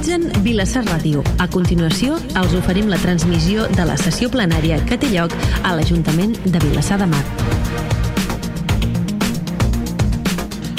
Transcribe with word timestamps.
Sintonitzen 0.00 0.44
Vilassar 0.44 0.80
Ràdio. 0.86 1.20
A 1.36 1.46
continuació, 1.52 2.14
els 2.40 2.54
oferim 2.56 2.86
la 2.88 2.96
transmissió 2.96 3.66
de 3.68 3.84
la 3.84 3.98
sessió 4.00 4.30
plenària 4.32 4.78
que 4.88 4.96
té 4.96 5.10
lloc 5.12 5.34
a 5.60 5.74
l'Ajuntament 5.76 6.32
de 6.40 6.62
Vilassar 6.62 6.96
de 7.02 7.08
Mar. 7.10 7.20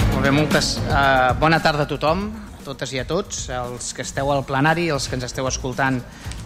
Molt 0.07 0.25
bé, 0.25 0.31
moltes... 0.33 0.71
Uh, 0.87 1.37
bona 1.37 1.61
tarda 1.61 1.85
a 1.85 1.91
tothom, 1.91 2.23
a 2.33 2.65
totes 2.65 2.95
i 2.97 3.03
a 3.03 3.05
tots, 3.05 3.43
els 3.53 3.91
que 3.93 4.01
esteu 4.01 4.31
al 4.33 4.41
plenari, 4.47 4.87
els 4.89 5.05
que 5.05 5.19
ens 5.19 5.29
esteu 5.29 5.45
escoltant 5.45 6.01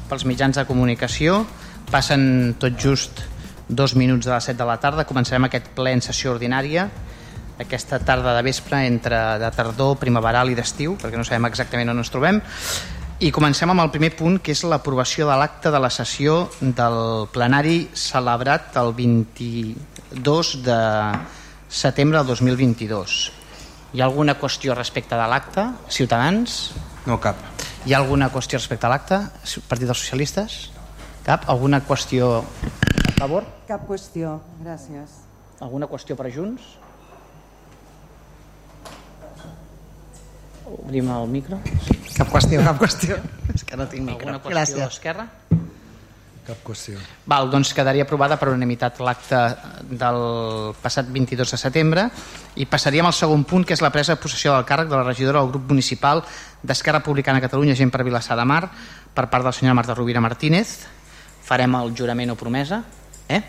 pels 0.10 0.28
mitjans 0.28 0.60
de 0.60 0.68
comunicació. 0.68 1.46
Passen 1.94 2.58
tot 2.60 2.76
just 2.76 3.24
dos 3.70 3.96
minuts 3.96 4.28
de 4.28 4.36
les 4.36 4.52
7 4.52 4.60
de 4.60 4.68
la 4.68 4.82
tarda, 4.84 5.08
començarem 5.08 5.48
aquest 5.48 5.72
ple 5.80 5.96
en 5.96 6.04
sessió 6.04 6.36
ordinària 6.36 6.90
aquesta 7.60 8.00
tarda 8.04 8.36
de 8.36 8.44
vespre 8.44 8.82
entre 8.86 9.18
de 9.40 9.50
tardor, 9.56 9.96
primaveral 10.02 10.52
i 10.52 10.58
d'estiu, 10.58 10.98
perquè 11.00 11.18
no 11.18 11.26
sabem 11.28 11.48
exactament 11.48 11.92
on 11.94 12.04
ens 12.04 12.12
trobem. 12.12 12.42
I 13.24 13.32
comencem 13.32 13.72
amb 13.72 13.80
el 13.80 13.94
primer 13.94 14.12
punt, 14.18 14.42
que 14.44 14.52
és 14.52 14.66
l'aprovació 14.68 15.30
de 15.30 15.38
l'acte 15.40 15.72
de 15.72 15.80
la 15.80 15.90
sessió 15.94 16.50
del 16.60 17.30
plenari 17.32 17.86
celebrat 17.96 18.76
el 18.82 18.92
22 18.98 20.52
de 20.66 20.80
setembre 21.72 22.20
del 22.20 22.28
2022. 22.34 23.16
Hi 23.96 24.04
ha 24.04 24.10
alguna 24.10 24.36
qüestió 24.36 24.76
respecte 24.76 25.16
de 25.16 25.28
l'acte? 25.32 25.64
Ciutadans? 25.88 26.74
No 27.08 27.22
cap. 27.24 27.40
Hi 27.88 27.96
ha 27.96 28.02
alguna 28.04 28.28
qüestió 28.34 28.60
respecte 28.60 28.90
a 28.90 28.92
l'acte? 28.92 29.22
Partit 29.70 29.88
dels 29.88 30.02
Socialistes? 30.04 30.58
Cap? 31.24 31.48
Alguna 31.48 31.80
qüestió 31.88 32.42
a 32.44 33.14
favor? 33.16 33.48
Cap 33.70 33.88
qüestió, 33.88 34.42
gràcies. 34.60 35.22
Alguna 35.64 35.88
qüestió 35.88 36.20
per 36.20 36.28
a 36.28 36.34
Junts? 36.36 36.76
Obrim 40.66 41.10
el 41.14 41.28
micro. 41.30 41.60
Cap 42.16 42.30
qüestió, 42.32 42.62
cap 42.66 42.80
qüestió. 42.82 43.18
És 43.54 43.64
que 43.64 43.78
no 43.78 43.86
tinc 43.88 44.08
micro. 44.08 44.32
Alguna 44.32 44.42
qüestió 44.42 44.80
Gràcies. 44.80 44.90
d'esquerra? 44.90 45.28
Cap 46.46 46.60
qüestió. 46.66 47.00
Val, 47.26 47.50
doncs 47.50 47.72
quedaria 47.74 48.06
aprovada 48.06 48.38
per 48.38 48.52
unanimitat 48.52 49.00
l'acte 49.02 49.40
del 49.90 50.20
passat 50.82 51.08
22 51.10 51.54
de 51.56 51.58
setembre 51.58 52.04
i 52.62 52.68
passaríem 52.70 53.06
al 53.06 53.16
segon 53.18 53.44
punt, 53.50 53.66
que 53.66 53.74
és 53.74 53.82
la 53.82 53.90
presa 53.94 54.14
de 54.14 54.22
possessió 54.22 54.54
del 54.54 54.66
càrrec 54.66 54.90
de 54.90 54.96
la 54.96 55.04
regidora 55.04 55.42
del 55.42 55.50
grup 55.50 55.70
municipal 55.74 56.22
d'Esquerra 56.62 57.02
Republicana 57.02 57.42
de 57.42 57.48
Catalunya, 57.48 57.76
gent 57.76 57.90
per 57.90 58.04
Vilassar 58.06 58.38
de 58.38 58.46
Mar, 58.46 58.70
per 59.14 59.26
part 59.30 59.42
de 59.42 59.50
la 59.50 59.54
senyora 59.58 59.74
Marta 59.74 59.96
Rovira 59.98 60.22
Martínez. 60.22 60.86
Farem 61.46 61.76
el 61.82 61.94
jurament 61.98 62.34
o 62.34 62.38
promesa. 62.38 62.84
Eh? 63.28 63.42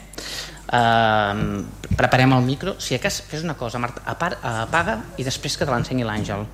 Uh, 0.67 1.63
preparem 1.97 2.33
el 2.33 2.43
micro. 2.43 2.81
Si 2.81 2.97
a 2.97 3.01
cas, 3.01 3.21
fes 3.29 3.45
una 3.45 3.55
cosa, 3.57 3.79
Marta, 3.79 4.03
apaga 4.09 5.03
i 5.17 5.25
després 5.25 5.57
que 5.57 5.69
te 5.69 5.73
l'ensenyi 5.73 6.05
l'Àngel. 6.05 6.49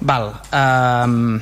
Val. 0.00 0.32
Um, 0.52 1.40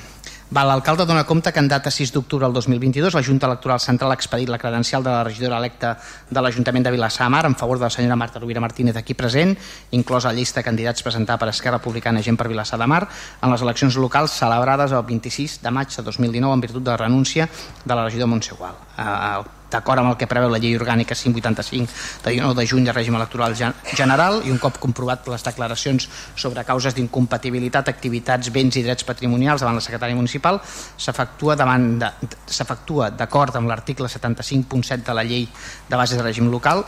Val, 0.48 0.68
l'alcalde 0.70 1.04
dona 1.04 1.24
compte 1.26 1.50
que 1.52 1.58
en 1.58 1.66
data 1.66 1.90
6 1.90 2.12
d'octubre 2.14 2.46
del 2.46 2.54
2022 2.54 3.14
la 3.14 3.22
Junta 3.22 3.48
Electoral 3.48 3.80
Central 3.82 4.12
ha 4.12 4.14
expedit 4.14 4.48
la 4.48 4.60
credencial 4.62 5.02
de 5.02 5.10
la 5.10 5.24
regidora 5.26 5.58
electa 5.58 5.96
de 6.30 6.40
l'Ajuntament 6.40 6.86
de 6.86 6.92
Vilassar 6.94 7.26
de 7.26 7.34
Mar 7.34 7.44
en 7.46 7.56
favor 7.56 7.80
de 7.80 7.84
la 7.84 7.90
senyora 7.90 8.16
Marta 8.16 8.38
Rovira 8.38 8.60
Martínez 8.60 8.96
aquí 8.96 9.14
present, 9.14 9.56
inclosa 9.90 10.28
la 10.28 10.38
llista 10.38 10.60
de 10.60 10.64
candidats 10.64 11.02
presentada 11.02 11.38
per 11.38 11.48
Esquerra 11.48 11.80
Republicana 11.80 12.22
Gent 12.22 12.38
per 12.38 12.46
Vilassar 12.46 12.78
de 12.78 12.86
Mar 12.86 13.08
en 13.42 13.50
les 13.50 13.66
eleccions 13.66 13.96
locals 13.96 14.38
celebrades 14.38 14.92
el 14.92 15.02
26 15.02 15.60
de 15.62 15.70
maig 15.70 15.90
de 15.90 16.02
2019 16.02 16.54
en 16.54 16.60
virtut 16.60 16.84
de 16.84 16.90
la 16.90 16.96
renúncia 16.96 17.48
de 17.84 17.94
la 17.94 18.04
regidora 18.04 18.30
Montsegual. 18.30 18.78
Uh, 18.96 19.42
d'acord 19.76 20.00
amb 20.02 20.10
el 20.14 20.16
que 20.18 20.26
preveu 20.26 20.50
la 20.50 20.58
llei 20.58 20.74
orgànica 20.78 21.14
585 21.14 21.92
de 22.24 22.34
19 22.34 22.56
de 22.58 22.66
juny 22.66 22.84
de 22.88 22.92
règim 22.96 23.14
electoral 23.20 23.54
gen- 23.54 23.76
general 23.94 24.40
i 24.44 24.50
un 24.50 24.58
cop 24.58 24.80
comprovat 24.82 25.28
les 25.28 25.44
declaracions 25.44 26.08
sobre 26.34 26.64
causes 26.64 26.94
d'incompatibilitat, 26.96 27.88
activitats, 27.92 28.50
béns 28.50 28.76
i 28.80 28.82
drets 28.86 29.04
patrimonials 29.04 29.60
davant 29.62 29.76
la 29.78 29.84
secretària 29.84 30.16
municipal 30.16 30.60
s'efectua 30.96 31.56
davant 31.56 32.00
s'efectua 32.46 33.10
d'acord 33.14 33.56
amb 33.56 33.68
l'article 33.68 34.08
75.7 34.08 35.02
de 35.06 35.14
la 35.14 35.24
llei 35.24 35.46
de 35.88 35.96
bases 35.96 36.16
de 36.18 36.24
règim 36.24 36.48
local 36.50 36.84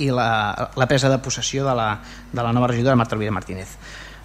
i 0.00 0.08
la, 0.10 0.70
la 0.76 0.86
presa 0.88 1.10
de 1.12 1.18
possessió 1.20 1.66
de 1.66 1.74
la, 1.76 1.88
de 2.32 2.42
la 2.42 2.52
nova 2.52 2.68
regidora 2.70 2.96
Marta 2.96 3.14
Rovira 3.16 3.32
Martínez. 3.32 3.74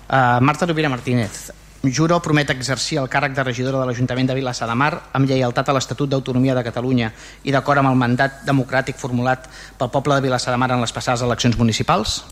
Uh, 0.08 0.40
Marta 0.40 0.66
Rovira 0.66 0.88
Martínez 0.90 1.52
juro 1.84 2.20
promet 2.22 2.50
exercir 2.50 2.98
el 3.00 3.10
càrrec 3.10 3.36
de 3.36 3.44
regidora 3.44 3.80
de 3.80 3.86
l'Ajuntament 3.86 4.28
de 4.30 4.38
Vilassar 4.38 4.68
de 4.70 4.76
Mar 4.76 4.94
amb 5.14 5.28
lleialtat 5.30 5.70
a 5.70 5.76
l'Estatut 5.76 6.10
d'Autonomia 6.10 6.56
de 6.58 6.64
Catalunya 6.66 7.12
i 7.44 7.54
d'acord 7.54 7.84
amb 7.84 7.92
el 7.92 8.00
mandat 8.00 8.42
democràtic 8.48 8.98
formulat 8.98 9.46
pel 9.78 9.92
poble 9.94 10.18
de 10.18 10.26
Vilassar 10.26 10.54
de 10.54 10.58
Mar 10.58 10.72
en 10.74 10.82
les 10.82 10.94
passades 10.94 11.22
eleccions 11.22 11.58
municipals? 11.58 12.24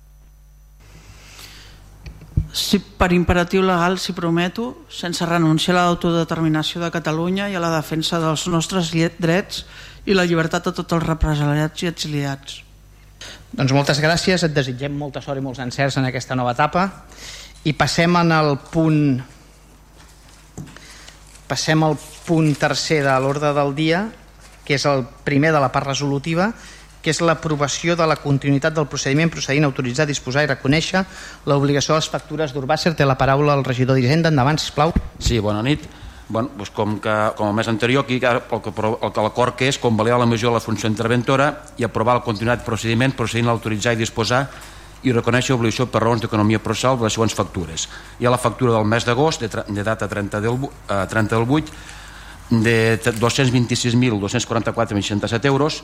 Si 2.55 2.79
per 2.79 3.11
imperatiu 3.11 3.61
legal 3.67 3.97
s'hi 3.99 4.15
prometo, 4.15 4.85
sense 4.87 5.25
renunciar 5.27 5.75
a 5.75 5.81
l'autodeterminació 5.83 6.79
de 6.81 6.91
Catalunya 6.91 7.49
i 7.51 7.55
a 7.55 7.63
la 7.63 7.73
defensa 7.73 8.19
dels 8.23 8.47
nostres 8.47 8.93
drets 9.19 9.65
i 10.05 10.15
la 10.15 10.23
llibertat 10.23 10.69
de 10.69 10.71
tots 10.71 10.95
els 10.95 11.03
represaliats 11.03 11.83
i 11.83 11.91
exiliats. 11.91 12.61
Doncs 13.51 13.73
moltes 13.75 13.99
gràcies, 13.99 14.43
et 14.43 14.55
desitgem 14.55 14.95
molta 14.95 15.21
sort 15.21 15.39
i 15.39 15.43
molts 15.43 15.59
encerts 15.59 15.97
en 15.99 16.07
aquesta 16.07 16.35
nova 16.35 16.55
etapa 16.55 16.89
i 17.65 17.73
passem 17.73 18.15
en 18.15 18.31
el 18.31 18.57
punt 18.71 19.34
passem 21.47 21.83
al 21.85 21.97
punt 22.25 22.53
tercer 22.57 23.03
de 23.05 23.15
l'ordre 23.21 23.53
del 23.53 23.75
dia 23.77 24.07
que 24.65 24.79
és 24.79 24.85
el 24.89 25.05
primer 25.23 25.51
de 25.53 25.61
la 25.61 25.71
part 25.71 25.87
resolutiva 25.87 26.51
que 27.05 27.13
és 27.13 27.21
l'aprovació 27.21 27.93
de 27.93 28.05
la 28.09 28.15
continuïtat 28.17 28.73
del 28.73 28.87
procediment 28.89 29.29
procedint 29.29 29.67
a 29.67 29.69
autoritzar, 29.69 30.07
disposar 30.09 30.41
i 30.41 30.49
reconèixer 30.49 31.03
l'obligació 31.45 31.93
de 31.93 31.99
les 31.99 32.09
factures 32.09 32.55
d'Urbàcer. 32.55 32.95
Té 32.97 33.05
la 33.05 33.13
paraula 33.19 33.53
el 33.53 33.61
regidor 33.61 33.99
d'Hisenda. 33.99 34.31
Endavant, 34.33 34.57
sisplau. 34.57 34.95
Sí, 35.21 35.37
bona 35.37 35.61
nit. 35.61 35.85
Bueno, 36.27 36.49
doncs 36.57 36.71
com, 36.73 36.97
que, 36.97 37.13
com 37.37 37.51
el 37.51 37.53
mes 37.53 37.69
anterior, 37.69 38.01
aquí 38.01 38.17
el 38.17 38.41
que 38.49 38.73
el 38.73 39.11
que 39.13 39.21
l'acord 39.21 39.53
que 39.53 39.69
és 39.69 39.77
convalidar 39.77 40.17
la 40.17 40.25
major 40.25 40.49
de 40.49 40.57
la 40.57 40.63
funció 40.65 40.89
interventora 40.89 41.51
i 41.77 41.85
aprovar 41.85 42.15
el 42.17 42.23
continuat 42.25 42.65
procediment 42.65 43.13
procedint 43.13 43.51
a 43.51 43.53
autoritzar 43.53 43.93
i 43.93 44.01
disposar 44.01 44.47
i 45.05 45.11
reconèixer 45.13 45.53
obligació 45.55 45.85
per 45.87 46.01
raons 46.03 46.21
d'economia 46.23 46.59
processal 46.59 46.97
de 46.97 47.03
les 47.05 47.13
següents 47.13 47.35
factures. 47.37 47.85
Hi 48.19 48.25
ha 48.25 48.31
la 48.33 48.37
factura 48.41 48.73
del 48.73 48.85
mes 48.89 49.05
d'agost, 49.05 49.41
de, 49.45 49.49
de 49.69 49.83
data 49.85 50.07
30 50.09 50.41
del, 50.41 50.57
eh, 50.89 51.05
30 51.09 51.35
del 51.37 51.45
8, 51.45 51.71
de 52.65 52.97
t- 53.01 53.13
226.244,67 53.21 55.45
euros 55.45 55.83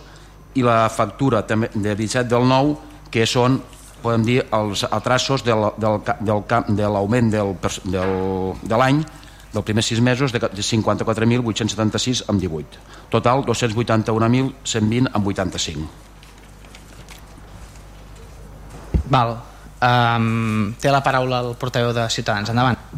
i 0.53 0.61
la 0.65 0.89
factura 0.89 1.45
també 1.47 1.69
de 1.73 1.95
17 1.95 2.27
del 2.29 2.47
9 2.49 2.75
que 3.11 3.25
són 3.27 3.61
podem 4.01 4.23
dir 4.25 4.41
els 4.53 4.83
atrasos 4.89 5.43
del, 5.45 5.67
del, 5.77 5.99
del, 6.25 6.43
de 6.75 6.87
l'augment 6.89 7.29
del, 7.33 7.55
del, 7.85 8.53
de 8.61 8.77
l'any 8.77 9.03
dels 9.51 9.65
primers 9.67 9.85
6 9.91 9.99
mesos 10.01 10.31
de 10.33 10.39
54.876 10.41 12.23
amb 12.31 12.39
18 12.41 12.79
total 13.13 13.43
281.120 13.45 15.07
amb 15.13 15.27
85 15.27 15.87
Val. 19.11 19.35
Um, 19.81 20.75
té 20.79 20.91
la 20.93 21.01
paraula 21.03 21.41
el 21.41 21.55
portaveu 21.59 21.91
de. 21.91 22.05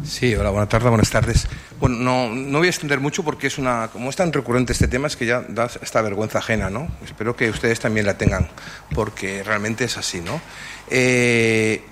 Sí, 0.04 0.34
hola, 0.34 0.50
buenas 0.50 0.68
tardes, 0.68 0.88
buenas 0.88 1.10
tardes. 1.10 1.48
Bueno, 1.80 1.96
no, 1.96 2.28
no 2.28 2.58
voy 2.58 2.68
a 2.68 2.70
extender 2.70 3.00
mucho 3.00 3.24
porque 3.24 3.48
es 3.48 3.58
una, 3.58 3.88
como 3.88 4.10
es 4.10 4.16
tan 4.16 4.32
recurrente 4.32 4.72
este 4.72 4.86
tema, 4.86 5.08
es 5.08 5.16
que 5.16 5.26
ya 5.26 5.40
da 5.40 5.68
esta 5.82 6.02
vergüenza 6.02 6.38
ajena, 6.38 6.70
¿no? 6.70 6.86
Espero 7.04 7.34
que 7.34 7.50
ustedes 7.50 7.80
también 7.80 8.06
la 8.06 8.16
tengan, 8.16 8.48
porque 8.94 9.42
realmente 9.42 9.84
es 9.84 9.96
así, 9.96 10.20
¿no? 10.20 10.40
Eh, 10.88 11.82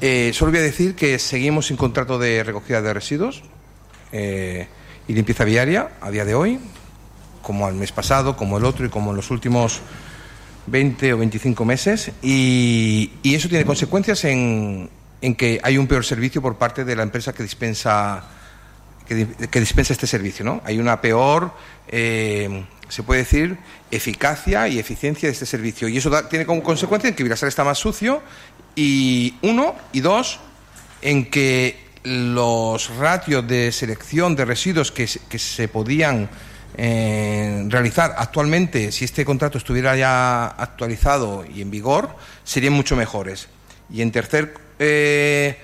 eh, 0.00 0.30
solo 0.32 0.52
voy 0.52 0.60
a 0.60 0.64
decir 0.64 0.94
que 0.94 1.18
seguimos 1.18 1.66
sin 1.66 1.76
contrato 1.76 2.18
de 2.18 2.44
recogida 2.44 2.82
de 2.82 2.94
residuos 2.94 3.42
eh, 4.12 4.68
y 5.08 5.14
limpieza 5.14 5.44
viaria 5.44 5.92
a 6.00 6.10
día 6.10 6.24
de 6.24 6.34
hoy, 6.34 6.60
como 7.42 7.68
el 7.68 7.74
mes 7.74 7.90
pasado, 7.90 8.36
como 8.36 8.58
el 8.58 8.64
otro 8.64 8.86
y 8.86 8.90
como 8.90 9.10
en 9.10 9.16
los 9.16 9.30
últimos 9.30 9.80
20 10.70 11.12
o 11.14 11.18
25 11.18 11.64
meses 11.64 12.12
y, 12.22 13.12
y 13.22 13.34
eso 13.34 13.48
tiene 13.48 13.64
consecuencias 13.64 14.24
en, 14.24 14.88
en 15.20 15.34
que 15.34 15.60
hay 15.62 15.76
un 15.78 15.86
peor 15.86 16.04
servicio 16.04 16.40
por 16.40 16.56
parte 16.56 16.84
de 16.84 16.94
la 16.96 17.02
empresa 17.02 17.32
que 17.32 17.42
dispensa 17.42 18.24
que, 19.06 19.14
di- 19.14 19.26
que 19.50 19.60
dispensa 19.60 19.92
este 19.92 20.06
servicio, 20.06 20.44
¿no? 20.44 20.62
Hay 20.64 20.78
una 20.78 21.00
peor, 21.00 21.52
eh, 21.88 22.64
se 22.88 23.02
puede 23.02 23.22
decir, 23.22 23.58
eficacia 23.90 24.68
y 24.68 24.78
eficiencia 24.78 25.28
de 25.28 25.32
este 25.32 25.46
servicio 25.46 25.88
y 25.88 25.98
eso 25.98 26.10
tiene 26.28 26.46
como 26.46 26.62
consecuencia 26.62 27.08
en 27.08 27.14
que 27.14 27.24
Vilasar 27.24 27.48
está 27.48 27.64
más 27.64 27.78
sucio 27.78 28.22
y 28.76 29.34
uno 29.42 29.74
y 29.92 30.00
dos 30.00 30.38
en 31.02 31.28
que 31.28 31.90
los 32.04 32.96
ratios 32.96 33.46
de 33.46 33.72
selección 33.72 34.36
de 34.36 34.44
residuos 34.44 34.92
que, 34.92 35.08
que 35.28 35.38
se 35.38 35.68
podían 35.68 36.30
eh, 36.82 37.66
realizar 37.68 38.14
actualmente, 38.16 38.90
si 38.90 39.04
este 39.04 39.22
contrato 39.22 39.58
estuviera 39.58 39.94
ya 39.96 40.46
actualizado 40.46 41.44
y 41.44 41.60
en 41.60 41.70
vigor, 41.70 42.16
serían 42.42 42.72
mucho 42.72 42.96
mejores. 42.96 43.48
Y 43.92 44.00
en 44.00 44.10
tercer 44.10 44.54
eh, 44.78 45.58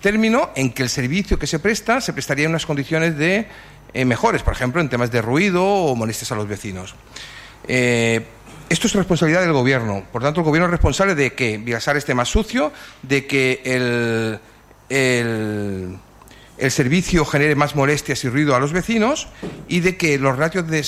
término, 0.00 0.48
en 0.56 0.72
que 0.72 0.82
el 0.82 0.88
servicio 0.88 1.38
que 1.38 1.46
se 1.46 1.58
presta 1.58 2.00
se 2.00 2.14
prestaría 2.14 2.46
en 2.46 2.52
unas 2.52 2.64
condiciones 2.64 3.18
de 3.18 3.48
eh, 3.92 4.04
mejores, 4.06 4.42
por 4.42 4.54
ejemplo, 4.54 4.80
en 4.80 4.88
temas 4.88 5.10
de 5.10 5.20
ruido 5.20 5.62
o 5.62 5.94
molestias 5.94 6.32
a 6.32 6.36
los 6.36 6.48
vecinos. 6.48 6.94
Esto 7.68 8.86
es 8.86 8.94
responsabilidad 8.94 9.42
del 9.42 9.52
gobierno. 9.52 10.04
Por 10.10 10.22
tanto, 10.22 10.40
el 10.40 10.46
gobierno 10.46 10.68
es 10.68 10.70
responsable 10.70 11.14
de 11.14 11.34
que 11.34 11.58
Vilasar 11.58 11.98
esté 11.98 12.14
más 12.14 12.30
sucio, 12.30 12.72
de 13.02 13.26
que 13.26 13.60
el, 14.88 15.98
el 16.58 16.70
servicio 16.70 17.24
genere 17.24 17.54
más 17.54 17.74
molestias 17.74 18.24
y 18.24 18.28
ruido 18.28 18.54
a 18.54 18.60
los 18.60 18.72
vecinos 18.72 19.28
y 19.68 19.80
de 19.80 19.96
que 19.96 20.18
los 20.18 20.36
ratios 20.36 20.68
de, 20.68 20.82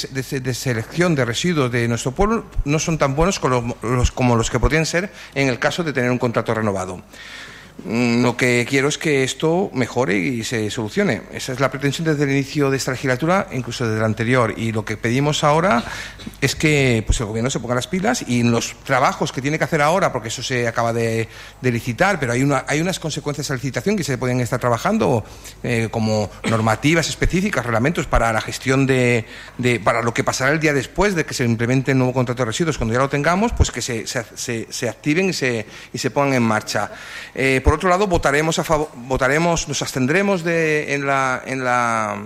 selección 0.55 1.15
de 1.15 1.25
residuos 1.25 1.73
de 1.73 1.89
nuestro 1.89 2.13
pueblo 2.13 2.45
no 2.65 2.79
son 2.79 2.99
tan 2.99 3.15
buenos 3.15 3.41
como 3.41 3.77
los, 3.83 4.11
como 4.13 4.37
los 4.37 4.51
que 4.51 4.61
podrían 4.61 4.87
ser 4.87 5.11
en 5.35 5.49
el 5.49 5.59
caso 5.59 5.83
de 5.83 5.93
tener 5.93 6.11
un 6.11 6.19
contrato 6.19 6.55
renovado. 6.55 7.03
Mm, 7.83 8.23
Lo 8.23 8.37
que 8.37 8.65
quiero 8.69 8.89
es 8.89 8.99
que 8.99 9.25
esto 9.25 9.71
mejore 9.75 10.17
y 10.17 10.45
se 10.45 10.71
solucione. 10.71 11.23
Esa 11.33 11.53
es 11.53 11.61
la 11.61 11.71
pretensión 11.71 12.07
desde 12.07 12.23
el 12.25 12.31
inicio 12.31 12.71
de 12.71 12.77
esta 12.77 12.93
legislatura, 12.93 13.49
incluso 13.53 13.87
desde 13.87 13.99
la 13.99 14.07
anterior. 14.07 14.55
Y 14.57 14.71
lo 14.71 14.85
que 14.85 14.97
pedimos 14.97 15.43
ahora 15.43 15.83
es 16.41 16.55
que 16.55 17.03
pues, 17.05 17.19
el 17.21 17.27
gobierno 17.27 17.51
se 17.51 17.59
ponga 17.59 17.75
las 17.75 17.89
pilas 17.89 18.25
y 18.27 18.41
en 18.41 18.53
los 18.53 18.77
trabajos 18.85 19.33
que 19.33 19.43
tiene 19.43 19.59
que 19.59 19.65
hacer 19.65 19.83
ahora, 19.83 20.13
porque 20.13 20.29
eso 20.29 20.43
se 20.43 20.69
acaba 20.69 20.93
de, 20.93 21.29
licitar, 21.63 22.21
pero 22.21 22.33
hay, 22.33 22.43
una, 22.43 22.65
hay 22.69 22.81
unas 22.81 23.01
consecuencias 23.01 23.51
a 23.51 23.55
la 23.55 23.57
licitación 23.57 23.97
que 23.97 24.05
se 24.05 24.19
pueden 24.19 24.41
estar 24.41 24.61
trabajando 24.61 25.25
eh, 25.63 25.89
como 25.91 26.31
normativas 26.49 27.09
específicas, 27.09 27.65
reglamentos 27.65 28.07
para 28.07 28.33
la 28.33 28.41
gestión 28.41 28.87
de, 28.87 29.27
para 29.83 30.03
lo 30.03 30.15
que 30.15 30.23
pasará 30.23 30.53
el 30.53 30.61
día 30.61 30.73
después 30.73 31.15
de 31.15 31.25
que 31.25 31.35
se 31.35 31.45
implemente 31.45 31.91
el 31.91 31.99
nuevo 31.99 32.13
contrato 32.13 32.43
de 32.43 32.47
residuos. 32.47 32.79
Cuando 32.79 32.95
ya 32.95 33.01
lo 33.01 33.09
tengamos, 33.09 33.53
pues 33.53 33.71
que 33.73 33.83
se, 33.83 34.07
se, 34.07 34.25
se, 34.37 34.69
se 34.71 34.89
activen 34.89 35.31
y 35.31 35.33
se, 35.33 35.67
y 35.93 35.99
se 35.99 36.11
pongan 36.11 36.35
en 36.35 36.43
marcha. 36.43 36.91
Eh, 37.35 37.61
por 37.65 37.75
otro 37.75 37.89
lado, 37.89 38.07
votaremos, 38.07 38.59
a 38.59 38.65
favor, 38.65 38.91
votaremos 38.95 39.67
nos 39.67 39.83
abstendremos 39.83 40.45
de, 40.45 40.95
en, 40.95 41.07
la, 41.07 41.43
en, 41.45 41.65
la, 41.65 42.17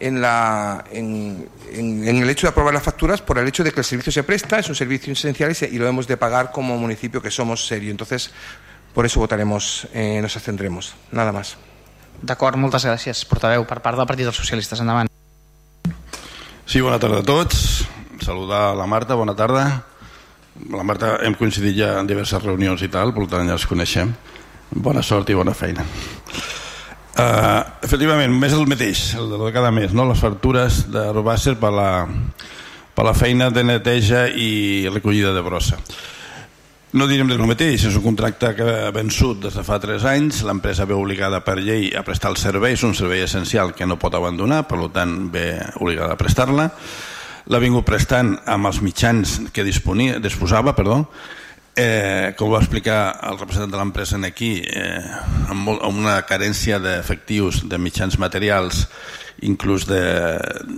en, 0.00 0.22
la, 0.22 0.84
en, 0.90 1.48
en, 1.72 2.08
en, 2.08 2.22
el 2.22 2.30
hecho 2.30 2.46
de 2.46 2.52
aprobar 2.52 2.72
las 2.72 2.82
facturas 2.82 3.20
por 3.20 3.38
el 3.38 3.48
hecho 3.48 3.64
de 3.64 3.72
que 3.72 3.80
el 3.80 3.84
servicio 3.84 4.12
se 4.12 4.22
presta, 4.22 4.60
es 4.60 4.68
un 4.68 4.74
servicio 4.74 5.12
esencial 5.12 5.50
y, 5.50 5.54
se, 5.54 5.68
y 5.68 5.78
lo 5.78 5.86
hemos 5.88 6.06
de 6.06 6.16
pagar 6.16 6.52
como 6.52 6.78
municipio 6.78 7.20
que 7.20 7.30
somos 7.30 7.66
serio. 7.66 7.90
Entonces, 7.90 8.30
por 8.94 9.04
eso 9.04 9.20
votaremos, 9.20 9.88
eh, 9.92 10.20
nos 10.22 10.36
abstendremos. 10.36 10.94
Nada 11.10 11.32
más. 11.32 11.56
D'acord, 12.22 12.54
moltes 12.54 12.84
gràcies, 12.86 13.24
portaveu, 13.26 13.64
per 13.66 13.80
part 13.82 13.98
del 13.98 14.06
Partit 14.06 14.28
dels 14.28 14.38
Socialistes. 14.38 14.78
Endavant. 14.78 15.08
Sí, 16.66 16.80
bona 16.80 17.00
tarda 17.02 17.18
a 17.18 17.26
tots. 17.26 17.82
Saludar 18.22 18.76
la 18.78 18.86
Marta, 18.86 19.18
bona 19.18 19.34
tarda. 19.34 19.64
La 20.70 20.84
Marta 20.86 21.16
hem 21.26 21.34
coincidit 21.34 21.74
ja 21.80 21.96
en 21.98 22.06
diverses 22.06 22.44
reunions 22.44 22.84
i 22.86 22.90
tal, 22.92 23.10
per 23.16 23.26
tant 23.26 23.50
ja 23.50 23.56
els 23.58 23.66
coneixem. 23.66 24.12
Bona 24.72 25.02
sort 25.04 25.28
i 25.28 25.34
bona 25.36 25.52
feina. 25.52 25.84
Uh, 27.12 27.60
efectivament, 27.84 28.32
més 28.32 28.54
el 28.56 28.64
mateix, 28.64 29.10
el 29.20 29.28
de 29.28 29.50
cada 29.52 29.68
mes, 29.74 29.92
no? 29.92 30.06
les 30.08 30.20
factures 30.20 30.86
de 30.88 31.02
Robàcer 31.12 31.58
per 31.60 31.68
la, 31.76 31.90
per 32.96 33.04
la 33.04 33.12
feina 33.12 33.50
de 33.52 33.66
neteja 33.68 34.24
i 34.32 34.88
recollida 34.88 35.34
de 35.36 35.42
brossa. 35.44 35.76
No 36.96 37.06
direm 37.08 37.28
del 37.28 37.44
mateix, 37.48 37.84
és 37.88 37.94
un 37.96 38.04
contracte 38.04 38.54
que 38.56 38.64
ha 38.86 38.90
vençut 38.96 39.44
des 39.44 39.54
de 39.56 39.64
fa 39.64 39.78
3 39.80 40.08
anys, 40.08 40.40
l'empresa 40.48 40.88
ve 40.88 40.96
obligada 40.96 41.42
per 41.44 41.58
llei 41.60 41.90
a 41.96 42.04
prestar 42.04 42.32
el 42.32 42.40
servei, 42.40 42.76
és 42.76 42.84
un 42.84 42.96
servei 42.96 43.24
essencial 43.24 43.74
que 43.76 43.88
no 43.88 44.00
pot 44.00 44.16
abandonar, 44.16 44.64
per 44.68 44.80
tant 44.92 45.28
ve 45.32 45.46
obligada 45.80 46.16
a 46.16 46.20
prestar-la. 46.20 46.70
L'ha 47.48 47.60
vingut 47.60 47.84
prestant 47.84 48.38
amb 48.48 48.68
els 48.68 48.80
mitjans 48.84 49.38
que 49.52 49.64
disponia, 49.68 50.20
disposava, 50.20 50.76
perdó, 50.76 51.02
eh, 51.76 52.34
com 52.36 52.52
va 52.52 52.60
explicar 52.60 53.00
el 53.28 53.38
representant 53.38 53.72
de 53.72 53.80
l'empresa 53.80 54.20
aquí, 54.26 54.60
eh, 54.66 55.00
amb, 55.48 55.64
molt, 55.66 55.82
amb 55.82 55.98
una 56.04 56.20
carència 56.28 56.78
d'efectius, 56.78 57.64
de 57.68 57.78
mitjans 57.78 58.18
materials, 58.18 58.86
inclús 59.42 59.86
de, 59.88 60.02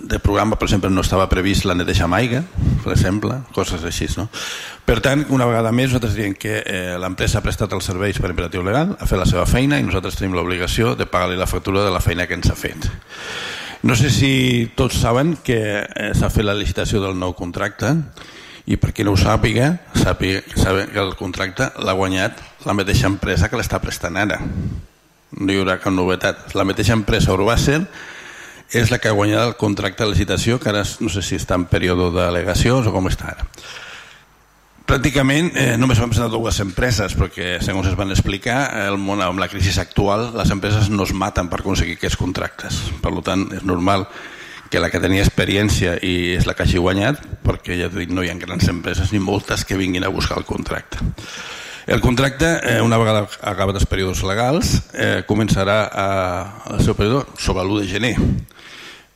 de 0.09 0.19
programa, 0.19 0.57
per 0.57 0.69
exemple, 0.69 0.91
no 0.91 1.03
estava 1.05 1.29
previst 1.29 1.67
la 1.69 1.75
neteja 1.77 2.07
amb 2.07 2.17
aigua, 2.17 2.43
per 2.85 2.95
exemple, 2.95 3.41
coses 3.53 3.85
així. 3.85 4.09
No? 4.17 4.29
Per 4.87 5.01
tant, 5.05 5.27
una 5.35 5.49
vegada 5.49 5.73
més, 5.73 5.91
nosaltres 5.91 6.17
diem 6.17 6.37
que 6.39 6.61
eh, 6.63 6.95
l'empresa 7.01 7.41
ha 7.41 7.45
prestat 7.45 7.75
els 7.77 7.85
serveis 7.85 8.21
per 8.21 8.31
imperatiu 8.33 8.65
legal, 8.65 8.95
ha 8.99 9.09
fet 9.11 9.21
la 9.21 9.29
seva 9.29 9.45
feina 9.51 9.81
i 9.81 9.85
nosaltres 9.85 10.17
tenim 10.21 10.37
l'obligació 10.37 10.95
de 10.97 11.09
pagar-li 11.11 11.41
la 11.41 11.51
factura 11.51 11.85
de 11.85 11.93
la 11.93 12.03
feina 12.05 12.29
que 12.29 12.39
ens 12.39 12.51
ha 12.51 12.57
fet. 12.57 12.89
No 13.85 13.93
sé 14.01 14.09
si 14.09 14.33
tots 14.77 14.97
saben 14.97 15.35
que 15.45 15.59
eh, 15.85 16.13
s'ha 16.17 16.33
fet 16.33 16.47
la 16.47 16.57
licitació 16.57 17.03
del 17.03 17.19
nou 17.21 17.35
contracte 17.37 17.99
i 18.65 18.79
per 18.81 18.95
qui 18.97 19.05
no 19.05 19.13
ho 19.13 19.21
sàpiga, 19.21 19.75
sàpiga, 19.99 20.41
sàpiga 20.57 20.89
que 20.93 21.03
el 21.03 21.15
contracte 21.19 21.69
l'ha 21.85 21.95
guanyat 21.97 22.41
la 22.65 22.77
mateixa 22.77 23.11
empresa 23.11 23.51
que 23.51 23.61
l'està 23.61 23.81
prestant 23.83 24.17
ara. 24.17 24.41
No 25.35 25.53
hi 25.53 25.61
haurà 25.61 25.77
cap 25.83 25.93
novetat. 25.93 26.55
La 26.57 26.65
mateixa 26.65 26.97
empresa 26.97 27.35
Urbàcer 27.35 27.83
és 28.73 28.91
la 28.91 28.99
que 28.99 29.11
ha 29.11 29.17
guanyat 29.17 29.51
el 29.51 29.57
contracte 29.61 30.05
de 30.05 30.11
licitació 30.11 30.59
que 30.61 30.71
ara 30.73 30.85
no 31.01 31.13
sé 31.13 31.23
si 31.23 31.37
està 31.37 31.59
en 31.59 31.67
període 31.69 32.09
d'al·legacions 32.15 32.89
o 32.89 32.95
com 32.95 33.11
està 33.11 33.35
ara. 33.35 33.49
Pràcticament 34.85 35.51
eh, 35.57 35.75
només 35.81 36.01
van 36.01 36.11
presentar 36.13 36.33
dues 36.33 36.59
empreses 36.61 37.15
perquè 37.17 37.59
segons 37.65 37.89
es 37.89 37.97
van 37.97 38.13
explicar 38.13 38.59
el 38.85 38.99
món, 39.01 39.23
amb 39.25 39.41
la 39.41 39.49
crisi 39.49 39.73
actual 39.81 40.31
les 40.37 40.53
empreses 40.53 40.91
no 40.93 41.07
es 41.09 41.15
maten 41.17 41.49
per 41.49 41.63
aconseguir 41.63 41.97
aquests 41.97 42.21
contractes 42.21 42.83
per 43.01 43.15
tant 43.25 43.47
és 43.57 43.65
normal 43.65 44.05
que 44.71 44.81
la 44.81 44.91
que 44.91 45.01
tenia 45.03 45.25
experiència 45.25 45.99
i 46.03 46.35
és 46.35 46.47
la 46.49 46.55
que 46.55 46.65
hagi 46.65 46.81
guanyat 46.81 47.21
perquè 47.45 47.77
ja 47.79 47.91
dic, 47.93 48.11
no 48.11 48.25
hi 48.25 48.31
ha 48.33 48.39
grans 48.41 48.69
empreses 48.73 49.13
ni 49.13 49.21
moltes 49.23 49.65
que 49.65 49.79
vinguin 49.79 50.05
a 50.05 50.13
buscar 50.13 50.39
el 50.41 50.49
contracte 50.49 51.03
el 51.87 52.01
contracte, 52.01 52.47
eh, 52.63 52.81
una 52.81 52.97
vegada 52.97 53.27
acabat 53.43 53.77
els 53.77 53.85
períodes 53.85 54.23
legals, 54.25 54.71
eh, 54.95 55.23
començarà 55.29 55.83
a, 55.93 56.07
el 56.73 56.81
seu 56.81 56.97
període 56.97 57.27
sobre 57.37 57.61
l'1 57.61 57.83
de 57.83 57.89
gener. 57.91 58.15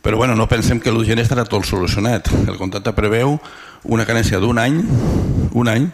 Però 0.05 0.19
bueno, 0.21 0.37
no 0.37 0.49
pensem 0.49 0.79
que 0.79 0.93
l'1 0.93 1.01
de 1.01 1.09
gener 1.09 1.25
estarà 1.25 1.47
tot 1.49 1.65
solucionat. 1.65 2.29
El 2.45 2.59
contracte 2.61 2.93
preveu 2.93 3.39
una 3.89 4.05
carència 4.05 4.37
d'un 4.39 4.61
any, 4.61 4.83
un 5.57 5.73
any, 5.73 5.89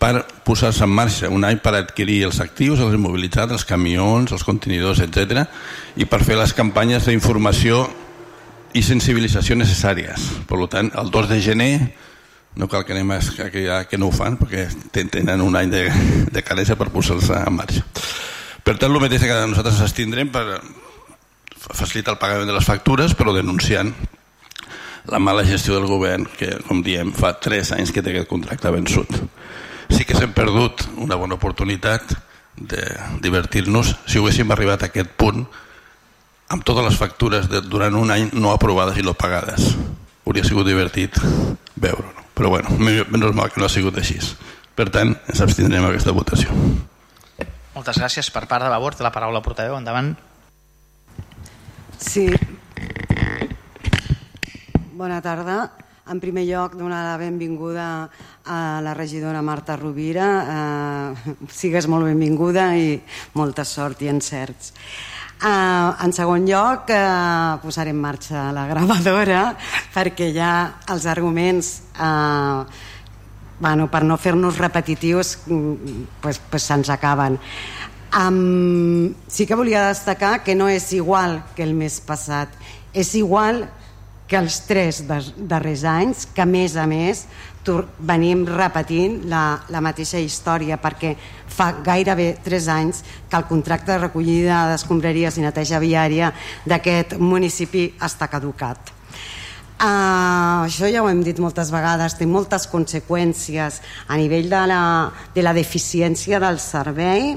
per 0.00 0.24
posar-se 0.42 0.82
en 0.82 0.90
marxa, 0.90 1.28
un 1.30 1.44
any 1.44 1.60
per 1.62 1.76
adquirir 1.76 2.22
els 2.26 2.40
actius, 2.40 2.80
els 2.80 2.96
immobilitzats, 2.96 3.52
els 3.52 3.68
camions, 3.68 4.32
els 4.32 4.42
contenidors, 4.48 5.04
etc. 5.04 5.44
i 5.94 6.08
per 6.08 6.24
fer 6.24 6.40
les 6.40 6.56
campanyes 6.56 7.06
d'informació 7.06 7.84
i 8.74 8.82
sensibilització 8.82 9.56
necessàries. 9.58 10.28
Per 10.48 10.60
tant, 10.72 10.90
el 10.98 11.10
2 11.12 11.28
de 11.30 11.40
gener 11.44 11.72
no 12.56 12.68
cal 12.68 12.84
que 12.84 12.92
anem 12.92 13.10
a, 13.14 13.18
que, 13.52 13.64
ja, 13.64 13.82
que 13.88 13.98
no 13.98 14.08
ho 14.08 14.14
fan 14.14 14.36
perquè 14.40 14.66
tenen 14.92 15.40
un 15.40 15.56
any 15.56 15.70
de, 15.72 15.86
de 16.32 16.42
carència 16.44 16.76
per 16.76 16.90
posar-se 16.92 17.38
en 17.38 17.56
marxa. 17.56 17.84
Per 18.62 18.76
tant 18.78 18.92
el 18.92 19.00
mateix 19.02 19.24
que 19.24 19.38
nosaltres 19.48 19.80
ens 19.80 20.32
per 20.32 20.60
facilitar 21.62 22.14
el 22.14 22.20
pagament 22.20 22.48
de 22.50 22.56
les 22.56 22.66
factures 22.66 23.14
però 23.14 23.32
denunciant 23.34 23.92
la 25.06 25.18
mala 25.18 25.44
gestió 25.46 25.74
del 25.74 25.86
govern 25.86 26.26
que 26.38 26.56
com 26.66 26.82
diem 26.82 27.12
fa 27.14 27.32
3 27.40 27.72
anys 27.78 27.90
que 27.90 28.02
té 28.02 28.12
aquest 28.12 28.28
contracte 28.30 28.70
vençut. 28.70 29.10
Sí 29.90 30.04
que 30.06 30.14
s'hem 30.14 30.32
perdut 30.32 30.86
una 30.96 31.16
bona 31.16 31.34
oportunitat 31.34 32.14
de 32.56 32.84
divertir-nos. 33.24 33.96
Si 34.06 34.20
haguéssim 34.20 34.50
arribat 34.52 34.84
a 34.84 34.90
aquest 34.92 35.10
punt 35.18 35.46
amb 36.52 36.64
totes 36.68 36.84
les 36.84 36.98
factures 37.00 37.48
de, 37.48 37.64
durant 37.64 37.96
un 37.96 38.12
any 38.12 38.28
no 38.36 38.52
aprovades 38.52 39.00
i 39.00 39.06
no 39.06 39.16
pagades. 39.16 39.72
Hauria 40.26 40.44
sigut 40.46 40.68
divertit 40.68 41.16
veure-ho 41.76 42.22
però 42.34 42.48
bueno, 42.48 42.70
menys 42.78 43.34
mal 43.36 43.52
que 43.52 43.60
no 43.60 43.68
ha 43.68 43.72
sigut 43.72 43.98
així. 44.00 44.16
Per 44.74 44.88
tant 44.90 45.12
ens 45.28 45.42
abstindrem 45.44 45.84
aquesta 45.86 46.14
votació. 46.16 46.50
Moltes 47.76 48.00
gràcies 48.00 48.30
per 48.32 48.46
part 48.48 48.64
de 48.64 48.70
Vavor 48.72 48.96
té 48.96 49.04
la 49.04 49.12
paraula 49.14 49.42
portaveu, 49.44 49.76
endavant. 49.76 50.14
Sí. 52.02 52.26
Bona 54.98 55.20
tarda. 55.22 55.60
En 56.10 56.18
primer 56.18 56.42
lloc 56.48 56.74
donar 56.74 57.04
la 57.06 57.16
benvinguda 57.20 57.86
a 58.44 58.58
la 58.82 58.94
regidora 58.98 59.42
Marta 59.42 59.76
Rovira. 59.78 60.28
Eh, 60.42 61.36
sigues 61.52 61.86
molt 61.86 62.08
benvinguda 62.10 62.72
i 62.74 62.96
molta 63.38 63.64
sort 63.64 64.02
i 64.02 64.10
encerts 64.10 64.74
Uh, 65.42 65.90
en 66.04 66.12
segon 66.14 66.44
lloc, 66.46 66.86
uh, 66.94 67.58
posaré 67.58 67.90
en 67.90 67.98
marxa 67.98 68.52
la 68.54 68.68
gravadora 68.68 69.40
perquè 69.96 70.28
ja 70.30 70.52
els 70.86 71.02
arguments, 71.10 71.72
uh, 71.98 72.62
bueno, 73.58 73.88
per 73.90 74.04
no 74.06 74.14
fer-nos 74.22 74.60
repetitius, 74.62 75.40
pues, 76.22 76.38
pues 76.38 76.62
se'ns 76.62 76.92
acaben. 76.94 77.40
Um, 78.14 79.14
sí 79.26 79.48
que 79.48 79.58
volia 79.58 79.88
destacar 79.88 80.44
que 80.46 80.54
no 80.54 80.68
és 80.70 80.92
igual 80.92 81.40
que 81.56 81.66
el 81.66 81.74
mes 81.74 81.98
passat, 82.06 82.54
és 82.94 83.10
igual 83.18 83.64
que 84.30 84.38
els 84.38 84.62
tres 84.68 85.02
darrers 85.08 85.82
anys, 85.82 86.28
que 86.30 86.46
a 86.46 86.46
més 86.46 86.78
a 86.78 86.86
més 86.86 87.26
venim 87.98 88.46
repetint 88.48 89.22
la, 89.30 89.60
la 89.70 89.82
mateixa 89.84 90.18
història 90.18 90.78
perquè 90.82 91.14
fa 91.52 91.70
gairebé 91.84 92.38
3 92.44 92.68
anys 92.74 93.02
que 93.30 93.38
el 93.38 93.46
contracte 93.46 93.92
de 93.92 94.00
recollida 94.00 94.64
d'escombraries 94.72 95.38
i 95.38 95.44
neteja 95.44 95.80
viària 95.82 96.32
d'aquest 96.66 97.16
municipi 97.20 97.92
està 98.02 98.28
caducat. 98.32 98.92
Uh, 99.82 100.62
això 100.62 100.86
ja 100.86 101.02
ho 101.02 101.08
hem 101.10 101.24
dit 101.26 101.40
moltes 101.42 101.72
vegades, 101.74 102.14
té 102.14 102.26
moltes 102.26 102.68
conseqüències 102.70 103.80
a 104.06 104.18
nivell 104.20 104.46
de 104.50 104.60
la, 104.70 104.82
de 105.34 105.42
la 105.42 105.54
deficiència 105.56 106.38
del 106.42 106.60
servei, 106.62 107.32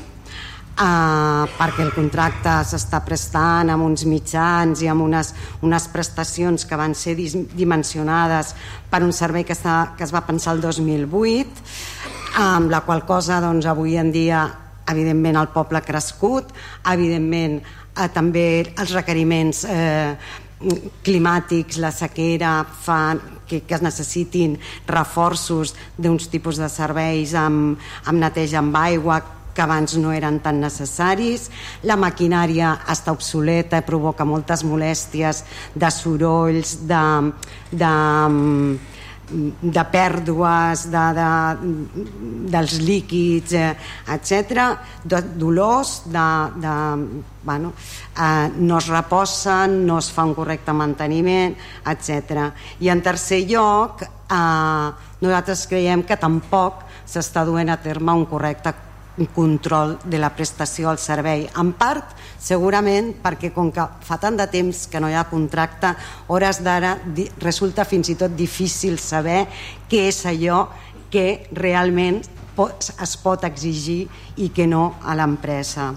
Uh, 0.76 1.46
perquè 1.56 1.86
el 1.86 1.94
contracte 1.96 2.52
s'està 2.68 3.00
prestant 3.08 3.70
amb 3.72 3.86
uns 3.86 4.02
mitjans 4.12 4.82
i 4.84 4.90
amb 4.92 5.06
unes, 5.06 5.30
unes 5.64 5.86
prestacions 5.88 6.66
que 6.68 6.76
van 6.76 6.92
ser 6.92 7.14
dimensionades 7.16 8.50
per 8.92 9.00
un 9.06 9.14
servei 9.16 9.46
que, 9.48 9.56
està, 9.56 9.96
que 9.96 10.04
es 10.04 10.12
va 10.12 10.26
pensar 10.28 10.58
el 10.58 10.60
2008 10.66 11.64
amb 12.44 12.74
la 12.74 12.82
qual 12.84 13.06
cosa 13.08 13.40
doncs, 13.40 13.64
avui 13.72 13.96
en 13.96 14.12
dia 14.12 14.42
evidentment 14.92 15.40
el 15.40 15.48
poble 15.54 15.80
ha 15.80 15.86
crescut 15.88 16.52
evidentment 16.92 17.62
eh, 17.62 18.10
també 18.12 18.44
els 18.76 18.92
requeriments 18.98 19.64
eh, 19.72 20.12
climàtics, 21.08 21.80
la 21.80 21.94
sequera 21.96 22.66
fan 22.66 23.24
que, 23.48 23.62
que 23.64 23.80
es 23.80 23.84
necessitin 23.86 24.60
reforços 24.92 25.72
d'uns 25.96 26.28
tipus 26.32 26.60
de 26.60 26.68
serveis 26.68 27.32
amb, 27.40 27.80
amb 28.04 28.20
neteja 28.20 28.60
amb 28.60 28.76
aigua 28.84 29.22
que 29.56 29.64
abans 29.64 29.96
no 29.98 30.12
eren 30.12 30.42
tan 30.44 30.60
necessaris, 30.60 31.48
la 31.88 31.96
maquinària 31.96 32.74
està 32.92 33.16
obsoleta 33.16 33.80
i 33.80 33.88
provoca 33.88 34.28
moltes 34.28 34.66
molèsties 34.68 35.44
de 35.74 35.92
sorolls, 35.96 36.76
de, 36.90 37.06
de, 37.72 37.94
de 39.62 39.84
pèrdues 39.92 40.86
de, 40.92 41.04
de, 41.18 41.30
dels 42.52 42.78
líquids, 42.84 43.56
eh, 43.58 43.72
etc, 44.14 44.76
de 45.04 45.22
dolors, 45.40 46.04
de, 46.12 46.28
de, 46.62 46.76
bueno, 47.44 47.74
eh, 48.20 48.52
no 48.58 48.78
es 48.78 48.88
reposen, 48.88 49.86
no 49.88 50.00
es 50.00 50.12
fa 50.12 50.26
un 50.28 50.36
correcte 50.38 50.74
manteniment, 50.74 51.56
etc. 51.88 52.50
I 52.80 52.92
en 52.94 53.02
tercer 53.02 53.46
lloc, 53.50 54.04
eh, 54.04 54.90
nosaltres 55.22 55.66
creiem 55.72 56.04
que 56.04 56.20
tampoc 56.22 56.84
s'està 57.06 57.46
duent 57.46 57.70
a 57.70 57.80
terme 57.82 58.14
un 58.14 58.26
correcte 58.30 58.74
control 59.34 59.96
de 60.04 60.20
la 60.20 60.32
prestació 60.36 60.90
al 60.92 61.00
servei. 61.00 61.46
En 61.56 61.72
part, 61.78 62.16
segurament, 62.42 63.14
perquè 63.24 63.54
com 63.56 63.72
que 63.72 63.86
fa 64.06 64.20
tant 64.22 64.38
de 64.38 64.48
temps 64.52 64.86
que 64.92 65.00
no 65.00 65.10
hi 65.10 65.16
ha 65.16 65.26
contracte, 65.30 65.94
hores 66.28 66.62
d'ara 66.66 66.98
resulta 67.40 67.88
fins 67.88 68.12
i 68.12 68.18
tot 68.20 68.36
difícil 68.36 69.00
saber 69.00 69.46
què 69.90 70.08
és 70.10 70.24
allò 70.28 70.66
que 71.12 71.48
realment 71.56 72.22
es 73.04 73.16
pot 73.20 73.44
exigir 73.48 74.06
i 74.40 74.50
que 74.56 74.68
no 74.68 74.96
a 75.04 75.16
l'empresa. 75.16 75.94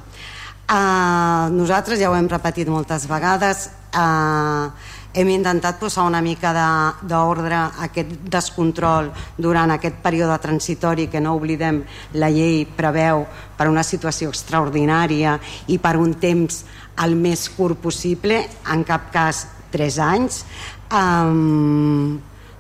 Uh, 0.69 1.49
nosaltres 1.55 1.99
ja 2.01 2.11
ho 2.11 2.17
hem 2.19 2.29
repetit 2.29 2.69
moltes 2.69 3.07
vegades, 3.09 3.71
uh, 3.97 4.69
hem 5.15 5.29
intentat 5.33 5.79
posar 5.81 6.05
una 6.07 6.21
mica 6.21 6.53
d'ordre 7.03 7.57
a 7.57 7.87
aquest 7.89 8.11
descontrol 8.29 9.11
durant 9.37 9.73
aquest 9.73 10.01
període 10.05 10.37
transitori 10.43 11.09
que 11.09 11.21
no 11.21 11.35
oblidem 11.39 11.83
la 12.21 12.29
llei 12.31 12.67
preveu 12.77 13.25
per 13.57 13.69
una 13.69 13.83
situació 13.83 14.29
extraordinària 14.29 15.39
i 15.69 15.79
per 15.79 15.97
un 15.97 16.15
temps 16.21 16.65
el 17.03 17.15
més 17.17 17.49
curt 17.57 17.79
possible, 17.81 18.43
en 18.71 18.85
cap 18.85 19.13
cas 19.15 19.47
tres 19.71 19.99
anys. 20.03 20.43
Um, 20.93 22.19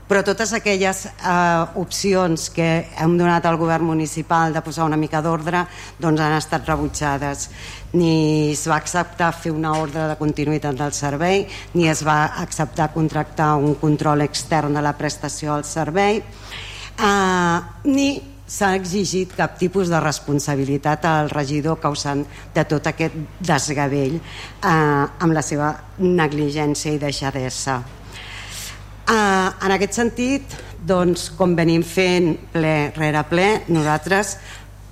però 0.09 0.23
totes 0.25 0.55
aquelles 0.57 1.05
eh, 1.07 1.81
opcions 1.81 2.49
que 2.55 2.69
hem 2.97 3.17
donat 3.21 3.45
al 3.47 3.59
govern 3.61 3.85
municipal 3.91 4.55
de 4.55 4.63
posar 4.65 4.87
una 4.89 4.97
mica 4.97 5.21
d'ordre 5.23 5.67
doncs 6.01 6.23
han 6.25 6.37
estat 6.39 6.69
rebutjades 6.69 7.49
ni 7.93 8.53
es 8.53 8.65
va 8.69 8.79
acceptar 8.81 9.35
fer 9.37 9.53
una 9.53 9.75
ordre 9.77 10.09
de 10.09 10.17
continuïtat 10.21 10.81
del 10.81 10.97
servei 10.97 11.45
ni 11.75 11.89
es 11.89 12.03
va 12.05 12.25
acceptar 12.41 12.93
contractar 12.97 13.55
un 13.57 13.77
control 13.77 14.25
extern 14.25 14.75
de 14.75 14.83
la 14.83 14.97
prestació 14.97 15.55
al 15.55 15.69
servei 15.69 16.23
eh, 16.23 17.61
ni 17.85 18.11
s'ha 18.49 18.73
exigit 18.79 19.35
cap 19.37 19.59
tipus 19.61 19.91
de 19.93 20.01
responsabilitat 20.01 21.05
al 21.05 21.29
regidor 21.29 21.77
causant 21.83 22.25
de 22.55 22.65
tot 22.65 22.89
aquest 22.89 23.15
desgavell 23.45 24.17
eh, 24.17 24.73
amb 24.73 25.37
la 25.37 25.45
seva 25.45 25.75
negligència 26.01 26.97
i 26.97 27.03
deixadesa. 27.03 27.83
Uh, 29.09 29.49
en 29.65 29.73
aquest 29.73 29.97
sentit, 29.97 30.55
doncs, 30.85 31.31
com 31.33 31.55
venim 31.57 31.81
fent 31.81 32.35
ple 32.53 32.91
rere 32.93 33.23
ple, 33.31 33.47
nosaltres, 33.73 34.35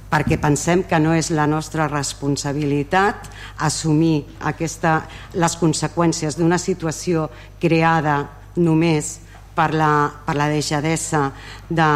perquè 0.09 0.39
pensem 0.41 0.87
que 0.89 0.97
no 1.03 1.13
és 1.13 1.29
la 1.35 1.45
nostra 1.51 1.85
responsabilitat 1.91 3.29
assumir 3.67 4.23
aquesta, 4.49 5.03
les 5.37 5.57
conseqüències 5.61 6.39
d'una 6.39 6.57
situació 6.57 7.27
creada 7.61 8.23
només 8.57 9.19
per 9.57 9.73
la, 9.77 9.91
per 10.25 10.37
la 10.37 10.47
deixadesa 10.53 11.27
de, 11.69 11.89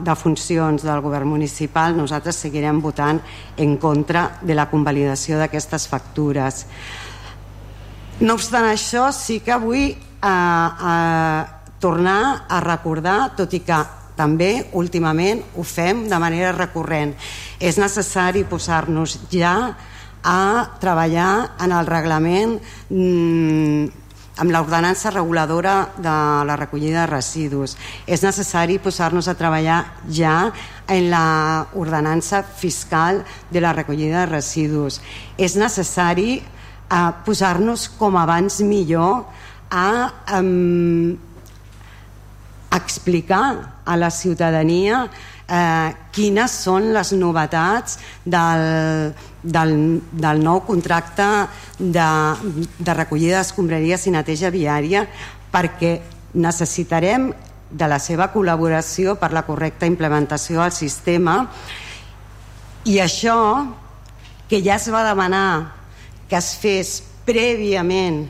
de 0.00 0.14
funcions 0.16 0.84
del 0.84 1.02
govern 1.04 1.28
municipal, 1.28 1.96
nosaltres 1.96 2.40
seguirem 2.44 2.80
votant 2.84 3.20
en 3.56 3.76
contra 3.80 4.30
de 4.40 4.56
la 4.56 4.68
convalidació 4.72 5.40
d'aquestes 5.40 5.88
factures. 5.92 6.64
No 8.20 8.36
obstant 8.36 8.68
això, 8.68 9.10
sí 9.12 9.40
que 9.44 9.52
avui 9.56 9.90
eh, 9.92 10.28
eh, 10.28 11.55
tornar 11.86 12.46
a 12.50 12.58
recordar, 12.64 13.36
tot 13.38 13.52
i 13.54 13.62
que 13.62 13.78
també 14.16 14.66
últimament 14.74 15.44
ho 15.54 15.62
fem 15.62 16.06
de 16.10 16.18
manera 16.18 16.54
recurrent. 16.56 17.12
És 17.62 17.78
necessari 17.78 18.42
posar-nos 18.48 19.20
ja 19.30 19.54
a 20.26 20.40
treballar 20.82 21.52
en 21.62 21.74
el 21.76 21.86
reglament 21.86 22.56
mmm, 22.90 24.02
amb 24.36 24.52
l'ordenança 24.52 25.12
reguladora 25.14 25.76
de 25.96 26.14
la 26.48 26.56
recollida 26.58 27.04
de 27.04 27.12
residus. 27.12 27.76
És 28.06 28.24
necessari 28.26 28.80
posar-nos 28.82 29.28
a 29.30 29.36
treballar 29.38 29.78
ja 30.10 30.50
en 30.90 31.06
la 31.12 31.68
ordenança 31.78 32.42
fiscal 32.42 33.22
de 33.52 33.62
la 33.62 33.72
recollida 33.76 34.24
de 34.24 34.32
residus. 34.34 34.98
És 35.38 35.54
necessari 35.56 36.40
eh, 36.40 37.12
posar-nos 37.24 37.86
com 38.00 38.18
abans 38.18 38.58
millor 38.66 39.24
a 39.70 39.88
eh, 40.34 41.24
explicar 42.74 43.82
a 43.84 43.96
la 43.96 44.10
ciutadania 44.10 45.06
eh, 45.46 45.94
quines 46.12 46.58
són 46.64 46.90
les 46.94 47.12
novetats 47.14 47.98
del, 48.24 49.14
del, 49.42 49.74
del 50.10 50.42
nou 50.42 50.62
contracte 50.66 51.26
de, 51.78 52.10
de 52.78 52.96
recollida 52.98 53.40
d'escombraries 53.40 54.06
i 54.06 54.14
neteja 54.14 54.50
viària 54.50 55.06
perquè 55.52 55.98
necessitarem 56.36 57.30
de 57.70 57.88
la 57.90 57.98
seva 58.02 58.28
col·laboració 58.34 59.16
per 59.18 59.32
la 59.34 59.44
correcta 59.46 59.88
implementació 59.88 60.62
del 60.62 60.74
sistema. 60.74 61.38
I 62.86 63.00
això 63.02 63.38
que 64.46 64.60
ja 64.62 64.76
es 64.76 64.86
va 64.92 65.02
demanar 65.06 65.72
que 66.30 66.38
es 66.38 66.52
fes 66.60 67.00
prèviament 67.26 68.26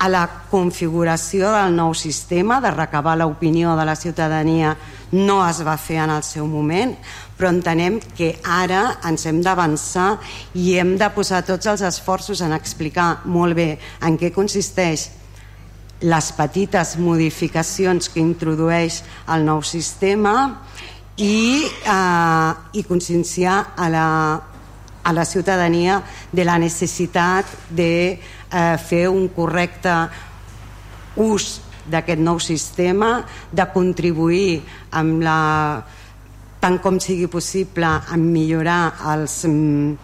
a 0.00 0.08
la 0.08 0.22
configuració 0.48 1.50
del 1.52 1.74
nou 1.76 1.92
sistema, 1.92 2.56
de 2.64 2.70
recabar 2.72 3.18
l'opinió 3.20 3.74
de 3.76 3.84
la 3.84 3.96
ciutadania, 3.96 4.72
no 5.12 5.42
es 5.44 5.60
va 5.66 5.76
fer 5.76 5.98
en 6.00 6.14
el 6.14 6.24
seu 6.24 6.46
moment, 6.48 6.94
però 7.36 7.50
entenem 7.52 7.98
que 8.16 8.32
ara 8.48 8.96
ens 9.08 9.26
hem 9.28 9.42
d'avançar 9.44 10.14
i 10.56 10.78
hem 10.80 10.94
de 10.96 11.08
posar 11.12 11.42
tots 11.44 11.68
els 11.68 11.84
esforços 11.84 12.40
en 12.40 12.56
explicar 12.56 13.26
molt 13.28 13.58
bé 13.58 13.74
en 14.00 14.16
què 14.16 14.32
consisteix 14.32 15.10
les 16.00 16.32
petites 16.32 16.96
modificacions 16.96 18.08
que 18.08 18.24
introdueix 18.24 19.02
el 19.28 19.44
nou 19.44 19.60
sistema 19.60 20.62
i, 21.20 21.68
eh, 21.84 22.52
i 22.72 22.86
conscienciar 22.88 23.74
a 23.76 23.88
la, 23.92 24.06
a 25.02 25.12
la 25.12 25.24
ciutadania 25.24 26.02
de 26.32 26.44
la 26.44 26.58
necessitat 26.58 27.46
de 27.70 27.92
eh, 28.12 28.76
fer 28.78 29.08
un 29.08 29.28
correcte 29.34 29.94
ús 31.16 31.60
d'aquest 31.90 32.20
nou 32.22 32.38
sistema, 32.38 33.24
de 33.50 33.66
contribuir 33.72 34.60
amb 34.94 35.24
la, 35.24 35.38
tant 36.60 36.78
com 36.82 37.00
sigui 37.00 37.26
possible 37.32 37.88
en 38.12 38.26
millorar 38.32 38.92
els, 39.14 39.40
mm, 39.48 39.96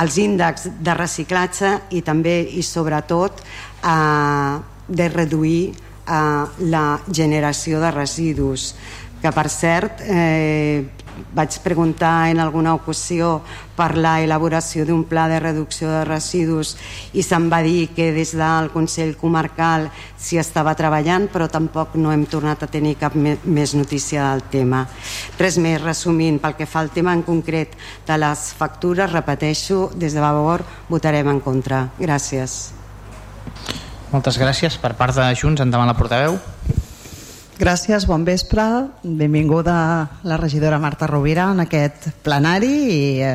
els 0.00 0.16
índexs 0.22 0.70
de 0.80 0.94
reciclatge 0.96 1.74
i 1.90 2.02
també 2.06 2.40
i 2.56 2.62
sobretot 2.62 3.42
eh, 3.42 4.54
de 4.88 5.08
reduir 5.08 5.62
eh, 5.70 6.44
la 6.70 6.86
generació 7.10 7.80
de 7.82 7.90
residus 7.90 8.74
que 9.20 9.32
per 9.36 9.48
cert 9.52 10.00
eh, 10.00 10.99
vaig 11.34 11.58
preguntar 11.64 12.30
en 12.30 12.40
alguna 12.40 12.74
ocasió 12.74 13.40
per 13.76 13.96
la 13.96 14.18
elaboració 14.20 14.84
d'un 14.84 15.04
pla 15.08 15.26
de 15.28 15.38
reducció 15.40 15.88
de 15.90 16.04
residus 16.04 16.74
i 17.12 17.22
se'm 17.22 17.48
va 17.52 17.62
dir 17.64 17.88
que 17.96 18.10
des 18.12 18.34
del 18.36 18.70
Consell 18.74 19.16
Comarcal 19.16 19.88
s'hi 20.18 20.40
estava 20.42 20.74
treballant 20.76 21.28
però 21.32 21.48
tampoc 21.48 21.94
no 21.96 22.12
hem 22.12 22.26
tornat 22.26 22.62
a 22.62 22.70
tenir 22.70 22.96
cap 23.00 23.14
més 23.14 23.74
notícia 23.74 24.30
del 24.30 24.44
tema. 24.50 24.86
Res 25.38 25.58
més, 25.58 25.80
resumint, 25.80 26.40
pel 26.40 26.58
que 26.58 26.68
fa 26.68 26.80
al 26.80 26.90
tema 26.90 27.14
en 27.16 27.22
concret 27.22 27.76
de 28.06 28.18
les 28.18 28.50
factures, 28.58 29.12
repeteixo, 29.12 29.90
des 29.94 30.14
de 30.14 30.20
Vavor 30.20 30.64
votarem 30.88 31.28
en 31.28 31.40
contra. 31.40 31.88
Gràcies. 31.98 32.72
Moltes 34.10 34.38
gràcies. 34.42 34.76
Per 34.82 34.94
part 34.98 35.14
de 35.14 35.28
Junts, 35.38 35.62
endavant 35.62 35.86
la 35.86 35.94
portaveu. 35.98 36.38
Gràcies, 37.60 38.06
bon 38.08 38.22
vespre. 38.24 38.62
Benvinguda 39.04 39.74
la 40.24 40.36
regidora 40.40 40.78
Marta 40.80 41.04
Rovira 41.06 41.50
en 41.52 41.58
aquest 41.60 42.06
plenari 42.24 42.70
i 42.88 43.00
eh, 43.20 43.34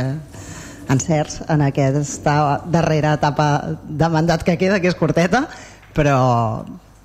encerts 0.90 1.44
en 1.46 1.62
aquesta 1.62 2.64
darrera 2.66 3.12
etapa 3.20 3.78
de 3.86 4.08
mandat 4.10 4.42
que 4.48 4.56
queda, 4.58 4.80
que 4.82 4.90
és 4.90 4.98
corteta, 4.98 5.44
però 5.94 6.16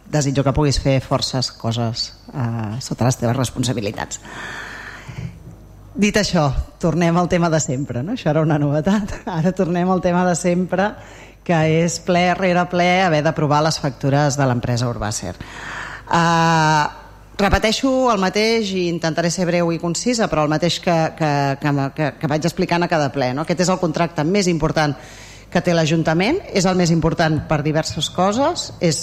desitjo 0.08 0.46
que 0.46 0.54
puguis 0.56 0.78
fer 0.80 0.94
forces 1.04 1.50
coses 1.60 2.06
eh, 2.32 2.78
sota 2.80 3.04
les 3.10 3.20
teves 3.20 3.36
responsabilitats. 3.36 4.22
Dit 6.00 6.16
això, 6.16 6.46
tornem 6.80 7.18
al 7.20 7.28
tema 7.28 7.50
de 7.52 7.60
sempre, 7.60 8.00
no? 8.00 8.16
Això 8.16 8.30
era 8.32 8.46
una 8.46 8.56
novetat. 8.62 9.12
Ara 9.28 9.52
tornem 9.52 9.92
al 9.92 10.00
tema 10.00 10.24
de 10.24 10.38
sempre, 10.40 10.94
que 11.44 11.60
és 11.82 12.00
ple 12.00 12.30
rere 12.40 12.64
ple 12.72 12.88
haver 13.04 13.20
d'aprovar 13.28 13.60
les 13.68 13.76
factures 13.76 14.40
de 14.40 14.48
l'empresa 14.48 14.88
Urbacer. 14.88 15.34
Uh, 16.08 16.99
repeteixo 17.40 17.90
el 18.12 18.20
mateix 18.20 18.70
i 18.76 18.86
intentaré 18.90 19.30
ser 19.32 19.46
breu 19.48 19.72
i 19.72 19.80
concisa, 19.80 20.28
però 20.30 20.44
el 20.44 20.52
mateix 20.52 20.78
que, 20.84 20.96
que, 21.18 21.32
que, 21.62 21.72
que, 21.96 22.12
que 22.20 22.30
vaig 22.30 22.46
explicant 22.46 22.84
a 22.84 22.90
cada 22.90 23.10
ple. 23.14 23.32
No? 23.34 23.46
Aquest 23.46 23.64
és 23.64 23.72
el 23.72 23.80
contracte 23.82 24.24
més 24.24 24.50
important 24.50 24.94
que 25.50 25.62
té 25.64 25.74
l'Ajuntament, 25.74 26.38
és 26.54 26.66
el 26.68 26.78
més 26.78 26.92
important 26.94 27.40
per 27.50 27.60
diverses 27.66 28.10
coses, 28.14 28.70
és 28.78 29.00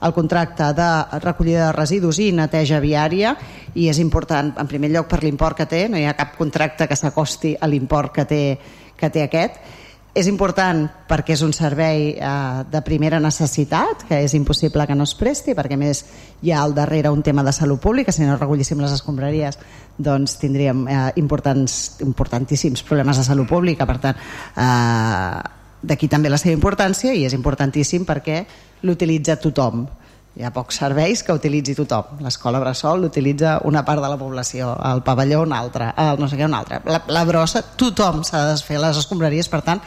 el 0.00 0.14
contracte 0.16 0.70
de 0.72 0.90
recollida 1.20 1.66
de 1.66 1.72
residus 1.76 2.20
i 2.22 2.30
neteja 2.32 2.80
viària 2.80 3.34
i 3.74 3.90
és 3.90 3.98
important 4.00 4.54
en 4.56 4.70
primer 4.70 4.88
lloc 4.94 5.10
per 5.10 5.20
l'import 5.24 5.58
que 5.58 5.68
té, 5.68 5.82
no 5.92 6.00
hi 6.00 6.06
ha 6.08 6.16
cap 6.16 6.38
contracte 6.38 6.88
que 6.88 6.96
s'acosti 6.96 7.56
a 7.60 7.68
l'import 7.68 8.14
que, 8.14 8.24
té, 8.24 8.42
que 8.96 9.10
té 9.12 9.26
aquest 9.26 9.60
és 10.14 10.26
important 10.26 10.88
perquè 11.08 11.36
és 11.36 11.42
un 11.46 11.52
servei 11.54 12.16
eh, 12.16 12.30
de 12.70 12.80
primera 12.86 13.20
necessitat, 13.22 14.04
que 14.08 14.18
és 14.24 14.34
impossible 14.34 14.86
que 14.86 14.96
no 14.98 15.06
es 15.06 15.14
presti, 15.14 15.54
perquè 15.54 15.78
més 15.78 16.02
hi 16.42 16.50
ha 16.50 16.64
al 16.64 16.74
darrere 16.74 17.12
un 17.14 17.22
tema 17.22 17.44
de 17.46 17.52
salut 17.54 17.80
pública, 17.80 18.12
si 18.12 18.26
no 18.26 18.36
recollíssim 18.36 18.80
les 18.82 18.96
escombraries 18.96 19.58
doncs 20.00 20.38
tindríem 20.40 20.82
eh, 20.88 20.98
importants, 21.22 22.00
importantíssims 22.02 22.82
problemes 22.82 23.20
de 23.20 23.24
salut 23.24 23.48
pública, 23.48 23.86
per 23.86 23.98
tant 24.02 24.18
eh, 24.18 25.40
d'aquí 25.80 26.10
també 26.12 26.32
la 26.32 26.40
seva 26.40 26.56
importància 26.56 27.14
i 27.14 27.24
és 27.28 27.36
importantíssim 27.36 28.04
perquè 28.08 28.42
l'utilitza 28.82 29.38
tothom 29.40 29.86
hi 30.38 30.44
ha 30.46 30.52
pocs 30.54 30.78
serveis 30.78 31.24
que 31.26 31.34
utilitzi 31.34 31.74
tothom. 31.74 32.20
L'escola 32.22 32.60
Bressol 32.62 33.02
l'utilitza 33.02 33.58
una 33.66 33.82
part 33.84 34.02
de 34.02 34.10
la 34.12 34.18
població 34.20 34.70
el 34.92 35.02
pavelló 35.02 35.42
una 35.42 35.58
altra 35.58 35.90
el 35.98 36.20
no 36.20 36.28
sé 36.30 36.38
què 36.38 36.46
una 36.46 36.62
altra 36.62 36.80
la, 36.86 37.02
la 37.08 37.24
brossa, 37.26 37.64
tothom 37.76 38.22
s'ha 38.24 38.44
de 38.44 38.54
desfer 38.54 38.78
les 38.78 39.02
escombraries 39.02 39.50
per 39.50 39.62
tant 39.66 39.82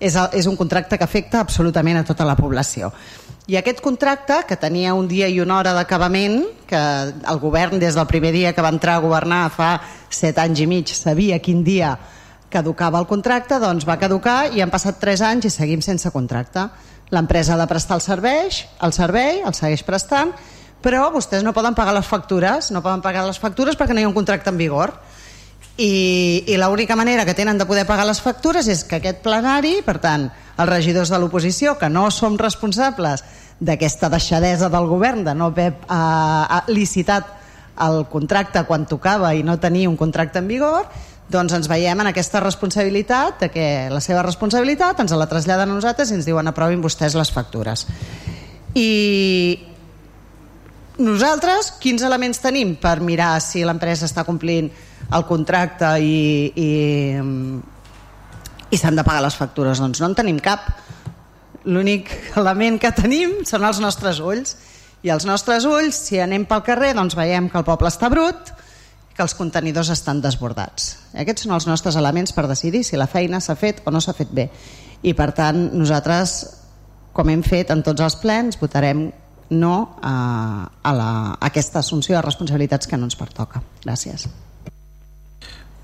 és, 0.00 0.16
és 0.32 0.46
un 0.46 0.56
contracte 0.56 0.96
que 0.96 1.04
afecta 1.04 1.42
absolutament 1.44 2.00
a 2.00 2.04
tota 2.08 2.24
la 2.24 2.36
població. 2.38 2.88
I 3.50 3.56
aquest 3.58 3.80
contracte, 3.82 4.36
que 4.46 4.56
tenia 4.56 4.94
un 4.94 5.08
dia 5.10 5.28
i 5.28 5.40
una 5.42 5.58
hora 5.58 5.74
d'acabament, 5.74 6.44
que 6.70 6.78
el 6.78 7.40
govern 7.42 7.80
des 7.82 7.96
del 7.98 8.06
primer 8.06 8.30
dia 8.32 8.54
que 8.54 8.62
va 8.62 8.70
entrar 8.72 8.96
a 8.96 9.04
governar 9.04 9.42
fa 9.50 9.74
set 10.08 10.38
anys 10.38 10.62
i 10.62 10.68
mig 10.70 10.92
sabia 10.94 11.40
quin 11.42 11.64
dia 11.66 11.96
caducava 12.50 12.98
el 12.98 13.08
contracte, 13.10 13.58
doncs 13.62 13.86
va 13.86 13.98
caducar 13.98 14.54
i 14.54 14.62
han 14.62 14.70
passat 14.70 14.98
tres 15.02 15.20
anys 15.22 15.46
i 15.46 15.52
seguim 15.54 15.82
sense 15.82 16.10
contracte 16.14 16.68
l'empresa 17.10 17.54
ha 17.54 17.60
de 17.60 17.66
prestar 17.70 17.98
el 17.98 18.04
servei, 18.04 18.50
el 18.82 18.92
servei, 18.94 19.42
el 19.46 19.54
segueix 19.54 19.82
prestant, 19.86 20.32
però 20.80 21.10
vostès 21.12 21.44
no 21.44 21.52
poden 21.52 21.76
pagar 21.76 21.94
les 21.96 22.08
factures, 22.08 22.70
no 22.72 22.82
poden 22.82 23.02
pagar 23.04 23.26
les 23.26 23.38
factures 23.38 23.76
perquè 23.76 23.94
no 23.94 24.00
hi 24.00 24.06
ha 24.06 24.12
un 24.12 24.16
contracte 24.16 24.50
en 24.50 24.60
vigor. 24.60 24.94
I, 25.80 26.44
i 26.48 26.56
l'única 26.60 26.96
manera 26.96 27.24
que 27.24 27.34
tenen 27.36 27.58
de 27.58 27.66
poder 27.68 27.86
pagar 27.88 28.04
les 28.08 28.20
factures 28.20 28.68
és 28.68 28.82
que 28.84 28.98
aquest 28.98 29.22
plenari, 29.24 29.80
per 29.84 29.98
tant, 30.00 30.28
els 30.60 30.68
regidors 30.68 31.12
de 31.12 31.20
l'oposició, 31.20 31.76
que 31.80 31.88
no 31.88 32.10
som 32.12 32.36
responsables 32.38 33.24
d'aquesta 33.60 34.10
deixadesa 34.12 34.68
del 34.72 34.88
govern 34.88 35.24
de 35.24 35.34
no 35.36 35.50
haver 35.52 35.72
eh, 35.72 36.60
licitat 36.72 37.36
el 37.80 38.04
contracte 38.12 38.64
quan 38.68 38.84
tocava 38.88 39.32
i 39.34 39.44
no 39.44 39.60
tenir 39.60 39.86
un 39.88 39.96
contracte 39.96 40.40
en 40.40 40.48
vigor, 40.48 40.88
doncs 41.30 41.54
ens 41.54 41.68
veiem 41.70 42.00
en 42.02 42.10
aquesta 42.10 42.40
responsabilitat 42.42 43.44
de 43.44 43.48
que 43.54 43.66
la 43.92 44.02
seva 44.02 44.24
responsabilitat 44.26 45.00
ens 45.02 45.14
la 45.14 45.28
traslladen 45.30 45.70
a 45.70 45.76
nosaltres 45.78 46.10
i 46.10 46.18
ens 46.18 46.26
diuen 46.26 46.50
aprovin 46.50 46.82
vostès 46.82 47.14
les 47.18 47.30
factures. 47.30 47.86
I 48.74 48.90
nosaltres 51.00 51.72
quins 51.82 52.02
elements 52.06 52.42
tenim 52.42 52.74
per 52.80 52.98
mirar 53.04 53.36
si 53.42 53.64
l'empresa 53.64 54.08
està 54.08 54.26
complint 54.26 54.70
el 55.14 55.26
contracte 55.26 55.94
i, 56.02 56.50
i, 56.54 56.70
i 58.70 58.78
s'han 58.78 58.98
de 58.98 59.06
pagar 59.06 59.22
les 59.24 59.38
factures? 59.38 59.80
Doncs 59.82 60.02
no 60.02 60.10
en 60.10 60.18
tenim 60.18 60.40
cap. 60.42 60.66
L'únic 61.64 62.10
element 62.40 62.78
que 62.80 62.92
tenim 62.96 63.40
són 63.48 63.66
els 63.68 63.80
nostres 63.82 64.20
ulls. 64.22 64.56
I 65.06 65.14
els 65.14 65.24
nostres 65.24 65.64
ulls 65.64 65.96
si 66.10 66.18
anem 66.20 66.44
pel 66.44 66.66
carrer 66.66 66.92
doncs 66.98 67.16
veiem 67.16 67.48
que 67.48 67.56
el 67.60 67.64
poble 67.64 67.88
està 67.88 68.10
brut 68.12 68.52
que 69.20 69.26
els 69.28 69.36
contenidors 69.36 69.90
estan 69.92 70.22
desbordats. 70.24 70.94
Aquests 71.20 71.44
són 71.44 71.52
els 71.52 71.66
nostres 71.68 71.96
elements 72.00 72.32
per 72.32 72.46
decidir 72.48 72.80
si 72.88 72.96
la 72.96 73.04
feina 73.10 73.36
s'ha 73.44 73.52
fet 73.52 73.82
o 73.84 73.92
no 73.92 74.00
s'ha 74.00 74.14
fet 74.16 74.30
bé. 74.32 74.46
I 75.04 75.12
per 75.16 75.26
tant, 75.36 75.58
nosaltres, 75.76 76.38
com 77.12 77.28
hem 77.28 77.42
fet 77.44 77.68
en 77.74 77.82
tots 77.84 78.00
els 78.00 78.16
plens, 78.22 78.56
votarem 78.56 79.10
no 79.50 79.74
a, 80.00 80.14
a, 80.72 80.92
la, 80.96 81.10
a 81.34 81.50
aquesta 81.50 81.82
assumpció 81.82 82.16
de 82.16 82.22
responsabilitats 82.24 82.88
que 82.88 82.96
no 82.96 83.10
ens 83.10 83.18
pertoca. 83.20 83.60
Gràcies. 83.84 84.24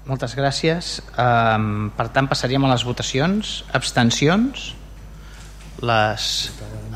Moltes 0.06 0.36
gràcies. 0.38 0.94
Um, 1.20 1.90
per 1.92 2.08
tant, 2.14 2.30
passaríem 2.32 2.64
a 2.64 2.72
les 2.72 2.86
votacions. 2.88 3.58
Abstencions? 3.76 4.70
Les 5.84 6.32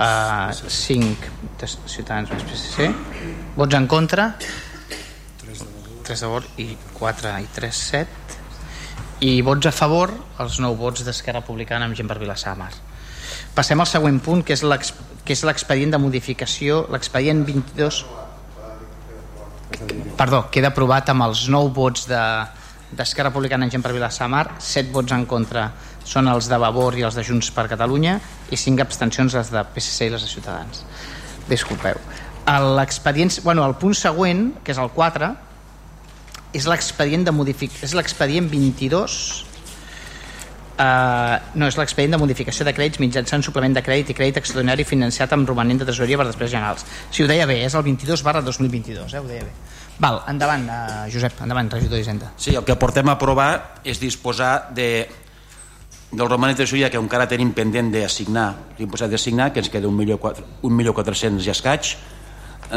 uh, 0.01 0.57
5 0.57 1.37
de 1.61 1.69
Ciutadans 1.69 2.33
més 2.33 2.49
PSC. 2.49 2.89
Vots 3.61 3.77
en 3.77 3.91
contra? 3.91 4.31
3 6.11 6.25
de 6.27 6.31
vot 6.31 6.61
i 6.61 6.69
4 6.99 7.35
i 7.39 7.49
3, 7.55 7.83
7 7.95 9.27
i 9.31 9.33
vots 9.47 9.71
a 9.71 9.75
favor 9.75 10.11
els 10.43 10.59
9 10.59 10.79
vots 10.81 11.05
d'Esquerra 11.07 11.45
Republicana 11.45 11.87
amb 11.87 11.95
gent 11.99 12.11
per 12.11 12.19
Vilassar 12.19 12.57
Mar 12.59 12.73
passem 13.55 13.79
al 13.79 13.87
següent 13.87 14.19
punt 14.25 14.43
que 14.43 14.57
és 14.57 14.65
l'expedient 15.47 15.95
de 15.95 16.01
modificació 16.03 16.83
l'expedient 16.91 17.45
22 17.47 18.01
perdó, 20.19 20.49
queda 20.51 20.75
aprovat 20.75 21.13
amb 21.15 21.29
els 21.29 21.47
9 21.49 21.71
vots 21.77 22.09
de 22.11 22.25
d'Esquerra 22.91 23.31
Republicana 23.31 23.67
en 23.67 23.71
gent 23.71 23.85
per 23.85 23.93
Vilassar 23.95 24.27
Mar 24.31 24.47
7 24.59 24.91
vots 24.91 25.15
en 25.15 25.27
contra. 25.31 25.69
Són 26.05 26.27
els 26.27 26.49
de 26.51 26.59
Vavor 26.59 26.97
i 26.99 27.05
els 27.07 27.15
de 27.15 27.23
Junts 27.23 27.53
per 27.55 27.69
Catalunya 27.71 28.17
i 28.51 28.59
5 28.59 28.83
abstencions 28.83 29.37
les 29.39 29.53
de 29.55 29.63
PSC 29.77 30.09
i 30.09 30.11
les 30.11 30.25
de 30.27 30.31
Ciutadans. 30.31 30.83
Disculpeu. 31.47 32.01
L'expedient, 32.81 33.31
bueno, 33.45 33.63
el 33.63 33.77
punt 33.79 33.95
següent 33.95 34.49
que 34.65 34.75
és 34.75 34.83
el 34.83 34.91
4 34.97 35.31
és 36.53 36.67
l'expedient 36.67 37.25
de 37.27 37.33
modific... 37.35 37.75
és 37.85 37.95
l'expedient 37.95 38.49
22 38.51 39.01
uh, 39.01 39.07
eh, 40.83 41.37
no, 41.55 41.69
és 41.69 41.79
l'expedient 41.79 42.17
de 42.17 42.21
modificació 42.21 42.67
de 42.67 42.75
crèdits 42.75 43.01
mitjançant 43.03 43.45
suplement 43.47 43.75
de 43.77 43.83
crèdit 43.87 44.11
i 44.11 44.17
crèdit 44.19 44.41
extraordinari 44.41 44.87
financiat 44.89 45.33
amb 45.37 45.49
romanent 45.49 45.83
de 45.83 45.89
tresoreria 45.89 46.19
per 46.19 46.27
després 46.31 46.51
generals. 46.51 46.87
Si 47.15 47.23
ho 47.23 47.31
deia 47.31 47.47
bé, 47.47 47.61
és 47.67 47.77
el 47.79 47.87
22 47.87 48.25
barra 48.27 48.43
2022 48.47 49.15
eh, 49.15 49.23
ho 49.23 49.29
deia 49.29 49.47
bé. 49.47 49.55
Val, 50.01 50.23
endavant, 50.33 50.65
uh, 50.67 51.07
Josep, 51.13 51.43
endavant, 51.45 51.69
regidor 51.71 52.01
d'Hisenda. 52.01 52.33
Sí, 52.41 52.55
el 52.57 52.65
que 52.65 52.79
portem 52.81 53.11
a 53.13 53.19
aprovar 53.19 53.51
és 53.85 54.01
disposar 54.01 54.71
de, 54.75 55.05
del 56.11 56.27
romanent 56.27 56.57
de 56.57 56.65
tresoreria 56.65 56.89
que 56.91 56.99
encara 56.99 57.29
tenim 57.29 57.53
pendent 57.55 57.93
d'assignar, 57.93 58.49
l'imposat 58.81 59.13
d'assignar, 59.13 59.53
que 59.53 59.61
ens 59.61 59.69
queda 59.71 59.93
1.400.000 59.93 61.45
i 61.45 61.53
escaig, 61.53 61.95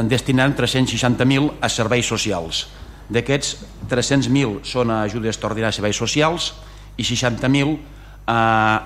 destinant 0.10 0.56
360.000 0.58 1.62
a 1.64 1.70
serveis 1.72 2.10
socials 2.12 2.66
D'aquests, 3.14 3.56
300.000 3.92 4.64
són 4.66 4.92
a 4.94 5.04
ajudes 5.06 5.36
extraordinàries 5.36 5.78
i 5.78 5.82
serveis 5.82 6.00
socials 6.00 6.52
i 6.98 7.06
60.000 7.06 7.74
eh, 7.74 8.78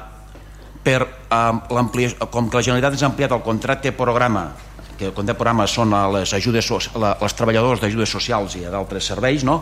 per 0.83 1.01
eh, 1.03 2.27
com 2.31 2.49
que 2.49 2.59
la 2.59 2.63
Generalitat 2.63 2.97
ens 2.97 3.03
ha 3.03 3.11
ampliat 3.11 3.35
el 3.35 3.43
contracte 3.45 3.93
programa 3.95 4.49
que 4.97 5.11
el 5.11 5.13
contracte 5.13 5.37
programa 5.37 5.67
són 5.69 5.93
les 6.15 6.33
ajudes 6.33 6.71
les 6.97 7.37
treballadors 7.37 7.83
d'ajudes 7.83 8.09
socials 8.09 8.57
i 8.57 8.65
d'altres 8.65 9.11
serveis 9.13 9.45
no? 9.45 9.61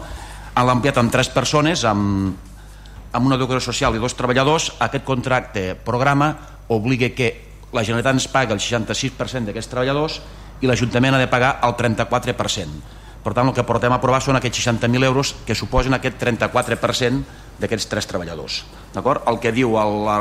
han 0.56 0.72
ampliat 0.72 1.02
amb 1.02 1.12
tres 1.12 1.30
persones 1.34 1.84
amb, 1.84 2.36
amb 3.12 3.26
una 3.26 3.36
educació 3.36 3.72
social 3.72 3.96
i 3.96 4.04
dos 4.04 4.16
treballadors 4.16 4.72
aquest 4.80 5.04
contracte 5.04 5.74
programa 5.76 6.32
obliga 6.72 7.12
que 7.12 7.34
la 7.76 7.84
Generalitat 7.84 8.16
ens 8.16 8.30
paga 8.32 8.56
el 8.56 8.64
66% 8.64 9.50
d'aquests 9.50 9.72
treballadors 9.74 10.22
i 10.64 10.70
l'Ajuntament 10.70 11.18
ha 11.18 11.20
de 11.20 11.28
pagar 11.28 11.58
el 11.68 11.76
34% 11.76 13.04
per 13.26 13.34
tant, 13.34 13.50
el 13.50 13.58
que 13.58 13.66
portem 13.66 13.90
a 13.90 13.98
aprovar 13.98 14.22
són 14.22 14.38
aquests 14.38 14.68
60.000 14.68 15.08
euros 15.08 15.34
que 15.48 15.58
suposen 15.58 15.98
aquest 15.98 16.20
34% 16.22 17.24
d'aquests 17.58 17.90
tres 17.90 18.06
treballadors. 18.06 18.60
D'acord? 18.94 19.26
El 19.26 19.40
que 19.42 19.50
diu 19.56 19.74
el, 19.82 20.12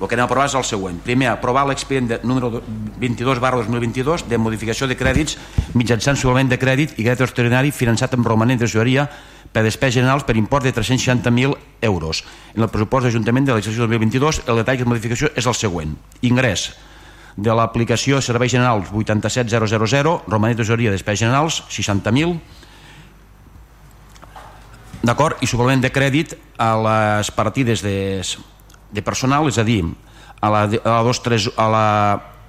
el 0.00 0.08
que 0.08 0.16
anem 0.16 0.24
a 0.24 0.28
aprovar 0.30 0.46
és 0.48 0.56
el 0.56 0.64
següent. 0.64 0.98
Primer, 1.04 1.28
aprovar 1.34 1.66
l'expedient 1.68 2.24
número 2.24 2.62
22 3.00 3.40
barra 3.44 3.60
2022 3.60 4.24
de 4.30 4.40
modificació 4.40 4.88
de 4.88 4.96
crèdits 4.96 5.36
mitjançant 5.76 6.16
suplement 6.16 6.48
de 6.48 6.56
crèdit 6.60 6.96
i 6.96 7.04
crèdit 7.04 7.26
extraordinari 7.26 7.76
finançat 7.76 8.16
amb 8.16 8.28
romanent 8.28 8.60
de 8.60 8.64
tesoreria 8.64 9.06
per 9.52 9.64
despeses 9.64 10.00
generals 10.00 10.24
per 10.24 10.36
import 10.36 10.64
de 10.64 10.72
360.000 10.72 11.56
euros. 11.88 12.24
En 12.56 12.64
el 12.64 12.72
pressupost 12.72 13.08
d'Ajuntament 13.08 13.46
de 13.48 13.56
l'exercici 13.56 13.84
2022, 13.84 14.42
el 14.48 14.60
detall 14.60 14.82
de 14.82 14.88
modificació 14.88 15.32
és 15.36 15.48
el 15.48 15.56
següent. 15.56 15.96
Ingrés, 16.28 16.70
de 17.36 17.52
l'aplicació 17.52 18.20
Serveis 18.24 18.52
Generals 18.52 18.88
87000, 18.92 20.22
romanet 20.26 20.56
d'usuaria 20.56 20.92
Despès 20.92 21.20
Generals 21.20 21.62
60.000, 21.68 22.36
d'acord? 25.04 25.42
I 25.44 25.48
suplement 25.48 25.82
de 25.84 25.92
crèdit 25.92 26.34
a 26.56 26.72
les 26.80 27.30
partides 27.36 27.84
de, 27.84 28.22
de 28.90 29.04
personal, 29.04 29.48
és 29.52 29.60
a 29.60 29.64
dir, 29.68 29.82
a 30.40 30.52
la, 30.52 30.64
a 30.64 30.94
la 30.96 31.02
23, 31.04 31.50
a 31.56 31.68
la 31.72 31.86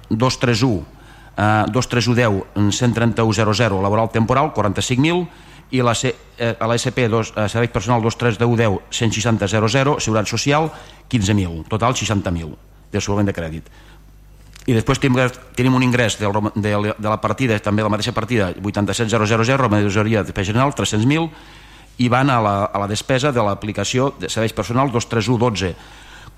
231 0.08 0.98
eh, 1.36 1.64
23110 1.72 2.44
13100 2.70 3.82
laboral 3.82 4.10
temporal 4.10 4.52
45.000 4.54 5.26
i 5.70 5.82
la 5.84 5.94
C, 5.94 6.14
eh, 6.38 6.56
a 6.58 6.66
la 6.66 6.78
SP 6.80 7.08
2, 7.08 7.32
eh, 7.36 7.48
servei 7.48 7.68
personal 7.68 8.00
23210 8.02 8.80
160.00 8.90 10.00
seguretat 10.00 10.28
social 10.28 10.72
15.000 11.08 11.68
total 11.68 11.92
60.000 11.92 12.56
de 12.92 13.00
suplement 13.00 13.28
de 13.28 13.36
crèdit 13.36 13.68
i 14.68 14.74
després 14.76 15.00
tenim, 15.00 15.74
un 15.74 15.84
ingrés 15.84 16.18
del, 16.20 16.34
de, 16.54 16.72
de 16.92 17.08
la 17.08 17.20
partida, 17.22 17.56
també 17.64 17.84
la 17.84 17.92
mateixa 17.92 18.12
partida 18.12 18.50
87.000, 18.52 19.56
ramaderia 19.56 20.24
de 20.26 20.34
peix 20.36 20.50
general 20.50 20.74
300.000 20.76 21.30
i 22.04 22.08
van 22.12 22.28
a 22.30 22.36
la, 22.44 22.56
a 22.68 22.82
la 22.84 22.88
despesa 22.90 23.32
de 23.32 23.42
l'aplicació 23.42 24.12
de 24.20 24.28
serveis 24.28 24.52
personals 24.52 24.92
23112 24.92 25.72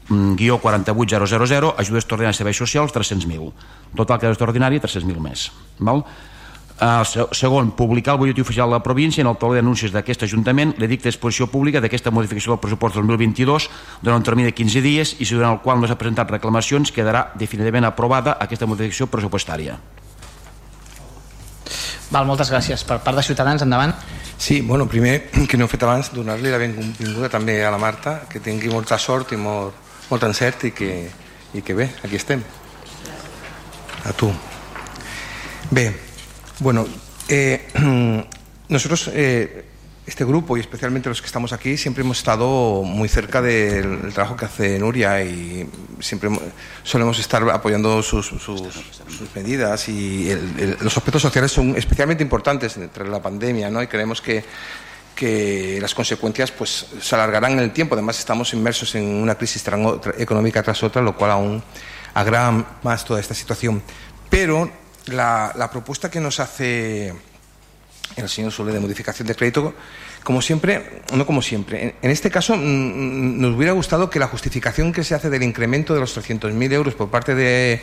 mm, 0.09 0.37
guió 0.39 0.61
48000 0.63 1.75
ajudes 1.83 2.05
extraordinàries 2.05 2.39
serveis 2.39 2.63
socials 2.63 2.95
300.000 2.95 3.51
total 3.99 4.23
que 4.23 4.31
és 4.31 4.39
extraordinari 4.39 4.79
300.000 4.79 5.27
més 5.27 5.49
val? 5.83 6.05
Uh, 6.81 7.05
segon, 7.37 7.75
publicar 7.77 8.15
el 8.15 8.19
butlletí 8.23 8.41
oficial 8.41 8.71
de 8.71 8.79
la 8.79 8.83
província 8.83 9.21
en 9.21 9.29
el 9.29 9.37
taler 9.37 9.59
d'anuncis 9.59 9.93
d'aquest 9.93 10.23
Ajuntament 10.25 10.71
l'edicte 10.81 11.11
d'exposició 11.11 11.51
pública 11.53 11.83
d'aquesta 11.85 12.09
modificació 12.09 12.55
del 12.55 12.63
pressupost 12.63 12.97
2022 12.97 13.67
durant 14.01 14.17
un 14.17 14.25
termini 14.25 14.49
de 14.49 14.55
15 14.57 14.81
dies 14.81 15.13
i 15.21 15.29
si 15.29 15.37
durant 15.37 15.59
el 15.59 15.61
qual 15.61 15.77
no 15.77 15.91
s'ha 15.91 15.99
presentat 16.01 16.33
reclamacions 16.33 16.89
quedarà 16.89 17.35
definitivament 17.37 17.85
aprovada 17.85 18.39
aquesta 18.41 18.65
modificació 18.65 19.11
pressupostària. 19.13 19.77
Val, 22.11 22.25
moltes 22.25 22.49
gràcies. 22.49 22.89
Per 22.89 22.97
part 23.05 23.21
de 23.21 23.29
Ciutadans, 23.29 23.61
endavant. 23.61 23.93
Sí, 24.41 24.63
bueno, 24.63 24.89
primer, 24.89 25.29
que 25.51 25.61
no 25.61 25.69
he 25.69 25.71
fet 25.77 25.85
abans, 25.85 26.15
donar-li 26.17 26.49
la 26.49 26.65
benvinguda 26.65 27.29
també 27.29 27.61
a 27.61 27.71
la 27.71 27.79
Marta, 27.79 28.23
que 28.25 28.41
tingui 28.41 28.73
molta 28.73 28.97
sort 28.97 29.37
i 29.37 29.39
molt, 29.39 29.77
molt 30.09 30.31
encert 30.33 30.65
i 30.65 30.73
que, 30.73 30.95
i 31.53 31.61
que 31.61 31.77
bé, 31.77 31.93
aquí 32.01 32.17
estem. 32.17 32.41
A 34.09 34.17
tu. 34.17 34.33
Bé, 35.71 35.91
Bueno, 36.61 36.87
eh, 37.29 37.69
nosotros, 38.69 39.11
eh, 39.15 39.65
este 40.07 40.27
grupo 40.27 40.59
y 40.59 40.61
especialmente 40.61 41.09
los 41.09 41.23
que 41.23 41.27
estamos 41.27 41.55
aquí, 41.55 41.79
siempre 41.79 42.05
hemos 42.05 42.19
estado 42.19 42.83
muy 42.83 43.09
cerca 43.09 43.41
del 43.41 44.13
trabajo 44.13 44.37
que 44.37 44.45
hace 44.45 44.79
Nuria 44.79 45.25
y 45.25 45.67
siempre 46.01 46.29
solemos 46.83 47.19
estar 47.19 47.49
apoyando 47.49 48.03
sus, 48.03 48.31
medidas 49.35 49.89
y 49.89 50.29
los 50.81 50.97
aspectos 50.97 51.23
sociales 51.23 51.51
son 51.51 51.77
especialmente 51.77 52.23
importantes 52.23 52.77
entre 52.77 53.09
la 53.09 53.23
pandemia, 53.23 53.71
¿no? 53.71 53.83
Y 53.83 53.87
creemos 53.87 54.21
que 54.21 54.45
que 55.15 55.79
las 55.83 55.95
consecuencias 55.95 56.51
pues 56.51 56.87
se 56.99 57.15
alargarán 57.15 57.53
en 57.53 57.59
el 57.59 57.73
tiempo. 57.73 57.95
Además 57.95 58.19
estamos 58.19 58.55
inmersos 58.55 58.95
en 58.95 59.05
una 59.05 59.35
crisis 59.35 59.63
económica 60.17 60.63
tras 60.63 60.83
otra, 60.83 61.03
lo 61.03 61.15
cual 61.15 61.33
aún 61.33 61.63
agrava 62.15 62.79
más 62.83 63.05
toda 63.05 63.21
esta 63.21 63.35
situación. 63.35 63.83
Pero 64.31 64.71
la, 65.13 65.69
propuesta 65.71 66.11
que 66.11 66.21
nos 66.21 66.41
hace 66.41 67.13
el 68.17 68.29
señor 68.29 68.53
Sole 68.53 68.73
de 68.73 68.81
modificación 68.81 69.27
de 69.29 69.35
crédito, 69.35 69.75
como 70.25 70.43
siempre, 70.43 71.03
no 71.15 71.25
como 71.25 71.41
siempre, 71.41 71.95
en, 72.03 72.11
este 72.11 72.31
caso 72.31 72.57
mm, 72.57 72.61
mm, 72.61 73.41
nos 73.41 73.57
hubiera 73.57 73.73
gustado 73.73 74.11
que 74.11 74.19
la 74.19 74.27
justificación 74.27 74.93
que 74.93 75.05
se 75.05 75.15
hace 75.15 75.31
del 75.31 75.43
incremento 75.43 75.95
de 75.95 76.01
los 76.01 76.17
300.000 76.17 76.73
euros 76.73 76.95
por 76.95 77.09
parte 77.09 77.35
de, 77.35 77.83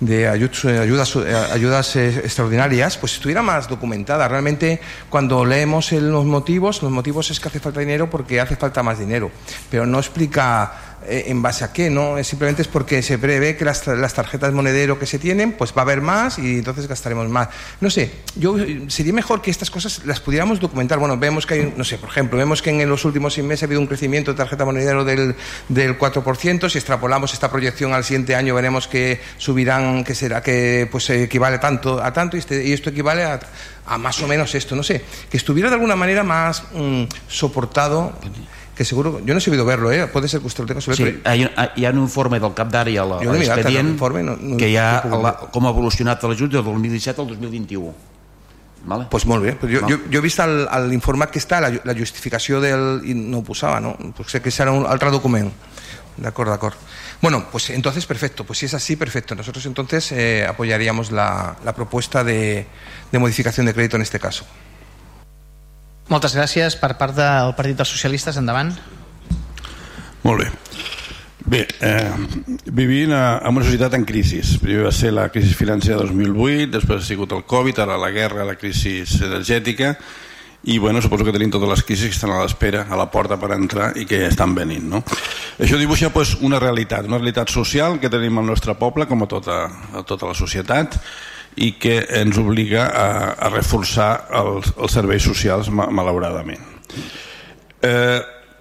de 0.00 0.28
ayudas, 0.28 1.16
ayudas, 1.16 1.96
eh, 1.96 2.20
extraordinarias, 2.24 2.96
pues 2.98 3.14
estuviera 3.14 3.42
más 3.42 3.68
documentada. 3.68 4.28
Realmente, 4.28 4.80
cuando 5.08 5.44
leemos 5.44 5.92
los 5.92 6.24
motivos, 6.24 6.82
los 6.82 6.92
motivos 6.92 7.30
es 7.30 7.40
que 7.40 7.48
hace 7.48 7.60
falta 7.60 7.80
dinero 7.80 8.08
porque 8.08 8.40
hace 8.40 8.56
falta 8.56 8.82
más 8.82 8.98
dinero, 8.98 9.30
pero 9.70 9.86
no 9.86 9.98
explica 9.98 10.72
eh, 10.72 10.87
en 11.08 11.42
base 11.42 11.64
a 11.64 11.72
qué, 11.72 11.90
¿no? 11.90 12.22
Simplemente 12.22 12.62
es 12.62 12.68
porque 12.68 13.02
se 13.02 13.18
prevé 13.18 13.56
que 13.56 13.64
las, 13.64 13.86
las, 13.86 14.14
tarjetas 14.14 14.52
monedero 14.52 14.98
que 14.98 15.06
se 15.06 15.18
tienen, 15.18 15.52
pues 15.52 15.72
va 15.72 15.82
a 15.82 15.82
haber 15.82 16.00
más 16.00 16.38
y 16.38 16.58
entonces 16.58 16.86
gastaremos 16.86 17.28
más. 17.28 17.48
No 17.80 17.90
sé, 17.90 18.10
yo 18.36 18.56
sería 18.88 19.12
mejor 19.12 19.42
que 19.42 19.50
estas 19.50 19.70
cosas 19.70 20.04
las 20.04 20.20
pudiéramos 20.20 20.60
documentar. 20.60 20.98
Bueno, 20.98 21.16
vemos 21.16 21.46
que 21.46 21.54
hay, 21.54 21.74
no 21.76 21.84
sé, 21.84 21.98
por 21.98 22.10
ejemplo, 22.10 22.38
vemos 22.38 22.62
que 22.62 22.70
en 22.70 22.88
los 22.88 23.04
últimos 23.04 23.34
seis 23.34 23.46
meses 23.46 23.62
ha 23.62 23.66
habido 23.66 23.80
un 23.80 23.86
crecimiento 23.86 24.32
de 24.32 24.36
tarjeta 24.36 24.64
monedero 24.64 25.04
del, 25.04 25.34
del 25.68 25.98
4%, 25.98 26.68
si 26.68 26.78
extrapolamos 26.78 27.32
esta 27.32 27.50
proyección 27.50 27.92
al 27.92 28.04
siguiente 28.04 28.34
año 28.34 28.54
veremos 28.54 28.88
que 28.88 29.20
subirán, 29.38 30.04
que 30.04 30.14
será, 30.14 30.42
que 30.42 30.88
pues 30.90 31.08
equivale 31.10 31.58
tanto 31.58 32.02
a 32.02 32.12
tanto 32.12 32.36
y, 32.36 32.40
este, 32.40 32.64
y 32.66 32.72
esto 32.72 32.90
equivale 32.90 33.24
a, 33.24 33.40
a, 33.86 33.98
más 33.98 34.20
o 34.22 34.28
menos 34.28 34.54
esto, 34.54 34.76
no 34.76 34.82
sé, 34.82 35.04
que 35.30 35.36
estuviera 35.36 35.68
de 35.68 35.74
alguna 35.74 35.96
manera 35.96 36.22
más 36.22 36.64
mmm, 36.72 37.04
soportado 37.28 38.12
que 38.78 38.84
seguro, 38.84 39.20
yo 39.24 39.34
no 39.34 39.38
he 39.38 39.40
sabido 39.40 39.64
verlo, 39.64 39.90
¿eh? 39.90 40.06
puede 40.06 40.28
ser 40.28 40.38
que 40.38 40.46
usted 40.46 40.62
lo 40.62 40.68
tenga 40.68 40.80
sobre 40.80 40.96
sí, 40.96 41.02
hi, 41.02 41.50
ha, 41.56 41.72
hi 41.74 41.84
ha 41.84 41.90
un 41.90 41.98
informe 41.98 42.38
del 42.38 42.52
cap 42.54 42.68
d'àrea 42.70 43.02
a 43.02 43.18
l'expedient 43.34 43.96
no, 43.98 44.36
no, 44.38 44.56
que 44.56 44.68
hi 44.70 44.76
ha 44.78 45.02
la, 45.10 45.32
com 45.50 45.66
ha 45.66 45.72
evolucionat 45.74 46.22
l'ajut 46.22 46.52
del 46.52 46.62
2017 46.62 47.24
al 47.24 47.26
2021 47.34 47.90
Vale. 48.88 49.08
Pues 49.10 49.26
molt 49.26 49.42
bé. 49.42 49.56
Jo, 49.60 49.80
no. 49.82 49.88
jo, 49.90 49.96
jo 50.06 50.20
he 50.20 50.22
vist 50.22 50.38
l'informat 50.86 51.32
que 51.34 51.42
està, 51.42 51.58
la, 51.60 51.72
la 51.84 51.94
justificació 51.98 52.60
del... 52.62 53.02
i 53.10 53.16
no 53.18 53.42
ho 53.42 53.44
posava, 53.44 53.82
¿no? 53.82 53.96
Sé 54.30 54.38
que 54.40 54.54
serà 54.54 54.70
un 54.72 54.86
altre 54.86 55.10
document. 55.10 55.50
D'acord, 56.16 56.48
d'acord. 56.54 56.78
Bueno, 57.20 57.42
pues 57.50 57.68
entonces 57.70 58.06
perfecto. 58.06 58.46
Pues 58.46 58.60
si 58.60 58.66
es 58.66 58.74
así, 58.74 58.94
perfecto. 58.94 59.34
Nosotros 59.34 59.66
entonces 59.66 60.12
eh, 60.12 60.46
apoyaríamos 60.46 61.10
la, 61.10 61.56
la 61.64 61.74
propuesta 61.74 62.22
de, 62.22 62.66
de 63.10 63.18
modificación 63.18 63.66
de 63.66 63.74
crédito 63.74 63.96
en 63.96 64.02
este 64.02 64.20
caso. 64.20 64.46
Moltes 66.08 66.36
gràcies. 66.36 66.76
Per 66.80 66.94
part 66.96 67.16
del 67.16 67.52
Partit 67.56 67.76
dels 67.76 67.90
Socialistes, 67.92 68.38
endavant. 68.40 68.72
Molt 70.24 70.44
bé. 70.44 70.48
Bé, 71.48 71.62
eh, 71.80 72.12
vivint 72.76 73.12
en 73.12 73.56
una 73.56 73.64
societat 73.64 73.94
en 73.96 74.04
crisi. 74.04 74.40
Primer 74.60 74.84
va 74.84 74.92
ser 74.92 75.14
la 75.16 75.28
crisi 75.32 75.54
financera 75.56 75.96
de 75.96 76.08
2008, 76.08 76.72
després 76.74 77.02
ha 77.02 77.06
sigut 77.06 77.32
el 77.32 77.44
Covid, 77.48 77.78
ara 77.80 77.96
la 77.96 78.10
guerra, 78.10 78.44
la 78.44 78.56
crisi 78.56 78.98
energètica, 79.24 79.94
i 80.64 80.76
bueno, 80.78 81.00
suposo 81.00 81.24
que 81.24 81.32
tenim 81.32 81.50
totes 81.50 81.70
les 81.70 81.82
crisis 81.86 82.10
que 82.10 82.16
estan 82.18 82.34
a 82.34 82.42
l'espera, 82.42 82.84
a 82.90 82.96
la 82.98 83.06
porta 83.10 83.38
per 83.40 83.52
entrar 83.54 83.92
i 83.96 84.04
que 84.04 84.26
estan 84.26 84.54
venint. 84.54 84.84
No? 84.90 85.02
Això 85.58 85.78
dibuixa 85.80 86.10
pues, 86.12 86.34
una 86.44 86.60
realitat, 86.60 87.06
una 87.08 87.16
realitat 87.16 87.48
social 87.48 87.96
que 88.02 88.10
tenim 88.12 88.36
al 88.38 88.46
nostre 88.50 88.74
poble, 88.76 89.06
com 89.08 89.24
a 89.24 89.30
tota, 89.30 89.62
a 89.94 90.04
tota 90.04 90.28
la 90.28 90.36
societat, 90.36 90.98
i 91.58 91.72
que 91.80 92.00
ens 92.20 92.38
obliga 92.38 92.86
a, 92.86 93.06
a 93.34 93.52
reforçar 93.52 94.10
els, 94.38 94.72
els 94.78 94.94
serveis 94.94 95.24
socials 95.26 95.70
malauradament. 95.72 96.62
Eh, 97.82 98.20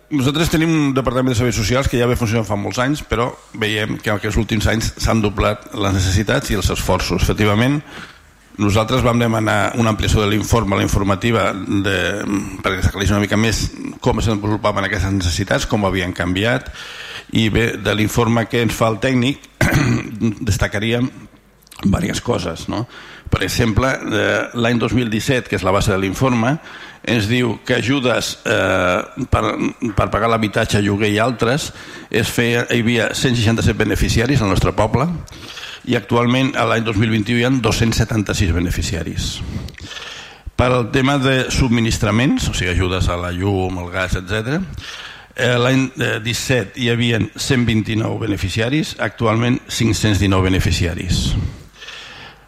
nosaltres 0.10 0.50
tenim 0.54 0.72
un 0.72 0.92
departament 0.96 1.34
de 1.34 1.40
serveis 1.40 1.58
socials 1.58 1.90
que 1.92 2.00
ja 2.00 2.08
ve 2.10 2.18
funcionant 2.18 2.48
fa 2.48 2.58
molts 2.60 2.80
anys, 2.80 3.04
però 3.04 3.30
veiem 3.60 3.98
que 4.02 4.12
en 4.14 4.18
aquests 4.18 4.40
últims 4.40 4.70
anys 4.72 4.94
s'han 5.04 5.22
doblat 5.22 5.74
les 5.76 5.98
necessitats 5.98 6.50
i 6.52 6.58
els 6.58 6.70
esforços. 6.74 7.26
Efectivament, 7.28 7.82
nosaltres 8.58 9.04
vam 9.06 9.20
demanar 9.22 9.74
una 9.78 9.92
ampliació 9.94 10.24
de 10.24 10.32
l'informe, 10.32 10.80
la 10.80 10.86
informativa, 10.88 11.52
de, 11.54 11.98
perquè 12.64 12.86
s'aclarís 12.86 13.14
una 13.14 13.22
mica 13.22 13.38
més 13.38 13.68
com 14.02 14.18
es 14.18 14.30
desenvolupaven 14.30 14.88
aquestes 14.88 15.14
necessitats, 15.14 15.68
com 15.70 15.86
havien 15.86 16.16
canviat, 16.16 16.72
i 17.38 17.50
bé, 17.54 17.74
de 17.84 17.94
l'informe 17.94 18.48
que 18.50 18.64
ens 18.66 18.74
fa 18.74 18.90
el 18.94 19.02
tècnic, 19.04 19.44
destacaríem 20.50 21.12
diverses 21.84 22.22
coses. 22.22 22.68
No? 22.70 22.86
Per 23.30 23.44
exemple, 23.44 23.90
eh, 23.92 24.50
l'any 24.56 24.80
2017, 24.80 25.50
que 25.50 25.58
és 25.60 25.66
la 25.66 25.74
base 25.76 25.92
de 25.92 26.00
l'informe, 26.00 26.58
ens 27.08 27.28
diu 27.30 27.58
que 27.66 27.78
ajudes 27.78 28.38
eh, 28.46 29.26
per, 29.32 29.44
per 29.96 30.10
pagar 30.12 30.30
l'habitatge, 30.32 30.82
lloguer 30.84 31.12
i 31.14 31.20
altres, 31.24 31.72
es 32.10 32.32
feia, 32.32 32.66
hi 32.72 32.82
havia 32.84 33.12
167 33.14 33.78
beneficiaris 33.80 34.42
al 34.42 34.52
nostre 34.52 34.74
poble 34.76 35.08
i 35.88 35.96
actualment 35.96 36.52
a 36.60 36.66
l'any 36.68 36.84
2021 36.84 37.40
hi 37.40 37.46
ha 37.48 37.52
276 37.64 38.52
beneficiaris. 38.56 39.30
Per 40.58 40.72
al 40.74 40.90
tema 40.92 41.20
de 41.22 41.52
subministraments, 41.54 42.50
o 42.50 42.56
sigui, 42.58 42.72
ajudes 42.74 43.08
a 43.14 43.18
la 43.20 43.30
llum, 43.32 43.78
el 43.84 43.92
gas, 43.94 44.18
etc. 44.18 44.58
Eh, 45.38 45.54
l'any 45.62 45.92
17 46.26 46.82
hi 46.82 46.90
havia 46.90 47.22
129 47.22 48.18
beneficiaris, 48.26 48.96
actualment 49.06 49.62
519 49.70 50.50
beneficiaris. 50.50 51.22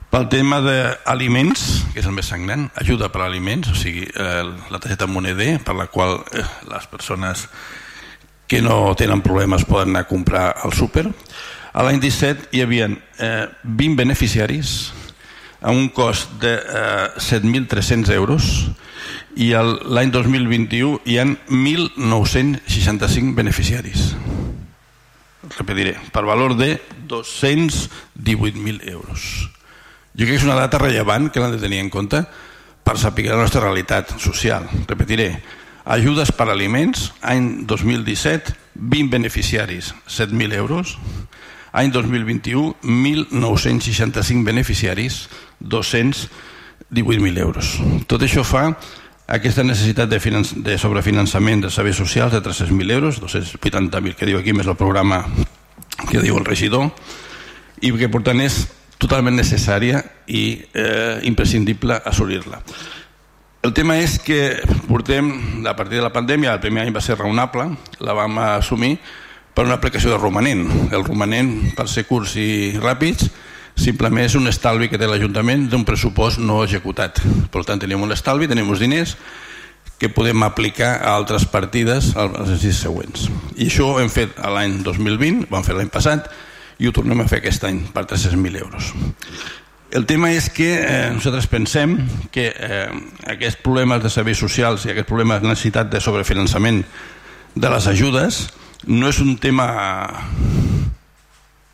Pel 0.09 0.25
tema 0.25 0.57
d'aliments, 0.65 1.63
que 1.93 2.01
és 2.01 2.07
el 2.09 2.15
més 2.17 2.31
sagnant, 2.31 2.63
ajuda 2.81 3.11
per 3.13 3.21
aliments, 3.21 3.69
o 3.69 3.75
sigui, 3.77 4.07
eh, 4.09 4.41
la 4.73 4.79
targeta 4.81 5.05
moneder, 5.05 5.59
per 5.61 5.75
la 5.77 5.85
qual 5.85 6.23
eh, 6.33 6.41
les 6.65 6.87
persones 6.89 7.45
que 8.49 8.63
no 8.65 8.95
tenen 8.97 9.21
problemes 9.21 9.67
poden 9.69 9.93
anar 9.93 10.07
a 10.07 10.09
comprar 10.09 10.47
al 10.57 10.73
súper. 10.73 11.05
A 11.77 11.85
l'any 11.85 12.01
17 12.01 12.49
hi 12.57 12.63
havia 12.65 12.87
eh, 12.89 13.45
20 13.61 13.99
beneficiaris 13.99 14.89
a 15.61 15.69
un 15.69 15.91
cost 15.93 16.33
de 16.41 16.55
eh, 16.57 17.13
7.300 17.21 18.09
euros 18.15 18.49
i 19.37 19.51
l'any 19.53 20.09
2021 20.09 21.03
hi 21.05 21.19
han 21.21 21.37
1.965 21.53 23.37
beneficiaris. 23.37 24.15
Repetiré, 25.59 25.99
per 26.09 26.25
valor 26.25 26.57
de 26.57 26.81
218.000 27.05 28.89
euros. 28.89 29.58
Jo 30.17 30.25
crec 30.25 30.35
que 30.35 30.41
és 30.41 30.47
una 30.47 30.57
data 30.57 30.79
rellevant 30.81 31.29
que 31.29 31.41
l'han 31.41 31.53
de 31.55 31.61
tenir 31.61 31.79
en 31.83 31.89
compte 31.93 32.23
per 32.83 32.97
saber 32.97 33.27
la 33.29 33.37
nostra 33.37 33.61
realitat 33.61 34.15
social. 34.19 34.65
Repetiré, 34.87 35.31
ajudes 35.85 36.31
per 36.33 36.49
aliments, 36.49 37.11
any 37.21 37.65
2017, 37.69 38.55
20 38.73 39.11
beneficiaris, 39.13 39.93
7.000 40.07 40.53
euros. 40.57 40.97
Any 41.71 41.91
2021, 41.93 42.77
1.965 42.81 44.43
beneficiaris, 44.43 45.29
218.000 45.61 47.37
euros. 47.37 47.77
Tot 48.09 48.25
això 48.25 48.41
fa 48.41 48.71
aquesta 49.29 49.61
necessitat 49.61 50.09
de, 50.09 50.17
de 50.65 50.77
sobrefinançament 50.81 51.61
de 51.61 51.69
serveis 51.69 52.01
socials 52.01 52.33
de 52.33 52.41
300.000 52.41 52.91
euros, 52.97 53.21
280.000 53.21 54.17
que 54.17 54.25
diu 54.25 54.41
aquí, 54.41 54.55
més 54.57 54.65
el 54.65 54.79
programa 54.79 55.21
que 56.09 56.23
diu 56.23 56.39
el 56.39 56.49
regidor, 56.49 56.89
i 57.85 57.93
que 57.93 58.09
per 58.09 58.23
tant 58.25 58.41
és 58.41 58.63
totalment 58.99 59.37
necessària 59.39 60.03
i 60.27 60.43
eh, 60.75 61.19
imprescindible 61.29 62.01
assolir-la. 62.05 62.59
El 63.63 63.73
tema 63.75 63.97
és 63.99 64.17
que 64.23 64.59
portem, 64.87 65.31
a 65.67 65.75
partir 65.75 65.99
de 65.99 66.05
la 66.05 66.13
pandèmia, 66.15 66.53
el 66.55 66.61
primer 66.63 66.85
any 66.85 66.93
va 66.95 67.03
ser 67.03 67.17
raonable, 67.19 67.65
la 67.99 68.15
vam 68.15 68.37
assumir 68.45 68.93
per 69.55 69.65
una 69.65 69.75
aplicació 69.75 70.13
de 70.13 70.19
romanent. 70.19 70.63
El 70.95 71.03
romanent, 71.03 71.51
per 71.75 71.89
ser 71.91 72.05
curts 72.07 72.37
i 72.39 72.77
ràpids, 72.79 73.27
simplement 73.79 74.23
és 74.23 74.35
un 74.39 74.47
estalvi 74.47 74.87
que 74.91 74.99
té 74.99 75.07
l'Ajuntament 75.07 75.67
d'un 75.71 75.83
pressupost 75.87 76.39
no 76.39 76.61
executat. 76.63 77.19
Per 77.51 77.65
tant, 77.67 77.79
tenim 77.79 78.03
un 78.03 78.15
estalvi, 78.15 78.47
tenim 78.47 78.71
uns 78.71 78.79
diners 78.83 79.15
que 79.99 80.07
podem 80.07 80.43
aplicar 80.47 80.93
a 81.01 81.17
altres 81.17 81.43
partides 81.43 82.13
als 82.15 82.39
exercicis 82.39 82.79
següents. 82.85 83.27
I 83.59 83.67
això 83.67 83.89
ho 83.91 83.99
hem 83.99 84.11
fet 84.11 84.39
l'any 84.39 84.79
2020, 84.85 85.49
ho 85.49 85.51
vam 85.51 85.67
fer 85.67 85.75
l'any 85.75 85.91
passat, 85.91 86.31
i 86.79 86.87
ho 86.87 86.95
tornem 86.95 87.19
a 87.21 87.27
fer 87.27 87.41
aquest 87.41 87.65
any 87.67 87.81
per 87.93 88.05
300.000 88.07 88.61
euros. 88.63 88.93
El 89.91 90.05
tema 90.05 90.29
és 90.31 90.51
que 90.53 90.69
eh, 90.77 91.09
nosaltres 91.11 91.47
pensem 91.49 91.95
que 92.31 92.51
eh, 92.53 92.89
aquests 93.33 93.59
problemes 93.65 94.03
de 94.03 94.11
serveis 94.13 94.37
socials 94.37 94.85
i 94.85 94.93
aquest 94.93 95.09
problema 95.09 95.39
de 95.39 95.49
necessitat 95.49 95.89
de 95.89 96.01
sobrefinançament 96.03 96.83
de 97.55 97.71
les 97.73 97.87
ajudes 97.89 98.43
no 98.85 99.09
és 99.09 99.19
un 99.19 99.35
tema 99.41 99.65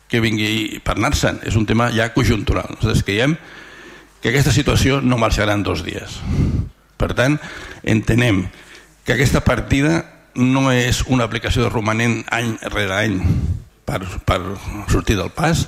que 0.08 0.22
vingui 0.22 0.80
per 0.82 0.96
anar-se'n, 0.96 1.42
és 1.44 1.58
un 1.58 1.66
tema 1.68 1.90
ja 1.92 2.08
conjuntural. 2.14 2.72
Nosaltres 2.78 3.04
creiem 3.04 3.36
que 4.22 4.32
aquesta 4.32 4.54
situació 4.54 5.02
no 5.04 5.20
marxarà 5.20 5.54
en 5.54 5.66
dos 5.66 5.84
dies. 5.84 6.20
Per 6.96 7.12
tant, 7.12 7.36
entenem 7.84 8.46
que 9.04 9.14
aquesta 9.14 9.44
partida 9.44 10.06
no 10.34 10.70
és 10.72 11.02
una 11.06 11.28
aplicació 11.28 11.66
de 11.66 11.72
romanent 11.72 12.22
any 12.32 12.56
rere 12.72 12.96
any 12.96 13.20
per, 13.86 14.02
per 14.26 14.40
sortir 14.90 15.16
del 15.16 15.30
pas, 15.34 15.64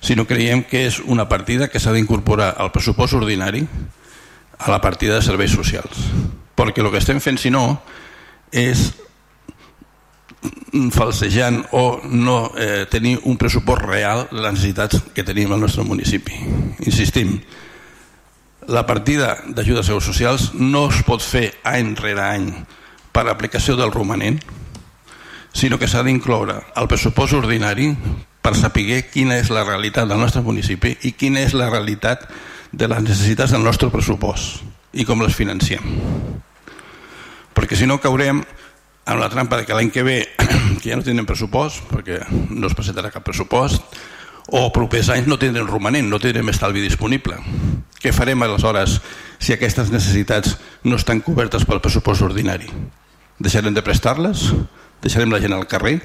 sinó 0.00 0.26
creiem 0.28 0.62
que 0.64 0.86
és 0.86 1.00
una 1.02 1.26
partida 1.28 1.68
que 1.68 1.82
s'ha 1.82 1.94
d'incorporar 1.96 2.54
al 2.62 2.72
pressupost 2.72 3.18
ordinari 3.18 3.66
a 4.58 4.70
la 4.70 4.80
partida 4.80 5.18
de 5.18 5.24
serveis 5.26 5.52
socials. 5.52 6.06
Perquè 6.56 6.80
el 6.80 6.92
que 6.92 7.02
estem 7.02 7.20
fent, 7.20 7.40
si 7.40 7.50
no, 7.52 7.82
és 8.54 8.92
falsejant 10.94 11.62
o 11.74 12.00
no 12.06 12.52
eh, 12.56 12.86
tenir 12.90 13.16
un 13.24 13.36
pressupost 13.40 13.82
real 13.84 14.26
de 14.30 14.40
les 14.40 14.56
necessitats 14.56 15.00
que 15.14 15.24
tenim 15.26 15.52
al 15.52 15.62
nostre 15.64 15.84
municipi. 15.84 16.38
Insistim, 16.86 17.38
la 18.68 18.86
partida 18.86 19.36
d'ajudes 19.46 19.90
socials 20.02 20.50
no 20.54 20.86
es 20.90 21.02
pot 21.06 21.22
fer 21.22 21.48
any 21.64 21.94
rere 21.98 22.22
any 22.22 22.48
per 23.14 23.26
aplicació 23.30 23.76
del 23.78 23.94
romanent, 23.94 24.40
sinó 25.56 25.78
que 25.80 25.88
s'ha 25.88 26.02
d'incloure 26.04 26.58
al 26.76 26.88
pressupost 26.88 27.32
ordinari 27.32 27.88
per 28.44 28.52
saber 28.54 29.06
quina 29.08 29.38
és 29.40 29.48
la 29.48 29.64
realitat 29.64 30.04
del 30.10 30.20
nostre 30.20 30.42
municipi 30.44 30.92
i 31.08 31.14
quina 31.16 31.40
és 31.40 31.56
la 31.56 31.70
realitat 31.70 32.26
de 32.72 32.88
les 32.92 33.00
necessitats 33.00 33.54
del 33.56 33.64
nostre 33.64 33.88
pressupost 33.90 34.60
i 34.92 35.06
com 35.08 35.24
les 35.24 35.34
financiem. 35.34 35.80
Perquè 37.56 37.78
si 37.78 37.88
no 37.88 37.96
caurem 38.04 38.44
en 39.06 39.20
la 39.20 39.30
trampa 39.32 39.56
de 39.56 39.64
que 39.64 39.74
l'any 39.74 39.90
que 39.90 40.04
ve 40.04 40.18
que 40.82 40.90
ja 40.90 41.00
no 41.00 41.06
tindrem 41.06 41.26
pressupost, 41.26 41.88
perquè 41.88 42.20
no 42.52 42.68
es 42.68 42.76
presentarà 42.76 43.10
cap 43.14 43.24
pressupost, 43.24 43.96
o 44.52 44.68
propers 44.76 45.08
anys 45.10 45.26
no 45.26 45.40
tindrem 45.40 45.66
romanent, 45.66 46.10
no 46.10 46.20
tindrem 46.20 46.52
estalvi 46.52 46.84
disponible. 46.84 47.40
Què 47.96 48.12
farem 48.12 48.44
aleshores 48.44 49.00
si 49.40 49.56
aquestes 49.56 49.88
necessitats 49.90 50.58
no 50.84 51.00
estan 51.00 51.24
cobertes 51.24 51.64
pel 51.64 51.80
pressupost 51.80 52.28
ordinari? 52.28 52.68
Deixarem 53.40 53.74
de 53.74 53.82
prestar-les? 53.84 54.50
Deixarem 55.02 55.32
la 55.32 55.40
gent 55.42 55.54
al 55.56 55.66
carrer? 55.70 55.98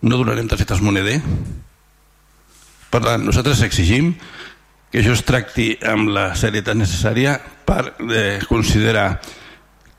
no 0.00 0.16
donarem 0.16 0.48
targetes 0.48 0.80
moneder. 0.80 1.20
Per 2.92 3.00
tant, 3.00 3.22
nosaltres 3.24 3.62
exigim 3.64 4.12
que 4.92 5.00
això 5.00 5.14
es 5.16 5.24
tracti 5.24 5.70
amb 5.88 6.10
la 6.12 6.32
serietat 6.36 6.76
necessària 6.76 7.38
per 7.64 7.94
eh, 8.10 8.42
considerar 8.48 9.14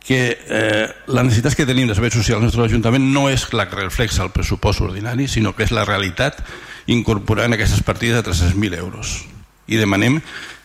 que 0.04 0.20
eh, 0.36 0.88
les 1.08 1.24
necessitats 1.24 1.56
que 1.56 1.66
tenim 1.66 1.88
de 1.88 1.96
serveis 1.96 2.14
socials 2.14 2.42
al 2.42 2.50
nostre 2.50 2.66
Ajuntament 2.68 3.06
no 3.16 3.30
és 3.32 3.48
la 3.56 3.66
que 3.70 3.80
reflexa 3.80 4.26
el 4.26 4.34
pressupost 4.36 4.84
ordinari, 4.84 5.30
sinó 5.32 5.56
que 5.56 5.64
és 5.66 5.72
la 5.74 5.88
realitat 5.88 6.44
incorporant 6.92 7.56
aquestes 7.56 7.82
partides 7.88 8.20
de 8.20 8.28
300.000 8.28 8.78
euros. 8.84 9.24
I 9.72 9.80
demanem 9.80 10.20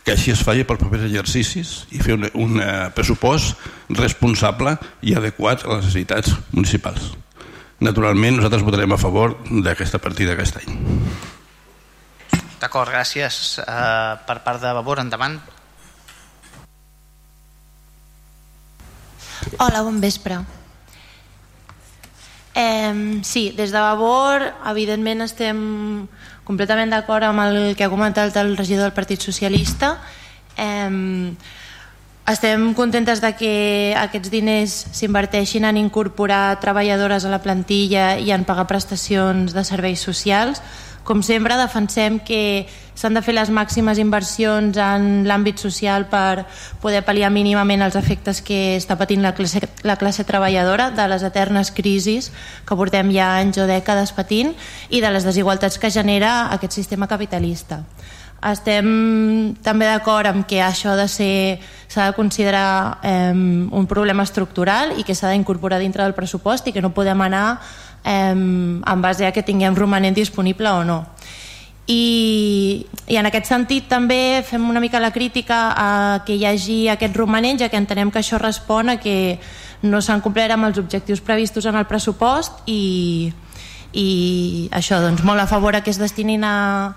que 0.05 0.16
així 0.16 0.35
es 0.35 0.42
faci 0.42 0.66
per 0.66 0.77
propers 0.81 1.07
exercicis 1.07 1.87
i 1.94 2.03
fer 2.03 2.18
un, 2.18 2.27
un 2.35 2.61
eh, 2.61 2.90
pressupost 2.96 3.57
responsable 3.94 4.74
i 5.07 5.14
adequat 5.14 5.64
a 5.64 5.77
les 5.77 5.87
necessitats 5.87 6.35
municipals. 6.51 7.12
Naturalment, 7.78 8.34
nosaltres 8.40 8.64
votarem 8.66 8.90
a 8.90 8.98
favor 8.98 9.36
d'aquesta 9.46 10.00
partida 10.02 10.34
aquest 10.34 10.56
any. 10.58 10.72
D'acord, 12.58 12.90
gràcies. 12.90 13.60
Uh, 13.62 14.18
per 14.26 14.40
part 14.42 14.58
de 14.58 14.72
Vavor, 14.74 14.98
endavant. 14.98 15.36
Hola, 19.62 19.84
bon 19.86 20.00
vespre. 20.02 20.40
Eh, 22.58 23.20
sí, 23.22 23.52
des 23.54 23.70
de 23.70 23.78
Vavor, 23.78 24.42
evidentment 24.66 25.22
estem 25.22 25.60
completament 26.48 26.90
d'acord 26.90 27.28
amb 27.28 27.44
el 27.46 27.76
que 27.78 27.86
ha 27.86 27.92
comentat 27.92 28.34
el 28.42 28.56
regidor 28.58 28.88
del 28.88 28.96
Partit 28.96 29.22
Socialista. 29.22 29.94
Eh, 30.58 30.90
estem 32.32 32.74
contentes 32.74 33.22
de 33.24 33.30
que 33.38 33.94
aquests 33.96 34.28
diners 34.28 34.74
s'inverteixin 34.92 35.64
en 35.64 35.78
incorporar 35.80 36.60
treballadores 36.60 37.24
a 37.24 37.32
la 37.32 37.40
plantilla 37.40 38.18
i 38.20 38.34
en 38.36 38.44
pagar 38.44 38.66
prestacions 38.68 39.54
de 39.56 39.64
serveis 39.64 40.04
socials. 40.04 40.60
Com 41.08 41.22
sempre, 41.24 41.56
defensem 41.56 42.18
que 42.20 42.68
s'han 42.92 43.16
de 43.16 43.22
fer 43.24 43.32
les 43.32 43.48
màximes 43.48 43.96
inversions 43.96 44.76
en 44.76 45.24
l'àmbit 45.24 45.56
social 45.56 46.04
per 46.10 46.44
poder 46.82 47.00
pal·liar 47.06 47.30
mínimament 47.32 47.80
els 47.86 47.96
efectes 47.96 48.42
que 48.44 48.76
està 48.76 48.98
patint 49.00 49.24
la 49.24 49.32
classe, 49.32 49.62
la 49.88 49.96
classe 49.96 50.26
treballadora 50.28 50.90
de 50.92 51.08
les 51.08 51.24
eternes 51.24 51.72
crisis 51.72 52.28
que 52.68 52.76
portem 52.76 53.08
ja 53.14 53.38
anys 53.38 53.56
o 53.56 53.64
dècades 53.70 54.12
patint 54.12 54.52
i 54.90 55.00
de 55.00 55.14
les 55.14 55.24
desigualtats 55.24 55.80
que 55.80 55.88
genera 55.88 56.52
aquest 56.52 56.76
sistema 56.76 57.08
capitalista. 57.08 57.86
Estem 58.38 59.57
també 59.66 59.88
d'acord 59.88 60.29
amb 60.31 60.44
que 60.46 60.61
això 60.62 60.94
de 60.94 61.09
ser 61.11 61.59
s'ha 61.90 62.07
de 62.07 62.14
considerar 62.14 63.01
eh, 63.03 63.33
un 63.35 63.87
problema 63.90 64.22
estructural 64.22 64.94
i 64.94 65.03
que 65.03 65.16
s'ha 65.18 65.33
d'incorporar 65.33 65.81
dintre 65.83 66.05
del 66.05 66.14
pressupost 66.14 66.68
i 66.68 66.72
que 66.72 66.83
no 66.85 66.94
podem 66.94 67.18
anar 67.27 67.59
eh, 68.05 68.31
en 68.31 69.03
base 69.03 69.27
a 69.27 69.33
que 69.33 69.42
tinguem 69.42 69.74
romanent 69.74 70.14
disponible 70.14 70.70
o 70.70 70.85
no. 70.85 71.01
I, 71.88 72.87
i 73.09 73.16
en 73.16 73.27
aquest 73.27 73.48
sentit 73.48 73.88
també 73.88 74.44
fem 74.44 74.62
una 74.68 74.79
mica 74.79 75.01
la 75.01 75.11
crítica 75.11 75.72
a 75.72 75.90
que 76.27 76.37
hi 76.37 76.44
hagi 76.44 76.83
aquest 76.92 77.16
romanent 77.16 77.59
ja 77.64 77.70
que 77.72 77.81
entenem 77.81 78.12
que 78.12 78.20
això 78.20 78.38
respon 78.38 78.92
a 78.92 78.98
que 79.01 79.40
no 79.83 80.03
s'han 80.05 80.20
complert 80.20 80.53
amb 80.53 80.68
els 80.68 80.79
objectius 80.79 81.24
previstos 81.24 81.64
en 81.64 81.81
el 81.81 81.88
pressupost 81.88 82.61
i, 82.68 83.33
i 83.96 84.68
això 84.70 85.01
doncs 85.01 85.24
molt 85.24 85.40
a 85.40 85.48
favor 85.48 85.74
a 85.74 85.81
que 85.81 85.90
es 85.90 85.98
destinin 85.98 86.44
a, 86.44 86.92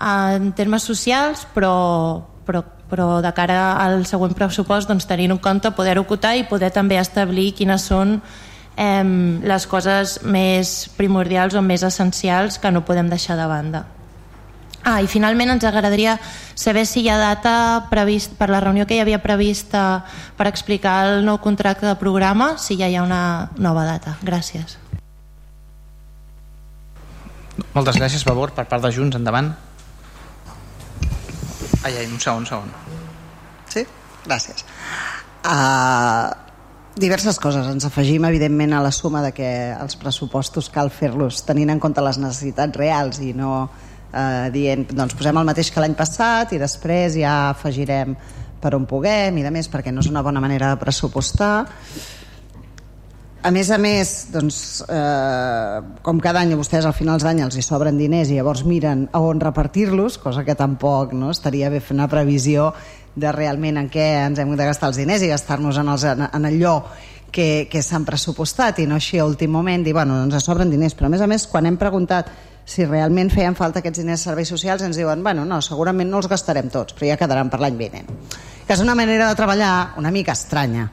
en 0.00 0.52
termes 0.56 0.82
socials, 0.82 1.46
però, 1.54 2.24
però, 2.46 2.64
però 2.90 3.08
de 3.22 3.32
cara 3.36 3.76
al 3.82 4.06
següent 4.08 4.34
pressupost 4.36 4.88
doncs, 4.88 5.06
tenint 5.06 5.36
en 5.36 5.40
compte 5.42 5.72
poder 5.76 5.98
ocultar 6.00 6.36
i 6.38 6.48
poder 6.48 6.72
també 6.74 6.98
establir 6.98 7.52
quines 7.54 7.84
són 7.86 8.18
eh, 8.76 9.04
les 9.44 9.66
coses 9.70 10.20
més 10.24 10.90
primordials 10.96 11.54
o 11.54 11.62
més 11.62 11.84
essencials 11.86 12.58
que 12.58 12.72
no 12.72 12.84
podem 12.84 13.12
deixar 13.12 13.38
de 13.38 13.48
banda. 13.50 13.86
Ah, 14.80 15.02
i 15.04 15.08
finalment 15.12 15.50
ens 15.52 15.64
agradaria 15.68 16.14
saber 16.56 16.86
si 16.88 17.02
hi 17.04 17.10
ha 17.12 17.18
data 17.20 17.86
previst, 17.90 18.32
per 18.38 18.48
la 18.48 18.62
reunió 18.64 18.86
que 18.88 18.96
hi 18.96 19.02
havia 19.02 19.20
prevista 19.20 20.06
per 20.38 20.48
explicar 20.48 21.02
el 21.04 21.26
nou 21.26 21.36
contracte 21.44 21.84
de 21.84 21.98
programa, 22.00 22.54
si 22.56 22.78
ja 22.80 22.88
hi 22.88 22.96
ha 22.96 23.04
una 23.04 23.50
nova 23.60 23.84
data. 23.84 24.16
Gràcies. 24.24 24.78
Moltes 27.74 28.00
gràcies, 28.00 28.24
favor, 28.24 28.54
per 28.56 28.64
part 28.70 28.82
de 28.82 28.90
Junts, 28.94 29.20
endavant. 29.20 29.52
Ai, 31.82 31.96
ai, 31.96 32.06
un 32.06 32.20
segon, 32.20 32.44
un 32.44 32.46
segon. 32.46 32.72
Sí? 33.72 33.84
Gràcies. 34.26 34.64
Uh, 35.40 36.28
diverses 37.00 37.38
coses. 37.40 37.66
Ens 37.72 37.86
afegim, 37.88 38.26
evidentment, 38.28 38.74
a 38.76 38.82
la 38.84 38.92
suma 38.92 39.22
de 39.24 39.32
que 39.32 39.48
els 39.72 39.96
pressupostos 39.96 40.68
cal 40.72 40.92
fer-los 40.92 41.40
tenint 41.48 41.72
en 41.72 41.80
compte 41.80 42.04
les 42.04 42.20
necessitats 42.20 42.76
reals 42.76 43.22
i 43.24 43.32
no 43.36 43.54
eh, 44.12 44.50
dient, 44.52 44.84
doncs 44.92 45.16
posem 45.16 45.40
el 45.40 45.48
mateix 45.48 45.70
que 45.72 45.80
l'any 45.82 45.96
passat 45.98 46.52
i 46.52 46.60
després 46.60 47.16
ja 47.20 47.54
afegirem 47.54 48.16
per 48.60 48.74
on 48.76 48.84
puguem 48.84 49.38
i 49.40 49.44
de 49.46 49.52
més, 49.54 49.70
perquè 49.72 49.92
no 49.94 50.04
és 50.04 50.10
una 50.10 50.22
bona 50.26 50.42
manera 50.42 50.74
de 50.74 50.80
pressupostar 50.82 51.54
a 53.42 53.50
més 53.50 53.70
a 53.72 53.78
més, 53.80 54.10
doncs, 54.34 54.84
eh, 54.84 55.80
com 56.04 56.18
cada 56.20 56.42
any 56.44 56.52
a 56.52 56.58
vostès 56.60 56.84
al 56.84 56.96
finals 56.96 57.24
d'any 57.24 57.40
els 57.46 57.56
hi 57.56 57.62
sobren 57.64 57.96
diners 57.96 58.28
i 58.28 58.36
llavors 58.36 58.66
miren 58.68 59.06
a 59.12 59.22
on 59.24 59.40
repartir-los, 59.40 60.18
cosa 60.20 60.44
que 60.44 60.54
tampoc 60.54 61.14
no? 61.16 61.30
estaria 61.32 61.70
bé 61.72 61.80
fer 61.80 61.96
una 61.96 62.08
previsió 62.08 62.74
de 63.16 63.32
realment 63.32 63.80
en 63.80 63.88
què 63.88 64.10
ens 64.26 64.38
hem 64.38 64.52
de 64.56 64.68
gastar 64.68 64.90
els 64.90 65.00
diners 65.00 65.24
i 65.24 65.32
gastar-nos 65.32 65.80
en, 65.80 65.88
els, 65.88 66.04
en, 66.04 66.26
en 66.28 66.50
allò 66.50 66.74
que, 67.32 67.66
que 67.72 67.82
s'han 67.82 68.04
pressupostat 68.04 68.82
i 68.84 68.86
no 68.90 68.98
així 69.00 69.18
a 69.18 69.26
últim 69.26 69.50
moment 69.56 69.84
dir, 69.86 69.96
bueno, 69.96 70.20
ens 70.26 70.44
sobren 70.44 70.70
diners, 70.70 70.94
però 70.98 71.08
a 71.08 71.14
més 71.16 71.24
a 71.24 71.30
més 71.30 71.48
quan 71.48 71.66
hem 71.66 71.80
preguntat 71.80 72.28
si 72.70 72.84
realment 72.84 73.32
feien 73.32 73.56
falta 73.56 73.80
aquests 73.80 74.02
diners 74.02 74.20
de 74.20 74.30
serveis 74.30 74.52
socials 74.52 74.84
ens 74.84 75.00
diuen, 75.00 75.24
bueno, 75.24 75.48
no, 75.48 75.62
segurament 75.64 76.10
no 76.12 76.20
els 76.20 76.28
gastarem 76.28 76.68
tots 76.68 76.92
però 76.92 77.14
ja 77.14 77.20
quedaran 77.24 77.48
per 77.48 77.64
l'any 77.64 77.80
vinent 77.80 78.10
que 78.66 78.76
és 78.76 78.84
una 78.84 78.94
manera 78.94 79.30
de 79.30 79.38
treballar 79.38 79.94
una 79.98 80.12
mica 80.12 80.36
estranya 80.36 80.90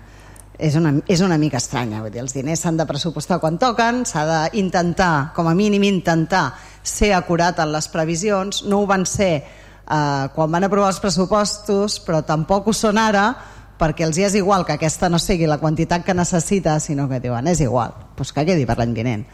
és 0.58 0.76
una, 0.76 0.96
és 1.08 1.22
una 1.22 1.38
mica 1.38 1.60
estranya 1.62 2.02
vull 2.02 2.12
dir, 2.14 2.24
els 2.24 2.34
diners 2.34 2.64
s'han 2.64 2.80
de 2.80 2.88
pressupostar 2.90 3.40
quan 3.40 3.60
toquen 3.62 4.04
s'ha 4.10 4.24
d'intentar, 4.50 5.32
com 5.36 5.48
a 5.48 5.56
mínim 5.58 5.86
intentar 5.86 6.52
ser 6.82 7.14
acurat 7.14 7.60
en 7.62 7.72
les 7.76 7.88
previsions 7.94 8.64
no 8.66 8.82
ho 8.82 8.88
van 8.90 9.06
ser 9.06 9.32
eh, 9.44 10.26
quan 10.34 10.52
van 10.52 10.66
aprovar 10.66 10.90
els 10.94 11.02
pressupostos 11.04 12.00
però 12.06 12.24
tampoc 12.26 12.68
ho 12.72 12.74
són 12.74 12.98
ara 13.02 13.30
perquè 13.78 14.08
els 14.08 14.18
hi 14.18 14.26
és 14.26 14.36
igual 14.40 14.66
que 14.66 14.74
aquesta 14.74 15.10
no 15.10 15.20
sigui 15.22 15.46
la 15.46 15.60
quantitat 15.62 16.04
que 16.06 16.16
necessita, 16.18 16.80
sinó 16.82 17.06
que 17.10 17.22
diuen 17.22 17.48
és 17.48 17.62
igual, 17.62 17.94
doncs 18.18 18.34
que 18.34 18.46
quedi 18.48 18.66
per 18.66 18.80
l'any 18.80 18.96
vinent. 18.98 19.28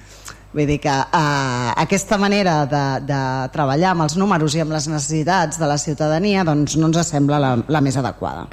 Vull 0.53 0.67
dir 0.69 0.77
que 0.83 0.91
eh, 0.91 1.71
aquesta 1.81 2.19
manera 2.21 2.59
de, 2.69 2.83
de 3.07 3.21
treballar 3.55 3.95
amb 3.95 4.05
els 4.05 4.19
números 4.19 4.53
i 4.53 4.61
amb 4.61 4.75
les 4.75 4.91
necessitats 4.91 5.57
de 5.57 5.69
la 5.71 5.79
ciutadania 5.81 6.43
doncs 6.45 6.77
no 6.77 6.91
ens 6.91 7.07
sembla 7.07 7.41
la, 7.41 7.55
la 7.67 7.81
més 7.81 7.97
adequada. 7.97 8.45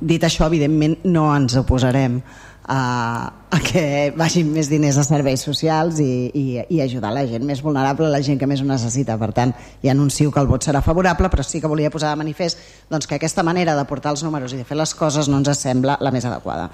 Dit 0.00 0.24
això, 0.26 0.50
evidentment 0.50 0.98
no 1.08 1.30
ens 1.32 1.56
oposarem 1.56 2.20
a, 2.66 3.32
a 3.48 3.58
que 3.62 4.12
vagin 4.18 4.48
més 4.52 4.68
diners 4.68 4.98
a 4.98 5.04
serveis 5.06 5.44
socials 5.46 6.00
i, 6.02 6.28
i, 6.34 6.44
i 6.68 6.80
ajudar 6.82 7.12
la 7.14 7.22
gent 7.30 7.46
més 7.46 7.62
vulnerable, 7.62 8.10
la 8.10 8.20
gent 8.26 8.40
que 8.40 8.48
més 8.50 8.60
ho 8.60 8.66
necessita. 8.66 9.16
Per 9.20 9.30
tant, 9.36 9.54
ja 9.84 9.94
anuncio 9.94 10.32
que 10.34 10.42
el 10.42 10.50
vot 10.50 10.66
serà 10.66 10.82
favorable, 10.84 11.30
però 11.32 11.46
sí 11.46 11.62
que 11.62 11.70
volia 11.70 11.92
posar 11.94 12.12
de 12.12 12.20
manifest 12.24 12.60
doncs, 12.90 13.06
que 13.06 13.16
aquesta 13.20 13.46
manera 13.46 13.76
de 13.78 13.86
portar 13.88 14.12
els 14.12 14.24
números 14.26 14.52
i 14.52 14.60
de 14.60 14.68
fer 14.68 14.78
les 14.78 14.94
coses 14.98 15.30
no 15.30 15.40
ens 15.40 15.62
sembla 15.62 15.96
la 16.02 16.12
més 16.12 16.26
adequada. 16.26 16.68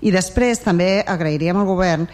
I 0.00 0.14
després 0.14 0.64
també 0.64 1.04
agrairíem 1.06 1.60
al 1.60 1.68
govern 1.68 2.08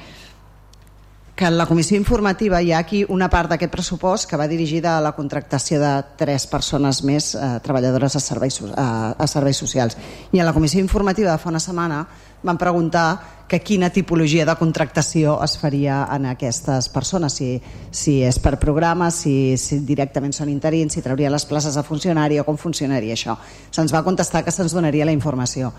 que 1.40 1.46
en 1.46 1.57
la 1.57 1.64
comissió 1.64 1.96
informativa 1.96 2.61
hi 2.61 2.74
ha 2.74 2.79
aquí 2.85 2.98
una 3.09 3.31
part 3.33 3.48
d'aquest 3.48 3.72
pressupost 3.72 4.26
que 4.29 4.37
va 4.37 4.44
dirigida 4.44 4.98
a 4.98 5.00
la 5.00 5.14
contractació 5.16 5.79
de 5.81 5.92
tres 6.20 6.44
persones 6.44 6.98
més 7.00 7.31
eh, 7.33 7.46
treballadores 7.64 8.12
a 8.12 8.20
serveis, 8.20 8.59
a, 8.76 9.14
a 9.16 9.26
serveis 9.26 9.57
socials. 9.57 9.96
I 10.37 10.42
en 10.42 10.44
la 10.44 10.53
comissió 10.53 10.85
informativa 10.85 11.33
de 11.33 11.40
fa 11.40 11.48
una 11.48 11.62
setmana 11.64 12.03
van 12.42 12.61
preguntar 12.61 13.07
que 13.48 13.62
quina 13.64 13.88
tipologia 13.88 14.44
de 14.44 14.59
contractació 14.61 15.38
es 15.40 15.57
faria 15.57 16.03
en 16.12 16.29
aquestes 16.29 16.90
persones, 16.92 17.40
si, 17.40 17.55
si 17.88 18.18
és 18.20 18.37
per 18.38 18.59
programa, 18.61 19.09
si, 19.09 19.57
si 19.57 19.81
directament 19.81 20.37
són 20.37 20.53
interins, 20.53 20.92
si 20.92 21.00
traurien 21.00 21.33
les 21.33 21.48
places 21.48 21.81
a 21.81 21.87
funcionari 21.88 22.37
o 22.37 22.44
com 22.44 22.61
funcionaria 22.61 23.16
això. 23.16 23.40
Se'ns 23.72 23.96
va 23.96 24.05
contestar 24.05 24.44
que 24.44 24.53
se'ns 24.53 24.76
donaria 24.76 25.09
la 25.09 25.16
informació 25.16 25.72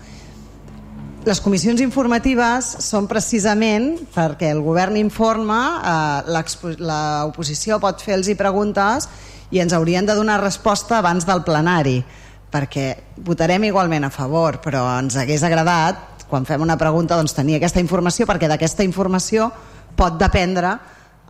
les 1.22 1.38
comissions 1.38 1.78
informatives 1.84 2.66
són 2.82 3.06
precisament 3.06 3.92
perquè 4.14 4.48
el 4.50 4.62
govern 4.64 4.96
informa, 4.98 5.58
eh, 5.78 6.40
l'oposició 6.82 7.78
pot 7.82 8.02
fer-los 8.02 8.32
preguntes 8.38 9.08
i 9.52 9.60
ens 9.60 9.72
haurien 9.72 10.06
de 10.06 10.16
donar 10.18 10.40
resposta 10.40 10.98
abans 10.98 11.26
del 11.26 11.44
plenari 11.44 12.02
perquè 12.52 12.96
votarem 13.22 13.64
igualment 13.64 14.04
a 14.04 14.10
favor 14.10 14.58
però 14.60 14.82
ens 14.98 15.16
hagués 15.16 15.44
agradat 15.46 16.26
quan 16.28 16.44
fem 16.44 16.60
una 16.60 16.78
pregunta 16.78 17.16
doncs, 17.16 17.34
tenir 17.34 17.56
aquesta 17.56 17.80
informació 17.80 18.26
perquè 18.26 18.48
d'aquesta 18.48 18.82
informació 18.82 19.50
pot 19.94 20.18
dependre 20.18 20.78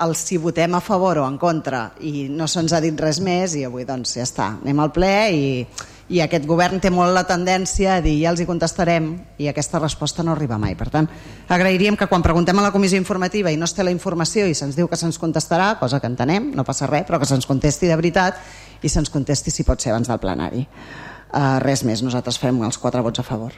el 0.02 0.16
si 0.16 0.38
votem 0.38 0.74
a 0.74 0.80
favor 0.80 1.18
o 1.18 1.28
en 1.28 1.36
contra 1.36 1.90
i 2.00 2.28
no 2.30 2.48
se'ns 2.48 2.72
ha 2.72 2.80
dit 2.80 2.98
res 2.98 3.20
més 3.20 3.54
i 3.58 3.66
avui 3.68 3.84
doncs 3.84 4.16
ja 4.16 4.24
està, 4.24 4.54
anem 4.62 4.80
al 4.80 4.92
ple 4.94 5.16
i 5.36 5.66
i 6.08 6.20
aquest 6.20 6.46
govern 6.48 6.80
té 6.82 6.90
molt 6.90 7.14
la 7.14 7.22
tendència 7.28 7.96
a 7.96 8.02
dir 8.04 8.16
ja 8.22 8.32
els 8.32 8.42
hi 8.42 8.46
contestarem 8.48 9.12
i 9.38 9.48
aquesta 9.48 9.80
resposta 9.80 10.24
no 10.26 10.34
arriba 10.34 10.58
mai. 10.58 10.74
Per 10.78 10.88
tant, 10.90 11.08
agrairíem 11.48 11.96
que 11.96 12.08
quan 12.10 12.24
preguntem 12.24 12.58
a 12.58 12.66
la 12.66 12.72
comissió 12.74 12.98
informativa 12.98 13.52
i 13.52 13.58
no 13.60 13.68
es 13.68 13.74
té 13.76 13.84
la 13.86 13.94
informació 13.94 14.46
i 14.48 14.56
se'ns 14.58 14.76
diu 14.76 14.90
que 14.90 14.98
se'ns 14.98 15.20
contestarà, 15.22 15.76
cosa 15.80 16.00
que 16.00 16.10
entenem, 16.10 16.50
no 16.56 16.66
passa 16.68 16.90
res, 16.90 17.06
però 17.08 17.20
que 17.22 17.28
se'ns 17.28 17.46
contesti 17.46 17.90
de 17.90 17.96
veritat 17.96 18.40
i 18.82 18.90
se'ns 18.90 19.10
contesti 19.10 19.50
si 19.50 19.64
pot 19.64 19.80
ser 19.80 19.94
abans 19.94 20.10
del 20.10 20.20
plenari. 20.22 20.66
Uh, 21.32 21.58
res 21.64 21.84
més, 21.88 22.02
nosaltres 22.04 22.36
fem 22.38 22.58
els 22.66 22.76
quatre 22.78 23.00
vots 23.00 23.22
a 23.22 23.24
favor. 23.24 23.54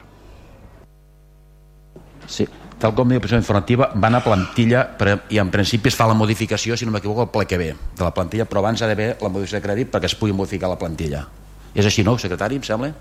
Sí, 2.27 2.47
tal 2.79 2.93
com 2.95 3.09
diu 3.09 3.19
la 3.19 3.41
informativa, 3.41 3.89
van 3.95 4.15
a 4.15 4.21
plantilla 4.23 4.85
però, 4.97 5.17
i 5.29 5.41
en 5.41 5.51
principi 5.51 5.91
es 5.91 5.97
fa 5.97 6.07
la 6.07 6.15
modificació, 6.17 6.77
si 6.77 6.85
no 6.85 6.93
m'equivoco, 6.95 7.25
el 7.25 7.33
ple 7.33 7.45
que 7.45 7.59
ve 7.59 7.73
de 7.75 8.03
la 8.03 8.13
plantilla, 8.13 8.47
però 8.49 8.63
abans 8.63 8.81
ha 8.81 8.87
d'haver 8.87 9.17
la 9.19 9.29
modificació 9.29 9.59
de 9.59 9.67
crèdit 9.67 9.91
perquè 9.91 10.09
es 10.09 10.15
pugui 10.15 10.33
modificar 10.33 10.71
la 10.71 10.79
plantilla. 10.79 11.25
És 11.75 11.83
així, 11.83 12.05
no, 12.07 12.15
secretari, 12.21 12.55
em 12.55 12.63
sembla? 12.63 12.93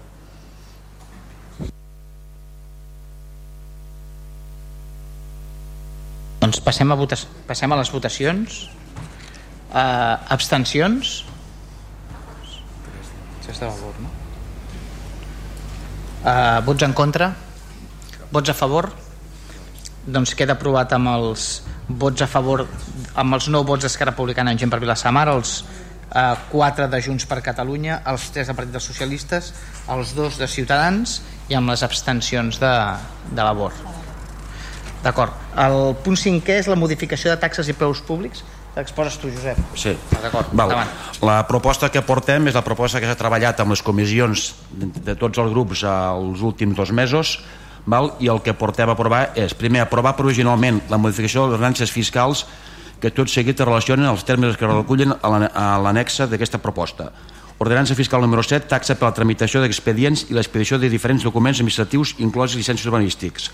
Doncs 6.42 6.58
passem 6.60 6.90
a, 6.90 6.96
votac 6.98 7.22
passem 7.48 7.72
a 7.72 7.78
les 7.78 7.92
votacions. 7.94 8.64
Uh, 9.70 10.18
abstencions? 10.34 11.14
Això 13.38 13.54
està 13.54 13.70
a 13.70 13.70
favor, 13.70 13.94
no? 14.02 14.10
Uh, 16.24 16.58
vots 16.66 16.84
en 16.86 16.92
contra? 16.98 17.30
Vots 18.34 18.50
a 18.50 18.58
favor? 18.58 18.90
Doncs 20.04 20.34
queda 20.36 20.58
aprovat 20.58 20.92
amb 20.98 21.14
els 21.14 21.48
vots 21.88 22.26
a 22.26 22.28
favor, 22.28 22.66
amb 23.14 23.38
els 23.38 23.48
nou 23.54 23.64
vots 23.64 23.86
d'Esquerra 23.86 24.12
Republicana 24.12 24.52
en 24.52 24.60
gent 24.60 24.72
per 24.72 24.82
Vilassamar, 24.82 25.28
els 25.32 25.62
eh, 26.14 26.34
4 26.50 26.88
de 26.88 27.02
Junts 27.02 27.26
per 27.30 27.42
Catalunya, 27.44 28.00
els 28.10 28.30
3 28.34 28.50
de 28.50 28.56
Partit 28.56 28.74
dels 28.74 28.88
Socialistes, 28.88 29.52
els 29.90 30.14
2 30.16 30.40
de 30.40 30.48
Ciutadans 30.48 31.20
i 31.50 31.58
amb 31.58 31.70
les 31.72 31.82
abstencions 31.86 32.60
de, 32.62 32.74
de 33.30 33.42
labor. 33.42 33.76
D'acord. 35.04 35.34
El 35.60 35.94
punt 36.00 36.16
5è 36.16 36.60
és 36.62 36.68
la 36.70 36.78
modificació 36.80 37.34
de 37.34 37.40
taxes 37.40 37.68
i 37.68 37.74
preus 37.76 38.00
públics. 38.04 38.44
T'exposes 38.74 39.18
tu, 39.22 39.28
Josep. 39.30 39.58
Sí. 39.78 39.92
D'acord, 40.22 40.48
La 41.22 41.44
proposta 41.46 41.90
que 41.94 42.02
portem 42.02 42.48
és 42.50 42.56
la 42.56 42.64
proposta 42.66 42.98
que 42.98 43.06
s'ha 43.06 43.18
treballat 43.18 43.60
amb 43.62 43.70
les 43.70 43.82
comissions 43.86 44.48
de, 44.72 44.88
de 45.10 45.14
tots 45.14 45.38
els 45.38 45.52
grups 45.52 45.84
els 45.86 46.42
últims 46.42 46.74
dos 46.74 46.90
mesos 46.90 47.36
val? 47.86 48.14
i 48.18 48.28
el 48.32 48.40
que 48.42 48.56
portem 48.58 48.90
a 48.90 48.96
aprovar 48.96 49.28
és, 49.38 49.54
primer, 49.54 49.84
aprovar 49.84 50.16
provisionalment 50.18 50.80
la 50.90 50.98
modificació 50.98 51.44
de 51.44 51.52
les 51.52 51.60
ordenances 51.60 51.92
fiscals 51.92 52.46
que 53.04 53.12
tot 53.12 53.28
seguit 53.28 53.58
es 53.60 53.66
relacionen 53.68 54.08
els 54.08 54.24
termes 54.24 54.56
que 54.56 54.68
recullen 54.68 55.12
a 55.20 55.76
l'anexa 55.84 56.24
d'aquesta 56.24 56.56
proposta. 56.62 57.10
Ordenança 57.60 57.94
fiscal 57.94 58.24
número 58.24 58.42
7, 58.42 58.64
taxa 58.70 58.96
per 58.96 59.10
la 59.10 59.14
tramitació 59.14 59.60
d'expedients 59.60 60.24
i 60.30 60.34
l'expedició 60.34 60.78
de 60.80 60.88
diferents 60.88 61.26
documents 61.26 61.60
administratius 61.60 62.14
inclosos 62.24 62.56
llicències 62.56 62.88
urbanístics. 62.88 63.50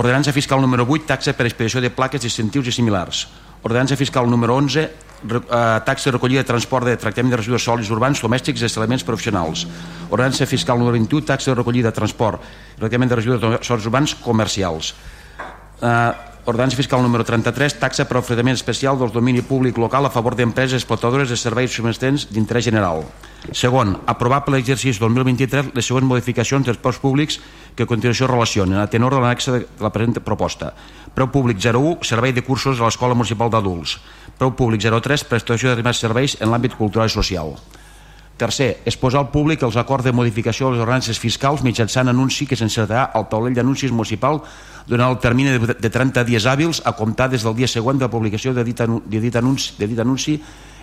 Ordenança 0.00 0.32
fiscal 0.32 0.64
número 0.64 0.88
8, 0.88 1.06
taxa 1.12 1.36
per 1.36 1.46
expedició 1.46 1.84
de 1.84 1.92
plaques, 1.92 2.24
distintius 2.24 2.72
i 2.72 2.74
similars. 2.74 3.26
Ordenança 3.62 4.00
fiscal 4.00 4.26
número 4.32 4.56
11, 4.56 4.80
eh, 4.80 4.90
taxa 5.84 6.08
de 6.08 6.16
recollida 6.16 6.40
de 6.40 6.48
transport 6.48 6.88
de 6.88 6.96
tractament 6.96 7.36
de 7.36 7.44
residus 7.44 7.68
sòlids 7.68 7.92
urbans, 7.92 8.24
domèstics 8.24 8.64
i 8.64 8.78
elements 8.80 9.04
professionals. 9.04 9.66
Ordenança 10.10 10.46
fiscal 10.46 10.78
número 10.78 10.96
21, 10.96 11.20
taxa 11.20 11.52
de 11.52 11.60
recollida 11.60 11.92
de 11.92 12.00
transport 12.00 12.40
i 12.76 12.80
tractament 12.80 13.12
de 13.12 13.16
residus 13.20 13.60
sòlids 13.60 13.86
urbans 13.86 14.14
comercials. 14.24 14.94
Eh, 15.80 16.33
Ordenança 16.46 16.76
fiscal 16.76 17.00
número 17.00 17.24
33, 17.24 17.78
taxa 17.80 18.04
per 18.04 18.18
ofredament 18.20 18.52
especial 18.52 18.98
del 19.00 19.08
domini 19.08 19.40
públic 19.40 19.78
local 19.80 20.04
a 20.04 20.10
favor 20.12 20.34
d'empreses 20.36 20.76
explotadores 20.76 21.30
de 21.32 21.38
serveis 21.40 21.72
subministrants 21.72 22.26
d'interès 22.28 22.66
general. 22.66 23.00
Segon, 23.48 23.94
aprovar 24.04 24.42
per 24.44 24.52
l'exercici 24.52 25.00
2023 25.00 25.72
les 25.72 25.88
següents 25.88 26.04
modificacions 26.04 26.66
dels 26.68 26.76
preus 26.76 27.00
públics 27.00 27.38
que 27.74 27.86
a 27.86 27.88
continuació 27.88 28.28
relacionen 28.28 28.76
a 28.76 28.90
tenor 28.92 29.16
de 29.16 29.22
l'anexa 29.24 29.54
de 29.56 29.62
la 29.80 29.92
present 29.94 30.20
proposta. 30.20 30.74
Preu 31.16 31.32
públic 31.32 31.56
01, 31.64 32.04
servei 32.04 32.36
de 32.36 32.44
cursos 32.44 32.76
a 32.76 32.90
l'Escola 32.90 33.16
Municipal 33.16 33.48
d'Adults. 33.48 33.96
Preu 34.36 34.52
públic 34.52 34.84
03, 34.84 35.24
prestació 35.24 35.72
de 35.72 35.92
serveis 35.96 36.36
en 36.44 36.52
l'àmbit 36.52 36.76
cultural 36.76 37.08
i 37.08 37.16
social. 37.16 37.56
Tercer, 38.34 38.80
és 38.82 38.96
posar 38.98 39.20
al 39.22 39.28
públic 39.30 39.62
els 39.62 39.76
acords 39.78 40.02
de 40.02 40.10
modificació 40.10 40.66
de 40.66 40.74
les 40.74 40.82
ordenances 40.82 41.20
fiscals 41.22 41.62
mitjançant 41.62 42.10
anunci 42.10 42.48
que 42.50 42.56
s'encertarà 42.58 43.04
al 43.14 43.28
taulell 43.30 43.54
d'anuncis 43.54 43.92
municipal 43.94 44.40
durant 44.88 45.06
el 45.06 45.20
termini 45.22 45.52
de, 45.54 45.76
de 45.78 45.90
30 45.90 46.24
dies 46.26 46.48
hàbils 46.50 46.82
a 46.84 46.96
comptar 46.98 47.28
des 47.30 47.46
del 47.46 47.54
dia 47.54 47.70
següent 47.70 48.00
de 48.00 48.08
la 48.08 48.10
publicació 48.10 48.50
de 48.52 48.64
dit, 48.66 48.82
de 48.82 49.20
dit, 49.20 49.36
anunci, 49.38 49.76
de 49.78 49.86
dit 49.86 50.00
anunci 50.02 50.34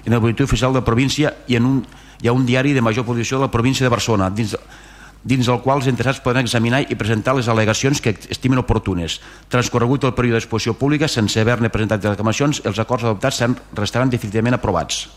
en 0.05 0.13
el 0.13 0.23
boletí 0.23 0.47
oficial 0.47 0.71
de 0.73 0.81
província 0.81 1.33
i 1.51 1.59
en 1.59 1.67
un, 1.67 1.83
hi 2.21 2.31
ha 2.31 2.33
un 2.33 2.45
diari 2.47 2.71
de 2.71 2.81
major 2.81 3.03
posició 3.05 3.37
de 3.37 3.49
la 3.49 3.51
província 3.51 3.83
de 3.83 3.91
Barcelona 3.91 4.31
dins, 4.31 4.55
dins 5.21 5.47
el 5.51 5.59
qual 5.61 5.83
els 5.83 5.91
interessats 5.91 6.23
poden 6.23 6.47
examinar 6.47 6.85
i 6.87 6.95
presentar 6.95 7.35
les 7.35 7.51
al·legacions 7.51 7.99
que 7.99 8.15
estimen 8.31 8.63
oportunes. 8.63 9.19
Transcorregut 9.51 10.07
el 10.07 10.15
període 10.15 10.39
d'exposició 10.39 10.79
pública, 10.79 11.11
sense 11.11 11.43
haver-ne 11.43 11.69
presentat 11.69 12.07
reclamacions, 12.07 12.63
els 12.63 12.79
acords 12.79 13.03
adoptats 13.03 13.43
restaran 13.75 14.09
definitivament 14.09 14.55
aprovats. 14.55 15.09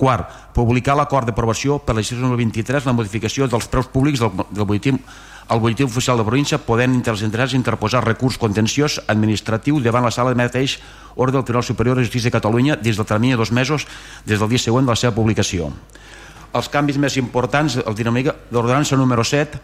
Quart, 0.00 0.30
publicar 0.56 0.96
l'acord 0.96 1.28
d'aprovació 1.28 1.76
per 1.84 1.92
la 1.92 2.00
legislació 2.00 2.32
2023 2.32 2.88
la 2.88 2.96
modificació 2.96 3.48
dels 3.52 3.68
preus 3.68 3.90
públics 3.92 4.22
del, 4.22 4.32
del 4.48 4.64
butlletí 4.64 4.96
al 5.50 5.58
butlletí 5.58 5.82
oficial 5.82 6.16
de 6.16 6.24
província 6.24 6.60
podent 6.62 6.94
entre 6.94 7.10
els 7.12 7.24
interessats 7.26 7.58
interposar 7.58 8.04
recurs 8.04 8.38
contenciós 8.38 9.00
administratiu 9.10 9.80
davant 9.82 10.06
la 10.06 10.12
sala 10.14 10.30
de 10.30 10.38
mateix 10.38 10.76
ordre 11.16 11.34
del 11.34 11.44
Tribunal 11.44 11.66
Superior 11.66 11.98
de 11.98 12.04
Justícia 12.06 12.30
de 12.30 12.36
Catalunya 12.36 12.76
des 12.78 12.96
del 12.96 13.06
termini 13.06 13.34
de 13.34 13.40
dos 13.42 13.50
mesos 13.50 13.86
des 14.24 14.38
del 14.38 14.48
dia 14.48 14.62
següent 14.62 14.86
de 14.86 14.94
la 14.94 15.00
seva 15.00 15.12
publicació. 15.16 15.72
Els 16.54 16.70
canvis 16.70 16.98
més 17.02 17.18
importants 17.18 17.80
el 17.82 17.98
dinàmica 17.98 18.36
d'ordenança 18.50 18.96
número 18.96 19.26
7 19.26 19.58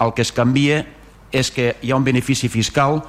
el 0.00 0.14
que 0.14 0.22
es 0.22 0.30
canvia 0.32 0.84
és 1.32 1.50
que 1.50 1.74
hi 1.82 1.90
ha 1.90 1.98
un 1.98 2.06
benefici 2.06 2.48
fiscal 2.48 3.02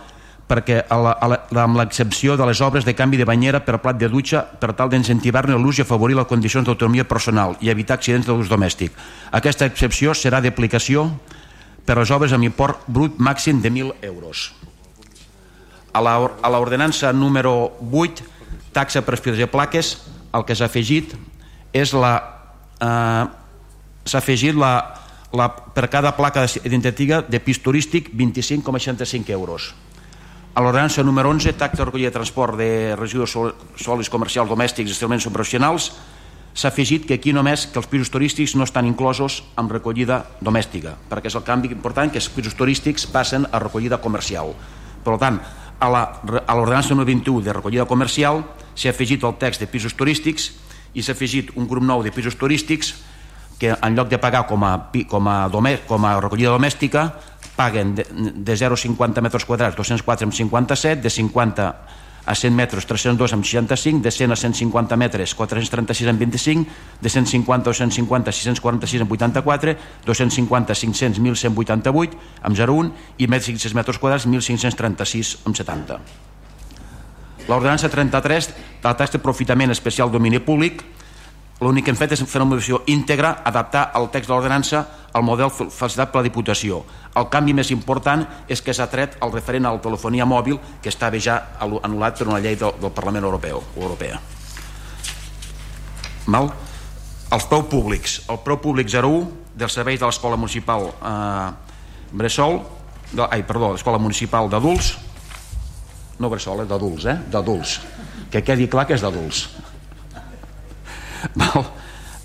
perquè 0.48 0.82
a 0.92 0.98
la, 1.00 1.14
a 1.16 1.28
la, 1.32 1.38
amb 1.64 1.78
l'excepció 1.80 2.36
de 2.38 2.46
les 2.48 2.60
obres 2.62 2.86
de 2.86 2.94
canvi 2.96 3.18
de 3.18 3.28
banyera 3.28 3.62
per 3.64 3.80
plat 3.82 3.98
de 3.98 4.10
dutxa 4.12 4.44
per 4.44 4.74
tal 4.76 4.92
d'incentivar-ne 4.92 5.56
l'ús 5.58 5.80
i 5.80 5.86
afavorir 5.86 6.18
les 6.20 6.28
condicions 6.28 6.68
d'autonomia 6.68 7.08
personal 7.08 7.56
i 7.62 7.72
evitar 7.72 7.98
accidents 7.98 8.28
d'ús 8.28 8.52
domèstic. 8.52 8.92
Aquesta 9.32 9.66
excepció 9.70 10.14
serà 10.14 10.42
d'aplicació 10.44 11.08
per 11.88 11.98
les 12.00 12.12
obres 12.12 12.34
amb 12.36 12.44
import 12.48 12.84
brut 12.88 13.20
màxim 13.20 13.62
de 13.62 13.72
1.000 13.72 14.04
euros. 14.04 14.52
A 15.94 16.02
l'ordenança 16.50 17.14
número 17.14 17.78
8, 17.92 18.24
taxa 18.74 19.04
per 19.06 19.20
fils 19.22 19.38
de 19.38 19.48
plaques, 19.48 19.96
el 20.34 20.44
que 20.44 20.58
s'ha 20.58 20.68
afegit 20.68 21.16
és 21.74 21.94
la... 21.94 22.14
Eh, 22.82 23.24
s'ha 24.04 24.20
afegit 24.20 24.58
la, 24.60 24.74
la, 25.32 25.48
per 25.48 25.88
cada 25.88 26.12
placa 26.18 26.44
identificativa 26.66 27.22
de 27.24 27.40
pis 27.40 27.62
turístic 27.64 28.10
25,65 28.12 29.32
euros 29.32 29.72
a 30.56 30.62
l'ordenança 30.62 31.02
número 31.02 31.30
11, 31.30 31.54
taxa 31.58 31.78
de 31.78 31.86
recollida 31.86 32.10
de 32.10 32.14
transport 32.14 32.58
de 32.58 32.96
residus 32.96 33.34
sòlids 33.34 34.10
comercials 34.10 34.50
domèstics 34.50 34.92
i 34.92 34.94
establiments 34.94 35.26
operacionals, 35.26 35.90
s'ha 36.54 36.70
afegit 36.70 37.08
que 37.10 37.18
aquí 37.18 37.34
només 37.34 37.66
que 37.66 37.82
els 37.82 37.90
pisos 37.90 38.12
turístics 38.14 38.54
no 38.54 38.68
estan 38.68 38.86
inclosos 38.86 39.42
amb 39.58 39.74
recollida 39.74 40.22
domèstica, 40.46 40.94
perquè 41.10 41.32
és 41.32 41.38
el 41.40 41.46
canvi 41.48 41.74
important 41.74 42.14
que 42.14 42.22
els 42.22 42.30
pisos 42.30 42.54
turístics 42.54 43.08
passen 43.10 43.48
a 43.50 43.58
recollida 43.58 43.98
comercial. 43.98 44.54
Per 45.02 45.18
tant, 45.18 45.42
a 45.82 45.90
l'ordenança 45.90 46.94
número 46.94 47.10
21 47.10 47.42
de 47.42 47.54
recollida 47.58 47.90
comercial 47.90 48.44
s'ha 48.76 48.94
afegit 48.94 49.26
el 49.26 49.34
text 49.42 49.66
de 49.66 49.68
pisos 49.68 49.98
turístics 49.98 50.52
i 50.94 51.02
s'ha 51.02 51.18
afegit 51.18 51.50
un 51.58 51.66
grup 51.66 51.84
nou 51.84 52.06
de 52.06 52.14
pisos 52.14 52.38
turístics 52.38 52.94
que 53.58 53.74
en 53.74 53.96
lloc 53.98 54.10
de 54.10 54.22
pagar 54.22 54.46
com 54.46 54.62
a, 54.64 54.78
com 55.10 55.28
a, 55.28 55.50
com 55.88 56.06
a 56.06 56.20
recollida 56.22 56.54
domèstica 56.54 57.10
paguen 57.56 57.96
de, 57.96 58.06
de 58.10 58.54
0,50 58.54 59.22
metres 59.22 59.46
quadrats 59.46 59.78
204 59.78 60.26
amb 60.26 60.34
57, 60.34 61.02
de 61.02 61.10
50 61.10 61.68
a 62.26 62.36
100 62.36 62.56
metres 62.56 62.86
302 62.88 63.34
amb 63.34 63.44
65, 63.44 64.02
de 64.02 64.12
100 64.12 64.32
a 64.32 64.36
150 64.36 64.96
metres 64.96 65.36
436 65.36 66.10
amb 66.10 66.20
25, 66.20 66.66
de 67.02 67.10
150 67.10 67.70
a 67.70 67.74
150 67.74 68.32
646 68.32 69.02
amb 69.04 69.12
84, 69.12 69.76
250 70.06 70.74
500 70.74 71.20
1188 71.20 72.18
amb 72.42 72.58
01 72.58 72.92
i 73.18 73.28
més 73.28 73.44
500 73.46 73.76
metres 73.76 74.00
quadrats 74.00 74.26
1536 74.26 75.38
amb 75.44 75.60
70. 75.60 76.00
L'ordenança 77.44 77.92
33, 77.92 78.54
la 78.84 78.96
taxa 78.96 79.18
d'aprofitament 79.18 79.72
especial 79.76 80.12
domini 80.12 80.40
públic, 80.40 80.80
l'únic 81.64 81.88
que 81.88 81.94
hem 81.94 81.98
fet 82.00 82.14
és 82.16 82.24
fer 82.28 82.42
una 82.42 82.50
modificació 82.52 82.82
íntegra, 82.92 83.38
adaptar 83.46 83.88
el 84.00 84.10
text 84.14 84.30
de 84.30 84.36
l'ordenança 84.36 84.84
al 85.14 85.24
model 85.26 85.52
facilitat 85.54 86.12
per 86.12 86.22
la 86.22 86.28
Diputació. 86.28 86.82
El 87.16 87.30
canvi 87.34 87.54
més 87.54 87.72
important 87.72 88.26
és 88.52 88.62
que 88.62 88.74
s'ha 88.74 88.90
tret 88.92 89.18
el 89.22 89.34
referent 89.34 89.66
a 89.70 89.74
la 89.76 89.82
telefonia 89.82 90.26
mòbil 90.26 90.60
que 90.82 90.92
estava 90.92 91.20
ja 91.22 91.40
anul·lat 91.62 92.20
per 92.20 92.28
una 92.28 92.42
llei 92.44 92.58
del, 92.60 92.74
del 92.82 92.94
Parlament 92.94 93.26
Europeu, 93.30 93.64
Europea. 93.78 94.20
Mal? 96.28 96.50
Els 97.34 97.48
preu 97.50 97.66
públics. 97.70 98.22
El 98.30 98.40
preu 98.46 98.60
públic 98.62 98.90
01 98.90 99.58
dels 99.58 99.74
serveis 99.74 100.00
de 100.02 100.10
l'Escola 100.10 100.38
Municipal 100.38 100.90
eh, 100.90 101.50
Bressol, 102.14 102.60
de, 103.14 103.26
ai, 103.30 103.44
perdó, 103.46 103.74
l'Escola 103.74 104.02
Municipal 104.02 104.50
d'Adults, 104.50 104.94
no 106.22 106.30
Bressol, 106.30 106.64
eh, 106.64 106.70
d'adults, 106.70 107.06
eh? 107.10 107.18
D'adults. 107.34 107.78
Que 108.34 108.42
quedi 108.46 108.70
clar 108.70 108.86
que 108.90 108.98
és 108.98 109.06
d'adults. 109.06 109.48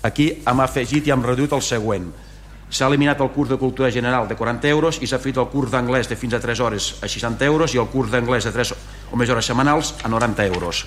Aquí 0.09 0.31
hem 0.47 0.59
afegit 0.63 1.07
i 1.07 1.11
hem 1.11 1.23
reduït 1.25 1.53
el 1.53 1.63
següent 1.65 2.09
S'ha 2.69 2.85
eliminat 2.85 3.21
el 3.21 3.31
curs 3.33 3.49
de 3.49 3.57
cultura 3.57 3.89
general 3.91 4.27
de 4.29 4.35
40 4.37 4.69
euros 4.69 4.99
i 5.01 5.07
s'ha 5.09 5.17
fet 5.17 5.37
el 5.41 5.47
curs 5.49 5.71
d'anglès 5.73 6.07
de 6.09 6.15
fins 6.15 6.35
a 6.37 6.39
3 6.39 6.59
hores 6.61 6.89
a 7.01 7.07
60 7.09 7.45
euros 7.45 7.73
i 7.73 7.79
el 7.81 7.87
curs 7.89 8.11
d'anglès 8.13 8.45
de 8.45 8.51
3 8.53 8.73
o 9.09 9.17
més 9.17 9.29
hores 9.29 9.47
setmanals 9.49 9.95
a 10.03 10.09
90 10.09 10.45
euros. 10.45 10.83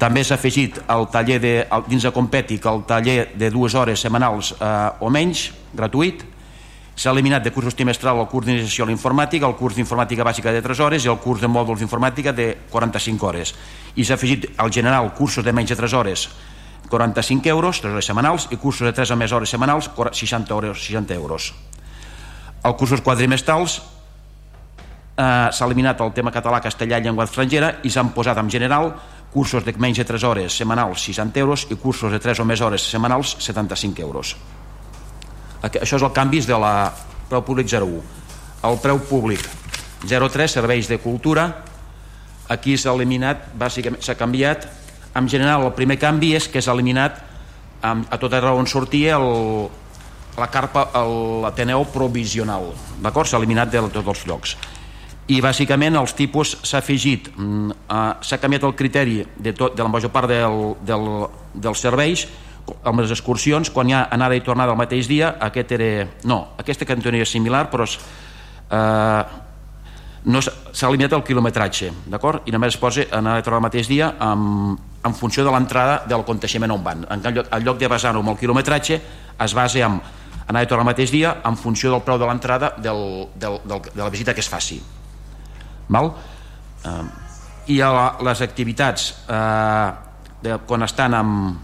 També 0.00 0.24
s'ha 0.26 0.34
afegit 0.34 0.80
el 0.90 1.06
taller 1.12 1.38
de, 1.40 1.52
dins 1.86 2.02
de 2.02 2.10
Compètic 2.10 2.66
el 2.66 2.82
taller 2.90 3.30
de 3.38 3.50
dues 3.54 3.76
hores 3.78 4.02
setmanals 4.02 4.56
eh, 4.58 4.90
o 5.00 5.10
menys, 5.10 5.52
gratuït. 5.78 6.26
S'ha 6.96 7.12
eliminat 7.14 7.44
de 7.44 7.52
cursos 7.54 7.76
trimestral 7.76 8.18
el 8.18 8.26
curs 8.26 8.48
d'iniciació 8.48 8.84
a 8.84 8.90
l'informàtica, 8.90 9.46
el 9.46 9.54
curs 9.54 9.78
d'informàtica 9.78 10.26
bàsica 10.26 10.50
de 10.50 10.64
3 10.64 10.82
hores 10.82 11.06
i 11.06 11.12
el 11.12 11.22
curs 11.22 11.40
de 11.40 11.46
mòduls 11.46 11.78
d'informàtica 11.78 12.34
de 12.34 12.50
45 12.72 13.30
hores. 13.30 13.54
I 13.94 14.04
s'ha 14.04 14.18
afegit 14.18 14.50
al 14.56 14.74
general 14.74 15.14
cursos 15.14 15.44
de 15.44 15.54
menys 15.54 15.70
de 15.70 15.78
3 15.78 15.94
hores 15.94 16.28
45 16.88 17.48
euros, 17.48 17.80
3 17.80 17.92
hores 17.92 18.06
setmanals, 18.06 18.48
i 18.50 18.56
cursos 18.56 18.86
de 18.86 18.92
3 18.92 19.10
o 19.10 19.16
més 19.16 19.32
hores 19.32 19.50
setmanals, 19.50 19.90
60 20.12 20.54
euros. 20.54 20.84
60 20.86 21.14
euros. 21.14 21.52
El 22.64 22.74
cursos 22.76 23.00
quadrimestrals 23.00 23.80
eh, 25.16 25.48
s'ha 25.52 25.66
eliminat 25.66 26.00
el 26.00 26.12
tema 26.12 26.32
català, 26.34 26.60
castellà 26.60 26.98
i 26.98 27.06
llengua 27.06 27.26
estrangera 27.26 27.76
i 27.82 27.90
s'han 27.90 28.12
posat 28.14 28.38
en 28.42 28.50
general 28.50 28.92
cursos 29.32 29.64
de 29.64 29.74
menys 29.76 29.98
de 30.00 30.06
3 30.08 30.24
hores 30.24 30.56
setmanals 30.56 31.02
60 31.04 31.40
euros 31.40 31.66
i 31.70 31.76
cursos 31.76 32.12
de 32.12 32.20
3 32.22 32.40
o 32.40 32.44
més 32.48 32.60
hores 32.60 32.82
setmanals 32.90 33.36
75 33.44 34.02
euros. 34.02 34.36
Això 35.62 35.98
és 35.98 36.02
el 36.02 36.12
canvi 36.14 36.40
de 36.46 36.58
la 36.58 36.92
preu 37.28 37.42
públic 37.42 37.68
01. 37.68 38.00
El 38.66 38.78
preu 38.82 39.00
públic 39.08 39.42
03, 40.06 40.50
serveis 40.50 40.88
de 40.88 40.98
cultura, 41.02 41.46
aquí 42.48 42.76
s'ha 42.78 42.94
eliminat, 42.94 43.48
bàsicament 43.58 44.02
s'ha 44.02 44.14
canviat 44.14 44.68
en 45.16 45.28
general 45.28 45.64
el 45.66 45.74
primer 45.76 45.98
canvi 45.98 46.34
és 46.36 46.48
que 46.48 46.62
s'ha 46.62 46.74
eliminat 46.76 47.22
a 47.82 48.18
tot 48.18 48.32
arreu 48.34 48.58
on 48.58 48.66
sortia 48.66 49.16
el, 49.16 49.68
la 50.36 50.48
carpa 50.52 50.88
l'Ateneu 51.42 51.86
provisional 51.92 52.72
d'acord? 53.02 53.28
s'ha 53.28 53.38
eliminat 53.40 53.72
de 53.72 53.84
tots 53.88 54.08
els 54.14 54.26
llocs 54.26 54.56
i 55.26 55.40
bàsicament 55.42 55.96
els 55.98 56.14
tipus 56.14 56.56
s'ha 56.62 56.80
afegit 56.82 57.30
mm, 57.34 57.70
s'ha 58.22 58.40
canviat 58.42 58.66
el 58.68 58.74
criteri 58.78 59.22
de, 59.36 59.52
tot, 59.52 59.74
de 59.74 59.82
la 59.82 59.90
major 59.90 60.12
part 60.14 60.30
del, 60.30 60.76
del, 60.86 61.08
dels 61.54 61.82
serveis 61.82 62.26
amb 62.86 63.00
les 63.00 63.10
excursions 63.14 63.70
quan 63.70 63.88
hi 63.88 63.94
ha 63.94 64.06
anada 64.14 64.36
i 64.38 64.44
tornada 64.44 64.74
el 64.74 64.78
mateix 64.78 65.08
dia 65.10 65.34
aquest 65.48 65.72
era, 65.78 66.06
no, 66.24 66.42
aquesta 66.58 66.86
cantoneria 66.86 67.26
és 67.26 67.34
similar 67.34 67.66
però 67.70 67.86
és, 67.86 67.98
eh, 68.70 69.22
no 70.26 70.42
s'ha 70.42 70.88
eliminat 70.88 71.14
el 71.14 71.22
quilometratge 71.22 71.92
d'acord? 72.10 72.46
i 72.46 72.54
només 72.54 72.74
es 72.74 72.80
posa 72.82 73.04
tornada 73.06 73.56
el 73.60 73.64
mateix 73.68 73.88
dia 73.88 74.12
amb, 74.18 74.78
en 75.06 75.14
funció 75.14 75.44
de 75.46 75.52
l'entrada 75.54 76.00
del 76.08 76.24
conteixement 76.26 76.72
on 76.74 76.82
van. 76.82 77.04
En 77.10 77.22
lloc, 77.22 77.46
en 77.50 77.64
lloc 77.64 77.78
de 77.78 77.88
basar-ho 77.88 78.22
amb 78.22 78.32
el 78.34 78.38
quilometratge, 78.40 79.00
es 79.44 79.54
basa 79.54 79.84
en 79.86 80.00
anar 80.46 80.66
tornar 80.66 80.84
el 80.84 80.90
mateix 80.92 81.10
dia 81.10 81.36
en 81.44 81.56
funció 81.58 81.90
del 81.90 82.02
preu 82.06 82.18
de 82.18 82.26
l'entrada 82.26 82.72
del, 82.78 83.28
del, 83.34 83.60
del, 83.64 83.82
de 83.92 84.02
la 84.02 84.10
visita 84.10 84.34
que 84.34 84.40
es 84.40 84.48
faci. 84.48 84.80
Val? 85.88 86.10
Eh, 86.84 87.74
I 87.74 87.80
a 87.82 87.90
la, 87.90 88.06
les 88.28 88.42
activitats 88.42 89.08
eh, 89.26 89.90
de, 90.42 90.58
quan 90.66 90.86
estan 90.86 91.14
amb, 91.18 91.56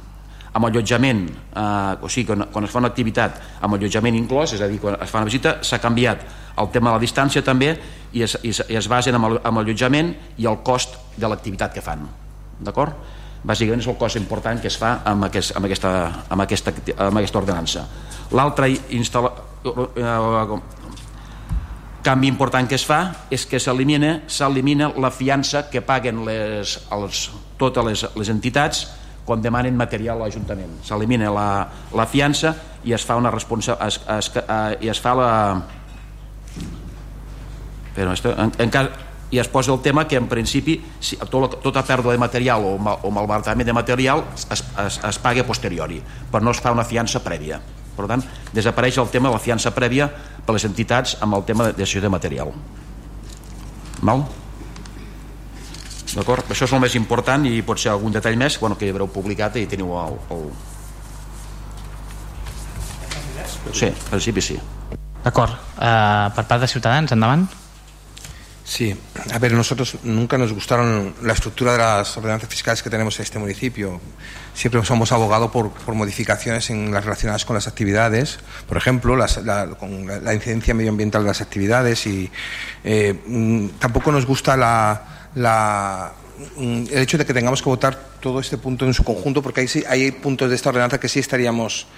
amb 0.53 0.67
allotjament, 0.67 1.29
eh, 1.31 2.03
o 2.03 2.11
sigui, 2.11 2.27
quan, 2.33 2.49
quan 2.53 2.67
es 2.67 2.75
fa 2.75 2.83
una 2.83 2.91
activitat 2.91 3.39
amb 3.63 3.79
allotjament 3.79 4.19
inclòs, 4.19 4.57
és 4.59 4.63
a 4.63 4.71
dir, 4.71 4.81
quan 4.83 4.99
es 4.99 5.11
fa 5.11 5.23
una 5.23 5.31
visita, 5.31 5.61
s'ha 5.63 5.79
canviat 5.83 6.27
el 6.59 6.69
tema 6.73 6.91
de 6.91 6.99
la 6.99 7.03
distància 7.03 7.43
també 7.43 7.75
i 8.13 8.23
es, 8.23 8.37
i 8.43 8.51
es, 8.53 8.63
i 8.69 8.77
es 8.77 8.89
basen 8.89 9.17
amb, 9.17 9.31
el, 9.31 9.41
allotjament 9.43 10.15
i 10.39 10.47
el 10.47 10.61
cost 10.65 10.99
de 11.17 11.29
l'activitat 11.29 11.73
que 11.75 11.85
fan. 11.85 12.07
D'acord? 12.63 13.21
bàsicament 13.43 13.83
és 13.83 13.89
el 13.91 13.97
cos 13.99 14.17
important 14.19 14.61
que 14.63 14.71
es 14.71 14.77
fa 14.79 15.01
amb, 15.09 15.27
aquest, 15.27 15.57
amb, 15.59 15.67
aquesta, 15.67 15.91
amb, 16.31 16.45
aquesta, 16.45 16.75
amb 17.09 17.19
aquesta 17.19 17.41
ordenança 17.41 17.85
l'altre 18.39 18.71
eh, 18.71 20.59
canvi 22.07 22.31
important 22.31 22.69
que 22.71 22.79
es 22.79 22.87
fa 22.87 23.01
és 23.35 23.47
que 23.47 23.59
s'elimina 23.63 24.21
s'elimina 24.31 24.93
la 24.95 25.11
fiança 25.11 25.67
que 25.71 25.83
paguen 25.83 26.25
les, 26.27 26.79
els, 26.95 27.29
totes 27.59 27.89
les, 27.89 28.07
les 28.19 28.31
entitats 28.31 28.87
quan 29.27 29.43
demanen 29.43 29.77
material 29.79 30.23
a 30.23 30.27
l'Ajuntament 30.27 30.79
s'elimina 30.87 31.31
la, 31.35 31.49
la 31.95 32.07
fiança 32.07 32.55
i 32.87 32.95
es 32.95 33.05
fa 33.07 33.19
una 33.19 33.31
responsa 33.31 33.79
es, 33.87 34.01
es, 34.07 34.31
es, 34.39 34.91
es 34.91 35.03
fa 35.03 35.19
la 35.19 35.31
però 37.95 38.15
en, 38.15 38.53
en 38.59 38.71
cas 38.73 38.91
i 39.33 39.39
es 39.41 39.49
posa 39.49 39.73
el 39.73 39.81
tema 39.81 40.07
que 40.07 40.17
en 40.21 40.29
principi 40.29 40.77
si, 41.01 41.17
tot, 41.17 41.57
tota 41.65 41.83
pèrdua 41.89 42.13
de 42.13 42.21
material 42.21 42.65
o, 42.69 42.77
mal, 42.77 43.01
o 43.03 43.11
malbaratament 43.11 43.67
de 43.67 43.73
material 43.73 44.27
es, 44.35 44.45
es, 44.53 44.99
es 45.09 45.19
paga 45.25 45.45
posteriori 45.49 46.03
però 46.31 46.45
no 46.45 46.53
es 46.53 46.61
fa 46.61 46.73
una 46.73 46.85
fiança 46.85 47.23
prèvia. 47.25 47.61
Per 47.97 48.09
tant 48.09 48.23
desapareix 48.53 49.01
el 49.01 49.09
tema 49.13 49.31
de 49.31 49.37
la 49.37 49.41
fiança 49.41 49.73
prèvia 49.73 50.09
per 50.45 50.57
les 50.57 50.69
entitats 50.69 51.17
amb 51.25 51.41
el 51.41 51.45
tema 51.49 51.71
de 51.71 51.77
decisió 51.81 52.05
de 52.05 52.13
material. 52.13 52.53
Mal? 54.03 54.25
d'acord? 56.13 56.45
això 56.53 56.67
és 56.67 56.73
el 56.77 56.83
més 56.83 56.95
important 56.99 57.47
i 57.49 57.63
pot 57.65 57.81
ser 57.81 57.89
algun 57.93 58.13
detall 58.13 58.37
més 58.37 58.59
bueno, 58.61 58.77
que 58.77 58.91
haureu 58.93 59.09
publicat 59.09 59.57
i 59.57 59.65
teniu 59.65 59.95
el, 59.97 60.19
el... 60.35 60.45
sí, 63.73 63.89
en 63.89 64.05
principi 64.11 64.45
sí. 64.45 64.59
D'acord, 65.23 65.57
uh, 65.79 66.29
per 66.37 66.45
part 66.45 66.61
de 66.61 66.69
Ciutadans, 66.69 67.17
endavant 67.17 67.47
Sí, 68.65 68.97
a 69.33 69.39
ver, 69.39 69.53
nosotros 69.53 69.97
nunca 70.05 70.39
nos 70.39 70.53
gustaron 70.53 71.15
la 71.23 71.33
estructura 71.33 71.73
de 71.73 71.79
las 71.79 72.17
ordenanzas 72.17 72.49
fiscales 72.49 72.83
que 72.83 72.91
tenemos 72.91 73.19
en 73.19 73.25
este 73.25 73.39
municipio. 73.41 74.01
Siempre 74.55 74.85
somos 74.85 75.11
abogados 75.11 75.51
por, 75.51 75.71
por 75.73 75.95
modificaciones 75.97 76.71
en 76.71 76.93
las 76.93 77.05
relacionadas 77.05 77.45
con 77.45 77.55
las 77.55 77.67
actividades, 77.67 78.39
por 78.69 78.77
ejemplo, 78.77 79.17
la, 79.17 79.27
con 79.79 80.07
la, 80.07 80.33
incidencia 80.33 80.75
medioambiental 80.75 81.23
de 81.23 81.29
las 81.29 81.41
actividades 81.41 82.07
y 82.07 82.31
eh, 82.85 83.19
mm, 83.27 83.69
tampoco 83.81 84.13
nos 84.13 84.27
gusta 84.27 84.57
la, 84.57 86.13
mm, 86.57 86.85
el 86.93 86.99
hecho 86.99 87.19
de 87.19 87.27
que 87.27 87.35
tengamos 87.35 87.63
que 87.63 87.69
votar 87.69 87.99
todo 88.21 88.39
este 88.39 88.59
punto 88.59 88.87
en 88.87 88.95
su 88.95 89.03
conjunto, 89.03 89.43
porque 89.43 89.63
hay, 89.63 89.85
hay 89.89 90.13
puntos 90.13 90.49
de 90.49 90.55
esta 90.55 90.69
ordenanza 90.69 91.01
que 91.01 91.09
sí 91.09 91.19
estaríamos 91.19 91.89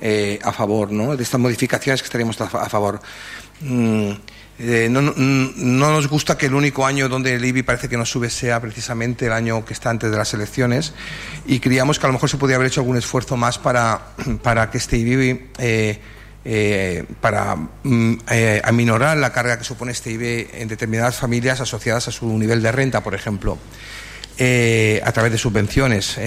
eh, 0.00 0.40
a 0.42 0.52
favor, 0.52 0.90
¿no? 0.90 1.16
de 1.16 1.22
estas 1.22 1.40
modificaciones 1.40 2.02
que 2.02 2.06
estaríamos 2.06 2.40
a, 2.40 2.44
a 2.44 2.68
favor. 2.68 3.00
Mm, 3.60 4.12
eh, 4.60 4.88
no, 4.90 5.00
no, 5.00 5.14
no, 5.16 5.92
nos 5.92 6.08
gusta 6.08 6.36
que 6.36 6.46
el 6.46 6.54
único 6.54 6.84
año 6.84 7.08
donde 7.08 7.34
el 7.34 7.44
IBI 7.44 7.62
parece 7.62 7.88
que 7.88 7.96
no 7.96 8.04
sube 8.04 8.28
sea 8.28 8.60
precisamente 8.60 9.26
el 9.26 9.32
año 9.32 9.64
que 9.64 9.72
está 9.72 9.90
antes 9.90 10.10
de 10.10 10.16
las 10.16 10.34
elecciones 10.34 10.94
y 11.46 11.60
creíamos 11.60 12.00
que 12.00 12.06
a 12.06 12.08
lo 12.08 12.14
mejor 12.14 12.28
se 12.28 12.38
podría 12.38 12.56
haber 12.56 12.66
hecho 12.66 12.80
algún 12.80 12.96
esfuerzo 12.96 13.36
más 13.36 13.58
para, 13.58 14.14
para 14.42 14.68
que 14.70 14.78
este 14.78 14.96
IBI, 14.96 15.50
eh, 15.58 16.00
eh, 16.44 17.04
para 17.20 17.54
mm, 17.54 18.14
aminorar 18.64 19.16
la 19.18 19.32
carga 19.32 19.58
que 19.58 19.64
supone 19.64 19.92
este 19.92 20.10
IBI 20.10 20.48
en 20.54 20.66
determinadas 20.66 21.16
familias 21.16 21.60
asociadas 21.60 22.08
a 22.08 22.10
su 22.10 22.26
nivel 22.36 22.60
de 22.60 22.72
renta, 22.72 23.02
por 23.02 23.14
ejemplo, 23.14 23.58
a 24.38 25.12
través 25.12 25.32
de 25.32 25.38
subvenciones. 25.38 26.18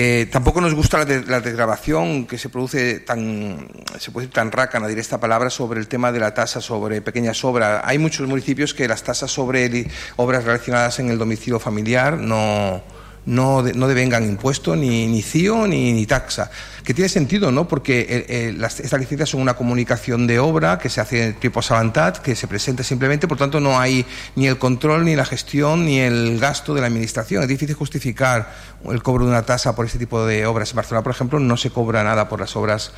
Eh, 0.00 0.28
tampoco 0.30 0.60
nos 0.60 0.74
gusta 0.74 0.98
la, 0.98 1.04
de, 1.04 1.26
la 1.26 1.40
desgrabación 1.40 2.24
que 2.24 2.38
se 2.38 2.48
produce 2.48 3.00
tan, 3.00 3.66
se 3.98 4.12
puede 4.12 4.28
decir 4.28 4.34
tan 4.34 4.48
esta 4.96 5.18
palabra, 5.18 5.50
sobre 5.50 5.80
el 5.80 5.88
tema 5.88 6.12
de 6.12 6.20
la 6.20 6.32
tasa 6.34 6.60
sobre 6.60 7.02
pequeñas 7.02 7.44
obras. 7.44 7.82
Hay 7.84 7.98
muchos 7.98 8.28
municipios 8.28 8.74
que 8.74 8.86
las 8.86 9.02
tasas 9.02 9.32
sobre 9.32 9.90
obras 10.14 10.44
relacionadas 10.44 11.00
en 11.00 11.10
el 11.10 11.18
domicilio 11.18 11.58
familiar 11.58 12.16
no, 12.16 12.80
no, 13.28 13.62
de, 13.62 13.74
no 13.74 13.86
devengan 13.86 14.24
impuesto, 14.24 14.74
ni, 14.74 15.06
ni 15.06 15.22
CIO, 15.22 15.66
ni, 15.66 15.92
ni, 15.92 16.06
taxa. 16.06 16.50
Que 16.82 16.94
tiene 16.94 17.10
sentido, 17.10 17.52
¿no? 17.52 17.68
Porque 17.68 18.00
eh, 18.00 18.26
eh, 18.28 18.54
las, 18.56 18.80
estas 18.80 18.98
licencias 18.98 19.28
son 19.28 19.42
una 19.42 19.54
comunicación 19.54 20.26
de 20.26 20.38
obra 20.38 20.78
que 20.78 20.88
se 20.88 21.02
hace 21.02 21.24
en 21.24 21.34
tipo 21.34 21.60
salantat, 21.60 22.18
que 22.18 22.34
se 22.34 22.48
presenta 22.48 22.82
simplemente, 22.82 23.28
por 23.28 23.36
tanto 23.36 23.60
no 23.60 23.78
hay 23.78 24.06
ni 24.34 24.46
el 24.46 24.56
control, 24.56 25.04
ni 25.04 25.14
la 25.14 25.26
gestión, 25.26 25.84
ni 25.84 25.98
el 25.98 26.38
gasto 26.40 26.72
de 26.72 26.80
la 26.80 26.86
administración. 26.86 27.42
Es 27.42 27.48
difícil 27.48 27.74
justificar 27.74 28.54
el 28.90 29.02
cobro 29.02 29.26
de 29.26 29.30
una 29.30 29.42
tasa 29.42 29.76
por 29.76 29.84
este 29.84 29.98
tipo 29.98 30.24
de 30.24 30.46
obras. 30.46 30.70
En 30.70 30.76
Barcelona, 30.76 31.02
por 31.02 31.12
ejemplo, 31.12 31.38
no 31.38 31.58
se 31.58 31.68
cobra 31.68 32.02
nada 32.02 32.30
por 32.30 32.40
las 32.40 32.56
obras, 32.56 32.92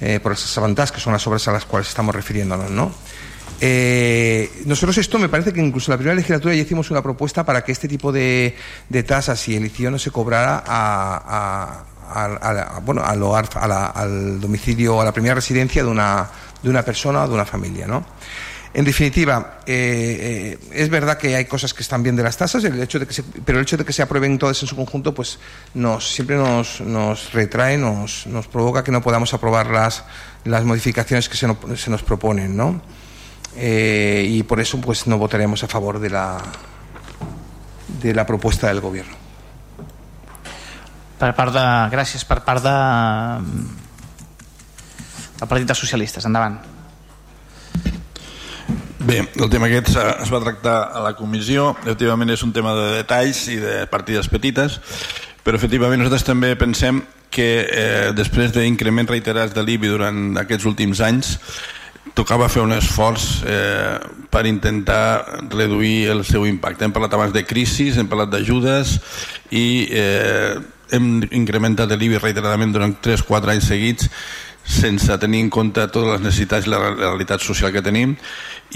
eh, 0.00 0.20
por 0.22 0.30
esas 0.30 0.50
salantats, 0.50 0.92
que 0.92 1.00
son 1.00 1.12
las 1.12 1.26
obras 1.26 1.48
a 1.48 1.52
las 1.52 1.64
cuales 1.64 1.88
estamos 1.88 2.14
refiriéndonos, 2.14 2.70
¿no? 2.70 2.94
Eh, 3.64 4.50
nosotros 4.64 4.98
esto 4.98 5.20
me 5.20 5.28
parece 5.28 5.52
que 5.52 5.60
incluso 5.60 5.88
en 5.88 5.92
la 5.92 5.98
primera 5.98 6.16
legislatura 6.16 6.52
ya 6.52 6.62
hicimos 6.62 6.90
una 6.90 7.00
propuesta 7.00 7.44
para 7.44 7.62
que 7.62 7.70
este 7.70 7.86
tipo 7.86 8.10
de, 8.10 8.56
tasas 9.06 9.48
y 9.48 9.54
el 9.54 9.70
no 9.88 10.00
se 10.00 10.10
cobrara 10.10 10.64
a, 10.66 11.84
a, 12.12 12.24
a, 12.24 12.80
bueno, 12.80 13.04
al, 13.04 13.22
hogar, 13.22 13.48
la, 13.68 13.86
al 13.86 14.40
domicilio, 14.40 15.00
a 15.00 15.04
la 15.04 15.12
primera 15.12 15.36
residencia 15.36 15.84
de 15.84 15.88
una, 15.88 16.28
de 16.60 16.70
una 16.70 16.82
persona 16.82 17.22
o 17.22 17.28
de 17.28 17.34
una 17.34 17.44
familia. 17.44 17.86
¿no? 17.86 18.04
En 18.74 18.84
definitiva, 18.84 19.60
eh, 19.64 20.58
eh, 20.60 20.68
es 20.72 20.88
verdad 20.88 21.16
que 21.16 21.36
hay 21.36 21.44
cosas 21.44 21.72
que 21.72 21.84
están 21.84 22.02
bien 22.02 22.16
de 22.16 22.24
las 22.24 22.36
tasas, 22.36 22.64
el 22.64 22.82
hecho 22.82 22.98
de 22.98 23.06
que 23.06 23.14
se, 23.14 23.22
pero 23.22 23.58
el 23.58 23.62
hecho 23.62 23.76
de 23.76 23.84
que 23.84 23.92
se 23.92 24.02
aprueben 24.02 24.38
todas 24.38 24.60
en 24.60 24.66
su 24.66 24.74
conjunto, 24.74 25.14
pues 25.14 25.38
nos, 25.74 26.12
siempre 26.12 26.34
nos, 26.34 27.32
retrae, 27.32 27.78
nos, 27.78 28.26
nos 28.26 28.48
provoca 28.48 28.82
que 28.82 28.90
no 28.90 29.02
podamos 29.02 29.32
aprobar 29.34 29.68
las, 29.68 30.02
las 30.42 30.64
modificaciones 30.64 31.28
que 31.28 31.36
se, 31.36 31.46
se 31.76 31.90
nos 31.90 32.02
proponen. 32.02 32.56
¿no? 32.56 32.82
Eh, 33.56 34.24
y 34.28 34.42
por 34.42 34.60
eso 34.60 34.80
pues 34.80 35.06
no 35.06 35.18
votaremos 35.18 35.62
a 35.62 35.68
favor 35.68 35.98
de 35.98 36.10
la, 36.10 36.38
de 38.00 38.14
la 38.14 38.26
propuesta 38.26 38.68
del 38.68 38.80
gobierno. 38.80 39.16
Per 41.22 41.30
part 41.38 41.54
de, 41.54 41.62
gràcies 41.92 42.24
per 42.26 42.40
part 42.42 42.64
de 42.64 42.72
del 45.42 45.48
Partit 45.50 45.66
dels 45.66 45.78
Socialistes. 45.78 46.24
Endavant. 46.26 46.56
Bé, 49.02 49.18
el 49.34 49.48
tema 49.50 49.66
aquest 49.66 49.96
es 49.98 50.30
va 50.30 50.40
tractar 50.42 50.76
a 50.94 51.02
la 51.02 51.16
comissió. 51.18 51.72
Efectivament 51.82 52.30
és 52.30 52.44
un 52.46 52.52
tema 52.54 52.74
de 52.78 52.88
detalls 53.00 53.48
i 53.50 53.58
de 53.58 53.80
partides 53.90 54.30
petites, 54.30 54.78
però 55.42 55.58
efectivament 55.58 55.98
nosaltres 55.98 56.26
també 56.26 56.52
pensem 56.58 57.02
que 57.32 57.48
eh, 57.64 58.10
després 58.14 58.52
d'increments 58.54 59.10
reiterats 59.10 59.54
de 59.56 59.64
l'IBI 59.64 59.90
durant 59.90 60.22
aquests 60.44 60.68
últims 60.68 61.00
anys 61.02 61.32
tocava 62.14 62.48
fer 62.52 62.62
un 62.62 62.74
esforç 62.74 63.42
eh, 63.46 63.98
per 64.30 64.44
intentar 64.50 65.42
reduir 65.52 66.10
el 66.12 66.24
seu 66.28 66.46
impacte. 66.48 66.84
Hem 66.84 66.94
parlat 66.94 67.14
abans 67.14 67.34
de 67.34 67.44
crisis, 67.46 67.96
hem 67.96 68.10
parlat 68.10 68.32
d'ajudes 68.32 68.98
i 69.50 69.66
eh, 69.88 70.56
hem 70.92 71.12
incrementat 71.30 71.92
l'IBI 71.96 72.20
reiteradament 72.20 72.74
durant 72.74 72.96
3-4 73.04 73.54
anys 73.54 73.70
seguits 73.70 74.10
sense 74.62 75.18
tenir 75.18 75.40
en 75.42 75.50
compte 75.50 75.82
totes 75.90 76.08
les 76.12 76.22
necessitats 76.22 76.68
i 76.68 76.70
la 76.70 76.80
realitat 76.92 77.42
social 77.42 77.72
que 77.74 77.82
tenim 77.82 78.14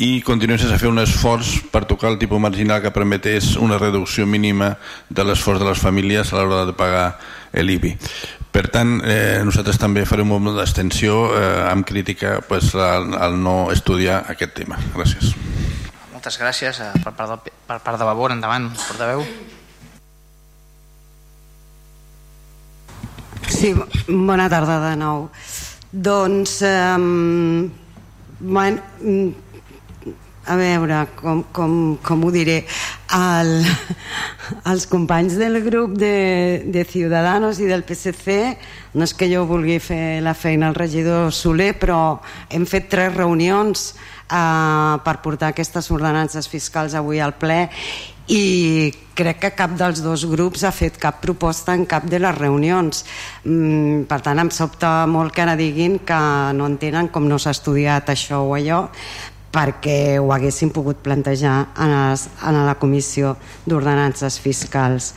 i 0.03 0.21
continuem 0.27 0.59
sense 0.59 0.79
fer 0.81 0.91
un 0.91 0.99
esforç 0.99 1.61
per 1.73 1.85
tocar 1.89 2.11
el 2.11 2.19
tipus 2.19 2.43
marginal 2.43 2.83
que 2.83 2.93
permetés 2.93 3.55
una 3.57 3.79
reducció 3.79 4.27
mínima 4.27 4.75
de 5.09 5.25
l'esforç 5.25 5.63
de 5.63 5.71
les 5.71 5.81
famílies 5.81 6.33
a 6.33 6.43
l'hora 6.43 6.67
de 6.67 6.75
pagar 6.77 7.07
l'IBI. 7.55 7.95
Per 8.57 8.71
tant, 8.73 9.03
eh, 9.05 9.43
nosaltres 9.45 9.77
també 9.77 10.07
farem 10.09 10.31
un 10.31 10.41
moment 10.41 10.55
d'extensió 10.57 11.17
eh, 11.37 11.41
amb 11.69 11.85
crítica 11.85 12.39
pues, 12.49 12.71
al, 12.73 13.11
al 13.21 13.37
no 13.37 13.69
estudiar 13.69 14.23
aquest 14.33 14.55
tema. 14.57 14.79
Gràcies. 14.95 15.35
Moltes 16.15 16.39
gràcies 16.41 16.81
eh, 16.81 16.89
per 17.05 17.13
part, 17.19 17.35
del, 17.35 17.53
per 17.69 17.77
part 17.85 18.01
de 18.01 18.07
Vavor. 18.09 18.33
Endavant, 18.33 18.71
portaveu. 18.87 19.27
Sí, 23.45 23.75
bona 24.09 24.49
tarda 24.49 24.81
de 24.87 24.97
nou. 25.05 25.29
Doncs, 25.93 26.57
eh, 26.65 26.97
bueno, 28.41 28.81
a 30.47 30.57
veure, 30.57 31.03
com, 31.21 31.45
com, 31.53 31.73
com 32.01 32.25
ho 32.25 32.33
diré, 32.33 32.63
el, 33.17 33.53
els 34.73 34.87
companys 34.91 35.37
del 35.41 35.61
grup 35.65 35.97
de, 35.99 36.63
de 36.67 36.85
Ciudadanos 36.85 37.61
i 37.61 37.69
del 37.69 37.85
PSC, 37.87 38.57
no 38.97 39.07
és 39.07 39.15
que 39.17 39.31
jo 39.31 39.47
vulgui 39.49 39.79
fer 39.83 40.21
la 40.25 40.37
feina 40.37 40.69
al 40.69 40.77
regidor 40.77 41.33
Soler, 41.33 41.73
però 41.81 42.19
hem 42.51 42.67
fet 42.69 42.91
tres 42.93 43.15
reunions 43.17 43.89
eh, 43.93 44.95
per 45.05 45.17
portar 45.25 45.55
aquestes 45.55 45.91
ordenances 45.95 46.49
fiscals 46.51 46.97
avui 46.99 47.23
al 47.23 47.37
ple 47.41 47.65
i 48.27 48.91
crec 49.15 49.39
que 49.39 49.53
cap 49.55 49.77
dels 49.79 50.01
dos 50.03 50.25
grups 50.27 50.65
ha 50.67 50.73
fet 50.75 50.99
cap 50.99 51.21
proposta 51.23 51.77
en 51.79 51.85
cap 51.87 52.09
de 52.11 52.19
les 52.19 52.35
reunions. 52.35 53.05
Mm, 53.45 54.03
per 54.11 54.19
tant 54.25 54.43
em 54.43 54.51
sobta 54.51 55.07
molt 55.07 55.33
que 55.33 55.45
ara 55.47 55.55
diguin 55.57 56.01
que 56.03 56.19
no 56.59 56.67
entenen 56.67 57.09
com 57.15 57.29
no 57.31 57.39
s'ha 57.39 57.55
estudiat 57.55 58.11
això 58.11 58.43
o 58.43 58.55
allò 58.59 58.89
perquè 59.57 60.19
ho 60.21 60.29
haguessin 60.35 60.73
pogut 60.75 61.01
plantejar 61.05 61.57
en, 61.81 61.95
les, 61.95 62.27
en 62.45 62.61
la 62.67 62.77
comissió 62.77 63.37
d'ordenances 63.65 64.37
fiscals. 64.43 65.15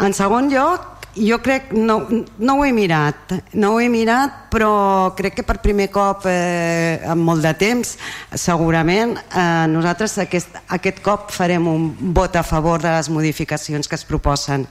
En 0.00 0.16
segon 0.16 0.48
lloc 0.52 0.88
jo 1.12 1.36
crec, 1.44 1.72
no, 1.76 1.98
no 2.38 2.54
ho 2.56 2.64
he 2.64 2.72
mirat, 2.72 3.34
no 3.60 3.74
ho 3.74 3.80
he 3.80 3.90
mirat, 3.92 4.46
però 4.52 5.12
crec 5.16 5.36
que 5.36 5.44
per 5.44 5.58
primer 5.60 5.90
cop 5.92 6.24
eh, 6.30 7.02
en 7.04 7.20
molt 7.20 7.44
de 7.44 7.52
temps, 7.60 7.96
segurament, 8.32 9.18
eh, 9.20 9.66
nosaltres 9.68 10.16
aquest, 10.24 10.56
aquest 10.72 11.02
cop 11.04 11.28
farem 11.34 11.68
un 11.68 11.90
vot 12.16 12.36
a 12.36 12.44
favor 12.46 12.80
de 12.80 12.96
les 12.96 13.12
modificacions 13.12 13.88
que 13.88 14.00
es 14.00 14.08
proposen 14.08 14.64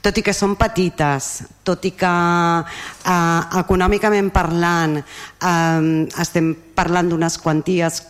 tot 0.00 0.16
i 0.16 0.24
que 0.24 0.34
són 0.36 0.56
petites, 0.60 1.30
tot 1.64 1.84
i 1.84 1.92
que 1.96 2.10
eh, 2.10 3.60
econòmicament 3.60 4.32
parlant 4.32 4.96
eh, 5.00 6.08
estem 6.24 6.54
parlant 6.76 7.12
d'unes 7.12 7.38
quanties 7.38 8.02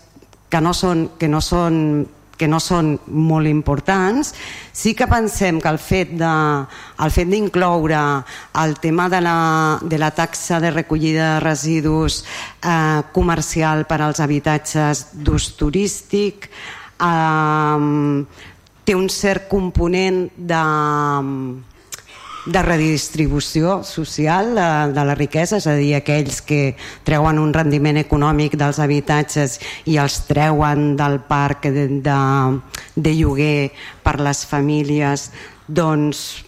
que 0.50 0.60
no 0.62 0.74
són, 0.74 1.10
que 1.18 1.28
no 1.30 1.42
són 1.42 1.76
que 2.40 2.48
no 2.48 2.56
són 2.56 2.94
molt 3.12 3.44
importants, 3.50 4.32
sí 4.72 4.94
que 4.96 5.04
pensem 5.10 5.58
que 5.60 5.68
el 5.68 5.76
fet 5.76 6.14
de, 6.16 6.30
el 7.04 7.12
fet 7.12 7.28
d'incloure 7.28 8.00
el 8.62 8.78
tema 8.80 9.10
de 9.12 9.20
la, 9.20 9.34
de 9.84 9.98
la 10.00 10.08
taxa 10.16 10.56
de 10.62 10.70
recollida 10.72 11.34
de 11.34 11.42
residus 11.44 12.22
eh, 12.64 13.02
comercial 13.12 13.84
per 13.84 14.00
als 14.00 14.24
habitatges 14.24 15.10
d'ús 15.20 15.50
turístic 15.60 16.48
eh, 16.48 17.84
té 18.88 18.96
un 18.96 19.12
cert 19.12 19.44
component 19.52 20.24
de 20.32 20.64
de 22.46 22.62
redistribució 22.62 23.82
social 23.84 24.54
de, 24.54 24.68
de 24.94 25.04
la 25.04 25.14
riquesa, 25.14 25.58
és 25.60 25.66
a 25.68 25.76
dir, 25.76 25.92
aquells 25.98 26.40
que 26.46 26.74
treuen 27.04 27.38
un 27.38 27.52
rendiment 27.52 28.00
econòmic 28.00 28.56
dels 28.60 28.80
habitatges 28.80 29.58
i 29.90 29.98
els 30.00 30.22
treuen 30.28 30.94
del 30.96 31.20
parc 31.28 31.68
de, 31.68 31.86
de, 32.00 32.20
de 32.96 33.16
lloguer 33.18 33.70
per 34.04 34.18
les 34.24 34.44
famílies, 34.48 35.30
doncs 35.68 36.44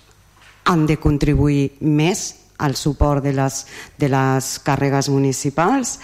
han 0.64 0.86
de 0.86 0.96
contribuir 0.96 1.72
més 1.80 2.30
al 2.62 2.76
suport 2.78 3.24
de 3.24 3.32
les, 3.34 3.64
de 3.98 4.08
les 4.08 4.52
càrregues 4.64 5.10
municipals. 5.10 5.98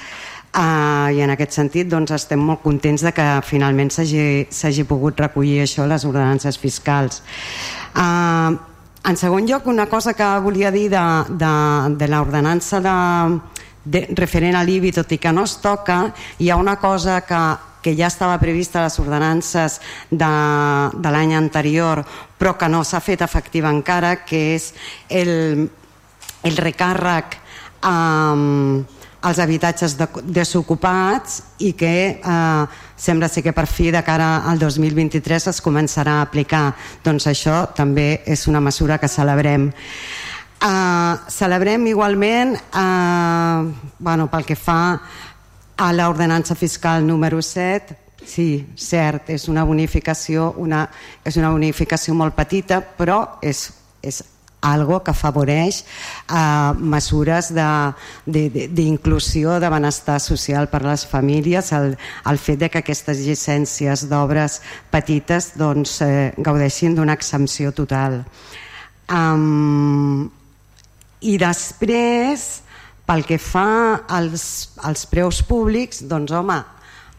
Uh, 0.49 1.13
I 1.15 1.21
en 1.23 1.31
aquest 1.31 1.55
sentit 1.55 1.87
doncs, 1.91 2.11
estem 2.17 2.41
molt 2.43 2.65
contents 2.65 3.05
de 3.05 3.13
que 3.15 3.27
finalment 3.47 3.93
s'hagi 3.93 4.87
pogut 4.89 5.21
recollir 5.21 5.61
això 5.63 5.85
a 5.85 5.93
les 5.93 6.07
ordenances 6.09 6.59
fiscals. 6.59 7.23
Uh, 7.93 8.57
en 9.09 9.17
segon 9.17 9.47
lloc, 9.49 9.67
una 9.67 9.87
cosa 9.89 10.13
que 10.13 10.27
volia 10.45 10.71
dir 10.71 10.91
de, 10.93 11.05
de, 11.31 11.53
de 11.97 12.09
l'ordenança 12.13 12.81
de, 12.85 12.97
de, 13.85 14.03
referent 14.19 14.59
a 14.59 14.65
l'IBI, 14.67 14.93
tot 14.93 15.15
i 15.17 15.19
que 15.23 15.33
no 15.33 15.47
es 15.49 15.57
toca, 15.65 16.13
hi 16.39 16.51
ha 16.51 16.59
una 16.61 16.77
cosa 16.77 17.23
que, 17.25 17.41
que 17.83 17.95
ja 17.97 18.11
estava 18.13 18.37
prevista 18.43 18.83
a 18.83 18.85
les 18.85 18.99
ordenances 19.01 19.79
de, 20.11 20.33
de 20.93 21.15
l'any 21.15 21.33
anterior, 21.39 22.05
però 22.39 22.59
que 22.61 22.69
no 22.69 22.83
s'ha 22.85 23.01
fet 23.01 23.25
efectiva 23.25 23.73
encara, 23.73 24.19
que 24.29 24.43
és 24.59 24.75
el, 25.09 25.65
el 26.45 26.61
recàrrec 26.61 27.41
um, 27.89 28.85
als 29.21 29.39
habitatges 29.43 29.97
de, 29.99 30.07
desocupats 30.25 31.43
i 31.59 31.73
que 31.79 31.95
eh, 32.19 32.65
sembla 32.97 33.29
ser 33.29 33.43
que 33.43 33.55
per 33.55 33.67
fi 33.67 33.91
de 33.91 34.03
cara 34.07 34.45
al 34.49 34.59
2023 34.59 35.49
es 35.51 35.63
començarà 35.65 36.19
a 36.19 36.27
aplicar. 36.27 36.73
Doncs 37.05 37.27
això 37.31 37.67
també 37.75 38.23
és 38.27 38.47
una 38.49 38.61
mesura 38.61 38.99
que 38.99 39.11
celebrem. 39.11 39.71
Eh, 40.59 41.15
celebrem 41.31 41.87
igualment 41.87 42.57
eh, 42.59 43.73
bueno, 43.99 44.29
pel 44.31 44.47
que 44.47 44.57
fa 44.59 44.81
a 45.79 45.93
l'ordenança 45.95 46.55
fiscal 46.59 47.07
número 47.07 47.43
7 47.43 48.09
Sí, 48.29 48.67
cert, 48.77 49.31
és 49.33 49.47
una 49.49 49.63
bonificació, 49.65 50.51
una, 50.61 50.83
és 51.25 51.39
una 51.41 51.53
bonificació 51.55 52.13
molt 52.19 52.35
petita, 52.37 52.83
però 52.83 53.39
és, 53.41 53.63
és 54.05 54.19
algo 54.61 55.03
que 55.05 55.13
afavoreix 55.13 55.83
eh, 55.83 56.73
mesures 56.79 57.53
d'inclusió, 57.55 59.55
de, 59.55 59.61
de, 59.61 59.67
de 59.67 59.71
benestar 59.71 60.19
social 60.21 60.69
per 60.69 60.83
a 60.83 60.91
les 60.91 61.07
famílies, 61.07 61.73
el, 61.73 61.97
el 62.27 62.39
fet 62.39 62.65
de 62.65 62.71
que 62.73 62.83
aquestes 62.83 63.23
llicències 63.25 64.09
d'obres 64.11 64.61
petites 64.91 65.53
doncs, 65.59 66.01
eh, 66.03 66.33
gaudeixin 66.39 66.99
d'una 66.99 67.15
exempció 67.15 67.73
total. 67.73 68.25
Um, 69.09 70.29
I 71.21 71.39
després, 71.41 72.49
pel 73.09 73.25
que 73.27 73.39
fa 73.41 74.05
als, 74.07 74.75
als 74.85 75.07
preus 75.09 75.41
públics, 75.43 76.03
doncs 76.07 76.35
home, 76.35 76.59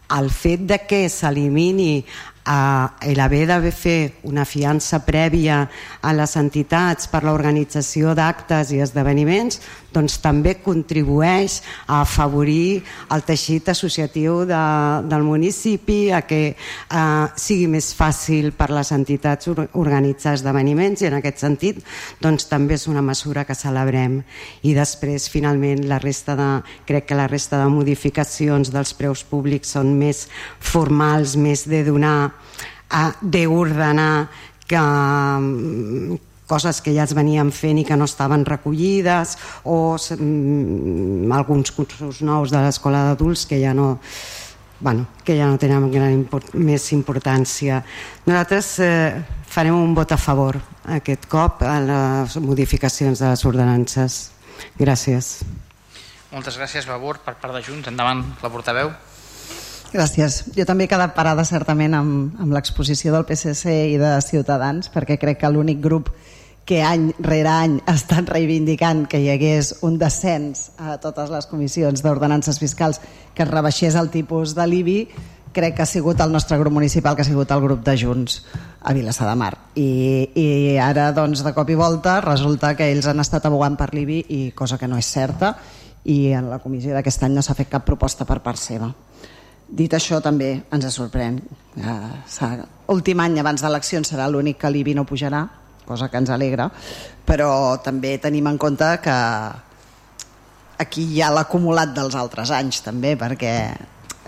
el 0.10 0.30
fet 0.34 0.64
de 0.66 0.80
que 0.90 1.04
s'elimini 1.12 2.04
eh, 2.46 3.14
l'haver 3.16 3.46
de 3.50 3.72
fer 3.72 4.14
una 4.24 4.46
fiança 4.46 5.02
prèvia 5.06 5.64
a 6.02 6.14
les 6.14 6.36
entitats 6.38 7.10
per 7.12 7.24
l'organització 7.24 8.16
d'actes 8.16 8.72
i 8.72 8.82
esdeveniments 8.84 9.62
doncs 9.94 10.20
també 10.24 10.56
contribueix 10.64 11.60
a 11.88 12.02
afavorir 12.04 12.82
el 13.14 13.24
teixit 13.28 13.70
associatiu 13.74 14.44
de, 14.50 14.62
del 15.10 15.26
municipi 15.26 16.00
a 16.14 16.22
que 16.28 16.42
eh, 16.54 17.26
sigui 17.36 17.68
més 17.72 17.92
fàcil 17.98 18.52
per 18.58 18.70
les 18.74 18.92
entitats 18.96 19.50
organitzar 19.50 20.36
esdeveniments 20.38 21.04
i 21.04 21.10
en 21.10 21.20
aquest 21.20 21.44
sentit 21.46 21.82
doncs 22.22 22.48
també 22.50 22.78
és 22.78 22.88
una 22.92 23.04
mesura 23.06 23.46
que 23.46 23.58
celebrem. 23.58 24.22
I 24.64 24.76
després 24.78 25.30
finalment 25.32 25.86
la 25.90 26.00
resta 26.02 26.36
de, 26.40 26.50
crec 26.90 27.10
que 27.10 27.20
la 27.20 27.30
resta 27.32 27.62
de 27.62 27.70
modificacions 27.72 28.74
dels 28.74 28.94
preus 28.98 29.24
públics 29.26 29.76
són 29.76 29.96
més 30.00 30.28
formals, 30.60 31.36
més 31.40 31.66
de 31.70 31.84
donar 31.88 32.32
d'ordenar 33.22 34.30
que, 34.70 34.82
coses 36.50 36.82
que 36.82 36.96
ja 36.96 37.06
es 37.06 37.14
venien 37.18 37.54
fent 37.54 37.80
i 37.80 37.86
que 37.86 37.98
no 37.98 38.10
estaven 38.10 38.44
recollides 38.48 39.38
o 39.64 39.96
mm, 39.96 41.32
alguns 41.38 41.72
cursos 41.72 42.24
nous 42.26 42.52
de 42.52 42.62
l'escola 42.66 43.06
d'adults 43.10 43.46
que 43.46 43.62
ja 43.62 43.74
no 43.78 44.00
bueno, 44.80 45.08
que 45.26 45.36
ja 45.38 45.46
no 45.46 45.60
tenen 45.60 45.90
gran 45.92 46.14
import 46.16 46.54
més 46.56 46.86
importància. 46.96 47.82
Nosaltres 48.26 48.70
eh, 48.80 49.20
farem 49.44 49.76
un 49.76 49.92
vot 49.96 50.12
a 50.16 50.18
favor 50.18 50.56
aquest 50.88 51.28
cop 51.28 51.66
a 51.68 51.78
les 51.84 52.38
modificacions 52.40 53.20
de 53.20 53.34
les 53.34 53.44
ordenances. 53.46 54.22
Gràcies. 54.80 55.42
Moltes 56.32 56.56
gràcies, 56.60 56.88
Babur, 56.88 57.18
per 57.26 57.36
part 57.42 57.56
de 57.58 57.64
Junts. 57.66 57.92
Endavant, 57.92 58.24
la 58.40 58.52
portaveu. 58.54 58.94
Gràcies. 59.90 60.44
Jo 60.54 60.64
també 60.70 60.86
he 60.86 60.92
quedat 60.92 61.16
parada 61.18 61.44
certament 61.48 61.96
amb, 61.98 62.36
amb 62.40 62.54
l'exposició 62.54 63.12
del 63.16 63.26
PSC 63.26 63.74
i 63.96 63.98
de 63.98 64.12
Ciutadans 64.22 64.92
perquè 64.94 65.18
crec 65.18 65.42
que 65.42 65.50
l'únic 65.50 65.82
grup 65.82 66.12
que 66.70 66.84
any 66.86 67.08
rere 67.18 67.50
any 67.50 67.80
ha 67.90 67.96
estat 67.98 68.30
reivindicant 68.30 69.08
que 69.10 69.18
hi 69.18 69.32
hagués 69.34 69.72
un 69.88 69.96
descens 69.98 70.68
a 70.78 71.00
totes 71.02 71.32
les 71.34 71.48
comissions 71.50 72.04
d'ordenances 72.06 72.60
fiscals 72.62 73.00
que 73.34 73.42
es 73.42 73.50
rebaixés 73.50 73.98
el 73.98 74.12
tipus 74.14 74.54
de 74.54 74.68
l'IBI 74.70 75.00
crec 75.56 75.80
que 75.80 75.82
ha 75.82 75.90
sigut 75.90 76.22
el 76.22 76.30
nostre 76.32 76.60
grup 76.62 76.76
municipal 76.76 77.16
que 77.18 77.24
ha 77.26 77.30
sigut 77.30 77.50
el 77.50 77.64
grup 77.64 77.82
de 77.88 77.96
Junts 77.98 78.44
a 78.86 78.94
Vilassar 78.94 79.26
de 79.32 79.34
Mar 79.42 79.56
i, 79.74 80.30
i 80.38 80.78
ara 80.78 81.08
doncs 81.18 81.42
de 81.42 81.56
cop 81.58 81.74
i 81.74 81.78
volta 81.80 82.20
resulta 82.22 82.76
que 82.78 82.92
ells 82.94 83.10
han 83.10 83.26
estat 83.26 83.50
abogant 83.50 83.74
per 83.80 83.90
l'IBI 83.96 84.20
i 84.30 84.42
cosa 84.54 84.78
que 84.78 84.88
no 84.92 85.02
és 85.02 85.10
certa 85.10 85.56
i 86.06 86.36
en 86.38 86.52
la 86.54 86.62
comissió 86.62 86.94
d'aquest 86.94 87.26
any 87.26 87.34
no 87.34 87.42
s'ha 87.42 87.58
fet 87.58 87.74
cap 87.74 87.88
proposta 87.88 88.30
per 88.30 88.44
part 88.46 88.62
seva 88.62 88.94
Dit 89.70 89.94
això, 89.94 90.18
també 90.18 90.64
ens 90.74 90.86
sorprèn. 90.96 91.36
Eh, 91.78 92.54
últim 92.90 93.20
any 93.22 93.36
abans 93.38 93.62
d'eleccions 93.62 94.10
serà 94.10 94.26
l'únic 94.26 94.58
que 94.58 94.72
l'IBI 94.74 94.96
no 94.98 95.04
pujarà, 95.06 95.44
cosa 95.90 96.08
que 96.10 96.22
ens 96.22 96.30
alegra, 96.30 96.70
però 97.26 97.52
també 97.84 98.16
tenim 98.22 98.48
en 98.48 98.62
compte 98.62 98.90
que 99.04 99.18
aquí 100.80 101.06
hi 101.16 101.22
ha 101.22 101.34
l'acumulat 101.34 101.92
dels 101.98 102.16
altres 102.16 102.54
anys 102.56 102.84
també, 102.86 103.16
perquè 103.20 103.54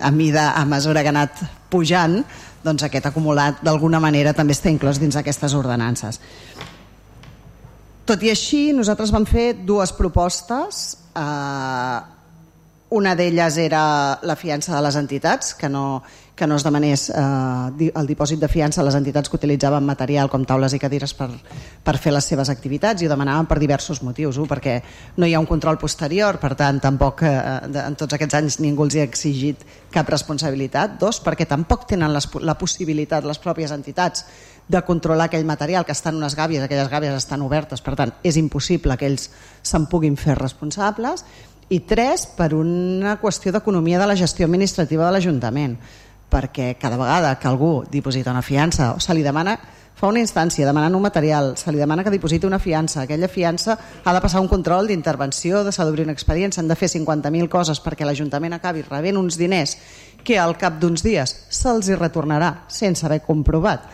a 0.01 0.11
mida, 0.11 0.51
a 0.57 0.65
mesura 0.65 1.05
que 1.05 1.11
ha 1.11 1.15
anat 1.15 1.43
pujant, 1.71 2.19
doncs 2.65 2.83
aquest 2.85 3.07
acumulat 3.09 3.61
d'alguna 3.65 4.01
manera 4.03 4.33
també 4.37 4.57
està 4.57 4.73
inclòs 4.73 4.99
dins 5.01 5.15
aquestes 5.17 5.53
ordenances. 5.57 6.19
Tot 8.05 8.25
i 8.25 8.31
així, 8.33 8.71
nosaltres 8.75 9.13
vam 9.13 9.27
fer 9.29 9.53
dues 9.63 9.93
propostes 9.95 10.81
eh, 11.15 11.99
una 12.91 13.15
d'elles 13.15 13.57
era 13.57 14.19
la 14.21 14.35
fiança 14.35 14.75
de 14.75 14.81
les 14.83 14.97
entitats, 14.99 15.53
que 15.55 15.69
no, 15.71 16.01
que 16.41 16.47
no 16.47 16.55
es 16.55 16.63
demanés 16.65 17.03
eh, 17.13 17.91
el 17.93 18.07
dipòsit 18.09 18.39
de 18.41 18.47
fiança 18.49 18.79
a 18.81 18.85
les 18.87 18.95
entitats 18.97 19.29
que 19.29 19.37
utilitzaven 19.37 19.85
material 19.85 20.25
com 20.25 20.41
taules 20.41 20.73
i 20.73 20.79
cadires 20.81 21.11
per, 21.13 21.27
per 21.85 21.93
fer 22.01 22.15
les 22.15 22.25
seves 22.25 22.49
activitats 22.49 23.03
i 23.03 23.05
ho 23.05 23.11
demanaven 23.11 23.45
per 23.45 23.59
diversos 23.61 24.01
motius. 24.01 24.39
Un, 24.41 24.47
perquè 24.49 24.79
no 25.21 25.29
hi 25.29 25.35
ha 25.37 25.41
un 25.43 25.45
control 25.45 25.77
posterior, 25.77 26.39
per 26.41 26.55
tant, 26.57 26.79
tampoc 26.81 27.21
eh, 27.29 27.35
en 27.83 27.99
tots 27.99 28.17
aquests 28.17 28.39
anys 28.39 28.57
ningú 28.57 28.87
els 28.87 28.97
ha 28.97 29.05
exigit 29.05 29.61
cap 29.93 30.09
responsabilitat. 30.09 30.97
Dos, 30.97 31.21
perquè 31.21 31.45
tampoc 31.45 31.85
tenen 31.93 32.09
les, 32.09 32.25
la 32.41 32.57
possibilitat 32.57 33.29
les 33.29 33.43
pròpies 33.45 33.77
entitats 33.77 34.25
de 34.65 34.81
controlar 34.87 35.29
aquell 35.29 35.45
material 35.45 35.85
que 35.85 35.93
està 35.93 36.09
en 36.09 36.17
unes 36.23 36.33
gàbies, 36.33 36.65
aquelles 36.65 36.89
gàbies 36.89 37.21
estan 37.21 37.45
obertes, 37.45 37.85
per 37.85 37.93
tant, 38.01 38.17
és 38.25 38.41
impossible 38.41 38.97
que 38.97 39.13
ells 39.13 39.29
se'n 39.61 39.85
puguin 39.93 40.17
fer 40.17 40.39
responsables 40.41 41.21
i 41.71 41.85
tres, 41.87 42.25
per 42.35 42.51
una 42.51 43.15
qüestió 43.21 43.53
d'economia 43.55 43.99
de 44.01 44.09
la 44.09 44.17
gestió 44.19 44.43
administrativa 44.49 45.05
de 45.05 45.11
l'Ajuntament, 45.15 45.77
perquè 46.31 46.73
cada 46.79 46.97
vegada 46.97 47.35
que 47.39 47.49
algú 47.49 47.83
diposita 47.91 48.31
una 48.31 48.41
fiança 48.41 48.93
o 48.95 48.99
se 48.99 49.13
li 49.13 49.23
demana 49.23 49.57
fa 50.01 50.09
una 50.09 50.21
instància 50.23 50.65
demanant 50.65 50.95
un 50.97 51.03
material, 51.03 51.51
se 51.61 51.69
li 51.69 51.77
demana 51.77 52.01
que 52.03 52.09
dipositi 52.09 52.47
una 52.47 52.57
fiança, 52.59 53.03
aquella 53.03 53.27
fiança 53.29 53.75
ha 54.03 54.13
de 54.15 54.21
passar 54.23 54.41
un 54.41 54.47
control 54.49 54.87
d'intervenció, 54.89 55.61
s'ha 55.69 55.85
d'obrir 55.85 56.07
un 56.07 56.13
expedient, 56.13 56.55
s'han 56.55 56.71
de 56.71 56.77
fer 56.79 56.89
50.000 56.89 57.49
coses 57.51 57.81
perquè 57.83 58.07
l'Ajuntament 58.07 58.57
acabi 58.57 58.81
rebent 58.87 59.19
uns 59.19 59.37
diners 59.37 59.75
que 60.25 60.39
al 60.41 60.55
cap 60.57 60.79
d'uns 60.81 61.03
dies 61.05 61.35
se'ls 61.53 61.91
hi 61.91 61.99
retornarà 61.99 62.63
sense 62.67 63.05
haver 63.05 63.21
comprovat 63.27 63.85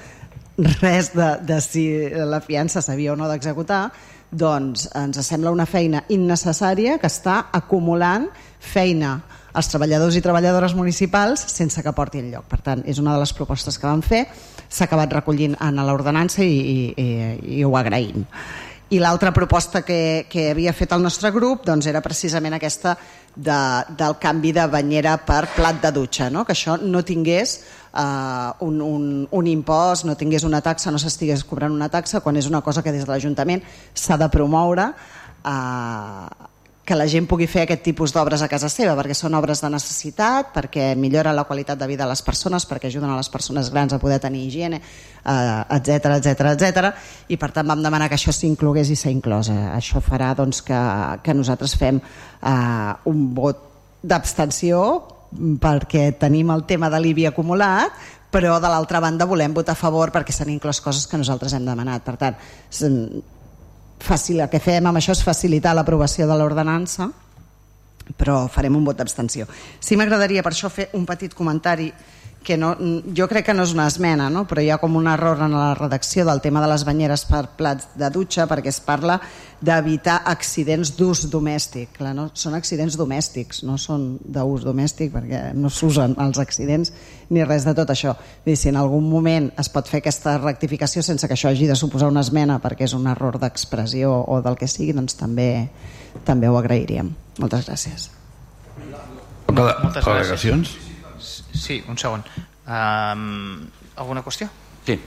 res 0.79 1.11
de, 1.13 1.27
de 1.43 1.59
si 1.61 1.83
la 2.09 2.39
fiança 2.41 2.81
s'havia 2.81 3.11
o 3.13 3.17
no 3.19 3.27
d'executar, 3.29 3.89
doncs 4.31 4.87
ens 4.95 5.19
sembla 5.27 5.51
una 5.51 5.67
feina 5.69 6.03
innecessària 6.09 6.97
que 7.01 7.11
està 7.11 7.47
acumulant 7.51 8.27
feina 8.59 9.19
als 9.57 9.71
treballadors 9.71 10.15
i 10.15 10.21
treballadores 10.21 10.75
municipals 10.77 11.41
sense 11.49 11.81
que 11.81 11.95
porti 11.97 12.21
lloc. 12.29 12.45
Per 12.51 12.61
tant, 12.61 12.83
és 12.85 13.01
una 13.01 13.15
de 13.15 13.23
les 13.23 13.33
propostes 13.33 13.79
que 13.79 13.89
vam 13.89 14.03
fer, 14.05 14.27
s'ha 14.69 14.85
acabat 14.85 15.17
recollint 15.17 15.57
en 15.63 15.81
l'ordenança 15.87 16.45
i, 16.45 16.57
i, 16.57 16.79
i, 16.93 17.59
i 17.59 17.63
ho 17.65 17.73
agraïm. 17.79 18.25
I 18.87 19.01
l'altra 19.03 19.33
proposta 19.35 19.81
que, 19.83 20.27
que 20.31 20.51
havia 20.53 20.71
fet 20.71 20.93
el 20.95 21.01
nostre 21.03 21.33
grup 21.35 21.65
doncs, 21.67 21.89
era 21.91 21.99
precisament 22.05 22.55
aquesta 22.55 22.93
de, 23.35 23.57
del 23.99 24.15
canvi 24.21 24.53
de 24.55 24.63
banyera 24.71 25.17
per 25.27 25.41
plat 25.57 25.81
de 25.83 25.91
dutxa, 25.91 26.29
no? 26.31 26.45
que 26.47 26.55
això 26.55 26.77
no 26.79 27.03
tingués 27.03 27.57
uh, 27.91 28.53
un, 28.63 28.79
un, 28.79 29.09
un 29.27 29.49
impost, 29.51 30.05
no 30.07 30.15
tingués 30.15 30.45
una 30.47 30.61
taxa, 30.63 30.93
no 30.93 31.01
s'estigués 31.03 31.43
cobrant 31.49 31.75
una 31.75 31.89
taxa, 31.91 32.21
quan 32.23 32.39
és 32.39 32.47
una 32.47 32.61
cosa 32.63 32.85
que 32.85 32.93
des 32.95 33.03
de 33.03 33.11
l'Ajuntament 33.11 33.65
s'ha 33.91 34.15
de 34.21 34.29
promoure 34.31 34.87
uh, 34.93 36.47
que 36.87 36.95
la 36.95 37.05
gent 37.11 37.25
pugui 37.27 37.49
fer 37.51 37.65
aquest 37.65 37.81
tipus 37.83 38.13
d'obres 38.15 38.39
a 38.39 38.47
casa 38.47 38.69
seva, 38.71 38.93
perquè 38.95 39.15
són 39.17 39.35
obres 39.35 39.59
de 39.59 39.67
necessitat, 39.73 40.53
perquè 40.55 40.93
millora 40.95 41.33
la 41.35 41.43
qualitat 41.43 41.79
de 41.81 41.89
vida 41.89 42.05
de 42.05 42.13
les 42.13 42.23
persones, 42.23 42.63
perquè 42.69 42.87
ajuden 42.87 43.11
a 43.11 43.17
les 43.19 43.27
persones 43.27 43.67
grans 43.73 43.91
a 43.91 43.99
poder 43.99 44.21
tenir 44.23 44.45
higiene, 44.47 44.79
etc 44.79 46.13
etc 46.15 46.53
etc. 46.53 46.93
i 47.27 47.35
per 47.35 47.51
tant 47.51 47.67
vam 47.67 47.83
demanar 47.83 48.07
que 48.07 48.15
això 48.15 48.31
s'inclogués 48.31 48.93
i 48.93 48.95
s'ha 48.95 49.11
inclòs. 49.11 49.51
Això 49.75 49.99
farà 49.99 50.31
doncs, 50.39 50.63
que, 50.63 50.79
que 51.27 51.35
nosaltres 51.35 51.75
fem 51.75 51.99
uh, 51.99 52.95
un 53.11 53.29
vot 53.35 53.65
d'abstenció 54.07 54.79
perquè 55.59 56.13
tenim 56.15 56.55
el 56.55 56.63
tema 56.69 56.87
de 56.87 57.03
l'IBI 57.03 57.27
acumulat 57.33 58.15
però 58.31 58.61
de 58.63 58.69
l'altra 58.71 59.01
banda 59.03 59.27
volem 59.27 59.51
votar 59.55 59.75
a 59.75 59.79
favor 59.79 60.11
perquè 60.15 60.31
s'han 60.31 60.55
inclòs 60.55 60.79
coses 60.83 61.07
que 61.07 61.19
nosaltres 61.19 61.55
hem 61.57 61.67
demanat 61.67 62.07
per 62.07 62.15
tant, 62.21 62.39
fàcil, 63.99 64.41
el 64.41 64.49
que 64.49 64.59
fem. 64.63 64.85
Amb 64.85 64.99
això 64.99 65.15
és 65.15 65.23
facilitar 65.25 65.75
l'aprovació 65.75 66.27
de 66.27 66.37
l'ordenança 66.37 67.09
però 68.15 68.45
farem 68.47 68.75
un 68.77 68.85
vot 68.87 68.95
d'abstenció. 68.95 69.47
Sí 69.79 69.97
m'agradaria 69.99 70.43
per 70.43 70.53
això 70.53 70.69
fer 70.71 70.89
un 70.95 71.05
petit 71.05 71.33
comentari 71.35 71.89
que 72.47 72.55
no, 72.55 72.69
jo 73.11 73.25
crec 73.27 73.49
que 73.49 73.53
no 73.53 73.65
és 73.67 73.73
una 73.75 73.89
esmena, 73.91 74.29
no? 74.31 74.45
però 74.47 74.63
hi 74.63 74.69
ha 74.71 74.77
com 74.79 74.93
un 74.95 75.09
error 75.11 75.41
en 75.43 75.51
la 75.51 75.73
redacció 75.75 76.23
del 76.23 76.39
tema 76.39 76.61
de 76.63 76.69
les 76.71 76.85
banyeres 76.87 77.25
per 77.27 77.41
plats 77.59 77.89
de 77.99 78.07
dutxa 78.07 78.45
perquè 78.47 78.71
es 78.71 78.79
parla 78.79 79.17
d'evitar 79.59 80.21
accidents 80.31 80.93
d'ús 80.95 81.25
domèstic. 81.33 81.91
Clar, 81.97 82.13
no? 82.15 82.29
Són 82.39 82.55
accidents 82.55 82.95
domèstics, 82.95 83.65
no 83.67 83.75
són 83.81 84.07
d'ús 84.23 84.63
domèstic 84.63 85.11
perquè 85.17 85.43
no 85.59 85.67
s'usen 85.67 86.15
els 86.23 86.39
accidents 86.39 86.93
ni 87.35 87.43
res 87.43 87.67
de 87.67 87.75
tot 87.75 87.91
això. 87.91 88.15
Dir, 88.47 88.55
si 88.55 88.71
en 88.71 88.79
algun 88.79 89.03
moment 89.11 89.51
es 89.59 89.67
pot 89.73 89.91
fer 89.91 89.99
aquesta 89.99 90.37
rectificació 90.39 91.03
sense 91.03 91.27
que 91.27 91.35
això 91.35 91.51
hagi 91.51 91.67
de 91.67 91.75
suposar 91.75 92.07
una 92.07 92.23
esmena 92.23 92.61
perquè 92.63 92.87
és 92.87 92.95
un 92.95 93.11
error 93.11 93.41
d'expressió 93.43 94.21
o 94.23 94.39
del 94.45 94.55
que 94.55 94.71
sigui, 94.71 94.95
doncs 94.95 95.19
també, 95.19 95.67
també 96.23 96.47
ho 96.47 96.55
agrairíem. 96.63 97.11
Moltes 97.43 97.67
gràcies. 97.67 98.11
Moltes 99.51 100.05
gràcies. 100.05 100.86
Sí, 101.53 101.83
un 101.87 101.97
segon. 101.97 102.23
Um, 102.67 103.67
alguna 103.95 104.23
qüestió? 104.23 104.49
Sí. 104.85 104.99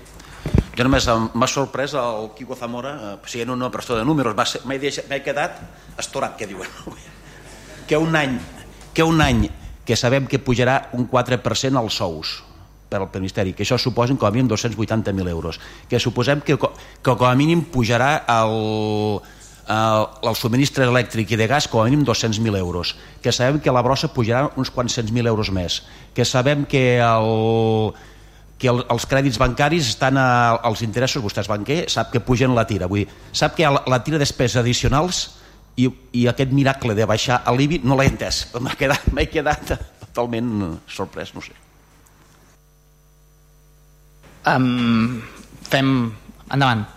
Jo 0.76 0.86
només 0.86 1.07
m'ha 1.09 1.49
sorprès 1.51 1.93
el 1.99 2.30
Quico 2.36 2.57
Zamora, 2.57 2.95
eh, 2.97 3.16
siguent 3.28 3.51
una 3.53 3.70
persona 3.70 4.01
de 4.01 4.07
números, 4.09 4.36
m'he 4.64 5.22
quedat 5.22 5.61
estorat, 5.99 6.36
que 6.36 6.47
diuen. 6.47 6.68
que 7.91 7.99
un 7.99 8.14
any 8.16 8.38
que 8.95 9.03
un 9.03 9.20
any 9.20 9.49
que 9.84 9.97
sabem 9.97 10.26
que 10.26 10.38
pujarà 10.38 10.91
un 10.95 11.09
4% 11.11 11.78
als 11.80 11.97
sous 11.99 12.36
per 12.91 13.01
al 13.01 13.09
Ministeri, 13.14 13.53
que 13.55 13.62
això 13.62 13.78
suposen 13.78 14.18
com 14.18 14.26
a 14.26 14.30
mínim 14.34 14.49
280.000 14.51 15.28
euros, 15.30 15.61
que 15.88 15.99
suposem 16.03 16.41
que, 16.43 16.57
que 16.59 17.14
com 17.14 17.26
a 17.26 17.34
mínim 17.38 17.62
pujarà 17.62 18.24
el, 18.26 19.20
el, 19.70 20.06
el 20.26 20.36
subministre 20.36 20.86
elèctric 20.88 21.30
i 21.34 21.38
de 21.38 21.46
gas 21.50 21.68
com 21.70 21.82
a 21.82 21.86
mínim 21.86 22.02
200.000 22.06 22.58
euros, 22.58 22.96
que 23.22 23.32
sabem 23.32 23.60
que 23.62 23.72
la 23.72 23.82
brossa 23.86 24.10
pujarà 24.10 24.50
uns 24.58 24.70
quants 24.74 24.96
cents 24.98 25.12
mil 25.14 25.26
euros 25.30 25.52
més, 25.54 25.80
que 26.14 26.26
sabem 26.26 26.64
que, 26.66 26.98
el, 26.98 27.94
que 28.58 28.70
el, 28.72 28.82
els 28.90 29.06
crèdits 29.06 29.38
bancaris 29.38 29.92
estan 29.94 30.18
a, 30.18 30.58
als 30.66 30.82
interessos, 30.86 31.22
vostè 31.22 31.44
és 31.44 31.50
banquer, 31.52 31.84
sap 31.92 32.10
que 32.10 32.22
pugen 32.24 32.56
la 32.58 32.66
tira, 32.66 32.90
vull 32.90 33.04
dir, 33.04 33.18
sap 33.32 33.54
que 33.58 33.68
la, 33.68 33.84
la 33.86 34.02
tira 34.02 34.18
de 34.18 34.24
despeses 34.26 34.58
addicionals 34.58 35.22
i, 35.78 35.86
i 36.18 36.26
aquest 36.26 36.50
miracle 36.50 36.96
de 36.98 37.06
baixar 37.06 37.42
l'IBI 37.54 37.84
no 37.86 37.98
l'he 37.98 38.10
entès, 38.10 38.48
m'he 38.64 38.76
quedat, 38.80 39.06
quedat 39.30 39.74
totalment 40.08 40.80
sorprès, 40.90 41.34
no 41.36 41.44
sé. 41.46 41.54
Um, 44.50 45.20
fem... 45.68 46.10
Endavant. 46.50 46.88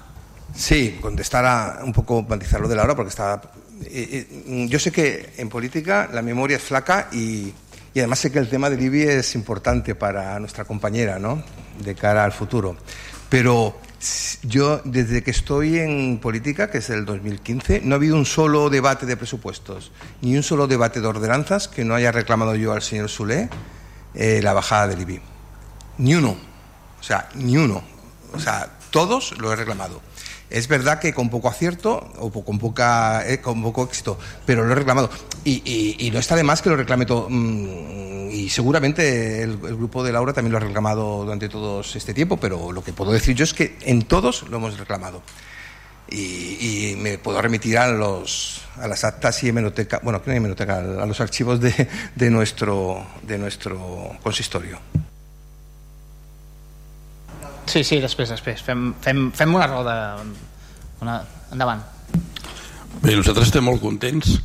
Sí, 0.55 0.99
contestar 1.01 1.45
a 1.45 1.83
un 1.83 1.93
poco, 1.93 2.23
matizar 2.23 2.61
lo 2.61 2.67
de 2.67 2.75
Laura, 2.75 2.95
porque 2.95 3.09
está. 3.09 3.41
Eh, 3.85 4.27
eh, 4.29 4.67
yo 4.69 4.79
sé 4.79 4.91
que 4.91 5.33
en 5.37 5.49
política 5.49 6.09
la 6.13 6.21
memoria 6.21 6.57
es 6.57 6.63
flaca 6.63 7.09
y, 7.11 7.53
además 7.95 8.19
sé 8.19 8.31
que 8.31 8.39
el 8.39 8.49
tema 8.49 8.69
del 8.69 8.81
IBI 8.81 9.03
es 9.03 9.35
importante 9.35 9.95
para 9.95 10.39
nuestra 10.39 10.65
compañera, 10.65 11.19
¿no? 11.19 11.43
De 11.83 11.95
cara 11.95 12.23
al 12.23 12.31
futuro. 12.31 12.77
Pero 13.29 13.75
yo, 14.43 14.81
desde 14.83 15.23
que 15.23 15.31
estoy 15.31 15.79
en 15.79 16.19
política, 16.19 16.69
que 16.69 16.79
es 16.79 16.89
el 16.91 17.05
2015, 17.05 17.81
no 17.83 17.95
ha 17.95 17.97
habido 17.97 18.15
un 18.15 18.25
solo 18.25 18.69
debate 18.69 19.05
de 19.05 19.17
presupuestos, 19.17 19.91
ni 20.21 20.35
un 20.37 20.43
solo 20.43 20.67
debate 20.67 21.01
de 21.01 21.07
ordenanzas 21.07 21.67
que 21.67 21.83
no 21.83 21.95
haya 21.95 22.11
reclamado 22.11 22.55
yo 22.55 22.73
al 22.73 22.81
señor 22.81 23.09
Sule 23.09 23.49
eh, 24.13 24.39
la 24.43 24.53
bajada 24.53 24.89
del 24.89 25.01
IBI. 25.01 25.21
Ni 25.97 26.15
uno. 26.15 26.37
O 26.99 27.03
sea, 27.03 27.27
ni 27.35 27.57
uno. 27.57 27.83
O 28.33 28.39
sea, 28.39 28.77
todos 28.91 29.37
lo 29.39 29.51
he 29.51 29.55
reclamado. 29.55 30.01
Es 30.53 30.67
verdad 30.67 30.99
que 30.99 31.15
con 31.15 31.31
poco 31.31 31.47
acierto 31.47 32.11
o 32.19 32.29
con, 32.29 32.59
poca, 32.59 33.27
eh, 33.27 33.41
con 33.41 33.63
poco 33.63 33.85
éxito, 33.85 34.19
pero 34.45 34.63
lo 34.63 34.71
he 34.73 34.75
reclamado. 34.75 35.09
Y, 35.43 36.11
no 36.13 36.19
está 36.19 36.35
de 36.35 36.43
más 36.43 36.61
que 36.61 36.69
lo 36.69 36.75
reclame 36.75 37.07
todo. 37.07 37.25
Mm, 37.27 38.29
y 38.29 38.49
seguramente 38.49 39.41
el, 39.41 39.57
grupo 39.57 40.03
de 40.03 40.11
Laura 40.11 40.31
también 40.31 40.51
lo 40.51 40.59
ha 40.59 40.61
reclamado 40.61 41.23
durante 41.23 41.49
todo 41.49 41.81
este 41.81 42.13
tiempo, 42.13 42.37
pero 42.37 42.71
lo 42.71 42.83
que 42.83 42.93
puedo 42.93 43.11
decir 43.11 43.35
yo 43.35 43.43
es 43.43 43.53
que 43.55 43.77
en 43.81 44.03
todos 44.03 44.47
lo 44.47 44.57
hemos 44.57 44.77
reclamado. 44.77 45.23
Y, 46.11 46.93
me 46.99 47.17
puedo 47.17 47.41
remitir 47.41 47.79
a, 47.79 47.87
los, 47.87 48.61
a 48.77 48.87
las 48.87 49.03
actas 49.03 49.43
y 49.43 49.49
hemeroteca, 49.49 50.01
bueno, 50.03 50.21
no 50.23 50.33
hemeroteca, 50.33 50.77
a 50.77 51.05
los 51.07 51.19
archivos 51.19 51.61
de, 51.61 51.87
de, 52.15 52.29
nuestro, 52.29 53.03
de 53.23 53.39
nuestro 53.39 54.17
consistorio. 54.21 54.77
Sí, 57.65 57.83
sí, 57.83 57.99
després, 58.03 58.29
després. 58.33 58.61
Fem, 58.65 58.91
fem, 59.03 59.29
fem 59.35 59.55
una 59.55 59.67
roda. 59.67 59.95
Una... 61.03 61.19
Endavant. 61.53 61.83
Bé, 63.03 63.13
nosaltres 63.15 63.49
estem 63.49 63.65
molt 63.65 63.81
contents 63.83 64.39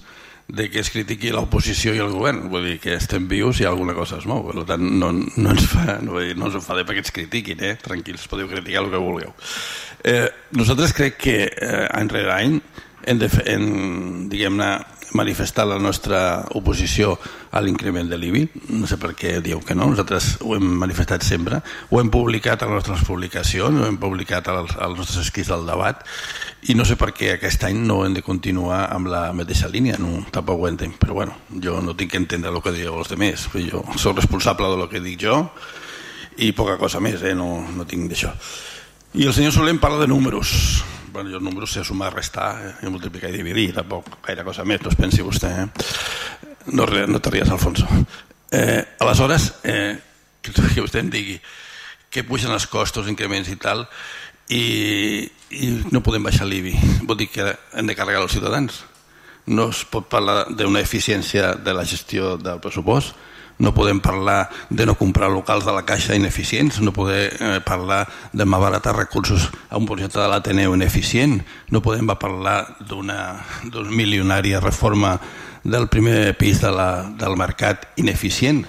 de 0.48 0.70
que 0.72 0.80
es 0.80 0.88
critiqui 0.88 1.30
l'oposició 1.32 1.92
i 1.94 2.00
el 2.02 2.12
govern. 2.14 2.46
Vull 2.52 2.64
dir 2.70 2.76
que 2.82 2.94
estem 2.96 3.28
vius 3.30 3.60
i 3.60 3.68
alguna 3.68 3.94
cosa 3.96 4.18
es 4.18 4.26
mou. 4.28 4.42
Per 4.48 4.64
tant, 4.68 4.84
no, 5.00 5.12
no, 5.12 5.52
ens 5.52 5.66
fa, 5.68 5.98
no, 6.04 6.18
dir, 6.22 6.34
no 6.38 6.48
ens 6.48 6.58
enfadem 6.60 6.88
perquè 6.88 7.04
ens 7.04 7.14
critiquin, 7.14 7.62
eh? 7.64 7.76
tranquils, 7.84 8.26
podeu 8.30 8.48
criticar 8.50 8.84
el 8.84 8.92
que 8.92 9.02
vulgueu. 9.02 9.34
Eh, 10.08 10.26
nosaltres 10.56 10.94
crec 10.96 11.18
que 11.20 11.38
eh, 11.48 11.86
any 11.92 12.12
rere 12.12 12.34
any 12.34 12.60
hem 13.08 13.20
de 13.20 13.28
fer, 13.32 13.44
en, 13.54 13.68
diguem-ne, 14.32 14.70
manifestar 15.12 15.66
la 15.66 15.78
nostra 15.78 16.44
oposició 16.58 17.14
a 17.50 17.62
l'increment 17.64 18.10
de 18.10 18.18
l'IBI. 18.18 18.42
No 18.76 18.88
sé 18.90 18.98
per 19.00 19.14
què 19.18 19.38
dieu 19.44 19.60
que 19.64 19.76
no, 19.76 19.88
nosaltres 19.90 20.36
ho 20.44 20.54
hem 20.56 20.66
manifestat 20.82 21.24
sempre, 21.26 21.62
ho 21.90 22.00
hem 22.00 22.10
publicat 22.12 22.62
a 22.62 22.68
les 22.68 22.76
nostres 22.76 23.06
publicacions, 23.08 23.80
ho 23.80 23.88
hem 23.88 23.98
publicat 24.00 24.50
als, 24.52 24.76
als 24.76 24.98
nostres 24.98 25.26
escrits 25.26 25.52
del 25.52 25.66
debat. 25.68 26.04
I 26.68 26.76
no 26.76 26.84
sé 26.88 26.98
per 27.00 27.12
què 27.16 27.32
aquest 27.34 27.64
any 27.68 27.80
no 27.86 28.02
hem 28.04 28.16
de 28.18 28.24
continuar 28.26 28.84
amb 28.92 29.10
la 29.12 29.28
mateixa 29.36 29.70
línia, 29.72 29.98
no, 30.02 30.24
tampoc 30.34 30.60
ho 30.60 30.70
entenc, 30.70 30.98
però 31.00 31.16
bueno, 31.20 31.36
jo 31.62 31.80
no 31.84 31.96
tinc 31.96 32.12
que 32.12 32.22
entendre 32.22 32.52
el 32.52 32.62
que 32.62 32.74
dieu 32.74 32.96
els 32.98 33.12
altres, 33.12 33.48
jo 33.70 33.84
soc 33.96 34.18
responsable 34.18 34.68
del 34.74 34.88
que 34.90 35.04
dic 35.04 35.20
jo 35.22 35.42
i 36.38 36.52
poca 36.52 36.78
cosa 36.78 37.00
més, 37.02 37.22
eh? 37.26 37.34
no, 37.34 37.64
no 37.74 37.86
tinc 37.88 38.10
d'això. 38.10 38.30
I 39.18 39.26
el 39.26 39.34
senyor 39.34 39.54
Solem 39.56 39.80
parla 39.80 40.04
de 40.04 40.10
números 40.10 40.84
bueno, 41.18 41.30
jo 41.30 41.38
el 41.38 41.44
número 41.44 41.66
sé 41.66 41.82
sumar, 41.82 42.14
restar 42.14 42.78
eh, 42.80 42.88
multiplicar 42.88 43.32
i 43.32 43.38
dividir, 43.40 43.72
tampoc 43.74 44.20
gaire 44.22 44.44
cosa 44.46 44.62
més, 44.62 44.78
no 44.84 44.92
es 44.92 44.98
pensi 44.98 45.24
vostè. 45.26 45.48
Eh? 45.50 45.64
No, 46.78 46.86
no 46.86 47.18
te 47.18 47.32
ries, 47.34 47.50
Alfonso. 47.50 47.88
Eh, 48.54 48.84
aleshores, 49.02 49.48
eh, 49.66 49.98
que 50.40 50.52
vostè 50.78 51.02
em 51.02 51.10
digui 51.10 51.34
que 52.08 52.22
pugen 52.22 52.54
els 52.54 52.68
costos, 52.70 53.10
increments 53.10 53.50
i 53.50 53.56
tal, 53.58 53.82
i, 54.54 55.26
i 55.58 55.72
no 55.90 56.04
podem 56.06 56.22
baixar 56.22 56.46
l'IBI. 56.46 56.76
Vol 57.02 57.18
dir 57.18 57.32
que 57.34 57.50
hem 57.74 57.90
de 57.90 57.98
carregar 57.98 58.22
els 58.22 58.38
ciutadans. 58.38 58.84
No 59.50 59.70
es 59.74 59.82
pot 59.90 60.06
parlar 60.06 60.44
d'una 60.54 60.84
eficiència 60.86 61.56
de 61.58 61.74
la 61.74 61.84
gestió 61.88 62.36
del 62.38 62.62
pressupost, 62.62 63.18
no 63.58 63.74
podem 63.74 63.98
parlar 64.00 64.48
de 64.70 64.86
no 64.86 64.94
comprar 64.94 65.30
locals 65.30 65.66
de 65.66 65.74
la 65.74 65.82
caixa 65.82 66.16
ineficients, 66.16 66.80
no 66.80 66.92
podem 66.94 67.28
eh, 67.28 67.58
parlar 67.66 68.06
de 68.32 68.46
malbaratar 68.46 68.96
recursos 68.96 69.50
a 69.68 69.76
un 69.76 69.86
projecte 69.86 70.20
de 70.20 70.28
l'Ateneu 70.30 70.74
ineficient, 70.78 71.40
no 71.70 71.82
podem 71.82 72.06
parlar 72.14 72.78
d'una 72.80 73.42
milionària 73.90 74.62
reforma 74.62 75.18
del 75.64 75.88
primer 75.90 76.36
pis 76.38 76.62
de 76.62 76.70
la, 76.72 77.10
del 77.18 77.36
mercat 77.36 77.88
ineficient. 77.98 78.64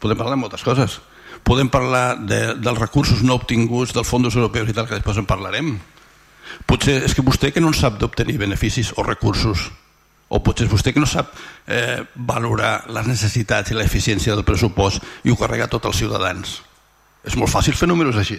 Podem 0.00 0.18
parlar 0.18 0.34
de 0.34 0.42
moltes 0.42 0.64
coses. 0.64 0.98
Podem 1.44 1.68
parlar 1.68 2.16
de, 2.16 2.54
dels 2.56 2.80
recursos 2.80 3.22
no 3.22 3.36
obtinguts 3.36 3.92
dels 3.94 4.08
fons 4.08 4.34
europeus 4.34 4.70
i 4.70 4.74
tal, 4.74 4.88
que 4.88 4.96
després 4.96 5.20
en 5.20 5.28
parlarem. 5.28 5.76
Potser 6.66 7.02
és 7.04 7.14
que 7.14 7.24
vostè 7.24 7.52
que 7.52 7.60
no 7.60 7.70
en 7.70 7.76
sap 7.76 8.00
d'obtenir 8.00 8.40
beneficis 8.40 8.92
o 8.96 9.04
recursos 9.06 9.70
o 10.32 10.40
potser 10.40 10.66
és 10.66 10.72
vostè 10.72 10.94
que 10.94 11.02
no 11.02 11.08
sap 11.08 11.34
eh, 11.66 12.00
valorar 12.16 12.86
les 12.92 13.08
necessitats 13.08 13.72
i 13.72 13.76
l'eficiència 13.76 14.34
del 14.34 14.46
pressupost 14.48 15.04
i 15.28 15.32
ho 15.32 15.36
carrega 15.36 15.68
tot 15.70 15.86
als 15.88 16.00
ciutadans. 16.00 16.60
És 17.28 17.36
molt 17.38 17.52
fàcil 17.52 17.76
fer 17.76 17.88
números 17.90 18.16
així. 18.18 18.38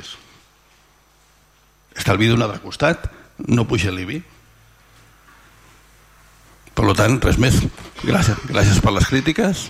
Estalvi 1.94 2.32
d'un 2.32 2.42
altre 2.42 2.64
costat, 2.64 3.06
no 3.46 3.68
puja 3.70 3.94
l'IBI. 3.94 4.24
Per 6.74 6.96
tant, 6.98 7.20
res 7.22 7.38
més. 7.38 7.62
Gràcies, 8.02 8.42
gràcies 8.50 8.82
per 8.82 8.96
les 8.96 9.06
crítiques 9.08 9.68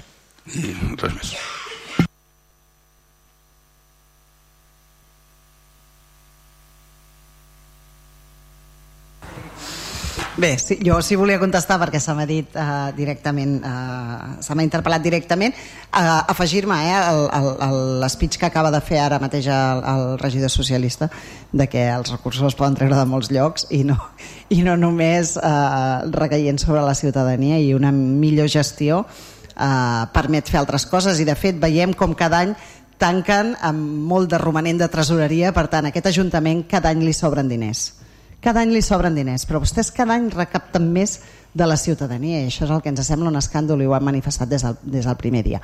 i 0.55 0.71
res 1.03 1.19
més. 1.19 1.36
Bé, 10.36 10.57
sí, 10.57 10.79
jo 10.81 10.97
sí 11.05 11.13
volia 11.13 11.38
contestar 11.38 11.77
perquè 11.77 11.99
se 12.01 12.13
m'ha 12.17 12.25
dit 12.25 12.55
uh, 12.57 12.89
directament, 12.97 13.59
uh, 13.61 14.31
se 14.41 14.55
m'ha 14.57 14.65
interpel·lat 14.65 15.03
directament, 15.05 15.53
uh, 15.93 16.23
afegir-me 16.34 16.79
eh, 16.89 17.41
l'espeig 18.01 18.39
que 18.41 18.47
acaba 18.47 18.71
de 18.73 18.79
fer 18.81 18.97
ara 19.03 19.19
mateix 19.21 19.45
el, 19.53 19.84
el 19.91 20.17
regidor 20.17 20.49
socialista 20.49 21.11
de 21.51 21.67
que 21.69 21.86
els 21.86 22.09
recursos 22.15 22.49
es 22.49 22.57
poden 22.57 22.79
treure 22.79 22.97
de 22.97 23.05
molts 23.05 23.29
llocs 23.29 23.67
i 23.69 23.84
no, 23.86 23.99
i 24.49 24.63
no 24.65 24.73
només 24.73 25.36
uh, 25.38 26.09
recaient 26.17 26.57
sobre 26.57 26.81
la 26.81 26.97
ciutadania 26.97 27.61
i 27.61 27.75
una 27.77 27.93
millor 27.93 28.49
gestió 28.49 29.03
eh, 29.53 30.05
permet 30.13 30.49
fer 30.49 30.61
altres 30.61 30.86
coses 30.89 31.19
i 31.19 31.27
de 31.27 31.36
fet 31.38 31.59
veiem 31.61 31.93
com 31.97 32.15
cada 32.17 32.41
any 32.43 32.53
tanquen 33.01 33.53
amb 33.61 34.07
molt 34.09 34.31
de 34.31 34.39
romanent 34.39 34.79
de 34.79 34.88
tresoreria, 34.89 35.51
per 35.53 35.67
tant 35.67 35.89
aquest 35.89 36.09
Ajuntament 36.13 36.63
cada 36.69 36.93
any 36.93 37.03
li 37.03 37.13
sobren 37.13 37.49
diners. 37.51 37.91
Cada 38.43 38.59
any 38.59 38.73
li 38.75 38.81
sobren 38.83 39.15
diners, 39.15 39.45
però 39.47 39.61
vostès 39.63 39.91
cada 39.95 40.17
any 40.17 40.27
recapten 40.33 40.89
més 40.91 41.19
de 41.53 41.67
la 41.69 41.77
ciutadania 41.77 42.41
i 42.41 42.49
això 42.49 42.65
és 42.65 42.73
el 42.73 42.81
que 42.83 42.91
ens 42.91 43.05
sembla 43.07 43.29
un 43.29 43.39
escàndol 43.39 43.81
i 43.81 43.87
ho 43.87 43.93
han 43.95 44.03
manifestat 44.03 44.49
des 44.51 44.65
del, 44.65 44.75
des 44.83 45.07
del 45.07 45.15
primer 45.21 45.43
dia. 45.45 45.61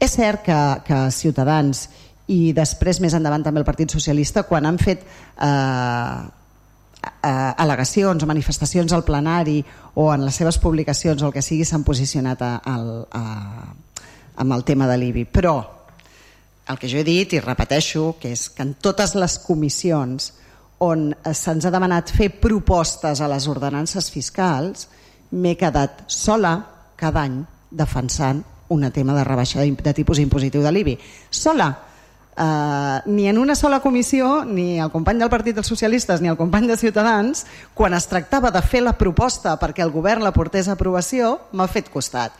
És 0.00 0.18
cert 0.18 0.42
que, 0.44 0.58
que 0.84 0.98
Ciutadans 1.14 1.86
i 2.30 2.52
després 2.54 3.00
més 3.02 3.14
endavant 3.16 3.42
també 3.46 3.62
el 3.62 3.66
Partit 3.68 3.90
Socialista 3.90 4.44
quan 4.46 4.66
han 4.68 4.78
fet 4.78 5.02
eh, 5.02 6.20
eh, 7.00 7.52
al·legacions 7.56 8.22
o 8.22 8.28
manifestacions 8.28 8.92
al 8.92 9.04
plenari 9.06 9.58
o 9.94 10.10
en 10.14 10.24
les 10.26 10.36
seves 10.36 10.60
publicacions 10.62 11.22
o 11.22 11.30
el 11.30 11.34
que 11.34 11.42
sigui 11.42 11.66
s'han 11.66 11.86
posicionat 11.86 12.42
a, 12.42 12.52
a, 12.60 12.76
a, 13.18 13.24
amb 14.44 14.56
el 14.56 14.64
tema 14.64 14.88
de 14.90 14.98
l'IBI 15.00 15.26
però 15.32 15.56
el 16.70 16.78
que 16.78 16.90
jo 16.90 17.00
he 17.00 17.06
dit 17.06 17.32
i 17.34 17.42
repeteixo 17.42 18.14
que 18.20 18.30
és 18.36 18.48
que 18.54 18.62
en 18.62 18.76
totes 18.78 19.16
les 19.18 19.38
comissions 19.42 20.34
on 20.80 21.10
se'ns 21.32 21.66
ha 21.66 21.72
demanat 21.72 22.12
fer 22.16 22.30
propostes 22.40 23.20
a 23.20 23.28
les 23.28 23.46
ordenances 23.48 24.10
fiscals 24.10 24.88
m'he 25.30 25.56
quedat 25.56 26.06
sola 26.08 26.54
cada 26.96 27.26
any 27.28 27.42
defensant 27.70 28.42
un 28.70 28.90
tema 28.90 29.14
de 29.14 29.24
rebaixa 29.24 29.60
de 29.60 29.94
tipus 29.94 30.18
impositiu 30.18 30.62
de 30.62 30.72
l'IBI 30.72 30.98
sola 31.30 31.70
Uh, 32.40 33.02
ni 33.04 33.28
en 33.28 33.36
una 33.36 33.54
sola 33.54 33.80
comissió, 33.80 34.46
ni 34.46 34.78
el 34.80 34.88
company 34.88 35.18
del 35.20 35.28
Partit 35.28 35.58
dels 35.58 35.68
Socialistes 35.68 36.22
ni 36.22 36.28
el 36.30 36.38
company 36.38 36.70
de 36.70 36.76
Ciutadans, 36.78 37.42
quan 37.74 37.92
es 37.92 38.06
tractava 38.08 38.48
de 38.54 38.62
fer 38.64 38.80
la 38.80 38.94
proposta 38.96 39.58
perquè 39.60 39.82
el 39.84 39.92
govern 39.92 40.24
la 40.24 40.32
portés 40.32 40.70
a 40.70 40.76
aprovació, 40.78 41.34
m'ha 41.52 41.66
fet 41.68 41.90
costat. 41.92 42.32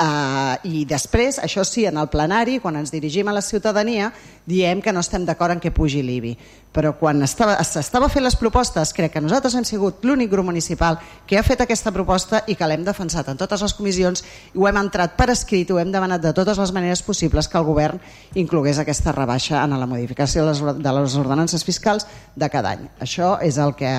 Uh, 0.00 0.56
I 0.64 0.86
després, 0.88 1.36
això 1.44 1.60
sí, 1.68 1.82
en 1.84 1.98
el 2.00 2.06
plenari, 2.08 2.54
quan 2.56 2.78
ens 2.80 2.88
dirigim 2.88 3.28
a 3.28 3.34
la 3.36 3.42
ciutadania, 3.44 4.06
diem 4.48 4.80
que 4.80 4.94
no 4.96 5.02
estem 5.04 5.26
d'acord 5.28 5.52
en 5.52 5.60
que 5.60 5.74
pugi 5.76 6.00
l'IBI. 6.00 6.30
Però 6.72 6.94
quan 6.96 7.20
s'estava 7.28 8.08
fent 8.08 8.24
les 8.24 8.38
propostes, 8.40 8.94
crec 8.96 9.12
que 9.12 9.20
nosaltres 9.20 9.58
hem 9.58 9.66
sigut 9.68 10.00
l'únic 10.08 10.30
grup 10.32 10.48
municipal 10.48 10.96
que 11.28 11.36
ha 11.36 11.44
fet 11.44 11.60
aquesta 11.60 11.92
proposta 11.92 12.40
i 12.48 12.56
que 12.56 12.70
l'hem 12.70 12.86
defensat 12.86 13.28
en 13.28 13.36
totes 13.36 13.60
les 13.60 13.76
comissions 13.76 14.24
i 14.54 14.56
ho 14.56 14.68
hem 14.70 14.80
entrat 14.80 15.20
per 15.20 15.28
escrit, 15.34 15.68
ho 15.68 15.80
hem 15.82 15.92
demanat 15.92 16.24
de 16.24 16.32
totes 16.32 16.56
les 16.56 16.72
maneres 16.72 17.04
possibles 17.04 17.50
que 17.50 17.60
el 17.60 17.68
govern 17.68 18.00
inclogués 18.40 18.80
aquesta 18.80 19.12
rebaixa 19.12 19.60
en 19.66 19.76
la 19.76 19.90
modificació 19.90 20.48
de 20.48 20.94
les 20.96 21.18
ordenances 21.20 21.66
fiscals 21.66 22.08
de 22.36 22.48
cada 22.48 22.72
any. 22.72 22.88
Això 23.04 23.34
és 23.44 23.60
el 23.60 23.76
que 23.76 23.92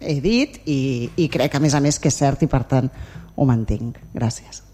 he 0.00 0.20
dit 0.24 0.62
i, 0.64 1.10
i 1.16 1.28
crec 1.28 1.58
a 1.58 1.60
més 1.60 1.76
a 1.76 1.84
més 1.84 2.00
que 2.00 2.08
és 2.08 2.22
cert 2.24 2.40
i 2.46 2.48
per 2.48 2.64
tant 2.64 2.88
ho 3.36 3.44
mantinc. 3.44 4.00
Gràcies. 4.16 4.65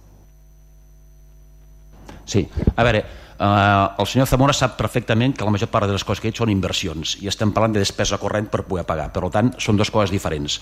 Sí, 2.27 2.45
a 2.77 2.85
veure, 2.85 3.03
eh, 3.39 3.87
el 3.99 4.07
senyor 4.07 4.29
Zamora 4.31 4.55
sap 4.57 4.77
perfectament 4.79 5.35
que 5.37 5.45
la 5.45 5.55
major 5.55 5.71
part 5.73 5.87
de 5.87 5.97
les 5.97 6.05
coses 6.05 6.23
que 6.23 6.31
he 6.31 6.33
dit 6.35 6.39
són 6.39 6.53
inversions 6.53 7.17
i 7.21 7.31
estem 7.31 7.53
parlant 7.53 7.75
de 7.75 7.83
despesa 7.83 8.21
corrent 8.23 8.49
per 8.53 8.65
poder 8.69 8.87
pagar, 8.89 9.11
per 9.13 9.29
tant 9.35 9.55
són 9.59 9.81
dues 9.81 9.91
coses 9.91 10.15
diferents. 10.15 10.61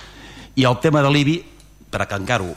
I 0.57 0.67
el 0.67 0.81
tema 0.83 1.03
de 1.05 1.11
l'IBI, 1.13 1.37
per 1.91 2.03
acancar-ho, 2.05 2.55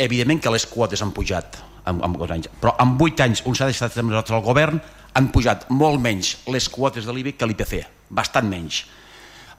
evidentment 0.00 0.40
que 0.40 0.52
les 0.52 0.66
quotes 0.66 1.02
han 1.02 1.12
pujat 1.16 1.58
en, 1.90 2.00
en 2.04 2.16
anys, 2.32 2.48
però 2.60 2.74
en 2.80 2.96
8 3.00 3.26
anys 3.26 3.42
on 3.48 3.56
s'ha 3.56 3.68
deixat 3.68 3.96
nosaltres 4.02 4.36
el 4.38 4.46
govern 4.46 4.80
han 5.16 5.28
pujat 5.34 5.66
molt 5.74 6.00
menys 6.00 6.36
les 6.48 6.68
quotes 6.70 7.06
de 7.06 7.12
l'IBI 7.14 7.34
que 7.36 7.48
l'IPC, 7.48 7.80
bastant 8.10 8.48
menys. 8.48 8.84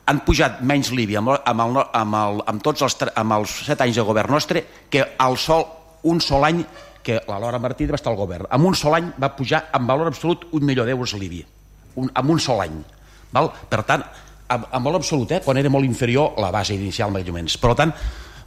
Han 0.09 0.24
pujat 0.26 0.61
menys 0.65 0.91
l'IBI 0.95 1.19
amb, 1.19 1.36
amb, 1.36 1.63
el, 1.65 1.82
amb, 1.99 2.15
el, 2.22 2.41
amb, 2.47 2.63
tots 2.63 2.82
els, 2.88 2.95
amb 3.15 3.38
els 3.38 3.57
7 3.67 3.86
anys 3.86 3.99
de 3.99 4.07
govern 4.07 4.34
nostre 4.34 4.63
que 4.89 5.03
el 5.03 5.38
sol, 5.38 5.67
un 6.07 6.22
sol 6.24 6.47
any 6.47 6.63
que 7.04 7.22
la 7.28 7.39
Laura 7.39 7.60
Martí 7.60 7.86
va 7.89 7.99
estar 7.99 8.12
al 8.12 8.20
govern. 8.20 8.47
En 8.52 8.66
un 8.66 8.76
sol 8.76 8.95
any 8.97 9.12
va 9.22 9.36
pujar 9.36 9.66
en 9.74 9.88
valor 9.88 10.12
absolut 10.12 10.47
un 10.52 10.66
milió 10.66 10.86
d'euros 10.86 11.16
l'IBI. 11.18 11.45
Un, 11.95 12.12
en 12.16 12.30
un 12.30 12.39
sol 12.39 12.62
any. 12.64 12.82
Val? 13.32 13.49
Per 13.70 13.82
tant, 13.88 14.04
en, 14.52 14.66
en 14.72 14.84
valor 14.84 15.02
absolut, 15.02 15.32
eh, 15.32 15.41
quan 15.43 15.58
era 15.58 15.72
molt 15.72 15.88
inferior 15.88 16.38
la 16.41 16.52
base 16.52 16.76
inicial 16.76 17.12
més 17.12 17.28
o 17.28 17.36
menys. 17.36 17.58
Per 17.62 17.74
tant, 17.80 17.93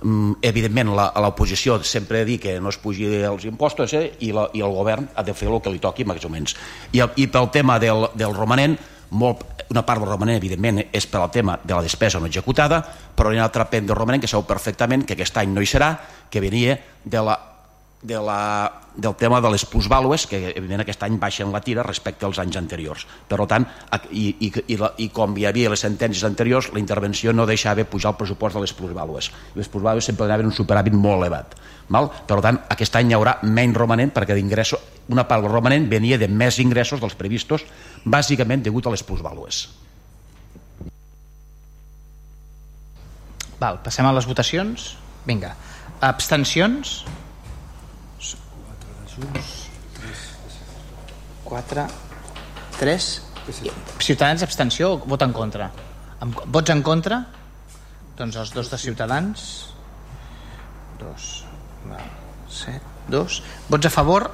mm, 0.03 0.39
evidentment 0.43 0.95
l'oposició 0.95 1.81
sempre 1.83 2.23
ha 2.23 2.29
dit 2.29 2.43
que 2.43 2.59
no 2.61 2.73
es 2.73 2.79
pugi 2.79 3.09
els 3.25 3.47
impostos 3.49 3.95
eh, 3.95 4.07
i, 4.21 4.33
la, 4.33 4.49
i 4.53 4.65
el 4.65 4.75
govern 4.75 5.09
ha 5.15 5.25
de 5.25 5.35
fer 5.35 5.49
el 5.51 5.61
que 5.61 5.73
li 5.73 5.83
toqui 5.83 6.07
més 6.09 6.25
o 6.25 6.33
menys. 6.33 6.57
I, 6.93 7.03
i 7.17 7.29
pel 7.29 7.51
tema 7.55 7.79
del, 7.83 8.09
del 8.15 8.37
romanent, 8.37 8.77
molt, 9.15 9.45
una 9.71 9.85
part 9.87 10.03
del 10.03 10.11
romanent, 10.11 10.39
evidentment, 10.41 10.83
és 10.93 11.07
per 11.07 11.23
al 11.23 11.33
tema 11.33 11.59
de 11.63 11.75
la 11.75 11.83
despesa 11.83 12.21
no 12.21 12.29
executada, 12.31 12.83
però 13.15 13.31
hi 13.31 13.39
ha 13.39 13.43
una 13.43 13.49
altra 13.49 13.69
part 13.71 13.87
del 13.87 13.97
romanent 13.97 14.23
que 14.23 14.31
sabeu 14.31 14.47
perfectament 14.49 15.07
que 15.07 15.17
aquest 15.17 15.37
any 15.41 15.53
no 15.55 15.63
hi 15.63 15.71
serà, 15.71 15.95
que 16.31 16.43
venia 16.43 16.79
de 17.05 17.23
la 17.23 17.54
de 18.05 18.21
la, 18.21 18.71
del 18.95 19.15
tema 19.17 19.41
de 19.41 19.49
les 19.49 19.65
plusvàlues, 19.65 20.27
que 20.29 20.37
evidentment 20.51 20.83
aquest 20.85 21.03
any 21.07 21.17
baixen 21.19 21.51
la 21.55 21.63
tira 21.65 21.83
respecte 21.87 22.27
als 22.29 22.39
anys 22.43 22.59
anteriors. 22.61 23.07
Per 23.29 23.39
tant, 23.49 23.65
i, 24.13 24.27
i, 24.45 24.51
i, 24.69 24.77
la, 24.79 24.91
i 25.01 25.09
com 25.09 25.33
hi 25.41 25.47
havia 25.49 25.73
les 25.73 25.81
sentències 25.87 26.27
anteriors, 26.29 26.69
la 26.75 26.83
intervenció 26.83 27.33
no 27.33 27.49
deixava 27.49 27.87
pujar 27.89 28.13
el 28.13 28.19
pressupost 28.21 28.59
de 28.59 28.65
les 28.67 28.75
plusvàlues. 28.77 29.31
Les 29.57 29.73
plusvàlues 29.73 30.11
sempre 30.13 30.29
anaven 30.29 30.53
un 30.53 30.57
superàvit 30.57 30.93
molt 30.93 31.23
elevat. 31.23 31.57
Val? 31.89 32.11
Per 32.29 32.39
tant, 32.45 32.61
aquest 32.77 33.01
any 33.01 33.11
hi 33.11 33.17
haurà 33.17 33.39
menys 33.43 33.81
romanent 33.81 34.13
perquè 34.13 34.37
d'ingressos, 34.37 34.93
una 35.09 35.25
part 35.29 35.45
del 35.45 35.53
romanent 35.53 35.89
venia 35.89 36.21
de 36.21 36.29
més 36.29 36.61
ingressos 36.61 37.01
dels 37.01 37.17
previstos, 37.17 37.65
bàsicament 38.05 38.69
degut 38.69 38.87
a 38.87 38.93
les 38.93 39.05
plusvàlues. 39.05 39.65
Val, 43.61 43.81
passem 43.81 44.05
a 44.05 44.13
les 44.13 44.29
votacions. 44.29 44.93
Vinga. 45.25 45.55
Abstencions? 46.05 46.99
4 51.45 51.87
3 52.81 53.23
Ciutadans 54.01 54.43
abstenció 54.43 54.95
o 54.95 54.99
vota 54.99 55.25
en 55.29 55.33
contra? 55.33 55.71
Vots 56.47 56.71
en 56.73 56.83
contra? 56.83 57.21
Doncs 58.17 58.39
els 58.41 58.53
dos 58.55 58.71
de 58.73 58.79
Ciutadans. 58.79 59.45
2 60.99 61.45
7, 62.49 62.81
2 63.13 63.43
Vots 63.69 63.87
a 63.87 63.93
favor? 63.93 64.31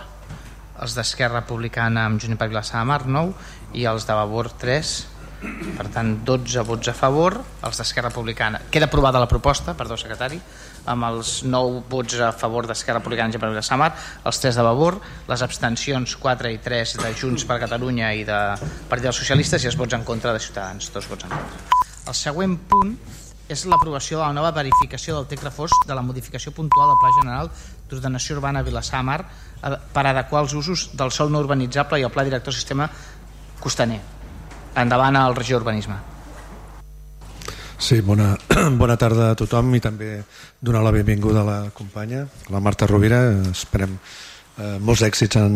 Els 0.80 0.94
d'Esquerra 0.96 1.42
Republicana 1.42 2.06
amb 2.06 2.20
Juniper 2.22 2.48
Vilassar 2.48 2.84
Mar 2.88 3.02
9 3.06 3.34
i 3.76 3.84
els 3.90 4.06
de 4.06 4.16
Vavor 4.16 4.52
3 4.62 4.92
per 5.40 5.88
tant 5.92 6.14
12 6.24 6.64
vots 6.68 6.92
a 6.92 6.94
favor. 6.96 7.40
Els 7.64 7.80
d'Esquerra 7.80 8.12
Republicana. 8.12 8.60
Queda 8.70 8.86
aprovada 8.88 9.20
la 9.20 9.28
proposta, 9.28 9.74
perdó 9.74 9.96
secretari 10.00 10.40
amb 10.88 11.08
els 11.10 11.40
9 11.44 11.82
vots 11.90 12.20
a 12.20 12.30
favor 12.32 12.66
d'Esquerra 12.68 13.00
Republicana 13.00 13.34
i 13.34 13.54
de 13.56 13.62
Samar, 13.62 13.92
els 14.24 14.40
3 14.40 14.56
de 14.56 14.62
Vavor, 14.62 15.00
les 15.28 15.42
abstencions 15.42 16.16
4 16.16 16.50
i 16.50 16.58
3 16.58 16.96
de 17.02 17.14
Junts 17.14 17.44
per 17.44 17.60
Catalunya 17.60 18.12
i 18.14 18.24
de 18.24 18.38
Partit 18.88 19.10
dels 19.10 19.20
Socialistes 19.22 19.64
i 19.64 19.70
els 19.72 19.76
vots 19.76 19.94
en 19.94 20.04
contra 20.04 20.32
de 20.32 20.40
Ciutadans, 20.40 20.92
dos 20.92 21.08
vots 21.08 21.24
en 21.24 21.30
contra. 21.30 21.80
El 22.08 22.16
següent 22.16 22.56
punt 22.68 22.96
és 23.50 23.64
l'aprovació 23.66 24.20
de 24.20 24.24
la 24.24 24.34
nova 24.34 24.52
verificació 24.54 25.16
del 25.16 25.26
text 25.30 25.44
refós 25.44 25.74
de 25.86 25.94
la 25.94 26.04
modificació 26.06 26.52
puntual 26.54 26.92
del 26.92 27.00
Pla 27.02 27.10
General 27.18 27.50
d'Ordenació 27.90 28.36
Urbana 28.38 28.62
Vilassar 28.62 29.02
Mar 29.02 29.24
per 29.60 30.04
adequar 30.06 30.44
els 30.44 30.54
usos 30.54 30.88
del 30.94 31.10
sol 31.10 31.32
no 31.34 31.42
urbanitzable 31.42 31.98
i 31.98 32.06
el 32.06 32.14
Pla 32.14 32.24
Director 32.28 32.54
Sistema 32.54 32.88
Costaner. 33.60 34.00
Endavant 34.78 35.18
al 35.18 35.36
regió 35.36 35.58
urbanisme. 35.58 35.98
Sí, 37.80 38.02
bona, 38.04 38.36
bona 38.76 38.94
tarda 39.00 39.30
a 39.32 39.36
tothom 39.40 39.72
i 39.72 39.80
també 39.80 40.18
donar 40.60 40.82
la 40.84 40.92
benvinguda 40.92 41.40
a 41.40 41.46
la 41.48 41.60
companya, 41.72 42.26
la 42.52 42.60
Marta 42.60 42.84
Rovira. 42.84 43.22
Esperem 43.48 43.94
eh, 43.96 44.76
molts 44.84 45.00
èxits 45.06 45.40
en, 45.40 45.54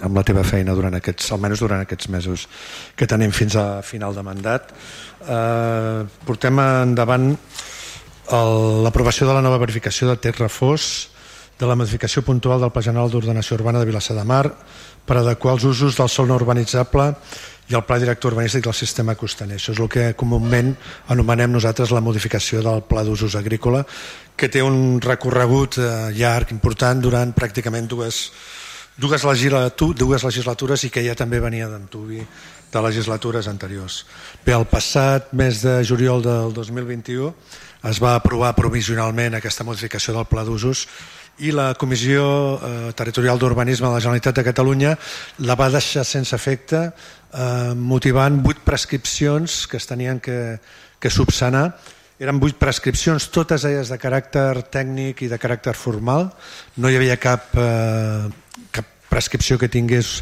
amb 0.00 0.16
la 0.16 0.24
teva 0.24 0.40
feina 0.48 0.72
durant 0.72 0.96
aquests, 0.96 1.28
almenys 1.36 1.60
durant 1.60 1.84
aquests 1.84 2.08
mesos 2.08 2.46
que 2.96 3.08
tenim 3.10 3.34
fins 3.36 3.58
a 3.60 3.66
final 3.84 4.16
de 4.16 4.24
mandat. 4.24 4.72
Eh, 5.20 6.00
portem 6.24 6.64
endavant 6.64 7.28
l'aprovació 8.30 9.28
de 9.28 9.36
la 9.36 9.44
nova 9.44 9.60
verificació 9.60 10.08
de 10.08 10.16
text 10.16 10.40
refós 10.40 10.84
de 11.60 11.68
la 11.68 11.76
modificació 11.76 12.24
puntual 12.24 12.62
del 12.62 12.72
Pla 12.72 12.82
General 12.88 13.12
d'Ordenació 13.12 13.58
Urbana 13.58 13.82
de 13.82 13.90
Vilassar 13.90 14.16
de 14.16 14.24
Mar 14.24 14.46
per 15.04 15.18
adequar 15.20 15.58
els 15.58 15.66
usos 15.68 15.98
del 15.98 16.08
sol 16.08 16.30
no 16.30 16.40
urbanitzable 16.40 17.10
i 17.70 17.74
el 17.78 17.84
Pla 17.86 18.00
Director 18.02 18.32
Urbanístic 18.32 18.64
del 18.66 18.74
Sistema 18.74 19.14
Costaner. 19.14 19.56
Això 19.60 19.70
és 19.70 19.78
el 19.78 19.88
que 19.90 20.08
comúment 20.18 20.72
anomenem 21.14 21.52
nosaltres 21.54 21.92
la 21.94 22.02
modificació 22.02 22.64
del 22.66 22.82
Pla 22.82 23.04
d'Usos 23.06 23.36
Agrícola, 23.38 23.84
que 24.36 24.48
té 24.50 24.62
un 24.66 24.98
recorregut 25.04 25.78
eh, 25.78 25.90
llarg, 26.16 26.50
important, 26.50 26.98
durant 26.98 27.30
pràcticament 27.36 27.86
dues, 27.86 28.24
dues, 28.98 29.22
legislatu 29.22 29.92
dues 29.94 30.26
legislatures 30.26 30.84
i 30.84 30.90
que 30.90 31.04
ja 31.06 31.14
també 31.14 31.38
venia 31.38 31.70
d'antubi 31.70 32.24
de 32.70 32.82
legislatures 32.82 33.46
anteriors. 33.46 34.02
Bé, 34.44 34.54
el 34.56 34.66
passat 34.66 35.30
mes 35.30 35.62
de 35.62 35.78
juliol 35.86 36.26
del 36.26 36.54
2021 36.54 37.30
es 37.90 38.02
va 38.02 38.16
aprovar 38.16 38.56
provisionalment 38.58 39.38
aquesta 39.38 39.64
modificació 39.64 40.18
del 40.18 40.26
Pla 40.26 40.42
d'Usos 40.44 40.88
i 41.40 41.54
la 41.54 41.72
Comissió 41.78 42.24
eh, 42.58 42.92
Territorial 42.96 43.38
d'Urbanisme 43.40 43.88
de 43.88 43.94
la 43.94 44.02
Generalitat 44.02 44.36
de 44.36 44.44
Catalunya 44.44 44.96
la 45.46 45.56
va 45.56 45.70
deixar 45.72 46.04
sense 46.04 46.36
efecte 46.36 46.90
eh, 47.32 47.72
motivant 47.74 48.40
vuit 48.44 48.58
prescripcions 48.64 49.66
que 49.70 49.78
es 49.80 49.88
tenien 49.88 50.20
que, 50.20 50.58
que 50.98 51.10
subsanar. 51.10 51.70
Eren 52.20 52.40
vuit 52.40 52.56
prescripcions, 52.60 53.30
totes 53.32 53.64
elles 53.64 53.88
de 53.88 53.96
caràcter 53.96 54.62
tècnic 54.68 55.22
i 55.24 55.30
de 55.30 55.38
caràcter 55.40 55.72
formal. 55.72 56.28
No 56.76 56.90
hi 56.90 56.98
havia 56.98 57.16
cap 57.20 57.54
eh, 57.56 58.28
cap 58.70 58.96
prescripció 59.10 59.58
que 59.58 59.70
tingués 59.72 60.20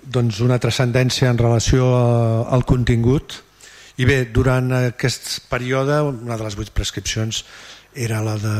doncs, 0.00 0.40
una 0.40 0.58
transcendència 0.60 1.30
en 1.30 1.38
relació 1.40 1.88
a, 1.96 2.04
al 2.52 2.64
contingut 2.68 3.40
i 4.00 4.06
bé, 4.08 4.22
durant 4.32 4.70
aquest 4.72 5.50
període 5.50 5.98
una 6.08 6.38
de 6.38 6.46
les 6.46 6.56
vuit 6.56 6.70
prescripcions 6.72 7.42
era 7.94 8.20
la 8.22 8.36
de 8.38 8.56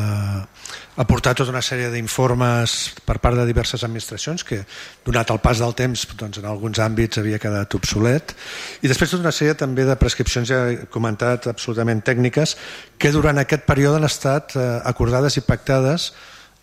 aportar 1.00 1.36
tota 1.38 1.52
una 1.52 1.62
sèrie 1.62 1.90
d'informes 1.92 2.74
per 3.06 3.18
part 3.22 3.38
de 3.38 3.46
diverses 3.46 3.84
administracions 3.86 4.42
que 4.44 4.64
donat 5.06 5.30
el 5.30 5.38
pas 5.40 5.60
del 5.62 5.74
temps 5.78 6.02
doncs 6.18 6.40
en 6.42 6.48
alguns 6.50 6.80
àmbits 6.82 7.20
havia 7.20 7.38
quedat 7.38 7.74
obsolet. 7.78 8.34
I 8.82 8.90
després 8.90 9.12
tota 9.12 9.22
una 9.22 9.34
sèrie 9.34 9.54
també 9.54 9.86
de 9.86 9.96
prescripcions 10.00 10.50
ja 10.50 10.64
he 10.68 10.82
comentat 10.90 11.46
absolutament 11.52 12.02
tècniques 12.02 12.56
que 12.98 13.14
durant 13.14 13.38
aquest 13.38 13.64
període 13.68 14.00
han 14.00 14.10
estat 14.10 14.56
eh, 14.58 14.68
acordades 14.84 15.38
i 15.38 15.46
pactades 15.46 16.10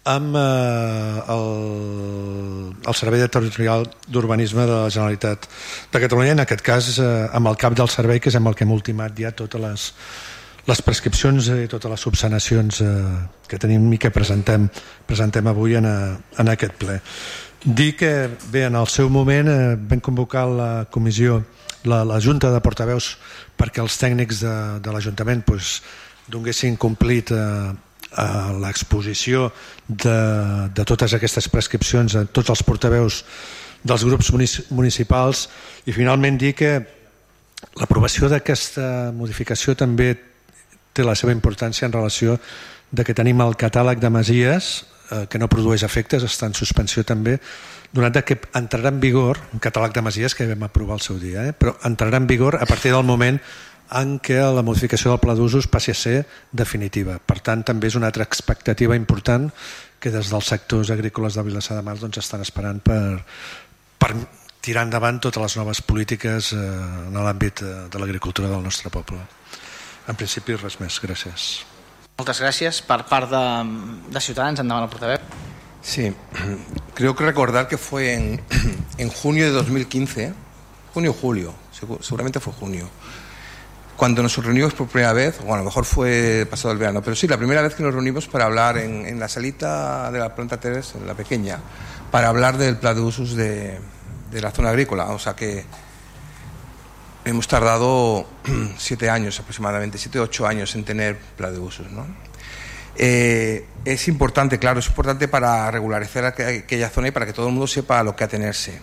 amb 0.08 0.36
eh, 0.40 1.24
el, 1.34 2.74
el 2.88 2.96
Servei 2.96 3.20
de 3.24 3.28
Territorial 3.28 3.88
d'Urbanisme 4.08 4.64
de 4.64 4.76
la 4.76 4.90
Generalitat 4.90 5.48
de 5.92 6.02
Catalunya, 6.04 6.36
en 6.38 6.44
aquest 6.44 6.64
cas 6.64 6.94
eh, 7.00 7.28
amb 7.36 7.52
el 7.52 7.60
cap 7.60 7.76
del 7.76 7.92
servei, 7.92 8.22
que 8.24 8.32
és 8.32 8.40
amb 8.40 8.52
el 8.52 8.56
que 8.56 8.64
hem 8.68 8.76
ultimat 8.76 9.16
ja 9.20 9.34
totes 9.36 9.62
les, 9.62 9.88
les 10.68 10.82
prescripcions 10.84 11.48
i 11.54 11.68
totes 11.72 11.92
les 11.92 12.04
subsanacions 12.04 12.82
eh, 12.84 12.90
que 13.48 13.60
tenim 13.62 13.88
i 13.96 14.00
que 14.02 14.12
presentem, 14.12 14.68
presentem 15.08 15.48
avui 15.48 15.78
en, 15.80 15.88
a, 15.88 16.18
en 16.42 16.52
aquest 16.52 16.76
ple. 16.80 17.00
Dir 17.64 17.94
que 18.00 18.12
bé, 18.52 18.66
en 18.68 18.76
el 18.76 18.90
seu 18.92 19.10
moment 19.10 19.48
eh, 19.52 19.76
vam 19.80 20.04
convocar 20.04 20.46
la 20.52 20.72
comissió, 20.92 21.42
la, 21.88 22.04
la 22.04 22.20
Junta 22.20 22.52
de 22.52 22.62
Portaveus 22.64 23.16
perquè 23.58 23.82
els 23.84 23.96
tècnics 24.02 24.44
de, 24.44 24.56
de 24.84 24.94
l'Ajuntament 24.94 25.46
pues, 25.48 25.80
donguessin 26.28 26.76
complit 26.76 27.32
eh, 27.32 27.72
a 28.18 28.28
l'exposició 28.60 29.48
de, 29.88 30.20
de 30.76 30.84
totes 30.88 31.16
aquestes 31.16 31.48
prescripcions 31.52 32.16
a 32.16 32.26
tots 32.26 32.52
els 32.52 32.64
portaveus 32.64 33.24
dels 33.88 34.04
grups 34.08 34.32
municipals 34.72 35.48
i 35.86 35.96
finalment 35.96 36.40
dir 36.40 36.54
que 36.58 36.72
l'aprovació 37.78 38.30
d'aquesta 38.32 39.12
modificació 39.16 39.76
també 39.78 40.16
té 40.98 41.06
la 41.06 41.16
seva 41.16 41.36
importància 41.36 41.86
en 41.88 41.96
relació 41.96 42.38
de 42.92 43.06
que 43.06 43.16
tenim 43.16 43.42
el 43.44 43.58
catàleg 43.60 44.02
de 44.02 44.12
masies 44.14 44.72
eh, 45.12 45.26
que 45.30 45.40
no 45.40 45.50
produeix 45.52 45.86
efectes, 45.86 46.26
està 46.26 46.50
en 46.50 46.58
suspensió 46.58 47.04
també, 47.08 47.38
donat 47.94 48.20
que 48.28 48.40
entrarà 48.58 48.92
en 48.92 49.00
vigor 49.04 49.40
un 49.54 49.64
catàleg 49.64 49.96
de 49.96 50.04
masies 50.04 50.36
que 50.36 50.48
vam 50.50 50.68
aprovar 50.68 50.98
el 50.98 51.06
seu 51.06 51.20
dia, 51.22 51.48
eh? 51.48 51.56
però 51.56 51.78
entrarà 51.88 52.20
en 52.20 52.28
vigor 52.28 52.60
a 52.60 52.68
partir 52.68 52.92
del 52.96 53.08
moment 53.08 53.40
en 53.96 54.18
què 54.20 54.42
la 54.52 54.64
modificació 54.68 55.14
del 55.14 55.22
pla 55.24 55.36
d'usos 55.38 55.70
passi 55.72 55.94
a 55.94 55.96
ser 55.96 56.18
definitiva. 56.52 57.20
Per 57.24 57.40
tant, 57.40 57.64
també 57.64 57.88
és 57.88 57.96
una 57.96 58.10
altra 58.12 58.26
expectativa 58.28 58.98
important 59.00 59.48
que 60.00 60.12
des 60.12 60.32
dels 60.34 60.52
sectors 60.52 60.92
agrícoles 60.92 61.38
de 61.38 61.46
Vilassar 61.48 61.78
de 61.78 61.86
Mar 61.86 61.96
doncs, 62.02 62.20
estan 62.20 62.44
esperant 62.44 62.84
per, 62.84 63.24
per 63.98 64.12
tirar 64.62 64.84
endavant 64.84 65.22
totes 65.24 65.42
les 65.42 65.58
noves 65.62 65.82
polítiques 65.82 66.52
eh, 66.54 66.68
en 67.08 67.16
l'àmbit 67.16 67.64
eh, 67.64 67.74
de 67.92 68.04
l'agricultura 68.04 68.52
del 68.52 68.66
nostre 68.66 68.92
poble. 68.92 69.24
En 70.08 70.16
principi, 70.16 70.56
res 70.56 70.80
més. 70.80 71.00
Gràcies. 71.04 71.48
Moltes 72.18 72.40
gràcies. 72.42 72.82
Per 72.88 73.02
part 73.10 73.30
de, 73.32 73.44
de 74.14 74.24
Ciutadans, 74.24 74.64
endavant 74.64 74.88
el 74.88 74.92
portaveu. 74.94 75.20
Sí, 75.82 76.12
creo 76.96 77.16
que 77.16 77.26
recordar 77.26 77.68
que 77.68 77.78
fue 77.78 78.14
en, 78.14 78.42
en 78.98 79.10
junio 79.10 79.46
de 79.46 79.52
2015, 79.52 80.34
junio 80.94 81.12
o 81.12 81.14
julio, 81.14 81.54
seguramente 82.02 82.40
fue 82.40 82.54
junio, 82.54 82.90
cuando 83.96 84.22
nos 84.22 84.38
reunimos 84.38 84.74
por 84.74 84.88
primera 84.88 85.14
vez, 85.14 85.40
o 85.46 85.54
a 85.54 85.58
lo 85.58 85.64
mejor 85.64 85.86
fue 85.86 86.48
pasado 86.50 86.72
el 86.72 86.78
verano, 86.78 87.02
pero 87.02 87.16
sí, 87.16 87.28
la 87.28 87.38
primera 87.38 87.62
vez 87.62 87.74
que 87.76 87.84
nos 87.84 87.94
reunimos 87.94 88.28
para 88.28 88.46
hablar 88.46 88.78
en, 88.78 89.06
en 89.06 89.20
la 89.20 89.28
salita 89.28 90.12
de 90.12 90.20
la 90.20 90.36
planta 90.36 90.60
Teres, 90.60 90.94
en 90.96 91.08
la 91.08 91.16
pequeña, 91.16 91.60
para 92.12 92.28
hablar 92.30 92.58
del 92.58 92.78
plan 92.78 92.96
de 92.96 93.02
usos 93.02 93.36
de, 93.36 93.80
de 94.32 94.42
la 94.42 94.52
zona 94.52 94.70
agrícola. 94.70 95.06
O 95.08 95.20
sea 95.20 95.36
que 95.36 95.66
hemos 97.28 97.48
tardado 97.48 98.28
siete 98.78 99.10
años 99.10 99.40
aproximadamente, 99.40 99.98
siete 99.98 100.20
o 100.20 100.24
ocho 100.24 100.48
años 100.48 100.76
en 100.76 100.84
tener 100.84 101.18
plan 101.18 101.54
de 101.54 101.60
usos. 101.60 101.92
¿no? 101.92 102.06
Eh, 102.96 103.66
es 103.86 104.08
importante, 104.08 104.60
claro, 104.60 104.80
es 104.80 104.88
importante 104.88 105.28
para 105.28 105.70
regularizar 105.70 106.26
aquella 106.26 106.90
zona 106.90 107.10
y 107.10 107.12
para 107.12 107.26
que 107.26 107.34
todo 107.34 107.48
el 107.48 107.54
mundo 107.54 107.68
sepa 107.68 108.00
a 108.00 108.04
lo 108.04 108.16
que 108.16 108.24
atenerse 108.24 108.80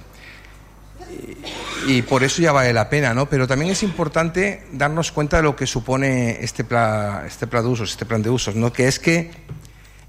y 1.87 2.03
por 2.03 2.23
eso 2.23 2.41
ya 2.41 2.53
vale 2.53 2.73
la 2.73 2.89
pena, 2.89 3.15
¿no? 3.15 3.29
Pero 3.29 3.47
también 3.47 3.71
es 3.71 3.83
importante 3.83 4.63
darnos 4.73 5.13
cuenta 5.13 5.39
de 5.39 5.43
lo 5.43 5.57
que 5.57 5.67
supone 5.67 6.43
este 6.43 6.65
plan, 6.65 7.27
este 7.27 7.47
plan 7.47 7.63
de 7.63 7.69
usos, 7.69 7.91
este 7.91 8.07
plan 8.07 8.23
de 8.23 8.31
usos, 8.31 8.55
¿no? 8.55 8.73
Que 8.73 8.89
es 8.89 8.99
que 8.99 9.31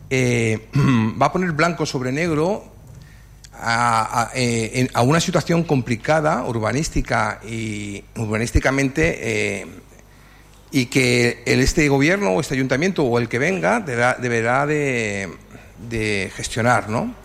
eh, 0.10 0.68
va 1.22 1.28
a 1.28 1.32
poner 1.32 1.52
blanco 1.52 1.86
sobre 1.86 2.12
negro 2.12 2.75
a, 3.60 4.32
eh, 4.34 4.88
una 5.04 5.20
situación 5.20 5.64
complicada, 5.64 6.44
urbanística 6.46 7.40
y 7.48 8.04
urbanísticamente, 8.16 9.62
eh, 9.62 9.68
y 10.72 10.88
que 10.88 11.44
este 11.46 11.88
gobierno 11.88 12.32
o 12.32 12.42
este 12.42 12.56
ayuntamiento 12.56 13.04
o 13.04 13.18
el 13.18 13.30
que 13.30 13.40
venga 13.40 13.80
deberá, 13.80 14.66
de, 14.66 15.30
de 15.90 16.32
gestionar, 16.36 16.90
¿no? 16.90 17.16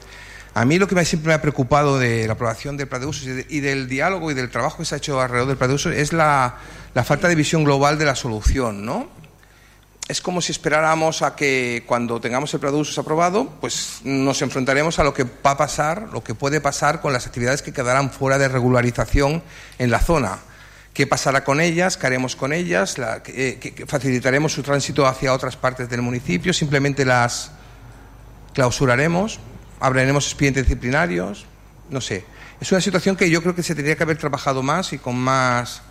A 0.55 0.65
mí 0.65 0.79
lo 0.79 0.89
que 0.89 1.05
siempre 1.05 1.29
me 1.29 1.35
ha 1.35 1.41
preocupado 1.41 1.99
de 1.99 2.27
la 2.27 2.33
aprobación 2.33 2.77
del 2.77 2.89
plan 2.89 3.01
de 3.01 3.07
usos 3.07 3.29
y, 3.49 3.61
del 3.61 3.89
diálogo 3.89 4.31
y 4.31 4.35
del 4.35 4.51
trabajo 4.51 4.79
que 4.79 4.85
se 4.85 4.95
ha 4.97 4.99
hecho 4.99 5.21
alrededor 5.21 5.49
del 5.49 5.57
plan 5.57 5.71
de 5.71 5.77
usos 5.77 5.95
es 5.95 6.13
la, 6.13 6.57
falta 7.05 7.29
de 7.29 7.37
visión 7.37 7.63
global 7.63 7.99
de 7.99 8.05
la 8.05 8.17
solución, 8.17 8.85
¿no? 8.85 9.09
Es 10.11 10.21
como 10.21 10.43
si 10.43 10.51
esperáramos 10.51 11.23
a 11.23 11.37
que 11.37 11.85
cuando 11.87 12.21
tengamos 12.21 12.53
el 12.53 12.65
usos 12.65 12.99
aprobado, 12.99 13.49
pues 13.61 14.01
nos 14.03 14.43
enfrentaremos 14.43 14.99
a 14.99 15.05
lo 15.05 15.15
que 15.15 15.23
va 15.25 15.53
a 15.53 15.57
pasar, 15.57 16.09
lo 16.13 16.25
que 16.25 16.35
puede 16.35 16.61
pasar 16.61 17.01
con 17.01 17.13
las 17.13 17.29
actividades 17.29 17.63
que 17.63 17.73
quedarán 17.73 18.11
fuera 18.11 18.37
de 18.37 18.49
regularización 18.49 19.43
en 19.79 19.91
la 19.91 20.01
zona. 20.01 20.39
¿Qué 20.93 21.07
pasará 21.07 21.45
con 21.45 21.61
ellas? 21.61 21.97
¿Qué 21.97 22.09
haremos 22.09 22.35
con 22.35 22.53
ellas? 22.53 22.97
Eh, 23.29 23.85
¿Facilitaremos 23.87 24.53
su 24.53 24.65
tránsito 24.65 25.07
hacia 25.07 25.33
otras 25.33 25.57
partes 25.57 25.89
del 25.89 26.03
municipio? 26.03 26.53
¿Simplemente 26.53 27.05
las 27.05 27.53
clausuraremos? 28.53 29.39
abriremos 29.81 30.27
expedientes 30.27 30.65
disciplinarios, 30.65 31.47
no 31.89 32.01
sé. 32.01 32.25
Es 32.61 32.71
una 32.71 32.81
situación 32.81 33.17
que 33.17 33.31
yo 33.31 33.43
creo 33.43 33.55
que 33.55 33.63
se 33.63 33.75
tendría 33.75 33.97
que 33.97 34.03
haber 34.03 34.19
trabajado 34.19 34.63
más 34.63 34.93
y 34.93 34.99
con 34.99 35.17
más 35.17 35.83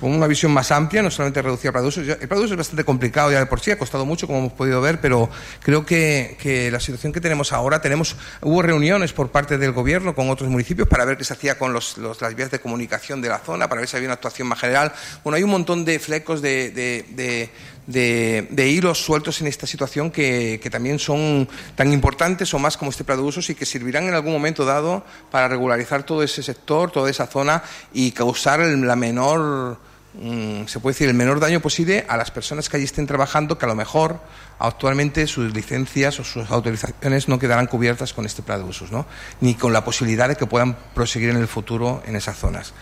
con 0.00 0.12
una 0.12 0.26
visión 0.26 0.52
más 0.52 0.70
amplia, 0.70 1.02
no 1.02 1.10
solamente 1.10 1.42
reducir 1.42 1.72
el 1.74 1.84
usos. 1.84 2.06
El 2.06 2.32
usos 2.32 2.50
es 2.52 2.56
bastante 2.56 2.84
complicado 2.84 3.32
ya 3.32 3.40
de 3.40 3.46
por 3.46 3.60
sí, 3.60 3.70
ha 3.70 3.78
costado 3.78 4.04
mucho, 4.04 4.26
como 4.26 4.38
hemos 4.40 4.52
podido 4.52 4.80
ver, 4.80 5.00
pero 5.00 5.28
creo 5.62 5.84
que, 5.84 6.36
que, 6.40 6.70
la 6.70 6.80
situación 6.80 7.12
que 7.12 7.20
tenemos 7.20 7.52
ahora, 7.52 7.80
tenemos, 7.80 8.16
hubo 8.42 8.62
reuniones 8.62 9.12
por 9.12 9.30
parte 9.30 9.58
del 9.58 9.72
gobierno 9.72 10.14
con 10.14 10.30
otros 10.30 10.48
municipios 10.48 10.88
para 10.88 11.04
ver 11.04 11.16
qué 11.16 11.24
se 11.24 11.32
hacía 11.32 11.58
con 11.58 11.72
los, 11.72 11.98
las 11.98 12.34
vías 12.34 12.50
de 12.50 12.60
comunicación 12.60 13.20
de 13.20 13.28
la 13.28 13.38
zona, 13.38 13.68
para 13.68 13.80
ver 13.80 13.88
si 13.88 13.96
había 13.96 14.08
una 14.08 14.14
actuación 14.14 14.48
más 14.48 14.60
general. 14.60 14.92
Bueno, 15.24 15.36
hay 15.36 15.42
un 15.42 15.50
montón 15.50 15.84
de 15.84 15.98
flecos 15.98 16.42
de, 16.42 16.70
de, 16.70 17.50
de, 17.88 18.68
hilos 18.68 19.02
sueltos 19.02 19.40
en 19.40 19.46
esta 19.46 19.66
situación 19.66 20.10
que, 20.10 20.60
que, 20.62 20.70
también 20.70 20.98
son 20.98 21.48
tan 21.74 21.92
importantes 21.92 22.52
o 22.52 22.58
más 22.58 22.76
como 22.76 22.90
este 22.90 23.04
plan 23.04 23.18
de 23.18 23.28
y 23.48 23.54
que 23.54 23.66
servirán 23.66 24.04
en 24.04 24.14
algún 24.14 24.32
momento 24.32 24.64
dado 24.64 25.04
para 25.30 25.48
regularizar 25.48 26.02
todo 26.02 26.22
ese 26.22 26.42
sector, 26.42 26.90
toda 26.90 27.10
esa 27.10 27.26
zona 27.26 27.62
y 27.92 28.12
causar 28.12 28.60
la 28.60 28.96
menor 28.96 29.78
se 30.14 30.80
puede 30.80 30.94
decir, 30.94 31.08
el 31.08 31.14
menor 31.14 31.38
daño 31.38 31.60
posible 31.60 32.04
a 32.08 32.16
las 32.16 32.30
personas 32.30 32.68
que 32.68 32.76
allí 32.76 32.84
estén 32.84 33.06
trabajando, 33.06 33.58
que 33.58 33.66
a 33.66 33.68
lo 33.68 33.74
mejor 33.74 34.20
actualmente 34.58 35.26
sus 35.26 35.52
licencias 35.52 36.18
o 36.18 36.24
sus 36.24 36.50
autorizaciones 36.50 37.28
no 37.28 37.38
quedarán 37.38 37.66
cubiertas 37.66 38.12
con 38.12 38.26
este 38.26 38.42
plan 38.42 38.62
de 38.62 38.68
usos, 38.68 38.90
¿no? 38.90 39.06
ni 39.40 39.54
con 39.54 39.72
la 39.72 39.84
posibilidad 39.84 40.28
de 40.28 40.36
que 40.36 40.46
puedan 40.46 40.76
proseguir 40.94 41.30
en 41.30 41.36
el 41.36 41.46
futuro 41.46 42.02
en 42.06 42.16
esas 42.16 42.36
zonas. 42.36 42.72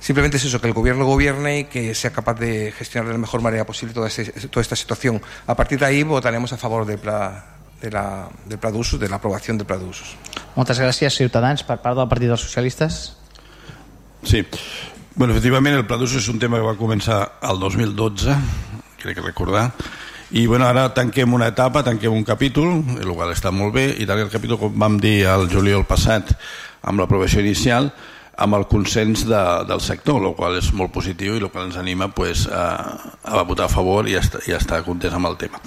Simplemente 0.00 0.38
es 0.38 0.46
eso, 0.46 0.60
que 0.60 0.66
el 0.66 0.72
gobierno 0.72 1.04
gobierne 1.04 1.58
y 1.60 1.64
que 1.64 1.94
sea 1.94 2.10
capaz 2.10 2.34
de 2.34 2.72
gestionar 2.72 3.06
de 3.06 3.12
la 3.12 3.18
mejor 3.18 3.42
manera 3.42 3.66
posible 3.66 3.92
toda, 3.92 4.08
este, 4.08 4.24
toda 4.48 4.62
esta 4.62 4.74
situación. 4.74 5.20
A 5.46 5.54
partir 5.54 5.78
de 5.78 5.84
ahí 5.84 6.02
votaremos 6.02 6.52
a 6.54 6.56
favor 6.56 6.86
del 6.86 6.98
plan, 6.98 7.44
de 7.80 7.90
la, 7.90 8.28
del 8.46 8.58
pla 8.58 8.70
d'usos, 8.70 8.98
de 9.00 9.08
l'aprovació 9.08 9.54
del 9.56 9.66
pla 9.66 9.76
d'usos. 9.76 10.16
Moltes 10.56 10.80
gràcies, 10.80 11.16
Ciutadans. 11.16 11.64
Per 11.64 11.78
part 11.84 11.96
del 11.96 12.08
Partit 12.08 12.32
dels 12.32 12.44
Socialistes. 12.44 13.00
Sí, 14.24 14.44
Bueno, 15.14 15.32
efectivament, 15.34 15.74
el 15.74 15.86
Pla 15.90 15.96
d'Usos 15.98 16.22
és 16.22 16.28
un 16.30 16.38
tema 16.38 16.60
que 16.60 16.66
va 16.68 16.76
començar 16.78 17.18
el 17.42 17.58
2012, 17.58 18.34
crec 19.02 19.16
que 19.18 19.24
recordar, 19.24 19.64
i 20.30 20.44
bueno, 20.46 20.68
ara 20.68 20.84
tanquem 20.94 21.34
una 21.34 21.48
etapa, 21.50 21.82
tanquem 21.82 22.14
un 22.14 22.22
capítol, 22.22 22.76
el 22.94 23.10
qual 23.16 23.32
està 23.34 23.50
molt 23.50 23.74
bé, 23.74 23.88
i 23.98 24.06
tanquem 24.06 24.28
el 24.28 24.32
capítol, 24.32 24.60
com 24.60 24.76
vam 24.78 25.00
dir 25.02 25.24
el 25.26 25.48
juliol 25.50 25.82
passat, 25.88 26.30
amb 26.86 27.02
l'aprovació 27.02 27.42
inicial, 27.42 27.90
amb 28.38 28.54
el 28.56 28.68
consens 28.70 29.24
de, 29.26 29.40
del 29.66 29.82
sector, 29.82 30.22
el 30.22 30.36
qual 30.38 30.54
és 30.60 30.70
molt 30.78 30.94
positiu 30.94 31.34
i 31.34 31.42
el 31.42 31.50
qual 31.50 31.66
ens 31.66 31.80
anima 31.80 32.08
pues, 32.14 32.46
a, 32.46 32.94
a 33.26 33.42
votar 33.42 33.66
a 33.66 33.72
favor 33.72 34.08
i 34.08 34.14
a, 34.16 34.22
i 34.46 34.54
a 34.54 34.62
estar 34.62 34.78
contents 34.86 35.18
amb 35.18 35.28
el 35.32 35.36
tema. 35.42 35.58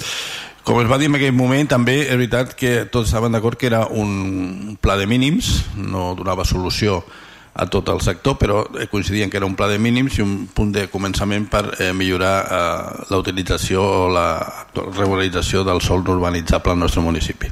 Com 0.64 0.80
es 0.80 0.88
va 0.88 0.98
dir 0.98 1.12
en 1.12 1.20
aquell 1.20 1.36
moment, 1.36 1.68
també 1.68 2.00
és 2.06 2.16
veritat 2.16 2.56
que 2.56 2.88
tots 2.88 3.12
estaven 3.12 3.36
d'acord 3.36 3.60
que 3.60 3.68
era 3.68 3.84
un 3.92 4.80
pla 4.80 4.96
de 4.96 5.06
mínims, 5.12 5.52
no 5.76 6.14
donava 6.16 6.48
solució 6.48 7.02
a 7.04 7.23
tot 7.70 7.90
el 7.94 8.02
sector, 8.02 8.38
però 8.38 8.64
eh, 8.80 8.88
coincidien 8.90 9.30
que 9.30 9.38
era 9.38 9.46
un 9.46 9.56
pla 9.56 9.68
de 9.70 9.78
mínims 9.78 10.18
i 10.18 10.24
un 10.26 10.48
punt 10.54 10.72
de 10.74 10.88
començament 10.90 11.46
per 11.52 11.64
eh, 11.78 11.92
millorar 11.94 12.34
eh, 12.42 13.06
la 13.12 13.20
utilització 13.22 13.84
o 13.84 14.08
la 14.10 14.28
regularització 14.74 15.64
del 15.68 15.82
sol 15.82 16.02
urbanitzable 16.02 16.74
al 16.74 16.82
nostre 16.82 17.04
municipi. 17.06 17.52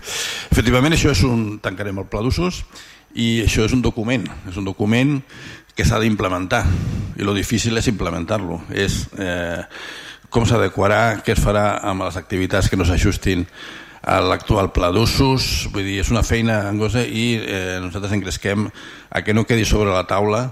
Efectivament, 0.49 0.97
això 0.97 1.14
és 1.14 1.22
un... 1.28 1.60
tancarem 1.62 2.02
el 2.02 2.10
pla 2.10 2.24
d'usos 2.26 2.64
i 3.14 3.43
això 3.45 3.68
és 3.68 3.76
un 3.78 3.84
document, 3.86 4.26
és 4.49 4.58
un 4.58 4.66
document 4.66 5.20
que 5.76 5.86
s'ha 5.86 5.99
d'implementar 6.02 6.64
i 7.20 7.28
lo 7.28 7.36
difícil 7.38 7.78
és 7.78 7.91
implementar-lo, 7.91 8.64
és 8.74 9.04
eh, 9.22 9.62
com 10.32 10.47
s'adequarà, 10.47 11.22
què 11.22 11.36
es 11.36 11.43
farà 11.43 11.76
amb 11.86 12.08
les 12.08 12.18
activitats 12.18 12.72
que 12.72 12.80
no 12.80 12.88
s'ajustin 12.88 13.45
a 13.45 13.81
l'actual 14.02 14.72
pla 14.74 14.89
d'usos, 14.93 15.68
vull 15.74 15.86
dir, 15.86 15.99
és 16.02 16.10
una 16.10 16.24
feina 16.26 16.64
angosa 16.70 17.04
i 17.06 17.36
eh, 17.38 17.78
nosaltres 17.84 18.16
engresquem 18.18 18.66
a 19.10 19.22
que 19.22 19.34
no 19.34 19.45
quedi 19.45 19.66
sobre 19.66 19.93
la 19.93 20.08
taula 20.10 20.47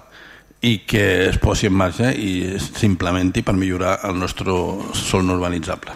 i 0.61 0.81
que 0.83 1.29
es 1.29 1.39
posi 1.39 1.69
en 1.69 1.77
marxa 1.79 2.11
i 2.11 2.59
s'implementi 2.59 3.41
per 3.47 3.55
millorar 3.55 3.99
el 4.09 4.19
nostre 4.19 4.51
sol 4.93 5.25
no 5.25 5.37
urbanitzable. 5.39 5.95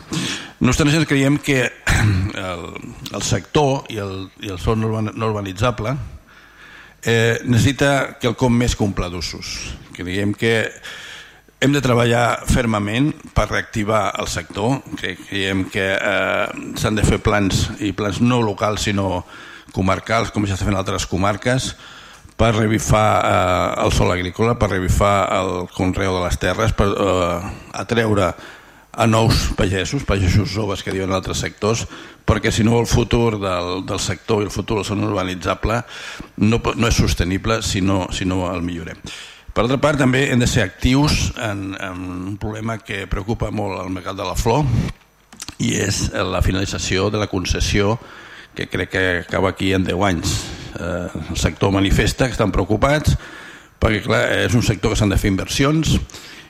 Nosaltres 0.63 1.05
creiem 1.05 1.37
que 1.43 1.67
el, 2.49 2.65
el 3.11 3.23
sector 3.27 3.83
i 3.91 3.99
el, 3.99 4.29
i 4.41 4.53
el 4.53 4.59
sol 4.63 4.79
no 4.79 5.27
urbanitzable 5.27 5.97
eh, 7.03 7.39
necessita 7.43 8.15
quelcom 8.21 8.55
més 8.55 8.77
que 8.77 8.87
un 8.87 8.95
pla 8.95 9.11
d'usos. 9.11 9.53
Creiem 9.93 10.33
que 10.33 10.55
hem 11.63 11.71
de 11.71 11.79
treballar 11.79 12.43
fermament 12.43 13.13
per 13.31 13.47
reactivar 13.47 14.09
el 14.19 14.27
sector. 14.27 14.81
Creiem 14.99 15.63
que 15.71 15.85
eh, 15.95 16.47
s'han 16.79 16.97
de 16.99 17.05
fer 17.07 17.21
plans, 17.23 17.69
i 17.79 17.93
plans 17.95 18.19
no 18.19 18.41
locals, 18.43 18.83
sinó 18.89 19.23
comarcals, 19.71 20.33
com 20.35 20.43
ja 20.49 20.57
s'ha 20.59 20.67
en 20.67 20.75
altres 20.75 21.07
comarques, 21.07 21.71
per 22.35 22.51
revifar 22.57 23.07
eh, 23.23 23.85
el 23.85 23.95
sol 23.95 24.11
agrícola, 24.11 24.57
per 24.59 24.73
revifar 24.73 25.15
el 25.39 25.53
conreu 25.71 26.17
de 26.17 26.25
les 26.25 26.41
terres, 26.41 26.75
per 26.75 26.89
eh, 26.91 27.53
atreure 27.79 28.33
a 28.93 29.07
nous 29.07 29.47
pagesos, 29.57 30.03
pagesos 30.05 30.51
joves 30.51 30.83
que 30.83 30.91
diuen 30.93 31.15
altres 31.15 31.39
sectors, 31.41 31.87
perquè 32.27 32.51
si 32.53 32.67
no 32.67 32.75
el 32.81 32.91
futur 32.91 33.39
del, 33.39 33.85
del 33.87 34.01
sector 34.03 34.43
i 34.43 34.51
el 34.51 34.53
futur 34.53 34.81
del 34.81 34.85
son 34.85 35.01
urbanitzable 35.07 35.79
no, 36.43 36.59
no 36.59 36.91
és 36.91 36.99
sostenible 36.99 37.63
si 37.65 37.81
no, 37.81 38.03
si 38.13 38.27
no 38.29 38.45
el 38.51 38.61
millorem. 38.61 38.99
Per 39.53 39.61
altra 39.61 39.77
part, 39.77 39.99
també 40.01 40.23
hem 40.33 40.41
de 40.41 40.47
ser 40.49 40.63
actius 40.65 41.27
en, 41.37 41.75
en 41.77 41.97
un 42.31 42.37
problema 42.41 42.79
que 42.81 43.03
preocupa 43.05 43.51
molt 43.53 43.77
al 43.77 43.91
mercat 43.93 44.17
de 44.17 44.25
la 44.25 44.33
flor 44.33 44.65
i 45.61 45.75
és 45.77 46.07
la 46.17 46.41
finalització 46.41 47.11
de 47.13 47.21
la 47.21 47.29
concessió 47.29 47.99
que 48.57 48.65
crec 48.65 48.89
que 48.89 49.03
acaba 49.19 49.51
aquí 49.53 49.69
en 49.77 49.85
10 49.85 50.05
anys. 50.09 50.33
Eh, 50.73 51.07
el 51.29 51.37
sector 51.37 51.69
manifesta 51.69 52.25
que 52.25 52.33
estan 52.33 52.53
preocupats 52.53 53.13
perquè 53.77 54.01
clar, 54.01 54.23
és 54.41 54.57
un 54.57 54.65
sector 54.65 54.89
que 54.89 54.97
s'han 54.97 55.13
de 55.13 55.19
fer 55.21 55.29
inversions 55.29 55.99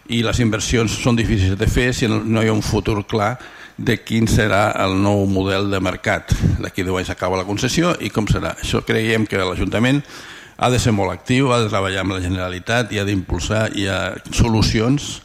i 0.08 0.22
les 0.24 0.40
inversions 0.40 0.96
són 1.04 1.20
difícils 1.20 1.60
de 1.60 1.68
fer 1.68 1.90
si 1.92 2.08
no 2.08 2.40
hi 2.40 2.48
ha 2.48 2.56
un 2.56 2.64
futur 2.64 3.02
clar 3.04 3.34
de 3.76 3.98
quin 4.00 4.30
serà 4.32 4.70
el 4.80 4.96
nou 5.02 5.26
model 5.28 5.68
de 5.72 5.84
mercat. 5.84 6.32
D'aquí 6.64 6.88
10 6.88 7.04
anys 7.04 7.12
acaba 7.12 7.36
la 7.36 7.48
concessió 7.48 7.98
i 8.00 8.14
com 8.14 8.32
serà. 8.32 8.56
Això 8.64 8.80
creiem 8.88 9.28
que 9.28 9.44
l'Ajuntament 9.44 10.00
ha 10.64 10.70
de 10.72 10.80
ser 10.80 10.94
molt 10.96 11.12
actiu, 11.12 11.52
ha 11.52 11.60
de 11.60 11.68
treballar 11.68 12.06
amb 12.06 12.16
la 12.16 12.22
Generalitat 12.24 12.94
i 12.96 13.00
ha 13.02 13.04
d'impulsar 13.04 13.66
i 13.76 13.90
ha 13.92 14.14
solucions 14.32 15.18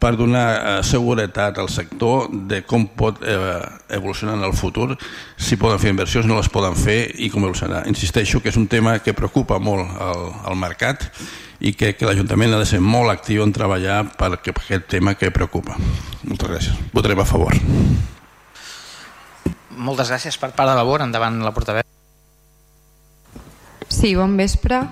per 0.00 0.14
donar 0.16 0.46
eh, 0.56 0.76
seguretat 0.86 1.58
al 1.60 1.68
sector 1.68 2.30
de 2.48 2.62
com 2.64 2.86
pot 2.96 3.20
eh, 3.20 3.60
evolucionar 3.92 4.38
en 4.38 4.46
el 4.48 4.54
futur, 4.56 4.96
si 5.36 5.60
poden 5.60 5.82
fer 5.82 5.92
inversions, 5.92 6.24
no 6.24 6.38
les 6.38 6.48
poden 6.48 6.78
fer 6.80 7.02
i 7.20 7.28
com 7.28 7.44
evolucionarà. 7.44 7.84
Insisteixo 7.92 8.40
que 8.40 8.48
és 8.48 8.56
un 8.56 8.64
tema 8.72 8.96
que 9.04 9.12
preocupa 9.12 9.60
molt 9.60 10.00
al, 10.00 10.24
al 10.48 10.56
mercat 10.56 11.04
i 11.60 11.74
que, 11.76 11.92
que 11.92 12.08
l'Ajuntament 12.08 12.56
ha 12.56 12.62
de 12.64 12.70
ser 12.72 12.80
molt 12.80 13.12
actiu 13.12 13.44
en 13.44 13.52
treballar 13.52 14.00
per 14.16 14.32
aquest 14.38 14.88
tema 14.88 15.12
que 15.20 15.28
preocupa. 15.28 15.76
Moltes 16.24 16.48
gràcies. 16.48 16.80
Votarem 16.96 17.20
a 17.20 17.28
favor. 17.28 17.60
Moltes 19.76 20.08
gràcies 20.08 20.40
per 20.40 20.54
part 20.56 20.72
de 20.72 20.80
labor. 20.80 21.04
Endavant 21.04 21.42
la 21.44 21.52
portaveu. 21.52 21.99
Sí, 23.90 24.14
bon 24.14 24.36
vespre. 24.36 24.84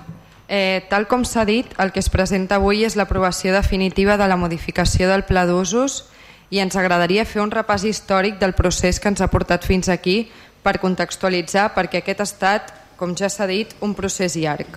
Eh, 0.49 0.83
tal 0.89 1.07
com 1.07 1.23
s'ha 1.23 1.45
dit, 1.47 1.71
el 1.79 1.93
que 1.95 2.01
es 2.03 2.09
presenta 2.11 2.57
avui 2.59 2.83
és 2.83 2.97
l'aprovació 2.99 3.53
definitiva 3.55 4.17
de 4.19 4.27
la 4.27 4.35
modificació 4.35 5.07
del 5.07 5.23
pla 5.23 5.45
d'usos 5.47 6.03
i 6.51 6.59
ens 6.59 6.75
agradaria 6.75 7.23
fer 7.23 7.39
un 7.39 7.53
repàs 7.53 7.85
històric 7.87 8.41
del 8.41 8.57
procés 8.57 8.99
que 8.99 9.07
ens 9.07 9.21
ha 9.21 9.29
portat 9.31 9.63
fins 9.63 9.87
aquí 9.87 10.27
per 10.65 10.81
contextualitzar 10.83 11.69
perquè 11.77 12.01
aquest 12.03 12.19
ha 12.19 12.27
estat, 12.27 12.73
com 12.99 13.15
ja 13.15 13.29
s'ha 13.31 13.47
dit, 13.47 13.71
un 13.79 13.95
procés 13.95 14.35
llarg. 14.35 14.67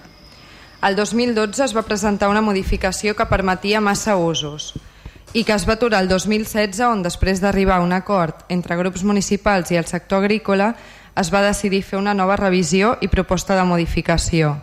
El 0.86 0.94
2012 0.94 1.64
es 1.66 1.74
va 1.74 1.82
presentar 1.82 2.30
una 2.30 2.46
modificació 2.46 3.16
que 3.18 3.26
permetia 3.26 3.82
massa 3.82 4.14
usos 4.14 4.72
i 5.32 5.42
que 5.42 5.54
es 5.56 5.66
va 5.66 5.74
aturar 5.74 6.02
el 6.04 6.08
2016 6.08 6.78
on 6.86 7.02
després 7.02 7.40
d'arribar 7.42 7.80
a 7.80 7.82
un 7.82 7.94
acord 7.96 8.46
entre 8.52 8.76
grups 8.76 9.02
municipals 9.02 9.72
i 9.72 9.80
el 9.80 9.88
sector 9.90 10.22
agrícola 10.22 10.76
es 11.16 11.32
va 11.32 11.42
decidir 11.44 11.82
fer 11.82 11.98
una 11.98 12.14
nova 12.14 12.36
revisió 12.36 12.96
i 13.00 13.08
proposta 13.08 13.56
de 13.56 13.64
modificació. 13.68 14.56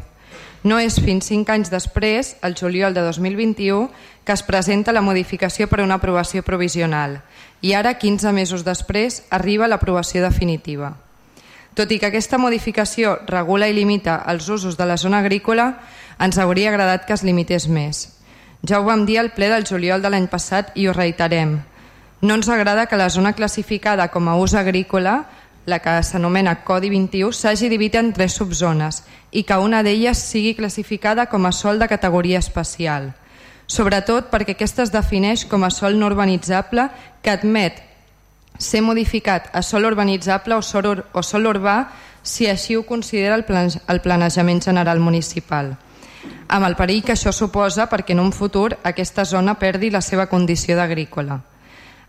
No 0.64 0.80
és 0.80 0.98
fins 1.00 1.30
cinc 1.30 1.50
anys 1.50 1.70
després, 1.72 2.36
el 2.44 2.56
juliol 2.60 2.94
de 2.94 3.02
2021, 3.06 3.90
que 4.26 4.34
es 4.34 4.44
presenta 4.44 4.92
la 4.92 5.02
modificació 5.02 5.70
per 5.70 5.80
a 5.80 5.86
una 5.86 6.00
aprovació 6.02 6.44
provisional 6.44 7.22
i 7.62 7.74
ara, 7.76 7.98
15 8.00 8.32
mesos 8.32 8.64
després, 8.64 9.24
arriba 9.30 9.68
l'aprovació 9.68 10.24
definitiva. 10.24 10.94
Tot 11.76 11.92
i 11.92 12.00
que 12.00 12.10
aquesta 12.10 12.40
modificació 12.40 13.18
regula 13.28 13.68
i 13.68 13.76
limita 13.76 14.22
els 14.32 14.48
usos 14.50 14.78
de 14.78 14.88
la 14.88 14.98
zona 14.98 15.20
agrícola, 15.20 15.74
ens 16.20 16.40
hauria 16.40 16.72
agradat 16.72 17.06
que 17.06 17.16
es 17.16 17.24
limités 17.24 17.68
més. 17.68 18.08
Ja 18.68 18.80
ho 18.80 18.88
vam 18.88 19.06
dir 19.08 19.20
al 19.20 19.32
ple 19.36 19.50
del 19.52 19.68
juliol 19.68 20.02
de 20.02 20.12
l'any 20.12 20.28
passat 20.32 20.72
i 20.76 20.88
ho 20.88 20.96
reiterem. 20.96 21.60
No 22.22 22.36
ens 22.36 22.50
agrada 22.52 22.88
que 22.88 23.00
la 23.00 23.10
zona 23.10 23.32
classificada 23.34 24.10
com 24.12 24.28
a 24.28 24.36
ús 24.36 24.56
agrícola 24.56 25.24
la 25.70 25.80
que 25.80 25.94
s'anomena 26.04 26.58
Codi 26.66 26.90
21, 26.90 27.32
s'hagi 27.32 27.70
dividit 27.70 28.00
en 28.02 28.12
tres 28.14 28.36
subzones 28.36 29.04
i 29.32 29.44
que 29.48 29.58
una 29.62 29.84
d'elles 29.86 30.18
sigui 30.18 30.56
classificada 30.58 31.28
com 31.30 31.46
a 31.46 31.54
sol 31.54 31.80
de 31.80 31.88
categoria 31.88 32.42
especial. 32.42 33.14
Sobretot 33.70 34.32
perquè 34.34 34.58
aquesta 34.58 34.84
es 34.84 34.92
defineix 34.92 35.46
com 35.46 35.64
a 35.64 35.70
sol 35.70 36.00
no 36.00 36.10
urbanitzable 36.10 36.90
que 37.22 37.32
admet 37.32 37.84
ser 38.58 38.82
modificat 38.82 39.52
a 39.54 39.62
sol 39.62 39.86
urbanitzable 39.86 40.58
o 40.58 40.62
sol, 40.62 40.90
ur 40.90 41.06
o 41.14 41.24
sol 41.24 41.46
urbà 41.48 41.84
si 42.24 42.50
així 42.50 42.76
ho 42.76 42.84
considera 42.84 43.38
el, 43.38 43.46
plan 43.46 43.70
el 43.70 44.02
planejament 44.02 44.66
general 44.66 45.00
municipal 45.00 45.78
amb 46.50 46.66
el 46.66 46.76
perill 46.76 47.04
que 47.06 47.14
això 47.14 47.32
suposa 47.36 47.86
perquè 47.90 48.16
en 48.16 48.24
un 48.24 48.34
futur 48.34 48.74
aquesta 48.84 49.26
zona 49.26 49.56
perdi 49.60 49.92
la 49.94 50.02
seva 50.02 50.26
condició 50.28 50.76
d'agrícola. 50.76 51.40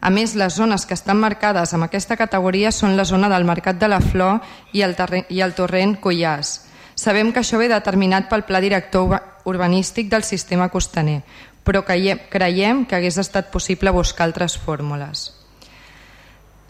A 0.01 0.09
més, 0.09 0.35
les 0.35 0.55
zones 0.57 0.87
que 0.89 0.97
estan 0.97 1.21
marcades 1.21 1.75
amb 1.77 1.85
aquesta 1.85 2.17
categoria 2.17 2.73
són 2.73 2.97
la 2.97 3.05
zona 3.05 3.29
del 3.29 3.45
Mercat 3.45 3.77
de 3.77 3.89
la 3.89 4.01
Flor 4.01 4.41
i 4.73 4.81
el, 4.83 4.97
i 5.29 5.43
el 5.45 5.53
torrent 5.55 5.99
Collàs. 6.01 6.55
Sabem 6.97 7.33
que 7.33 7.41
això 7.41 7.61
ve 7.61 7.69
determinat 7.69 8.29
pel 8.29 8.47
Pla 8.49 8.61
Director 8.61 9.19
Urbanístic 9.45 10.09
del 10.09 10.25
Sistema 10.25 10.69
Costaner, 10.69 11.21
però 11.65 11.85
creiem 11.85 12.85
que 12.85 12.97
hagués 12.97 13.21
estat 13.21 13.53
possible 13.53 13.93
buscar 13.93 14.27
altres 14.29 14.57
fórmules. 14.59 15.39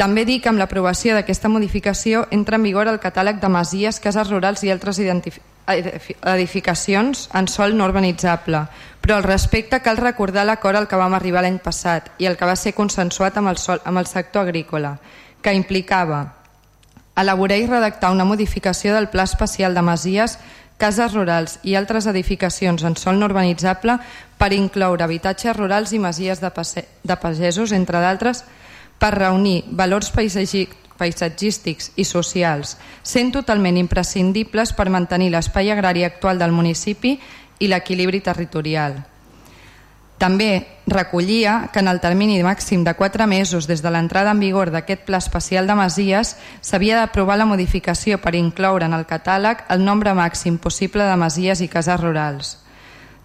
També 0.00 0.22
dic 0.24 0.46
que 0.46 0.48
amb 0.48 0.56
l'aprovació 0.56 1.12
d'aquesta 1.12 1.50
modificació 1.52 2.22
entra 2.32 2.56
en 2.56 2.62
vigor 2.64 2.88
el 2.88 2.96
catàleg 3.02 3.36
de 3.36 3.50
masies, 3.52 4.00
cases 4.00 4.30
rurals 4.30 4.62
i 4.64 4.70
altres 4.72 4.96
edificacions 4.96 7.28
en 7.36 7.48
sol 7.52 7.76
no 7.76 7.84
urbanitzable, 7.84 8.62
però 9.04 9.18
al 9.18 9.26
respecte 9.26 9.82
cal 9.84 10.00
recordar 10.00 10.46
l'acord 10.48 10.80
al 10.80 10.88
que 10.88 10.96
vam 10.96 11.12
arribar 11.18 11.44
l'any 11.44 11.60
passat 11.60 12.08
i 12.16 12.24
el 12.30 12.40
que 12.40 12.48
va 12.48 12.56
ser 12.56 12.72
consensuat 12.72 13.36
amb 13.36 13.52
el, 13.52 13.60
sol, 13.60 13.76
amb 13.84 14.00
el 14.00 14.08
sector 14.08 14.48
agrícola, 14.48 14.96
que 15.42 15.52
implicava 15.52 16.32
elaborar 17.20 17.60
i 17.60 17.68
redactar 17.68 18.08
una 18.16 18.24
modificació 18.24 18.96
del 18.96 19.12
Pla 19.12 19.28
Especial 19.28 19.76
de 19.76 19.84
Masies, 19.84 20.40
cases 20.80 21.12
rurals 21.12 21.60
i 21.60 21.76
altres 21.76 22.08
edificacions 22.08 22.88
en 22.88 22.96
sol 22.96 23.20
no 23.20 23.28
urbanitzable 23.28 24.00
per 24.40 24.56
incloure 24.56 25.04
habitatges 25.04 25.60
rurals 25.60 25.92
i 25.92 26.00
masies 26.00 26.40
de, 26.40 26.48
de 27.04 27.16
pagesos, 27.20 27.76
entre 27.76 28.00
d'altres, 28.00 28.48
per 29.00 29.14
reunir 29.16 29.64
valors 29.72 30.12
paisatgístics 30.12 31.92
i 31.96 32.04
socials, 32.04 32.76
sent 33.02 33.32
totalment 33.32 33.80
imprescindibles 33.80 34.74
per 34.76 34.92
mantenir 34.92 35.32
l'espai 35.32 35.72
agrari 35.72 36.04
actual 36.04 36.38
del 36.38 36.52
municipi 36.52 37.16
i 37.60 37.68
l'equilibri 37.72 38.20
territorial. 38.20 39.00
També 40.20 40.66
recollia 40.84 41.70
que 41.72 41.80
en 41.80 41.88
el 41.88 42.00
termini 42.00 42.42
màxim 42.44 42.84
de 42.84 42.92
4 42.92 43.24
mesos 43.26 43.64
des 43.64 43.80
de 43.80 43.88
l'entrada 43.88 44.34
en 44.36 44.40
vigor 44.44 44.68
d'aquest 44.68 45.06
pla 45.08 45.16
especial 45.16 45.64
de 45.64 45.74
Masies 45.78 46.36
s'havia 46.60 46.98
d'aprovar 46.98 47.38
la 47.40 47.48
modificació 47.48 48.20
per 48.20 48.34
incloure 48.36 48.84
en 48.84 48.92
el 48.92 49.08
catàleg 49.08 49.64
el 49.72 49.80
nombre 49.80 50.12
màxim 50.12 50.58
possible 50.60 51.08
de 51.08 51.16
masies 51.16 51.64
i 51.64 51.68
cases 51.72 51.96
rurals. 52.00 52.58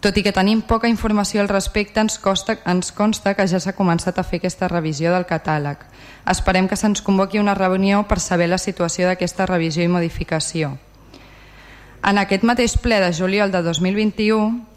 Tot 0.02 0.18
i 0.18 0.24
que 0.24 0.34
tenim 0.36 0.62
poca 0.62 0.90
informació 0.92 1.42
al 1.42 1.50
respecte, 1.50 2.00
ens, 2.00 2.20
costa, 2.22 2.60
ens 2.66 2.92
consta 2.94 3.34
que 3.34 3.48
ja 3.48 3.60
s'ha 3.60 3.74
començat 3.74 4.20
a 4.20 4.24
fer 4.24 4.38
aquesta 4.42 4.70
revisió 4.70 5.14
del 5.14 5.26
catàleg. 5.26 5.82
Esperem 6.30 6.68
que 6.68 6.78
se'ns 6.78 7.02
convoqui 7.02 7.42
una 7.42 7.56
reunió 7.58 8.04
per 8.08 8.20
saber 8.20 8.50
la 8.52 8.62
situació 8.62 9.08
d'aquesta 9.08 9.48
revisió 9.50 9.84
i 9.84 9.90
modificació. 9.90 10.76
En 12.06 12.22
aquest 12.22 12.44
mateix 12.46 12.78
ple 12.78 13.00
de 13.02 13.12
juliol 13.18 13.52
de 13.52 13.64
2021, 13.66 14.76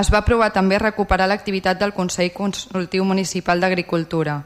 Es 0.00 0.08
va 0.08 0.22
aprovar 0.22 0.48
també 0.56 0.78
recuperar 0.80 1.26
l'activitat 1.28 1.76
del 1.76 1.92
Consell 1.92 2.30
Consultiu 2.32 3.04
Municipal 3.04 3.60
d'Agricultura, 3.60 4.38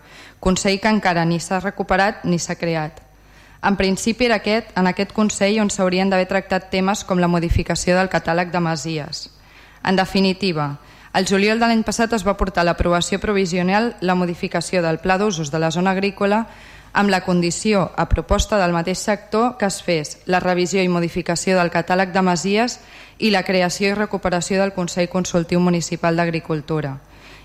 Consell 0.42 0.80
que 0.82 0.90
encara 0.90 1.22
ni 1.24 1.38
s'ha 1.38 1.60
recuperat 1.60 2.24
ni 2.24 2.40
s'ha 2.42 2.56
creat. 2.58 2.98
En 3.62 3.76
principi 3.78 4.26
era 4.26 4.40
aquest, 4.40 4.72
en 4.74 4.90
aquest 4.90 5.14
Consell 5.14 5.60
on 5.62 5.70
s'haurien 5.70 6.10
d'haver 6.10 6.26
tractat 6.26 6.66
temes 6.70 7.04
com 7.06 7.22
la 7.22 7.30
modificació 7.30 7.94
del 7.94 8.10
catàleg 8.10 8.50
de 8.50 8.60
masies. 8.60 9.22
En 9.84 9.96
definitiva, 9.96 10.78
el 11.16 11.26
juliol 11.26 11.60
de 11.60 11.68
l'any 11.68 11.82
passat 11.84 12.12
es 12.12 12.26
va 12.26 12.36
portar 12.36 12.60
a 12.60 12.68
l'aprovació 12.68 13.16
provisional 13.18 13.94
la 14.00 14.14
modificació 14.14 14.82
del 14.84 14.98
pla 15.00 15.16
d'usos 15.16 15.48
de 15.50 15.58
la 15.58 15.70
zona 15.72 15.94
agrícola 15.96 16.46
amb 16.96 17.10
la 17.10 17.22
condició, 17.24 17.90
a 17.96 18.08
proposta 18.08 18.56
del 18.56 18.72
mateix 18.72 18.98
sector, 19.04 19.58
que 19.58 19.68
es 19.68 19.82
fes 19.84 20.14
la 20.24 20.40
revisió 20.40 20.80
i 20.80 20.88
modificació 20.88 21.58
del 21.58 21.68
catàleg 21.72 22.12
de 22.12 22.22
masies 22.24 22.78
i 23.18 23.28
la 23.32 23.44
creació 23.44 23.90
i 23.90 23.98
recuperació 23.98 24.62
del 24.62 24.72
Consell 24.72 25.10
Consultiu 25.12 25.60
Municipal 25.60 26.16
d'Agricultura. 26.16 26.96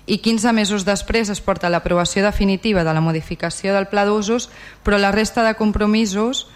I 0.06 0.18
15 0.24 0.52
mesos 0.56 0.86
després 0.88 1.28
es 1.28 1.44
porta 1.44 1.68
l'aprovació 1.68 2.24
definitiva 2.24 2.82
de 2.82 2.96
la 2.96 3.04
modificació 3.04 3.76
del 3.76 3.90
pla 3.92 4.06
d'usos, 4.08 4.48
però 4.82 4.96
la 4.96 5.12
resta 5.12 5.44
de 5.44 5.52
compromisos, 5.54 6.46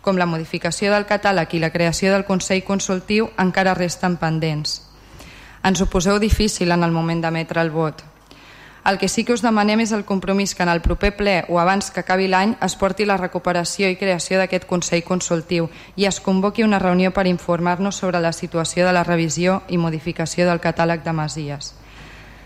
com 0.00 0.16
la 0.16 0.26
modificació 0.26 0.92
del 0.92 1.04
catàleg 1.04 1.52
i 1.54 1.60
la 1.60 1.70
creació 1.76 2.12
del 2.12 2.24
Consell 2.24 2.64
Consultiu, 2.64 3.28
encara 3.36 3.76
resten 3.76 4.16
pendents. 4.16 4.85
Ens 5.66 5.80
ho 5.82 5.86
poseu 5.90 6.20
difícil 6.22 6.70
en 6.70 6.84
el 6.86 6.92
moment 6.94 7.24
d'emetre 7.24 7.58
el 7.58 7.72
vot. 7.74 8.04
El 8.86 9.00
que 9.00 9.08
sí 9.10 9.24
que 9.26 9.34
us 9.34 9.42
demanem 9.42 9.80
és 9.82 9.90
el 9.90 10.04
compromís 10.06 10.52
que 10.54 10.62
en 10.62 10.68
el 10.70 10.78
proper 10.80 11.16
ple 11.18 11.32
o 11.50 11.58
abans 11.58 11.88
que 11.90 12.04
acabi 12.04 12.28
l'any 12.30 12.52
es 12.62 12.76
porti 12.78 13.02
la 13.02 13.16
recuperació 13.18 13.88
i 13.90 13.96
creació 13.98 14.38
d'aquest 14.38 14.68
Consell 14.70 15.02
Consultiu 15.02 15.66
i 15.96 16.06
es 16.06 16.20
convoqui 16.22 16.62
una 16.62 16.78
reunió 16.78 17.10
per 17.10 17.24
informar-nos 17.26 17.98
sobre 17.98 18.20
la 18.22 18.30
situació 18.30 18.86
de 18.86 18.92
la 18.94 19.02
revisió 19.02 19.64
i 19.66 19.80
modificació 19.82 20.46
del 20.46 20.62
catàleg 20.62 21.02
de 21.02 21.16
masies. 21.18 21.72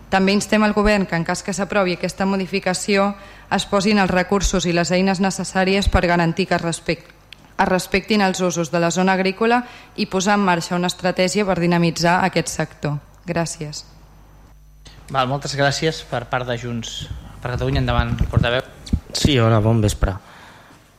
També 0.09 0.33
instem 0.33 0.65
al 0.65 0.73
govern 0.73 1.05
que 1.05 1.21
en 1.21 1.29
cas 1.29 1.45
que 1.45 1.53
s'aprovi 1.53 1.99
aquesta 1.99 2.25
modificació 2.25 3.13
es 3.53 3.69
posin 3.69 4.01
els 4.01 4.11
recursos 4.11 4.65
i 4.65 4.73
les 4.73 4.95
eines 4.97 5.21
necessàries 5.21 5.93
per 5.93 6.07
garantir 6.09 6.49
que 6.49 6.57
es, 6.57 6.65
respect, 6.65 7.13
es 7.61 7.69
respectin 7.69 8.25
els 8.25 8.41
usos 8.41 8.73
de 8.73 8.81
la 8.81 8.91
zona 8.91 9.13
agrícola 9.13 9.67
i 9.97 10.09
posar 10.09 10.41
en 10.41 10.49
marxa 10.49 10.81
una 10.81 10.89
estratègia 10.89 11.45
per 11.45 11.61
dinamitzar 11.61 12.23
aquest 12.25 12.49
sector. 12.49 13.10
Gràcies. 13.31 13.85
Val, 15.11 15.29
moltes 15.31 15.55
gràcies 15.59 16.03
per 16.11 16.25
part 16.31 16.49
de 16.49 16.57
Junts 16.59 17.05
per 17.43 17.53
Catalunya. 17.55 17.83
Endavant, 17.83 18.17
portaveu. 18.31 18.65
Sí, 19.15 19.39
hola, 19.39 19.61
bon 19.63 19.83
vespre. 19.83 20.17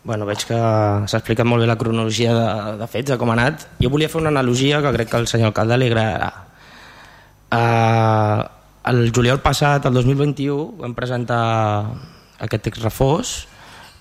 Bueno, 0.04 0.26
veig 0.26 0.44
que 0.50 0.58
s'ha 0.58 1.20
explicat 1.20 1.46
molt 1.46 1.62
bé 1.62 1.68
la 1.70 1.78
cronologia 1.78 2.34
de, 2.34 2.46
de 2.80 2.88
fets, 2.90 3.12
de 3.12 3.18
com 3.22 3.30
ha 3.30 3.36
anat. 3.38 3.68
Jo 3.84 3.92
volia 3.94 4.10
fer 4.10 4.22
una 4.22 4.32
analogia 4.34 4.82
que 4.82 4.94
crec 4.96 5.12
que 5.12 5.20
al 5.20 5.28
senyor 5.30 5.52
alcalde 5.52 5.78
li 5.78 5.92
agradarà. 5.92 6.32
Uh, 7.52 8.42
el 8.90 9.12
juliol 9.14 9.44
passat, 9.44 9.86
el 9.86 10.00
2021, 10.00 10.80
vam 10.82 10.96
presentar 10.98 11.42
aquest 12.42 12.64
text 12.66 12.82
refós 12.82 13.34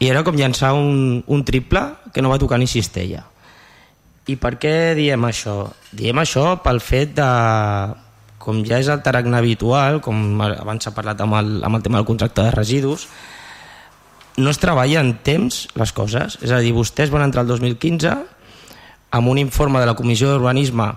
i 0.00 0.08
era 0.08 0.22
com 0.24 0.38
llançar 0.38 0.70
un, 0.72 1.20
un 1.26 1.42
triple 1.44 1.82
que 2.14 2.22
no 2.24 2.30
va 2.32 2.38
tocar 2.40 2.56
ni 2.62 2.70
cistella. 2.70 3.26
I 4.30 4.38
per 4.40 4.54
què 4.62 4.94
diem 4.96 5.26
això? 5.26 5.66
Diem 5.92 6.22
això 6.22 6.54
pel 6.64 6.80
fet 6.80 7.12
de 7.18 7.28
com 8.40 8.62
ja 8.64 8.78
és 8.80 8.88
el 8.88 9.02
taracne 9.04 9.36
habitual, 9.36 10.00
com 10.00 10.40
abans 10.40 10.86
s'ha 10.86 10.94
parlat 10.96 11.20
amb 11.20 11.36
el, 11.36 11.52
amb 11.66 11.76
el 11.76 11.84
tema 11.84 12.00
del 12.00 12.08
contracte 12.08 12.46
de 12.46 12.54
residus, 12.54 13.06
no 14.40 14.48
es 14.48 14.60
treballa 14.62 15.02
en 15.04 15.12
temps 15.26 15.66
les 15.76 15.92
coses. 15.92 16.38
És 16.40 16.52
a 16.54 16.60
dir, 16.64 16.72
vostès 16.72 17.12
van 17.12 17.26
entrar 17.26 17.44
el 17.44 17.50
2015 17.52 18.14
amb 19.10 19.28
un 19.28 19.40
informe 19.42 19.82
de 19.82 19.90
la 19.90 19.96
Comissió 19.98 20.30
d'Urbanisme 20.30 20.88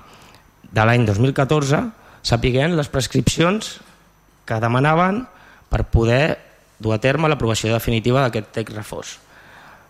de 0.71 0.85
l'any 0.87 1.03
2014 1.09 1.81
sapiguent 2.23 2.77
les 2.77 2.89
prescripcions 2.89 3.75
que 4.47 4.59
demanaven 4.63 5.25
per 5.67 5.83
poder 5.91 6.37
dur 6.79 6.93
a 6.95 7.01
terme 7.03 7.27
l'aprovació 7.27 7.73
definitiva 7.73 8.23
d'aquest 8.23 8.53
text 8.55 8.77
reforç. 8.77 9.17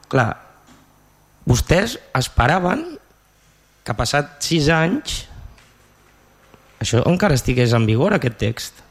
Clar, 0.09 0.31
vostès 1.45 1.99
esperaven 2.17 2.85
que 3.83 3.95
passat 3.97 4.39
sis 4.41 4.69
anys 4.73 5.23
això 6.83 7.01
encara 7.09 7.37
estigués 7.39 7.73
en 7.73 7.87
vigor 7.87 8.15
aquest 8.15 8.37
text? 8.41 8.83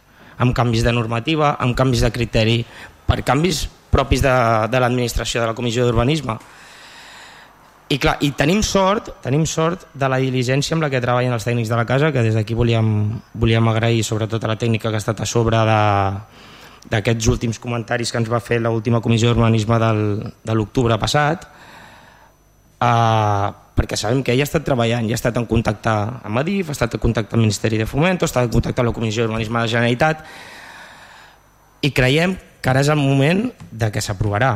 Amb 0.42 0.56
canvis 0.56 0.82
de 0.82 0.92
normativa, 0.96 1.54
amb 1.60 1.76
canvis 1.76 2.02
de 2.02 2.10
criteri 2.10 2.58
per 3.06 3.20
canvis 3.22 3.66
propis 3.92 4.22
de, 4.24 4.32
de 4.72 4.80
l'administració 4.80 5.42
de 5.42 5.50
la 5.50 5.54
Comissió 5.54 5.84
d'Urbanisme. 5.86 6.38
I 7.92 7.98
clar, 8.00 8.14
i 8.24 8.30
tenim 8.32 8.62
sort 8.64 9.10
tenim 9.20 9.44
sort 9.44 9.84
de 9.92 10.08
la 10.08 10.16
diligència 10.22 10.72
amb 10.72 10.86
la 10.86 10.88
que 10.88 11.00
treballen 11.04 11.34
els 11.36 11.44
tècnics 11.44 11.68
de 11.68 11.76
la 11.76 11.84
casa 11.84 12.08
que 12.14 12.22
des 12.24 12.38
d'aquí 12.38 12.56
volíem, 12.56 12.88
volíem 13.36 13.68
agrair 13.68 14.00
sobretot 14.06 14.44
a 14.44 14.54
la 14.54 14.56
tècnica 14.56 14.88
que 14.88 14.96
ha 14.96 15.02
estat 15.02 15.20
a 15.20 15.28
sobre 15.28 15.60
d'aquests 16.88 17.28
últims 17.28 17.60
comentaris 17.60 18.10
que 18.10 18.22
ens 18.22 18.32
va 18.32 18.40
fer 18.40 18.62
l'última 18.62 19.02
comissió 19.04 19.28
d'urbanisme 19.28 19.76
de 19.78 20.56
l'octubre 20.56 20.96
passat. 20.98 21.44
Uh, 22.82 23.52
perquè 23.76 23.96
sabem 23.96 24.22
que 24.22 24.34
ella 24.34 24.44
ha 24.44 24.50
estat 24.50 24.64
treballant, 24.66 25.06
ja 25.08 25.16
ha 25.16 25.20
estat 25.20 25.38
en 25.40 25.46
contacte 25.48 25.90
amb 25.90 26.40
Adif, 26.42 26.68
ha 26.68 26.76
estat 26.76 26.98
en 26.98 27.02
contacte 27.02 27.32
amb 27.32 27.40
el 27.40 27.46
Ministeri 27.46 27.80
de 27.80 27.86
Fomento, 27.88 28.26
ha 28.26 28.30
estat 28.30 28.48
en 28.48 28.52
contacte 28.52 28.82
amb 28.82 28.90
la 28.90 28.96
Comissió 28.96 29.24
d'Urbanisme 29.24 29.58
de 29.58 29.64
la 29.64 29.72
Generalitat 29.72 30.24
i 31.82 31.90
creiem 31.90 32.36
que 32.62 32.70
ara 32.70 32.82
és 32.84 32.90
el 32.92 33.00
moment 33.00 33.48
de 33.70 33.90
que 33.90 34.02
s'aprovarà 34.04 34.52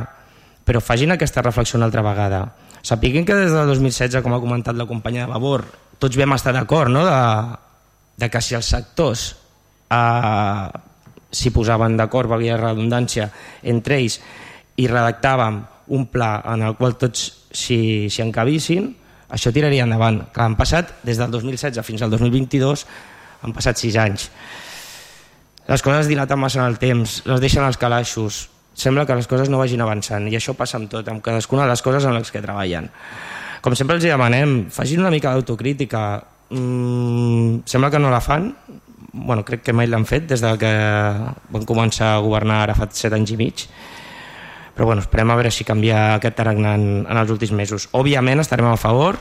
però 0.67 0.83
facin 0.83 1.15
aquesta 1.15 1.43
reflexió 1.43 1.79
una 1.79 1.89
altra 1.89 2.05
vegada 2.05 2.43
sapiguin 2.83 3.25
que 3.27 3.35
des 3.35 3.55
del 3.55 3.67
2016 3.73 4.23
com 4.23 4.35
ha 4.37 4.43
comentat 4.43 4.77
la 4.77 4.87
companya 4.87 5.25
de 5.25 5.33
Vavor 5.33 5.65
tots 5.99 6.19
vam 6.19 6.37
estar 6.37 6.53
d'acord 6.55 6.93
no? 6.93 7.07
de, 7.07 7.17
de 8.21 8.31
que 8.31 8.43
si 8.43 8.55
els 8.59 8.69
sectors 8.69 9.31
eh, 9.91 10.69
s'hi 11.37 11.53
posaven 11.53 11.97
d'acord, 11.99 12.31
valgui 12.31 12.53
redundància 12.55 13.31
entre 13.63 13.99
ells 14.01 14.21
i 14.77 14.87
redactàvem 14.91 15.63
un 15.97 16.07
pla 16.11 16.41
en 16.53 16.65
el 16.67 16.77
qual 16.79 16.97
tots 17.01 17.27
s'hi 17.57 18.09
encabissin 18.23 18.91
això 19.33 19.53
tiraria 19.53 19.87
endavant. 19.87 20.23
Que 20.33 20.43
han 20.45 20.57
passat, 20.59 20.93
des 21.07 21.19
del 21.19 21.31
2016 21.33 21.83
fins 21.87 22.03
al 22.03 22.13
2022, 22.13 22.87
han 23.43 23.55
passat 23.57 23.79
sis 23.81 23.97
anys. 24.01 24.31
Les 25.67 25.83
coses 25.83 26.07
dilaten 26.07 26.39
massa 26.39 26.61
en 26.63 26.69
el 26.71 26.79
temps, 26.79 27.23
les 27.27 27.43
deixen 27.43 27.65
als 27.67 27.79
calaixos, 27.81 28.47
sembla 28.77 29.07
que 29.07 29.17
les 29.19 29.27
coses 29.27 29.51
no 29.51 29.59
vagin 29.59 29.83
avançant, 29.83 30.29
i 30.31 30.37
això 30.39 30.55
passa 30.55 30.79
amb 30.79 30.91
tot, 30.93 31.09
amb 31.11 31.25
cadascuna 31.25 31.65
de 31.65 31.73
les 31.73 31.83
coses 31.83 32.07
en 32.07 32.15
les 32.15 32.31
que 32.31 32.43
treballen. 32.45 32.87
Com 33.65 33.75
sempre 33.75 33.97
els 33.99 34.07
demanem, 34.07 34.69
facin 34.71 35.03
una 35.03 35.11
mica 35.11 35.33
d'autocrítica. 35.35 36.03
Mm, 36.55 37.65
sembla 37.67 37.91
que 37.91 37.99
no 37.99 38.13
la 38.13 38.21
fan, 38.23 38.53
bueno, 39.17 39.43
crec 39.45 39.65
que 39.65 39.73
mai 39.75 39.89
l'han 39.89 40.05
fet 40.07 40.29
des 40.31 40.43
de 40.45 40.53
que 40.61 40.73
van 41.51 41.65
començar 41.67 42.13
a 42.15 42.23
governar 42.23 42.61
ara 42.63 42.77
fa 42.77 42.87
set 42.93 43.17
anys 43.17 43.33
i 43.33 43.39
mig, 43.41 43.65
però 44.77 44.85
bueno, 44.85 45.01
esperem 45.01 45.31
a 45.33 45.37
veure 45.39 45.51
si 45.51 45.65
canvia 45.65 46.19
aquest 46.19 46.37
tarannà 46.37 46.75
en, 46.77 47.07
en 47.09 47.17
els 47.17 47.33
últims 47.33 47.55
mesos. 47.57 47.89
Òbviament 47.97 48.43
estarem 48.43 48.69
a 48.69 48.77
favor 48.77 49.17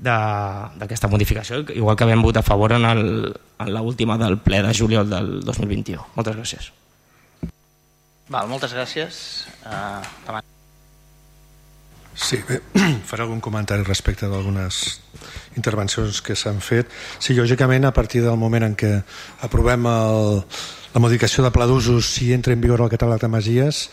d'aquesta 0.00 1.08
modificació, 1.12 1.60
igual 1.76 1.96
que 2.00 2.08
vam 2.08 2.24
votar 2.24 2.40
a 2.40 2.48
favor 2.48 2.72
en, 2.76 2.88
el, 2.88 3.04
en 3.60 3.72
l'última 3.76 4.16
del 4.20 4.38
ple 4.40 4.62
de 4.64 4.72
juliol 4.76 5.08
del 5.12 5.30
2021. 5.44 6.00
Moltes 6.16 6.36
gràcies. 6.40 6.72
Val, 8.32 8.48
moltes 8.48 8.72
gràcies. 8.72 9.18
Uh, 9.68 10.00
davant. 10.26 10.48
Sí, 12.16 12.40
bé, 12.48 12.62
faré 13.08 13.26
algun 13.26 13.44
comentari 13.44 13.84
respecte 13.84 14.28
d'algunes 14.32 14.80
intervencions 15.60 16.22
que 16.24 16.36
s'han 16.36 16.64
fet. 16.64 16.88
Sí, 17.20 17.36
lògicament, 17.36 17.84
a 17.84 17.92
partir 17.92 18.24
del 18.24 18.40
moment 18.40 18.64
en 18.64 18.80
què 18.80 18.96
aprovem 19.44 19.84
el, 19.92 20.40
la 20.96 21.04
modificació 21.04 21.44
de 21.44 21.52
pla 21.52 21.68
d'usos 21.68 22.08
si 22.16 22.32
entra 22.32 22.56
en 22.56 22.64
vigor 22.64 22.80
el 22.80 22.92
catàleg 22.92 23.20
de 23.20 23.32
Masies, 23.32 23.84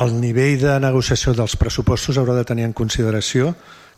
el 0.00 0.14
nivell 0.20 0.60
de 0.62 0.78
negociació 0.80 1.34
dels 1.36 1.56
pressupostos 1.60 2.16
haurà 2.16 2.36
de 2.38 2.46
tenir 2.48 2.64
en 2.64 2.72
consideració 2.72 3.52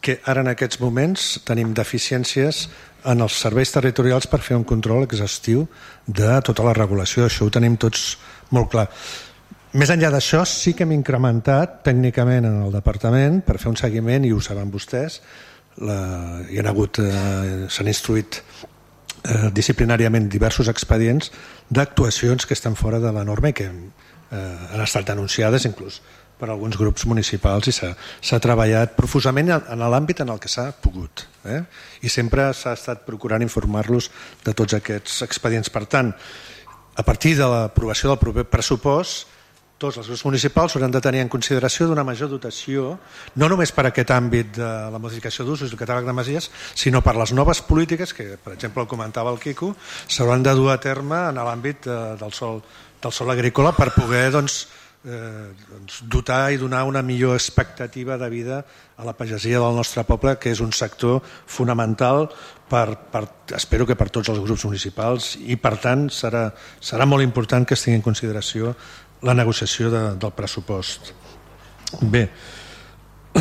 que 0.04 0.18
ara 0.28 0.42
en 0.42 0.50
aquests 0.50 0.80
moments 0.82 1.26
tenim 1.46 1.70
deficiències 1.76 2.66
en 3.08 3.22
els 3.24 3.36
serveis 3.40 3.70
territorials 3.72 4.26
per 4.28 4.42
fer 4.44 4.56
un 4.58 4.66
control 4.68 5.06
exhaustiu 5.06 5.64
de 6.06 6.34
tota 6.44 6.66
la 6.66 6.74
regulació. 6.76 7.24
Això 7.24 7.46
ho 7.46 7.52
tenim 7.52 7.78
tots 7.80 8.18
molt 8.52 8.72
clar. 8.72 8.88
Més 9.74 9.90
enllà 9.90 10.10
d'això, 10.12 10.44
sí 10.46 10.74
que 10.74 10.84
hem 10.84 10.92
incrementat 10.94 11.80
tècnicament 11.86 12.46
en 12.46 12.60
el 12.66 12.74
departament 12.74 13.40
per 13.46 13.58
fer 13.58 13.72
un 13.72 13.80
seguiment, 13.80 14.26
i 14.26 14.32
ho 14.32 14.42
saben 14.44 14.70
vostès, 14.70 15.20
la, 15.82 15.98
hi 16.50 16.60
ha 16.60 16.68
hagut, 16.70 17.00
eh, 17.02 17.66
s'han 17.66 17.90
instruït 17.90 18.38
eh, 18.38 19.50
disciplinàriament 19.56 20.28
diversos 20.30 20.70
expedients 20.70 21.32
d'actuacions 21.70 22.46
que 22.46 22.54
estan 22.54 22.76
fora 22.78 23.00
de 23.02 23.10
la 23.12 23.24
norma 23.26 23.50
i 23.50 23.56
que 23.56 23.70
eh, 24.34 24.74
han 24.74 24.82
estat 24.82 25.06
denunciades 25.12 25.64
inclús 25.70 26.00
per 26.38 26.50
alguns 26.50 26.76
grups 26.76 27.06
municipals 27.06 27.70
i 27.70 27.74
s'ha 27.74 28.40
treballat 28.42 28.96
profusament 28.98 29.52
en 29.54 29.84
l'àmbit 29.86 30.24
en 30.24 30.32
el 30.34 30.40
que 30.42 30.50
s'ha 30.50 30.72
pogut. 30.82 31.28
Eh? 31.46 31.60
I 32.02 32.10
sempre 32.10 32.50
s'ha 32.52 32.74
estat 32.74 33.04
procurant 33.06 33.44
informar-los 33.44 34.10
de 34.44 34.52
tots 34.52 34.74
aquests 34.74 35.22
expedients. 35.28 35.70
Per 35.70 35.84
tant, 35.86 36.10
a 36.94 37.02
partir 37.06 37.36
de 37.38 37.46
l'aprovació 37.48 38.10
del 38.10 38.20
proper 38.20 38.44
pressupost, 38.50 39.30
tots 39.78 39.98
els 39.98 40.06
grups 40.06 40.22
municipals 40.24 40.76
hauran 40.76 40.92
de 40.94 41.00
tenir 41.02 41.20
en 41.24 41.28
consideració 41.28 41.88
d'una 41.88 42.04
major 42.06 42.30
dotació, 42.30 42.94
no 43.34 43.48
només 43.50 43.72
per 43.74 43.88
aquest 43.88 44.12
àmbit 44.14 44.54
de 44.56 44.70
la 44.94 45.00
modificació 45.02 45.44
d'usos 45.44 45.72
del 45.72 45.80
catàleg 45.80 46.06
de 46.06 46.14
masies, 46.14 46.48
sinó 46.78 47.02
per 47.02 47.16
les 47.18 47.34
noves 47.34 47.60
polítiques 47.66 48.14
que, 48.14 48.36
per 48.38 48.54
exemple, 48.54 48.84
el 48.84 48.88
comentava 48.88 49.34
el 49.34 49.42
Quico, 49.42 49.74
s'hauran 50.06 50.46
de 50.46 50.54
dur 50.54 50.70
a 50.72 50.78
terme 50.80 51.18
en 51.28 51.42
l'àmbit 51.42 51.88
de, 51.90 51.98
del, 52.20 52.32
sol, 52.32 52.62
del 53.04 53.12
sol 53.12 53.30
agrícola 53.30 53.74
per 53.76 53.92
poder 53.92 54.30
doncs, 54.32 54.64
eh, 55.04 55.52
doncs, 55.68 56.00
dotar 56.08 56.52
i 56.52 56.58
donar 56.60 56.84
una 56.88 57.02
millor 57.04 57.36
expectativa 57.36 58.16
de 58.18 58.28
vida 58.32 58.64
a 58.96 59.04
la 59.04 59.12
pagesia 59.12 59.60
del 59.60 59.76
nostre 59.76 60.04
poble, 60.08 60.38
que 60.40 60.50
és 60.50 60.60
un 60.64 60.72
sector 60.72 61.20
fonamental 61.46 62.30
per, 62.68 62.96
per, 63.12 63.26
espero 63.56 63.86
que 63.86 63.96
per 63.96 64.08
tots 64.10 64.32
els 64.32 64.40
grups 64.40 64.64
municipals 64.64 65.34
i 65.44 65.58
per 65.60 65.76
tant 65.82 66.08
serà, 66.08 66.48
serà 66.80 67.06
molt 67.06 67.22
important 67.26 67.66
que 67.68 67.76
es 67.76 67.84
tingui 67.84 68.00
en 68.00 68.06
consideració 68.06 68.74
la 69.24 69.36
negociació 69.36 69.90
de, 69.92 70.02
del 70.20 70.32
pressupost. 70.36 71.12
Bé, 72.00 72.26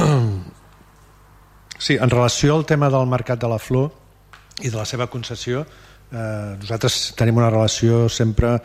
sí, 1.85 1.95
en 1.95 2.09
relació 2.11 2.57
al 2.57 2.67
tema 2.67 2.91
del 2.91 3.07
mercat 3.07 3.39
de 3.39 3.49
la 3.49 3.59
flor 3.59 3.91
i 4.61 4.69
de 4.69 4.77
la 4.77 4.85
seva 4.85 5.07
concessió, 5.09 5.63
eh, 6.11 6.55
nosaltres 6.59 7.13
tenim 7.17 7.39
una 7.39 7.49
relació 7.49 8.05
sempre 8.09 8.59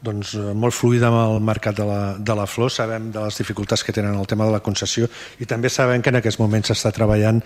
doncs, 0.00 0.32
molt 0.56 0.74
fluida 0.74 1.10
amb 1.10 1.18
el 1.20 1.42
mercat 1.44 1.76
de 1.76 1.84
la, 1.84 2.00
de 2.16 2.36
la 2.36 2.46
flor, 2.48 2.72
sabem 2.72 3.10
de 3.12 3.20
les 3.20 3.36
dificultats 3.36 3.84
que 3.84 3.92
tenen 3.92 4.16
el 4.16 4.26
tema 4.26 4.46
de 4.48 4.54
la 4.54 4.62
concessió 4.64 5.08
i 5.40 5.48
també 5.48 5.68
sabem 5.68 6.00
que 6.00 6.12
en 6.12 6.20
aquests 6.20 6.40
moments 6.40 6.72
s'està 6.72 6.92
treballant 6.96 7.42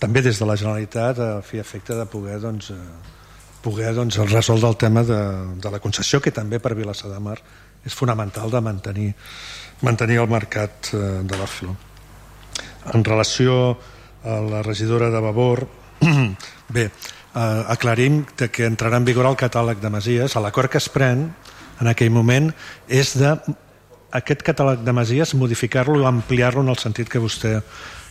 també 0.00 0.22
des 0.24 0.40
de 0.40 0.48
la 0.48 0.56
Generalitat 0.56 1.20
a 1.20 1.30
fi 1.44 1.60
efecte 1.60 1.96
de 1.98 2.06
poder 2.08 2.40
doncs, 2.40 2.70
eh, 2.72 2.78
poder 3.62 3.92
doncs, 3.94 4.16
resoldre 4.32 4.70
el 4.70 4.78
tema 4.80 5.04
de, 5.04 5.20
de 5.60 5.72
la 5.74 5.80
concessió 5.84 6.20
que 6.24 6.32
també 6.32 6.62
per 6.64 6.76
Vilassar 6.78 7.12
de 7.12 7.20
Mar 7.20 7.36
és 7.84 7.94
fonamental 7.94 8.50
de 8.50 8.62
mantenir, 8.64 9.12
mantenir 9.84 10.18
el 10.22 10.32
mercat 10.32 10.92
eh, 10.94 11.04
de 11.28 11.38
la 11.38 11.46
flor. 11.46 11.76
En 12.94 13.04
relació 13.04 13.76
a 14.24 14.40
la 14.40 14.62
regidora 14.62 15.10
de 15.12 15.20
Vavor, 15.20 15.66
bé, 16.74 16.88
eh, 16.88 17.62
aclarim 17.68 18.22
que 18.24 18.66
entrarà 18.66 18.96
en 18.96 19.04
vigor 19.04 19.28
el 19.28 19.36
catàleg 19.36 19.84
de 19.84 19.92
masies. 19.92 20.36
L'acord 20.40 20.72
que 20.72 20.80
es 20.80 20.88
pren 20.88 21.28
en 21.80 21.90
aquell 21.90 22.10
moment 22.14 22.50
és 22.88 23.14
de 23.18 23.36
aquest 24.18 24.42
catàleg 24.42 24.82
de 24.84 24.92
masies 24.96 25.34
modificar-lo 25.36 26.02
o 26.02 26.08
ampliar-lo 26.08 26.64
en 26.64 26.72
el 26.72 26.80
sentit 26.80 27.10
que 27.12 27.22
vostè 27.22 27.58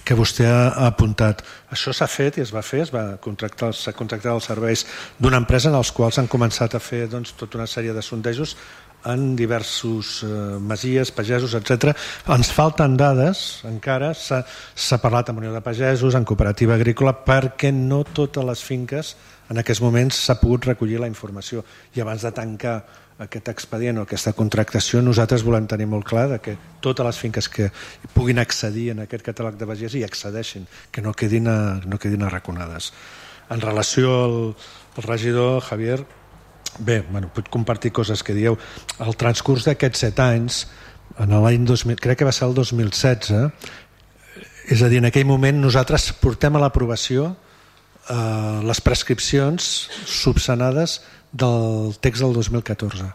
que 0.08 0.16
vostè 0.16 0.46
ha 0.48 0.88
apuntat. 0.88 1.42
Això 1.76 1.92
s'ha 1.92 2.08
fet 2.08 2.38
i 2.38 2.44
es 2.46 2.54
va 2.56 2.62
fer, 2.64 2.86
es 2.86 2.94
va 2.94 3.18
contractar, 3.20 3.74
s'ha 3.76 3.92
contractat 3.92 4.32
els 4.32 4.46
serveis 4.48 4.86
d'una 5.20 5.42
empresa 5.42 5.68
en 5.68 5.76
els 5.76 5.92
quals 5.92 6.16
han 6.22 6.30
començat 6.32 6.78
a 6.78 6.80
fer 6.80 7.10
doncs, 7.12 7.34
tota 7.36 7.60
una 7.60 7.68
sèrie 7.68 7.92
de 7.92 8.04
sondejos 8.06 8.56
en 9.06 9.36
diversos 9.36 10.24
eh, 10.24 10.28
masies, 10.64 11.12
pagesos, 11.12 11.54
etc. 11.60 11.92
Ens 12.34 12.52
falten 12.56 12.96
dades, 13.00 13.42
encara 13.68 14.14
s'ha 14.16 15.02
parlat 15.04 15.30
amb 15.30 15.44
Unió 15.44 15.52
de 15.54 15.64
Pagesos, 15.64 16.16
en 16.16 16.28
cooperativa 16.28 16.76
agrícola, 16.80 17.14
perquè 17.28 17.74
no 17.76 18.06
totes 18.08 18.48
les 18.48 18.64
finques 18.64 19.16
en 19.52 19.60
aquests 19.62 19.84
moments 19.84 20.24
s'ha 20.28 20.40
pogut 20.42 20.68
recollir 20.72 21.00
la 21.00 21.12
informació. 21.12 21.64
I 21.96 22.04
abans 22.04 22.24
de 22.24 22.34
tancar 22.36 22.78
aquest 23.24 23.50
expedient 23.50 23.98
o 23.98 24.04
aquesta 24.06 24.34
contractació, 24.38 25.02
nosaltres 25.02 25.46
volem 25.46 25.66
tenir 25.70 25.88
molt 25.90 26.06
clar 26.06 26.28
de 26.34 26.38
que 26.44 26.58
totes 26.86 27.06
les 27.06 27.18
finques 27.18 27.50
que 27.50 27.72
puguin 28.14 28.38
accedir 28.40 28.92
en 28.94 29.02
aquest 29.06 29.26
catàleg 29.26 29.58
de 29.58 29.70
pages 29.70 29.96
hi 29.98 30.04
accedeixin, 30.06 30.68
que 30.92 31.02
no 31.02 31.16
quedin, 31.18 31.50
a, 31.50 31.58
no 31.86 31.98
quedin 31.98 32.28
arraconades. 32.28 32.92
En 33.50 33.64
relació 33.64 34.14
al, 34.26 34.40
al 34.98 35.10
regidor 35.10 35.62
Javier, 35.66 36.04
Bé, 36.78 37.00
bueno, 37.10 37.30
puc 37.34 37.48
compartir 37.50 37.90
coses 37.96 38.22
que 38.22 38.36
dieu. 38.38 38.58
El 39.02 39.16
transcurs 39.18 39.66
d'aquests 39.66 40.04
set 40.04 40.20
anys, 40.22 40.60
en 41.18 41.34
l'any 41.34 41.66
2000, 41.66 41.98
crec 42.04 42.20
que 42.20 42.28
va 42.28 42.34
ser 42.36 42.46
el 42.46 42.54
2016, 42.54 43.32
és 44.68 44.84
a 44.84 44.90
dir, 44.92 45.00
en 45.02 45.10
aquell 45.10 45.26
moment 45.26 45.58
nosaltres 45.64 46.12
portem 46.22 46.58
a 46.58 46.62
l'aprovació 46.62 47.32
eh, 47.32 48.60
les 48.68 48.82
prescripcions 48.84 49.70
subsanades 50.06 51.00
del 51.38 51.96
text 52.02 52.24
del 52.24 52.34
2014. 52.34 53.10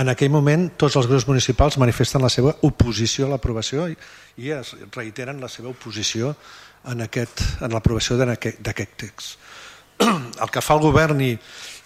En 0.00 0.08
aquell 0.12 0.32
moment 0.32 0.68
tots 0.80 0.96
els 1.00 1.08
grups 1.10 1.26
municipals 1.28 1.78
manifesten 1.80 2.24
la 2.24 2.30
seva 2.32 2.54
oposició 2.68 3.26
a 3.26 3.32
l'aprovació 3.34 3.88
i, 3.92 3.96
i 4.40 4.52
es 4.56 4.74
reiteren 4.96 5.40
la 5.40 5.50
seva 5.52 5.72
oposició 5.72 6.34
en, 6.88 7.04
aquest, 7.04 7.44
en 7.62 7.72
l'aprovació 7.74 8.18
d'aquest 8.20 8.96
text. 9.00 9.38
El 10.02 10.50
que 10.50 10.64
fa 10.64 10.76
el 10.78 10.84
govern 10.84 11.20
i, 11.22 11.32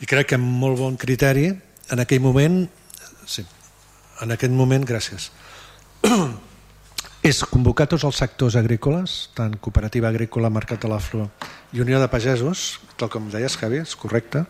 i 0.00 0.08
crec 0.08 0.32
que 0.32 0.40
amb 0.40 0.58
molt 0.62 0.78
bon 0.80 0.98
criteri 1.00 1.50
en 1.50 2.02
aquell 2.02 2.22
moment 2.24 2.64
sí, 3.26 3.44
en 4.22 4.32
aquest 4.32 4.54
moment, 4.54 4.86
gràcies 4.86 5.30
és 7.26 7.40
convocar 7.50 7.88
tots 7.90 8.04
els 8.06 8.18
sectors 8.22 8.54
agrícoles, 8.54 9.32
tant 9.34 9.56
cooperativa 9.58 10.06
agrícola, 10.12 10.50
Mercat 10.52 10.84
de 10.84 10.90
la 10.92 11.00
Flor 11.02 11.26
i 11.74 11.80
Unió 11.82 11.98
de 11.98 12.06
Pagesos, 12.06 12.78
tal 12.96 13.10
com 13.10 13.26
deies, 13.32 13.56
Javi, 13.58 13.80
és 13.82 13.96
correcte, 13.98 14.44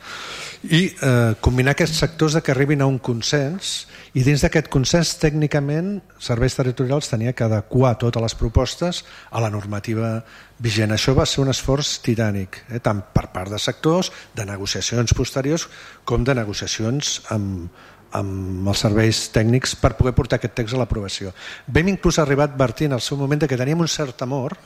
i 0.69 0.83
eh, 0.93 1.33
combinar 1.41 1.73
aquests 1.73 2.03
sectors 2.05 2.37
de 2.37 2.43
que 2.45 2.53
arribin 2.53 2.85
a 2.85 2.91
un 2.91 2.99
consens 3.01 3.87
i 4.13 4.27
dins 4.27 4.45
d'aquest 4.45 4.69
consens, 4.73 5.15
tècnicament, 5.23 5.97
Serveis 6.21 6.59
Territorials 6.59 7.09
tenia 7.09 7.33
que 7.33 7.49
adequar 7.49 7.95
totes 8.03 8.23
les 8.23 8.37
propostes 8.37 9.03
a 9.31 9.41
la 9.41 9.51
normativa 9.51 10.19
vigent. 10.61 10.93
Això 10.93 11.17
va 11.17 11.25
ser 11.25 11.41
un 11.47 11.53
esforç 11.55 11.97
tirànic, 12.05 12.61
eh, 12.69 12.85
tant 12.85 13.01
per 13.17 13.31
part 13.33 13.57
de 13.57 13.63
sectors, 13.63 14.13
de 14.37 14.45
negociacions 14.45 15.17
posteriors, 15.17 15.71
com 16.05 16.29
de 16.29 16.37
negociacions 16.37 17.23
amb, 17.33 17.71
amb 18.15 18.69
els 18.71 18.83
serveis 18.85 19.27
tècnics 19.35 19.75
per 19.81 19.95
poder 19.99 20.15
portar 20.17 20.39
aquest 20.39 20.55
text 20.59 20.77
a 20.77 20.81
l'aprovació. 20.81 21.33
Vam 21.67 21.91
inclús 21.91 22.19
arribar 22.23 22.47
a 22.47 22.53
advertir 22.53 22.87
en 22.91 22.97
el 22.97 23.03
seu 23.05 23.19
moment 23.19 23.43
de 23.43 23.49
que 23.49 23.59
teníem 23.59 23.81
un 23.81 23.91
cert 23.91 24.23
amor 24.23 24.57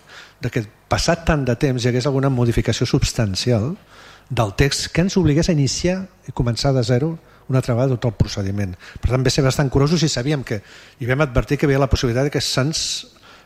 de 0.40 0.50
que 0.50 0.64
passat 0.88 1.24
tant 1.28 1.44
de 1.44 1.56
temps 1.56 1.84
hi 1.84 1.88
hagués 1.88 2.06
alguna 2.06 2.30
modificació 2.30 2.86
substancial 2.86 3.74
del 4.30 4.54
text 4.54 4.90
que 4.94 5.02
ens 5.02 5.16
obligués 5.18 5.48
a 5.48 5.56
iniciar 5.56 6.04
i 6.28 6.32
començar 6.36 6.72
de 6.76 6.84
zero 6.86 7.16
una 7.50 7.58
altra 7.58 7.74
vegada 7.74 7.96
tot 7.96 8.12
el 8.12 8.18
procediment. 8.18 8.76
Per 9.02 9.10
tant, 9.10 9.24
vam 9.24 9.32
ser 9.32 9.42
bastant 9.42 9.70
curosos 9.74 10.04
i 10.06 10.08
sabíem 10.08 10.44
que, 10.46 10.60
i 11.02 11.08
vam 11.08 11.24
advertir 11.24 11.58
que 11.58 11.66
hi 11.66 11.70
havia 11.70 11.82
la 11.82 11.90
possibilitat 11.90 12.30
que 12.30 12.40
se'ns 12.40 12.84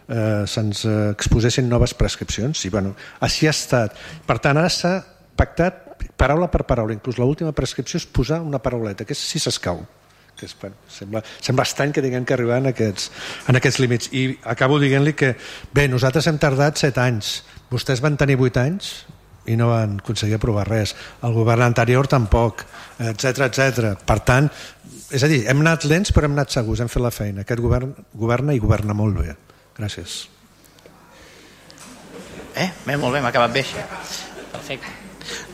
eh, 0.08 0.44
se'ns 0.46 0.84
exposessin 1.14 1.68
noves 1.68 1.94
prescripcions 1.96 2.66
i 2.68 2.70
bueno, 2.70 2.92
així 3.24 3.48
ha 3.48 3.54
estat. 3.56 3.96
Per 4.26 4.38
tant, 4.44 4.60
ara 4.60 4.68
s'ha 4.68 4.98
pactat 5.38 5.83
paraula 6.16 6.50
per 6.52 6.64
paraula, 6.68 6.94
inclús 6.94 7.18
l'última 7.18 7.52
prescripció 7.52 8.00
és 8.00 8.06
posar 8.06 8.40
una 8.44 8.62
parauleta, 8.62 9.04
que 9.04 9.16
és 9.16 9.22
si 9.32 9.42
s'escau 9.42 9.84
que 10.34 10.46
és, 10.46 10.54
bueno, 10.60 10.74
sembla, 10.90 11.22
sembla 11.40 11.62
estrany 11.62 11.92
que 11.94 12.02
tinguem 12.02 12.24
que 12.26 12.34
arribar 12.34 12.58
en 12.58 12.66
aquests, 12.72 13.10
en 13.48 13.58
aquests 13.58 13.78
límits. 13.78 14.10
I 14.12 14.24
acabo 14.50 14.80
dient-li 14.82 15.14
que 15.14 15.34
bé, 15.74 15.86
nosaltres 15.86 16.26
hem 16.26 16.40
tardat 16.42 16.80
7 16.80 17.02
anys. 17.04 17.36
Vostès 17.70 18.02
van 18.02 18.18
tenir 18.20 18.34
8 18.40 18.62
anys 18.64 18.92
i 19.50 19.58
no 19.60 19.70
van 19.70 19.98
aconseguir 20.00 20.38
aprovar 20.38 20.66
res. 20.68 20.94
El 21.22 21.36
govern 21.36 21.64
anterior 21.66 22.08
tampoc 22.10 22.64
etc 22.98 23.48
etc. 23.48 23.94
per 24.06 24.20
tant 24.24 24.50
és 25.14 25.22
a 25.22 25.30
dir, 25.30 25.44
hem 25.50 25.60
anat 25.62 25.86
lents 25.90 26.14
però 26.14 26.28
hem 26.28 26.36
anat 26.38 26.54
segurs 26.54 26.80
hem 26.80 26.90
fet 26.90 27.04
la 27.04 27.12
feina, 27.14 27.44
aquest 27.44 27.62
govern 27.62 27.94
governa 28.14 28.56
i 28.56 28.62
governa 28.62 28.96
molt 28.96 29.20
bé. 29.20 29.36
Gràcies. 29.78 30.24
Eh, 32.54 32.70
bé, 32.86 32.96
molt 32.96 33.14
bé, 33.14 33.20
m'ha 33.20 33.34
acabat 33.34 33.54
bé. 33.54 33.66
Perfecte 34.52 35.03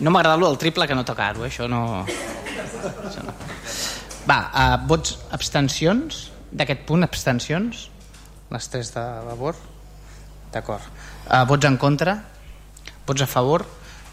no 0.01 0.13
m'agrada 0.15 0.49
el 0.49 0.59
triple 0.59 0.87
que 0.89 0.97
no 0.99 1.05
tocar-ho, 1.05 1.45
eh? 1.45 1.51
això 1.51 1.69
no... 1.71 2.05
Això 2.07 3.25
no. 3.27 3.35
Va, 4.29 4.39
uh, 4.51 4.77
vots 4.87 5.17
abstencions? 5.35 6.29
D'aquest 6.51 6.87
punt, 6.87 7.05
abstencions? 7.07 7.89
Les 8.51 8.67
tres 8.71 8.91
de 8.95 9.05
labor 9.27 9.59
d'acord. 10.53 10.83
Uh, 11.29 11.45
vots 11.47 11.67
en 11.69 11.77
contra? 11.79 12.17
Vots 13.07 13.23
a 13.23 13.29
favor? 13.31 13.67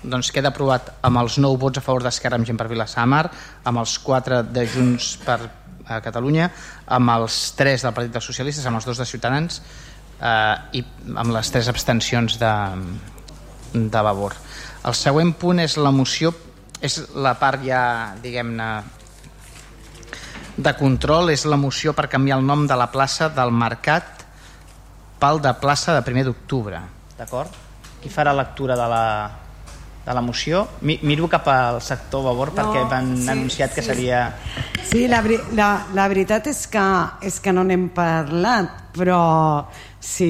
Doncs 0.03 0.29
queda 0.31 0.51
aprovat 0.53 0.91
amb 1.05 1.19
els 1.23 1.39
9 1.41 1.57
vots 1.59 1.79
a 1.79 1.83
favor 1.83 2.05
d'Esquerra 2.05 2.37
amb 2.37 2.45
gent 2.45 2.57
per 2.59 2.69
Vilassamar 2.69 3.23
amb 3.65 3.81
els 3.81 3.97
4 4.05 4.43
de 4.53 4.65
Junts 4.69 5.15
per 5.25 5.39
eh, 5.41 5.97
Catalunya 6.05 6.51
amb 6.97 7.13
els 7.15 7.39
3 7.57 7.87
del 7.87 7.95
Partit 7.97 8.13
dels 8.13 8.29
Socialistes 8.29 8.67
amb 8.69 8.77
els 8.77 8.85
2 8.85 9.01
de 9.01 9.07
Ciutadans 9.09 9.57
eh, 10.21 10.79
i 10.79 10.83
amb 11.15 11.33
les 11.33 11.49
3 11.49 11.71
abstencions 11.73 12.37
de, 12.37 12.53
de 13.73 14.05
Vavor 14.09 14.37
el 14.87 14.95
següent 14.95 15.33
punt 15.35 15.59
és 15.59 15.75
la 15.81 15.91
moció, 15.91 16.31
és 16.79 16.99
la 17.15 17.33
part 17.39 17.63
ja, 17.65 18.13
diguem-ne, 18.23 18.69
de 20.57 20.73
control, 20.77 21.31
és 21.33 21.43
la 21.45 21.57
moció 21.59 21.93
per 21.93 22.07
canviar 22.09 22.39
el 22.39 22.45
nom 22.47 22.65
de 22.69 22.77
la 22.77 22.87
plaça 22.93 23.29
del 23.29 23.51
Mercat 23.53 24.23
pel 25.21 25.41
de 25.41 25.53
plaça 25.59 25.93
de 25.97 26.05
primer 26.05 26.23
d'octubre. 26.25 26.79
D'acord? 27.17 27.53
Qui 28.01 28.09
farà 28.13 28.33
lectura 28.37 28.77
de 28.77 28.87
la, 28.89 29.03
de 30.05 30.15
la 30.15 30.21
moció? 30.21 30.63
Miro 30.81 31.29
cap 31.29 31.49
al 31.51 31.81
sector 31.81 32.23
Vavor 32.25 32.53
no, 32.53 32.57
perquè 32.61 32.83
van 32.89 33.11
sí, 33.17 33.29
anunciat 33.33 33.75
que 33.75 33.83
sí. 33.83 33.91
seria... 33.91 34.21
Sí, 34.87 35.03
la, 35.11 35.21
la, 35.57 35.71
la 35.97 36.07
veritat 36.07 36.47
és 36.49 36.63
que, 36.71 36.85
és 37.27 37.41
que 37.43 37.53
no 37.53 37.65
n'hem 37.67 37.89
parlat, 37.97 38.93
però 38.97 39.21
si 39.99 40.29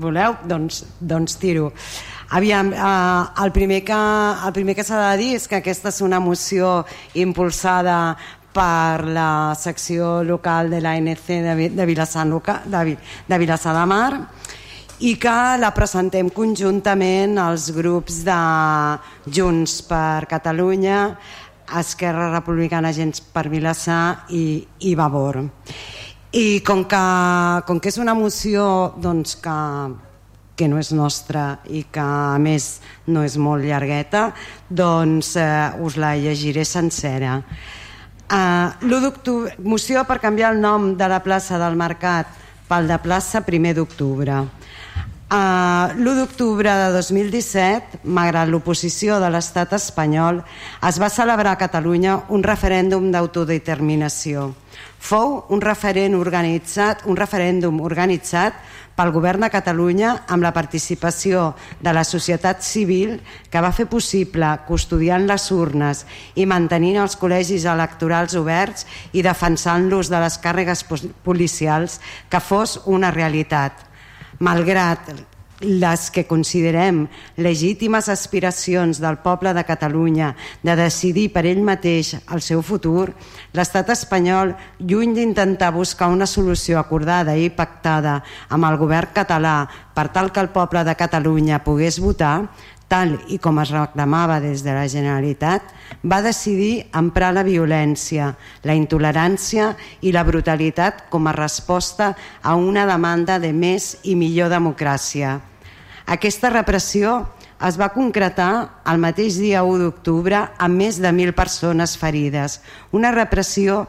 voleu, 0.00 0.40
doncs, 0.48 0.84
doncs 0.98 1.36
tiro. 1.42 1.70
Aviam, 2.30 2.72
eh, 2.72 3.42
el 3.42 3.50
primer 3.50 3.84
que, 3.84 3.92
el 3.92 4.52
primer 4.52 4.76
que 4.78 4.84
s'ha 4.86 5.00
de 5.10 5.16
dir 5.18 5.32
és 5.34 5.48
que 5.50 5.58
aquesta 5.58 5.90
és 5.90 6.00
una 6.06 6.20
moció 6.22 6.84
impulsada 7.18 8.14
per 8.54 9.02
la 9.06 9.54
secció 9.58 10.22
local 10.22 10.70
de 10.70 10.78
l'ANC 10.82 11.26
de, 11.26 11.68
de, 11.74 11.86
Vilassar, 11.86 12.26
de, 12.30 12.96
de 13.26 13.38
Vilassar 13.38 13.74
de 13.74 13.86
Mar 13.86 14.12
i 15.00 15.14
que 15.18 15.36
la 15.58 15.70
presentem 15.74 16.28
conjuntament 16.30 17.38
als 17.40 17.70
grups 17.74 18.20
de 18.26 18.38
Junts 19.26 19.80
per 19.88 20.28
Catalunya, 20.30 21.16
Esquerra 21.80 22.28
Republicana 22.34 22.92
Gens 22.92 23.22
per 23.22 23.48
Vilassar 23.48 24.26
i, 24.28 24.60
i 24.86 24.94
Vavor. 24.94 25.40
I 26.30 26.60
com 26.62 26.84
que, 26.86 27.02
com 27.66 27.82
que 27.82 27.90
és 27.90 27.98
una 27.98 28.14
moció 28.14 28.92
doncs, 29.02 29.34
que, 29.42 29.56
que 30.60 30.68
no 30.68 30.76
és 30.76 30.92
nostra 30.92 31.62
i 31.72 31.86
que 31.88 32.04
a 32.04 32.36
més 32.36 32.82
no 33.08 33.24
és 33.24 33.38
molt 33.40 33.64
llargueta, 33.64 34.28
doncs 34.68 35.32
eh, 35.40 35.46
us 35.80 35.96
la 35.96 36.12
llegiré 36.20 36.66
sencera. 36.68 37.38
Uh, 38.30 38.68
l'1 38.86 39.00
d'octubre, 39.02 39.56
moció 39.66 40.04
per 40.06 40.20
canviar 40.22 40.52
el 40.54 40.60
nom 40.62 40.92
de 41.00 41.06
la 41.10 41.18
plaça 41.24 41.56
del 41.58 41.74
Mercat 41.80 42.28
pel 42.68 42.86
de 42.86 42.98
plaça 43.02 43.40
1 43.42 43.72
d'octubre. 43.74 44.44
Uh, 45.30 45.90
L'1 45.96 46.14
d'octubre 46.18 46.70
de 46.74 46.92
2017, 46.94 48.02
malgrat 48.04 48.50
l'oposició 48.50 49.18
de 49.22 49.32
l'estat 49.32 49.72
espanyol, 49.78 50.42
es 50.86 51.00
va 51.00 51.08
celebrar 51.10 51.56
a 51.56 51.58
Catalunya 51.58 52.20
un 52.34 52.44
referèndum 52.46 53.08
d'autodeterminació. 53.14 54.50
Fou 54.98 55.40
un, 55.48 55.62
referent 55.64 56.14
organitzat, 56.18 57.06
un 57.06 57.18
referèndum 57.18 57.80
organitzat 57.80 58.58
pel 59.00 59.14
govern 59.14 59.40
de 59.46 59.48
Catalunya 59.48 60.10
amb 60.28 60.44
la 60.44 60.52
participació 60.52 61.54
de 61.80 61.94
la 61.96 62.02
societat 62.04 62.60
civil 62.60 63.14
que 63.48 63.62
va 63.64 63.72
fer 63.72 63.86
possible 63.88 64.50
custodiant 64.66 65.24
les 65.30 65.46
urnes 65.56 66.02
i 66.36 66.44
mantenint 66.44 66.98
els 67.00 67.16
col·legis 67.16 67.64
electorals 67.64 68.36
oberts 68.36 68.84
i 69.16 69.24
defensant 69.24 69.88
los 69.88 70.12
de 70.12 70.20
les 70.20 70.36
càrregues 70.44 70.84
policials 71.24 71.96
que 72.28 72.44
fos 72.44 72.76
una 72.84 73.08
realitat. 73.14 73.72
Malgrat 74.40 75.08
les 75.60 76.08
que 76.10 76.26
considerem 76.26 77.04
legítimes 77.36 78.08
aspiracions 78.08 79.00
del 79.00 79.18
poble 79.20 79.52
de 79.54 79.64
Catalunya 79.64 80.34
de 80.62 80.76
decidir 80.76 81.28
per 81.34 81.44
ell 81.46 81.60
mateix 81.64 82.14
el 82.32 82.40
seu 82.40 82.62
futur, 82.64 83.12
l'estat 83.52 83.92
espanyol, 83.92 84.54
lluny 84.80 85.14
d'intentar 85.14 85.72
buscar 85.76 86.08
una 86.08 86.26
solució 86.26 86.80
acordada 86.80 87.36
i 87.36 87.50
pactada 87.52 88.20
amb 88.48 88.66
el 88.68 88.80
govern 88.80 89.12
català 89.14 89.68
per 89.94 90.08
tal 90.14 90.32
que 90.32 90.40
el 90.40 90.48
poble 90.54 90.84
de 90.84 90.96
Catalunya 90.96 91.60
pogués 91.64 92.00
votar, 92.00 92.48
tal 92.90 93.14
i 93.30 93.38
com 93.38 93.60
es 93.62 93.70
reclamava 93.70 94.40
des 94.42 94.64
de 94.66 94.74
la 94.74 94.88
Generalitat, 94.90 95.62
va 96.02 96.20
decidir 96.24 96.90
emprar 96.98 97.30
la 97.32 97.46
violència, 97.46 98.32
la 98.66 98.74
intolerància 98.74 99.74
i 100.02 100.12
la 100.12 100.24
brutalitat 100.26 101.06
com 101.12 101.28
a 101.30 101.36
resposta 101.36 102.14
a 102.42 102.56
una 102.58 102.86
demanda 102.90 103.38
de 103.38 103.52
més 103.54 103.94
i 104.02 104.16
millor 104.18 104.50
democràcia. 104.50 105.38
Aquesta 106.10 106.50
repressió 106.50 107.20
es 107.60 107.76
va 107.76 107.92
concretar 107.92 108.80
el 108.88 108.98
mateix 108.98 109.36
dia 109.38 109.62
1 109.62 109.82
d'octubre 109.84 110.40
amb 110.58 110.80
més 110.80 110.98
de 110.98 111.10
1.000 111.12 111.36
persones 111.36 111.96
ferides. 112.00 112.60
Una 112.90 113.12
repressió 113.12 113.84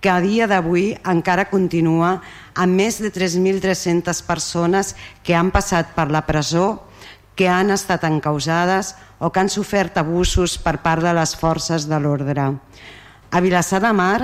que 0.00 0.10
a 0.12 0.20
dia 0.22 0.46
d'avui 0.46 0.92
encara 1.02 1.48
continua 1.50 2.20
amb 2.54 2.78
més 2.78 3.00
de 3.02 3.10
3.300 3.10 4.22
persones 4.22 4.94
que 5.26 5.34
han 5.34 5.50
passat 5.50 5.96
per 5.96 6.06
la 6.14 6.22
presó, 6.28 6.85
que 7.36 7.48
han 7.52 7.70
estat 7.70 8.08
encausades 8.08 8.96
o 9.20 9.30
que 9.30 9.40
han 9.40 9.52
sofert 9.52 10.00
abusos 10.00 10.56
per 10.58 10.80
part 10.82 11.04
de 11.04 11.12
les 11.14 11.36
forces 11.36 11.86
de 11.86 12.00
l'ordre. 12.00 12.50
A 13.30 13.40
Vilassar 13.44 13.82
de 13.84 13.92
Mar, 13.92 14.20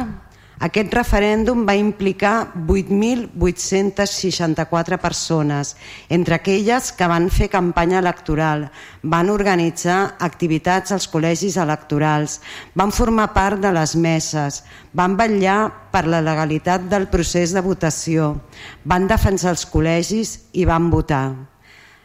aquest 0.62 0.92
referèndum 0.94 1.64
va 1.66 1.74
implicar 1.74 2.54
8.864 2.70 4.94
persones, 5.02 5.74
entre 6.08 6.36
aquelles 6.36 6.92
que 6.94 7.08
van 7.10 7.26
fer 7.34 7.48
campanya 7.50 7.98
electoral, 7.98 8.70
van 9.02 9.26
organitzar 9.32 10.14
activitats 10.22 10.94
als 10.94 11.10
col·legis 11.10 11.58
electorals, 11.58 12.38
van 12.78 12.94
formar 12.94 13.34
part 13.34 13.58
de 13.58 13.74
les 13.74 13.98
meses, 13.98 14.62
van 14.94 15.18
vetllar 15.18 15.90
per 15.90 16.06
la 16.06 16.22
legalitat 16.22 16.86
del 16.86 17.10
procés 17.10 17.50
de 17.52 17.60
votació, 17.60 18.40
van 18.84 19.08
defensar 19.10 19.50
els 19.56 19.66
col·legis 19.66 20.46
i 20.54 20.64
van 20.64 20.90
votar. 20.94 21.51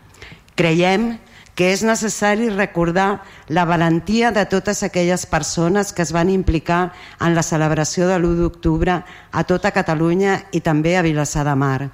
Creiem 0.58 1.22
que 1.54 1.70
és 1.70 1.86
necessari 1.86 2.50
recordar 2.50 3.22
la 3.46 3.70
valentia 3.70 4.34
de 4.34 4.50
totes 4.50 4.82
aquelles 4.82 5.30
persones 5.30 5.94
que 5.94 6.02
es 6.02 6.10
van 6.10 6.34
implicar 6.34 6.98
en 7.22 7.38
la 7.38 7.46
celebració 7.46 8.10
de 8.10 8.18
l'1 8.18 8.42
d'octubre 8.42 9.06
a 9.06 9.46
tota 9.46 9.70
Catalunya 9.70 10.50
i 10.50 10.66
també 10.66 10.98
a 10.98 11.06
Vilassar 11.06 11.46
de 11.46 11.54
Mar 11.54 11.94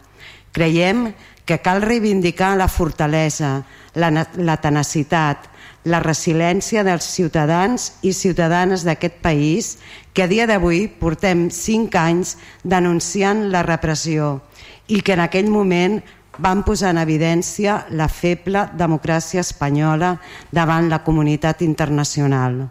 Creiem 0.52 1.14
que 1.46 1.60
cal 1.66 1.82
reivindicar 1.82 2.56
la 2.58 2.68
fortalesa, 2.70 3.64
la, 3.96 4.10
la 4.38 4.58
tenacitat, 4.62 5.48
la 5.90 6.02
resiliència 6.04 6.84
dels 6.84 7.08
ciutadans 7.08 7.94
i 8.06 8.12
ciutadanes 8.14 8.84
d'aquest 8.86 9.18
país 9.24 9.78
que 10.14 10.26
a 10.26 10.30
dia 10.30 10.46
d'avui 10.50 10.88
portem 11.02 11.48
cinc 11.50 11.96
anys 11.96 12.36
denunciant 12.64 13.48
la 13.54 13.64
repressió 13.66 14.40
i 14.88 15.02
que 15.02 15.16
en 15.16 15.24
aquell 15.26 15.50
moment 15.50 16.00
van 16.40 16.64
posar 16.64 16.94
en 16.94 17.02
evidència 17.02 17.86
la 17.92 18.08
feble 18.08 18.68
democràcia 18.80 19.44
espanyola 19.44 20.16
davant 20.52 20.90
la 20.90 21.02
comunitat 21.04 21.64
internacional. 21.66 22.68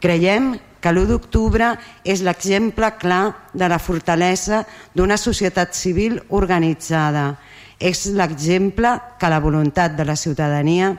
Creiem 0.00 0.54
que 0.82 0.90
l'1 0.90 1.06
d'octubre 1.06 1.70
és 2.02 2.24
l'exemple 2.26 2.90
clar 2.98 3.22
de 3.54 3.68
la 3.70 3.78
fortalesa 3.78 4.64
d'una 4.94 5.16
societat 5.16 5.76
civil 5.78 6.18
organitzada. 6.34 7.36
És 7.78 8.08
l'exemple 8.10 8.90
que 9.18 9.30
la 9.30 9.40
voluntat 9.40 9.94
de 9.96 10.04
la 10.06 10.18
ciutadania 10.18 10.92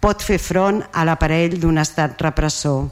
pot 0.00 0.22
fer 0.22 0.38
front 0.38 0.82
a 0.92 1.04
l'aparell 1.04 1.58
d'un 1.58 1.82
estat 1.82 2.20
repressor. 2.22 2.86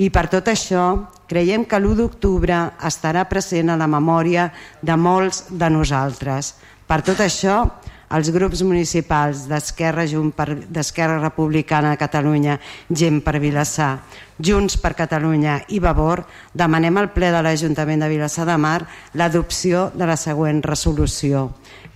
I 0.00 0.08
per 0.10 0.26
tot 0.32 0.48
això, 0.48 0.84
creiem 1.28 1.66
que 1.68 1.78
l'1 1.78 1.98
d'octubre 1.98 2.58
estarà 2.88 3.26
present 3.28 3.70
a 3.70 3.78
la 3.78 3.86
memòria 3.90 4.48
de 4.82 4.96
molts 4.96 5.44
de 5.50 5.68
nosaltres. 5.70 6.54
Per 6.88 7.02
tot 7.06 7.20
això, 7.22 7.62
els 8.10 8.30
grups 8.34 8.64
municipals 8.66 9.44
d'Esquerra 9.46 10.02
d'Esquerra 10.04 11.20
Republicana 11.20 11.92
de 11.94 12.00
Catalunya, 12.00 12.58
Gent 12.90 13.20
per 13.22 13.38
Vilassar, 13.38 14.00
Junts 14.38 14.76
per 14.82 14.96
Catalunya 14.98 15.60
i 15.68 15.78
Vavor, 15.78 16.24
demanem 16.52 16.98
al 16.98 17.12
ple 17.14 17.30
de 17.30 17.42
l'Ajuntament 17.42 18.02
de 18.02 18.08
Vilassar 18.10 18.48
de 18.48 18.56
Mar 18.58 18.80
l'adopció 19.14 19.90
de 19.94 20.10
la 20.10 20.18
següent 20.18 20.62
resolució. 20.66 21.50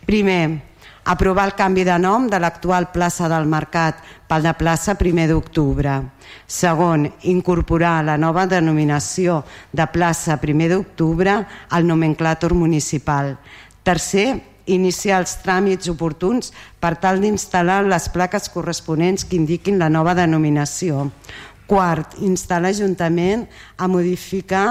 Primer, 0.07 0.61
aprovar 1.05 1.49
el 1.49 1.57
canvi 1.59 1.82
de 1.85 1.99
nom 1.99 2.31
de 2.31 2.39
l'actual 2.39 2.93
plaça 2.95 3.28
del 3.28 3.51
Mercat 3.51 3.99
pel 4.28 4.47
de 4.47 4.55
plaça 4.55 4.95
1 4.95 5.27
d'octubre. 5.28 5.99
Segon, 6.47 7.11
incorporar 7.23 8.05
la 8.05 8.16
nova 8.16 8.47
denominació 8.47 9.43
de 9.73 9.86
plaça 9.91 10.39
1 10.39 10.70
d'octubre 10.70 11.41
al 11.70 11.86
nomenclàtor 11.86 12.55
municipal. 12.55 13.35
Tercer, 13.82 14.53
iniciar 14.66 15.20
els 15.23 15.36
tràmits 15.45 15.91
oportuns 15.93 16.53
per 16.81 16.95
tal 17.01 17.20
d'instal·lar 17.23 17.82
les 17.86 18.09
plaques 18.12 18.49
corresponents 18.53 19.27
que 19.28 19.36
indiquin 19.36 19.78
la 19.78 19.91
nova 19.93 20.15
denominació. 20.16 21.11
Quart, 21.66 22.19
instar 22.20 22.61
l'Ajuntament 22.62 23.47
a 23.77 23.89
modificar 23.89 24.66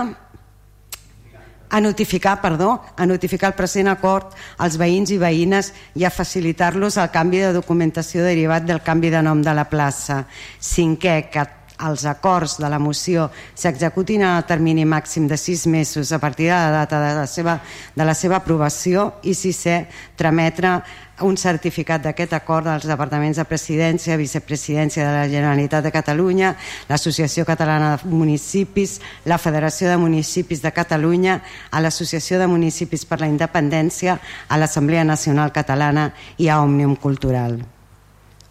a 1.73 1.81
notificar, 1.81 2.39
perdó, 2.39 2.83
a 2.95 3.05
notificar 3.09 3.49
el 3.49 3.55
present 3.57 3.87
acord 3.89 4.35
als 4.61 4.75
veïns 4.77 5.09
i 5.09 5.17
veïnes 5.17 5.71
i 5.97 6.05
a 6.05 6.11
facilitar-los 6.13 6.99
el 7.01 7.09
canvi 7.09 7.39
de 7.41 7.49
documentació 7.55 8.21
derivat 8.21 8.67
del 8.67 8.83
canvi 8.85 9.09
de 9.09 9.23
nom 9.25 9.41
de 9.41 9.55
la 9.57 9.65
plaça. 9.71 10.19
Cinquè, 10.61 11.15
que 11.33 11.47
els 11.83 12.05
acords 12.05 12.57
de 12.61 12.69
la 12.71 12.79
moció 12.79 13.29
s'executin 13.55 14.23
en 14.23 14.37
el 14.37 14.45
termini 14.47 14.85
màxim 14.85 15.27
de 15.27 15.37
sis 15.37 15.65
mesos 15.67 16.11
a 16.11 16.19
partir 16.19 16.47
de 16.49 16.55
la 16.55 16.71
data 16.71 17.01
de 17.01 17.13
la 17.15 17.27
seva, 17.27 17.59
de 17.95 18.05
la 18.05 18.15
seva 18.15 18.39
aprovació 18.39 19.11
i 19.23 19.33
sisè, 19.35 19.83
trametre 20.17 20.79
un 21.21 21.37
certificat 21.37 22.01
d'aquest 22.01 22.33
acord 22.33 22.65
dels 22.65 22.87
departaments 22.89 23.37
de 23.37 23.45
presidència, 23.45 24.17
vicepresidència 24.17 25.05
de 25.05 25.13
la 25.13 25.27
Generalitat 25.29 25.85
de 25.85 25.91
Catalunya, 25.93 26.55
l'Associació 26.89 27.45
Catalana 27.45 27.93
de 27.97 28.09
Municipis, 28.09 28.99
la 29.29 29.37
Federació 29.37 29.91
de 29.91 29.99
Municipis 30.01 30.63
de 30.63 30.73
Catalunya, 30.73 31.39
a 31.69 31.83
l'Associació 31.83 32.41
de 32.41 32.49
Municipis 32.49 33.05
per 33.05 33.21
la 33.21 33.29
Independència, 33.29 34.17
a 34.49 34.57
l'Assemblea 34.57 35.05
Nacional 35.05 35.53
Catalana 35.53 36.11
i 36.37 36.49
a 36.49 36.59
Òmnium 36.63 36.97
Cultural. 36.97 37.61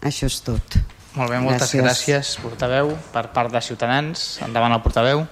Això 0.03 0.31
és 0.31 0.41
tot. 0.43 0.92
Molt 1.13 1.29
bé, 1.29 1.39
moltes 1.39 1.73
gràcies. 1.75 1.83
gràcies, 1.83 2.33
portaveu. 2.41 2.95
Per 3.13 3.27
part 3.35 3.53
de 3.53 3.61
Ciutadans, 3.61 4.39
endavant 4.41 4.73
el 4.73 4.81
portaveu. 4.81 5.25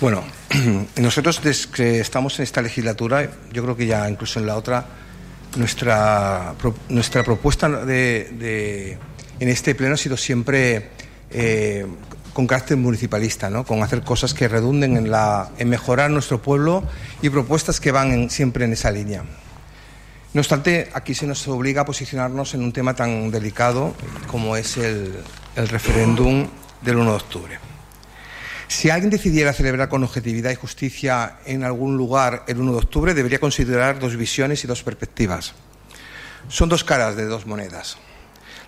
Bueno, 0.00 0.22
nosotros 0.96 1.42
desde 1.42 1.70
que 1.70 2.00
estamos 2.00 2.38
en 2.38 2.44
esta 2.44 2.62
legislatura, 2.62 3.28
yo 3.52 3.62
creo 3.62 3.76
que 3.76 3.86
ya 3.86 4.08
incluso 4.08 4.38
en 4.38 4.46
la 4.46 4.56
otra, 4.56 4.86
nuestra, 5.56 6.54
nuestra 6.88 7.24
propuesta 7.24 7.68
de, 7.68 8.30
de, 8.38 8.98
en 9.40 9.48
este 9.48 9.74
pleno 9.74 9.94
ha 9.94 9.96
sido 9.96 10.16
siempre 10.16 10.90
eh, 11.30 11.84
con 12.32 12.46
carácter 12.46 12.76
municipalista, 12.76 13.50
¿no? 13.50 13.64
con 13.64 13.82
hacer 13.82 14.02
cosas 14.02 14.32
que 14.32 14.46
redunden 14.46 14.96
en, 14.96 15.10
la, 15.10 15.50
en 15.58 15.68
mejorar 15.68 16.10
nuestro 16.10 16.40
pueblo 16.40 16.84
y 17.20 17.28
propuestas 17.30 17.80
que 17.80 17.90
van 17.90 18.12
en, 18.12 18.30
siempre 18.30 18.64
en 18.64 18.72
esa 18.72 18.92
línea. 18.92 19.24
No 20.34 20.40
obstante, 20.40 20.90
aquí 20.92 21.14
se 21.14 21.26
nos 21.26 21.46
obliga 21.48 21.82
a 21.82 21.84
posicionarnos 21.84 22.54
en 22.54 22.62
un 22.62 22.72
tema 22.72 22.94
tan 22.94 23.30
delicado 23.30 23.94
como 24.26 24.56
es 24.56 24.76
el, 24.76 25.14
el 25.56 25.68
referéndum 25.68 26.46
del 26.82 26.96
1 26.96 27.10
de 27.10 27.16
octubre. 27.16 27.58
Si 28.68 28.90
alguien 28.90 29.08
decidiera 29.08 29.54
celebrar 29.54 29.88
con 29.88 30.04
objetividad 30.04 30.50
y 30.50 30.54
justicia 30.54 31.38
en 31.46 31.64
algún 31.64 31.96
lugar 31.96 32.44
el 32.46 32.60
1 32.60 32.72
de 32.72 32.78
octubre, 32.78 33.14
debería 33.14 33.40
considerar 33.40 33.98
dos 33.98 34.16
visiones 34.16 34.62
y 34.62 34.66
dos 34.66 34.82
perspectivas. 34.82 35.54
Son 36.48 36.68
dos 36.68 36.84
caras 36.84 37.16
de 37.16 37.24
dos 37.24 37.46
monedas. 37.46 37.96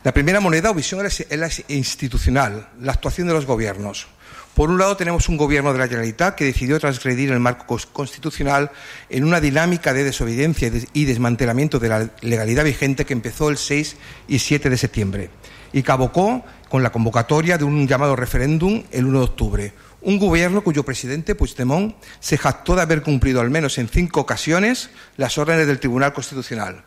La 0.02 0.14
primera 0.14 0.40
moneda 0.40 0.70
o 0.70 0.74
visión 0.74 1.04
es 1.04 1.26
la 1.30 1.50
institucional, 1.68 2.70
la 2.80 2.92
actuación 2.92 3.28
de 3.28 3.34
los 3.34 3.44
gobiernos. 3.44 4.08
Por 4.54 4.68
un 4.68 4.78
lado 4.78 4.96
tenemos 4.96 5.28
un 5.28 5.36
gobierno 5.36 5.72
de 5.72 5.78
la 5.78 5.86
Generalitat 5.86 6.34
que 6.34 6.44
decidió 6.44 6.80
transgredir 6.80 7.30
el 7.30 7.38
marco 7.38 7.78
constitucional 7.92 8.72
en 9.08 9.24
una 9.24 9.40
dinámica 9.40 9.94
de 9.94 10.02
desobediencia 10.02 10.72
y 10.92 11.04
desmantelamiento 11.04 11.78
de 11.78 11.88
la 11.88 12.10
legalidad 12.20 12.64
vigente 12.64 13.04
que 13.04 13.12
empezó 13.12 13.48
el 13.48 13.58
6 13.58 13.96
y 14.26 14.40
7 14.40 14.68
de 14.68 14.76
septiembre 14.76 15.30
y 15.72 15.84
que 15.84 15.92
abocó 15.92 16.44
con 16.68 16.82
la 16.82 16.90
convocatoria 16.90 17.58
de 17.58 17.64
un 17.64 17.86
llamado 17.86 18.16
referéndum 18.16 18.82
el 18.90 19.06
1 19.06 19.18
de 19.20 19.24
octubre, 19.24 19.72
un 20.02 20.18
gobierno 20.18 20.62
cuyo 20.62 20.84
presidente, 20.84 21.36
Puigdemont, 21.36 21.94
se 22.18 22.36
jactó 22.36 22.74
de 22.74 22.82
haber 22.82 23.02
cumplido 23.02 23.40
al 23.40 23.50
menos 23.50 23.78
en 23.78 23.88
cinco 23.88 24.20
ocasiones 24.20 24.90
las 25.16 25.38
órdenes 25.38 25.68
del 25.68 25.78
Tribunal 25.78 26.12
Constitucional, 26.12 26.82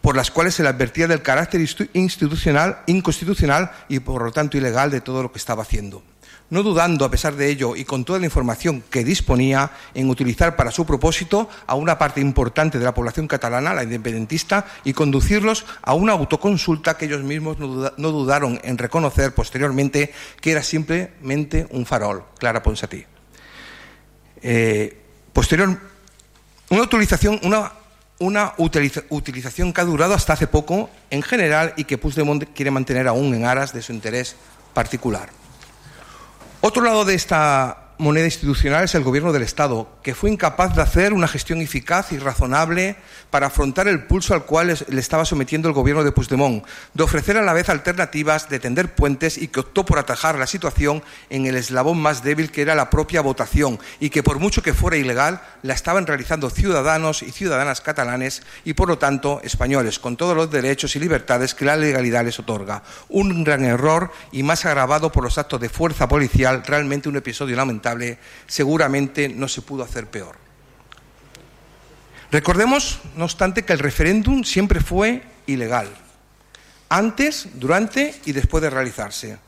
por 0.00 0.14
las 0.14 0.30
cuales 0.30 0.54
se 0.54 0.62
le 0.62 0.68
advertía 0.68 1.08
del 1.08 1.22
carácter 1.22 1.60
institucional, 1.92 2.82
inconstitucional 2.86 3.72
y, 3.88 3.98
por 3.98 4.22
lo 4.22 4.30
tanto, 4.30 4.56
ilegal 4.56 4.92
de 4.92 5.00
todo 5.00 5.24
lo 5.24 5.32
que 5.32 5.38
estaba 5.38 5.64
haciendo 5.64 6.04
no 6.50 6.62
dudando, 6.62 7.04
a 7.04 7.10
pesar 7.10 7.36
de 7.36 7.48
ello, 7.48 7.76
y 7.76 7.84
con 7.84 8.04
toda 8.04 8.18
la 8.18 8.26
información 8.26 8.82
que 8.90 9.04
disponía, 9.04 9.70
en 9.94 10.10
utilizar 10.10 10.56
para 10.56 10.70
su 10.70 10.84
propósito 10.84 11.48
a 11.66 11.74
una 11.74 11.98
parte 11.98 12.20
importante 12.20 12.78
de 12.78 12.84
la 12.84 12.94
población 12.94 13.26
catalana, 13.26 13.72
la 13.72 13.84
independentista, 13.84 14.66
y 14.84 14.92
conducirlos 14.92 15.64
a 15.82 15.94
una 15.94 16.12
autoconsulta 16.12 16.96
que 16.96 17.06
ellos 17.06 17.22
mismos 17.22 17.58
no 17.58 18.10
dudaron 18.10 18.60
en 18.62 18.78
reconocer 18.78 19.34
posteriormente 19.34 20.12
que 20.40 20.52
era 20.52 20.62
simplemente 20.62 21.66
un 21.70 21.86
farol. 21.86 22.24
Clara 22.38 22.62
Ponsatí. 22.62 23.04
Eh, 24.42 24.96
posterior, 25.32 25.78
una 26.70 26.82
utilización, 26.82 27.40
utilización 29.08 29.72
que 29.72 29.80
ha 29.80 29.84
durado 29.84 30.14
hasta 30.14 30.32
hace 30.32 30.46
poco 30.46 30.90
en 31.10 31.22
general 31.22 31.74
y 31.76 31.84
que 31.84 31.98
Puigdemont 31.98 32.44
quiere 32.54 32.70
mantener 32.70 33.08
aún 33.08 33.34
en 33.34 33.44
aras 33.44 33.72
de 33.72 33.82
su 33.82 33.92
interés 33.92 34.36
particular. 34.74 35.39
Otro 36.62 36.82
lado 36.82 37.06
de 37.06 37.14
esta 37.14 37.79
moneda 38.00 38.24
institucional 38.24 38.84
es 38.84 38.94
el 38.94 39.04
gobierno 39.04 39.30
del 39.30 39.42
Estado, 39.42 39.86
que 40.02 40.14
fue 40.14 40.30
incapaz 40.30 40.74
de 40.74 40.80
hacer 40.80 41.12
una 41.12 41.28
gestión 41.28 41.60
eficaz 41.60 42.12
y 42.12 42.18
razonable 42.18 42.96
para 43.28 43.48
afrontar 43.48 43.88
el 43.88 44.04
pulso 44.04 44.32
al 44.32 44.46
cual 44.46 44.74
le 44.88 45.00
estaba 45.00 45.26
sometiendo 45.26 45.68
el 45.68 45.74
gobierno 45.74 46.02
de 46.02 46.10
Puigdemont, 46.10 46.64
de 46.94 47.02
ofrecer 47.02 47.36
a 47.36 47.42
la 47.42 47.52
vez 47.52 47.68
alternativas, 47.68 48.48
de 48.48 48.58
tender 48.58 48.94
puentes 48.94 49.36
y 49.36 49.48
que 49.48 49.60
optó 49.60 49.84
por 49.84 49.98
atajar 49.98 50.38
la 50.38 50.46
situación 50.46 51.02
en 51.28 51.44
el 51.44 51.56
eslabón 51.56 52.00
más 52.00 52.22
débil 52.22 52.50
que 52.50 52.62
era 52.62 52.74
la 52.74 52.88
propia 52.88 53.20
votación 53.20 53.78
y 54.00 54.08
que 54.08 54.22
por 54.22 54.38
mucho 54.38 54.62
que 54.62 54.72
fuera 54.72 54.96
ilegal, 54.96 55.42
la 55.62 55.74
estaban 55.74 56.06
realizando 56.06 56.48
ciudadanos 56.48 57.22
y 57.22 57.30
ciudadanas 57.32 57.82
catalanes 57.82 58.42
y 58.64 58.72
por 58.72 58.88
lo 58.88 58.96
tanto 58.96 59.42
españoles, 59.44 59.98
con 59.98 60.16
todos 60.16 60.34
los 60.34 60.50
derechos 60.50 60.96
y 60.96 61.00
libertades 61.00 61.54
que 61.54 61.66
la 61.66 61.76
legalidad 61.76 62.24
les 62.24 62.38
otorga. 62.38 62.82
Un 63.10 63.44
gran 63.44 63.62
error 63.62 64.10
y 64.32 64.42
más 64.42 64.64
agravado 64.64 65.12
por 65.12 65.22
los 65.22 65.36
actos 65.36 65.60
de 65.60 65.68
fuerza 65.68 66.08
policial, 66.08 66.62
realmente 66.64 67.10
un 67.10 67.16
episodio 67.16 67.56
lamentable 67.56 67.89
seguramente 68.46 69.28
no 69.28 69.48
se 69.48 69.62
pudo 69.62 69.84
hacer 69.84 70.06
peor. 70.06 70.36
Recordemos, 72.30 73.00
no 73.16 73.24
obstante, 73.24 73.64
que 73.64 73.72
el 73.72 73.80
referéndum 73.80 74.44
siempre 74.44 74.80
fue 74.80 75.22
ilegal, 75.46 75.88
antes, 76.88 77.48
durante 77.54 78.14
y 78.24 78.32
después 78.32 78.62
de 78.62 78.70
realizarse. 78.70 79.38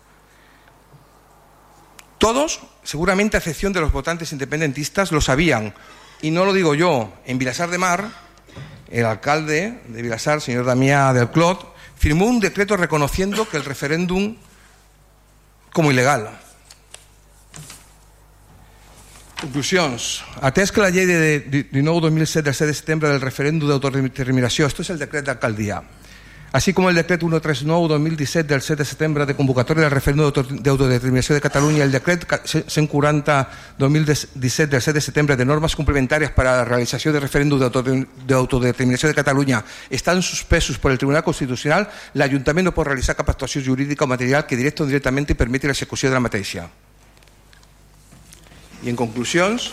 Todos, 2.18 2.60
seguramente 2.82 3.36
a 3.36 3.38
excepción 3.38 3.72
de 3.72 3.80
los 3.80 3.92
votantes 3.92 4.32
independentistas, 4.32 5.12
lo 5.12 5.20
sabían, 5.20 5.74
y 6.22 6.30
no 6.30 6.44
lo 6.44 6.52
digo 6.52 6.74
yo, 6.74 7.12
en 7.24 7.38
Vilasar 7.38 7.70
de 7.70 7.78
Mar, 7.78 8.08
el 8.90 9.06
alcalde 9.06 9.80
de 9.88 10.02
Vilasar, 10.02 10.40
señor 10.40 10.64
Damià 10.64 11.12
del 11.12 11.30
Clot, 11.30 11.74
firmó 11.96 12.26
un 12.26 12.40
decreto 12.40 12.76
reconociendo 12.76 13.48
que 13.48 13.56
el 13.56 13.64
referéndum 13.64 14.36
como 15.72 15.90
ilegal. 15.90 16.30
Conclusions. 19.42 20.22
Atès 20.38 20.70
que 20.70 20.78
la 20.78 20.94
llei 20.94 21.02
de 21.02 21.50
19-2007 21.50 22.46
del 22.46 22.54
7 22.54 22.70
de 22.70 22.78
setembre 22.78 23.10
del 23.10 23.18
referèndum 23.20 23.66
d'autodeterminació, 23.66 24.70
esto 24.70 24.86
es 24.86 24.90
el 24.94 25.02
decret 25.02 25.26
d'alcaldia, 25.26 25.82
así 26.52 26.72
como 26.72 26.90
el 26.90 26.94
decret 26.94 27.24
139-2017 27.26 28.46
del 28.46 28.62
7 28.62 28.78
de 28.78 28.84
setembre 28.86 29.26
de 29.26 29.34
convocatòria 29.34 29.88
del 29.88 29.90
referèndum 29.90 30.30
d'autodeterminació 30.30 31.34
de 31.34 31.40
Catalunya, 31.42 31.82
el 31.82 31.90
decret 31.90 32.22
140-2017 32.22 34.70
del 34.70 34.80
7 34.80 34.94
de 34.94 35.02
setembre 35.02 35.34
de 35.34 35.44
normes 35.44 35.74
complementàries 35.74 36.30
per 36.30 36.46
a 36.46 36.62
la 36.62 36.64
realització 36.64 37.10
de 37.10 37.18
referèndum 37.18 37.58
d'autodeterminació 37.58 39.10
de 39.10 39.18
Catalunya 39.18 39.64
estan 39.90 40.22
suspesos 40.22 40.78
per 40.78 40.94
el 40.94 41.02
Tribunal 41.02 41.26
Constitucional, 41.26 41.90
l'Ajuntament 42.14 42.70
no 42.70 42.76
pot 42.78 42.86
realitzar 42.86 43.18
cap 43.18 43.34
actuació 43.34 43.58
jurídica 43.58 44.06
o 44.06 44.08
material 44.14 44.46
que 44.46 44.54
directa 44.54 44.84
o 44.84 44.86
indirectament 44.86 45.34
permeti 45.34 45.66
l'execució 45.66 46.14
de 46.14 46.14
la 46.14 46.26
mateixa. 46.30 46.91
Y 48.82 48.88
en 48.88 48.96
conclusiones, 48.96 49.72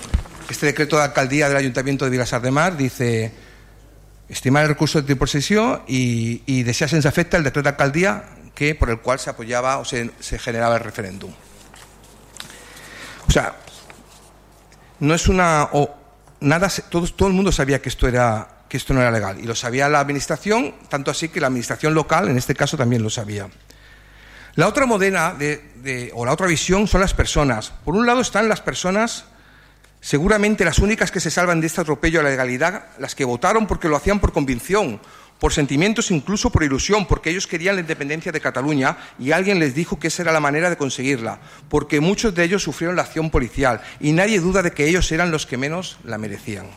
este 0.50 0.68
decreto 0.68 0.98
de 0.98 1.04
alcaldía 1.04 1.48
del 1.48 1.58
Ayuntamiento 1.58 2.06
de 2.06 2.12
Vilasar 2.12 2.42
de 2.42 2.52
Mar 2.52 2.78
dice 2.78 3.32
estimar 4.28 4.64
el 4.64 4.70
recurso 4.70 5.02
de 5.02 5.16
posesión 5.16 5.82
y, 5.88 6.44
y 6.46 6.64
desear 6.64 6.90
sin 6.90 7.06
afecta 7.06 7.38
el 7.38 7.44
decreto 7.44 7.64
de 7.64 7.70
alcaldía 7.70 8.26
que, 8.54 8.76
por 8.76 8.90
el 8.90 9.00
cual 9.00 9.20
se 9.20 9.30
apoyaba 9.30 9.80
o 9.80 9.86
se, 9.86 10.12
se 10.20 10.38
generaba 10.38 10.76
el 10.76 10.84
referéndum. 10.84 11.32
O 13.28 13.32
sea, 13.32 13.56
no 15.00 15.14
es 15.14 15.28
una... 15.28 15.70
O, 15.72 15.96
nada, 16.42 16.70
todo, 16.90 17.08
todo 17.08 17.28
el 17.28 17.34
mundo 17.34 17.52
sabía 17.52 17.82
que 17.82 17.90
esto 17.90 18.08
era 18.08 18.56
que 18.70 18.78
esto 18.78 18.94
no 18.94 19.02
era 19.02 19.10
legal 19.10 19.40
y 19.40 19.44
lo 19.44 19.56
sabía 19.56 19.90
la 19.90 20.00
administración, 20.00 20.76
tanto 20.90 21.10
así 21.10 21.30
que 21.30 21.42
la 21.42 21.48
administración 21.48 21.94
local 21.96 22.30
en 22.30 22.38
este 22.38 22.54
caso 22.54 22.78
también 22.78 23.02
lo 23.02 23.10
sabía. 23.10 23.50
La 24.60 24.68
otra 24.68 24.86
modena 24.86 25.34
de, 25.34 26.12
o 26.14 26.26
la 26.26 26.34
otra 26.34 26.46
visión 26.46 26.86
son 26.86 27.00
las 27.00 27.14
personas. 27.14 27.72
Por 27.86 27.96
un 27.96 28.06
lado 28.06 28.20
están 28.20 28.50
las 28.50 28.60
personas, 28.60 29.24
seguramente 30.02 30.66
las 30.66 30.80
únicas 30.80 31.12
que 31.12 31.22
se 31.22 31.32
salvan 31.32 31.62
de 31.62 31.68
este 31.68 31.80
atropello 31.80 32.20
a 32.20 32.24
la 32.24 32.32
legalidad, 32.32 32.88
las 32.98 33.16
que 33.16 33.24
votaron 33.24 33.68
porque 33.68 33.88
lo 33.88 33.96
hacían 33.96 34.20
por 34.20 34.34
convicción, 34.34 35.00
por 35.40 35.54
sentimientos, 35.54 36.12
incluso 36.12 36.50
por 36.50 36.64
ilusión, 36.64 37.08
porque 37.08 37.30
ellos 37.30 37.48
querían 37.48 37.76
la 37.76 37.82
independencia 37.84 38.34
de 38.34 38.42
Cataluña 38.42 38.98
y 39.18 39.32
alguien 39.32 39.60
les 39.60 39.74
dijo 39.74 39.98
que 39.98 40.08
esa 40.08 40.24
era 40.24 40.34
la 40.34 40.42
manera 40.42 40.70
de 40.70 40.76
conseguirla, 40.76 41.40
porque 41.70 42.02
muchos 42.02 42.36
de 42.36 42.44
ellos 42.44 42.62
sufrieron 42.62 42.98
la 42.98 43.04
acción 43.04 43.30
policial 43.30 43.80
y 44.02 44.12
nadie 44.12 44.42
duda 44.42 44.62
de 44.62 44.74
que 44.74 44.90
ellos 44.90 45.10
eran 45.14 45.32
los 45.32 45.46
que 45.46 45.56
menos 45.56 46.00
la 46.04 46.18
merecían. 46.18 46.68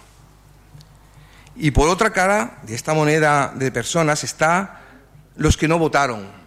Y 1.56 1.72
por 1.72 1.88
otra 1.88 2.12
cara 2.12 2.60
de 2.62 2.76
esta 2.76 2.94
moneda 2.94 3.52
de 3.56 3.72
personas 3.72 4.22
está 4.22 4.82
los 5.34 5.56
que 5.56 5.66
no 5.66 5.80
votaron, 5.80 6.41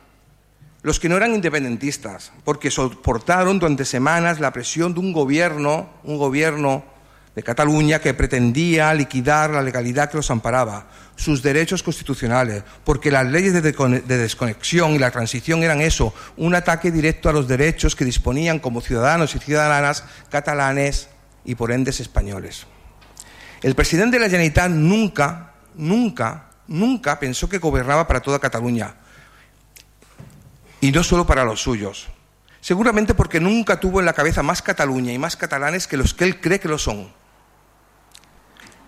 los 0.85 0.99
que 0.99 1.09
no 1.09 1.17
eran 1.17 1.33
independentistas, 1.33 2.31
porque 2.43 2.69
soportaron 2.69 3.57
durante 3.57 3.85
semanas 3.85 4.39
la 4.39 4.53
presión 4.53 4.93
de 4.93 4.99
un 4.99 5.13
gobierno, 5.13 5.89
un 6.03 6.19
gobierno 6.19 6.85
de 7.33 7.41
Cataluña 7.41 7.97
que 7.97 8.13
pretendía 8.13 8.93
liquidar 8.93 9.49
la 9.49 9.63
legalidad 9.63 10.11
que 10.11 10.17
los 10.17 10.29
amparaba, 10.29 10.85
sus 11.15 11.41
derechos 11.41 11.81
constitucionales, 11.81 12.63
porque 12.83 13.09
las 13.09 13.25
leyes 13.25 13.51
de 13.53 14.17
desconexión 14.17 14.91
y 14.91 14.99
la 14.99 15.09
transición 15.09 15.63
eran 15.63 15.81
eso, 15.81 16.13
un 16.37 16.53
ataque 16.53 16.91
directo 16.91 17.29
a 17.29 17.33
los 17.33 17.47
derechos 17.47 17.95
que 17.95 18.05
disponían 18.05 18.59
como 18.59 18.79
ciudadanos 18.79 19.33
y 19.33 19.39
ciudadanas 19.39 20.03
catalanes 20.29 21.09
y 21.45 21.55
por 21.55 21.71
ende 21.71 21.89
españoles. 21.89 22.67
El 23.63 23.73
presidente 23.73 24.17
de 24.17 24.21
la 24.25 24.29
Generalitat 24.29 24.69
nunca, 24.69 25.53
nunca, 25.73 26.51
nunca 26.67 27.19
pensó 27.19 27.49
que 27.49 27.57
gobernaba 27.57 28.07
para 28.07 28.21
toda 28.21 28.37
Cataluña 28.37 28.97
y 30.81 30.91
no 30.91 31.03
solo 31.03 31.25
para 31.25 31.45
los 31.45 31.61
suyos. 31.61 32.07
Seguramente 32.61 33.13
porque 33.13 33.39
nunca 33.39 33.79
tuvo 33.79 33.99
en 33.99 34.05
la 34.05 34.13
cabeza 34.13 34.41
más 34.41 34.61
Cataluña 34.61 35.13
y 35.13 35.19
más 35.19 35.35
catalanes 35.35 35.87
que 35.87 35.97
los 35.97 36.13
que 36.13 36.23
él 36.23 36.41
cree 36.41 36.59
que 36.59 36.67
lo 36.67 36.79
son. 36.79 37.13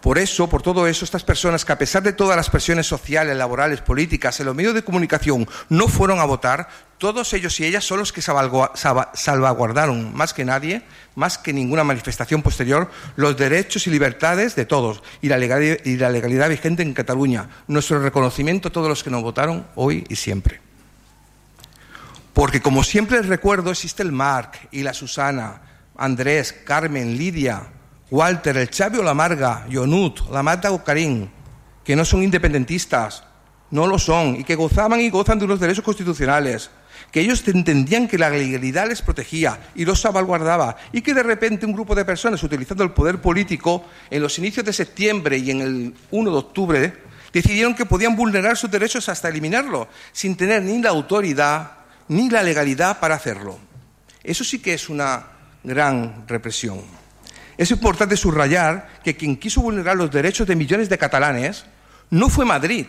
Por 0.02 0.18
eso, 0.20 0.48
por 0.48 0.62
todo 0.62 0.88
eso, 0.88 1.04
estas 1.04 1.24
personas 1.24 1.66
que 1.66 1.74
a 1.74 1.78
pesar 1.78 2.02
de 2.02 2.14
todas 2.14 2.38
las 2.38 2.50
presiones 2.50 2.88
sociales, 2.88 3.36
laborales, 3.36 3.82
políticas, 3.82 4.40
en 4.40 4.46
los 4.46 4.56
medios 4.56 4.74
de 4.74 4.84
comunicación 4.84 5.48
no 5.70 5.88
fueron 5.88 6.20
a 6.20 6.26
votar, 6.26 6.70
todos 6.98 7.34
ellos 7.34 7.60
y 7.60 7.66
ellas 7.66 7.84
son 7.84 8.00
los 8.00 8.14
que 8.14 8.22
salvaguardaron 8.22 10.16
más 10.16 10.34
que 10.34 10.46
nadie, 10.46 10.84
más 11.16 11.38
que 11.38 11.52
ninguna 11.52 11.84
manifestación 11.84 12.42
posterior, 12.42 12.90
los 13.16 13.36
derechos 13.38 13.86
y 13.88 13.90
libertades 13.90 14.56
de 14.56 14.66
todos 14.66 15.04
y 15.22 15.30
la 15.30 15.38
legalidad, 15.38 16.50
vigente 16.50 16.84
en 16.84 16.94
Cataluña. 16.94 17.50
Nuestro 17.68 18.00
reconocimiento 18.00 18.70
a 18.70 18.72
todos 18.72 18.88
los 18.88 19.04
que 19.04 19.10
nos 19.10 19.24
votaron 19.24 19.68
hoy 19.76 20.06
y 20.10 20.16
siempre. 20.16 20.67
Porque 22.38 22.62
como 22.62 22.84
siempre 22.84 23.18
les 23.18 23.26
recuerdo, 23.26 23.72
existe 23.72 24.04
el 24.04 24.12
Marc 24.12 24.68
y 24.70 24.84
la 24.84 24.94
Susana, 24.94 25.60
Andrés, 25.96 26.54
Carmen, 26.54 27.18
Lidia, 27.18 27.64
Walter, 28.12 28.58
el 28.58 28.70
Xavi 28.70 29.00
o 29.00 29.02
la 29.02 29.16
Marga, 29.16 29.66
Yonut, 29.68 30.30
la 30.30 30.44
Mata 30.44 30.72
o 30.72 30.84
Karim, 30.84 31.30
que 31.84 31.96
no 31.96 32.06
son 32.06 32.22
independentistas, 32.22 33.24
no 33.72 33.88
lo 33.88 33.98
son, 33.98 34.36
y 34.36 34.44
que 34.44 34.54
gozaban 34.54 35.02
y 35.02 35.10
gozan 35.10 35.40
de 35.40 35.46
unos 35.46 35.60
derechos 35.60 35.84
constitucionales, 35.84 36.70
que 37.12 37.22
ellos 37.22 37.42
entendían 37.48 38.08
que 38.08 38.20
la 38.20 38.30
legalidad 38.30 38.88
les 38.88 39.02
protegía 39.02 39.72
y 39.74 39.84
los 39.84 40.02
salvaguardaba, 40.02 40.78
y 40.92 41.02
que 41.02 41.16
de 41.16 41.24
repente 41.24 41.66
un 41.66 41.74
grupo 41.74 41.96
de 41.96 42.06
personas, 42.06 42.44
utilizando 42.44 42.84
el 42.84 42.92
poder 42.92 43.20
político, 43.20 43.84
en 44.12 44.22
los 44.22 44.38
inicios 44.38 44.64
de 44.64 44.74
septiembre 44.74 45.40
y 45.40 45.50
en 45.50 45.62
el 45.62 45.96
1 46.12 46.30
de 46.30 46.38
octubre, 46.38 46.94
decidieron 47.34 47.74
que 47.74 47.88
podían 47.88 48.16
vulnerar 48.16 48.58
sus 48.58 48.70
derechos 48.70 49.10
hasta 49.10 49.28
eliminarlo, 49.28 49.88
sin 50.12 50.38
tener 50.38 50.62
ni 50.62 50.80
la 50.80 50.90
autoridad 50.90 51.77
ni 52.10 52.30
la 52.30 52.44
legalidad 52.44 53.00
para 53.00 53.16
hacerlo. 53.16 53.58
Eso 54.24 54.44
sí 54.44 54.60
que 54.60 54.74
es 54.74 54.90
una 54.90 55.26
gran 55.64 56.28
represión. 56.28 56.82
Es 57.58 57.72
importante 57.72 58.16
subrayar 58.16 58.88
que 59.04 59.16
quien 59.16 59.38
quiso 59.38 59.62
vulnerar 59.62 59.98
los 59.98 60.12
derechos 60.12 60.48
de 60.48 60.56
millones 60.56 60.90
de 60.90 60.98
catalanes 60.98 61.66
no 62.10 62.30
fue 62.30 62.46
Madrid, 62.46 62.86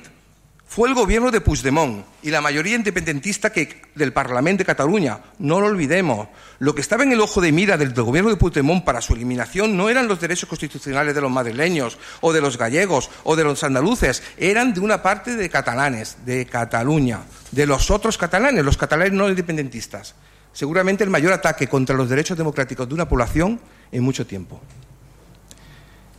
fue 0.69 0.90
el 0.90 0.95
gobierno 0.95 1.31
de 1.31 1.40
Puigdemont 1.40 2.05
y 2.23 2.31
la 2.31 2.43
mayoría 2.43 2.77
independentista 2.77 3.51
que, 3.51 3.81
del 3.95 4.12
Parlamento 4.12 4.61
de 4.61 4.66
Cataluña. 4.66 5.20
No 5.39 5.61
lo 5.61 5.66
olvidemos. 5.66 6.28
Lo 6.59 6.74
que 6.74 6.82
estaba 6.82 7.05
en 7.05 7.12
el 7.12 7.20
ojo 7.20 7.40
de 7.40 7.53
mira 7.53 7.78
del, 7.78 7.95
del, 7.95 8.05
gobierno 8.05 8.28
de 8.28 8.36
Puigdemont 8.36 8.85
para 8.85 9.01
su 9.01 9.15
eliminación 9.15 9.78
no 9.78 9.89
eran 9.89 10.09
los 10.09 10.20
derechos 10.20 10.47
constitucionales 10.47 11.15
de 11.15 11.23
los 11.23 11.31
madrileños 11.31 11.97
o 12.20 12.35
de 12.35 12.43
los 12.43 12.59
gallegos 12.59 13.11
o 13.24 13.35
de 13.35 13.45
los 13.45 13.65
andaluces, 13.65 14.23
eran 14.36 14.74
de 14.74 14.81
una 14.81 15.03
parte 15.03 15.36
de 15.36 15.49
catalanes, 15.49 16.19
de 16.27 16.45
Cataluña, 16.45 17.20
de 17.51 17.66
los 17.66 17.90
otros 17.90 18.19
catalanes, 18.19 18.62
los 18.62 18.77
catalanes 18.77 19.12
no 19.12 19.28
independentistas. 19.28 20.15
Seguramente 20.53 21.03
el 21.03 21.11
mayor 21.11 21.32
ataque 21.32 21.66
contra 21.66 21.97
los 21.97 22.11
derechos 22.11 22.36
democráticos 22.36 22.86
de 22.86 22.95
una 22.95 23.09
población 23.09 23.59
en 23.90 24.03
mucho 24.03 24.27
tiempo. 24.27 24.61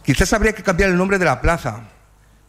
Quizás 0.03 0.33
habría 0.33 0.53
que 0.53 0.63
cambiar 0.63 0.89
el 0.89 0.97
nombre 0.97 1.19
de 1.19 1.25
la 1.25 1.39
plaza, 1.39 1.83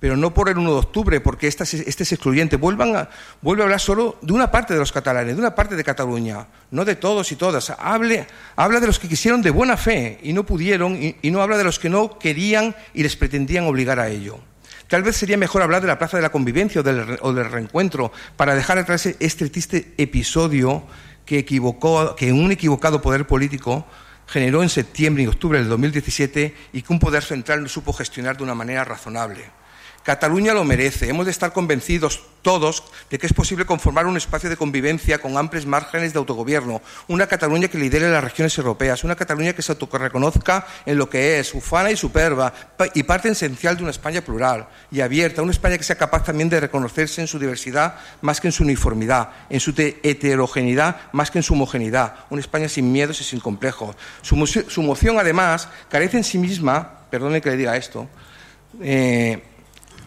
pero 0.00 0.16
no 0.16 0.34
por 0.34 0.48
el 0.48 0.58
1 0.58 0.72
de 0.72 0.78
octubre, 0.78 1.20
porque 1.20 1.46
este 1.46 1.64
es, 1.64 2.12
excluyente. 2.12 2.56
Vuelvan 2.56 2.96
a, 2.96 3.10
vuelve 3.42 3.62
a 3.62 3.64
hablar 3.66 3.80
solo 3.80 4.18
de 4.22 4.32
una 4.32 4.50
parte 4.50 4.72
de 4.72 4.80
los 4.80 4.90
catalanes, 4.90 5.36
de 5.36 5.40
una 5.40 5.54
parte 5.54 5.76
de 5.76 5.84
Cataluña, 5.84 6.46
no 6.70 6.84
de 6.84 6.96
todos 6.96 7.30
y 7.30 7.36
todas. 7.36 7.70
Hable, 7.70 8.26
habla 8.56 8.80
de 8.80 8.86
los 8.86 8.98
que 8.98 9.08
quisieron 9.08 9.42
de 9.42 9.50
buena 9.50 9.76
fe 9.76 10.18
y 10.22 10.32
no 10.32 10.44
pudieron, 10.44 11.00
y, 11.00 11.16
y 11.20 11.30
no 11.30 11.42
habla 11.42 11.58
de 11.58 11.64
los 11.64 11.78
que 11.78 11.90
no 11.90 12.18
querían 12.18 12.74
y 12.94 13.02
les 13.02 13.14
pretendían 13.14 13.64
obligar 13.66 14.00
a 14.00 14.08
ello. 14.08 14.40
Tal 14.88 15.04
vez 15.04 15.16
sería 15.16 15.36
mejor 15.36 15.62
hablar 15.62 15.82
de 15.82 15.86
la 15.86 15.98
Plaza 15.98 16.16
de 16.16 16.22
la 16.24 16.32
Convivencia 16.32 16.80
o 16.80 16.84
del, 16.84 17.16
o 17.20 17.32
del 17.32 17.48
reencuentro 17.48 18.10
para 18.36 18.56
dejar 18.56 18.76
atrás 18.76 19.06
este 19.06 19.48
triste 19.48 19.94
episodio 19.98 20.82
que, 21.24 21.38
equivocó, 21.38 22.16
que 22.16 22.32
un 22.32 22.50
equivocado 22.50 23.00
poder 23.00 23.24
político 23.24 23.86
generó 24.26 24.64
en 24.64 24.68
septiembre 24.68 25.22
y 25.22 25.26
octubre 25.28 25.60
del 25.60 25.68
2017 25.68 26.56
y 26.72 26.82
que 26.82 26.92
un 26.92 26.98
poder 26.98 27.22
central 27.22 27.62
no 27.62 27.68
supo 27.68 27.92
gestionar 27.92 28.36
de 28.36 28.42
una 28.42 28.56
manera 28.56 28.84
razonable. 28.84 29.44
Cataluña 30.02 30.54
lo 30.54 30.64
merece. 30.64 31.08
Hemos 31.10 31.26
de 31.26 31.32
estar 31.32 31.52
convencidos 31.52 32.22
todos 32.40 32.84
de 33.10 33.18
que 33.18 33.26
es 33.26 33.34
posible 33.34 33.66
conformar 33.66 34.06
un 34.06 34.16
espacio 34.16 34.48
de 34.48 34.56
convivencia 34.56 35.18
con 35.18 35.36
amplios 35.36 35.66
márgenes 35.66 36.14
de 36.14 36.18
autogobierno, 36.18 36.80
una 37.06 37.26
Cataluña 37.26 37.68
que 37.68 37.76
lidere 37.76 38.10
las 38.10 38.24
regiones 38.24 38.56
europeas, 38.56 39.04
una 39.04 39.14
Cataluña 39.14 39.52
que 39.52 39.60
se 39.60 39.74
reconozca 39.74 40.66
en 40.86 40.96
lo 40.96 41.10
que 41.10 41.38
es, 41.38 41.54
ufana 41.54 41.90
y 41.90 41.96
superba, 41.96 42.52
y 42.94 43.02
parte 43.02 43.28
esencial 43.28 43.76
de 43.76 43.82
una 43.82 43.90
España 43.90 44.22
plural 44.22 44.68
y 44.90 45.00
abierta, 45.02 45.42
una 45.42 45.52
España 45.52 45.76
que 45.76 45.84
sea 45.84 45.96
capaz 45.96 46.24
también 46.24 46.48
de 46.48 46.60
reconocerse 46.60 47.20
en 47.20 47.26
su 47.26 47.38
diversidad 47.38 47.96
más 48.22 48.40
que 48.40 48.48
en 48.48 48.52
su 48.52 48.62
uniformidad, 48.62 49.30
en 49.50 49.60
su 49.60 49.74
heterogeneidad 49.76 50.96
más 51.12 51.30
que 51.30 51.38
en 51.38 51.42
su 51.42 51.52
homogeneidad, 51.52 52.14
una 52.30 52.40
España 52.40 52.68
sin 52.68 52.90
miedos 52.90 53.20
y 53.20 53.24
sin 53.24 53.40
complejos. 53.40 53.96
Su, 54.22 54.46
su 54.46 54.82
moción, 54.82 55.18
además, 55.18 55.68
carece 55.90 56.16
en 56.16 56.24
sí 56.24 56.38
misma, 56.38 57.00
perdone 57.10 57.42
que 57.42 57.50
le 57.50 57.56
diga 57.58 57.76
esto, 57.76 58.08
eh, 58.80 59.42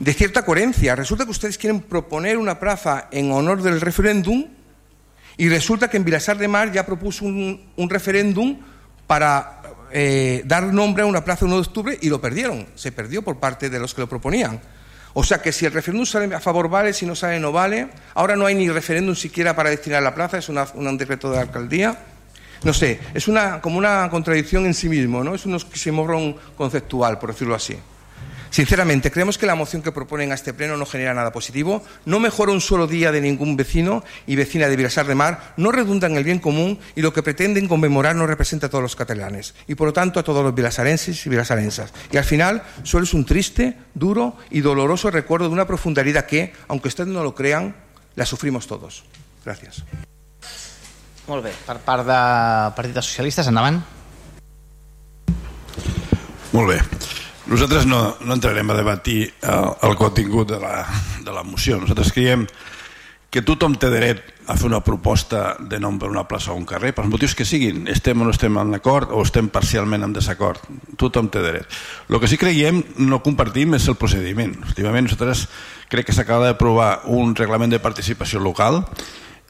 de 0.03 0.13
cierta 0.13 0.43
coherencia. 0.43 0.95
Resulta 0.95 1.23
que 1.23 1.31
ustedes 1.31 1.57
quieren 1.57 1.79
proponer 1.79 2.37
una 2.37 2.59
plaza 2.59 3.07
en 3.11 3.31
honor 3.31 3.61
del 3.61 3.79
referéndum 3.79 4.45
y 5.37 5.47
resulta 5.47 5.89
que 5.89 5.97
en 5.97 6.03
Vilasar 6.03 6.37
de 6.37 6.47
Mar 6.47 6.71
ya 6.73 6.85
propuso 6.85 7.23
un, 7.23 7.71
un 7.77 7.89
referéndum 7.89 8.59
para 9.07 9.61
eh, 9.91 10.43
dar 10.45 10.65
nombre 10.73 11.03
a 11.03 11.05
una 11.05 11.23
plaza 11.23 11.45
el 11.45 11.51
1 11.53 11.61
de 11.61 11.67
octubre 11.67 11.97
y 12.01 12.09
lo 12.09 12.19
perdieron. 12.19 12.67
Se 12.75 12.91
perdió 12.91 13.21
por 13.21 13.39
parte 13.39 13.69
de 13.69 13.79
los 13.79 13.93
que 13.93 14.01
lo 14.01 14.09
proponían. 14.09 14.59
O 15.13 15.23
sea 15.23 15.41
que 15.41 15.53
si 15.53 15.65
el 15.65 15.71
referéndum 15.71 16.05
sale 16.05 16.35
a 16.35 16.39
favor 16.41 16.67
vale, 16.67 16.91
si 16.91 17.05
no 17.05 17.15
sale 17.15 17.39
no 17.39 17.53
vale. 17.53 17.87
Ahora 18.13 18.35
no 18.35 18.45
hay 18.45 18.55
ni 18.55 18.69
referéndum 18.69 19.15
siquiera 19.15 19.55
para 19.55 19.69
destinar 19.69 20.03
la 20.03 20.13
plaza, 20.13 20.37
es 20.37 20.49
una, 20.49 20.67
un 20.73 20.97
decreto 20.97 21.29
de 21.29 21.37
la 21.37 21.43
alcaldía. 21.43 21.97
No 22.63 22.73
sé, 22.73 22.99
es 23.13 23.29
una, 23.29 23.61
como 23.61 23.77
una 23.77 24.09
contradicción 24.09 24.65
en 24.65 24.73
sí 24.73 24.89
mismo, 24.89 25.23
¿no? 25.23 25.35
Es 25.35 25.45
un 25.45 25.53
oxímoron 25.53 26.35
conceptual, 26.57 27.19
por 27.19 27.31
decirlo 27.31 27.55
así. 27.55 27.77
Sinceramente, 28.53 29.09
creemos 29.09 29.39
que 29.39 29.47
la 29.47 29.55
moción 29.55 29.81
que 29.81 29.91
proponen 29.91 30.31
a 30.31 30.35
este 30.35 30.53
pleno 30.53 30.77
no 30.77 30.85
genera 30.85 31.15
nada 31.15 31.31
positivo, 31.31 31.81
no 32.05 32.19
mejora 32.19 32.51
un 32.51 32.61
solo 32.61 32.85
día 32.85 33.11
de 33.11 33.19
ningún 33.19 33.57
vecino 33.57 34.03
y 34.27 34.35
vecina 34.35 34.67
de 34.67 34.75
Vilasar 34.75 35.07
de 35.07 35.15
Mar, 35.15 35.55
no 35.57 35.71
redunda 35.71 36.05
en 36.05 36.17
el 36.17 36.23
bien 36.23 36.37
común 36.37 36.77
y 36.95 37.01
lo 37.01 37.11
que 37.13 37.23
pretenden 37.23 37.67
conmemorar 37.67 38.15
no 38.15 38.27
representa 38.27 38.67
a 38.67 38.69
todos 38.69 38.83
los 38.83 38.95
catalanes 38.95 39.55
y, 39.65 39.73
por 39.73 39.87
lo 39.87 39.93
tanto, 39.93 40.19
a 40.19 40.23
todos 40.23 40.43
los 40.43 40.53
vilasarenses 40.53 41.25
y 41.25 41.29
vilasarensas. 41.31 41.95
Y 42.11 42.17
al 42.17 42.25
final, 42.25 42.61
solo 42.83 43.05
es 43.05 43.15
un 43.15 43.25
triste, 43.25 43.75
duro 43.95 44.37
y 44.51 44.61
doloroso 44.61 45.09
recuerdo 45.09 45.47
de 45.47 45.53
una 45.53 45.65
profunda 45.65 46.01
herida 46.01 46.27
que, 46.27 46.53
aunque 46.67 46.89
ustedes 46.89 47.09
no 47.09 47.23
lo 47.23 47.33
crean, 47.33 47.75
la 48.13 48.27
sufrimos 48.27 48.67
todos. 48.67 49.03
Gracias. 49.43 49.83
Molt 51.25 51.41
bé, 51.41 51.55
per 51.65 51.79
part 51.81 52.05
de 52.05 52.21
Partit 52.77 52.93
dels 52.93 53.09
Socialistes, 53.09 53.49
endavant. 53.49 53.81
Molt 56.53 56.69
bé. 56.69 57.22
Nosaltres 57.45 57.85
no, 57.85 58.15
no 58.23 58.37
entrarem 58.37 58.69
a 58.71 58.77
debatir 58.77 59.33
el, 59.41 59.73
el 59.89 59.97
contingut 59.99 60.53
de 60.53 60.59
la, 60.61 60.85
de 61.23 61.31
la 61.31 61.43
moció. 61.43 61.75
Nosaltres 61.79 62.13
creiem 62.15 62.45
que 63.33 63.41
tothom 63.41 63.73
té 63.81 63.89
dret 63.89 64.21
a 64.45 64.55
fer 64.59 64.67
una 64.69 64.83
proposta 64.85 65.55
de 65.59 65.79
nom 65.81 65.95
per 65.99 66.11
una 66.11 66.23
plaça 66.29 66.51
o 66.53 66.55
un 66.55 66.67
carrer, 66.69 66.93
pels 66.93 67.09
motius 67.09 67.33
que 67.35 67.47
siguin, 67.47 67.87
estem 67.89 68.21
o 68.21 68.27
no 68.27 68.31
estem 68.31 68.59
en 68.61 68.75
acord 68.77 69.11
o 69.11 69.23
estem 69.25 69.49
parcialment 69.51 70.05
en 70.05 70.13
desacord. 70.13 70.61
Tothom 71.01 71.31
té 71.33 71.41
dret. 71.43 71.79
El 72.07 72.19
que 72.21 72.29
sí 72.29 72.37
creiem, 72.39 72.83
no 73.01 73.23
compartim, 73.25 73.73
és 73.75 73.89
el 73.89 73.97
procediment. 73.99 74.53
Últimament 74.69 75.09
nosaltres 75.09 75.47
crec 75.91 76.07
que 76.07 76.15
s'acaba 76.15 76.51
d'aprovar 76.51 77.09
un 77.11 77.35
reglament 77.35 77.73
de 77.73 77.81
participació 77.83 78.39
local 78.43 78.83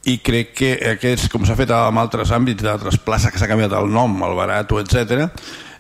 i 0.09 0.17
crec 0.23 0.55
que 0.57 0.71
aquests, 0.95 1.29
com 1.31 1.45
s'ha 1.45 1.59
fet 1.59 1.71
en 1.75 1.99
altres 1.99 2.31
àmbits 2.35 2.63
d'altres 2.63 2.97
places 3.03 3.31
que 3.31 3.39
s'ha 3.39 3.51
canviat 3.51 3.75
el 3.77 3.91
nom, 3.91 4.17
el 4.23 4.39
barat, 4.39 4.71
etc 4.81 5.29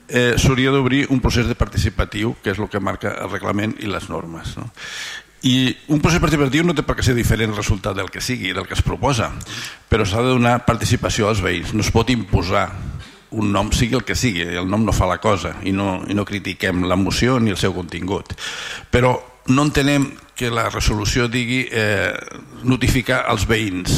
eh, 0.07 0.33
s'hauria 0.37 0.71
d'obrir 0.71 1.05
un 1.09 1.21
procés 1.23 1.47
de 1.47 1.55
participatiu, 1.55 2.35
que 2.43 2.53
és 2.53 2.59
el 2.59 2.69
que 2.69 2.81
marca 2.83 3.15
el 3.23 3.31
reglament 3.31 3.75
i 3.79 3.89
les 3.89 4.09
normes. 4.09 4.55
No? 4.57 4.69
I 5.43 5.75
un 5.91 5.99
procés 5.99 6.23
participatiu 6.23 6.63
no 6.63 6.75
té 6.75 6.85
per 6.87 6.95
què 6.95 7.03
ser 7.03 7.17
diferent 7.17 7.51
el 7.51 7.59
resultat 7.59 7.97
del 7.97 8.07
que 8.11 8.23
sigui, 8.23 8.53
del 8.55 8.67
que 8.67 8.77
es 8.77 8.83
proposa, 8.85 9.31
però 9.91 10.05
s'ha 10.07 10.23
de 10.23 10.31
donar 10.37 10.61
participació 10.67 11.27
als 11.27 11.43
veïns. 11.43 11.73
No 11.75 11.83
es 11.83 11.91
pot 11.91 12.13
imposar 12.13 12.69
un 13.33 13.51
nom 13.51 13.71
sigui 13.73 13.97
el 13.97 14.05
que 14.07 14.15
sigui, 14.15 14.45
el 14.45 14.69
nom 14.69 14.85
no 14.85 14.93
fa 14.95 15.07
la 15.09 15.17
cosa 15.17 15.55
i 15.65 15.73
no, 15.73 16.03
i 16.07 16.15
no 16.15 16.25
critiquem 16.25 16.85
la 16.87 16.95
moció 16.95 17.39
ni 17.41 17.51
el 17.51 17.59
seu 17.59 17.73
contingut. 17.75 18.35
Però 18.93 19.17
no 19.49 19.65
entenem 19.67 20.07
que 20.37 20.49
la 20.53 20.69
resolució 20.69 21.27
digui 21.27 21.65
eh, 21.67 22.13
notificar 22.63 23.23
als 23.27 23.43
veïns. 23.49 23.97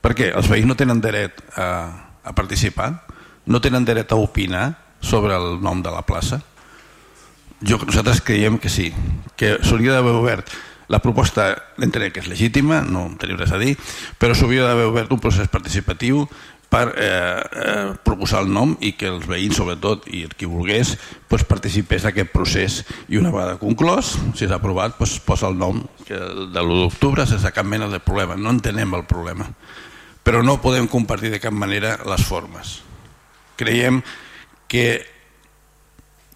Per 0.00 0.14
què? 0.14 0.30
Els 0.38 0.48
veïns 0.48 0.68
no 0.68 0.78
tenen 0.78 1.02
dret 1.02 1.42
a, 1.58 1.68
a 2.22 2.34
participar, 2.36 2.92
no 3.50 3.60
tenen 3.64 3.84
dret 3.84 4.12
a 4.12 4.20
opinar, 4.20 4.68
sobre 5.06 5.38
el 5.38 5.60
nom 5.62 5.82
de 5.82 5.94
la 5.94 6.02
plaça? 6.02 6.42
Jo, 7.62 7.78
nosaltres 7.80 8.20
creiem 8.20 8.58
que 8.60 8.68
sí, 8.68 8.90
que 9.38 9.56
s'hauria 9.64 9.94
d'haver 9.94 10.18
obert 10.18 10.50
la 10.92 11.00
proposta 11.02 11.48
entenem 11.82 12.12
que 12.14 12.22
és 12.22 12.28
legítima, 12.30 12.82
no 12.86 13.08
tenim 13.18 13.38
res 13.40 13.54
a 13.54 13.58
dir, 13.58 13.74
però 14.20 14.36
s'hauria 14.36 14.66
d'haver 14.68 14.90
obert 14.90 15.14
un 15.14 15.22
procés 15.22 15.48
participatiu 15.50 16.26
per 16.70 16.92
eh, 16.98 17.06
eh, 17.06 17.94
proposar 18.04 18.42
el 18.42 18.50
nom 18.52 18.74
i 18.82 18.92
que 18.98 19.08
els 19.08 19.26
veïns, 19.30 19.56
sobretot, 19.58 20.08
i 20.10 20.24
el 20.26 20.34
qui 20.34 20.48
volgués, 20.50 20.96
pues, 21.30 21.46
participés 21.46 22.06
d'aquest 22.06 22.32
procés 22.34 22.80
i 23.08 23.20
una 23.20 23.30
vegada 23.34 23.58
conclòs, 23.60 24.16
si 24.34 24.46
s'ha 24.46 24.58
aprovat, 24.58 24.96
pues, 24.98 25.16
posa 25.22 25.48
el 25.50 25.58
nom 25.58 25.84
que 26.06 26.18
de 26.18 26.62
l'1 26.62 26.82
d'octubre 26.82 27.26
sense 27.26 27.54
cap 27.54 27.66
mena 27.66 27.88
de 27.90 28.02
problema. 28.02 28.36
No 28.36 28.50
entenem 28.50 28.94
el 28.98 29.06
problema, 29.06 29.46
però 30.26 30.42
no 30.42 30.60
podem 30.62 30.90
compartir 30.90 31.30
de 31.30 31.42
cap 31.42 31.54
manera 31.54 31.96
les 32.04 32.26
formes. 32.26 32.80
Creiem 33.56 34.02
que 34.02 34.25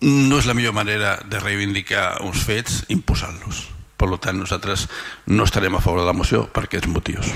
no 0.00 0.38
és 0.38 0.46
la 0.48 0.54
millor 0.54 0.72
manera 0.72 1.18
de 1.28 1.40
reivindicar 1.42 2.22
uns 2.24 2.44
fets 2.46 2.84
imposant-los. 2.88 3.68
Per 4.00 4.08
tant, 4.16 4.38
nosaltres 4.40 4.86
no 5.28 5.44
estarem 5.44 5.74
a 5.76 5.80
favor 5.84 6.00
de 6.00 6.06
la 6.08 6.16
moció 6.16 6.46
per 6.48 6.64
aquests 6.64 6.88
motius. 6.88 7.28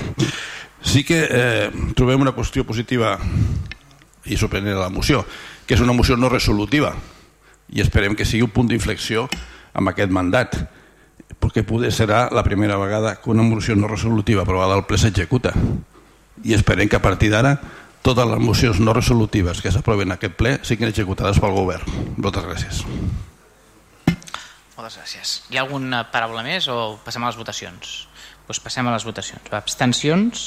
Sí 0.81 1.03
que 1.05 1.19
eh, 1.29 1.67
trobem 1.97 2.21
una 2.21 2.33
qüestió 2.33 2.65
positiva 2.65 3.19
i 4.25 4.37
sorprenent 4.37 4.77
a 4.77 4.87
la 4.87 4.93
moció, 4.93 5.21
que 5.65 5.77
és 5.77 5.81
una 5.81 5.93
moció 5.93 6.17
no 6.17 6.29
resolutiva 6.29 6.95
i 7.73 7.81
esperem 7.81 8.15
que 8.17 8.25
sigui 8.25 8.45
un 8.45 8.53
punt 8.53 8.69
d'inflexió 8.69 9.25
amb 9.73 9.91
aquest 9.91 10.13
mandat 10.13 10.57
perquè 11.41 11.65
poder 11.65 11.91
serà 11.93 12.27
la 12.33 12.43
primera 12.45 12.77
vegada 12.77 13.15
que 13.21 13.29
una 13.33 13.43
moció 13.45 13.75
no 13.75 13.89
resolutiva 13.89 14.45
aprovada 14.45 14.77
al 14.77 14.85
ple 14.85 14.97
s'executa 15.01 15.53
i 16.43 16.53
esperem 16.53 16.89
que 16.89 16.97
a 16.97 17.03
partir 17.03 17.31
d'ara 17.33 17.57
totes 18.05 18.27
les 18.29 18.41
mocions 18.41 18.79
no 18.79 18.93
resolutives 18.93 19.63
que 19.63 19.71
s'aproven 19.73 20.11
en 20.11 20.15
aquest 20.15 20.35
ple 20.37 20.51
siguin 20.67 20.91
executades 20.91 21.39
pel 21.41 21.55
govern. 21.55 21.89
Moltes 22.21 22.45
gràcies. 22.45 22.83
Moltes 24.75 24.99
gràcies. 24.99 25.31
Hi 25.49 25.57
ha 25.57 25.63
alguna 25.65 26.03
paraula 26.13 26.43
més 26.45 26.67
o 26.69 26.99
passem 27.05 27.25
a 27.25 27.31
les 27.31 27.39
votacions? 27.39 27.95
Doncs 28.45 28.61
passem 28.61 28.85
a 28.85 28.93
les 28.93 29.07
votacions. 29.07 29.49
Abstencions? 29.57 30.45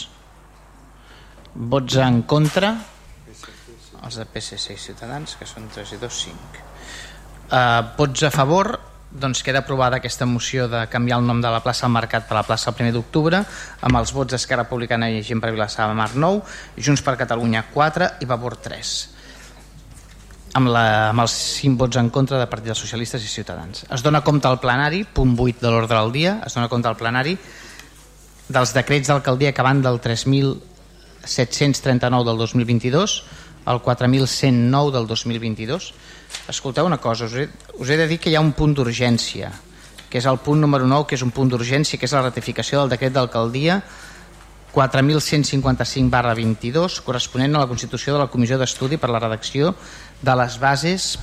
Vots 1.59 1.98
en 1.98 2.22
contra? 2.30 2.76
Els 3.98 4.20
de 4.20 4.26
PSC 4.30 4.76
i 4.76 4.78
Ciutadans, 4.78 5.35
que 5.35 5.48
són 5.48 5.66
3 5.74 5.97
i 5.97 5.98
2, 5.98 6.20
5. 6.28 6.62
Uh, 7.48 7.82
vots 7.98 8.22
a 8.28 8.30
favor? 8.30 8.76
Doncs 9.10 9.43
queda 9.43 9.64
aprovada 9.64 9.97
aquesta 9.97 10.26
moció 10.26 10.68
de 10.68 10.86
canviar 10.93 11.18
el 11.20 11.26
nom 11.26 11.40
de 11.40 11.51
la 11.51 11.62
plaça 11.64 11.86
al 11.86 11.93
Mercat 11.93 12.26
per 12.28 12.36
la 12.36 12.44
plaça 12.44 12.70
el 12.70 12.76
1 12.76 12.93
d'octubre 12.93 13.40
amb 13.80 13.97
els 13.97 14.12
vots 14.12 14.35
d'Esquerra 14.35 14.66
Republicana 14.66 15.09
i 15.10 15.22
Gent 15.24 15.40
per 15.40 15.52
Vilassar 15.55 15.89
de 15.89 15.94
Mar 15.97 16.10
9, 16.14 16.43
Junts 16.76 17.02
per 17.02 17.16
Catalunya 17.16 17.64
4 17.72 18.10
i 18.20 18.28
Vavor 18.28 18.59
3 18.60 18.97
amb, 20.59 20.66
la, 20.68 21.09
amb 21.10 21.20
els 21.24 21.32
5 21.62 21.78
vots 21.80 21.97
en 22.01 22.10
contra 22.12 22.39
de 22.40 22.47
Partit 22.51 22.68
dels 22.72 22.80
Socialistes 22.80 23.24
i 23.24 23.28
Ciutadans. 23.32 23.85
Es 23.93 24.02
dona 24.05 24.24
compte 24.24 24.48
al 24.48 24.60
plenari, 24.60 25.05
punt 25.05 25.36
8 25.39 25.60
de 25.60 25.70
l'ordre 25.72 25.97
del 25.97 26.12
dia, 26.12 26.43
es 26.47 26.55
dona 26.56 26.68
compte 26.72 26.89
al 26.89 26.97
plenari 27.01 27.39
dels 28.48 28.72
decrets 28.72 29.09
d'alcaldia 29.09 29.52
que 29.52 29.62
van 29.64 29.82
del 29.85 30.01
3.739 30.01 32.24
del 32.24 32.39
2022 32.40 33.24
al 33.68 33.82
4.109 33.85 34.93
del 34.93 35.06
2022 35.06 35.93
escolteu 36.48 36.86
una 36.86 36.98
cosa, 36.98 37.26
us 37.26 37.34
he, 37.34 37.48
us 37.78 37.90
he 37.90 37.96
de 37.96 38.06
dir 38.08 38.18
que 38.18 38.30
hi 38.30 38.36
ha 38.36 38.44
un 38.44 38.54
punt 38.56 38.74
d'urgència, 38.74 39.50
que 40.08 40.20
és 40.20 40.26
el 40.26 40.38
punt 40.40 40.60
número 40.60 40.86
9, 40.88 41.06
que 41.08 41.18
és 41.18 41.24
un 41.24 41.32
punt 41.34 41.50
d'urgència, 41.52 41.98
que 42.00 42.08
és 42.08 42.14
la 42.16 42.24
ratificació 42.24 42.80
del 42.80 42.94
decret 42.96 43.12
d'alcaldia 43.12 43.82
4.155 44.74 46.10
barra 46.12 46.34
22, 46.36 47.00
corresponent 47.04 47.56
a 47.56 47.64
la 47.64 47.68
constitució 47.70 48.14
de 48.14 48.22
la 48.22 48.28
Comissió 48.32 48.58
d'Estudi 48.60 48.98
per 49.00 49.10
la 49.10 49.20
redacció 49.20 49.74
de 50.22 50.36
les 50.38 50.58
bases 50.60 51.16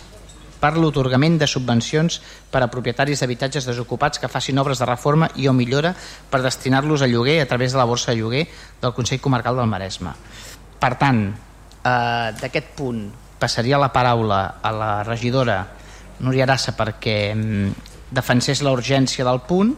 per 0.59 0.73
l'otorgament 0.77 1.37
de 1.37 1.47
subvencions 1.49 2.21
per 2.51 2.63
a 2.63 2.69
propietaris 2.71 3.21
d'habitatges 3.21 3.67
desocupats 3.67 4.21
que 4.21 4.31
facin 4.31 4.57
obres 4.61 4.79
de 4.81 4.87
reforma 4.89 5.29
i 5.35 5.49
o 5.49 5.53
millora 5.53 5.93
per 6.31 6.41
destinar-los 6.41 7.03
a 7.03 7.09
lloguer 7.11 7.41
a 7.41 7.49
través 7.49 7.73
de 7.73 7.81
la 7.81 7.85
borsa 7.85 8.13
de 8.13 8.21
lloguer 8.21 8.47
del 8.81 8.93
Consell 8.93 9.21
Comarcal 9.21 9.57
del 9.61 9.69
Maresme. 9.69 10.15
Per 10.79 10.93
tant, 11.01 11.21
eh, 11.29 12.31
d'aquest 12.41 12.73
punt 12.77 13.05
passaria 13.45 13.77
la 13.77 13.93
paraula 13.93 14.57
a 14.61 14.71
la 14.73 14.91
regidora 15.05 15.59
Núria 16.25 16.45
Arassa 16.47 16.73
perquè 16.73 17.17
mm, 17.35 17.91
defensés 18.15 18.63
la 18.65 18.73
urgència 18.73 19.25
del 19.27 19.43
punt 19.45 19.75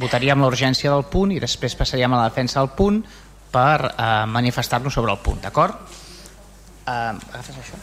votaríem 0.00 0.42
la 0.42 0.50
urgència 0.50 0.90
del 0.92 1.06
punt 1.12 1.32
i 1.32 1.40
després 1.40 1.76
passaríem 1.78 2.12
a 2.12 2.20
la 2.20 2.28
defensa 2.30 2.60
del 2.60 2.72
punt 2.76 3.00
per 3.52 3.92
eh, 3.92 4.24
manifestar-nos 4.28 4.92
sobre 4.92 5.14
el 5.14 5.20
punt, 5.24 5.40
d'acord? 5.44 5.78
Eh, 6.86 7.12
agafes 7.32 7.56
això? 7.62 7.78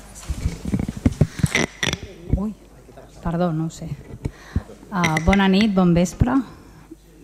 Ui, 2.37 2.53
perdó, 3.23 3.51
no 3.55 3.69
ho 3.69 3.73
sé. 3.73 3.87
Uh, 4.93 5.17
bona 5.25 5.47
nit, 5.49 5.71
bon 5.73 5.95
vespre. 5.95 6.35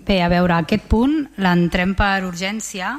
Bé, 0.07 0.23
a 0.25 0.29
veure, 0.31 0.55
aquest 0.57 0.87
punt 0.89 1.19
l'entrem 1.37 1.93
per 1.97 2.25
urgència 2.25 2.95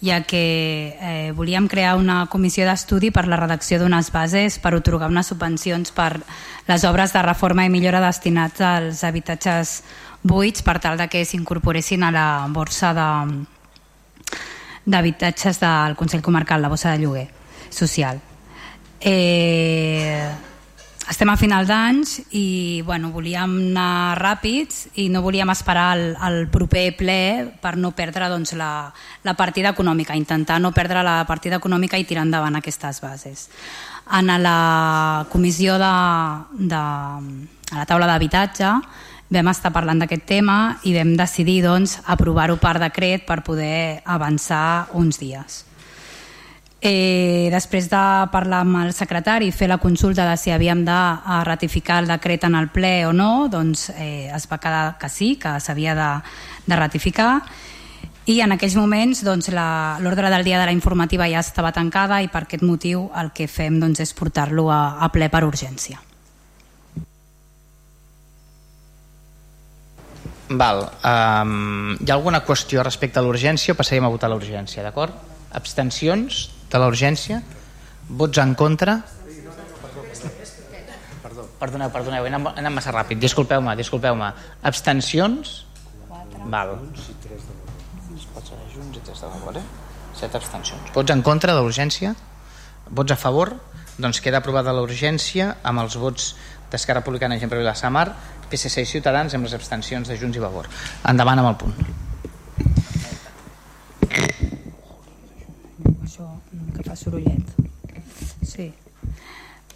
ja 0.00 0.22
que 0.24 0.96
eh, 1.00 1.32
volíem 1.36 1.68
crear 1.68 1.96
una 1.96 2.26
comissió 2.26 2.64
d'estudi 2.64 3.10
per 3.12 3.26
la 3.28 3.36
redacció 3.36 3.78
d'unes 3.78 4.10
bases 4.12 4.58
per 4.58 4.74
otorgar 4.74 5.10
unes 5.12 5.28
subvencions 5.28 5.92
per 5.92 6.22
les 6.66 6.84
obres 6.88 7.12
de 7.12 7.22
reforma 7.22 7.64
i 7.66 7.70
millora 7.72 8.00
destinats 8.00 8.60
als 8.64 9.04
habitatges 9.04 9.82
buits 10.22 10.62
per 10.64 10.78
tal 10.80 10.96
de 10.96 11.08
que 11.08 11.24
s'incorporessin 11.24 12.02
a 12.04 12.10
la 12.10 12.46
borsa 12.48 12.94
d'habitatges 14.84 15.60
de, 15.60 15.66
del 15.66 15.96
Consell 15.96 16.22
Comarcal, 16.24 16.62
la 16.62 16.68
borsa 16.68 16.92
de 16.92 16.98
lloguer 17.04 17.28
social. 17.68 18.20
Eh, 19.00 20.28
estem 21.10 21.28
a 21.28 21.36
final 21.36 21.66
d'anys 21.66 22.20
i 22.38 22.82
bueno, 22.86 23.10
volíem 23.10 23.56
anar 23.72 24.14
ràpids 24.20 24.86
i 25.02 25.08
no 25.10 25.24
volíem 25.24 25.50
esperar 25.50 25.88
el, 25.96 26.04
el 26.14 26.44
proper 26.52 26.84
ple 26.96 27.22
per 27.60 27.74
no 27.82 27.90
perdre 27.98 28.28
doncs, 28.30 28.54
la, 28.54 28.92
la 29.26 29.34
partida 29.34 29.72
econòmica, 29.74 30.14
intentar 30.14 30.60
no 30.62 30.70
perdre 30.70 31.02
la 31.02 31.24
partida 31.26 31.58
econòmica 31.58 31.98
i 31.98 32.06
tirar 32.06 32.22
endavant 32.28 32.60
aquestes 32.60 33.02
bases. 33.02 33.48
En 34.14 34.30
la 34.42 35.26
comissió 35.30 35.78
de, 35.82 35.94
de 36.70 36.80
a 37.70 37.78
la 37.78 37.86
taula 37.90 38.06
d'habitatge 38.10 38.70
vam 39.30 39.50
estar 39.50 39.74
parlant 39.74 39.98
d'aquest 40.02 40.26
tema 40.26 40.58
i 40.86 40.94
vam 40.94 41.16
decidir 41.18 41.60
doncs, 41.66 41.98
aprovar-ho 42.06 42.58
per 42.62 42.78
decret 42.82 43.26
per 43.26 43.42
poder 43.46 44.00
avançar 44.06 44.86
uns 44.94 45.18
dies. 45.18 45.64
Eh, 46.80 47.50
després 47.52 47.90
de 47.92 48.02
parlar 48.32 48.62
amb 48.64 48.78
el 48.80 48.94
secretari 48.96 49.50
i 49.50 49.52
fer 49.52 49.68
la 49.68 49.76
consulta 49.76 50.24
de 50.24 50.36
si 50.40 50.48
havíem 50.48 50.80
de 50.86 51.00
ratificar 51.44 51.98
el 52.00 52.08
decret 52.08 52.46
en 52.48 52.54
el 52.56 52.70
ple 52.72 53.04
o 53.04 53.12
no, 53.12 53.48
doncs 53.52 53.90
eh, 53.92 54.30
es 54.32 54.46
va 54.48 54.56
quedar 54.56 54.96
que 54.96 55.10
sí, 55.12 55.34
que 55.36 55.58
s'havia 55.60 55.92
de, 55.94 56.08
de 56.64 56.78
ratificar 56.80 57.34
i 58.30 58.38
en 58.44 58.54
aquells 58.54 58.76
moments 58.78 59.20
doncs, 59.26 59.50
l'ordre 59.52 60.30
del 60.30 60.44
dia 60.44 60.60
de 60.60 60.68
la 60.68 60.74
informativa 60.76 61.28
ja 61.28 61.40
estava 61.44 61.72
tancada 61.72 62.20
i 62.22 62.28
per 62.32 62.44
aquest 62.44 62.62
motiu 62.64 63.08
el 63.16 63.32
que 63.36 63.48
fem 63.48 63.80
doncs, 63.80 64.00
és 64.00 64.14
portar-lo 64.14 64.68
a, 64.70 65.00
a 65.00 65.08
ple 65.12 65.28
per 65.32 65.42
urgència. 65.44 66.00
Val. 70.50 70.80
Um, 71.06 71.98
hi 72.00 72.08
ha 72.10 72.16
alguna 72.16 72.40
qüestió 72.46 72.82
respecte 72.82 73.20
a 73.20 73.22
l'urgència 73.22 73.74
o 73.74 73.78
passaríem 73.78 74.08
a 74.08 74.12
votar 74.12 74.30
l'urgència, 74.32 74.82
d'acord? 74.82 75.14
Abstencions? 75.54 76.48
De 76.70 76.78
la 76.78 76.88
urgència? 76.90 77.40
Vots 78.20 78.38
en 78.42 78.54
contra? 78.58 79.00
Perdoneu, 81.60 81.90
perdoneu, 81.92 82.24
he 82.24 82.30
anat, 82.32 82.54
he 82.56 82.62
anat 82.62 82.72
massa 82.72 82.92
ràpid. 82.94 83.20
Disculpeu-me, 83.20 83.74
disculpeu-me. 83.76 84.30
Abstencions? 84.70 85.58
Val. 86.48 86.78
Set 90.16 90.34
abstencions. 90.36 90.92
Vots 90.94 91.12
en 91.12 91.22
contra 91.22 91.54
de 91.54 91.60
l'urgència? 91.60 92.14
Vots 92.88 93.12
a 93.12 93.18
favor? 93.20 93.52
Doncs 94.00 94.22
queda 94.24 94.40
aprovada 94.40 94.72
l'urgència 94.72 95.54
amb 95.62 95.84
els 95.84 95.96
vots 96.00 96.34
d'Esquerra 96.72 97.02
Republicana 97.02 97.36
i 97.36 97.42
Gent 97.42 97.52
per 97.52 97.60
Vilassar 97.60 97.90
Mar 97.92 98.08
PSC 98.50 98.86
i 98.86 98.88
Ciutadans 98.88 99.34
amb 99.36 99.46
les 99.46 99.56
abstencions 99.58 100.08
de 100.08 100.16
Junts 100.16 100.38
i 100.38 100.42
Vavor. 100.42 100.70
Endavant 101.12 101.42
amb 101.42 101.52
el 101.52 101.58
punt 101.60 102.00
que 106.74 106.84
fa 106.86 106.96
sorollet. 106.96 107.56
Sí. 108.42 108.70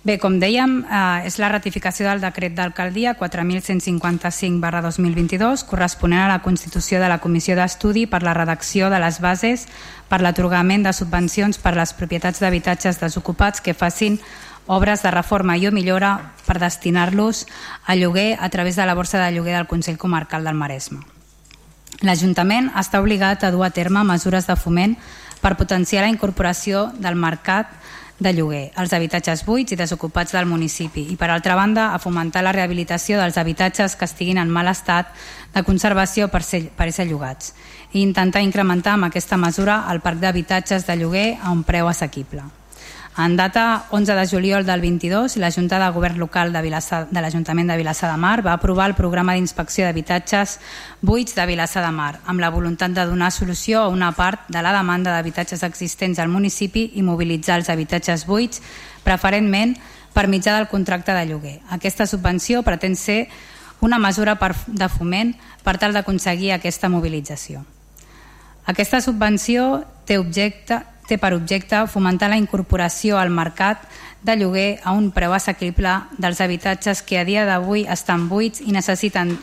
Bé, 0.05 0.19
com 0.21 0.35
dèiem, 0.37 0.83
eh, 0.85 1.25
és 1.25 1.39
la 1.41 1.49
ratificació 1.49 2.05
del 2.05 2.21
decret 2.21 2.53
d'alcaldia 2.53 3.15
4.155 3.17 4.61
barra 4.61 4.83
2022 4.85 5.65
corresponent 5.65 6.21
a 6.21 6.29
la 6.29 6.43
constitució 6.45 7.01
de 7.01 7.09
la 7.09 7.23
Comissió 7.25 7.57
d'Estudi 7.57 8.05
per 8.05 8.21
la 8.23 8.35
redacció 8.37 8.91
de 8.93 9.01
les 9.01 9.23
bases 9.25 9.65
per 10.11 10.21
l'atorgament 10.21 10.85
de 10.85 10.93
subvencions 10.93 11.57
per 11.57 11.73
les 11.79 11.95
propietats 11.97 12.45
d'habitatges 12.45 13.01
desocupats 13.01 13.65
que 13.65 13.73
facin 13.73 14.21
obres 14.67 15.03
de 15.03 15.11
reforma 15.11 15.57
i 15.57 15.67
o 15.69 15.73
millora 15.73 16.35
per 16.45 16.59
destinar-los 16.61 17.47
a 17.87 17.97
lloguer 17.97 18.37
a 18.41 18.51
través 18.51 18.77
de 18.77 18.85
la 18.85 18.95
borsa 18.95 19.25
de 19.25 19.33
lloguer 19.33 19.57
del 19.57 19.67
Consell 19.67 19.97
Comarcal 19.97 20.45
del 20.45 20.55
Maresme. 20.55 21.01
L'Ajuntament 22.03 22.73
està 22.77 23.01
obligat 23.01 23.45
a 23.45 23.51
dur 23.55 23.65
a 23.65 23.71
terme 23.71 24.05
mesures 24.05 24.45
de 24.45 24.57
foment 24.57 24.99
per 25.45 25.59
potenciar 25.61 26.07
la 26.07 26.09
incorporació 26.09 26.87
del 26.97 27.21
mercat 27.21 27.69
de 28.19 28.33
lloguer, 28.33 28.71
als 28.81 28.95
habitatges 28.97 29.43
buits 29.45 29.75
i 29.75 29.77
desocupats 29.77 30.33
del 30.33 30.49
municipi 30.49 31.03
i, 31.13 31.19
per 31.21 31.29
altra 31.35 31.57
banda, 31.59 31.91
a 31.93 32.01
fomentar 32.01 32.45
la 32.47 32.55
rehabilitació 32.55 33.19
dels 33.21 33.37
habitatges 33.37 33.99
que 33.99 34.09
estiguin 34.09 34.41
en 34.41 34.49
mal 34.49 34.71
estat 34.73 35.13
de 35.53 35.65
conservació 35.67 36.31
per 36.33 36.43
ser, 36.47 36.65
per 36.73 36.89
ser 36.97 37.11
llogats 37.11 37.53
i 37.93 38.01
intentar 38.01 38.43
incrementar 38.47 38.97
amb 38.97 39.11
aquesta 39.11 39.37
mesura 39.37 39.83
el 39.93 40.01
parc 40.01 40.23
d'habitatges 40.23 40.87
de 40.87 40.97
lloguer 40.97 41.29
a 41.43 41.53
un 41.53 41.65
preu 41.67 41.91
assequible. 41.91 42.47
En 43.17 43.37
data 43.37 43.87
11 43.91 44.13
de 44.13 44.27
juliol 44.27 44.67
del 44.67 44.81
22, 44.81 45.37
la 45.37 45.53
Junta 45.53 45.79
de 45.79 45.89
Govern 45.91 46.19
Local 46.19 46.53
de, 46.53 46.61
Vilassar, 46.61 47.07
de 47.09 47.21
l'Ajuntament 47.23 47.69
de 47.71 47.77
Vilassar 47.79 48.11
de 48.11 48.17
Mar 48.19 48.43
va 48.43 48.57
aprovar 48.59 48.89
el 48.91 48.97
programa 48.99 49.37
d'inspecció 49.37 49.85
d'habitatges 49.87 50.57
buits 51.01 51.37
de 51.37 51.45
Vilassar 51.47 51.85
de 51.85 51.93
Mar, 51.95 52.19
amb 52.27 52.43
la 52.43 52.51
voluntat 52.51 52.91
de 52.91 53.05
donar 53.07 53.31
solució 53.31 53.85
a 53.85 53.89
una 53.89 54.11
part 54.19 54.49
de 54.51 54.63
la 54.67 54.73
demanda 54.75 55.13
d'habitatges 55.15 55.63
existents 55.63 56.19
al 56.19 56.29
municipi 56.29 56.91
i 56.99 57.05
mobilitzar 57.07 57.61
els 57.61 57.71
habitatges 57.71 58.27
buits, 58.27 58.59
preferentment 59.07 59.77
per 60.13 60.27
mitjà 60.27 60.57
del 60.59 60.67
contracte 60.67 61.15
de 61.15 61.27
lloguer. 61.31 61.61
Aquesta 61.71 62.09
subvenció 62.11 62.65
pretén 62.67 62.97
ser 62.99 63.29
una 63.79 64.01
mesura 64.03 64.35
per, 64.43 64.57
de 64.67 64.89
foment 64.91 65.37
per 65.63 65.77
tal 65.79 65.95
d'aconseguir 65.95 66.51
aquesta 66.51 66.91
mobilització. 66.91 67.63
Aquesta 68.67 68.99
subvenció 69.05 69.85
té, 70.05 70.19
objecte, 70.19 70.83
té 71.09 71.19
per 71.21 71.35
objecte 71.37 71.85
fomentar 71.91 72.31
la 72.33 72.41
incorporació 72.41 73.19
al 73.19 73.31
mercat 73.31 73.85
de 74.25 74.37
lloguer 74.41 74.81
a 74.85 74.93
un 74.97 75.11
preu 75.13 75.35
assequible 75.37 75.99
dels 76.19 76.41
habitatges 76.41 77.03
que 77.03 77.19
a 77.21 77.25
dia 77.29 77.45
d'avui 77.45 77.85
estan 77.91 78.29
buits 78.29 78.63
i 78.65 78.73
necessiten 78.73 79.37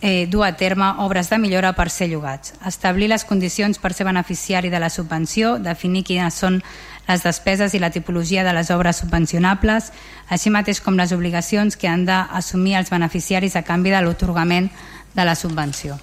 eh, 0.00 0.26
dur 0.26 0.44
a 0.44 0.56
terme 0.56 0.90
obres 0.98 1.30
de 1.30 1.38
millora 1.38 1.72
per 1.74 1.88
ser 1.90 2.08
llogats, 2.10 2.54
establir 2.66 3.08
les 3.08 3.24
condicions 3.24 3.78
per 3.78 3.92
ser 3.94 4.06
beneficiari 4.06 4.70
de 4.70 4.80
la 4.80 4.90
subvenció, 4.90 5.56
definir 5.58 6.04
quines 6.04 6.34
són 6.34 6.62
les 7.08 7.24
despeses 7.24 7.74
i 7.74 7.80
la 7.82 7.90
tipologia 7.90 8.44
de 8.44 8.52
les 8.52 8.70
obres 8.70 9.00
subvencionables, 9.02 9.92
així 10.28 10.50
mateix 10.50 10.82
com 10.84 10.98
les 10.98 11.12
obligacions 11.12 11.76
que 11.76 11.88
han 11.88 12.04
d'assumir 12.06 12.76
els 12.78 12.90
beneficiaris 12.90 13.56
a 13.56 13.62
canvi 13.62 13.94
de 13.94 14.02
l'otorgament 14.02 14.70
de 15.14 15.24
la 15.24 15.34
subvenció. 15.34 15.98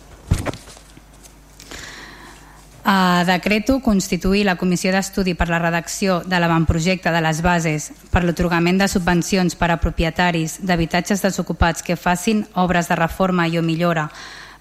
A 2.88 3.24
decreto 3.26 3.80
constituir 3.82 4.44
la 4.46 4.60
Comissió 4.62 4.92
d'Estudi 4.94 5.34
per 5.34 5.48
la 5.50 5.58
redacció 5.58 6.20
de 6.22 6.38
l'avantprojecte 6.38 7.10
de 7.10 7.22
les 7.26 7.40
bases 7.42 7.88
per 8.14 8.22
l'otorgament 8.22 8.78
de 8.78 8.86
subvencions 8.86 9.58
per 9.58 9.72
a 9.74 9.80
propietaris 9.82 10.60
d'habitatges 10.62 11.24
desocupats 11.26 11.82
que 11.82 11.98
facin 11.98 12.44
obres 12.54 12.86
de 12.86 13.00
reforma 13.00 13.48
i 13.50 13.58
o 13.58 13.64
millora 13.66 14.12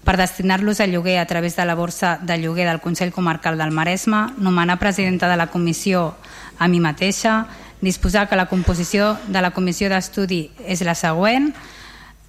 per 0.01 0.17
destinar-los 0.17 0.81
a 0.81 0.89
lloguer 0.89 1.19
a 1.21 1.27
través 1.29 1.53
de 1.55 1.69
la 1.69 1.77
borsa 1.77 2.17
de 2.17 2.39
lloguer 2.41 2.65
del 2.65 2.81
Consell 2.81 3.13
Comarcal 3.13 3.59
del 3.61 3.69
Maresme, 3.69 4.33
nomenar 4.41 4.79
presidenta 4.81 5.29
de 5.29 5.37
la 5.37 5.51
comissió 5.53 6.15
a 6.57 6.67
mi 6.67 6.79
mateixa, 6.79 7.45
disposar 7.81 8.27
que 8.27 8.41
la 8.41 8.49
composició 8.49 9.19
de 9.27 9.41
la 9.45 9.53
comissió 9.53 9.85
d'estudi 9.85 10.49
és 10.65 10.81
la 10.81 10.97
següent, 10.97 11.53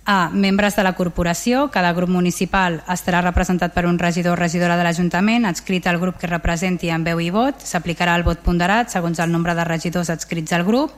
a. 0.06 0.30
Membres 0.30 0.76
de 0.76 0.84
la 0.86 0.94
corporació. 0.94 1.66
Cada 1.74 1.92
grup 1.92 2.08
municipal 2.08 2.78
estarà 2.88 3.20
representat 3.20 3.74
per 3.74 3.84
un 3.84 3.98
regidor 3.98 4.38
o 4.38 4.40
regidora 4.40 4.76
de 4.78 4.84
l'Ajuntament, 4.86 5.44
adscrit 5.44 5.86
al 5.90 5.98
grup 5.98 6.16
que 6.16 6.30
representi 6.30 6.88
en 6.94 7.04
veu 7.04 7.20
i 7.20 7.28
vot. 7.34 7.60
S'aplicarà 7.60 8.14
el 8.16 8.24
vot 8.24 8.38
ponderat 8.46 8.94
segons 8.94 9.18
el 9.18 9.32
nombre 9.34 9.54
de 9.58 9.64
regidors 9.66 10.10
adscrits 10.14 10.54
al 10.54 10.64
grup. 10.64 10.94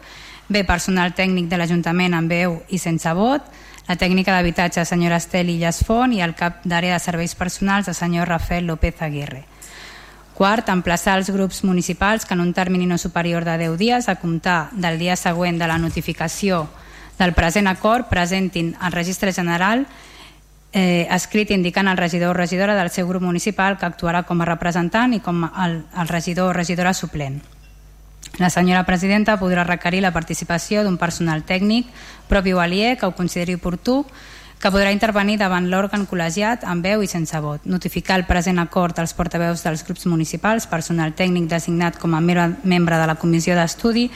B. 0.48 0.62
Personal 0.64 1.14
tècnic 1.16 1.48
de 1.48 1.56
l'Ajuntament 1.56 2.14
amb 2.14 2.30
veu 2.30 2.60
i 2.68 2.78
sense 2.78 3.12
vot. 3.16 3.48
La 3.88 3.96
tècnica 3.96 4.34
d'habitatge, 4.36 4.84
senyora 4.84 5.16
Estel 5.16 5.48
Illas 5.48 5.80
Font, 5.84 6.12
i 6.12 6.20
el 6.20 6.34
cap 6.36 6.60
d'àrea 6.68 6.98
de 6.98 7.00
serveis 7.00 7.34
personals, 7.34 7.88
el 7.88 7.96
senyor 7.96 8.28
Rafael 8.28 8.68
López 8.68 9.00
Aguirre. 9.00 9.46
Quart, 10.36 10.68
emplaçar 10.68 11.16
els 11.18 11.32
grups 11.32 11.64
municipals 11.64 12.26
que 12.28 12.36
en 12.36 12.44
un 12.44 12.52
termini 12.52 12.86
no 12.86 12.98
superior 12.98 13.44
de 13.48 13.56
10 13.58 13.78
dies 13.78 14.08
a 14.08 14.16
comptar 14.20 14.68
del 14.72 14.98
dia 14.98 15.16
següent 15.16 15.58
de 15.58 15.66
la 15.66 15.78
notificació 15.78 16.68
del 17.18 17.34
present 17.34 17.66
acord 17.66 18.08
presentin 18.08 18.76
al 18.80 18.92
registre 18.92 19.32
general 19.32 19.86
eh, 20.72 21.06
escrit 21.10 21.50
indicant 21.50 21.88
al 21.88 21.96
regidor 21.96 22.30
o 22.30 22.38
regidora 22.38 22.76
del 22.76 22.90
seu 22.90 23.08
grup 23.08 23.22
municipal 23.22 23.78
que 23.78 23.86
actuarà 23.86 24.24
com 24.24 24.40
a 24.40 24.48
representant 24.48 25.14
i 25.14 25.20
com 25.20 25.44
el, 25.48 25.82
el 25.96 26.08
regidor 26.08 26.52
o 26.52 26.56
regidora 26.56 26.94
suplent. 26.94 27.40
La 28.38 28.50
senyora 28.50 28.84
presidenta 28.84 29.38
podrà 29.40 29.64
requerir 29.64 30.02
la 30.04 30.12
participació 30.12 30.84
d'un 30.84 30.98
personal 30.98 31.42
tècnic 31.48 31.88
propi 32.28 32.52
o 32.52 32.60
alier 32.60 32.96
que 32.98 33.06
ho 33.06 33.16
consideri 33.16 33.56
oportú 33.56 34.04
que 34.58 34.70
podrà 34.74 34.90
intervenir 34.92 35.38
davant 35.38 35.68
l'òrgan 35.70 36.04
col·legiat 36.10 36.64
amb 36.66 36.84
veu 36.84 37.02
i 37.02 37.08
sense 37.10 37.38
vot, 37.40 37.64
notificar 37.64 38.18
el 38.18 38.26
present 38.26 38.58
acord 38.58 38.98
als 38.98 39.14
portaveus 39.14 39.62
dels 39.62 39.84
grups 39.86 40.06
municipals, 40.10 40.66
personal 40.66 41.14
tècnic 41.14 41.46
designat 41.50 41.98
com 41.98 42.14
a 42.14 42.20
membre 42.20 42.98
de 42.98 43.06
la 43.06 43.14
comissió 43.14 43.54
d'estudi, 43.54 44.08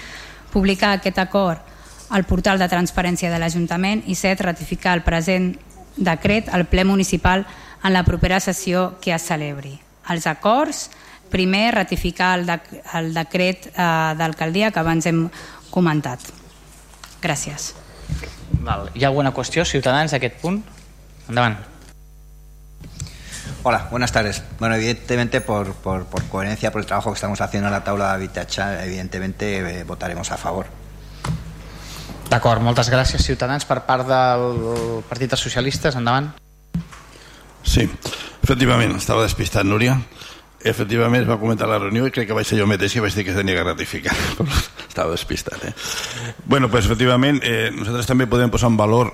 publicar 0.52 0.96
aquest 0.98 1.18
acord 1.22 1.71
al 2.12 2.24
portal 2.28 2.60
de 2.60 2.68
transparència 2.68 3.30
de 3.32 3.38
l'Ajuntament 3.40 4.04
i 4.06 4.14
set, 4.14 4.42
ratificar 4.44 4.98
el 4.98 5.04
present 5.06 5.54
decret 5.96 6.50
al 6.52 6.66
ple 6.68 6.84
municipal 6.84 7.46
en 7.82 7.92
la 7.92 8.04
propera 8.04 8.40
sessió 8.40 8.98
que 9.00 9.14
es 9.16 9.24
celebri. 9.24 9.78
Els 10.12 10.26
acords, 10.28 10.90
primer 11.32 11.72
ratificar 11.74 12.38
el, 12.38 12.46
de, 12.46 12.58
el 12.98 13.12
decret 13.16 13.70
eh, 13.72 13.88
d'alcaldia 14.18 14.70
que 14.70 14.82
abans 14.82 15.08
hem 15.08 15.24
comentat. 15.72 16.20
Gràcies. 17.24 17.72
Val. 18.60 18.90
Hi 18.92 19.06
ha 19.06 19.08
alguna 19.08 19.32
qüestió, 19.32 19.64
ciutadans, 19.64 20.12
d'aquest 20.12 20.36
punt? 20.42 20.60
Endavant. 21.30 21.56
Hola, 23.62 23.86
buenas 23.90 24.12
tardes. 24.12 24.42
Bueno, 24.58 24.74
evidentemente 24.74 25.40
por, 25.40 25.72
por, 25.74 26.04
por 26.06 26.24
coherencia, 26.28 26.72
por 26.72 26.82
el 26.82 26.86
trabajo 26.86 27.10
que 27.10 27.14
estamos 27.14 27.40
haciendo 27.40 27.68
en 27.68 27.72
la 27.72 27.84
tabla 27.84 28.08
de 28.08 28.14
Habitacha, 28.14 28.84
evidentemente 28.84 29.80
eh, 29.80 29.84
votaremos 29.84 30.30
a 30.30 30.36
favor. 30.36 30.81
D'acord, 32.32 32.62
moltes 32.64 32.88
gràcies, 32.88 33.20
Ciutadans. 33.20 33.66
Per 33.68 33.82
part 33.84 34.08
del 34.08 35.02
Partit 35.04 35.28
dels 35.28 35.42
Socialistes, 35.44 35.98
endavant. 36.00 36.30
Sí, 37.60 37.84
efectivament, 38.40 38.94
estava 38.96 39.26
despistat, 39.26 39.68
Núria. 39.68 39.98
Efectivament, 40.64 41.26
es 41.26 41.28
va 41.28 41.36
comentar 41.42 41.68
la 41.68 41.76
reunió 41.82 42.06
i 42.08 42.14
crec 42.14 42.30
que 42.30 42.38
vaig 42.38 42.48
ser 42.48 42.56
jo 42.56 42.68
mateix 42.70 42.94
que 42.96 43.02
vaig 43.04 43.18
dir 43.18 43.26
que 43.26 43.36
tenia 43.36 43.58
que 43.58 43.66
ratificar. 43.66 44.16
estava 44.88 45.12
despistat, 45.12 45.60
eh? 45.68 45.74
Bueno, 46.46 46.70
pues 46.72 46.88
efectivament, 46.88 47.42
eh, 47.44 47.68
nosaltres 47.74 48.08
també 48.08 48.28
podem 48.30 48.52
posar 48.54 48.72
en 48.72 48.80
valor 48.80 49.12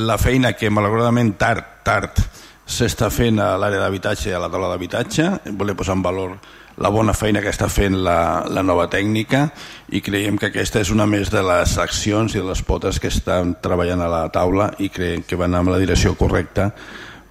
la 0.00 0.16
feina 0.16 0.54
que 0.56 0.72
malauradament 0.72 1.34
tard, 1.36 1.82
tard, 1.84 2.24
s'està 2.64 3.10
fent 3.12 3.36
a 3.42 3.52
l'àrea 3.60 3.84
d'habitatge 3.84 4.30
i 4.30 4.36
a 4.36 4.40
la 4.40 4.48
taula 4.48 4.72
d'habitatge. 4.72 5.28
Volem 5.60 5.76
posar 5.76 5.98
en 5.98 6.08
valor 6.08 6.38
la 6.76 6.90
bona 6.92 7.14
feina 7.16 7.40
que 7.40 7.50
està 7.52 7.68
fent 7.72 7.96
la, 8.04 8.44
la 8.52 8.62
nova 8.66 8.86
tècnica 8.92 9.46
i 9.88 10.02
creiem 10.04 10.36
que 10.36 10.50
aquesta 10.50 10.82
és 10.84 10.92
una 10.92 11.06
més 11.08 11.30
de 11.32 11.40
les 11.44 11.76
accions 11.80 12.34
i 12.34 12.42
de 12.42 12.46
les 12.46 12.62
potes 12.66 13.00
que 13.00 13.08
estan 13.08 13.54
treballant 13.64 14.02
a 14.04 14.10
la 14.12 14.22
taula 14.32 14.70
i 14.78 14.90
creiem 14.92 15.24
que 15.24 15.38
van 15.40 15.56
amb 15.56 15.72
la 15.72 15.80
direcció 15.80 16.14
correcta 16.20 16.70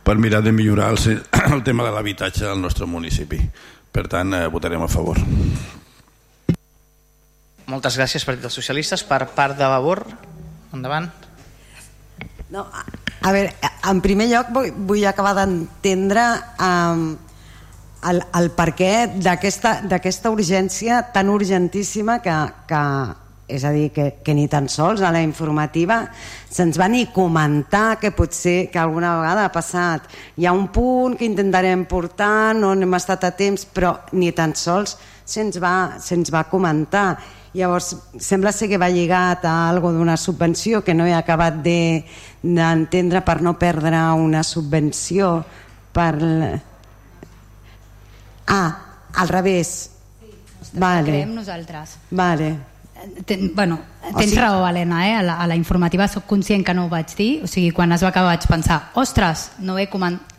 per 0.06 0.18
mirar 0.22 0.42
de 0.46 0.54
millorar 0.54 0.92
el, 0.94 1.22
el 1.54 1.64
tema 1.66 1.86
de 1.86 1.94
l'habitatge 1.94 2.46
al 2.50 2.62
nostre 2.62 2.86
municipi. 2.86 3.40
Per 3.96 4.06
tant, 4.12 4.34
eh, 4.38 4.48
votarem 4.54 4.84
a 4.84 4.90
favor. 4.92 5.18
Moltes 7.66 7.98
gràcies, 7.98 8.26
Partit 8.28 8.46
dels 8.46 8.54
Socialistes. 8.54 9.02
Per 9.08 9.24
part 9.34 9.58
de 9.58 9.66
Vavor, 9.66 10.04
endavant. 10.76 11.08
No, 12.54 12.68
a, 12.70 12.84
a 13.26 13.32
veure, 13.34 13.56
en 13.90 14.02
primer 14.06 14.28
lloc 14.30 14.52
vull, 14.54 14.70
vull 14.86 15.08
acabar 15.10 15.34
d'entendre 15.40 16.28
eh, 16.62 17.25
el, 18.10 18.22
el 18.38 18.50
per 18.56 18.72
què 18.78 18.92
d'aquesta 19.18 20.32
urgència 20.32 21.02
tan 21.14 21.30
urgentíssima 21.34 22.20
que, 22.24 22.36
que 22.70 22.82
és 23.48 23.64
a 23.64 23.72
dir, 23.72 23.92
que, 23.94 24.18
que 24.26 24.34
ni 24.34 24.48
tan 24.50 24.68
sols 24.70 25.04
a 25.06 25.12
la 25.14 25.22
informativa 25.22 26.00
se'ns 26.50 26.80
va 26.82 26.88
ni 26.90 27.06
comentar 27.14 28.00
que 28.02 28.12
potser 28.16 28.72
que 28.74 28.82
alguna 28.82 29.16
vegada 29.20 29.46
ha 29.46 29.54
passat. 29.54 30.08
Hi 30.38 30.48
ha 30.48 30.54
un 30.56 30.68
punt 30.74 31.18
que 31.20 31.30
intentarem 31.30 31.86
portar 31.86 32.56
no 32.58 32.74
hem 32.74 32.98
estat 32.98 33.28
a 33.28 33.36
temps 33.38 33.68
però 33.70 33.96
ni 34.14 34.32
tan 34.34 34.56
sols 34.58 34.98
se'ns 35.26 35.62
va, 35.62 35.98
se 36.02 36.18
va 36.34 36.46
comentar. 36.50 37.18
Llavors 37.56 37.94
sembla 38.20 38.52
ser 38.52 38.68
que 38.68 38.82
va 38.82 38.90
lligat 38.92 39.46
a 39.48 39.70
algo 39.70 39.94
d'una 39.94 40.18
subvenció 40.18 40.84
que 40.84 40.94
no 40.94 41.06
he 41.06 41.14
acabat 41.16 41.62
d'entendre 41.64 43.20
de, 43.22 43.26
per 43.26 43.42
no 43.42 43.56
perdre 43.60 44.02
una 44.20 44.44
subvenció 44.44 45.38
per 45.96 46.18
Ah, 48.48 48.78
al 49.14 49.30
revés. 49.30 49.92
Sí, 50.22 50.80
vale. 50.80 51.12
creiem 51.12 51.36
nosaltres. 51.36 51.98
Vale. 52.12 52.58
Ten, 53.26 53.52
bueno, 53.54 53.80
tens 54.02 54.16
o 54.16 54.22
sigui... 54.22 54.40
raó, 54.40 54.68
Helena, 54.68 55.08
eh? 55.08 55.16
a, 55.16 55.22
la, 55.22 55.36
a 55.42 55.48
la 55.48 55.56
informativa 55.56 56.08
sóc 56.08 56.26
conscient 56.26 56.64
que 56.66 56.74
no 56.74 56.86
ho 56.86 56.90
vaig 56.90 57.12
dir, 57.16 57.44
o 57.44 57.48
sigui, 57.48 57.70
quan 57.76 57.92
es 57.92 58.02
va 58.02 58.10
acabar 58.10 58.32
vaig 58.34 58.48
pensar, 58.50 58.80
ostres, 58.96 59.52
no 59.60 59.78
he 59.78 59.90
comentat, 59.92 60.34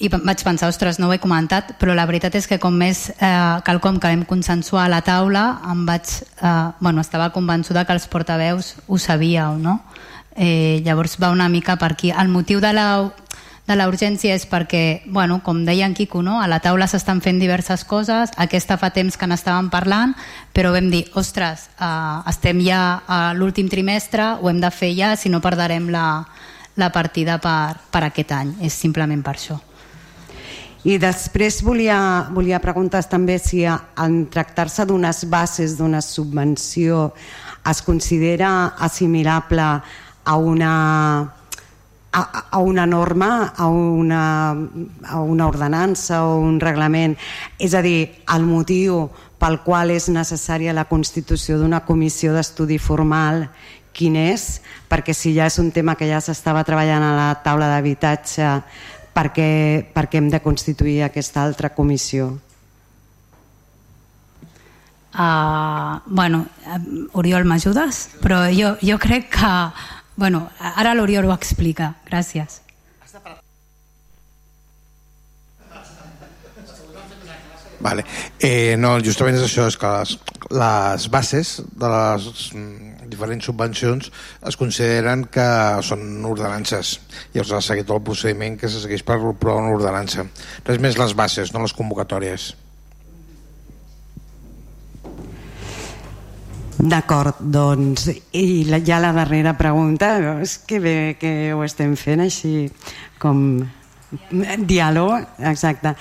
i 0.00 0.08
vaig 0.08 0.42
pensar, 0.42 0.68
ostres, 0.72 0.98
no 0.98 1.08
ho 1.08 1.12
he 1.12 1.20
comentat, 1.20 1.74
però 1.80 1.94
la 1.94 2.06
veritat 2.08 2.34
és 2.38 2.46
que 2.48 2.58
com 2.60 2.72
més 2.76 3.10
eh, 3.12 3.60
quelcom 3.66 3.98
que 4.00 4.08
vam 4.08 4.24
consensuar 4.28 4.86
a 4.86 4.92
la 4.92 5.02
taula, 5.04 5.44
em 5.70 5.84
vaig, 5.84 6.12
eh, 6.40 6.52
bueno, 6.80 7.04
estava 7.04 7.30
convençuda 7.34 7.84
que 7.84 7.92
els 7.92 8.08
portaveus 8.08 8.74
ho 8.88 8.98
sabíeu, 8.98 9.58
no? 9.60 9.82
Eh, 10.32 10.80
llavors 10.86 11.18
va 11.20 11.28
una 11.34 11.50
mica 11.52 11.76
per 11.76 11.92
aquí. 11.92 12.14
El 12.16 12.32
motiu 12.32 12.62
de 12.64 12.72
la 12.72 12.86
de 13.70 13.76
la 13.78 13.86
urgència 13.86 14.34
és 14.34 14.48
perquè, 14.50 15.02
bueno, 15.06 15.38
com 15.46 15.62
deia 15.64 15.86
en 15.86 15.94
Quico, 15.94 16.24
no? 16.26 16.40
a 16.42 16.48
la 16.50 16.58
taula 16.58 16.88
s'estan 16.90 17.22
fent 17.22 17.38
diverses 17.38 17.84
coses, 17.86 18.32
aquesta 18.42 18.76
fa 18.80 18.90
temps 18.90 19.14
que 19.16 19.28
n'estàvem 19.30 19.70
parlant, 19.70 20.16
però 20.52 20.72
vam 20.74 20.90
dir, 20.90 21.04
ostres, 21.14 21.68
eh, 21.78 22.30
estem 22.32 22.64
ja 22.66 22.80
a 23.06 23.20
l'últim 23.38 23.70
trimestre, 23.70 24.32
ho 24.42 24.50
hem 24.50 24.58
de 24.60 24.72
fer 24.74 24.90
ja, 24.98 25.14
si 25.14 25.30
no 25.30 25.42
perdrem 25.44 25.86
la, 25.94 26.24
la 26.82 26.90
partida 26.90 27.38
per, 27.38 27.78
per 27.94 28.08
aquest 28.08 28.34
any, 28.34 28.56
és 28.66 28.74
simplement 28.74 29.22
per 29.22 29.36
això. 29.38 29.60
I 30.82 30.96
després 30.98 31.60
volia, 31.62 32.00
volia 32.32 32.58
preguntar 32.58 33.04
també 33.06 33.36
si 33.38 33.66
en 33.68 34.22
tractar-se 34.32 34.86
d'unes 34.88 35.26
bases 35.28 35.76
d'una 35.76 36.00
subvenció 36.00 37.10
es 37.68 37.82
considera 37.84 38.72
assimilable 38.80 39.66
a 40.24 40.36
una 40.36 40.72
a, 42.12 42.22
a 42.50 42.58
una 42.58 42.86
norma, 42.86 43.52
a 43.56 43.68
una, 43.68 44.50
a 45.04 45.20
una 45.20 45.46
ordenança 45.46 46.24
o 46.26 46.38
un 46.40 46.60
reglament. 46.60 47.16
És 47.58 47.74
a 47.74 47.82
dir, 47.82 48.22
el 48.34 48.46
motiu 48.46 49.08
pel 49.40 49.60
qual 49.64 49.92
és 49.94 50.10
necessària 50.12 50.76
la 50.76 50.88
constitució 50.90 51.58
d'una 51.58 51.84
comissió 51.86 52.34
d'estudi 52.34 52.78
formal 52.78 53.46
quin 53.96 54.16
és, 54.16 54.60
perquè 54.90 55.14
si 55.16 55.32
ja 55.34 55.48
és 55.50 55.58
un 55.58 55.70
tema 55.74 55.96
que 55.98 56.08
ja 56.08 56.20
s'estava 56.22 56.64
treballant 56.66 57.02
a 57.02 57.14
la 57.16 57.30
taula 57.44 57.70
d'habitatge, 57.72 58.52
perquè, 59.16 59.50
perquè 59.94 60.20
hem 60.20 60.30
de 60.30 60.42
constituir 60.44 61.00
aquesta 61.04 61.42
altra 61.42 61.72
comissió? 61.74 62.30
Uh, 65.10 65.98
bueno, 66.06 66.44
Oriol, 67.18 67.44
m'ajudes? 67.44 68.04
Però 68.22 68.44
jo, 68.54 68.76
jo 68.82 69.00
crec 69.02 69.32
que... 69.38 69.54
Bueno, 70.20 70.50
ara 70.60 70.92
l'Oriol 70.92 71.30
ho 71.30 71.32
explica. 71.32 71.94
Gràcies. 72.04 72.60
Vale. 77.80 78.04
Eh, 78.36 78.76
no, 78.76 78.90
justament 79.00 79.38
és 79.38 79.46
això, 79.46 79.64
és 79.72 79.78
que 79.80 79.88
les, 79.96 80.12
les 80.60 81.06
bases 81.14 81.54
de 81.64 81.88
les 81.94 82.28
mm, 82.52 83.08
diferents 83.08 83.48
subvencions 83.48 84.10
es 84.50 84.60
consideren 84.60 85.24
que 85.32 85.48
són 85.88 86.04
ordenances. 86.28 86.98
Llavors 87.32 87.56
ha 87.56 87.64
seguit 87.70 87.88
el 87.88 88.04
procediment 88.04 88.60
que 88.60 88.68
se 88.68 88.84
segueix 88.84 89.06
per 89.08 89.16
provar 89.24 89.62
una 89.64 89.72
ordenança. 89.72 90.28
Res 90.68 90.84
més 90.84 91.00
les 91.00 91.16
bases, 91.16 91.54
no 91.56 91.64
les 91.64 91.72
convocatòries. 91.80 92.52
D'acord, 96.80 97.36
doncs, 97.44 98.06
i 98.32 98.64
la, 98.64 98.78
ja 98.80 98.96
la 99.02 99.10
darrera 99.12 99.52
pregunta, 99.58 100.14
és 100.40 100.56
que 100.64 100.78
bé 100.80 100.96
que 101.20 101.52
ho 101.52 101.60
estem 101.66 101.92
fent 101.98 102.22
així 102.24 102.70
com 103.20 103.60
Diàleg, 104.10 105.26
exacte. 105.46 105.92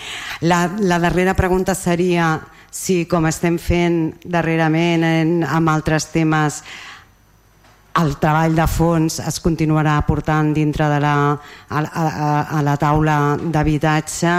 La, 0.41 0.64
la 0.80 0.97
darrera 1.03 1.35
pregunta 1.38 1.76
seria 1.76 2.38
si, 2.72 3.03
com 3.11 3.27
estem 3.27 3.57
fent 3.60 3.99
darrerament 4.23 5.03
en, 5.03 5.34
amb 5.43 5.69
altres 5.69 6.07
temes, 6.14 6.61
el 7.99 8.15
treball 8.22 8.56
de 8.56 8.68
fons 8.72 9.19
es 9.19 9.39
continuarà 9.43 9.97
portant 10.07 10.53
dintre 10.56 10.88
de 10.88 10.99
la, 11.03 11.15
a, 11.35 11.81
a, 11.84 12.06
a 12.56 12.61
la 12.64 12.77
taula 12.80 13.18
d'habitatge 13.41 14.35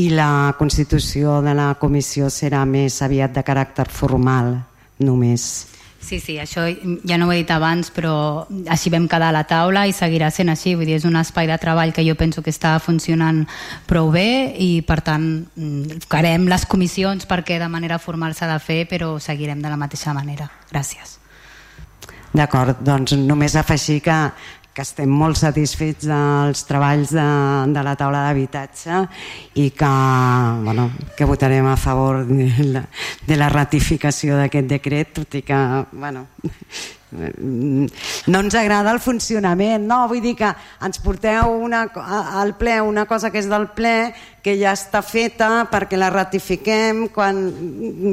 i 0.00 0.08
la 0.14 0.54
constitució 0.56 1.42
de 1.44 1.52
la 1.58 1.74
comissió 1.78 2.30
serà 2.32 2.64
més 2.64 3.02
aviat 3.04 3.36
de 3.36 3.44
caràcter 3.44 3.86
formal 3.92 4.54
només. 4.98 5.66
Sí, 6.06 6.20
sí, 6.20 6.36
això 6.38 6.62
ja 7.02 7.16
no 7.18 7.26
ho 7.26 7.32
he 7.34 7.40
dit 7.40 7.50
abans, 7.50 7.88
però 7.90 8.46
així 8.70 8.92
vam 8.94 9.08
quedar 9.10 9.32
a 9.32 9.34
la 9.34 9.42
taula 9.48 9.88
i 9.90 9.94
seguirà 9.96 10.28
sent 10.30 10.52
així. 10.52 10.76
Vull 10.78 10.86
dir, 10.86 11.00
és 11.00 11.06
un 11.08 11.16
espai 11.18 11.48
de 11.50 11.56
treball 11.58 11.90
que 11.96 12.04
jo 12.06 12.14
penso 12.14 12.44
que 12.46 12.52
està 12.54 12.76
funcionant 12.78 13.42
prou 13.90 14.12
bé 14.14 14.54
i, 14.62 14.84
per 14.86 15.00
tant, 15.02 15.26
mm, 15.56 16.06
farem 16.06 16.46
les 16.46 16.66
comissions 16.70 17.26
perquè 17.26 17.58
de 17.58 17.68
manera 17.68 17.98
formal 17.98 18.38
s'ha 18.38 18.46
de 18.52 18.58
fer, 18.62 18.84
però 18.86 19.16
seguirem 19.18 19.58
de 19.62 19.72
la 19.72 19.80
mateixa 19.80 20.14
manera. 20.14 20.46
Gràcies. 20.70 21.18
D'acord, 22.36 22.78
doncs 22.84 23.16
només 23.16 23.56
afegir 23.56 24.02
que 24.04 24.20
que 24.76 24.84
estem 24.84 25.08
molt 25.08 25.38
satisfets 25.40 26.04
dels 26.04 26.66
treballs 26.68 27.14
de, 27.16 27.24
de 27.72 27.84
la 27.86 27.94
taula 27.96 28.26
d'habitatge 28.26 28.98
i 29.62 29.70
que, 29.72 29.92
bueno, 30.66 30.90
que 31.16 31.24
votarem 31.24 31.64
a 31.70 31.78
favor 31.80 32.26
de 32.28 32.50
la, 32.74 32.82
de 33.24 33.40
la 33.40 33.48
ratificació 33.48 34.36
d'aquest 34.36 34.68
decret, 34.68 35.14
tot 35.16 35.38
i 35.40 35.42
que 35.48 35.62
bueno, 35.96 36.26
no 37.08 38.40
ens 38.42 38.58
agrada 38.58 38.92
el 38.92 39.00
funcionament, 39.00 39.88
no? 39.88 40.02
Vull 40.12 40.20
dir 40.20 40.34
que 40.36 40.52
ens 40.84 41.00
porteu 41.00 41.56
una, 41.64 41.86
al 42.36 42.52
ple 42.60 42.76
una 42.84 43.06
cosa 43.08 43.32
que 43.32 43.40
és 43.40 43.48
del 43.48 43.70
ple, 43.72 44.12
que 44.44 44.58
ja 44.60 44.76
està 44.76 45.00
feta 45.00 45.50
perquè 45.72 45.96
la 45.96 46.12
ratifiquem 46.12 47.06
quan, 47.16 47.40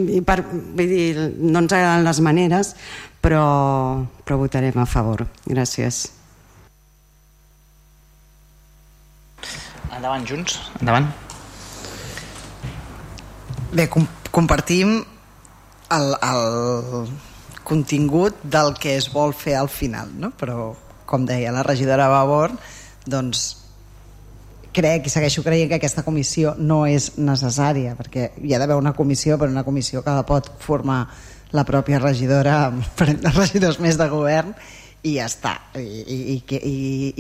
i 0.08 0.24
per, 0.24 0.40
vull 0.48 0.96
dir, 0.96 1.30
no 1.44 1.66
ens 1.66 1.76
agraden 1.76 2.08
les 2.08 2.24
maneres, 2.24 2.76
però, 3.20 3.46
però 4.24 4.40
votarem 4.48 4.80
a 4.80 4.88
favor. 4.88 5.28
Gràcies. 5.44 6.06
Endavant, 9.98 10.26
Junts. 10.28 10.60
Endavant. 10.82 11.10
Bé, 13.74 13.88
com 13.90 14.06
compartim 14.34 15.00
el, 15.94 16.14
el 16.18 17.10
contingut 17.64 18.40
del 18.44 18.74
que 18.80 18.98
es 18.98 19.10
vol 19.14 19.34
fer 19.38 19.56
al 19.58 19.70
final, 19.70 20.12
no? 20.20 20.32
però 20.38 20.72
com 21.10 21.26
deia 21.26 21.54
la 21.54 21.64
regidora 21.66 22.10
Babor, 22.12 22.56
doncs 23.06 23.44
crec 24.74 25.06
i 25.06 25.14
segueixo 25.14 25.44
creient 25.46 25.70
que 25.70 25.78
aquesta 25.78 26.04
comissió 26.06 26.56
no 26.58 26.84
és 26.90 27.12
necessària 27.22 27.94
perquè 27.98 28.32
hi 28.42 28.56
ha 28.56 28.60
d'haver 28.62 28.80
una 28.80 28.96
comissió 28.98 29.38
però 29.38 29.54
una 29.54 29.66
comissió 29.68 30.02
que 30.02 30.16
la 30.16 30.26
pot 30.26 30.50
formar 30.64 31.04
la 31.54 31.66
pròpia 31.68 32.00
regidora 32.02 32.56
amb 32.72 33.04
regidors 33.38 33.78
més 33.84 34.00
de 34.02 34.08
govern 34.10 34.56
i 35.04 35.16
ja 35.18 35.26
està. 35.28 35.54
I, 35.76 35.84
i, 35.84 36.38
i, 36.40 36.76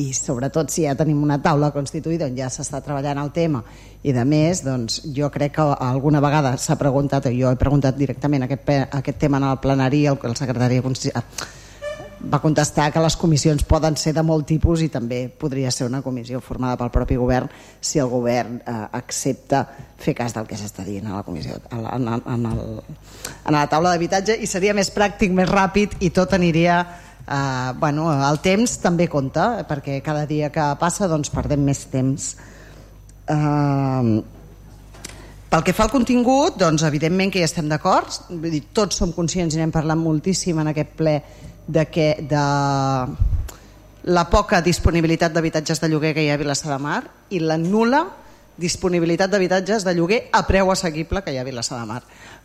i 0.05 0.14
sobretot 0.15 0.72
si 0.72 0.85
ja 0.85 0.95
tenim 0.95 1.19
una 1.23 1.39
taula 1.43 1.72
constituïda 1.76 2.30
on 2.30 2.38
ja 2.38 2.49
s'està 2.51 2.80
treballant 2.84 3.19
el 3.19 3.34
tema. 3.35 3.64
I 4.03 4.14
de 4.15 4.23
més, 4.27 4.64
doncs 4.64 5.01
jo 5.15 5.30
crec 5.31 5.57
que 5.57 5.68
alguna 5.88 6.22
vegada 6.23 6.55
s'ha 6.60 6.80
preguntat, 6.80 7.27
jo 7.35 7.51
he 7.51 7.60
preguntat 7.60 7.99
directament 7.99 8.47
aquest, 8.47 8.72
aquest 8.91 9.19
tema 9.19 9.39
en 9.39 9.49
el 9.51 9.60
plenari 9.64 10.05
el, 10.07 10.19
el 10.23 10.39
secretari 10.39 10.81
va 12.23 12.39
contestar 12.39 12.91
que 12.91 13.01
les 13.03 13.15
comissions 13.19 13.65
poden 13.68 13.97
ser 13.99 14.14
de 14.15 14.23
molt 14.23 14.45
tipus 14.47 14.81
i 14.84 14.89
també 14.91 15.26
podria 15.27 15.72
ser 15.72 15.88
una 15.89 16.01
comissió 16.01 16.39
formada 16.41 16.77
pel 16.80 16.91
propi 16.93 17.18
govern 17.19 17.49
si 17.81 17.99
el 17.99 18.07
govern 18.07 18.61
eh, 18.61 18.76
accepta 18.99 19.65
fer 19.99 20.15
cas 20.15 20.35
del 20.35 20.47
que 20.47 20.55
s'està 20.60 20.85
dient 20.88 21.10
a 21.10 21.18
la 21.18 21.23
comissió 21.27 21.60
en, 21.72 21.84
en, 21.84 22.22
en, 22.23 22.45
el, 22.47 22.61
en 23.43 23.57
la 23.57 23.65
taula 23.68 23.91
d'habitatge 23.91 24.38
i 24.39 24.47
seria 24.47 24.73
més 24.73 24.91
pràctic, 24.95 25.35
més 25.35 25.49
ràpid 25.49 25.99
i 25.99 26.14
tot 26.15 26.34
aniria 26.34 26.80
Uh, 27.24 27.72
bueno, 27.80 28.10
el 28.12 28.40
temps 28.44 28.76
també 28.84 29.08
compta 29.08 29.64
perquè 29.68 30.02
cada 30.04 30.26
dia 30.28 30.50
que 30.52 30.64
passa 30.80 31.08
doncs 31.08 31.32
perdem 31.32 31.62
més 31.64 31.86
temps. 31.88 32.34
Uh, 33.32 34.20
pel 35.54 35.64
que 35.64 35.76
fa 35.78 35.86
al 35.86 35.94
contingut 35.94 36.58
doncs 36.60 36.84
evidentment 36.84 37.32
que 37.32 37.40
hi 37.40 37.48
estem 37.48 37.70
d'acord. 37.72 38.10
Tots 38.76 39.00
som 39.00 39.14
conscients 39.16 39.56
i 39.56 39.62
n'hem 39.62 39.72
parlat 39.72 40.00
moltíssim 40.02 40.60
en 40.60 40.74
aquest 40.74 40.98
ple 40.98 41.16
de 41.68 41.86
que 41.88 42.08
de 42.28 42.44
la 44.04 44.26
poca 44.28 44.60
disponibilitat 44.62 45.32
d'habitatges 45.32 45.80
de 45.80 45.88
lloguer 45.88 46.12
que 46.18 46.26
hi 46.26 46.32
ha 46.32 46.36
a 46.36 46.41
Vilassar 46.41 46.74
de 46.74 46.80
Mar 46.84 47.04
i 47.32 47.40
la 47.40 47.56
nula 47.58 48.04
disponibilitat 48.58 49.32
d'habitatges 49.32 49.86
de 49.88 49.94
lloguer 49.95 50.26
a 50.32 50.44
preu 50.45 50.72
assequible 50.74 51.24
que 51.24 51.32
hi 51.32 51.40
ha 51.40 51.45
a 51.45 51.48
Vilassar 51.48 51.80
de 51.80 51.88
Mar. 51.88 52.02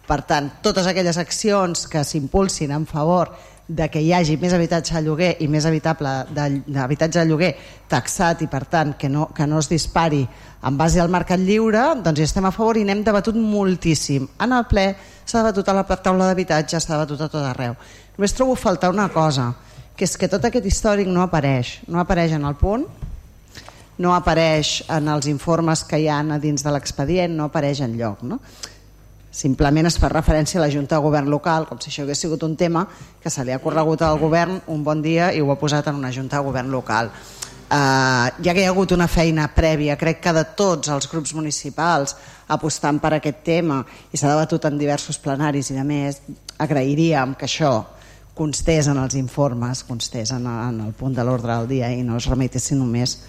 Per 0.07 0.23
tant, 0.29 0.53
totes 0.63 0.87
aquelles 0.87 1.19
accions 1.19 1.89
que 1.91 2.05
s'impulsin 2.05 2.71
en 2.73 2.87
favor 2.87 3.35
de 3.69 3.91
que 3.93 4.01
hi 4.01 4.15
hagi 4.17 4.39
més 4.41 4.55
habitatge 4.57 4.95
a 4.97 5.03
lloguer 5.05 5.35
i 5.45 5.49
més 5.53 5.67
habitable 5.69 6.11
d'habitatge 6.33 7.21
a 7.21 7.25
lloguer 7.29 7.51
taxat 7.89 8.41
i 8.43 8.49
per 8.49 8.63
tant 8.65 8.95
que 8.97 9.11
no, 9.13 9.27
que 9.37 9.47
no 9.47 9.59
es 9.61 9.69
dispari 9.69 10.23
en 10.65 10.79
base 10.81 11.01
al 11.01 11.13
mercat 11.13 11.41
lliure 11.41 11.83
doncs 12.01 12.23
hi 12.23 12.25
estem 12.25 12.49
a 12.49 12.53
favor 12.55 12.81
i 12.81 12.85
n'hem 12.89 13.05
debatut 13.05 13.37
moltíssim. 13.37 14.25
En 14.41 14.57
el 14.57 14.65
ple 14.71 14.89
s'ha 15.25 15.43
debatut 15.43 15.69
a 15.69 15.77
la 15.77 15.85
taula 15.85 16.31
d'habitatge 16.31 16.81
s'ha 16.81 16.95
debatut 16.95 17.21
a 17.21 17.29
tot 17.29 17.45
arreu. 17.45 17.77
Només 18.17 18.33
trobo 18.33 18.57
faltar 18.57 18.91
una 18.91 19.11
cosa 19.13 19.53
que 19.95 20.07
és 20.09 20.17
que 20.17 20.31
tot 20.33 20.45
aquest 20.45 20.65
històric 20.65 21.07
no 21.07 21.23
apareix. 21.23 21.83
No 21.89 22.01
apareix 22.01 22.33
en 22.33 22.49
el 22.49 22.57
punt 22.57 22.89
no 23.99 24.15
apareix 24.15 24.85
en 24.95 25.09
els 25.11 25.27
informes 25.27 25.83
que 25.85 25.99
hi 25.99 26.09
ha 26.09 26.23
dins 26.39 26.63
de 26.63 26.73
l'expedient 26.73 27.35
no 27.37 27.49
apareix 27.51 27.83
en 27.83 27.97
lloc 27.99 28.23
no? 28.23 28.39
Simplement 29.39 29.87
es 29.87 29.99
fa 30.03 30.09
referència 30.11 30.59
a 30.59 30.65
la 30.65 30.71
Junta 30.73 30.97
de 30.97 31.03
Govern 31.05 31.29
local, 31.31 31.69
com 31.69 31.79
si 31.79 31.93
això 31.93 32.03
hagués 32.03 32.19
sigut 32.25 32.43
un 32.43 32.57
tema 32.59 32.83
que 33.23 33.31
se 33.31 33.45
li 33.47 33.55
ha 33.55 33.61
corregut 33.63 34.03
al 34.03 34.19
govern 34.19 34.57
un 34.75 34.83
bon 34.83 35.03
dia 35.05 35.29
i 35.31 35.39
ho 35.41 35.53
ha 35.53 35.61
posat 35.61 35.87
en 35.87 36.01
una 36.01 36.11
Junta 36.11 36.41
de 36.41 36.49
Govern 36.49 36.73
local. 36.75 37.13
Uh, 37.69 38.33
ja 38.43 38.55
que 38.57 38.65
hi 38.65 38.67
ha 38.67 38.73
hagut 38.73 38.97
una 38.97 39.07
feina 39.07 39.47
prèvia, 39.55 39.99
crec 40.01 40.23
que 40.25 40.33
de 40.35 40.45
tots 40.59 40.91
els 40.91 41.07
grups 41.13 41.37
municipals 41.37 42.17
apostant 42.49 42.99
per 42.99 43.13
aquest 43.15 43.43
tema 43.47 43.83
i 44.11 44.19
s'ha 44.19 44.33
debatut 44.33 44.65
en 44.67 44.79
diversos 44.81 45.21
plenaris 45.23 45.71
i 45.71 45.79
a 45.79 45.85
més, 45.87 46.23
agrairíem 46.59 47.37
que 47.39 47.47
això 47.47 47.75
constés 48.35 48.89
en 48.91 48.99
els 48.99 49.15
informes, 49.21 49.85
constés 49.87 50.33
en, 50.35 50.49
en 50.49 50.81
el 50.89 50.97
punt 50.99 51.15
de 51.15 51.27
l'ordre 51.29 51.53
del 51.53 51.69
dia 51.77 51.93
i 51.95 52.03
no 52.03 52.19
es 52.19 52.27
remetessin 52.27 52.81
només 52.83 53.21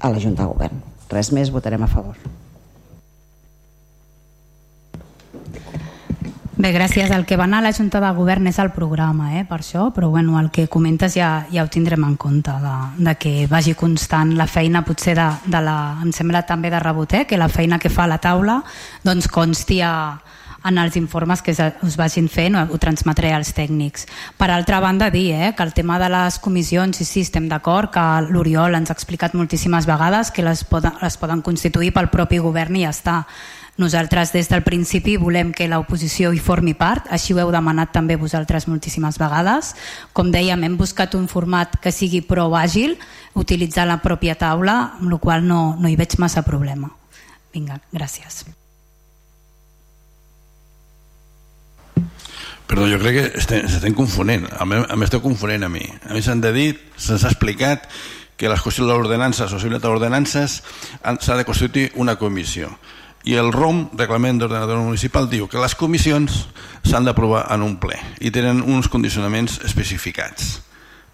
a 0.00 0.10
la 0.10 0.18
Junta 0.18 0.42
de 0.42 0.50
Govern. 0.50 0.82
Res 1.12 1.30
més, 1.30 1.54
votarem 1.54 1.86
a 1.86 1.94
favor. 1.94 2.18
Bé, 6.56 6.70
gràcies. 6.70 7.10
El 7.10 7.24
que 7.26 7.36
va 7.36 7.44
anar 7.48 7.58
a 7.58 7.64
la 7.66 7.72
Junta 7.74 7.98
de 8.00 8.10
Govern 8.14 8.46
és 8.46 8.60
el 8.62 8.70
programa, 8.70 9.32
eh, 9.40 9.42
per 9.44 9.58
això, 9.58 9.88
però 9.92 10.08
bueno, 10.08 10.38
el 10.38 10.52
que 10.54 10.68
comentes 10.68 11.16
ja, 11.18 11.46
ja 11.50 11.64
ho 11.64 11.68
tindrem 11.68 12.04
en 12.06 12.14
compte, 12.16 12.52
de, 12.62 12.74
de 13.04 13.14
que 13.18 13.32
vagi 13.50 13.74
constant 13.74 14.36
la 14.38 14.46
feina 14.46 14.84
potser 14.86 15.16
de, 15.18 15.26
de 15.50 15.60
la, 15.60 15.98
em 16.00 16.12
sembla 16.14 16.44
també 16.46 16.70
de 16.70 16.78
rebot, 16.78 17.12
eh, 17.12 17.24
que 17.26 17.36
la 17.36 17.50
feina 17.50 17.80
que 17.82 17.90
fa 17.90 18.06
la 18.06 18.20
taula 18.22 18.60
doncs 19.02 19.26
consti 19.26 19.80
a, 19.82 19.94
en 20.64 20.78
els 20.78 20.96
informes 20.96 21.42
que 21.44 21.52
us 21.52 21.96
vagin 22.00 22.28
fent, 22.32 22.56
ho 22.56 22.78
transmetré 22.80 23.34
als 23.36 23.52
tècnics. 23.52 24.06
Per 24.38 24.48
altra 24.48 24.80
banda, 24.80 25.10
dir 25.12 25.32
eh, 25.34 25.52
que 25.56 25.62
el 25.62 25.74
tema 25.74 25.98
de 26.00 26.08
les 26.08 26.38
comissions, 26.38 26.96
sí, 26.96 27.04
sí, 27.04 27.26
estem 27.26 27.50
d'acord, 27.50 27.92
que 27.92 28.04
l'Oriol 28.30 28.78
ens 28.78 28.90
ha 28.90 28.96
explicat 28.96 29.36
moltíssimes 29.36 29.90
vegades 29.90 30.32
que 30.32 30.46
les 30.46 30.64
poden, 30.64 30.96
les 31.02 31.18
poden 31.20 31.44
constituir 31.44 31.92
pel 31.92 32.08
propi 32.08 32.40
govern 32.40 32.80
i 32.80 32.86
ja 32.86 32.94
està 32.94 33.18
Nosaltres 33.76 34.30
des 34.30 34.46
del 34.46 34.62
principi 34.62 35.16
volem 35.18 35.50
que 35.50 35.66
l'oposició 35.66 36.30
hi 36.30 36.38
formi 36.38 36.76
part, 36.78 37.08
així 37.10 37.34
ho 37.34 37.40
heu 37.42 37.50
demanat 37.50 37.90
també 37.90 38.14
vosaltres 38.14 38.68
moltíssimes 38.70 39.18
vegades. 39.18 39.72
Com 40.14 40.30
dèiem, 40.30 40.62
hem 40.62 40.76
buscat 40.78 41.16
un 41.18 41.26
format 41.26 41.74
que 41.82 41.90
sigui 41.90 42.22
prou 42.22 42.54
àgil, 42.54 42.94
utilitzar 43.34 43.88
la 43.90 43.98
pròpia 43.98 44.38
taula, 44.38 44.94
amb 45.00 45.10
la 45.10 45.18
qual 45.18 45.42
no, 45.42 45.74
no 45.74 45.90
hi 45.90 45.98
veig 45.98 46.14
massa 46.22 46.46
problema. 46.46 46.92
Vinga, 47.54 47.80
gràcies. 47.90 48.44
Perdó, 52.64 52.86
jo 52.88 53.02
crec 53.02 53.18
que 53.18 53.42
s'estem 53.42 53.94
confonent. 53.94 54.46
M'esteu 54.94 55.20
confonent 55.22 55.66
a 55.66 55.68
mi. 55.68 55.82
A 56.06 56.14
mi 56.14 56.22
s'han 56.22 56.40
de 56.40 56.54
dir, 56.54 56.68
se'ns 56.94 57.26
ha 57.26 57.34
explicat 57.34 57.90
que 58.38 58.50
les 58.50 58.62
qüestions 58.62 58.86
de 58.86 58.94
l'ordenança, 58.94 59.50
o 59.50 59.58
sigui, 59.58 59.82
d'ordenances, 59.82 60.60
s'ha 61.02 61.36
de 61.38 61.44
constituir 61.46 61.90
una 61.98 62.14
comissió. 62.22 62.70
I 63.24 63.38
el 63.40 63.52
ROM, 63.52 63.88
Reglament 63.96 64.36
d'Ordenador 64.38 64.82
Municipal, 64.84 65.30
diu 65.32 65.48
que 65.48 65.60
les 65.62 65.74
comissions 65.80 66.44
s'han 66.84 67.06
d'aprovar 67.08 67.46
en 67.54 67.64
un 67.64 67.78
ple 67.80 67.96
i 68.20 68.32
tenen 68.34 68.60
uns 68.60 68.90
condicionaments 68.92 69.62
especificats. 69.64 70.58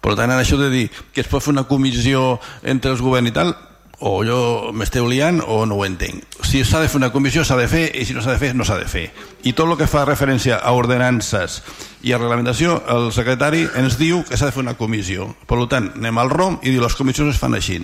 Per 0.03 0.17
tant, 0.19 0.33
això 0.35 0.57
de 0.59 0.67
dir 0.73 0.87
que 1.13 1.23
es 1.23 1.29
pot 1.31 1.43
fer 1.43 1.53
una 1.53 1.67
comissió 1.69 2.41
entre 2.67 2.91
els 2.91 3.03
governs 3.05 3.31
i 3.31 3.35
tal, 3.37 3.53
o 4.01 4.25
jo 4.25 4.73
m'esteu 4.73 5.05
liant 5.07 5.39
o 5.45 5.61
no 5.69 5.77
ho 5.77 5.85
entenc. 5.85 6.25
Si 6.43 6.65
s'ha 6.65 6.81
de 6.81 6.89
fer 6.89 6.97
una 6.97 7.11
comissió 7.13 7.45
s'ha 7.45 7.55
de 7.55 7.69
fer 7.69 7.85
i 7.95 8.03
si 8.03 8.17
no 8.17 8.23
s'ha 8.25 8.33
de 8.33 8.41
fer 8.41 8.55
no 8.57 8.65
s'ha 8.65 8.79
de 8.81 8.89
fer. 8.89 9.07
I 9.45 9.53
tot 9.53 9.69
el 9.69 9.77
que 9.77 9.87
fa 9.87 10.03
referència 10.09 10.57
a 10.57 10.73
ordenances 10.75 11.61
i 12.01 12.11
a 12.11 12.19
reglamentació, 12.19 12.81
el 12.89 13.11
secretari 13.13 13.67
ens 13.77 13.99
diu 14.01 14.25
que 14.27 14.35
s'ha 14.35 14.49
de 14.49 14.55
fer 14.57 14.65
una 14.65 14.75
comissió. 14.75 15.29
Per 15.47 15.61
tant, 15.69 15.93
anem 16.01 16.17
al 16.17 16.33
ROM 16.33 16.59
i 16.59 16.73
diu 16.73 16.81
les 16.83 16.97
comissions 16.97 17.37
es 17.37 17.39
fan 17.39 17.55
així. 17.55 17.77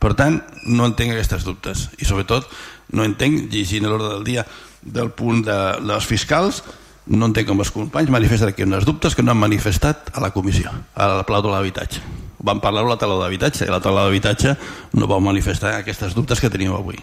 Per 0.00 0.12
tant, 0.18 0.40
no 0.66 0.86
entenc 0.88 1.14
aquestes 1.14 1.44
dubtes. 1.46 1.88
I 1.98 2.08
sobretot, 2.08 2.48
no 2.94 3.04
entenc, 3.06 3.48
llegint 3.52 3.86
l'ordre 3.88 4.10
del 4.16 4.24
dia 4.26 4.46
del 4.84 5.10
punt 5.16 5.44
de 5.46 5.58
les 5.80 6.06
fiscals, 6.06 6.62
no 7.06 7.28
entenc 7.28 7.48
com 7.48 7.60
els 7.60 7.72
companys 7.72 8.12
manifesten 8.12 8.48
aquí 8.48 8.64
unes 8.64 8.86
dubtes 8.88 9.16
que 9.16 9.22
no 9.24 9.32
han 9.32 9.40
manifestat 9.40 10.10
a 10.16 10.22
la 10.24 10.32
comissió, 10.32 10.72
a 10.94 11.08
la 11.18 11.26
plau 11.28 11.42
de 11.44 11.52
l'habitatge. 11.52 12.00
Vam 12.44 12.60
parlar 12.60 12.84
a 12.84 12.88
la 12.88 12.96
taula 13.00 13.22
d'habitatge 13.22 13.64
i 13.64 13.72
la 13.72 13.80
taula 13.80 14.04
d'habitatge 14.04 14.56
no 14.96 15.08
vau 15.08 15.20
manifestar 15.20 15.74
aquestes 15.78 16.16
dubtes 16.16 16.40
que 16.40 16.52
tenim 16.52 16.72
avui. 16.76 17.00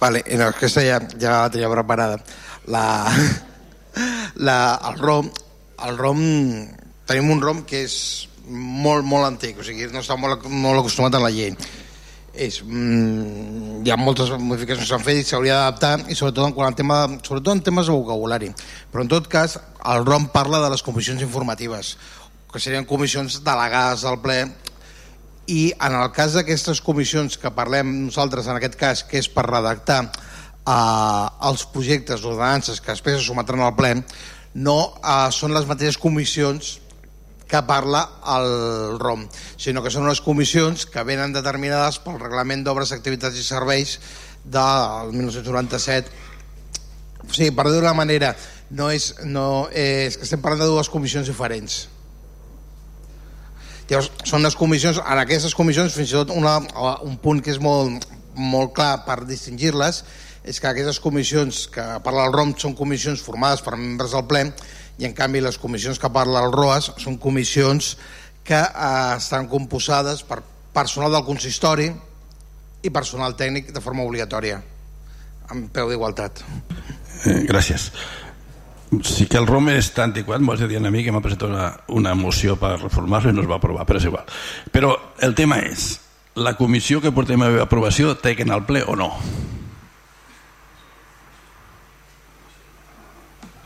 Vale, 0.00 0.22
en 0.32 0.40
aquesta 0.40 0.80
ja, 0.80 0.96
ja 1.20 1.42
la 1.42 1.50
tenia 1.52 1.68
preparada. 1.68 2.16
La, 2.72 2.84
la, 4.48 4.56
el 4.88 4.98
ROM, 4.98 5.28
el 5.86 5.98
ROM, 5.98 6.20
tenim 7.08 7.30
un 7.32 7.40
ROM 7.42 7.62
que 7.68 7.84
és 7.86 7.94
molt, 8.50 9.04
molt 9.06 9.26
antic, 9.26 9.60
o 9.60 9.66
sigui, 9.66 9.88
no 9.92 10.02
està 10.02 10.16
molt, 10.18 10.46
molt 10.48 10.82
acostumat 10.82 11.14
a 11.16 11.22
la 11.22 11.30
llei. 11.32 11.52
És, 12.30 12.60
mm, 12.62 13.82
hi 13.84 13.90
ha 13.90 13.98
moltes 13.98 14.30
modificacions 14.38 14.86
que 14.86 14.90
s'han 14.90 15.04
fet 15.04 15.18
i 15.18 15.26
s'hauria 15.26 15.56
d'adaptar 15.58 16.06
i 16.08 16.14
sobretot 16.14 16.46
en, 16.46 16.54
quant 16.54 16.76
tema, 16.76 17.02
sobretot 17.26 17.56
en 17.56 17.62
temes 17.66 17.86
de 17.86 17.92
vocabulari. 17.92 18.52
Però 18.92 19.02
en 19.02 19.10
tot 19.10 19.26
cas 19.28 19.58
el 19.84 20.06
ROM 20.06 20.28
parla 20.30 20.60
de 20.62 20.70
les 20.70 20.82
comissions 20.82 21.22
informatives 21.22 21.96
que 22.52 22.60
serien 22.60 22.84
comissions 22.84 23.42
delegades 23.46 24.04
al 24.04 24.20
ple 24.22 24.44
i 25.50 25.72
en 25.80 25.94
el 25.98 26.10
cas 26.14 26.34
d'aquestes 26.34 26.80
comissions 26.80 27.36
que 27.38 27.50
parlem 27.50 28.06
nosaltres 28.06 28.46
en 28.46 28.58
aquest 28.58 28.76
cas 28.78 29.02
que 29.02 29.18
és 29.18 29.28
per 29.28 29.46
redactar 29.48 30.04
eh, 30.06 31.26
els 31.50 31.66
projectes 31.74 32.22
d'ordenances 32.22 32.80
que 32.80 32.92
després 32.92 33.18
es 33.18 33.26
sometran 33.26 33.62
al 33.64 33.74
ple 33.78 33.96
no 34.54 34.78
eh, 34.98 35.28
són 35.34 35.54
les 35.54 35.66
mateixes 35.68 35.98
comissions 36.00 36.78
que 37.50 37.60
parla 37.66 38.04
el 38.30 38.98
ROM, 39.02 39.24
sinó 39.58 39.82
que 39.82 39.90
són 39.90 40.06
unes 40.06 40.22
comissions 40.22 40.86
que 40.86 41.02
venen 41.06 41.34
determinades 41.34 41.98
pel 42.04 42.20
Reglament 42.22 42.62
d'Obres, 42.62 42.92
Activitats 42.94 43.38
i 43.38 43.46
Serveis 43.46 43.98
del 44.44 45.10
1997. 45.16 46.28
O 47.26 47.32
sigui, 47.34 47.50
per 47.54 47.66
dir-ho 47.66 47.94
manera, 47.94 48.36
no 48.70 48.90
és, 48.94 49.12
no 49.26 49.66
és 49.74 50.16
que 50.16 50.28
estem 50.28 50.42
parlant 50.42 50.62
de 50.62 50.70
dues 50.70 50.88
comissions 50.88 51.26
diferents. 51.26 51.88
Llavors, 53.90 54.12
són 54.22 54.46
les 54.46 54.54
comissions, 54.54 55.00
en 55.02 55.18
aquestes 55.18 55.54
comissions, 55.58 55.94
fins 55.98 56.12
i 56.12 56.18
tot 56.20 56.30
una, 56.30 56.60
un 57.02 57.16
punt 57.18 57.42
que 57.42 57.50
és 57.50 57.58
molt, 57.58 58.06
molt 58.38 58.70
clar 58.76 59.00
per 59.02 59.24
distingir-les, 59.26 60.04
és 60.44 60.60
que 60.60 60.70
aquestes 60.70 61.00
comissions 61.00 61.66
que 61.72 61.84
parla 62.04 62.26
el 62.28 62.34
ROM 62.34 62.54
són 62.58 62.76
comissions 62.76 63.22
formades 63.24 63.60
per 63.64 63.76
membres 63.76 64.14
del 64.16 64.24
ple 64.28 64.46
i 65.00 65.08
en 65.08 65.16
canvi 65.16 65.42
les 65.44 65.58
comissions 65.60 66.00
que 66.00 66.12
parla 66.12 66.44
el 66.44 66.52
ROAS 66.52 66.92
són 67.00 67.18
comissions 67.20 67.94
que 68.44 68.60
eh, 68.60 69.16
estan 69.16 69.48
composades 69.48 70.24
per 70.24 70.40
personal 70.72 71.12
del 71.12 71.26
consistori 71.26 71.90
i 72.80 72.92
personal 72.92 73.36
tècnic 73.36 73.72
de 73.74 73.84
forma 73.84 74.04
obligatòria 74.06 74.60
amb 75.50 75.68
peu 75.74 75.90
d'igualtat. 75.90 76.44
Eh, 77.26 77.42
Gràcies. 77.48 77.90
Sí 79.06 79.26
que 79.30 79.38
el 79.38 79.46
ROM 79.46 79.68
és 79.70 79.92
tan 79.94 80.10
antiquat 80.10 80.42
m'ho 80.42 80.56
dir 80.56 80.80
a 80.80 80.90
mi 80.90 81.04
que 81.04 81.12
m'ha 81.12 81.22
presentat 81.22 81.50
una, 81.50 81.66
una 81.88 82.14
moció 82.14 82.56
per 82.58 82.78
reformar-lo 82.80 83.30
i 83.30 83.36
no 83.36 83.44
es 83.44 83.50
va 83.50 83.60
aprovar, 83.60 83.84
però 83.86 84.00
és 84.00 84.08
igual. 84.08 84.24
Però 84.72 84.96
el 85.22 85.36
tema 85.38 85.60
és 85.62 86.00
la 86.34 86.56
comissió 86.58 87.00
que 87.00 87.12
portem 87.12 87.42
a 87.42 87.50
aprovació 87.62 88.16
té 88.18 88.34
que 88.34 88.46
anar 88.46 88.58
al 88.58 88.66
ple 88.66 88.82
o 88.86 88.96
no 88.98 89.12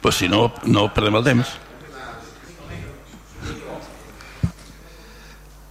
pues 0.05 0.17
si 0.17 0.29
no, 0.29 0.53
no 0.69 0.91
perdem 0.93 1.15
el 1.17 1.23
temps. 1.25 1.51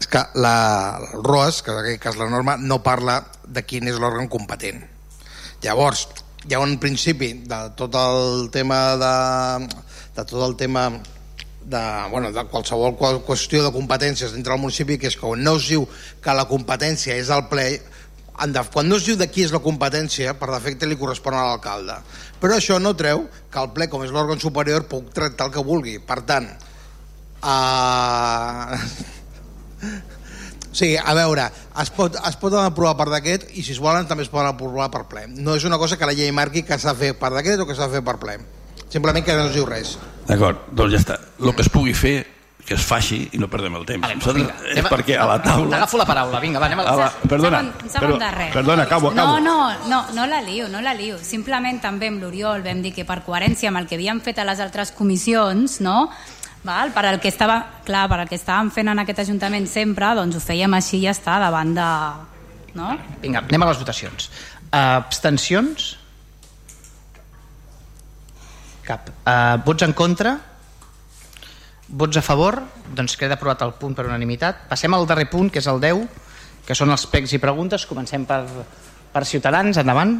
És 0.01 0.07
que 0.09 0.23
la, 0.41 0.53
el 0.97 1.21
ROAS, 1.21 1.59
que 1.61 1.69
en 1.69 1.77
aquest 1.83 2.01
cas 2.01 2.17
la 2.17 2.31
norma, 2.33 2.55
no 2.57 2.79
parla 2.81 3.19
de 3.45 3.61
quin 3.61 3.91
és 3.91 4.01
l'òrgan 4.01 4.31
competent. 4.33 4.81
Llavors, 5.61 6.07
hi 6.49 6.57
ha 6.57 6.63
un 6.65 6.79
principi 6.81 7.29
de 7.45 7.61
tot 7.77 7.93
el 7.93 8.49
tema 8.49 8.81
de, 8.97 9.13
de 10.17 10.25
tot 10.25 10.41
el 10.49 10.57
tema 10.57 10.87
de, 10.89 11.83
bueno, 12.09 12.33
de 12.33 12.47
qualsevol 12.49 12.97
qüestió 13.29 13.61
de 13.61 13.75
competències 13.77 14.33
dintre 14.33 14.57
del 14.57 14.65
municipi 14.65 14.97
que 14.97 15.13
és 15.13 15.19
que 15.21 15.29
no 15.37 15.59
es 15.61 15.69
diu 15.69 15.85
que 16.25 16.33
la 16.33 16.49
competència 16.49 17.21
és 17.21 17.29
al 17.29 17.45
ple 17.53 17.67
quan 18.73 18.89
no 18.89 18.97
es 18.97 19.05
diu 19.05 19.15
de 19.15 19.27
qui 19.29 19.43
és 19.45 19.53
la 19.53 19.61
competència, 19.61 20.33
per 20.33 20.49
defecte 20.49 20.87
li 20.89 20.97
correspon 20.97 21.35
a 21.37 21.45
l'alcalde. 21.45 21.99
Però 22.43 22.59
això 22.59 22.75
no 22.83 22.91
treu 22.99 23.23
que 23.51 23.61
el 23.61 23.71
ple, 23.71 23.87
com 23.87 24.03
és 24.03 24.11
l'òrgan 24.11 24.41
superior, 24.43 24.83
puc 24.91 25.13
tractar 25.15 25.47
el 25.47 25.53
que 25.55 25.63
vulgui. 25.63 25.95
Per 26.03 26.19
tant, 26.27 26.49
uh... 27.43 28.79
Sí, 30.73 30.95
a 30.97 31.13
veure, 31.13 31.43
es 31.83 31.91
pot, 31.93 32.15
es 32.17 32.35
pot 32.41 32.55
aprovar 32.57 32.95
per 32.97 33.05
decret 33.11 33.43
i 33.53 33.61
si 33.61 33.75
es 33.75 33.79
volen 33.79 34.07
també 34.09 34.23
es 34.25 34.31
poden 34.33 34.49
aprovar 34.49 34.87
per 34.89 35.03
ple. 35.05 35.27
No 35.29 35.53
és 35.53 35.67
una 35.69 35.77
cosa 35.77 35.99
que 36.01 36.07
la 36.09 36.15
llei 36.17 36.31
marqui 36.33 36.63
que 36.65 36.79
s'ha 36.81 36.95
de 36.95 36.99
fer 36.99 37.11
per 37.19 37.29
decret 37.35 37.61
o 37.61 37.67
que 37.69 37.75
s'ha 37.77 37.85
de 37.91 37.99
fer 37.99 38.01
per 38.07 38.15
ple. 38.17 38.39
Simplement 38.89 39.21
que 39.25 39.35
no 39.37 39.45
es 39.51 39.53
diu 39.53 39.67
res. 39.69 39.99
D'acord, 40.25 40.65
doncs 40.73 40.95
ja 40.95 41.01
està. 41.03 41.19
El 41.43 41.53
que 41.53 41.61
es 41.61 41.69
pugui 41.69 41.93
fer 41.93 42.15
que 42.63 42.75
es 42.77 42.83
faci 42.87 43.17
i 43.35 43.39
no 43.41 43.49
perdem 43.51 43.75
el 43.75 43.85
temps. 43.87 44.05
Vale, 44.05 44.19
doncs 44.19 44.37
vinga, 44.37 44.53
és 44.69 44.77
anem, 44.77 44.91
perquè 44.93 45.17
a 45.19 45.25
la 45.27 45.39
taula... 45.43 45.79
Agafo 45.81 45.99
la 45.99 46.05
paraula, 46.07 46.39
vinga, 46.43 46.61
va, 46.63 46.69
anem 46.69 46.83
a 46.83 46.85
la... 46.87 47.07
la 47.09 47.31
perdona, 47.31 47.59
un 47.59 47.89
segon 47.91 48.15
però, 48.21 48.45
perdona, 48.53 48.85
acabo, 48.87 49.11
acabo. 49.11 49.39
No, 49.43 49.57
no, 49.67 49.89
no, 49.91 49.99
no 50.15 50.27
la 50.31 50.39
lio, 50.45 50.69
no 50.71 50.79
la 50.83 50.93
lio. 50.95 51.17
Simplement 51.19 51.81
també 51.83 52.07
amb 52.13 52.23
l'Oriol 52.23 52.63
vam 52.63 52.79
dir 52.85 52.93
que 52.95 53.03
per 53.07 53.19
coherència 53.25 53.71
amb 53.71 53.81
el 53.81 53.89
que 53.89 53.99
havíem 53.99 54.23
fet 54.23 54.39
a 54.39 54.47
les 54.47 54.63
altres 54.63 54.95
comissions, 54.95 55.81
no?, 55.83 56.07
Val? 56.63 56.93
Per 56.95 57.01
al 57.03 57.19
que 57.19 57.27
estava, 57.27 57.57
clar, 57.83 58.05
per 58.07 58.21
al 58.21 58.29
que 58.29 58.37
estàvem 58.39 58.69
fent 58.71 58.87
en 58.87 59.01
aquest 59.03 59.19
Ajuntament 59.25 59.65
sempre, 59.67 60.13
doncs 60.15 60.37
ho 60.39 60.39
fèiem 60.39 60.71
així 60.77 61.01
i 61.01 61.03
ja 61.03 61.11
està, 61.11 61.35
davant 61.43 61.73
de... 61.75 61.87
No? 62.77 62.93
Vinga, 63.19 63.43
anem 63.43 63.65
a 63.65 63.67
les 63.67 63.81
votacions. 63.81 64.29
Uh, 64.71 65.03
abstencions? 65.03 65.89
Cap. 68.87 69.11
Uh, 69.27 69.59
vots 69.67 69.83
en 69.83 69.91
contra? 69.91 70.37
Vots 71.93 72.17
a 72.17 72.23
favor? 72.25 72.57
Doncs 72.97 73.13
queda 73.21 73.35
aprovat 73.37 73.61
el 73.61 73.75
punt 73.77 73.93
per 73.93 74.07
unanimitat. 74.07 74.63
Passem 74.65 74.93
al 74.97 75.05
darrer 75.05 75.27
punt, 75.29 75.51
que 75.53 75.61
és 75.61 75.67
el 75.69 75.77
10, 75.81 76.07
que 76.65 76.73
són 76.73 76.89
els 76.89 77.05
pecs 77.05 77.35
i 77.37 77.39
preguntes. 77.41 77.85
Comencem 77.85 78.25
per, 78.25 78.39
per 79.13 79.21
Ciutadans. 79.29 79.77
Endavant. 79.77 80.15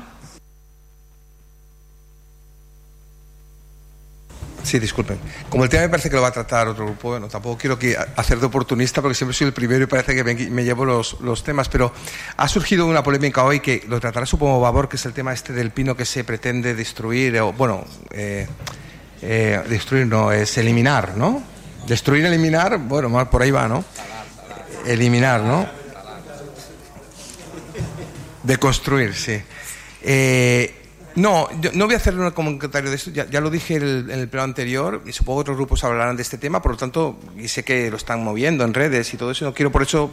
Sí, 4.62 4.78
disculpen. 4.78 5.18
Como 5.50 5.64
el 5.64 5.70
tema 5.70 5.84
me 5.84 5.90
parece 5.90 6.12
que 6.12 6.16
lo 6.16 6.22
va 6.22 6.28
a 6.28 6.32
tratar 6.32 6.68
otro 6.68 6.86
grupo, 6.86 7.10
bueno, 7.10 7.28
tampoco 7.28 7.58
quiero 7.58 7.78
que 7.78 7.98
hacer 7.98 8.40
de 8.40 8.46
oportunista 8.46 9.02
porque 9.02 9.16
siempre 9.16 9.34
soy 9.34 9.48
el 9.48 9.54
primero 9.54 9.84
y 9.84 9.88
parece 9.88 10.16
que 10.16 10.24
me, 10.24 10.64
llevo 10.64 10.86
los, 10.86 11.20
los, 11.22 11.44
temas, 11.44 11.70
pero 11.70 11.92
ha 12.38 12.48
surgido 12.48 12.86
una 12.86 13.04
polémica 13.04 13.44
hoy 13.44 13.60
que 13.60 13.84
lo 13.88 14.00
tratará 14.00 14.26
supongo 14.26 14.62
Babor, 14.62 14.88
que 14.88 14.96
es 14.96 15.06
el 15.06 15.14
tema 15.14 15.34
este 15.34 15.54
del 15.54 15.72
pino 15.72 15.98
que 15.98 16.06
se 16.06 16.24
pretende 16.24 16.76
destruir, 16.76 17.38
o 17.42 17.52
bueno, 17.52 17.84
eh, 18.12 18.48
eh, 19.22 19.62
destruir 19.68 20.08
no, 20.08 20.32
es 20.32 20.58
eliminar, 20.58 21.18
¿no? 21.18 21.53
Destruir, 21.88 22.26
eliminar, 22.26 22.78
bueno, 22.78 23.10
mal 23.10 23.30
por 23.30 23.42
ahí 23.42 23.52
va, 23.52 23.68
¿no? 23.68 23.84
Eliminar, 24.86 25.42
¿no? 25.42 25.68
Deconstruir, 28.44 29.14
sí. 29.14 29.42
Eh, 30.02 30.80
No, 31.16 31.48
yo 31.62 31.70
no 31.74 31.86
voy 31.86 31.94
a 31.94 31.98
hacer 31.98 32.18
un 32.18 32.32
comentario 32.32 32.90
de 32.90 32.96
esto, 32.96 33.12
ya, 33.12 33.30
ya 33.30 33.40
lo 33.40 33.52
dije 33.52 33.76
en 33.76 33.84
el, 33.84 34.10
en 34.10 34.20
el 34.20 34.28
pleno 34.28 34.44
anterior 34.46 35.04
y 35.06 35.12
supongo 35.12 35.40
que 35.40 35.42
otros 35.42 35.58
grupos 35.58 35.84
hablarán 35.84 36.16
de 36.16 36.24
este 36.24 36.40
tema, 36.40 36.60
por 36.60 36.72
lo 36.72 36.78
tanto, 36.78 37.20
y 37.38 37.48
sé 37.48 37.64
que 37.64 37.92
lo 37.92 37.98
están 37.98 38.24
moviendo 38.24 38.64
en 38.64 38.74
redes 38.74 39.14
y 39.14 39.18
todo 39.18 39.30
eso, 39.30 39.46
no 39.46 39.54
quiero 39.54 39.72
por 39.72 39.84
eso 39.84 40.10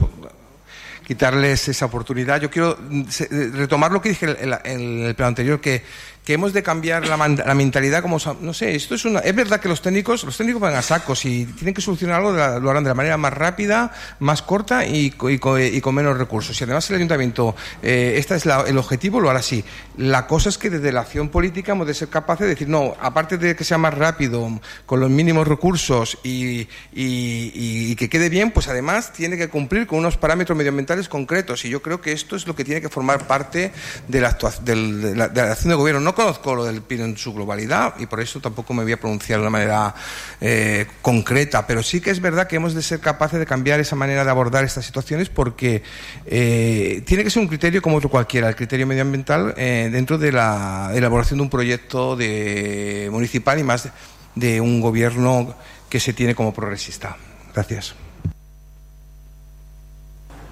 quitarles 1.11 1.67
esa 1.67 1.87
oportunidad. 1.87 2.41
Yo 2.41 2.51
quiero 2.51 2.79
mm, 2.79 3.01
eh, 3.01 3.51
retomar 3.53 3.91
lo 3.91 4.01
que 4.01 4.11
dije 4.11 4.27
en, 4.39 5.03
el 5.05 5.15
pleno 5.17 5.27
anterior, 5.27 5.61
que, 5.61 5.83
que 6.25 6.35
hemos 6.35 6.53
de 6.53 6.63
cambiar 6.63 7.07
la, 7.09 7.17
mentalidad 7.55 8.03
como, 8.03 8.19
no 8.41 8.53
sé, 8.55 8.75
esto 8.75 8.95
es 8.95 9.05
una... 9.05 9.21
Es 9.21 9.35
verdad 9.35 9.59
que 9.59 9.69
los 9.69 9.81
técnicos, 9.83 10.23
los 10.25 10.37
técnicos 10.37 10.61
van 10.61 10.75
a 10.75 10.83
sacos 10.83 11.25
y 11.25 11.47
tienen 11.47 11.73
que 11.75 11.81
solucionar 11.81 12.17
algo, 12.19 12.33
la- 12.33 12.59
lo 12.59 12.71
harán 12.71 12.85
de 12.85 12.91
la 12.91 12.95
manera 12.95 13.17
más 13.17 13.33
rápida, 13.33 13.91
más 14.21 14.43
corta 14.43 14.85
y, 14.87 15.15
y 15.23 15.41
y 15.77 15.81
con 15.81 15.95
menos 15.95 16.19
recursos. 16.19 16.61
Y 16.61 16.65
además 16.65 16.89
el 16.91 16.97
ayuntamiento, 16.97 17.57
eh, 17.83 18.15
este 18.19 18.35
es 18.35 18.45
la- 18.47 18.63
el 18.67 18.77
objetivo, 18.79 19.19
lo 19.21 19.31
hará 19.31 19.39
así. 19.41 19.65
La 19.97 20.27
cosa 20.27 20.51
es 20.51 20.59
que 20.59 20.69
desde 20.71 20.93
la 20.93 21.01
acción 21.01 21.31
política 21.31 21.73
hemos 21.73 21.87
de 21.87 21.95
ser 21.95 22.09
capaces 22.09 22.45
de 22.45 22.49
decir, 22.51 22.69
no, 22.69 22.95
aparte 23.01 23.39
de 23.39 23.57
que 23.57 23.65
sea 23.65 23.79
más 23.79 23.95
rápido, 23.95 24.61
con 24.87 25.01
los 25.01 25.11
mínimos 25.11 25.49
recursos 25.49 26.19
y, 26.23 26.69
y- 26.93 27.97
que 27.97 28.09
quede 28.09 28.29
bien, 28.29 28.51
pues 28.51 28.69
además 28.69 29.13
tiene 29.13 29.37
que 29.37 29.49
cumplir 29.49 29.87
con 29.87 29.99
unos 29.99 30.17
parámetros 30.17 30.57
medioambientales 30.57 31.09
concretos. 31.09 31.65
Y 31.65 31.71
yo 31.71 31.83
creo 31.83 32.01
que 32.01 32.13
esto 32.13 32.37
es 32.37 32.47
lo 32.47 32.55
que 32.55 32.65
tiene 32.65 32.81
que 32.81 32.89
formar 32.89 33.27
parte 33.27 33.73
de 34.09 34.21
la, 34.21 34.39
actua- 34.39 34.59
de 34.61 34.77
la, 34.77 35.29
de 35.29 35.43
la 35.43 35.53
acción 35.53 35.71
de 35.71 35.75
gobierno. 35.77 36.01
No 36.01 36.10
conozco 36.15 36.55
lo 36.55 36.65
del 36.65 36.83
PIN 36.83 37.01
en 37.01 37.17
su 37.17 37.33
globalidad 37.33 37.95
y 37.99 38.07
por 38.07 38.21
eso 38.21 38.41
tampoco 38.41 38.75
me 38.75 38.83
voy 38.83 38.93
a 38.93 39.01
pronunciar 39.01 39.39
de 39.39 39.43
una 39.43 39.51
manera 39.51 39.95
eh, 40.41 40.87
concreta, 41.03 41.67
pero 41.67 41.83
sí 41.83 42.01
que 42.01 42.11
es 42.11 42.21
verdad 42.21 42.47
que 42.47 42.57
hemos 42.57 42.75
de 42.75 42.83
ser 42.83 43.01
capaces 43.01 43.39
de 43.39 43.47
cambiar 43.47 43.81
esa 43.81 43.97
manera 43.97 44.25
de 44.25 44.31
abordar 44.31 44.65
estas 44.65 44.85
situaciones 44.85 45.29
porque 45.29 45.83
eh, 46.27 47.03
tiene 47.07 47.25
que 47.25 47.31
ser 47.31 47.43
un 47.43 47.49
criterio 47.49 47.83
como 47.83 47.97
otro 47.97 48.09
cualquiera, 48.09 48.49
el 48.49 48.57
criterio 48.57 48.87
medioambiental 48.87 49.55
eh, 49.57 49.89
dentro 49.93 50.19
de 50.19 50.33
la 50.33 50.91
elaboración 50.95 51.39
de 51.39 51.43
un 51.43 51.51
proyecto 51.51 52.17
de 52.17 53.09
municipal 53.11 53.59
y 53.59 53.63
más 53.63 53.89
de, 54.35 54.61
un 54.61 54.81
gobierno 54.81 55.55
que 55.89 56.01
se 56.01 56.13
tiene 56.13 56.35
como 56.35 56.55
progresista. 56.55 57.17
Gracias. 57.55 57.95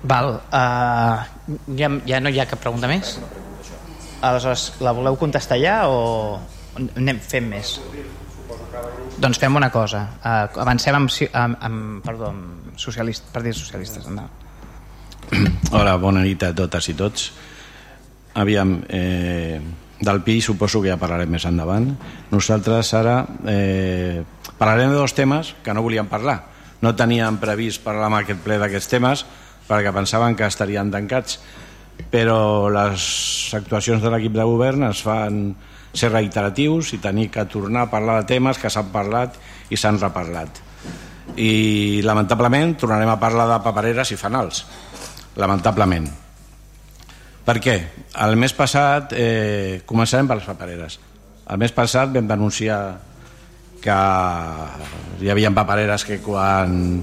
Val, 0.03 0.41
uh, 0.53 1.27
no 1.67 2.31
hi 2.31 2.41
ha 2.41 2.47
cap 2.47 2.61
pregunta 2.63 2.87
més? 2.87 3.19
Aleshores, 4.21 4.73
la 4.83 4.93
voleu 4.93 5.17
contestar 5.19 5.61
ja 5.63 5.81
o 5.87 6.39
anem 6.79 7.21
fem 7.23 7.47
més? 7.51 7.77
Doncs 9.19 9.39
fem 9.39 9.55
una 9.55 9.71
cosa. 9.75 10.05
Uh, 10.23 10.61
avancem 10.63 10.95
amb, 10.95 11.11
amb, 11.33 11.59
amb, 11.69 12.03
perdó, 12.05 12.33
amb 12.33 12.79
socialist, 12.79 13.31
partits 13.35 13.63
socialistes. 13.63 14.07
Endavant. 14.07 14.47
Hola, 15.77 15.97
bona 16.01 16.23
nit 16.25 16.43
a 16.47 16.53
totes 16.57 16.89
i 16.91 16.97
tots. 16.99 17.29
Aviam, 18.39 18.79
eh, 18.89 19.59
del 20.01 20.23
PI 20.23 20.41
suposo 20.41 20.81
que 20.83 20.93
ja 20.93 20.99
parlarem 21.01 21.31
més 21.31 21.45
endavant. 21.49 21.89
Nosaltres 22.31 22.93
ara 22.95 23.21
eh, 23.51 24.23
parlarem 24.59 24.95
de 24.95 25.01
dos 25.01 25.15
temes 25.15 25.55
que 25.65 25.75
no 25.75 25.83
volíem 25.83 26.07
parlar. 26.11 26.41
No 26.81 26.95
teníem 26.95 27.41
previst 27.43 27.83
parlar 27.83 28.07
amb 28.07 28.21
aquest 28.21 28.43
ple 28.45 28.61
d'aquests 28.63 28.91
temes 28.95 29.25
perquè 29.69 29.93
pensaven 29.93 30.37
que 30.39 30.47
estarien 30.49 30.91
tancats, 30.91 31.41
però 32.11 32.69
les 32.73 33.09
actuacions 33.59 34.03
de 34.03 34.13
l'equip 34.13 34.37
de 34.37 34.47
govern 34.47 34.87
es 34.89 35.03
fan 35.05 35.53
ser 35.93 36.13
reiteratius 36.13 36.93
i 36.95 37.01
tenir 37.03 37.29
que 37.35 37.45
tornar 37.51 37.87
a 37.87 37.91
parlar 37.91 38.21
de 38.21 38.29
temes 38.31 38.61
que 38.61 38.71
s'han 38.71 38.93
parlat 38.95 39.37
i 39.71 39.77
s'han 39.77 40.01
reparlat. 40.01 40.63
I 41.37 42.01
lamentablement 42.07 42.77
tornarem 42.81 43.11
a 43.13 43.21
parlar 43.21 43.49
de 43.51 43.61
papereres 43.65 44.13
i 44.15 44.21
fanals 44.21 44.65
lamentablement. 45.39 46.09
Per 47.49 47.57
què? 47.65 47.77
El 48.25 48.37
mes 48.37 48.53
passat, 48.53 49.15
eh, 49.17 49.83
començarem 49.87 50.29
per 50.29 50.37
les 50.37 50.49
papereres. 50.49 50.99
El 51.49 51.57
mes 51.63 51.73
passat 51.73 52.13
vam 52.13 52.27
denunciar 52.29 52.99
que 53.81 53.99
hi 55.23 55.31
havia 55.31 55.55
papereres 55.55 56.05
que 56.05 56.19
quan 56.21 57.03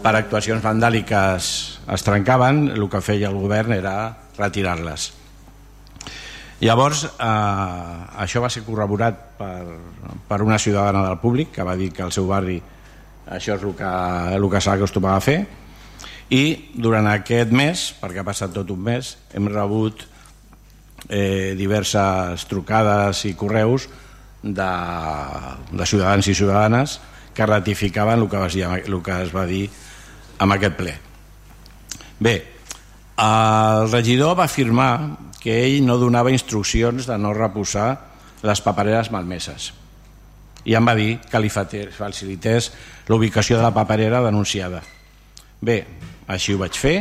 per 0.00 0.14
actuacions 0.16 0.62
vandàliques 0.64 1.46
es 1.92 2.04
trencaven, 2.06 2.68
el 2.72 2.88
que 2.88 3.02
feia 3.04 3.28
el 3.28 3.36
govern 3.36 3.74
era 3.76 3.94
retirar-les. 4.38 5.10
Llavors, 6.60 7.04
eh, 7.04 8.20
això 8.20 8.42
va 8.44 8.50
ser 8.52 8.64
corroborat 8.66 9.20
per, 9.38 9.64
per 10.28 10.42
una 10.44 10.58
ciutadana 10.58 11.06
del 11.06 11.20
públic 11.20 11.52
que 11.54 11.64
va 11.64 11.76
dir 11.76 11.90
que 11.92 12.04
al 12.04 12.12
seu 12.12 12.28
barri 12.28 12.58
això 13.30 13.56
és 13.56 13.64
el 13.64 13.74
que, 13.76 13.90
el 14.36 14.48
que 14.52 14.60
s'acostumava 14.60 15.20
a 15.20 15.24
fer 15.24 15.38
i 16.30 16.70
durant 16.74 17.08
aquest 17.10 17.52
mes, 17.52 17.88
perquè 18.00 18.22
ha 18.22 18.26
passat 18.26 18.52
tot 18.54 18.68
un 18.70 18.82
mes, 18.86 19.14
hem 19.34 19.48
rebut 19.50 20.04
eh, 21.08 21.56
diverses 21.58 22.44
trucades 22.50 23.24
i 23.26 23.34
correus 23.34 23.88
de, 24.42 24.72
de 25.72 25.86
ciutadans 25.86 26.28
i 26.28 26.34
ciutadanes 26.34 27.00
que 27.34 27.46
ratificaven 27.46 28.20
el 28.20 28.28
que, 28.28 28.44
es, 28.46 28.56
el 28.86 29.00
que 29.02 29.22
es 29.22 29.34
va 29.34 29.46
dir 29.48 29.68
amb 30.40 30.56
aquest 30.56 30.76
ple. 30.78 30.94
Bé, 32.20 32.36
el 33.20 33.90
regidor 33.92 34.36
va 34.38 34.48
afirmar 34.48 34.92
que 35.40 35.62
ell 35.66 35.84
no 35.84 35.98
donava 36.00 36.32
instruccions 36.32 37.06
de 37.08 37.18
no 37.20 37.34
reposar 37.36 37.90
les 38.44 38.60
papereres 38.64 39.12
malmeses 39.12 39.72
i 40.64 40.74
em 40.76 40.86
va 40.86 40.94
dir 40.96 41.18
que 41.30 41.40
li 41.40 41.50
facilités 41.50 42.70
l'ubicació 43.08 43.56
de 43.56 43.64
la 43.64 43.72
paperera 43.74 44.20
denunciada. 44.24 44.82
Bé, 45.60 45.78
així 46.28 46.54
ho 46.54 46.60
vaig 46.60 46.76
fer, 46.76 46.96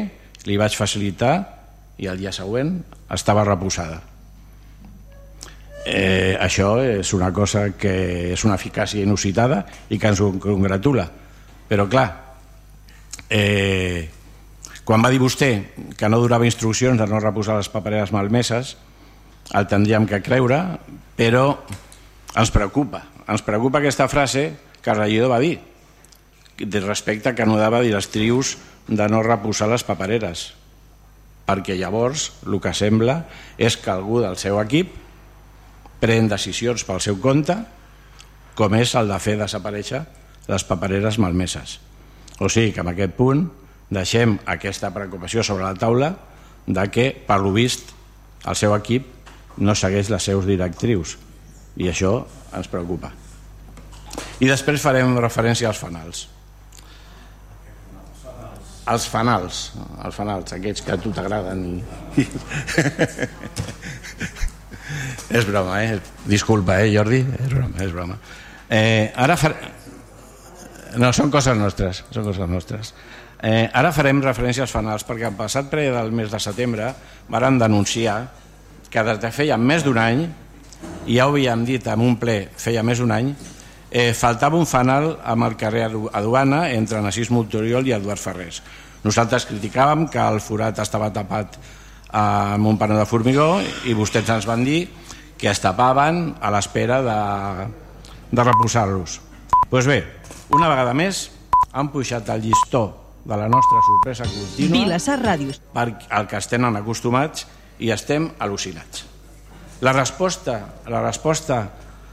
li 0.48 0.56
vaig 0.60 0.76
facilitar 0.78 1.34
i 2.00 2.08
el 2.08 2.20
dia 2.20 2.32
següent 2.36 2.78
estava 3.12 3.44
reposada. 3.48 4.00
Eh, 5.90 6.38
això 6.40 6.78
és 6.84 7.12
una 7.16 7.32
cosa 7.34 7.70
que 7.80 8.34
és 8.34 8.44
una 8.46 8.56
eficàcia 8.60 9.04
inusitada 9.04 9.64
i 9.90 10.00
que 10.00 10.12
ens 10.12 10.22
congratula. 10.44 11.08
Però 11.70 11.88
clar, 11.90 12.08
eh, 13.30 14.10
quan 14.84 15.04
va 15.06 15.12
dir 15.14 15.22
vostè 15.22 15.52
que 15.98 16.10
no 16.10 16.20
donava 16.22 16.48
instruccions 16.50 16.98
de 17.00 17.08
no 17.08 17.22
reposar 17.22 17.58
les 17.60 17.70
papereres 17.70 18.14
malmeses, 18.16 18.76
el 19.54 19.68
tindríem 19.70 20.08
que 20.10 20.22
creure, 20.26 20.60
però 21.18 21.60
ens 22.36 22.52
preocupa. 22.54 23.04
Ens 23.30 23.46
preocupa 23.46 23.80
aquesta 23.80 24.10
frase 24.10 24.52
que 24.82 24.94
regidor 24.94 25.30
va 25.32 25.42
dir 25.42 25.60
de 26.60 26.82
respecte 26.82 27.36
que 27.36 27.46
no 27.46 27.58
dava 27.58 27.82
directrius 27.82 28.58
de 28.88 29.08
no 29.08 29.22
reposar 29.24 29.70
les 29.72 29.86
papereres 29.86 30.50
perquè 31.50 31.78
llavors 31.80 32.30
el 32.46 32.60
que 32.62 32.74
sembla 32.78 33.24
és 33.58 33.78
que 33.80 33.92
algú 33.94 34.20
del 34.22 34.38
seu 34.38 34.60
equip 34.62 34.92
pren 36.02 36.30
decisions 36.30 36.84
pel 36.86 37.02
seu 37.04 37.18
compte 37.22 37.56
com 38.60 38.76
és 38.76 38.94
el 39.00 39.10
de 39.10 39.20
fer 39.24 39.38
desaparèixer 39.40 40.04
les 40.50 40.66
papereres 40.68 41.18
malmeses 41.22 41.80
o 42.40 42.50
sigui 42.50 42.74
que 42.74 42.84
en 42.84 42.92
aquest 42.92 43.16
punt 43.18 43.46
deixem 43.90 44.38
aquesta 44.46 44.92
preocupació 44.96 45.44
sobre 45.44 45.66
la 45.66 45.76
taula 45.76 46.14
de 46.68 46.86
que 46.94 47.12
per 47.28 47.40
lo 47.42 47.52
vist 47.56 47.92
el 48.48 48.56
seu 48.56 48.76
equip 48.78 49.60
no 49.60 49.76
segueix 49.76 50.12
les 50.14 50.30
seus 50.32 50.48
directrius 50.48 51.18
i 51.78 51.90
això 51.92 52.22
ens 52.56 52.70
preocupa 52.72 53.12
i 54.40 54.48
després 54.48 54.82
farem 54.82 55.18
referència 55.20 55.68
als 55.70 55.82
fanals 55.82 56.28
els 58.90 59.06
fanals, 59.06 59.58
els 60.04 60.16
fanals, 60.18 60.54
aquests 60.56 60.82
que 60.86 60.94
a 60.96 60.98
tu 61.02 61.12
t'agraden 61.14 61.60
i... 62.18 62.26
és 65.38 65.46
broma, 65.46 65.84
eh? 65.84 66.00
Disculpa, 66.26 66.80
eh, 66.82 66.90
Jordi? 66.96 67.20
És 67.22 67.52
broma, 67.54 67.84
és 67.86 67.92
broma. 67.94 68.18
Eh, 68.70 69.12
ara 69.14 69.38
far... 69.38 69.54
No, 70.98 71.12
són 71.14 71.30
coses 71.30 71.58
nostres, 71.58 72.04
són 72.10 72.26
coses 72.26 72.50
nostres. 72.50 72.94
Eh, 73.46 73.70
ara 73.72 73.92
farem 73.96 74.24
referència 74.24 74.66
als 74.66 74.74
fanals, 74.74 75.06
perquè 75.06 75.28
el 75.30 75.38
passat 75.38 75.70
ple 75.70 75.86
del 75.94 76.12
mes 76.16 76.32
de 76.32 76.40
setembre 76.42 76.90
varen 77.30 77.60
denunciar 77.62 78.24
que 78.90 79.04
des 79.06 79.20
de 79.22 79.32
feia 79.32 79.58
més 79.58 79.86
d'un 79.86 80.00
any, 80.02 80.26
i 81.06 81.20
ja 81.20 81.28
ho 81.28 81.36
havíem 81.36 81.64
dit 81.68 81.86
en 81.88 82.02
un 82.02 82.18
ple 82.20 82.42
feia 82.58 82.84
més 82.84 83.00
d'un 83.00 83.14
any, 83.14 83.30
eh, 83.92 84.14
faltava 84.14 84.58
un 84.58 84.66
fanal 84.66 85.12
amb 85.24 85.46
el 85.46 85.58
carrer 85.58 85.86
Aduana 85.88 86.70
entre 86.74 87.02
Narcís 87.02 87.32
Montoriol 87.32 87.88
i 87.88 87.94
Eduard 87.96 88.22
Ferrés. 88.22 88.62
Nosaltres 89.04 89.46
criticàvem 89.48 90.08
que 90.12 90.20
el 90.20 90.42
forat 90.44 90.82
estava 90.84 91.12
tapat 91.14 91.60
amb 92.12 92.68
un 92.68 92.78
panel 92.82 93.00
de 93.00 93.08
formigó 93.08 93.60
i 93.86 93.94
vostès 93.94 94.30
ens 94.34 94.48
van 94.50 94.66
dir 94.66 94.88
que 95.40 95.48
es 95.52 95.62
tapaven 95.64 96.36
a 96.42 96.52
l'espera 96.52 97.00
de, 97.06 97.20
de 98.32 98.44
reposar-los. 98.44 99.20
Doncs 99.20 99.70
pues 99.70 99.88
bé, 99.88 100.00
una 100.50 100.70
vegada 100.70 100.96
més 100.98 101.28
han 101.78 101.92
pujat 101.94 102.30
el 102.34 102.42
llistó 102.48 102.84
de 103.26 103.38
la 103.38 103.48
nostra 103.52 103.82
sorpresa 103.86 104.26
contínua 104.26 104.74
Vilassar 104.74 105.20
Ràdios. 105.22 105.60
per 105.74 105.94
al 106.10 106.28
que 106.28 106.38
estem 106.38 106.66
acostumats 106.66 107.46
i 107.80 107.92
estem 107.92 108.32
al·lucinats. 108.40 109.06
La 109.82 109.94
resposta, 109.94 110.60
la 110.88 111.02
resposta 111.02 111.60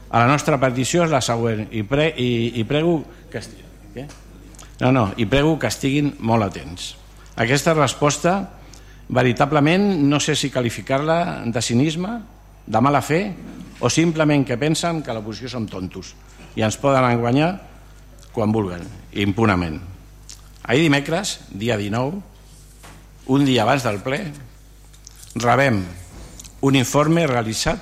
a 0.09 0.19
la 0.19 0.27
nostra 0.27 0.59
petició 0.59 1.03
és 1.03 1.11
la 1.11 1.21
següent 1.21 1.67
i, 1.71 1.83
pre, 1.83 2.13
i, 2.15 2.59
i 2.59 2.63
prego 2.63 3.01
que 3.31 3.41
esti... 3.41 3.63
Què? 3.95 4.05
No, 4.79 4.91
no, 4.91 5.09
i 5.17 5.25
prego 5.25 5.57
que 5.59 5.67
estiguin 5.67 6.13
molt 6.19 6.45
atents. 6.45 6.93
Aquesta 7.35 7.73
resposta 7.73 8.37
veritablement 9.09 9.83
no 10.07 10.19
sé 10.19 10.35
si 10.35 10.51
qualificar-la 10.51 11.43
de 11.45 11.61
cinisme 11.61 12.19
de 12.67 12.81
mala 12.81 13.01
fe 13.01 13.33
o 13.79 13.89
simplement 13.89 14.45
que 14.45 14.57
pensen 14.57 15.01
que 15.03 15.13
l'oposició 15.15 15.49
som 15.49 15.67
tontos 15.67 16.13
i 16.55 16.63
ens 16.65 16.77
poden 16.81 17.05
enganyar 17.05 17.66
quan 18.37 18.53
vulguen, 18.53 18.85
impunament. 19.17 19.79
Ahir 20.61 20.85
dimecres, 20.85 21.39
dia 21.49 21.77
19, 21.79 22.21
un 23.33 23.45
dia 23.49 23.63
abans 23.65 23.81
del 23.81 23.97
ple, 24.05 24.19
rebem 25.41 25.81
un 26.61 26.77
informe 26.77 27.25
realitzat 27.25 27.81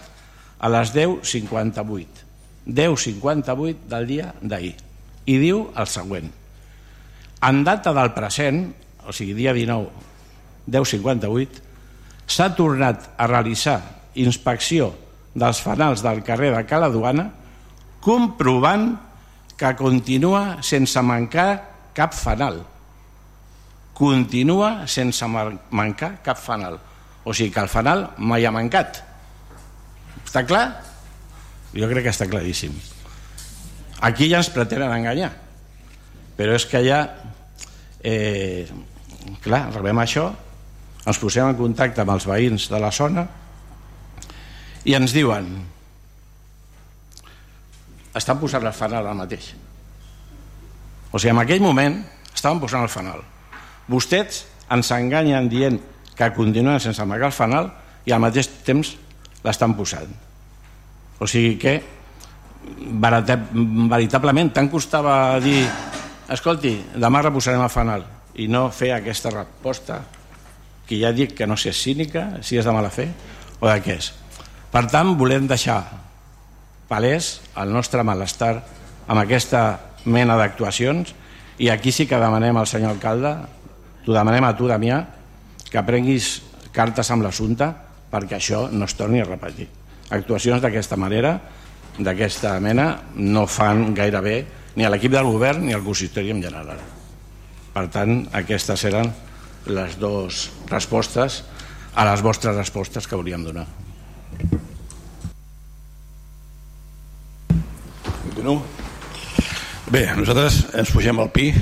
a 0.64 0.72
les 0.72 0.96
10.58 0.96 2.24
10.58 2.66 3.86
del 3.92 4.08
dia 4.10 4.32
d'ahir. 4.42 4.74
I 5.30 5.38
diu 5.42 5.68
el 5.76 5.88
següent. 5.90 6.32
En 7.46 7.64
data 7.68 7.94
del 7.94 8.14
present 8.16 8.64
o 9.06 9.14
sigui 9.14 9.36
dia 9.38 9.54
19 9.54 9.92
10.58 10.72 11.62
s'ha 12.26 12.48
tornat 12.58 13.12
a 13.22 13.28
realitzar 13.30 13.78
inspecció 14.18 14.94
dels 15.36 15.60
fanals 15.62 16.02
del 16.02 16.24
carrer 16.26 16.56
de 16.56 16.64
Cala 16.66 16.90
Duana 16.90 17.28
comprovant 18.02 18.96
que 19.56 19.76
continua 19.80 20.62
sense 20.62 21.02
mancar 21.02 21.50
cap 21.96 22.14
fanal 22.14 22.60
continua 23.96 24.84
sense 24.92 25.26
mancar 25.72 26.18
cap 26.24 26.38
fanal 26.38 26.80
o 27.26 27.34
sigui 27.34 27.50
que 27.52 27.64
el 27.64 27.70
fanal 27.72 28.12
mai 28.22 28.46
ha 28.46 28.54
mancat. 28.54 29.00
Està 30.22 30.44
clar? 30.46 30.66
Jo 31.74 31.90
crec 31.90 32.06
que 32.06 32.14
està 32.14 32.28
claríssim. 32.30 32.76
Aquí 34.06 34.30
ja 34.30 34.44
ens 34.44 34.52
pretenen 34.54 34.94
enganyar. 34.94 35.32
Però 36.38 36.54
és 36.54 36.68
que 36.70 36.84
ja... 36.86 37.00
Eh, 38.06 38.70
clar, 39.42 39.72
rebem 39.74 39.98
això, 40.04 40.28
ens 41.02 41.18
posem 41.18 41.50
en 41.50 41.58
contacte 41.58 42.04
amb 42.04 42.14
els 42.14 42.28
veïns 42.30 42.68
de 42.70 42.78
la 42.82 42.92
zona 42.94 43.24
i 44.86 44.94
ens 44.94 45.16
diuen 45.16 45.48
estan 48.16 48.40
posant 48.40 48.66
el 48.66 48.74
fanal 48.74 49.08
al 49.08 49.18
mateix. 49.18 49.54
O 51.12 51.20
sigui, 51.20 51.34
en 51.34 51.42
aquell 51.44 51.64
moment 51.64 52.00
estaven 52.34 52.62
posant 52.64 52.84
el 52.86 52.92
fanal. 52.92 53.22
Vostès 53.92 54.46
ens 54.72 54.92
enganyen 54.96 55.50
dient 55.52 55.80
que 56.16 56.32
continuen 56.36 56.80
sense 56.80 57.02
amagar 57.04 57.30
el 57.30 57.36
fanal 57.36 57.70
i 58.06 58.14
al 58.16 58.24
mateix 58.24 58.50
temps 58.66 58.96
l'estan 59.46 59.76
posant. 59.78 60.10
O 61.20 61.28
sigui 61.28 61.56
que 61.62 61.76
veritablement 63.06 64.50
tant 64.56 64.72
costava 64.72 65.38
dir 65.44 65.62
escolti, 66.34 66.74
demà 66.98 67.22
reposarem 67.22 67.62
el 67.62 67.70
fanal 67.70 68.06
i 68.42 68.48
no 68.52 68.68
fer 68.74 68.92
aquesta 68.96 69.32
resposta 69.32 70.00
que 70.86 70.98
ja 71.00 71.12
dic 71.16 71.36
que 71.38 71.48
no 71.48 71.58
sé 71.58 71.72
si 71.72 71.76
és 71.76 71.84
cínica, 71.84 72.26
si 72.42 72.58
és 72.58 72.66
de 72.66 72.74
mala 72.74 72.92
fe 72.94 73.08
o 73.60 73.68
de 73.68 73.78
què 73.82 73.98
és. 74.00 74.12
Per 74.72 74.84
tant, 74.92 75.14
volem 75.18 75.48
deixar 75.48 76.05
palès 76.90 77.40
el 77.62 77.72
nostre 77.74 78.04
malestar 78.06 78.56
amb 79.08 79.22
aquesta 79.22 79.66
mena 80.06 80.38
d'actuacions 80.38 81.14
i 81.58 81.70
aquí 81.72 81.92
sí 81.96 82.06
que 82.08 82.20
demanem 82.20 82.58
al 82.58 82.68
senyor 82.68 82.96
alcalde, 82.96 83.32
t'ho 84.04 84.14
demanem 84.14 84.44
a 84.44 84.54
tu, 84.58 84.68
Damià, 84.68 85.00
que 85.72 85.84
prenguis 85.88 86.42
cartes 86.76 87.10
amb 87.12 87.24
l'assumpte 87.26 87.70
perquè 88.12 88.38
això 88.38 88.66
no 88.72 88.86
es 88.86 88.96
torni 88.96 89.22
a 89.22 89.28
repetir. 89.28 89.68
Actuacions 90.14 90.62
d'aquesta 90.62 90.98
manera, 91.00 91.38
d'aquesta 91.98 92.60
mena, 92.60 92.92
no 93.16 93.48
fan 93.48 93.94
gaire 93.96 94.22
bé 94.22 94.36
ni 94.76 94.86
a 94.86 94.92
l'equip 94.92 95.16
del 95.16 95.32
govern 95.32 95.66
ni 95.66 95.74
al 95.74 95.84
consistori 95.84 96.34
en 96.36 96.44
general. 96.44 96.84
Per 97.76 97.88
tant, 97.92 98.22
aquestes 98.36 98.86
eren 98.88 99.10
les 99.66 99.98
dues 100.00 100.46
respostes 100.70 101.42
a 101.96 102.06
les 102.12 102.22
vostres 102.22 102.56
respostes 102.56 103.08
que 103.08 103.16
hauríem 103.18 103.48
donar. 103.48 103.66
Continuo. 108.36 108.66
Bé, 109.88 110.10
nosaltres 110.18 110.66
ens 110.76 110.90
pugem 110.92 111.22
al 111.24 111.30
pi, 111.32 111.54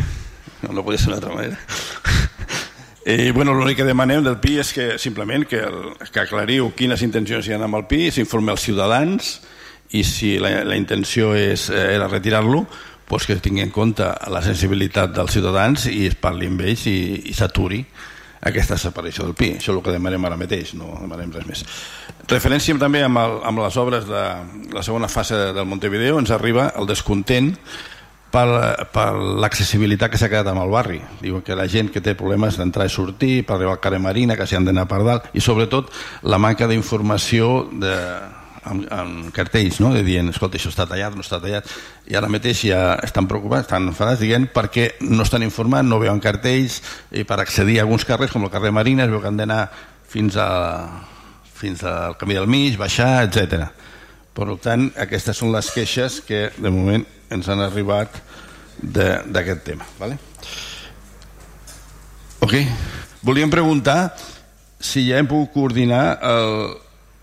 no 0.66 0.82
podia 0.82 0.98
ser 0.98 1.12
d'una 1.12 1.20
altra 1.20 1.34
manera, 1.36 1.60
i 3.14 3.30
bueno, 3.36 3.54
l'únic 3.54 3.78
que 3.78 3.86
demanem 3.86 4.24
del 4.26 4.40
PI 4.42 4.56
és 4.64 4.72
que 4.74 4.88
simplement 4.98 5.46
que, 5.46 5.60
el, 5.68 5.92
que 6.10 6.24
aclariu 6.24 6.72
quines 6.74 7.04
intencions 7.06 7.46
hi 7.46 7.54
ha 7.54 7.60
amb 7.62 7.78
el 7.78 7.86
PI, 7.92 8.10
s'informi 8.16 8.56
els 8.56 8.66
ciutadans 8.66 9.36
i 9.94 10.02
si 10.08 10.40
la, 10.42 10.64
la 10.66 10.80
intenció 10.80 11.36
és, 11.38 11.68
eh, 11.70 11.84
era 11.94 12.10
retirar-lo, 12.10 12.64
doncs 13.06 13.30
que 13.30 13.38
tingui 13.38 13.62
en 13.62 13.76
compte 13.76 14.10
la 14.34 14.42
sensibilitat 14.42 15.14
dels 15.14 15.38
ciutadans 15.38 15.86
i 15.92 16.08
es 16.10 16.18
parli 16.18 16.50
amb 16.50 16.66
ells 16.66 16.88
i, 16.90 16.98
i 17.30 17.38
s'aturi 17.38 17.84
aquesta 18.44 18.78
separació 18.78 19.28
del 19.28 19.38
PI. 19.40 19.56
Això 19.60 19.72
és 19.72 19.78
el 19.78 19.82
que 19.86 19.96
demanem 19.96 20.28
ara 20.28 20.38
mateix, 20.40 20.74
no 20.80 20.92
demanem 21.00 21.32
res 21.36 21.48
més. 21.48 21.64
Referència 22.30 22.76
també 22.80 23.04
amb, 23.06 23.20
el, 23.20 23.40
amb 23.48 23.64
les 23.64 23.80
obres 23.80 24.06
de 24.10 24.24
la 24.74 24.84
segona 24.86 25.10
fase 25.12 25.40
del 25.56 25.68
Montevideo, 25.70 26.20
ens 26.20 26.32
arriba 26.36 26.70
el 26.80 26.88
descontent 26.90 27.54
per, 28.34 28.48
per 28.94 29.10
l'accessibilitat 29.44 30.12
que 30.12 30.20
s'ha 30.20 30.32
quedat 30.32 30.50
amb 30.52 30.64
el 30.64 30.72
barri. 30.74 31.02
Diuen 31.22 31.44
que 31.46 31.58
la 31.58 31.68
gent 31.70 31.92
que 31.94 32.02
té 32.04 32.16
problemes 32.20 32.58
d'entrar 32.60 32.88
i 32.90 32.94
sortir, 32.94 33.34
per 33.46 33.58
arribar 33.58 33.78
al 33.78 33.84
carrer 33.84 34.02
Marina, 34.04 34.38
que 34.40 34.48
s'hi 34.50 34.58
han 34.58 34.68
d'anar 34.68 34.88
per 34.90 35.04
dalt, 35.06 35.30
i 35.38 35.44
sobretot 35.44 35.92
la 36.26 36.42
manca 36.42 36.68
d'informació 36.70 37.68
de, 37.72 37.98
amb, 38.70 38.86
amb 38.94 39.30
cartells, 39.36 39.80
no? 39.84 39.94
de 39.94 40.04
dient, 40.06 40.30
escolta, 40.32 40.60
això 40.60 40.72
està 40.72 40.86
tallat, 40.90 41.16
no 41.16 41.24
està 41.26 41.40
tallat, 41.44 41.70
i 42.10 42.18
ara 42.20 42.30
mateix 42.32 42.66
ja 42.70 42.82
estan 43.04 43.28
preocupats, 43.30 43.68
estan 43.68 43.90
enfadats, 43.92 44.22
dient 44.24 44.48
perquè 44.54 44.94
no 45.08 45.26
estan 45.26 45.46
informats, 45.46 45.88
no 45.90 46.02
veuen 46.02 46.22
cartells, 46.24 46.82
i 47.12 47.26
per 47.28 47.40
accedir 47.44 47.80
a 47.80 47.86
alguns 47.88 48.06
carrers, 48.08 48.34
com 48.34 48.46
el 48.48 48.54
carrer 48.54 48.74
Marina, 48.76 49.06
es 49.08 49.14
veu 49.14 49.22
que 49.24 49.32
han 49.32 49.40
d'anar 49.40 49.62
fins, 50.10 50.38
a, 50.38 50.50
fins 51.54 51.84
al 51.88 52.18
camí 52.20 52.38
del 52.38 52.50
mig, 52.50 52.78
baixar, 52.80 53.26
etc. 53.28 53.68
Per 54.34 54.50
tant, 54.62 54.90
aquestes 54.98 55.38
són 55.38 55.54
les 55.54 55.70
queixes 55.74 56.22
que 56.26 56.48
de 56.58 56.74
moment 56.74 57.06
ens 57.34 57.50
han 57.50 57.62
arribat 57.62 58.18
d'aquest 58.82 59.64
tema. 59.66 59.86
Vale? 60.00 60.18
Ok. 62.44 62.58
Volíem 63.24 63.52
preguntar 63.54 64.12
si 64.84 65.06
ja 65.08 65.22
hem 65.22 65.30
pogut 65.30 65.54
coordinar 65.54 66.18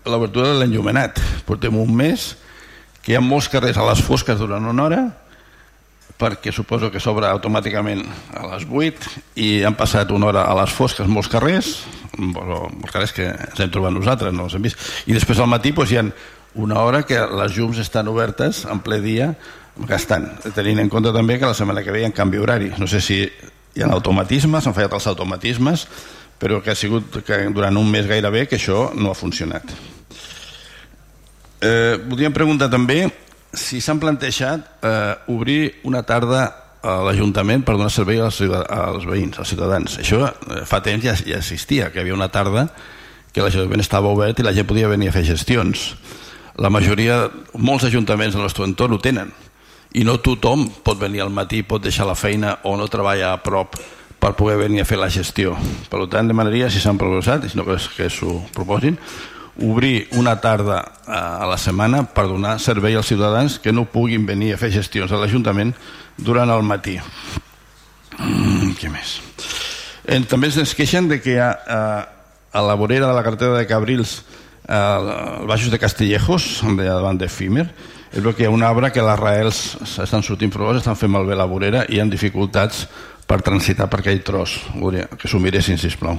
l'obertura 0.05 0.51
de 0.51 0.59
l'enllumenat. 0.59 1.19
Portem 1.45 1.77
un 1.77 1.91
mes 1.95 2.31
que 3.01 3.13
hi 3.13 3.17
ha 3.17 3.23
molts 3.23 3.49
carrers 3.49 3.77
a 3.77 3.87
les 3.89 4.01
fosques 4.05 4.39
durant 4.39 4.65
una 4.69 4.87
hora 4.87 5.01
perquè 6.21 6.51
suposo 6.53 6.91
que 6.93 7.01
s'obre 7.01 7.25
automàticament 7.25 8.03
a 8.37 8.43
les 8.51 8.67
8 8.69 9.39
i 9.41 9.63
han 9.65 9.73
passat 9.77 10.11
una 10.13 10.29
hora 10.29 10.43
a 10.45 10.53
les 10.59 10.73
fosques 10.73 11.07
molts 11.09 11.31
carrers, 11.31 11.71
molts 12.17 12.91
carrers 12.93 13.15
que 13.15 13.25
ens 13.31 13.63
hem 13.63 13.71
trobat 13.73 13.95
nosaltres, 13.95 14.35
no 14.35 14.45
els 14.45 14.57
hem 14.57 14.67
vist, 14.67 14.77
i 15.09 15.17
després 15.17 15.41
al 15.41 15.49
matí 15.49 15.73
doncs, 15.73 15.91
hi 15.91 15.97
ha 15.97 16.05
una 16.61 16.83
hora 16.83 17.01
que 17.07 17.17
les 17.17 17.57
llums 17.57 17.79
estan 17.81 18.11
obertes 18.11 18.65
en 18.69 18.83
ple 18.85 18.99
dia 19.01 19.31
gastant, 19.87 20.27
tenint 20.53 20.83
en 20.83 20.91
compte 20.93 21.13
també 21.15 21.39
que 21.39 21.49
la 21.49 21.57
setmana 21.57 21.81
que 21.81 21.95
ve 21.95 22.03
hi 22.03 22.09
ha 22.09 22.13
canvi 22.13 22.41
horari. 22.41 22.73
No 22.77 22.89
sé 22.91 23.01
si 23.01 23.23
hi 23.23 23.81
ha 23.81 23.89
automatismes 23.89 24.67
han 24.67 24.75
fallat 24.75 24.93
els 24.99 25.07
automatismes 25.07 25.87
però 26.41 26.57
que 26.63 26.73
ha 26.73 26.75
sigut 26.75 27.21
que 27.21 27.37
durant 27.53 27.77
un 27.77 27.89
mes 27.93 28.07
gairebé 28.09 28.47
que 28.49 28.57
això 28.57 28.89
no 28.97 29.11
ha 29.11 29.17
funcionat. 29.17 29.69
Eh, 31.61 31.99
voldríem 32.01 32.33
preguntar 32.33 32.71
també 32.73 33.03
si 33.53 33.77
s'han 33.83 33.99
plantejat 34.01 34.81
eh, 34.81 35.13
obrir 35.29 35.83
una 35.85 36.01
tarda 36.01 36.47
a 36.81 36.95
l'Ajuntament 37.05 37.61
per 37.61 37.75
donar 37.77 37.91
servei 37.93 38.17
als, 38.17 38.39
als 38.41 39.05
veïns, 39.05 39.37
als 39.37 39.53
ciutadans. 39.53 39.99
Això 40.01 40.23
eh, 40.25 40.63
fa 40.65 40.81
temps 40.81 41.05
ja, 41.05 41.13
ja 41.13 41.37
existia, 41.37 41.91
que 41.93 42.01
havia 42.01 42.17
una 42.17 42.31
tarda 42.33 42.65
que 43.31 43.45
l'Ajuntament 43.45 43.85
estava 43.85 44.09
obert 44.09 44.41
i 44.41 44.47
la 44.47 44.55
gent 44.57 44.65
podia 44.65 44.89
venir 44.89 45.11
a 45.11 45.15
fer 45.19 45.27
gestions. 45.29 45.91
La 46.57 46.73
majoria, 46.73 47.27
molts 47.53 47.85
ajuntaments 47.85 48.33
del 48.33 48.41
nostre 48.41 48.65
entorn 48.65 48.97
ho 48.97 49.03
tenen. 49.03 49.29
I 49.93 50.07
no 50.07 50.17
tothom 50.23 50.65
pot 50.81 50.97
venir 50.97 51.21
al 51.21 51.29
matí, 51.29 51.61
pot 51.61 51.83
deixar 51.83 52.09
la 52.09 52.17
feina 52.17 52.57
o 52.65 52.73
no 52.79 52.89
treballa 52.89 53.35
a 53.35 53.41
prop 53.43 53.77
per 54.21 54.35
poder 54.37 54.59
venir 54.61 54.83
a 54.83 54.85
fer 54.85 54.99
la 55.01 55.09
gestió. 55.09 55.55
Per 55.89 56.05
tant, 56.11 56.29
demanaria, 56.29 56.69
si 56.69 56.79
s'han 56.79 56.99
proposat, 57.01 57.49
si 57.49 57.57
no 57.57 57.65
que, 57.65 57.79
que 57.97 58.09
s'ho 58.13 58.37
proposin, 58.53 58.99
obrir 59.61 60.07
una 60.15 60.37
tarda 60.39 60.79
a 61.05 61.47
la 61.49 61.57
setmana 61.59 62.05
per 62.13 62.27
donar 62.29 62.59
servei 62.61 62.95
als 62.95 63.09
ciutadans 63.09 63.57
que 63.59 63.73
no 63.73 63.89
puguin 63.89 64.25
venir 64.25 64.53
a 64.53 64.59
fer 64.61 64.71
gestions 64.77 65.11
a 65.11 65.19
l'Ajuntament 65.19 65.73
durant 66.17 66.49
el 66.53 66.63
matí. 66.63 66.99
Mm, 68.21 68.75
què 68.77 68.91
més? 68.93 69.17
Eh, 70.05 70.21
també 70.29 70.51
ens 70.53 70.75
queixen 70.77 71.09
de 71.09 71.19
que 71.21 71.39
a, 71.41 71.51
a, 71.51 71.81
a 72.53 72.63
la 72.65 72.77
vorera 72.77 73.09
de 73.09 73.17
la 73.17 73.25
carretera 73.25 73.57
de 73.57 73.67
Cabrils 73.67 74.21
eh, 74.67 75.45
baixos 75.49 75.73
de 75.73 75.81
Castillejos, 75.81 76.61
davant 76.77 77.17
de 77.17 77.29
Fímer, 77.29 77.67
és 78.11 78.23
que 78.35 78.43
hi 78.43 78.47
ha 78.49 78.51
un 78.51 78.63
arbre 78.63 78.89
que 78.91 79.03
les 79.03 79.19
raels 79.19 79.59
estan 80.03 80.23
sortint 80.23 80.51
provos, 80.51 80.81
estan 80.81 80.97
fent 80.99 81.11
malbé 81.13 81.37
la 81.37 81.47
vorera 81.47 81.85
i 81.87 81.95
hi 81.95 82.01
ha 82.01 82.07
dificultats 82.11 82.85
per 83.31 83.39
transitar 83.47 83.87
per 83.87 84.01
aquell 84.01 84.19
tros. 84.27 84.57
Que 85.15 85.29
s'ho 85.31 85.39
miressin, 85.39 85.79
sisplau. 85.79 86.17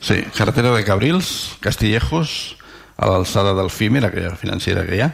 Sí, 0.00 0.16
carretera 0.34 0.72
de 0.74 0.82
Cabrils, 0.82 1.58
Castillejos, 1.62 2.56
a 2.98 3.06
l'alçada 3.12 3.52
del 3.54 3.70
Fímer, 3.70 4.02
aquella 4.08 4.34
financera 4.40 4.82
que 4.88 4.96
hi 4.96 5.04
ha. 5.04 5.12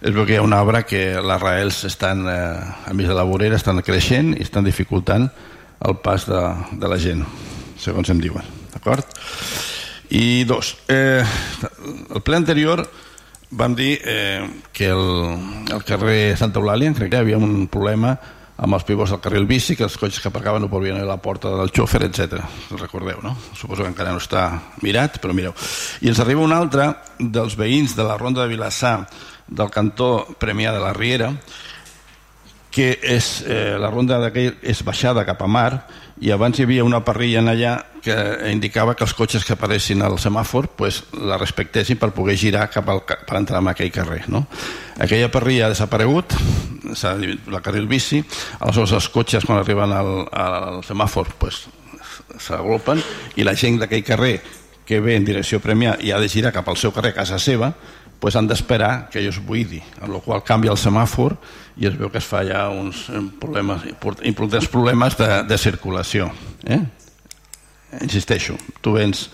És 0.00 0.14
veu 0.16 0.24
que 0.24 0.32
hi 0.32 0.38
ha 0.40 0.46
un 0.46 0.54
arbre 0.56 0.86
que 0.88 1.02
les 1.20 1.42
raels 1.42 1.82
estan, 1.84 2.24
eh, 2.30 2.88
a 2.88 2.94
mig 2.96 3.10
de 3.10 3.18
la 3.18 3.26
vorera, 3.28 3.58
estan 3.60 3.82
creixent 3.84 4.32
i 4.38 4.46
estan 4.46 4.64
dificultant 4.64 5.28
el 5.84 5.98
pas 6.00 6.24
de, 6.30 6.40
de 6.80 6.88
la 6.88 6.96
gent, 6.96 7.26
segons 7.76 8.08
em 8.08 8.22
diuen. 8.22 8.46
D'acord? 8.72 9.04
I 10.16 10.44
dos, 10.48 10.72
eh, 10.88 11.20
el 12.08 12.24
ple 12.24 12.40
anterior 12.40 12.86
vam 13.50 13.76
dir 13.76 13.98
eh, 14.00 14.46
que 14.72 14.88
el, 14.94 15.06
el 15.74 15.84
carrer 15.84 16.38
Santa 16.40 16.62
Eulàlia, 16.62 16.94
crec 16.96 17.12
que 17.12 17.20
hi 17.20 17.26
havia 17.26 17.42
un 17.42 17.66
problema 17.68 18.16
amb 18.60 18.76
els 18.76 18.84
pivots 18.84 19.14
del 19.14 19.22
carril 19.24 19.46
bici, 19.48 19.74
que 19.76 19.86
els 19.86 19.96
cotxes 19.96 20.20
que 20.20 20.28
aparcaven 20.28 20.60
no 20.60 20.70
podien 20.72 20.98
anar 20.98 21.06
a 21.06 21.14
la 21.14 21.22
porta 21.22 21.52
del 21.56 21.72
xòfer, 21.72 22.02
etc. 22.06 22.36
Recordeu, 22.76 23.22
no? 23.24 23.32
Suposo 23.56 23.86
que 23.86 23.92
encara 23.92 24.12
no 24.12 24.20
està 24.20 24.44
mirat, 24.84 25.16
però 25.22 25.34
mireu. 25.36 25.54
I 26.04 26.12
ens 26.12 26.20
arriba 26.20 26.44
un 26.44 26.52
altre 26.52 26.90
dels 27.18 27.56
veïns 27.56 27.96
de 27.96 28.04
la 28.04 28.18
Ronda 28.20 28.44
de 28.44 28.52
Vilassar 28.52 28.98
del 29.48 29.72
cantó 29.72 30.26
Premià 30.38 30.74
de 30.76 30.82
la 30.82 30.92
Riera, 30.92 31.32
que 32.70 32.98
és, 33.02 33.42
eh, 33.46 33.76
la 33.78 33.90
ronda 33.90 34.20
d'aquell 34.22 34.54
és 34.62 34.82
baixada 34.86 35.24
cap 35.26 35.42
a 35.42 35.48
mar 35.50 35.86
i 36.20 36.30
abans 36.30 36.58
hi 36.58 36.64
havia 36.66 36.84
una 36.84 37.00
parrilla 37.04 37.40
en 37.40 37.48
allà 37.50 37.72
que 38.00 38.14
indicava 38.52 38.94
que 38.94 39.04
els 39.04 39.14
cotxes 39.16 39.44
que 39.44 39.56
apareixin 39.56 40.02
al 40.02 40.18
semàfor 40.20 40.68
pues, 40.76 41.02
la 41.12 41.38
respectessin 41.40 41.98
per 41.98 42.12
poder 42.16 42.36
girar 42.38 42.68
cap 42.70 42.88
al, 42.88 43.02
per 43.04 43.36
entrar 43.36 43.60
en 43.60 43.72
aquell 43.72 43.90
carrer 43.92 44.22
no? 44.28 44.46
aquella 44.98 45.30
parrilla 45.32 45.66
ha 45.66 45.74
desaparegut 45.74 46.36
s'ha 46.94 47.16
la 47.50 47.60
carril 47.64 47.88
bici 47.90 48.22
aleshores 48.60 48.94
els 49.00 49.10
cotxes 49.12 49.44
quan 49.44 49.60
arriben 49.60 49.92
al, 49.92 50.14
al 50.30 50.80
semàfor 50.86 51.34
pues, 51.38 51.66
s'agrupen 52.38 53.02
i 53.36 53.44
la 53.44 53.56
gent 53.58 53.80
d'aquell 53.82 54.06
carrer 54.06 54.34
que 54.86 55.00
ve 55.00 55.14
en 55.14 55.24
direcció 55.24 55.60
Premià 55.62 55.96
i 56.02 56.10
ha 56.10 56.18
de 56.18 56.28
girar 56.28 56.50
cap 56.54 56.68
al 56.68 56.78
seu 56.80 56.90
carrer 56.90 57.12
a 57.14 57.20
casa 57.20 57.38
seva 57.38 57.72
pues 58.20 58.36
han 58.36 58.46
d'esperar 58.46 59.08
que 59.10 59.18
allò 59.18 59.32
es 59.32 59.40
buidi, 59.40 59.80
amb 60.00 60.12
la 60.12 60.20
qual 60.20 60.44
canvia 60.44 60.74
el 60.74 60.78
semàfor 60.78 61.38
i 61.80 61.88
es 61.88 61.96
veu 61.96 62.10
que 62.12 62.20
es 62.20 62.28
fa 62.28 62.44
ja 62.44 62.68
uns 62.68 63.06
eh, 63.08 63.22
problemes, 63.40 63.86
importants 64.28 64.68
problemes 64.68 65.16
de, 65.16 65.30
de 65.48 65.58
circulació. 65.58 66.28
Eh? 66.68 66.82
Insisteixo, 68.04 68.58
tu 68.84 68.92
vens 68.98 69.30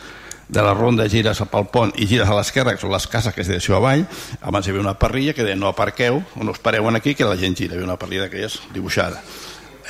de 0.49 0.63
la 0.63 0.73
ronda, 0.75 1.09
gires 1.11 1.43
pel 1.51 1.67
pont 1.73 1.91
i 1.99 2.07
gires 2.07 2.31
a 2.31 2.37
l'esquerra, 2.39 2.77
que 2.77 2.81
són 2.81 2.95
les 2.95 3.09
cases 3.11 3.35
que 3.35 3.43
es 3.43 3.51
direcció 3.51 3.77
avall, 3.81 4.07
abans 4.41 4.67
hi 4.67 4.71
havia 4.71 4.85
una 4.85 4.95
parrilla 4.95 5.35
que 5.35 5.45
deia 5.45 5.59
no 5.59 5.69
aparqueu, 5.69 6.23
o 6.23 6.47
no 6.47 6.55
us 6.55 6.63
pareu 6.63 6.87
aquí, 6.95 7.15
que 7.15 7.27
la 7.27 7.37
gent 7.37 7.59
gira, 7.59 7.75
hi 7.75 7.81
havia 7.81 7.91
una 7.91 7.99
parrilla 7.99 8.29
d'aquelles 8.29 8.61
dibuixada. 8.73 9.21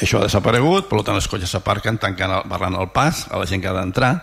Això 0.01 0.21
ha 0.21 0.27
desaparegut, 0.27 0.89
per 0.89 1.03
tant 1.05 1.17
els 1.17 1.29
cotxes 1.29 1.53
s'aparquen 1.53 2.01
tancant, 2.01 2.33
el, 2.33 2.49
barrant 2.49 2.75
el 2.77 2.89
pas 2.89 3.27
a 3.31 3.39
la 3.39 3.47
gent 3.47 3.63
que 3.63 3.69
ha 3.69 3.77
d'entrar, 3.77 4.15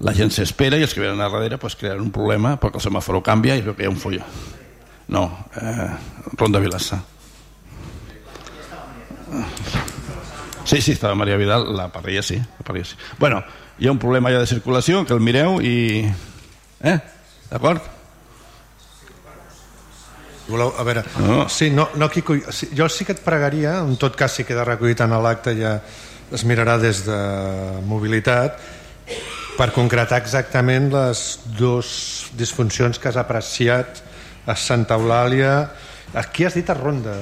la 0.00 0.14
gent 0.14 0.32
s'espera 0.34 0.78
i 0.78 0.84
els 0.86 0.94
que 0.94 1.02
venen 1.02 1.20
a 1.20 1.28
darrere 1.30 1.58
pues, 1.58 1.76
crearan 1.78 2.02
un 2.02 2.12
problema 2.14 2.56
perquè 2.60 2.80
el 2.80 2.86
semàforo 2.88 3.22
canvia 3.22 3.56
i 3.56 3.62
veu 3.62 3.76
que 3.76 3.84
hi 3.84 3.90
ha 3.90 3.92
un 3.92 4.00
folló. 4.00 4.24
No, 5.08 5.26
eh, 5.60 5.90
Ronda 6.38 6.58
Vilassa. 6.58 7.02
Sí, 10.64 10.80
sí, 10.80 10.92
estava 10.92 11.14
Maria 11.14 11.36
Vidal, 11.36 11.76
la 11.76 11.90
parrilla 11.92 12.22
sí, 12.22 12.38
la 12.38 12.64
parrilla 12.64 12.86
sí. 12.88 12.96
Bueno, 13.18 13.42
hi 13.78 13.86
ha 13.86 13.92
un 13.92 13.98
problema 13.98 14.30
ja 14.32 14.40
de 14.40 14.46
circulació, 14.46 15.04
que 15.04 15.12
el 15.12 15.20
mireu 15.20 15.60
i... 15.60 16.06
Eh? 16.80 16.98
D'acord? 17.50 17.84
Voleu, 20.48 20.74
a 20.76 20.84
veure, 20.84 21.04
no. 21.24 21.48
sí, 21.48 21.70
no, 21.70 21.88
no, 21.96 22.10
Quico, 22.12 22.34
jo 22.36 22.88
sí 22.92 23.06
que 23.08 23.14
et 23.16 23.20
pregaria, 23.24 23.78
en 23.80 23.96
tot 24.00 24.16
cas 24.16 24.34
si 24.36 24.44
queda 24.44 24.64
recollit 24.66 25.00
en 25.00 25.14
l'acte 25.24 25.54
ja 25.56 25.78
es 26.34 26.44
mirarà 26.44 26.76
des 26.80 27.04
de 27.06 27.16
mobilitat, 27.88 28.58
per 29.58 29.70
concretar 29.74 30.18
exactament 30.22 30.90
les 30.92 31.24
dues 31.58 31.88
disfuncions 32.38 32.98
que 32.98 33.10
has 33.10 33.18
apreciat 33.20 34.02
a 34.46 34.56
Santa 34.58 34.98
Eulàlia 34.98 35.56
Aquí 36.14 36.44
has 36.44 36.54
dit 36.54 36.68
a 36.70 36.74
Ronda. 36.74 37.12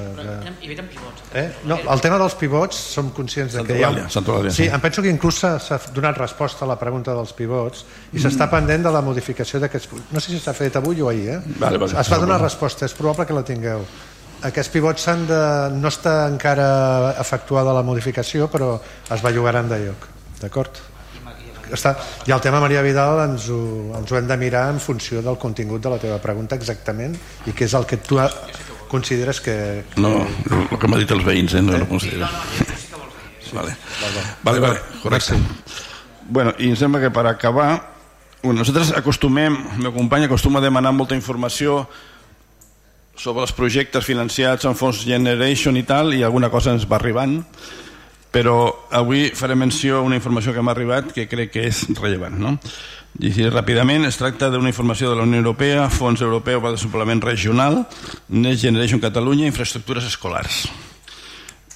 Havia 0.45 0.83
pivots. 0.85 1.23
Eh? 1.33 1.47
No, 1.65 1.79
el 1.89 2.01
tema 2.03 2.19
dels 2.21 2.35
pivots 2.37 2.77
som 2.93 3.09
conscients 3.15 3.55
de 3.57 3.63
que 3.65 3.79
hi 3.79 3.85
ha... 3.87 3.89
Santa 4.13 4.29
Eulàlia, 4.29 4.53
sí, 4.53 4.67
em 4.69 4.83
penso 4.83 5.01
que 5.01 5.09
inclús 5.09 5.39
s'ha 5.41 5.79
donat 5.95 6.19
resposta 6.21 6.61
a 6.65 6.69
la 6.69 6.77
pregunta 6.77 7.15
dels 7.17 7.33
pivots 7.33 7.87
i 8.13 8.21
s'està 8.21 8.45
pendent 8.51 8.85
de 8.85 8.93
la 8.93 9.01
modificació 9.01 9.63
d'aquests... 9.63 9.97
No 10.13 10.21
sé 10.21 10.35
si 10.35 10.41
s'ha 10.43 10.53
fet 10.53 10.77
avui 10.77 11.01
o 11.01 11.09
ahir, 11.09 11.39
eh? 11.39 11.41
Vale, 11.57 11.81
vale, 11.81 11.97
es 11.97 12.13
va 12.13 12.21
donar 12.21 12.37
resposta, 12.43 12.85
és 12.85 12.93
probable 12.93 13.25
que 13.25 13.33
la 13.33 13.45
tingueu. 13.47 13.81
Aquests 14.45 14.69
pivots 14.69 15.09
s'han 15.09 15.25
de... 15.25 15.43
no 15.73 15.89
està 15.89 16.27
encara 16.29 16.69
efectuada 17.17 17.73
la 17.73 17.81
modificació, 17.87 18.51
però 18.53 18.75
es 19.09 19.25
bellugaran 19.25 19.73
de 19.73 19.85
lloc. 19.87 20.09
D'acord? 20.43 20.83
Està, 21.75 21.95
i 22.27 22.33
el 22.33 22.41
tema 22.43 22.61
Maria 22.63 22.83
Vidal 22.85 23.23
ens 23.25 23.47
ho, 23.51 23.61
ens 23.97 24.11
ho 24.11 24.19
hem 24.19 24.27
de 24.29 24.37
mirar 24.39 24.67
en 24.73 24.79
funció 24.83 25.23
del 25.25 25.39
contingut 25.41 25.83
de 25.83 25.93
la 25.93 25.99
teva 26.01 26.19
pregunta 26.23 26.57
exactament 26.59 27.15
i 27.47 27.53
què 27.53 27.67
és 27.67 27.75
el 27.77 27.87
que 27.89 27.99
tu 28.01 28.19
consideres 28.93 29.41
que... 29.41 29.55
No, 29.97 30.19
el 30.69 30.77
que 30.77 30.87
m'ha 30.89 30.99
dit 31.01 31.11
els 31.15 31.25
veïns, 31.25 31.55
eh? 31.57 31.63
no, 31.65 31.73
eh? 31.73 31.81
no 31.81 31.89
considero. 31.89 32.29
vale. 33.53 33.73
Vale, 34.43 34.59
vale, 34.59 34.79
correcte. 35.01 35.37
Bueno, 36.29 36.53
i 36.59 36.69
em 36.69 36.77
sembla 36.77 37.01
que 37.01 37.11
per 37.13 37.25
acabar, 37.27 37.69
bueno, 38.43 38.59
nosaltres 38.61 38.93
acostumem, 38.97 39.57
el 39.75 39.87
meu 39.87 39.93
company 39.95 40.27
acostuma 40.27 40.61
a 40.61 40.65
demanar 40.65 40.93
molta 40.93 41.17
informació 41.17 41.87
sobre 43.17 43.45
els 43.45 43.53
projectes 43.53 44.05
financiats 44.05 44.65
en 44.65 44.77
fons 44.77 45.03
Generation 45.05 45.77
i 45.77 45.83
tal, 45.89 46.13
i 46.13 46.23
alguna 46.23 46.49
cosa 46.53 46.73
ens 46.73 46.85
va 46.89 46.97
arribant 47.01 47.41
però 48.33 48.87
avui 48.89 49.29
faré 49.37 49.55
menció 49.55 49.99
a 49.99 50.05
una 50.05 50.17
informació 50.17 50.55
que 50.55 50.63
m'ha 50.65 50.73
arribat 50.73 51.13
que 51.13 51.27
crec 51.29 51.53
que 51.53 51.67
és 51.69 51.85
rellevant. 51.99 52.39
No? 52.41 52.57
Llegir 53.21 53.51
ràpidament, 53.53 54.07
es 54.07 54.17
tracta 54.17 54.49
d'una 54.49 54.71
informació 54.71 55.11
de 55.11 55.19
la 55.19 55.27
Unió 55.27 55.37
Europea, 55.37 55.85
Fons 55.93 56.23
Europeu 56.25 56.63
per 56.63 56.71
Desenvolupament 56.73 57.21
Regional, 57.21 57.83
Next 58.29 58.65
Generation 58.65 59.03
Catalunya, 59.03 59.45
infraestructures 59.45 60.09
escolars. 60.09 60.63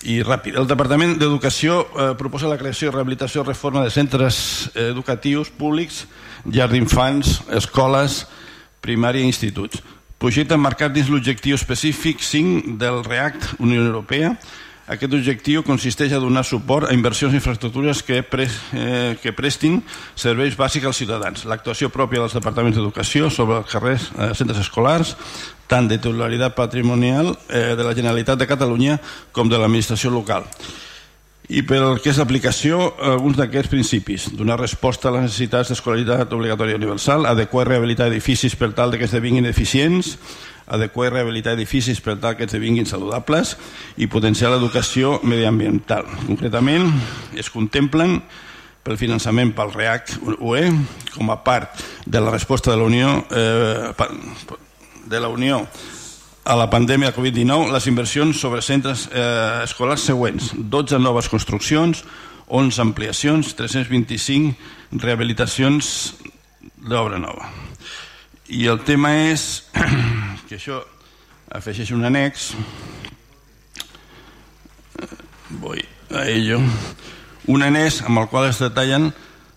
I 0.10 0.24
ràpid, 0.26 0.58
el 0.58 0.66
Departament 0.70 1.14
d'Educació 1.22 1.78
eh, 1.84 2.10
proposa 2.18 2.50
la 2.50 2.58
creació, 2.58 2.90
rehabilitació 2.94 3.44
i 3.44 3.48
reforma 3.52 3.86
de 3.86 3.94
centres 3.94 4.40
eh, 4.74 4.90
educatius 4.90 5.54
públics, 5.54 6.06
llars 6.46 6.74
d'infants, 6.74 7.36
escoles, 7.60 8.24
primària 8.82 9.22
i 9.22 9.30
instituts. 9.30 9.84
Projecte 10.18 10.58
marcat 10.58 10.96
dins 10.96 11.10
l'objectiu 11.14 11.54
específic 11.54 12.24
5 12.26 12.80
del 12.82 13.04
REACT 13.06 13.60
Unió 13.62 13.84
Europea, 13.84 14.34
aquest 14.88 15.14
objectiu 15.14 15.64
consisteix 15.68 16.14
a 16.16 16.22
donar 16.24 16.46
suport 16.48 16.88
a 16.88 16.96
inversions 16.96 17.36
i 17.36 17.42
infraestructures 17.42 18.02
que, 18.08 18.22
pre, 18.24 18.48
eh, 18.74 19.18
que 19.22 19.34
prestin 19.36 19.82
serveis 20.16 20.56
bàsics 20.56 20.88
als 20.88 21.02
ciutadans. 21.04 21.44
L'actuació 21.44 21.92
pròpia 21.92 22.24
dels 22.24 22.38
departaments 22.38 22.80
d'educació 22.80 23.30
sobre 23.30 23.60
els 23.60 23.72
carrers, 23.72 24.10
eh, 24.16 24.32
centres 24.34 24.64
escolars, 24.64 25.16
tant 25.68 25.88
de 25.88 26.00
titularitat 26.00 26.56
patrimonial 26.56 27.36
eh, 27.50 27.76
de 27.76 27.84
la 27.84 27.94
Generalitat 27.94 28.40
de 28.40 28.48
Catalunya 28.48 29.00
com 29.36 29.50
de 29.52 29.60
l'administració 29.60 30.10
local. 30.10 30.48
I 31.48 31.62
per 31.64 31.78
el 31.80 32.02
que 32.04 32.12
és 32.12 32.18
l'aplicació, 32.20 32.90
alguns 33.00 33.38
d'aquests 33.40 33.72
principis. 33.72 34.26
Donar 34.36 34.58
resposta 34.60 35.08
a 35.08 35.14
les 35.16 35.30
necessitats 35.30 35.72
d'escolaritat 35.72 36.34
obligatòria 36.36 36.76
universal, 36.76 37.24
adequar 37.26 37.64
i 37.64 37.70
rehabilitar 37.70 38.10
edificis 38.12 38.58
per 38.60 38.74
tal 38.76 38.92
que 39.00 39.08
esdevinguin 39.08 39.48
eficients, 39.48 40.18
adequar 40.68 41.08
i 41.08 41.14
rehabilitar 41.14 41.56
edificis 41.56 42.02
per 42.04 42.18
tal 42.20 42.36
que 42.36 42.50
esdevinguin 42.50 42.90
saludables 42.90 43.56
i 43.96 44.10
potenciar 44.12 44.52
l'educació 44.52 45.22
mediambiental. 45.24 46.04
Concretament, 46.28 46.92
es 47.40 47.48
contemplen 47.54 48.20
pel 48.84 49.00
finançament 49.00 49.54
pel 49.56 49.72
REAC 49.72 50.18
UE 50.38 50.68
com 51.16 51.32
a 51.32 51.40
part 51.48 51.80
de 52.06 52.24
la 52.24 52.32
resposta 52.32 52.72
de 52.72 52.80
la 52.80 52.88
Unió 52.88 53.14
eh, 53.32 53.92
de 55.08 55.20
la 55.24 55.32
Unió 55.32 55.64
a 56.48 56.56
la 56.56 56.70
pandèmia 56.72 57.12
de 57.12 57.18
Covid-19 57.18 57.74
les 57.76 57.88
inversions 57.92 58.40
sobre 58.40 58.62
centres 58.64 59.10
eh, 59.12 59.66
escolars 59.66 60.06
següents. 60.08 60.54
12 60.56 61.00
noves 61.04 61.28
construccions 61.28 62.06
11 62.48 62.80
ampliacions 62.80 63.56
325 63.60 64.56
rehabilitacions 65.04 66.16
d'obra 66.88 67.20
nova. 67.20 67.52
I 68.48 68.70
el 68.72 68.80
tema 68.88 69.12
és 69.28 69.68
que 70.48 70.56
això 70.56 70.80
afegeix 71.52 71.92
un 71.92 72.08
annex 72.08 72.54
voy 75.60 75.84
a 76.12 76.26
ello 76.28 76.60
un 77.48 77.64
annex 77.64 78.02
amb 78.04 78.20
el 78.20 78.28
qual 78.32 78.50
es 78.50 78.60
detallen 78.60 79.12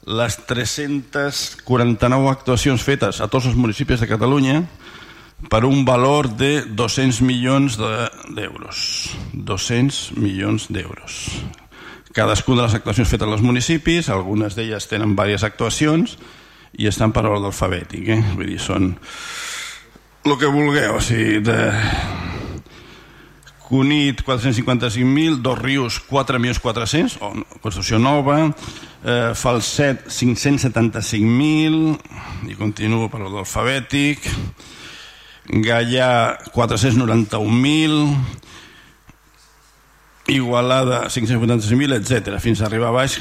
les 0.07 0.37
349 0.47 2.31
actuacions 2.31 2.83
fetes 2.83 3.21
a 3.21 3.31
tots 3.31 3.47
els 3.51 3.59
municipis 3.59 4.03
de 4.03 4.11
Catalunya 4.11 4.63
per 5.49 5.65
un 5.65 5.85
valor 5.85 6.29
de 6.37 6.61
200 6.67 7.23
milions 7.23 7.79
d'euros. 7.79 8.83
De, 9.33 9.43
200 9.47 10.13
milions 10.19 10.69
d'euros. 10.69 11.41
Cadascuna 12.13 12.63
de 12.63 12.69
les 12.69 12.75
actuacions 12.75 13.09
fetes 13.09 13.29
als 13.29 13.43
municipis, 13.43 14.11
algunes 14.11 14.57
d'elles 14.59 14.89
tenen 14.91 15.15
diverses 15.15 15.47
actuacions 15.47 16.19
i 16.79 16.91
estan 16.91 17.15
per 17.15 17.25
ordre 17.27 17.53
alfabètic. 17.53 18.09
Eh? 18.11 18.23
Vull 18.35 18.51
dir, 18.51 18.61
són 18.63 18.97
el 20.27 20.37
que 20.37 20.51
vulgueu, 20.51 20.99
o 20.99 21.01
sigui, 21.01 21.41
de 21.41 21.73
Cunit 23.71 24.25
455.000, 24.27 25.39
Dos 25.45 25.59
Rius 25.61 26.01
4.400.000, 26.11 27.23
o 27.23 27.61
construcció 27.63 27.99
nova, 28.03 28.51
eh, 29.05 29.31
Falset 29.39 30.09
575.000, 30.11 31.95
i 32.51 32.59
continuo 32.59 33.07
per 33.09 33.21
l'ordre 33.23 33.45
alfabètic, 33.45 34.27
Gallà 35.51 36.39
491.000, 36.55 38.15
Igualada 40.31 41.09
585.000, 41.11 41.97
etc. 41.99 42.39
fins 42.39 42.61
a 42.61 42.69
arribar 42.71 42.93
a 42.93 42.99
baix 43.01 43.19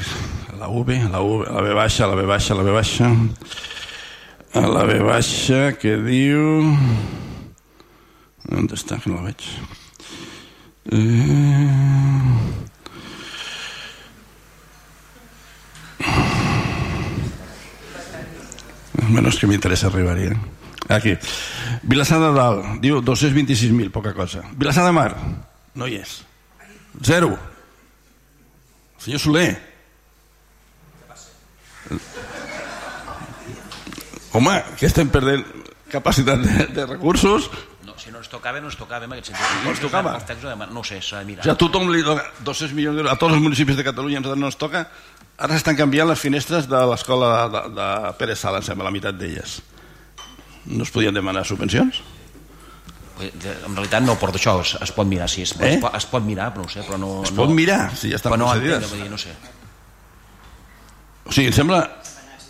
la 0.60 0.68
V, 0.68 1.08
la, 1.10 1.20
v, 1.20 1.44
la 1.50 1.62
B 1.62 1.74
baixa, 1.74 2.06
la 2.06 2.14
B 2.14 2.26
baixa, 2.28 2.54
la 2.54 2.62
B 2.62 2.70
baixa 2.70 3.08
a 4.52 4.66
la 4.66 4.84
B 4.84 4.98
baixa 5.00 5.72
que 5.80 5.96
diu... 6.04 6.66
On 8.50 8.68
està, 8.68 8.98
que 9.00 9.08
no 9.08 9.22
la 9.22 9.30
veig? 9.30 9.46
Eh... 10.92 11.70
Menos 19.10 19.40
que 19.40 19.48
m'interessa 19.48 19.88
arribar-hi. 19.88 20.28
Eh? 20.34 20.59
Aquí. 20.88 21.16
Vilassar 21.82 22.18
de 22.22 22.32
Dalt, 22.34 22.80
diu 22.82 23.00
226.000, 23.02 23.90
poca 23.94 24.14
cosa. 24.14 24.42
Vilassar 24.56 24.86
de 24.86 24.92
Mar, 24.96 25.14
no 25.74 25.86
hi 25.86 26.00
és. 26.00 26.20
Zero. 27.04 27.36
Senyor 29.00 29.20
Soler. 29.20 29.50
Home, 34.32 34.60
que 34.78 34.86
estem 34.86 35.08
perdent 35.10 35.44
capacitat 35.90 36.38
de, 36.38 36.66
de 36.70 36.84
recursos 36.86 37.48
No, 37.82 37.96
si 37.98 38.12
no 38.12 38.20
ens 38.20 38.28
tocava, 38.30 38.60
no 38.62 38.68
ens 38.70 38.76
tocava 38.78 39.08
en 39.08 39.14
aquest 39.16 39.32
sentit. 39.32 39.64
No 39.64 39.72
ens 39.72 39.80
tocava? 39.82 40.12
No 40.70 40.84
ho 40.84 40.86
sé, 40.86 41.00
s'ha 41.02 41.24
de 41.24 41.30
mirar. 41.32 41.46
Ja 41.48 41.56
a 41.56 41.58
tothom 41.58 41.88
li 41.90 42.04
toca 42.06 42.28
200 42.46 42.76
milions 42.76 42.94
d'euros, 42.94 43.10
a 43.10 43.18
tots 43.18 43.34
els 43.34 43.42
municipis 43.42 43.78
de 43.80 43.86
Catalunya 43.86 44.20
ens 44.20 44.28
no 44.36 44.50
ens 44.50 44.58
toca. 44.60 44.84
Ara 45.40 45.56
s'estan 45.56 45.78
canviant 45.78 46.06
les 46.12 46.20
finestres 46.20 46.68
de 46.70 46.84
l'escola 46.92 47.32
de, 47.32 47.50
de, 47.56 47.74
de 47.80 48.14
Pere 48.20 48.36
Sala, 48.36 48.60
em 48.60 48.68
sembla, 48.68 48.86
la 48.86 48.94
meitat 48.94 49.16
d'elles. 49.18 49.56
No 50.66 50.84
es 50.84 50.90
podien 50.92 51.14
demanar 51.14 51.44
subvencions? 51.48 52.02
En 53.20 53.74
realitat 53.76 54.00
no 54.04 54.14
porto 54.20 54.38
això, 54.40 54.54
es, 54.64 54.74
es 54.80 54.92
pot 54.96 55.08
mirar, 55.08 55.28
sí, 55.28 55.42
es, 55.44 55.52
Eh? 55.60 55.74
es, 55.74 55.80
pot, 55.82 55.94
es 55.96 56.06
pot 56.08 56.24
mirar, 56.24 56.50
però 56.54 56.64
no 56.64 56.68
ho 56.68 56.72
sé, 56.72 56.84
però 56.86 56.98
no... 57.00 57.10
Es 57.24 57.32
no, 57.32 57.42
pot 57.42 57.52
mirar, 57.52 57.90
si 57.96 58.08
ja 58.12 58.16
estan 58.16 58.32
però 58.32 58.40
no 58.40 58.48
concedides. 58.48 58.84
entenc, 58.86 59.02
dir, 59.02 59.10
no 59.12 59.18
sé. 59.20 59.34
O 61.28 61.32
sigui, 61.32 61.50
em 61.50 61.56
sembla, 61.56 61.80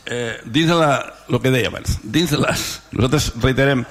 eh, 0.06 0.36
dins 0.46 0.70
de 0.70 0.76
la, 0.78 0.90
el 1.28 1.40
que 1.42 1.50
deia 1.50 1.72
abans, 1.72 1.98
dins 2.04 2.30
de 2.30 2.38
les, 2.38 2.66
nosaltres 2.94 3.32
reiterem, 3.42 3.82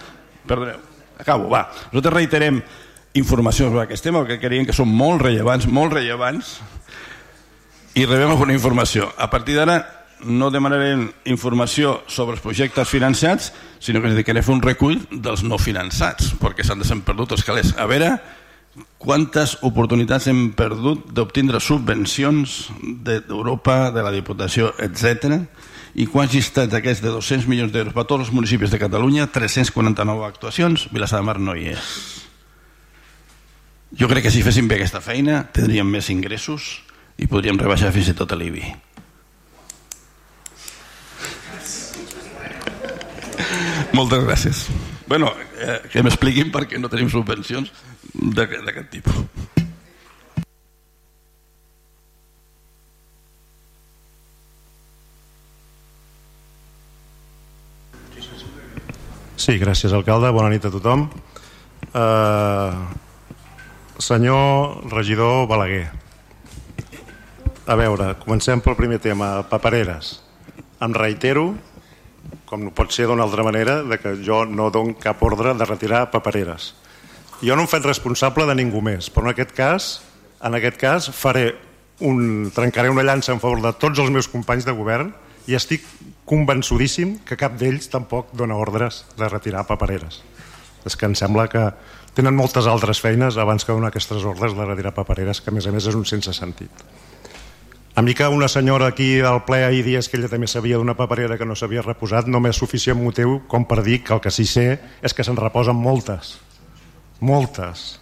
perdoneu, 0.48 0.80
acabo, 1.20 1.50
va, 1.52 1.66
nosaltres 1.92 2.16
reiterem 2.16 2.62
informació 3.20 3.68
sobre 3.68 3.84
aquest 3.84 4.06
tema, 4.08 4.24
que 4.26 4.40
creiem 4.40 4.66
que 4.66 4.76
són 4.76 4.88
molt 4.88 5.26
rellevants, 5.26 5.68
molt 5.68 5.98
rellevants, 5.98 6.56
i 8.00 8.06
rebem 8.08 8.32
alguna 8.32 8.56
informació. 8.56 9.10
A 9.18 9.28
partir 9.30 9.58
d'ara 9.60 9.82
no 10.24 10.48
demanarem 10.52 11.10
informació 11.28 12.00
sobre 12.08 12.38
els 12.38 12.44
projectes 12.44 12.88
finançats, 12.88 13.52
sinó 13.80 14.02
que 14.02 14.12
ens 14.12 14.18
dedicarem 14.18 14.44
a 14.44 14.46
fer 14.46 14.56
un 14.56 14.62
recull 14.64 15.00
dels 15.10 15.44
no 15.48 15.58
finançats, 15.58 16.34
perquè 16.40 16.66
s'han 16.68 16.84
de 16.84 16.88
ser 16.88 17.00
perdut 17.08 17.34
els 17.36 17.46
calés. 17.48 17.74
A 17.80 17.88
veure 17.90 18.18
quantes 19.00 19.58
oportunitats 19.66 20.28
hem 20.30 20.50
perdut 20.58 21.10
d'obtindre 21.16 21.62
subvencions 21.64 22.70
d'Europa, 23.06 23.90
de 23.96 24.04
la 24.06 24.14
Diputació, 24.14 24.74
etc. 24.84 25.40
i 25.96 26.06
quants 26.08 26.36
llistats 26.36 26.72
d'aquests 26.72 27.04
de 27.04 27.14
200 27.16 27.48
milions 27.50 27.74
d'euros 27.74 27.96
per 27.96 28.06
tots 28.06 28.28
els 28.28 28.34
municipis 28.36 28.72
de 28.72 28.80
Catalunya, 28.82 29.28
349 29.34 30.28
actuacions, 30.28 30.88
Vilassar 30.94 31.24
de 31.24 31.28
Mar 31.28 31.40
no 31.40 31.56
hi 31.56 31.72
és. 31.74 31.96
Jo 33.98 34.08
crec 34.12 34.28
que 34.28 34.32
si 34.32 34.44
féssim 34.46 34.68
bé 34.70 34.78
aquesta 34.78 35.02
feina 35.02 35.48
tindríem 35.56 35.88
més 35.90 36.12
ingressos 36.14 36.84
i 37.18 37.28
podríem 37.28 37.58
rebaixar 37.58 37.90
fins 37.96 38.12
i 38.12 38.16
tot 38.16 38.36
l'IBI. 38.38 38.89
Moltes 43.94 44.24
gràcies. 44.24 44.66
bueno, 45.08 45.32
eh, 45.60 45.80
que 45.92 46.04
m'expliquin 46.04 46.52
per 46.52 46.68
què 46.70 46.80
no 46.80 46.90
tenim 46.90 47.10
subvencions 47.10 47.72
d'aquest 48.14 48.66
d'aquest 48.66 48.90
tipus. 48.94 49.24
Sí, 59.40 59.56
gràcies, 59.58 59.94
alcalde. 59.96 60.30
Bona 60.36 60.50
nit 60.52 60.66
a 60.68 60.70
tothom. 60.70 61.08
Uh, 61.96 62.76
senyor 63.98 64.84
regidor 64.92 65.48
Balaguer, 65.50 65.88
a 67.70 67.76
veure, 67.80 68.12
comencem 68.24 68.62
pel 68.62 68.76
primer 68.78 69.00
tema, 69.02 69.44
papereres. 69.50 70.20
Em 70.82 70.94
reitero, 70.94 71.54
com 72.50 72.64
no 72.66 72.74
pot 72.76 72.94
ser 72.94 73.08
d'una 73.10 73.24
altra 73.26 73.46
manera, 73.46 73.82
de 73.84 73.98
que 74.02 74.16
jo 74.26 74.44
no 74.46 74.70
dono 74.74 74.98
cap 75.00 75.22
ordre 75.24 75.54
de 75.54 75.66
retirar 75.66 76.10
papereres. 76.12 76.74
Jo 77.42 77.56
no 77.56 77.64
em 77.64 77.72
faig 77.72 77.86
responsable 77.86 78.48
de 78.50 78.58
ningú 78.58 78.82
més, 78.84 79.10
però 79.14 79.28
en 79.28 79.34
aquest 79.34 79.54
cas, 79.56 79.90
en 80.44 80.58
aquest 80.58 80.80
cas 80.82 81.10
faré 81.16 81.54
un, 82.00 82.52
trencaré 82.56 82.90
una 82.90 83.04
llança 83.04 83.32
en 83.32 83.40
favor 83.40 83.62
de 83.64 83.74
tots 83.80 84.00
els 84.00 84.12
meus 84.12 84.28
companys 84.28 84.68
de 84.68 84.76
govern 84.76 85.14
i 85.48 85.56
estic 85.58 85.86
convençudíssim 86.30 87.18
que 87.26 87.40
cap 87.40 87.56
d'ells 87.60 87.90
tampoc 87.90 88.34
dona 88.38 88.58
ordres 88.60 89.04
de 89.18 89.30
retirar 89.30 89.66
papereres. 89.68 90.22
És 90.86 90.96
que 90.96 91.08
em 91.10 91.16
sembla 91.18 91.48
que 91.52 91.64
tenen 92.16 92.36
moltes 92.36 92.68
altres 92.68 93.02
feines 93.02 93.38
abans 93.38 93.66
que 93.66 93.76
donar 93.76 93.92
aquestes 93.94 94.26
ordres 94.28 94.56
de 94.56 94.66
retirar 94.66 94.94
papereres, 94.96 95.42
que 95.42 95.52
a 95.52 95.56
més 95.56 95.68
a 95.68 95.74
més 95.76 95.88
és 95.88 95.96
un 95.96 96.06
sense 96.08 96.34
sentit. 96.36 96.84
A 98.00 98.02
mi 98.02 98.14
que 98.14 98.26
una 98.26 98.48
senyora 98.48 98.88
aquí 98.88 99.20
al 99.20 99.44
ple 99.44 99.66
ahir 99.66 99.84
dies 99.84 100.08
que 100.08 100.16
ella 100.16 100.30
també 100.32 100.48
sabia 100.48 100.78
d'una 100.80 100.94
paperera 100.96 101.36
que 101.36 101.44
no 101.44 101.58
s'havia 101.60 101.82
reposat 101.84 102.30
no 102.32 102.40
m'és 102.40 102.56
suficient 102.56 102.96
motiu 102.96 103.42
com 103.52 103.66
per 103.68 103.82
dir 103.84 103.98
que 104.08 104.14
el 104.16 104.22
que 104.24 104.32
sí 104.32 104.46
sé 104.48 104.78
és 105.04 105.12
que 105.12 105.26
se'n 105.28 105.36
reposen 105.36 105.76
moltes. 105.76 106.38
Moltes. 107.20 108.00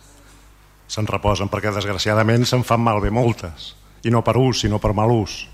Se'n 0.85 1.09
reposen 1.09 1.49
perquè 1.49 1.73
desgraciadament 1.73 2.45
se'n 2.45 2.61
fan 2.61 2.85
malbé 2.85 3.09
moltes. 3.09 3.73
I 4.05 4.13
no 4.13 4.21
per 4.21 4.37
ús, 4.37 4.61
sinó 4.61 4.77
per 4.77 4.93
mal 4.93 5.09
ús. 5.09 5.47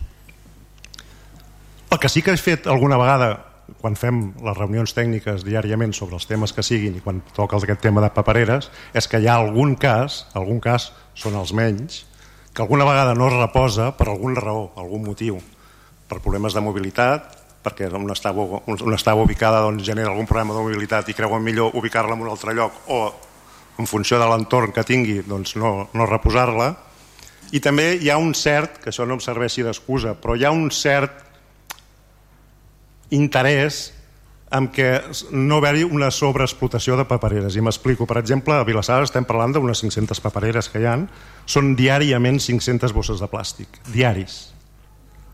El 1.88 2.04
que 2.04 2.12
sí 2.12 2.20
que 2.20 2.36
he 2.36 2.44
fet 2.52 2.68
alguna 2.68 3.00
vegada 3.00 3.38
quan 3.80 3.96
fem 3.96 4.34
les 4.44 4.60
reunions 4.60 4.92
tècniques 4.92 5.48
diàriament 5.48 5.96
sobre 5.96 6.20
els 6.20 6.28
temes 6.28 6.52
que 6.52 6.68
siguin 6.68 7.00
i 7.00 7.06
quan 7.06 7.24
toca 7.32 7.64
aquest 7.64 7.80
tema 7.80 8.04
de 8.04 8.12
papereres 8.12 8.74
és 8.92 9.08
que 9.08 9.24
hi 9.24 9.32
ha 9.32 9.40
algun 9.40 9.78
cas, 9.80 10.26
algun 10.36 10.60
cas 10.60 10.92
són 11.16 11.40
els 11.40 11.56
menys, 11.56 12.04
que 12.54 12.62
alguna 12.62 12.86
vegada 12.86 13.16
no 13.16 13.28
es 13.28 13.34
reposa 13.34 13.92
per 13.98 14.10
alguna 14.10 14.40
raó, 14.40 14.72
algun 14.78 15.04
motiu, 15.04 15.40
per 16.08 16.22
problemes 16.22 16.54
de 16.54 16.62
mobilitat, 16.62 17.32
perquè 17.64 17.88
on 17.90 18.12
estava, 18.14 18.44
on 18.68 18.94
estava 18.94 19.24
ubicada 19.24 19.64
doncs, 19.64 19.84
genera 19.88 20.12
algun 20.12 20.28
problema 20.30 20.54
de 20.54 20.62
mobilitat 20.62 21.10
i 21.10 21.18
creuen 21.18 21.44
millor 21.44 21.74
ubicar-la 21.80 22.14
en 22.14 22.22
un 22.22 22.30
altre 22.30 22.54
lloc 22.54 22.76
o 22.92 23.00
en 23.80 23.90
funció 23.90 24.20
de 24.22 24.28
l'entorn 24.30 24.74
que 24.76 24.84
tingui 24.86 25.24
doncs 25.26 25.56
no, 25.58 25.90
no 25.94 26.06
reposar-la. 26.06 26.76
I 27.54 27.62
també 27.64 27.96
hi 28.02 28.10
ha 28.10 28.20
un 28.22 28.34
cert, 28.38 28.78
que 28.84 28.92
això 28.92 29.08
no 29.08 29.18
em 29.18 29.24
serveixi 29.24 29.66
d'excusa, 29.66 30.14
però 30.20 30.36
hi 30.38 30.46
ha 30.46 30.54
un 30.54 30.70
cert 30.74 31.24
interès 33.14 33.92
en 34.54 34.70
què 34.70 34.90
no 35.34 35.58
haver-hi 35.58 35.84
una 35.88 36.12
sobreexplotació 36.14 36.98
de 37.00 37.08
papereres. 37.10 37.58
I 37.58 37.64
m'explico. 37.66 38.06
Per 38.10 38.20
exemple, 38.22 38.54
a 38.54 38.66
Vilassar 38.68 39.02
estem 39.04 39.26
parlant 39.26 39.56
d'unes 39.56 39.82
500 39.82 40.22
papereres 40.22 40.70
que 40.70 40.84
hi 40.84 40.90
han. 40.90 41.08
Són 41.50 41.74
diàriament 41.80 42.38
500 42.40 42.94
bosses 42.94 43.24
de 43.24 43.30
plàstic. 43.32 43.82
Diaris. 43.90 44.54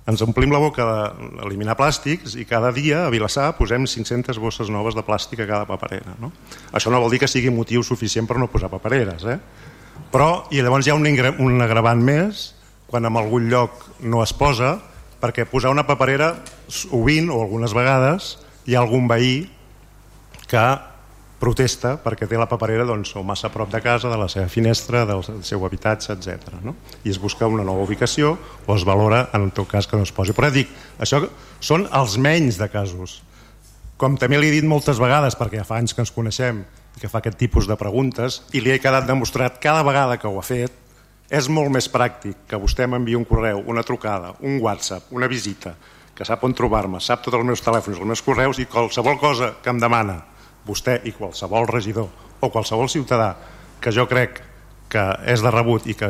Ens 0.09 0.23
omplim 0.25 0.49
la 0.55 0.61
boca 0.63 0.85
d'eliminar 0.87 1.75
plàstics 1.77 2.33
i 2.39 2.47
cada 2.49 2.71
dia 2.73 3.03
a 3.05 3.11
Vilassar 3.13 3.51
posem 3.59 3.85
500 3.85 4.39
bosses 4.41 4.71
noves 4.73 4.95
de 4.97 5.03
plàstic 5.05 5.43
a 5.43 5.49
cada 5.49 5.67
paperera. 5.69 6.15
No? 6.23 6.31
Això 6.73 6.89
no 6.89 7.03
vol 7.03 7.11
dir 7.13 7.19
que 7.21 7.29
sigui 7.29 7.51
motiu 7.53 7.83
suficient 7.83 8.25
per 8.25 8.39
no 8.39 8.49
posar 8.49 8.71
papereres. 8.71 9.27
Eh? 9.27 9.37
Però, 10.09 10.47
i 10.49 10.63
llavors 10.63 10.87
hi 10.87 10.95
ha 10.95 10.97
un, 10.97 11.05
un 11.05 11.61
agravant 11.61 12.01
més, 12.01 12.53
quan 12.89 13.05
en 13.05 13.19
algun 13.19 13.51
lloc 13.51 13.83
no 14.01 14.23
es 14.23 14.33
posa, 14.33 14.77
perquè 15.19 15.43
posar 15.45 15.69
una 15.75 15.85
paperera 15.85 16.37
sovint 16.71 17.27
o 17.29 17.43
algunes 17.43 17.75
vegades 17.75 18.37
hi 18.69 18.75
ha 18.77 18.83
algun 18.83 19.07
veí 19.09 19.49
que 20.49 20.65
protesta 21.39 21.95
perquè 22.03 22.27
té 22.29 22.37
la 22.37 22.49
paperera 22.51 22.85
doncs, 22.85 23.15
o 23.17 23.23
massa 23.25 23.47
a 23.47 23.53
prop 23.53 23.71
de 23.71 23.79
casa, 23.81 24.11
de 24.11 24.17
la 24.19 24.27
seva 24.29 24.49
finestra, 24.51 25.05
del 25.09 25.23
seu 25.47 25.63
habitatge, 25.65 26.13
etc. 26.13 26.59
No? 26.61 26.75
I 27.01 27.13
es 27.13 27.17
busca 27.21 27.47
una 27.49 27.65
nova 27.65 27.85
ubicació 27.87 28.35
o 28.67 28.75
es 28.75 28.85
valora 28.85 29.23
en 29.33 29.49
tot 29.55 29.71
cas 29.71 29.87
que 29.87 29.97
no 29.97 30.05
es 30.05 30.13
posi. 30.13 30.35
Però 30.37 30.51
dic, 30.53 30.69
això 31.01 31.23
són 31.63 31.87
els 31.89 32.19
menys 32.21 32.59
de 32.59 32.69
casos. 32.69 33.21
Com 33.97 34.19
també 34.19 34.37
li 34.37 34.51
he 34.51 34.59
dit 34.59 34.67
moltes 34.67 34.99
vegades, 35.01 35.37
perquè 35.39 35.63
ja 35.63 35.67
fa 35.67 35.79
anys 35.79 35.95
que 35.95 36.05
ens 36.05 36.13
coneixem 36.13 36.61
i 36.61 37.01
que 37.01 37.09
fa 37.09 37.23
aquest 37.23 37.39
tipus 37.39 37.67
de 37.67 37.77
preguntes, 37.79 38.43
i 38.53 38.61
li 38.61 38.75
he 38.75 38.81
quedat 38.83 39.07
demostrat 39.07 39.57
cada 39.63 39.81
vegada 39.87 40.19
que 40.19 40.27
ho 40.27 40.37
ha 40.39 40.45
fet, 40.45 40.75
és 41.29 41.49
molt 41.49 41.71
més 41.73 41.87
pràctic 41.91 42.45
que 42.49 42.59
vostè 42.59 42.87
m'enviï 42.89 43.17
un 43.17 43.25
correu, 43.25 43.63
una 43.69 43.83
trucada, 43.85 44.33
un 44.41 44.57
WhatsApp, 44.61 45.11
una 45.13 45.29
visita, 45.29 45.75
que 46.19 46.27
sap 46.27 46.43
on 46.43 46.51
trobar-me, 46.51 46.99
sap 46.99 47.23
tots 47.23 47.37
els 47.37 47.47
meus 47.47 47.63
telèfons, 47.63 47.95
els 47.95 48.11
meus 48.11 48.21
correus 48.25 48.59
i 48.59 48.67
qualsevol 48.67 49.15
cosa 49.21 49.53
que 49.63 49.71
em 49.71 49.79
demana 49.79 50.17
vostè 50.67 50.97
i 51.07 51.13
qualsevol 51.15 51.69
regidor 51.69 52.09
o 52.43 52.49
qualsevol 52.51 52.91
ciutadà 52.91 53.29
que 53.79 53.93
jo 53.95 54.03
crec 54.11 54.41
que 54.91 55.05
és 55.31 55.39
de 55.45 55.51
rebut 55.53 55.87
i 55.87 55.95
que 55.95 56.09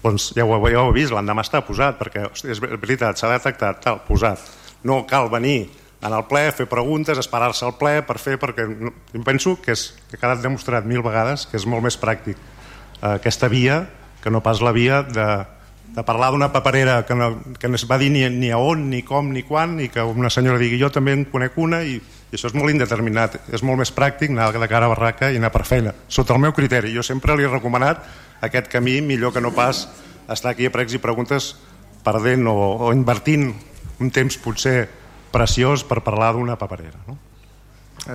doncs, 0.00 0.30
ja, 0.32 0.46
ho, 0.46 0.58
ja 0.72 0.86
ho 0.86 0.94
vist, 0.94 1.12
l'endemà 1.12 1.44
està 1.44 1.60
posat 1.66 1.98
perquè 2.00 2.24
hosti, 2.30 2.48
és 2.54 2.62
veritat, 2.62 3.18
s'ha 3.18 3.28
detectat, 3.34 3.82
tal, 3.84 4.00
posat. 4.06 4.40
No 4.88 5.02
cal 5.10 5.28
venir 5.30 5.66
en 6.02 6.14
el 6.14 6.24
ple, 6.30 6.46
fer 6.54 6.68
preguntes, 6.70 7.18
esperar-se 7.18 7.66
al 7.66 7.76
ple 7.78 7.98
per 8.06 8.16
fer, 8.22 8.38
perquè 8.40 8.66
no, 8.70 8.94
penso 9.26 9.56
que, 9.60 9.74
és, 9.74 9.90
que 10.08 10.16
ha 10.16 10.22
quedat 10.22 10.42
demostrat 10.42 10.86
mil 10.88 11.02
vegades 11.04 11.44
que 11.50 11.58
és 11.58 11.66
molt 11.66 11.84
més 11.84 11.98
pràctic 11.98 12.38
eh, 12.38 13.18
aquesta 13.18 13.50
via 13.52 13.82
que 14.22 14.30
no 14.30 14.40
pas 14.42 14.62
la 14.62 14.72
via 14.72 15.02
de 15.02 15.26
de 15.92 16.02
parlar 16.02 16.30
d'una 16.32 16.48
paperera 16.52 17.04
que 17.04 17.14
no, 17.14 17.42
que 17.60 17.68
no 17.68 17.76
es 17.76 17.84
va 17.88 17.98
dir 18.00 18.08
ni, 18.10 18.24
ni 18.32 18.50
a 18.50 18.56
on, 18.56 18.88
ni 18.88 19.02
com, 19.04 19.28
ni 19.32 19.42
quan, 19.44 19.76
i 19.80 19.90
que 19.92 20.02
una 20.02 20.30
senyora 20.32 20.60
digui 20.60 20.80
jo 20.80 20.88
també 20.92 21.12
en 21.12 21.26
conec 21.28 21.58
una, 21.60 21.82
i, 21.84 21.98
i 21.98 22.38
això 22.38 22.48
és 22.48 22.56
molt 22.56 22.72
indeterminat. 22.72 23.36
És 23.52 23.64
molt 23.66 23.82
més 23.82 23.92
pràctic 23.92 24.32
anar 24.32 24.50
de 24.56 24.70
cara 24.70 24.88
a 24.88 24.94
barraca 24.94 25.28
i 25.30 25.36
anar 25.40 25.52
per 25.52 25.66
feina, 25.68 25.92
sota 26.08 26.32
el 26.32 26.40
meu 26.40 26.56
criteri. 26.56 26.94
Jo 26.96 27.04
sempre 27.04 27.36
li 27.36 27.44
he 27.44 27.52
recomanat 27.52 28.06
aquest 28.40 28.72
camí 28.72 29.00
millor 29.04 29.36
que 29.36 29.44
no 29.44 29.52
pas 29.52 29.84
estar 30.32 30.54
aquí 30.54 30.66
a 30.66 30.72
pregs 30.72 30.96
i 30.96 31.02
preguntes 31.02 31.52
perdent 32.02 32.48
o, 32.48 32.56
o 32.88 32.92
invertint 32.96 33.50
un 34.00 34.10
temps 34.10 34.40
potser 34.40 34.88
preciós 35.32 35.84
per 35.84 36.00
parlar 36.00 36.32
d'una 36.32 36.56
paperera. 36.56 37.04
No? 37.06 37.18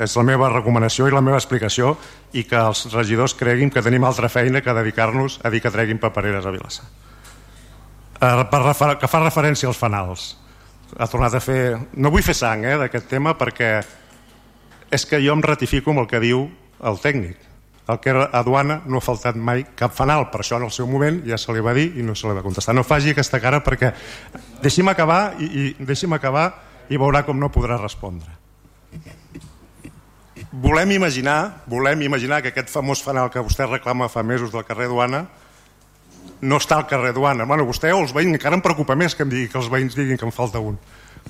És 0.01 0.17
la 0.17 0.25
meva 0.25 0.49
recomanació 0.49 1.05
i 1.07 1.13
la 1.13 1.21
meva 1.23 1.37
explicació 1.37 1.93
i 2.33 2.43
que 2.43 2.57
els 2.57 2.87
regidors 2.91 3.37
creguin 3.37 3.69
que 3.71 3.85
tenim 3.85 4.03
altra 4.03 4.33
feina 4.33 4.65
que 4.65 4.73
dedicar-nos 4.73 5.39
a 5.45 5.53
dir 5.53 5.61
que 5.61 5.71
treguin 5.71 6.01
papereres 6.01 6.45
a 6.45 6.51
Vilassar 6.51 6.89
per 8.19 8.61
refer 8.64 8.95
que 8.98 9.10
fa 9.10 9.22
referència 9.23 9.69
als 9.69 9.80
fanals. 9.80 10.35
Ha 10.98 11.07
tornat 11.11 11.35
a 11.38 11.41
fer 11.44 11.77
no 11.99 12.11
vull 12.14 12.26
fer 12.26 12.35
sang 12.38 12.64
eh, 12.65 12.77
d'aquest 12.80 13.10
tema 13.11 13.35
perquè 13.38 13.72
és 14.91 15.06
que 15.06 15.19
jo 15.22 15.35
em 15.35 15.44
ratifico 15.44 15.91
amb 15.91 16.06
el 16.06 16.10
que 16.10 16.22
diu 16.23 16.48
el 16.80 16.99
tècnic. 17.03 17.38
El 17.88 17.99
que 18.03 18.11
era 18.11 18.41
duana 18.44 18.81
no 18.85 18.99
ha 18.99 19.03
faltat 19.03 19.38
mai 19.39 19.64
cap 19.80 19.94
fanal 19.95 20.26
per 20.31 20.41
això 20.41 20.57
en 20.60 20.65
el 20.68 20.73
seu 20.76 20.88
moment 20.88 21.22
ja 21.27 21.38
se 21.39 21.53
li 21.56 21.64
va 21.64 21.73
dir 21.76 21.94
i 21.95 22.03
no 22.03 22.15
se 22.15 22.27
li 22.27 22.35
va 22.35 22.44
contestar. 22.44 22.76
No 22.76 22.84
faci 22.84 23.14
aquesta 23.14 23.39
cara 23.44 23.61
perquè 23.64 23.94
deixi'm 24.64 24.89
acabar 24.91 25.38
i, 25.39 25.48
i 25.48 25.85
deixi'm 25.88 26.15
acabar 26.18 26.49
i 26.89 26.99
veurà 26.99 27.23
com 27.27 27.39
no 27.39 27.52
podrà 27.52 27.80
respondre. 27.80 28.31
Volem 30.52 30.91
imaginar 30.95 31.64
volem 31.68 32.02
imaginar 32.07 32.41
que 32.41 32.52
aquest 32.52 32.72
famós 32.72 33.03
fanal 33.03 33.31
que 33.31 33.44
vostè 33.44 33.68
reclama 33.68 34.10
fa 34.10 34.23
mesos 34.23 34.52
del 34.52 34.65
carrer 34.68 34.88
Duana 34.91 35.26
no 36.41 36.59
està 36.61 36.77
al 36.77 36.88
carrer 36.88 37.14
Duana. 37.15 37.45
Bueno, 37.45 37.65
vostè 37.65 37.91
o 37.93 38.01
els 38.03 38.14
veïns, 38.15 38.35
encara 38.35 38.57
em 38.57 38.64
preocupa 38.64 38.95
més 38.95 39.15
que 39.15 39.26
em 39.26 39.31
digui 39.31 39.49
que 39.51 39.57
els 39.59 39.69
veïns 39.73 39.97
diguin 39.97 40.19
que 40.19 40.27
em 40.27 40.34
falta 40.34 40.61
un. 40.61 40.77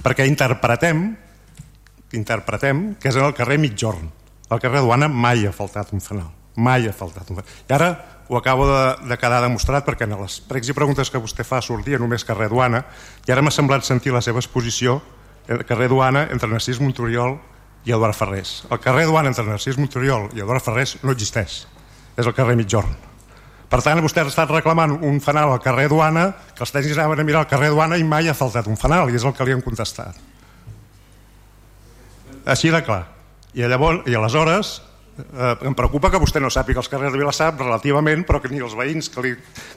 Perquè 0.03 0.27
interpretem 0.27 1.09
interpretem 2.15 2.93
que 3.01 3.09
és 3.09 3.17
en 3.19 3.25
el 3.27 3.33
carrer 3.35 3.57
Mitjorn. 3.59 4.11
Al 4.49 4.61
carrer 4.63 4.83
Duana 4.83 5.09
mai 5.11 5.45
ha 5.47 5.51
faltat 5.51 5.91
un 5.93 6.03
fanal. 6.03 6.29
Mai 6.55 6.87
ha 6.87 6.93
faltat 6.95 7.27
un 7.29 7.39
fanal. 7.39 7.57
I 7.67 7.73
ara 7.75 7.89
ho 8.27 8.37
acabo 8.37 8.67
de, 8.67 8.83
de 9.07 9.17
quedar 9.19 9.41
demostrat 9.43 9.85
perquè 9.87 10.07
en 10.07 10.15
les 10.21 10.39
pregs 10.47 10.71
i 10.71 10.75
preguntes 10.75 11.11
que 11.11 11.21
vostè 11.21 11.45
fa 11.47 11.61
sortia 11.63 11.99
només 11.99 12.25
carrer 12.27 12.49
Duana 12.51 12.83
i 13.27 13.31
ara 13.31 13.43
m'ha 13.43 13.53
semblat 13.53 13.87
sentir 13.87 14.15
la 14.15 14.23
seva 14.23 14.43
exposició 14.43 15.01
el 15.47 15.63
carrer 15.67 15.87
Duana 15.91 16.25
entre 16.31 16.49
Narcís 16.51 16.81
Montoriol 16.83 17.37
i 17.87 17.95
Eduard 17.95 18.15
Ferrés. 18.15 18.63
El 18.71 18.81
carrer 18.83 19.07
Duana 19.07 19.31
entre 19.31 19.47
Narcís 19.47 19.79
Montoriol 19.79 20.31
i 20.35 20.43
Eduard 20.43 20.63
Ferrés 20.63 20.97
no 21.03 21.15
existeix. 21.15 21.65
És 22.17 22.25
el 22.25 22.35
carrer 22.35 22.57
Mitjorn 22.59 23.06
per 23.67 23.81
tant, 23.83 23.99
vostè 24.03 24.23
ha 24.23 24.29
estat 24.29 24.51
reclamant 24.53 24.93
un 25.03 25.19
fanal 25.23 25.51
al 25.51 25.61
carrer 25.63 25.89
Duana, 25.91 26.29
que 26.55 26.63
els 26.63 26.71
tècnics 26.71 26.97
anaven 26.97 27.19
a 27.19 27.27
mirar 27.27 27.43
al 27.43 27.49
carrer 27.51 27.73
Duana 27.73 27.97
i 27.99 28.05
mai 28.07 28.29
ha 28.31 28.35
faltat 28.37 28.67
un 28.71 28.79
fanal, 28.79 29.11
i 29.11 29.19
és 29.19 29.25
el 29.27 29.35
que 29.35 29.47
li 29.47 29.55
han 29.55 29.63
contestat. 29.65 30.15
Així 32.47 32.71
de 32.71 32.79
clar. 32.83 33.03
I, 33.57 33.65
llavors, 33.67 34.05
i 34.07 34.15
aleshores 34.15 34.77
eh, 35.17 35.55
em 35.67 35.75
preocupa 35.75 36.11
que 36.13 36.21
vostè 36.21 36.39
no 36.39 36.51
sàpiga 36.53 36.79
els 36.79 36.87
carrers 36.91 37.11
de 37.11 37.19
Vilassar 37.19 37.49
relativament, 37.57 38.23
però 38.27 38.39
que 38.39 38.51
ni 38.53 38.63
els 38.63 38.77
veïns 38.77 39.11
que 39.11 39.25
li, 39.25 39.33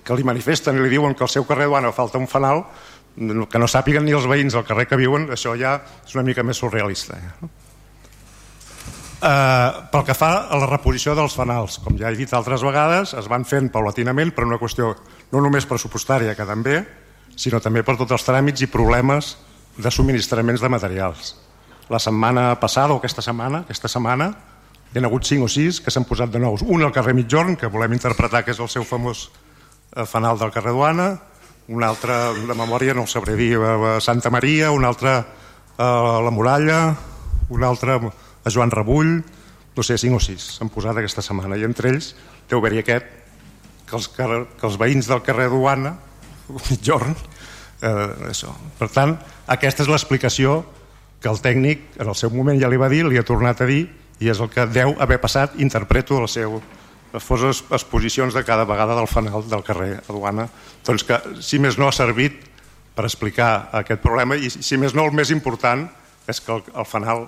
que 0.06 0.18
li 0.18 0.26
manifesten 0.26 0.78
i 0.78 0.84
li 0.84 0.92
diuen 0.92 1.16
que 1.16 1.26
al 1.26 1.32
seu 1.32 1.46
carrer 1.48 1.66
Duana 1.66 1.90
falta 1.96 2.20
un 2.20 2.30
fanal, 2.30 2.62
que 3.16 3.58
no 3.58 3.66
sàpiguen 3.66 4.06
ni 4.06 4.14
els 4.14 4.28
veïns 4.30 4.54
del 4.54 4.66
carrer 4.68 4.86
que 4.86 5.00
viuen, 5.00 5.26
això 5.34 5.56
ja 5.58 5.80
és 6.06 6.14
una 6.14 6.24
mica 6.26 6.46
més 6.46 6.62
surrealista. 6.62 7.18
Ja. 7.18 7.50
Eh, 9.20 9.70
pel 9.92 10.04
que 10.08 10.14
fa 10.16 10.30
a 10.48 10.56
la 10.56 10.66
reposició 10.70 11.12
dels 11.12 11.34
fanals, 11.36 11.76
com 11.84 11.98
ja 12.00 12.08
he 12.08 12.16
dit 12.16 12.30
altres 12.32 12.62
vegades, 12.64 13.12
es 13.12 13.26
van 13.28 13.44
fent 13.44 13.68
paulatinament 13.72 14.32
per 14.32 14.46
una 14.46 14.56
qüestió 14.56 14.94
no 15.32 15.42
només 15.44 15.68
pressupostària, 15.68 16.32
que 16.34 16.46
també, 16.48 16.78
sinó 17.36 17.60
també 17.60 17.82
per 17.84 17.98
tots 18.00 18.16
els 18.16 18.24
tràmits 18.24 18.64
i 18.64 18.70
problemes 18.72 19.34
de 19.76 19.92
subministraments 19.92 20.64
de 20.64 20.70
materials. 20.72 21.34
La 21.92 22.00
setmana 22.00 22.54
passada, 22.60 22.94
o 22.94 23.02
aquesta 23.02 23.20
setmana, 23.20 23.64
aquesta 23.66 23.90
setmana, 23.92 24.30
hi 24.90 24.98
ha 24.98 25.04
hagut 25.06 25.28
5 25.28 25.44
o 25.44 25.52
6 25.52 25.82
que 25.84 25.92
s'han 25.92 26.08
posat 26.08 26.32
de 26.32 26.40
nous. 26.40 26.64
Un 26.64 26.82
al 26.82 26.92
carrer 26.92 27.12
Mitjorn, 27.14 27.58
que 27.60 27.68
volem 27.68 27.92
interpretar 27.92 28.40
que 28.44 28.54
és 28.56 28.62
el 28.62 28.72
seu 28.72 28.88
famós 28.88 29.28
eh, 29.28 30.06
fanal 30.08 30.40
del 30.40 30.50
carrer 30.54 30.72
Duana, 30.72 31.10
un 31.68 31.84
altre, 31.84 32.16
de 32.48 32.56
memòria 32.56 32.96
no 32.96 33.04
ho 33.04 33.06
sabré 33.06 33.36
dir, 33.36 33.52
a 33.60 34.00
Santa 34.00 34.30
Maria, 34.32 34.72
un 34.72 34.84
altre 34.88 35.12
a 35.78 35.92
la 36.24 36.32
Muralla, 36.34 36.80
un 37.50 37.62
altre 37.64 38.00
a 38.44 38.50
Joan 38.50 38.72
Rebull, 38.72 39.20
no 39.76 39.86
sé, 39.86 39.96
cinc 40.00 40.18
o 40.18 40.22
sis 40.22 40.56
s'han 40.56 40.70
posat 40.72 40.98
aquesta 40.98 41.22
setmana 41.24 41.58
i 41.60 41.66
entre 41.66 41.92
ells 41.92 42.14
deu 42.50 42.58
haver-hi 42.58 42.82
aquest 42.82 43.06
que 43.88 43.98
els, 43.98 44.08
que 44.10 44.66
els 44.68 44.78
veïns 44.80 45.08
del 45.10 45.22
carrer 45.26 45.48
Duana 45.52 45.96
Jorn 46.86 47.14
eh, 47.14 48.30
això. 48.30 48.52
per 48.78 48.90
tant 48.92 49.16
aquesta 49.50 49.84
és 49.84 49.90
l'explicació 49.90 50.60
que 51.20 51.28
el 51.30 51.40
tècnic 51.42 52.00
en 52.00 52.08
el 52.08 52.16
seu 52.16 52.32
moment 52.32 52.60
ja 52.60 52.70
li 52.70 52.80
va 52.80 52.90
dir 52.92 53.04
li 53.06 53.18
ha 53.20 53.26
tornat 53.26 53.60
a 53.60 53.68
dir 53.68 53.82
i 54.20 54.28
és 54.28 54.40
el 54.40 54.50
que 54.52 54.66
deu 54.68 54.94
haver 55.00 55.20
passat 55.20 55.56
interpreto 55.60 56.20
el 56.20 56.28
seu 56.28 56.60
les 57.10 57.24
foses 57.24 57.64
exposicions 57.74 58.34
de 58.34 58.44
cada 58.46 58.64
vegada 58.64 58.94
del 58.94 59.08
fanal 59.10 59.42
del 59.50 59.64
carrer 59.66 59.96
Aduana 60.08 60.46
doncs 60.86 61.04
que 61.06 61.18
si 61.42 61.58
més 61.58 61.78
no 61.78 61.88
ha 61.88 61.94
servit 61.94 62.38
per 62.94 63.06
explicar 63.06 63.70
aquest 63.80 64.02
problema 64.02 64.36
i 64.36 64.50
si 64.50 64.78
més 64.78 64.94
no 64.94 65.06
el 65.08 65.16
més 65.16 65.32
important 65.34 65.88
és 66.30 66.40
que 66.40 66.52
el, 66.54 66.62
el 66.74 66.86
fanal 66.86 67.26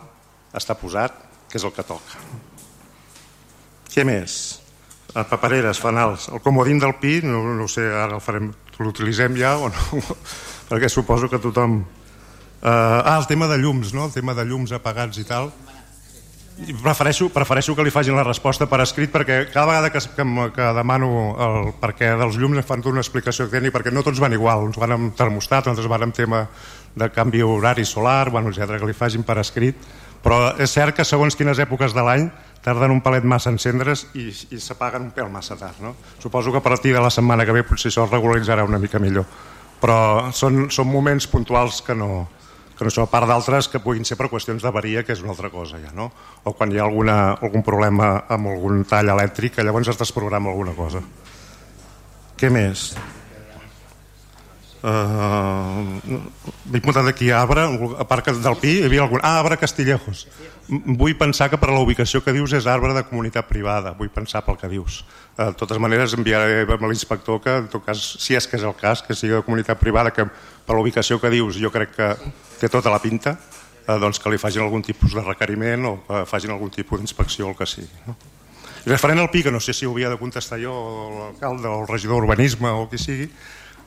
està 0.57 0.77
posat, 0.79 1.15
que 1.51 1.59
és 1.61 1.65
el 1.65 1.73
que 1.77 1.85
toca. 1.87 2.21
Què 3.93 4.05
més? 4.09 4.37
Papereres, 5.13 5.81
fanals. 5.81 6.31
El 6.33 6.41
comodín 6.41 6.79
del 6.81 6.95
pi, 7.01 7.19
no, 7.25 7.43
no 7.53 7.69
sé, 7.69 7.85
ara 7.85 8.17
el 8.17 8.23
farem, 8.25 8.49
l'utilitzem 8.81 9.37
ja 9.37 9.59
o 9.61 9.69
no? 9.69 10.01
Perquè 10.71 10.89
suposo 10.89 11.29
que 11.29 11.41
tothom... 11.43 11.83
Uh, 12.63 12.69
ah, 12.71 13.19
el 13.19 13.27
tema 13.27 13.49
de 13.51 13.59
llums, 13.59 13.91
no? 13.93 14.07
El 14.07 14.15
tema 14.15 14.37
de 14.39 14.47
llums 14.47 14.73
apagats 14.73 15.19
i 15.19 15.27
tal. 15.29 15.51
I 16.63 16.77
prefereixo, 16.79 17.27
prefereixo 17.33 17.75
que 17.75 17.85
li 17.85 17.91
facin 17.91 18.15
la 18.17 18.25
resposta 18.25 18.69
per 18.71 18.79
escrit 18.85 19.11
perquè 19.11 19.39
cada 19.51 19.67
vegada 19.71 19.91
que, 19.91 20.03
que, 20.15 20.27
que 20.55 20.67
demano 20.77 21.09
el 21.43 21.71
perquè 21.81 22.13
dels 22.21 22.37
llums 22.39 22.61
em 22.61 22.67
fan 22.69 22.85
una 22.91 23.01
explicació 23.01 23.49
tècnica 23.51 23.79
perquè 23.79 23.93
no 23.93 24.05
tots 24.05 24.21
van 24.21 24.37
igual, 24.37 24.69
uns 24.69 24.77
van 24.79 24.93
amb 24.95 25.17
termostat, 25.17 25.71
altres 25.73 25.89
van 25.91 26.05
amb 26.07 26.15
tema 26.15 26.45
de 26.95 27.09
canvi 27.11 27.41
horari 27.43 27.87
solar, 27.89 28.29
bueno, 28.31 28.53
etc 28.53 28.77
que 28.79 28.91
li 28.91 28.95
facin 28.95 29.25
per 29.25 29.41
escrit 29.41 29.81
però 30.23 30.55
és 30.63 30.71
cert 30.71 30.97
que 30.97 31.07
segons 31.07 31.37
quines 31.37 31.59
èpoques 31.63 31.95
de 31.95 32.05
l'any 32.07 32.29
tarden 32.63 32.95
un 32.95 33.01
palet 33.03 33.25
massa 33.27 33.51
a 33.51 33.57
encendre's 33.57 34.07
i, 34.15 34.29
i 34.55 34.61
s'apaguen 34.63 35.09
un 35.09 35.15
pèl 35.15 35.31
massa 35.33 35.57
tard. 35.59 35.81
No? 35.83 35.97
Suposo 36.23 36.53
que 36.55 36.63
a 36.63 36.65
partir 36.65 36.95
de 36.95 37.03
la 37.03 37.11
setmana 37.11 37.47
que 37.47 37.55
ve 37.57 37.65
potser 37.67 37.91
això 37.91 38.07
es 38.07 38.13
regularitzarà 38.15 38.65
una 38.65 38.79
mica 38.79 39.03
millor. 39.03 39.27
Però 39.83 40.31
són, 40.31 40.69
són 40.71 40.87
moments 40.87 41.27
puntuals 41.27 41.81
que 41.83 41.97
no, 41.99 42.29
que 42.79 42.87
no 42.87 42.93
són 42.95 43.09
a 43.09 43.11
part 43.11 43.27
d'altres 43.27 43.67
que 43.71 43.83
puguin 43.83 44.07
ser 44.07 44.17
per 44.19 44.31
qüestions 44.31 44.63
d'avaria, 44.63 45.03
que 45.03 45.15
és 45.17 45.25
una 45.25 45.35
altra 45.35 45.51
cosa 45.51 45.81
ja, 45.83 45.91
no? 45.97 46.13
O 46.47 46.55
quan 46.55 46.71
hi 46.71 46.79
ha 46.79 46.87
alguna, 46.87 47.17
algun 47.43 47.67
problema 47.67 48.13
amb 48.31 48.53
algun 48.55 48.87
tall 48.87 49.11
elèctric, 49.17 49.59
llavors 49.59 49.91
es 49.91 49.99
desprograma 49.99 50.55
alguna 50.55 50.77
cosa. 50.79 51.03
Què 52.39 52.51
més? 52.51 52.93
Uh, 54.83 55.95
m'he 56.67 56.81
apuntat 56.81 57.07
aquí 57.07 57.29
arbre, 57.31 57.63
a 58.03 58.05
part 58.09 58.27
del 58.35 58.57
pi 58.59 58.81
hi 58.81 58.87
havia 58.89 59.05
algun... 59.05 59.21
Ah, 59.23 59.39
arbre 59.39 59.55
Castillejos. 59.61 60.25
Vull 60.99 61.15
pensar 61.15 61.47
que 61.53 61.59
per 61.61 61.71
la 61.71 61.79
ubicació 61.85 62.19
que 62.25 62.35
dius 62.35 62.51
és 62.59 62.67
arbre 62.67 62.91
de 62.97 63.05
comunitat 63.07 63.47
privada. 63.47 63.93
Vull 63.95 64.11
pensar 64.11 64.43
pel 64.43 64.59
que 64.59 64.71
dius. 64.73 65.05
Uh, 65.37 65.53
de 65.53 65.61
totes 65.61 65.79
maneres 65.79 66.17
enviaré 66.19 66.67
a 66.67 66.81
l'inspector 66.83 67.39
que 67.45 67.57
en 67.63 67.71
tot 67.71 67.87
cas, 67.87 68.03
si 68.19 68.35
és 68.35 68.51
que 68.51 68.59
és 68.59 68.67
el 68.67 68.75
cas 68.75 69.05
que 69.07 69.15
sigui 69.15 69.37
de 69.37 69.47
comunitat 69.47 69.79
privada 69.79 70.11
que 70.11 70.27
per 70.27 70.75
la 70.75 70.83
ubicació 70.83 71.21
que 71.23 71.31
dius 71.31 71.63
jo 71.63 71.71
crec 71.71 71.95
que 71.95 72.11
té 72.59 72.69
tota 72.69 72.91
la 72.91 72.99
pinta 72.99 73.37
uh, 73.39 73.99
doncs 74.03 74.19
que 74.19 74.35
li 74.35 74.43
facin 74.43 74.67
algun 74.67 74.83
tipus 74.83 75.15
de 75.15 75.23
requeriment 75.23 75.87
o 75.87 75.97
que 76.09 76.27
facin 76.27 76.51
algun 76.51 76.75
tipus 76.75 76.99
d'inspecció 76.99 77.47
o 77.47 77.55
el 77.55 77.59
que 77.59 77.71
sigui 77.71 78.07
no? 78.11 78.19
Referent 78.83 79.21
al 79.23 79.31
pi, 79.31 79.45
que 79.47 79.51
no 79.55 79.61
sé 79.63 79.71
si 79.73 79.87
ho 79.87 79.93
havia 79.93 80.11
de 80.11 80.19
contestar 80.19 80.59
jo 80.59 80.75
l'alcalde 81.15 81.69
o 81.71 81.83
el 81.85 81.87
regidor 81.87 82.19
d'urbanisme 82.19 82.67
o 82.75 82.89
qui 82.91 82.99
sigui 82.99 83.29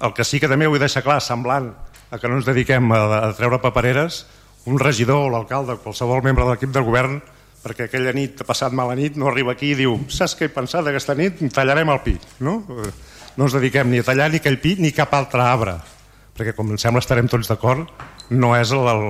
el 0.01 0.13
que 0.13 0.25
sí 0.27 0.41
que 0.41 0.49
també 0.51 0.67
vull 0.67 0.81
deixar 0.81 1.03
clar, 1.05 1.21
semblant 1.23 1.71
a 2.11 2.19
que 2.19 2.29
no 2.29 2.39
ens 2.39 2.47
dediquem 2.47 2.91
a, 2.95 3.01
a 3.29 3.33
treure 3.37 3.61
papereres, 3.63 4.25
un 4.65 4.79
regidor 4.81 5.27
o 5.27 5.31
l'alcalde, 5.33 5.77
qualsevol 5.83 6.23
membre 6.25 6.45
de 6.45 6.55
l'equip 6.55 6.73
del 6.73 6.85
govern, 6.87 7.19
perquè 7.65 7.87
aquella 7.87 8.13
nit, 8.13 8.41
ha 8.41 8.47
passat 8.47 8.73
mala 8.77 8.95
nit, 8.97 9.17
no 9.17 9.29
arriba 9.29 9.55
aquí 9.55 9.71
i 9.73 9.77
diu 9.79 9.97
saps 10.13 10.35
què 10.37 10.49
he 10.49 10.53
pensat 10.53 10.85
aquesta 10.85 11.15
nit? 11.17 11.41
Tallarem 11.53 11.89
el 11.89 12.01
pi. 12.05 12.15
No? 12.45 12.59
no 13.35 13.47
ens 13.47 13.55
dediquem 13.57 13.89
ni 13.91 13.99
a 13.99 14.07
tallar 14.07 14.29
ni 14.31 14.39
aquell 14.39 14.59
pi 14.61 14.75
ni 14.79 14.93
cap 14.95 15.13
altre 15.17 15.43
arbre, 15.43 15.75
perquè 16.37 16.53
com 16.55 16.69
em 16.71 16.79
sembla 16.81 17.03
estarem 17.03 17.27
tots 17.31 17.49
d'acord, 17.51 17.89
no 18.31 18.53
és 18.57 18.71
el, 18.75 18.87
el, 18.87 19.03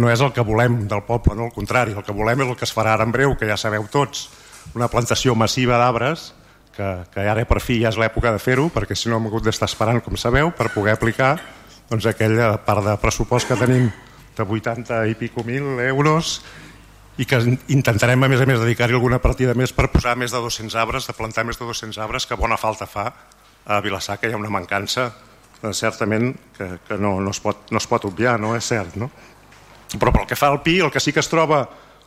no 0.00 0.10
és 0.12 0.22
el 0.22 0.32
que 0.36 0.44
volem 0.46 0.84
del 0.90 1.02
poble, 1.08 1.34
no 1.38 1.48
al 1.48 1.54
contrari, 1.54 1.96
el 1.96 2.06
que 2.06 2.14
volem 2.14 2.44
és 2.44 2.52
el 2.52 2.58
que 2.60 2.68
es 2.68 2.74
farà 2.74 2.94
ara 2.94 3.06
en 3.08 3.14
breu, 3.14 3.34
que 3.38 3.48
ja 3.50 3.58
sabeu 3.60 3.86
tots, 3.90 4.28
una 4.74 4.88
plantació 4.92 5.34
massiva 5.38 5.78
d'arbres 5.80 6.32
que, 6.76 6.88
que 7.14 7.26
ara 7.30 7.44
per 7.48 7.60
fi 7.62 7.80
ja 7.82 7.92
és 7.92 7.98
l'època 8.00 8.32
de 8.34 8.40
fer-ho, 8.42 8.68
perquè 8.74 8.96
si 8.98 9.10
no 9.10 9.18
hem 9.18 9.28
hagut 9.30 9.46
d'estar 9.46 9.68
esperant, 9.70 10.02
com 10.04 10.18
sabeu, 10.20 10.50
per 10.56 10.70
poder 10.74 10.94
aplicar 10.96 11.36
doncs, 11.90 12.06
aquella 12.10 12.54
part 12.64 12.84
de 12.86 12.96
pressupost 13.00 13.48
que 13.48 13.58
tenim 13.60 13.90
de 14.34 14.42
80 14.42 15.04
i 15.10 15.14
pico 15.18 15.44
mil 15.46 15.78
euros 15.84 16.40
i 17.18 17.26
que 17.30 17.38
intentarem 17.70 18.24
a 18.26 18.28
més 18.30 18.40
a 18.42 18.46
més 18.48 18.58
dedicar-hi 18.58 18.96
alguna 18.96 19.20
partida 19.22 19.54
més 19.54 19.72
per 19.72 19.86
posar 19.92 20.16
més 20.18 20.34
de 20.34 20.40
200 20.42 20.74
arbres, 20.82 21.06
de 21.06 21.14
plantar 21.14 21.44
més 21.46 21.60
de 21.60 21.68
200 21.68 22.00
arbres, 22.02 22.26
que 22.26 22.38
bona 22.38 22.58
falta 22.58 22.88
fa 22.90 23.12
a 23.64 23.78
Vilassar, 23.80 24.18
que 24.18 24.28
hi 24.28 24.34
ha 24.34 24.40
una 24.40 24.50
mancança 24.50 25.12
eh, 25.62 25.72
certament 25.72 26.32
que, 26.56 26.66
que 26.88 26.98
no, 26.98 27.20
no, 27.22 27.30
es 27.30 27.40
pot, 27.40 27.70
no 27.70 27.78
es 27.78 27.86
pot 27.86 28.08
obviar, 28.10 28.34
no 28.42 28.56
és 28.58 28.66
cert. 28.66 28.98
No? 28.98 29.10
Però 29.94 30.10
pel 30.10 30.26
que 30.26 30.38
fa 30.38 30.50
al 30.50 30.60
PI, 30.64 30.80
el 30.88 30.90
que 30.90 31.00
sí 31.00 31.14
que 31.14 31.22
es 31.22 31.30
troba 31.30 31.62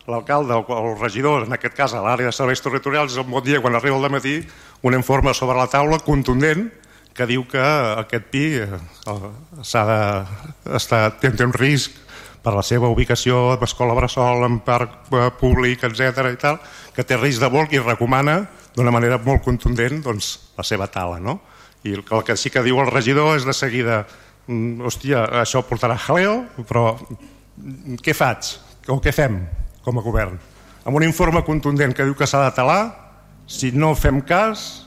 l'alcalde 0.08 0.56
o 0.56 0.66
el 0.80 1.00
regidor, 1.00 1.46
en 1.46 1.54
aquest 1.54 1.76
cas 1.76 1.94
a 1.94 2.02
l'àrea 2.02 2.32
de 2.32 2.36
serveis 2.36 2.64
territorials, 2.64 3.18
un 3.20 3.30
bon 3.30 3.44
dia 3.44 3.60
quan 3.62 3.76
arriba 3.76 3.98
el 4.00 4.10
matí 4.12 4.40
un 4.82 4.96
informe 4.96 5.34
sobre 5.34 5.58
la 5.58 5.68
taula 5.68 6.00
contundent 6.00 6.70
que 7.14 7.26
diu 7.26 7.44
que 7.50 7.60
aquest 7.60 8.30
PI 8.32 8.46
eh, 8.64 8.80
s'ha 9.66 9.84
de, 9.90 11.02
té, 11.20 11.32
un 11.44 11.54
risc 11.54 11.98
per 12.46 12.54
la 12.56 12.64
seva 12.64 12.88
ubicació 12.94 13.58
d'escola 13.60 13.98
bressol, 13.98 14.46
en 14.46 14.60
parc 14.64 15.12
eh, 15.12 15.28
públic, 15.40 15.84
etc 15.84 16.32
i 16.32 16.40
tal, 16.40 16.62
que 16.96 17.04
té 17.04 17.18
risc 17.18 17.44
de 17.44 17.52
volc 17.52 17.74
i 17.74 17.84
recomana 17.84 18.40
d'una 18.78 18.94
manera 18.94 19.18
molt 19.18 19.44
contundent 19.44 20.04
doncs, 20.06 20.54
la 20.56 20.64
seva 20.64 20.88
tala. 20.88 21.20
No? 21.20 21.40
I 21.84 21.98
el 21.98 22.24
que 22.24 22.38
sí 22.38 22.54
que 22.54 22.64
diu 22.64 22.80
el 22.80 22.94
regidor 22.94 23.36
és 23.36 23.50
de 23.50 23.56
seguida 23.58 24.04
mm, 24.46 24.86
hòstia, 24.88 25.26
això 25.44 25.66
portarà 25.66 25.98
jaleo, 26.00 26.44
però 26.70 26.94
què 28.06 28.14
faig? 28.14 28.56
O 28.88 29.02
què 29.04 29.12
fem 29.12 29.42
com 29.88 30.02
a 30.02 30.04
govern? 30.04 30.36
Amb 30.84 31.00
un 31.00 31.06
informe 31.08 31.44
contundent 31.48 31.96
que 31.96 32.06
diu 32.08 32.16
que 32.16 32.28
s'ha 32.28 32.44
de 32.44 32.52
talar, 32.56 32.82
si 33.48 33.72
no 33.72 33.94
fem 33.96 34.20
cas, 34.20 34.84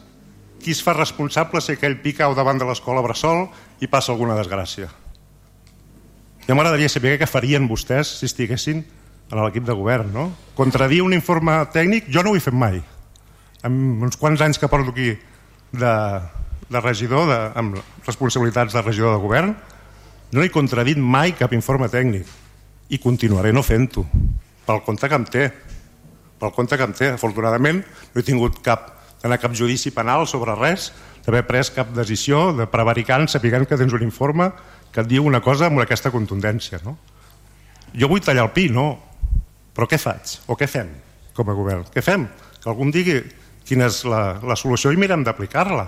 qui 0.61 0.75
es 0.77 0.83
fa 0.85 0.93
responsable 0.93 1.63
si 1.65 1.73
aquell 1.73 1.97
pi 2.05 2.13
cau 2.19 2.37
davant 2.37 2.61
de 2.61 2.69
l'escola 2.69 3.01
Bressol 3.05 3.47
i 3.81 3.89
passa 3.89 4.13
alguna 4.13 4.37
desgràcia? 4.37 4.91
Ja 6.45 6.57
m'agradaria 6.57 6.91
saber 6.93 7.17
què 7.17 7.29
farien 7.29 7.69
vostès 7.69 8.11
si 8.19 8.29
estiguessin 8.29 8.83
en 9.31 9.41
l'equip 9.41 9.65
de 9.65 9.77
govern, 9.77 10.11
no? 10.13 10.27
Contradir 10.59 11.01
un 11.05 11.15
informe 11.17 11.55
tècnic, 11.73 12.11
jo 12.13 12.25
no 12.27 12.35
ho 12.35 12.37
he 12.37 12.45
fet 12.45 12.57
mai. 12.57 12.81
En 13.65 13.73
uns 14.05 14.19
quants 14.21 14.41
anys 14.45 14.59
que 14.61 14.69
porto 14.69 14.93
aquí 14.93 15.15
de, 15.73 15.95
de 16.69 16.85
regidor, 16.85 17.29
de, 17.31 17.39
amb 17.57 17.79
responsabilitats 18.09 18.77
de 18.77 18.85
regidor 18.85 19.17
de 19.17 19.23
govern, 19.23 19.57
no 20.35 20.45
he 20.45 20.53
contradit 20.53 21.01
mai 21.01 21.33
cap 21.39 21.55
informe 21.57 21.89
tècnic 21.93 22.29
i 22.91 22.99
continuaré 22.99 23.55
no 23.55 23.63
fent-ho 23.65 24.05
pel 24.71 24.87
compte 24.87 25.11
que 25.11 25.19
em 25.19 25.27
té 25.27 25.51
pel 26.41 26.55
compte 26.57 26.79
que 26.79 26.87
em 26.89 26.97
té, 26.97 27.13
afortunadament 27.13 27.83
no 27.85 28.21
he 28.21 28.25
tingut 28.25 28.63
cap, 28.65 28.87
d'anar 29.21 29.39
cap 29.43 29.53
judici 29.57 29.93
penal 29.93 30.25
sobre 30.31 30.57
res, 30.57 30.89
d'haver 31.27 31.45
pres 31.49 31.71
cap 31.75 31.93
decisió 31.93 32.49
de 32.57 32.67
prevaricant, 32.71 33.29
sapigant 33.29 33.67
que 33.69 33.77
tens 33.77 33.93
un 33.97 34.07
informe 34.07 34.49
que 34.91 35.05
et 35.05 35.11
diu 35.11 35.27
una 35.29 35.43
cosa 35.45 35.69
amb 35.69 35.83
aquesta 35.85 36.13
contundència 36.15 36.81
no? 36.87 36.97
jo 37.93 38.09
vull 38.09 38.25
tallar 38.25 38.49
el 38.49 38.55
pi, 38.57 38.71
no 38.73 38.89
però 39.77 39.89
què 39.91 40.01
faig? 40.01 40.39
o 40.49 40.57
què 40.57 40.69
fem 40.71 40.89
com 41.37 41.53
a 41.53 41.57
govern? 41.57 41.85
què 41.93 42.03
fem? 42.05 42.27
que 42.57 42.69
algú 42.73 42.89
em 42.89 42.95
digui 42.95 43.21
quina 43.69 43.91
és 43.93 44.03
la, 44.09 44.41
la 44.41 44.57
solució 44.57 44.93
i 44.93 45.01
mirem 45.01 45.27
d'aplicar-la 45.27 45.87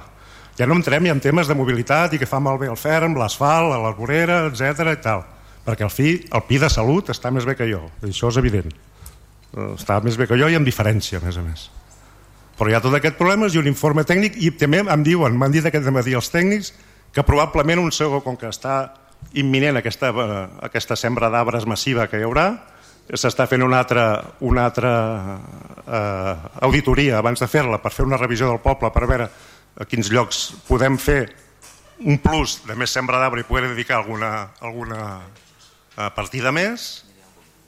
ja 0.59 0.69
no 0.69 0.77
entrem 0.77 1.09
ja 1.09 1.17
en 1.17 1.25
temes 1.25 1.49
de 1.49 1.57
mobilitat 1.57 2.13
i 2.13 2.21
que 2.21 2.29
fa 2.29 2.43
malbé 2.45 2.69
el 2.69 2.77
ferm, 2.77 3.17
l'asfalt, 3.17 3.73
l'arborera, 3.73 4.45
etc 4.53 4.93
i 4.93 5.01
tal 5.01 5.25
perquè 5.67 5.87
el, 5.87 5.93
fi, 5.93 6.15
el 6.33 6.43
pi 6.49 6.59
de 6.63 6.71
salut 6.73 7.13
està 7.13 7.31
més 7.31 7.47
bé 7.49 7.55
que 7.59 7.69
jo, 7.71 7.85
això 8.07 8.33
és 8.33 8.41
evident. 8.41 8.73
Està 9.77 10.01
més 10.03 10.17
bé 10.17 10.27
que 10.27 10.39
jo 10.41 10.49
i 10.49 10.57
amb 10.59 10.67
diferència 10.67 11.21
a 11.21 11.25
més 11.25 11.39
a 11.39 11.45
més. 11.45 11.69
Però 12.59 12.71
hi 12.71 12.77
ha 12.77 12.83
tot 12.85 12.95
aquest 12.97 13.19
problema 13.19 13.49
i 13.49 13.61
un 13.61 13.69
informe 13.69 14.05
tècnic 14.09 14.37
i 14.41 14.51
també 14.59 14.83
em 14.83 15.05
diuen, 15.07 15.37
m'han 15.39 15.55
dit 15.55 15.67
aquest 15.67 15.89
matí 15.95 16.17
els 16.17 16.31
tècnics 16.33 16.73
que 17.13 17.25
probablement 17.27 17.83
un 17.83 17.93
segon, 17.93 18.23
com 18.25 18.37
que 18.41 18.49
està 18.49 18.95
imminent 19.39 19.79
aquesta, 19.79 20.11
eh, 20.11 20.43
aquesta 20.69 20.97
sembra 20.97 21.31
d'arbres 21.31 21.67
massiva 21.69 22.09
que 22.11 22.21
hi 22.21 22.27
haurà, 22.27 22.47
s'està 23.13 23.47
fent 23.51 23.63
una 23.65 23.81
altra, 23.83 24.05
una 24.41 24.65
altra 24.67 24.93
eh, 25.85 26.35
auditoria 26.65 27.19
abans 27.19 27.43
de 27.43 27.49
fer-la 27.51 27.81
per 27.83 27.93
fer 27.93 28.07
una 28.07 28.17
revisió 28.21 28.49
del 28.49 28.63
poble 28.63 28.91
per 28.95 29.07
veure 29.07 29.29
a 29.77 29.87
quins 29.89 30.11
llocs 30.13 30.43
podem 30.69 30.97
fer 31.01 31.21
un 32.07 32.19
plus 32.23 32.61
de 32.67 32.77
més 32.79 32.91
sembra 32.91 33.21
d'arbre 33.21 33.43
i 33.43 33.49
poder 33.49 33.69
dedicar 33.69 34.01
alguna, 34.01 34.53
alguna 34.61 35.03
eh, 35.97 36.11
partida 36.17 36.53
més 36.55 37.05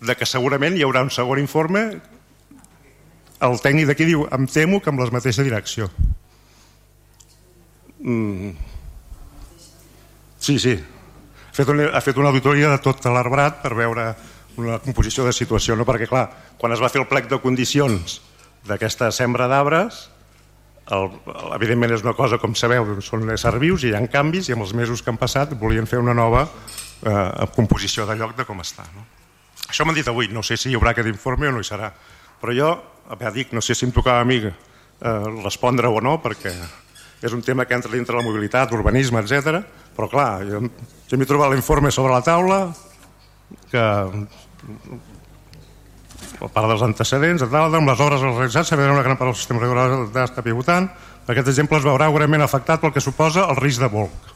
de 0.04 0.16
que 0.18 0.28
segurament 0.28 0.76
hi 0.76 0.84
haurà 0.84 1.04
un 1.04 1.12
segon 1.14 1.40
informe 1.40 1.84
el 3.44 3.56
tècnic 3.62 3.88
d'aquí 3.88 4.08
diu 4.08 4.26
em 4.32 4.46
temo 4.50 4.80
que 4.80 4.92
amb 4.92 5.02
la 5.02 5.10
mateixa 5.14 5.44
direcció 5.46 5.88
mm. 8.00 8.52
sí, 10.38 10.58
sí 10.58 10.76
ha 10.76 11.56
fet, 11.56 11.68
una, 11.70 11.90
ha 11.94 12.02
fet 12.04 12.20
una 12.20 12.32
auditoria 12.32 12.72
de 12.72 12.80
tot 12.82 13.04
l'arbrat 13.06 13.60
per 13.62 13.74
veure 13.78 14.12
una 14.60 14.78
composició 14.82 15.26
de 15.26 15.34
situació 15.34 15.76
no? 15.76 15.86
perquè 15.86 16.08
clar, 16.10 16.28
quan 16.58 16.72
es 16.74 16.82
va 16.82 16.90
fer 16.92 17.02
el 17.02 17.10
plec 17.10 17.28
de 17.30 17.40
condicions 17.42 18.20
d'aquesta 18.68 19.10
sembra 19.12 19.48
d'arbres 19.50 20.08
evidentment 21.56 21.94
és 21.96 22.04
una 22.04 22.12
cosa 22.16 22.36
com 22.40 22.56
sabeu 22.56 22.98
són 23.04 23.30
éssers 23.32 23.60
vius 23.60 23.84
i 23.84 23.92
hi 23.92 23.96
ha 23.96 24.02
canvis 24.12 24.50
i 24.50 24.56
amb 24.56 24.66
els 24.66 24.74
mesos 24.76 25.02
que 25.02 25.12
han 25.12 25.20
passat 25.20 25.56
volien 25.60 25.88
fer 25.88 26.00
una 26.02 26.16
nova 26.16 26.44
eh, 27.02 27.48
composició 27.56 28.06
de 28.06 28.16
lloc 28.20 28.36
de 28.36 28.46
com 28.48 28.60
està 28.62 28.86
no? 28.94 29.06
això 29.68 29.86
m'han 29.86 29.96
dit 29.96 30.08
avui, 30.08 30.28
no 30.28 30.42
sé 30.42 30.58
si 30.60 30.70
hi 30.70 30.78
haurà 30.78 30.94
aquest 30.94 31.10
informe 31.10 31.48
o 31.48 31.56
no 31.56 31.64
hi 31.64 31.68
serà 31.68 31.90
però 32.40 32.54
jo, 32.54 32.70
ja 33.20 33.34
dic, 33.34 33.52
no 33.56 33.62
sé 33.64 33.74
si 33.74 33.86
em 33.86 33.92
tocava 33.92 34.22
a 34.22 34.28
mi 34.28 34.40
eh, 34.44 34.52
respondre 35.42 35.88
o 35.88 36.00
no 36.04 36.18
perquè 36.22 36.54
és 37.24 37.32
un 37.32 37.40
tema 37.40 37.64
que 37.64 37.72
entra 37.72 37.92
dintre 37.92 38.16
la 38.18 38.24
mobilitat, 38.24 38.72
urbanisme, 38.76 39.22
etc. 39.24 39.62
però 39.96 40.10
clar, 40.12 40.44
jo, 40.44 40.60
jo 41.08 41.18
m'he 41.18 41.28
trobat 41.28 41.54
l'informe 41.54 41.90
sobre 41.94 42.12
la 42.12 42.20
taula 42.20 42.58
que 43.70 43.84
a 46.44 46.48
part 46.52 46.68
dels 46.68 46.82
antecedents, 46.84 47.44
a 47.44 47.48
tal, 47.48 47.74
amb 47.78 47.88
les 47.88 48.00
obres 48.02 48.20
realitzades, 48.20 48.68
s'ha 48.68 48.76
una 48.76 49.02
gran 49.06 49.16
part 49.16 49.30
del 49.30 49.38
sistema 49.38 49.62
regular 49.62 50.04
d'estar 50.12 50.44
pivotant. 50.44 50.90
Aquest 51.24 51.48
exemple 51.48 51.78
es 51.78 51.86
veurà 51.86 52.10
greument 52.12 52.44
afectat 52.44 52.82
pel 52.82 52.92
que 52.92 53.00
suposa 53.00 53.46
el 53.48 53.60
risc 53.60 53.80
de 53.80 53.88
volc. 53.88 54.33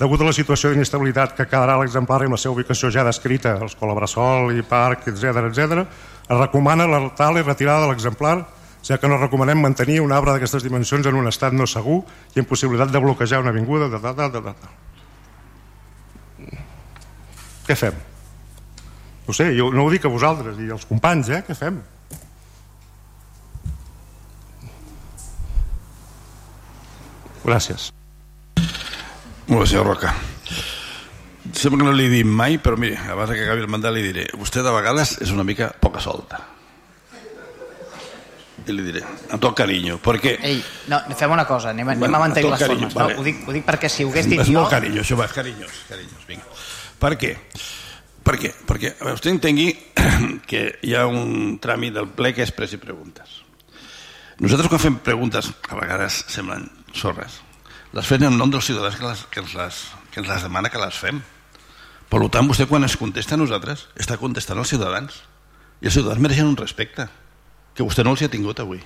Degut 0.00 0.20
a 0.22 0.26
la 0.26 0.32
situació 0.34 0.70
d'inestabilitat 0.72 1.36
que 1.36 1.46
quedarà 1.46 1.76
l'exemplar 1.78 2.22
amb 2.24 2.34
la 2.34 2.40
seva 2.40 2.54
ubicació 2.56 2.90
ja 2.90 3.04
descrita, 3.06 3.58
l'escola 3.60 3.94
Bressol 3.94 4.50
i 4.56 4.64
Parc, 4.66 5.06
etc 5.12 5.44
etc, 5.44 5.84
es 6.22 6.38
recomana 6.38 6.88
la 6.88 7.00
tal 7.18 7.38
i 7.38 7.44
retirada 7.44 7.84
de 7.84 7.92
l'exemplar, 7.92 8.36
ja 8.82 8.98
que 8.98 9.08
no 9.08 9.18
recomanem 9.20 9.60
mantenir 9.62 10.00
un 10.02 10.12
arbre 10.12 10.32
d'aquestes 10.34 10.64
dimensions 10.64 11.06
en 11.06 11.14
un 11.14 11.28
estat 11.30 11.52
no 11.54 11.66
segur 11.70 12.02
i 12.34 12.40
en 12.42 12.48
possibilitat 12.48 12.90
de 12.90 12.98
bloquejar 13.04 13.40
una 13.44 13.52
avinguda. 13.54 13.88
De, 13.92 13.98
de, 14.02 14.12
de, 14.18 14.28
de, 14.32 14.40
de. 14.48 14.52
Què 17.68 17.76
fem? 17.78 17.94
No 19.28 19.34
sé, 19.36 19.52
jo 19.54 19.70
no 19.70 19.86
ho 19.86 19.90
dic 19.92 20.04
a 20.04 20.10
vosaltres 20.10 20.58
i 20.58 20.70
als 20.74 20.88
companys, 20.88 21.30
eh? 21.30 21.42
Què 21.46 21.54
fem? 21.54 21.78
Gràcies. 27.42 27.92
Molt 29.52 29.66
bé, 29.66 29.68
senyor 29.68 29.84
Roca. 29.84 30.14
Sembla 31.52 31.82
que 31.82 31.84
no 31.84 31.92
li 31.92 32.06
he 32.06 32.12
dit 32.14 32.24
mai, 32.24 32.56
però 32.62 32.78
mire, 32.80 32.96
abans 33.12 33.34
que 33.34 33.42
acabi 33.44 33.60
el 33.60 33.68
mandat 33.68 33.92
li 33.92 34.00
diré 34.06 34.22
vostè 34.40 34.62
de 34.64 34.72
vegades 34.72 35.18
és 35.20 35.32
una 35.34 35.44
mica 35.44 35.68
poca 35.76 36.00
solta. 36.00 36.38
I 38.62 38.72
li 38.72 38.86
diré, 38.86 39.02
amb 39.28 39.42
tot 39.42 39.52
carinyo, 39.58 39.98
perquè... 40.00 40.36
Ei, 40.48 40.62
no, 40.88 41.02
fem 41.18 41.34
una 41.34 41.44
cosa, 41.44 41.74
anem, 41.74 41.90
anem 41.92 42.06
Bueno, 42.06 42.16
a 42.16 42.22
mantenir 42.22 42.48
les 42.54 42.64
carinyo, 42.64 42.88
formes. 42.88 42.96
vale. 42.96 43.18
No, 43.18 43.20
ho, 43.20 43.26
dic, 43.26 43.44
ho 43.44 43.56
dic 43.58 43.66
perquè 43.68 43.92
si 43.92 44.06
ho 44.06 44.12
hagués 44.14 44.30
dit 44.30 44.40
és 44.40 44.48
jo... 44.48 44.56
molt 44.56 44.72
carinyo, 44.72 45.02
això 45.04 45.18
va, 45.20 45.28
carinyos, 45.28 45.82
carinyos, 45.90 46.24
vinga. 46.30 46.48
Per 47.02 47.12
què? 47.20 47.34
Per 48.22 48.38
què? 48.38 48.54
Perquè 48.72 48.94
a 48.94 48.98
veure, 49.02 49.16
vostè 49.18 49.34
entengui 49.34 49.68
que 50.48 50.64
hi 50.80 50.96
ha 50.96 51.04
un 51.10 51.58
tràmit 51.60 51.98
del 51.98 52.08
ple 52.16 52.32
que 52.32 52.46
és 52.46 52.54
pres 52.56 52.72
i 52.78 52.80
preguntes. 52.80 53.40
Nosaltres 54.40 54.72
quan 54.72 54.86
fem 54.88 55.00
preguntes, 55.04 55.52
a 55.68 55.76
vegades 55.76 56.22
semblen 56.30 56.70
sorres, 56.96 57.42
les 57.92 58.08
fem 58.08 58.24
en 58.24 58.38
nom 58.38 58.50
dels 58.50 58.64
ciutadans 58.64 58.96
que, 58.96 59.04
les, 59.04 59.24
que, 59.28 59.42
ens 59.42 59.54
les, 59.58 59.80
que 60.12 60.20
ens 60.22 60.28
les 60.28 60.44
demana 60.46 60.70
que 60.72 60.80
les 60.80 60.96
fem. 60.96 61.20
Per 62.08 62.20
tant, 62.32 62.48
vostè 62.48 62.66
quan 62.68 62.84
es 62.84 62.96
contesta 63.00 63.36
a 63.36 63.40
nosaltres 63.40 63.86
està 64.00 64.18
contestant 64.20 64.60
als 64.60 64.72
ciutadans. 64.72 65.22
I 65.80 65.88
els 65.88 65.96
ciutadans 65.96 66.20
mereixen 66.22 66.48
un 66.48 66.56
respecte 66.56 67.08
que 67.76 67.84
vostè 67.84 68.04
no 68.04 68.12
els 68.14 68.24
ha 68.24 68.32
tingut 68.32 68.60
avui. 68.60 68.80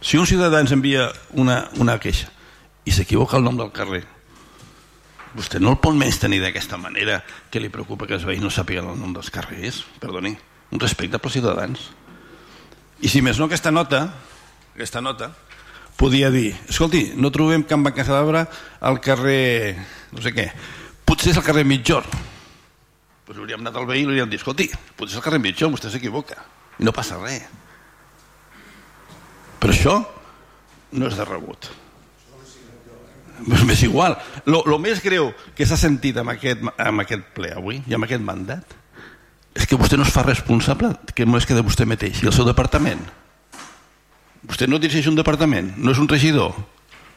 Si 0.00 0.20
un 0.20 0.28
ciutadà 0.28 0.60
ens 0.60 0.72
envia 0.72 1.08
una, 1.32 1.64
una 1.80 1.96
queixa 2.00 2.28
i 2.86 2.92
s'equivoca 2.92 3.40
el 3.40 3.44
nom 3.44 3.56
del 3.58 3.72
carrer, 3.74 4.04
vostè 5.36 5.60
no 5.60 5.72
el 5.74 5.80
pot 5.82 5.96
menys 5.96 6.20
tenir 6.22 6.38
d'aquesta 6.44 6.78
manera 6.80 7.22
que 7.50 7.60
li 7.60 7.72
preocupa 7.72 8.06
que 8.08 8.16
els 8.16 8.24
veïns 8.28 8.44
no 8.44 8.52
sàpiguen 8.52 8.92
el 8.92 9.00
nom 9.00 9.12
dels 9.16 9.32
carrers, 9.32 9.82
perdoni, 10.00 10.36
un 10.72 10.80
respecte 10.80 11.20
pels 11.20 11.40
ciutadans. 11.40 11.88
I 13.04 13.10
si 13.12 13.20
més 13.24 13.40
no 13.40 13.48
aquesta 13.48 13.72
nota, 13.72 14.06
aquesta 14.76 15.02
nota, 15.04 15.32
podia 15.96 16.30
dir, 16.30 16.50
escolti, 16.68 17.12
no 17.16 17.32
trobem 17.34 17.64
cap 17.68 17.80
banca 17.82 18.04
d'arbre 18.06 18.44
al 18.80 19.00
carrer, 19.04 19.76
no 20.12 20.24
sé 20.24 20.32
què, 20.36 20.50
potser 21.08 21.32
és 21.32 21.40
el 21.40 21.46
carrer 21.46 21.64
Mitjor. 21.68 22.04
Pues 23.26 23.38
hauríem 23.40 23.64
anat 23.64 23.80
al 23.80 23.88
veí 23.88 24.02
i 24.02 24.04
li 24.04 24.14
hauríem 24.14 24.30
dit, 24.30 24.40
escolti, 24.40 24.68
potser 24.96 25.16
és 25.16 25.20
el 25.20 25.24
carrer 25.24 25.42
Mitjor, 25.42 25.72
vostè 25.72 25.90
s'equivoca. 25.90 26.38
I 26.78 26.86
no 26.86 26.92
passa 26.94 27.18
res. 27.18 27.48
Però 29.58 29.72
això 29.72 29.96
no 30.92 31.08
és 31.08 31.16
de 31.16 31.24
rebut. 31.26 31.70
M'és 33.46 33.82
igual. 33.84 34.16
Lo 34.48 34.78
més 34.80 35.02
greu 35.04 35.32
que 35.56 35.66
s'ha 35.68 35.76
sentit 35.80 36.16
amb 36.20 36.32
aquest, 36.32 36.62
amb 36.80 37.04
aquest 37.04 37.32
ple 37.36 37.52
avui 37.52 37.82
i 37.84 37.96
amb 37.96 38.06
aquest 38.06 38.24
mandat 38.24 38.76
és 39.56 39.64
que 39.68 39.76
vostè 39.80 39.96
no 39.96 40.04
es 40.04 40.12
fa 40.12 40.24
responsable 40.24 40.92
que 41.16 41.26
no 41.26 41.40
és 41.40 41.48
que 41.48 41.56
de 41.56 41.64
vostè 41.64 41.86
mateix 41.88 42.22
i 42.22 42.28
el 42.28 42.34
seu 42.36 42.46
departament. 42.48 43.00
Vostè 44.46 44.68
no 44.70 44.78
dirigeix 44.78 45.08
un 45.10 45.18
departament, 45.18 45.74
no 45.76 45.92
és 45.92 45.98
un 46.02 46.08
regidor. 46.08 46.54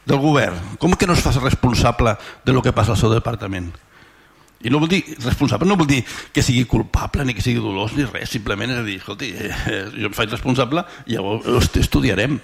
del 0.04 0.18
govern, 0.18 0.56
com 0.80 0.94
que 0.96 1.06
no 1.06 1.12
es 1.12 1.20
fa 1.22 1.30
responsable 1.36 2.16
de 2.44 2.52
lo 2.52 2.62
que 2.62 2.72
passa 2.72 2.94
al 2.96 2.98
seu 2.98 3.12
departament? 3.12 3.68
I 4.60 4.70
no 4.72 4.80
vol 4.80 4.90
dir, 4.92 5.00
responsable 5.24 5.68
no 5.68 5.76
vol 5.80 5.88
dir 5.88 6.02
que 6.34 6.42
sigui 6.44 6.66
culpable 6.68 7.24
ni 7.24 7.34
que 7.36 7.44
sigui 7.44 7.62
dolós 7.64 7.94
ni 7.96 8.04
res, 8.04 8.28
simplement 8.32 8.72
és 8.74 8.80
a 8.80 8.84
dir, 8.84 8.98
escolti, 9.00 9.30
eh, 9.32 9.52
jo 9.94 10.10
em 10.10 10.16
faig 10.16 10.32
responsable 10.32 10.84
i 11.06 11.16
llavors 11.16 11.70
estudiarem. 11.80 12.40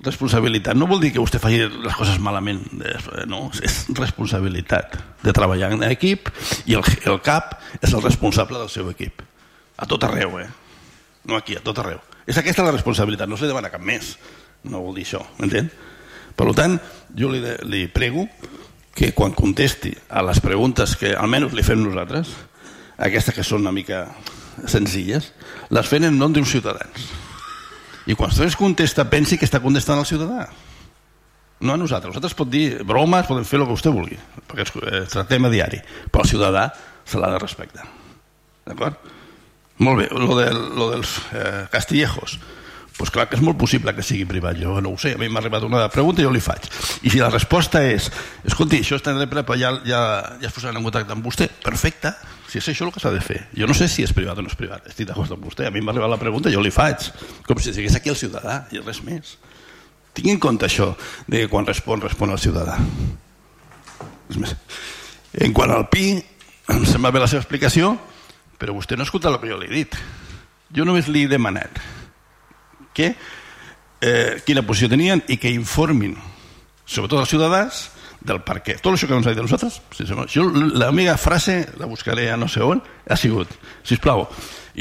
Responsabilitat 0.00 0.78
no 0.80 0.88
vol 0.88 1.02
dir 1.02 1.10
que 1.12 1.20
vostè 1.20 1.36
faci 1.42 1.58
les 1.60 1.96
coses 1.98 2.16
malament, 2.24 2.62
eh, 2.80 3.24
no, 3.28 3.50
és 3.60 3.82
responsabilitat 3.92 4.96
de 5.20 5.34
treballar 5.36 5.74
en 5.76 5.84
equip 5.90 6.30
i 6.64 6.78
el, 6.78 6.86
el 7.04 7.20
cap 7.20 7.58
és 7.80 7.92
el 7.92 8.00
responsable 8.06 8.60
del 8.62 8.72
seu 8.72 8.88
equip. 8.92 9.20
A 9.76 9.88
tot 9.88 10.04
arreu, 10.08 10.38
eh? 10.40 10.48
No 11.28 11.36
aquí, 11.36 11.60
a 11.60 11.64
tot 11.64 11.76
arreu. 11.80 12.00
És 12.30 12.38
aquesta 12.38 12.62
la 12.62 12.74
responsabilitat, 12.74 13.28
no 13.28 13.38
se 13.38 13.46
li 13.46 13.50
demana 13.50 13.72
cap 13.72 13.82
més. 13.82 14.14
No 14.70 14.84
vol 14.84 14.94
dir 15.00 15.06
això, 15.08 15.24
m'entén? 15.40 15.70
Per 16.38 16.46
tant, 16.54 16.76
jo 17.18 17.30
li, 17.32 17.40
li 17.66 17.86
prego 17.90 18.28
que 18.94 19.10
quan 19.16 19.34
contesti 19.34 19.90
a 20.08 20.22
les 20.26 20.38
preguntes 20.44 20.94
que 21.00 21.14
almenys 21.16 21.56
li 21.56 21.64
fem 21.66 21.80
nosaltres, 21.82 22.30
aquestes 23.00 23.34
que 23.34 23.46
són 23.46 23.64
una 23.64 23.74
mica 23.74 24.04
senzilles, 24.68 25.30
les 25.72 25.90
fem 25.90 26.06
en 26.06 26.18
nom 26.20 26.32
d'uns 26.32 26.50
ciutadans. 26.52 27.10
I 28.06 28.16
quan 28.18 28.32
es 28.46 28.56
contesta, 28.58 29.08
pensi 29.10 29.38
que 29.38 29.46
està 29.48 29.60
contestant 29.62 30.00
al 30.00 30.08
ciutadà. 30.08 30.48
No 31.60 31.74
a 31.74 31.80
nosaltres. 31.80 32.14
Nosaltres 32.14 32.36
pot 32.36 32.48
dir 32.48 32.82
bromes, 32.88 33.26
podem 33.28 33.44
fer 33.44 33.58
el 33.60 33.66
que 33.66 33.74
vostè 33.74 33.92
vulgui, 33.92 34.16
perquè 34.48 34.64
és 34.64 35.16
eh, 35.16 35.24
tema 35.28 35.50
diari, 35.52 35.80
però 36.10 36.24
el 36.24 36.30
ciutadà 36.30 36.70
se 37.04 37.20
l'ha 37.20 37.34
de 37.34 37.40
respectar. 37.42 37.84
D'acord? 38.68 39.18
Molt 39.80 40.02
bé, 40.02 40.08
lo, 40.12 40.36
de, 40.36 40.48
lo 40.76 40.90
dels 40.94 41.18
eh, 41.32 41.66
castillejos 41.72 42.38
pues 43.00 43.08
clar 43.08 43.30
que 43.30 43.38
és 43.38 43.40
molt 43.40 43.56
possible 43.56 43.94
que 43.96 44.02
sigui 44.04 44.26
privat, 44.28 44.58
jo 44.60 44.74
no 44.84 44.90
ho 44.92 44.98
sé, 45.00 45.14
a 45.16 45.18
mi 45.18 45.30
m'ha 45.32 45.40
arribat 45.40 45.64
una 45.64 45.86
pregunta 45.88 46.20
i 46.20 46.26
jo 46.26 46.32
li 46.34 46.42
faig. 46.44 46.66
I 47.00 47.08
si 47.08 47.22
la 47.22 47.30
resposta 47.32 47.80
és, 47.88 48.10
escolti, 48.44 48.82
això 48.84 48.98
està 48.98 49.14
en 49.14 49.22
però 49.30 49.56
ja, 49.56 49.70
ja, 49.88 50.00
ja 50.36 50.50
es 50.50 50.52
posaran 50.52 50.76
en 50.76 50.84
contacte 50.84 51.16
amb 51.16 51.24
vostè, 51.24 51.48
perfecte, 51.64 52.12
si 52.50 52.60
és 52.60 52.68
això 52.68 52.84
el 52.84 52.92
que 52.92 53.00
s'ha 53.00 53.14
de 53.14 53.22
fer. 53.24 53.38
Jo 53.56 53.64
no 53.70 53.76
sé 53.78 53.88
si 53.88 54.04
és 54.04 54.12
privat 54.12 54.36
o 54.36 54.44
no 54.44 54.52
és 54.52 54.58
privat, 54.58 54.84
estic 54.92 55.08
d'acord 55.08 55.32
amb 55.32 55.48
vostè, 55.48 55.64
a 55.64 55.72
mi 55.72 55.80
m'ha 55.80 55.94
arribat 55.94 56.12
la 56.12 56.20
pregunta 56.20 56.52
i 56.52 56.58
jo 56.58 56.60
li 56.60 56.74
faig, 56.74 57.08
com 57.48 57.56
si 57.56 57.72
sigués 57.72 57.96
aquí 57.96 58.12
el 58.12 58.20
ciutadà 58.20 58.66
i 58.68 58.84
res 58.84 59.00
més. 59.06 59.38
Tingui 60.12 60.36
en 60.36 60.44
compte 60.44 60.68
això, 60.68 60.92
de 61.24 61.46
quan 61.48 61.64
respon, 61.64 62.04
respon 62.04 62.36
al 62.36 62.42
ciutadà. 62.42 62.76
En 65.40 65.56
quant 65.56 65.72
al 65.72 65.88
PI, 65.88 66.08
em 66.76 66.84
sembla 66.84 67.16
bé 67.16 67.24
la 67.24 67.32
seva 67.32 67.40
explicació, 67.40 67.94
però 68.60 68.76
vostè 68.76 68.98
no 68.98 69.06
escolta 69.06 69.32
el 69.32 69.40
que 69.40 69.48
jo 69.50 69.58
li 69.58 69.70
he 69.70 69.78
dit. 69.80 69.96
Jo 70.76 70.84
només 70.86 71.08
li 71.08 71.24
he 71.24 71.30
demanat 71.30 71.80
que, 72.94 73.14
eh, 74.00 74.42
quina 74.46 74.62
posició 74.66 74.90
tenien 74.92 75.24
i 75.28 75.38
que 75.40 75.50
informin, 75.50 76.14
sobretot 76.84 77.24
els 77.24 77.32
ciutadans, 77.32 77.88
del 78.20 78.42
per 78.44 78.60
què. 78.60 78.76
Tot 78.80 78.94
això 78.94 79.08
que 79.08 79.16
ens 79.16 79.26
ha 79.26 79.32
dit 79.32 79.40
de 79.40 79.46
nosaltres, 79.46 79.80
jo, 80.32 80.46
la 80.52 80.90
meva 80.92 81.16
frase, 81.16 81.62
la 81.80 81.88
buscaré 81.88 82.28
a 82.30 82.36
no 82.36 82.48
sé 82.52 82.60
on, 82.60 82.82
ha 83.08 83.16
sigut, 83.16 83.48
si 83.82 83.96
plau, 83.96 84.26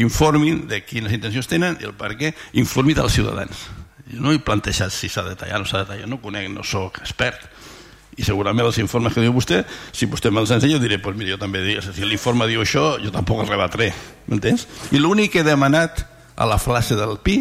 informin 0.03 0.65
de 0.67 0.81
quines 0.85 1.13
intencions 1.15 1.47
tenen 1.47 1.79
i 1.79 1.87
el 1.87 1.95
per 1.97 2.15
què, 2.19 2.33
informi 2.59 2.95
dels 2.97 3.15
ciutadans. 3.15 3.67
Jo 4.09 4.23
no 4.25 4.33
he 4.33 4.41
plantejat 4.43 4.91
si 4.91 5.09
s'ha 5.09 5.23
de 5.23 5.37
tallar 5.39 5.61
o 5.61 5.63
no 5.63 5.69
s'ha 5.69 5.83
de 5.83 5.93
tallar, 5.93 6.09
no 6.09 6.19
conec, 6.21 6.49
no 6.51 6.65
sóc 6.65 6.99
expert. 6.99 7.47
I 8.19 8.25
segurament 8.27 8.67
els 8.67 8.77
informes 8.83 9.15
que 9.15 9.23
diu 9.23 9.31
vostè, 9.35 9.61
si 9.95 10.09
vostè 10.11 10.31
me'ls 10.33 10.51
ensenya, 10.51 10.75
jo 10.75 10.83
diré, 10.83 10.99
pues 10.99 11.15
mira, 11.15 11.31
jo 11.33 11.39
també 11.39 11.61
dic, 11.63 11.81
si 11.95 12.03
l'informe 12.03 12.49
diu 12.49 12.65
això, 12.65 12.97
jo 12.99 13.13
tampoc 13.15 13.45
el 13.45 13.51
rebatré, 13.53 13.93
m'entens? 14.27 14.67
I 14.91 14.99
l'únic 14.99 15.33
que 15.33 15.43
he 15.43 15.47
demanat 15.47 16.03
a 16.35 16.47
la 16.49 16.59
frase 16.59 16.97
del 16.99 17.17
PI 17.23 17.39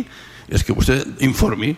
és 0.54 0.64
que 0.64 0.76
vostè 0.76 1.00
informi 1.26 1.74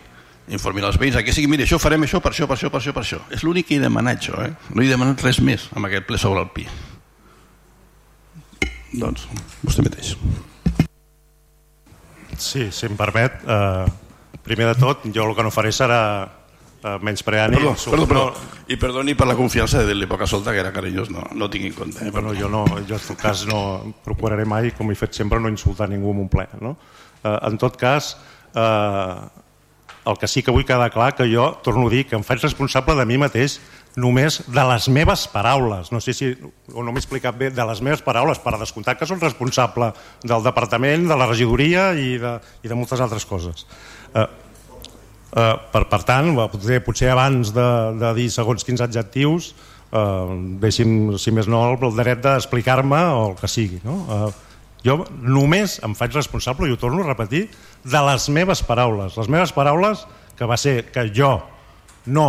informi 0.50 0.82
els 0.82 0.98
veïns, 0.98 1.18
que 1.22 1.34
sigui, 1.34 1.46
mire, 1.50 1.62
això 1.62 1.78
farem 1.78 2.02
això 2.02 2.18
per 2.22 2.32
això, 2.32 2.46
per 2.50 2.56
això, 2.56 2.70
per 2.72 2.80
això, 2.80 2.94
per 2.94 3.04
això. 3.04 3.20
És 3.30 3.44
l'únic 3.46 3.68
que 3.68 3.76
he 3.78 3.82
demanat 3.82 4.18
això, 4.18 4.40
eh? 4.42 4.50
No 4.74 4.82
he 4.82 4.88
demanat 4.90 5.22
res 5.22 5.38
més 5.46 5.68
amb 5.76 5.86
aquest 5.86 6.08
ple 6.08 6.18
sobre 6.18 6.42
el 6.42 6.50
PI. 6.56 6.66
Doncs, 8.98 9.28
vostè 9.62 9.84
mateix. 9.86 10.16
Sí, 12.40 12.66
si 12.72 12.86
em 12.88 12.96
permet, 12.98 13.44
eh, 13.46 13.86
primer 14.42 14.72
de 14.72 14.76
tot, 14.80 15.06
jo 15.14 15.28
el 15.28 15.36
que 15.36 15.46
no 15.46 15.54
faré 15.54 15.70
serà 15.76 16.00
eh, 16.82 16.96
menys 17.02 17.22
preani. 17.26 17.56
Perdó, 17.56 17.74
perdó, 17.90 18.06
perdó, 18.06 18.26
I 18.70 18.76
perdoni 18.78 19.16
per 19.18 19.26
la 19.26 19.36
confiança 19.38 19.80
de 19.82 19.90
dir-li 19.90 20.06
poca 20.06 20.28
solta, 20.30 20.54
que 20.54 20.62
era 20.62 20.72
carinyós, 20.72 21.10
no, 21.10 21.24
no 21.34 21.50
tinc 21.50 21.66
en 21.70 21.76
compte. 21.76 22.06
Eh? 22.06 22.12
Bueno, 22.14 22.34
jo, 22.38 22.48
no, 22.52 22.64
jo 22.86 22.96
en 22.96 23.06
tot 23.08 23.18
cas 23.20 23.44
no 23.48 23.60
procuraré 24.04 24.46
mai, 24.46 24.70
com 24.76 24.92
he 24.92 24.98
fet 24.98 25.16
sempre, 25.18 25.40
no 25.40 25.50
insultar 25.50 25.90
ningú 25.90 26.14
en 26.14 26.24
un 26.26 26.30
ple. 26.32 26.46
No? 26.62 26.76
Eh, 27.24 27.36
en 27.50 27.58
tot 27.58 27.76
cas, 27.80 28.14
eh, 28.54 29.20
el 30.06 30.16
que 30.18 30.28
sí 30.30 30.42
que 30.42 30.52
vull 30.54 30.64
quedar 30.64 30.90
clar 30.94 31.14
que 31.14 31.26
jo, 31.28 31.50
torno 31.64 31.88
a 31.88 31.92
dir, 31.92 32.06
que 32.08 32.16
em 32.16 32.24
faig 32.24 32.40
responsable 32.42 32.96
de 32.96 33.06
mi 33.06 33.18
mateix 33.20 33.58
només 34.00 34.38
de 34.46 34.64
les 34.70 34.86
meves 34.88 35.26
paraules. 35.28 35.90
No 35.92 36.00
sé 36.00 36.14
si 36.14 36.30
o 36.72 36.84
no 36.84 36.94
m'he 36.94 37.02
explicat 37.02 37.36
bé, 37.36 37.50
de 37.50 37.66
les 37.66 37.82
meves 37.82 38.04
paraules, 38.06 38.38
per 38.38 38.54
descomptar 38.58 38.96
que 38.96 39.08
soc 39.08 39.20
responsable 39.22 39.90
del 40.22 40.46
departament, 40.46 41.08
de 41.10 41.18
la 41.18 41.26
regidoria 41.26 41.90
i 41.98 42.14
de, 42.22 42.36
i 42.62 42.70
de 42.70 42.78
moltes 42.78 43.02
altres 43.02 43.26
coses. 43.26 43.66
Eh, 44.14 44.26
eh, 45.36 45.56
per, 45.72 45.84
per 45.90 46.02
tant, 46.08 46.32
potser, 46.52 46.80
potser 46.84 47.10
abans 47.12 47.52
de, 47.54 47.68
de 48.00 48.12
dir 48.18 48.28
segons 48.32 48.66
quins 48.66 48.82
adjectius, 48.84 49.52
eh, 49.92 50.36
deixi'm, 50.62 51.16
si 51.18 51.34
més 51.34 51.50
no, 51.50 51.64
el 51.74 51.98
dret 51.98 52.22
d'explicar-me 52.24 53.02
o 53.16 53.26
el 53.30 53.36
que 53.40 53.50
sigui. 53.50 53.80
No? 53.86 54.00
Eh, 54.04 54.30
jo 54.86 55.02
només 55.20 55.78
em 55.84 55.94
faig 55.96 56.14
responsable, 56.16 56.68
i 56.68 56.74
ho 56.74 56.80
torno 56.80 57.04
a 57.04 57.10
repetir, 57.10 57.48
de 57.84 58.04
les 58.08 58.28
meves 58.32 58.64
paraules. 58.64 59.16
Les 59.16 59.28
meves 59.28 59.52
paraules 59.56 60.06
que 60.38 60.48
va 60.48 60.56
ser 60.56 60.86
que 60.92 61.10
jo 61.12 61.36
no 62.06 62.28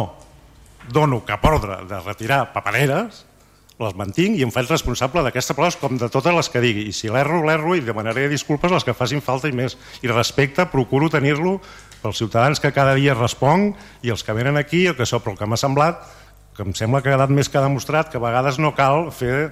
dono 0.91 1.21
cap 1.23 1.43
ordre 1.45 1.83
de 1.87 1.99
retirar 2.01 2.49
papereres, 2.53 3.25
les 3.81 3.95
mantinc 3.97 4.37
i 4.37 4.43
em 4.45 4.51
faig 4.53 4.67
responsable 4.69 5.23
d'aquestes 5.25 5.55
paraules 5.57 5.77
com 5.81 5.95
de 5.97 6.09
totes 6.11 6.35
les 6.35 6.49
que 6.53 6.61
digui. 6.61 6.83
I 6.89 6.93
si 6.93 7.09
l'erro, 7.09 7.41
l'erro 7.47 7.73
i 7.77 7.81
demanaré 7.85 8.27
disculpes 8.29 8.73
les 8.73 8.85
que 8.85 8.93
facin 8.93 9.23
falta 9.25 9.49
i 9.49 9.55
més. 9.55 9.77
I 10.03 10.11
respecte, 10.11 10.67
procuro 10.69 11.09
tenir-lo 11.09 11.59
pels 12.01 12.19
ciutadans 12.21 12.59
que 12.59 12.73
cada 12.75 12.95
dia 12.97 13.15
responc 13.17 13.77
i 14.05 14.11
els 14.13 14.23
que 14.25 14.35
venen 14.37 14.57
aquí, 14.57 14.85
el 14.89 14.97
que 14.97 15.05
so, 15.05 15.21
però 15.21 15.35
el 15.35 15.39
que 15.39 15.49
m'ha 15.49 15.59
semblat, 15.59 16.01
que 16.57 16.65
em 16.65 16.73
sembla 16.77 17.01
que 17.01 17.11
ha 17.11 17.15
quedat 17.15 17.33
més 17.33 17.49
que 17.49 17.61
demostrat, 17.63 18.09
que 18.11 18.19
a 18.19 18.23
vegades 18.23 18.59
no 18.59 18.73
cal 18.75 19.09
fer 19.15 19.51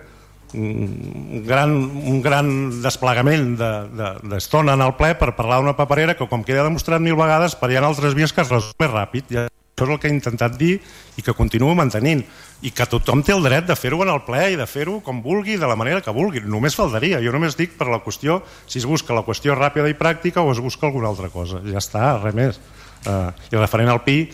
un 0.54 1.44
gran, 1.46 1.76
un 2.10 2.22
gran 2.26 2.48
desplegament 2.82 3.54
d'estona 3.60 4.74
de, 4.74 4.78
de, 4.78 4.80
en 4.80 4.86
el 4.88 4.96
ple 4.98 5.14
per 5.20 5.36
parlar 5.38 5.60
d'una 5.62 5.76
paperera 5.78 6.16
que 6.18 6.28
com 6.30 6.44
queda 6.44 6.66
demostrat 6.66 7.02
mil 7.04 7.18
vegades 7.20 7.56
per 7.60 7.70
hi 7.70 7.78
ha 7.78 7.86
altres 7.86 8.18
vies 8.18 8.34
que 8.34 8.42
es 8.42 8.50
resol 8.50 8.74
més 8.82 8.92
ràpid. 8.92 9.30
Ja, 9.30 9.46
això 9.80 9.88
és 9.88 9.96
el 9.96 10.00
que 10.02 10.10
he 10.10 10.16
intentat 10.16 10.58
dir 10.60 10.76
i 11.16 11.24
que 11.24 11.36
continuo 11.38 11.72
mantenint. 11.78 12.26
I 12.60 12.74
que 12.76 12.88
tothom 12.92 13.24
té 13.24 13.32
el 13.32 13.46
dret 13.46 13.70
de 13.70 13.78
fer-ho 13.80 14.02
en 14.04 14.12
el 14.12 14.20
ple 14.28 14.42
i 14.52 14.60
de 14.60 14.68
fer-ho 14.68 14.98
com 15.06 15.22
vulgui, 15.24 15.56
de 15.56 15.68
la 15.70 15.78
manera 15.80 16.04
que 16.04 16.12
vulgui. 16.12 16.44
Només 16.44 16.76
faltaria, 16.76 17.22
jo 17.24 17.32
només 17.32 17.56
dic 17.56 17.78
per 17.80 17.88
la 17.88 18.02
qüestió 18.04 18.42
si 18.68 18.82
es 18.82 18.88
busca 18.90 19.16
la 19.16 19.24
qüestió 19.24 19.56
ràpida 19.56 19.88
i 19.88 19.96
pràctica 19.96 20.44
o 20.44 20.52
es 20.52 20.60
busca 20.60 20.88
alguna 20.90 21.08
altra 21.08 21.32
cosa, 21.32 21.64
ja 21.64 21.80
està, 21.80 22.18
res 22.20 22.36
més. 22.36 22.60
Uh, 23.08 23.32
i 23.48 23.56
referent 23.56 23.88
al 23.88 24.02
PI 24.04 24.26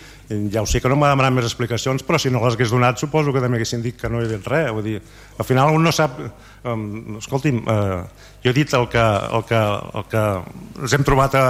ja 0.50 0.64
ho 0.64 0.66
sé 0.66 0.80
que 0.82 0.90
no 0.90 0.96
m'ha 0.98 1.12
demanat 1.12 1.36
més 1.36 1.46
explicacions, 1.46 2.02
però 2.02 2.18
si 2.18 2.32
no 2.34 2.40
les 2.42 2.56
hagués 2.56 2.72
donat 2.74 2.98
suposo 2.98 3.30
que 3.34 3.42
també 3.44 3.60
haguessin 3.60 3.84
dit 3.84 3.98
que 4.00 4.10
no 4.10 4.24
he 4.24 4.30
dit 4.30 4.48
res. 4.50 4.72
Vull 4.74 4.88
dir, 4.88 4.96
al 5.38 5.46
final 5.46 5.76
un 5.76 5.86
no 5.86 5.94
sap... 5.94 6.18
Um, 6.66 7.20
escolti'm, 7.20 7.60
uh, 7.70 8.32
jo 8.42 8.50
he 8.50 8.56
dit 8.58 8.72
el 8.74 8.88
que, 8.90 9.04
el 9.38 9.44
que, 9.46 9.60
el 10.00 10.06
que 10.10 10.24
ens 10.82 10.96
hem 10.98 11.06
trobat 11.06 11.38
a, 11.38 11.44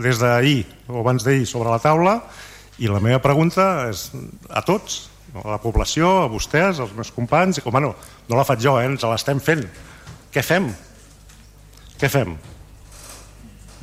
des 0.00 0.16
d'ahir 0.16 0.62
o 0.88 1.02
abans 1.02 1.26
d'ahir 1.26 1.44
sobre 1.44 1.68
la 1.68 1.82
taula 1.82 2.14
i 2.82 2.90
la 2.90 3.00
meva 3.02 3.22
pregunta 3.22 3.88
és 3.88 4.08
a 4.50 4.62
tots, 4.66 5.06
a 5.38 5.46
la 5.54 5.60
població, 5.62 6.10
a 6.22 6.30
vostès, 6.30 6.82
als 6.82 6.94
meus 6.96 7.12
companys, 7.14 7.58
i 7.58 7.64
com, 7.64 7.74
bueno, 7.74 7.94
no 8.28 8.38
la 8.38 8.46
faig 8.48 8.64
jo, 8.64 8.76
eh, 8.80 8.88
ens 8.90 9.06
l'estem 9.06 9.40
fent. 9.40 9.62
Què 10.32 10.42
fem? 10.44 10.72
Què 12.00 12.10
fem? 12.10 12.34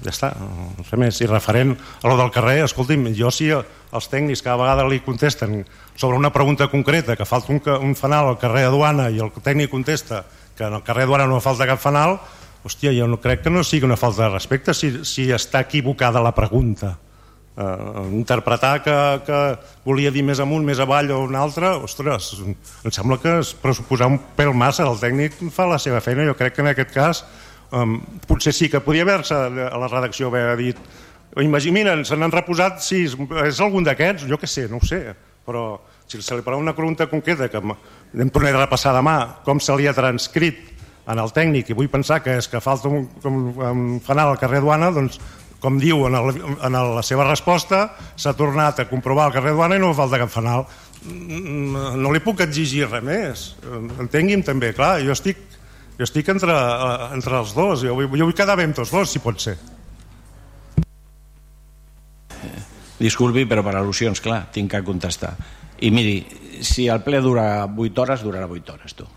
ja 0.03 0.11
està, 0.13 0.29
no 0.39 0.85
sé 0.87 0.97
més. 0.99 1.19
I 1.21 1.27
referent 1.29 1.75
a 1.75 2.09
lo 2.09 2.17
del 2.19 2.31
carrer, 2.31 2.61
escolti'm, 2.65 3.09
jo 3.17 3.31
si 3.33 3.49
els 3.51 4.09
tècnics 4.11 4.43
cada 4.45 4.59
vegada 4.61 4.87
li 4.87 5.01
contesten 5.03 5.63
sobre 5.95 6.17
una 6.17 6.31
pregunta 6.33 6.69
concreta, 6.71 7.17
que 7.19 7.27
falta 7.27 7.53
un, 7.53 7.61
un 7.83 7.95
fanal 7.99 8.31
al 8.31 8.39
carrer 8.39 8.67
Aduana 8.69 9.09
i 9.09 9.19
el 9.23 9.31
tècnic 9.43 9.71
contesta 9.71 10.23
que 10.57 10.67
en 10.67 10.77
el 10.77 10.83
carrer 10.87 11.07
Aduana 11.07 11.27
no 11.27 11.41
falta 11.43 11.67
cap 11.67 11.81
fanal, 11.81 12.17
hòstia, 12.63 12.93
jo 12.95 13.07
no 13.07 13.19
crec 13.23 13.43
que 13.45 13.53
no 13.53 13.63
sigui 13.63 13.87
una 13.87 13.99
falta 13.99 14.27
de 14.27 14.33
respecte 14.35 14.75
si, 14.75 14.91
si 15.07 15.29
està 15.35 15.63
equivocada 15.67 16.23
la 16.23 16.35
pregunta. 16.35 16.97
Uh, 17.59 18.05
interpretar 18.15 18.77
que, 18.85 18.93
que 19.27 19.37
volia 19.83 20.13
dir 20.15 20.21
més 20.23 20.39
amunt, 20.39 20.63
més 20.63 20.79
avall 20.79 21.09
o 21.11 21.17
un 21.25 21.35
altre, 21.35 21.73
ostres, 21.83 22.29
em 22.39 22.93
sembla 22.95 23.17
que 23.19 23.33
és 23.41 23.49
pressuposar 23.59 24.07
un 24.07 24.15
pèl 24.37 24.53
massa, 24.55 24.85
el 24.87 24.95
tècnic 25.01 25.35
fa 25.51 25.65
la 25.67 25.79
seva 25.83 25.99
feina, 25.99 26.23
jo 26.29 26.37
crec 26.39 26.55
que 26.55 26.63
en 26.63 26.69
aquest 26.71 26.93
cas 26.95 27.19
um, 27.75 27.97
potser 28.29 28.53
sí 28.55 28.69
que 28.71 28.79
podia 28.79 29.03
haver-se 29.03 29.35
a 29.35 29.75
la 29.75 29.91
redacció 29.91 30.31
haver 30.31 30.55
dit 30.61 30.79
imaginen, 31.43 32.05
se 32.07 32.15
n'han 32.15 32.31
reposat 32.31 32.79
sis 32.79 33.17
és 33.43 33.59
algun 33.59 33.83
d'aquests? 33.83 34.29
Jo 34.31 34.39
que 34.39 34.47
sé, 34.47 34.69
no 34.71 34.79
ho 34.79 34.87
sé 34.87 35.09
però 35.49 35.81
si 36.07 36.21
se 36.21 36.35
li 36.37 36.45
parla 36.45 36.59
una 36.61 36.75
pregunta 36.77 37.07
concreta 37.09 37.49
que 37.49 37.59
em 37.59 38.29
tornaré 38.29 38.57
a 38.57 38.65
repassar 38.65 38.93
demà 38.95 39.41
com 39.45 39.59
se 39.61 39.75
li 39.77 39.87
ha 39.89 39.95
transcrit 39.97 40.67
en 41.09 41.17
el 41.17 41.31
tècnic 41.33 41.71
i 41.71 41.77
vull 41.77 41.89
pensar 41.89 42.19
que 42.21 42.35
és 42.37 42.47
que 42.49 42.61
falta 42.61 42.89
un, 42.89 43.07
un, 43.25 43.37
un 43.57 43.85
fanal 44.05 44.33
al 44.33 44.41
carrer 44.41 44.61
Duana 44.61 44.91
doncs 44.93 45.17
com 45.59 45.79
diu 45.79 46.05
en, 46.07 46.15
el, 46.15 46.41
en 46.65 46.77
la 46.95 47.03
seva 47.05 47.27
resposta, 47.27 47.85
s'ha 48.15 48.35
tornat 48.37 48.79
a 48.79 48.87
comprovar 48.89 49.29
el 49.29 49.35
carrer 49.35 49.55
Duana 49.55 49.79
i 49.79 49.83
no 49.83 49.93
falta 49.97 50.21
cap 50.21 50.31
fanal. 50.31 50.65
Mm, 51.03 51.95
no 51.99 52.13
li 52.13 52.21
puc 52.23 52.43
exigir 52.45 52.87
res 52.87 53.03
més. 53.05 53.45
Entengui'm 53.99 54.43
també, 54.47 54.71
clar, 54.75 54.97
jo 55.05 55.15
estic, 55.15 55.41
jo 55.99 56.07
estic 56.07 56.31
entre, 56.31 56.55
eh, 56.55 57.11
entre 57.17 57.39
els 57.41 57.53
dos, 57.57 57.83
jo 57.83 57.97
vull, 57.97 58.09
jo 58.15 58.29
vull 58.29 58.37
quedar 58.37 58.57
bé 58.59 58.67
amb 58.69 58.79
tots 58.79 58.95
dos, 58.95 59.11
si 59.11 59.23
pot 59.23 59.39
ser. 59.43 59.57
Disculpi, 62.99 63.45
però 63.47 63.63
per 63.63 63.77
al·lusions, 63.79 64.19
clar, 64.19 64.45
tinc 64.51 64.73
que 64.73 64.83
contestar. 64.83 65.31
I 65.79 65.91
miri, 65.95 66.17
si 66.67 66.89
el 66.91 66.99
ple 67.05 67.21
dura 67.23 67.63
8 67.63 68.03
hores, 68.03 68.23
durarà 68.27 68.47
8 68.51 68.75
hores, 68.75 68.95
tu. 68.99 69.07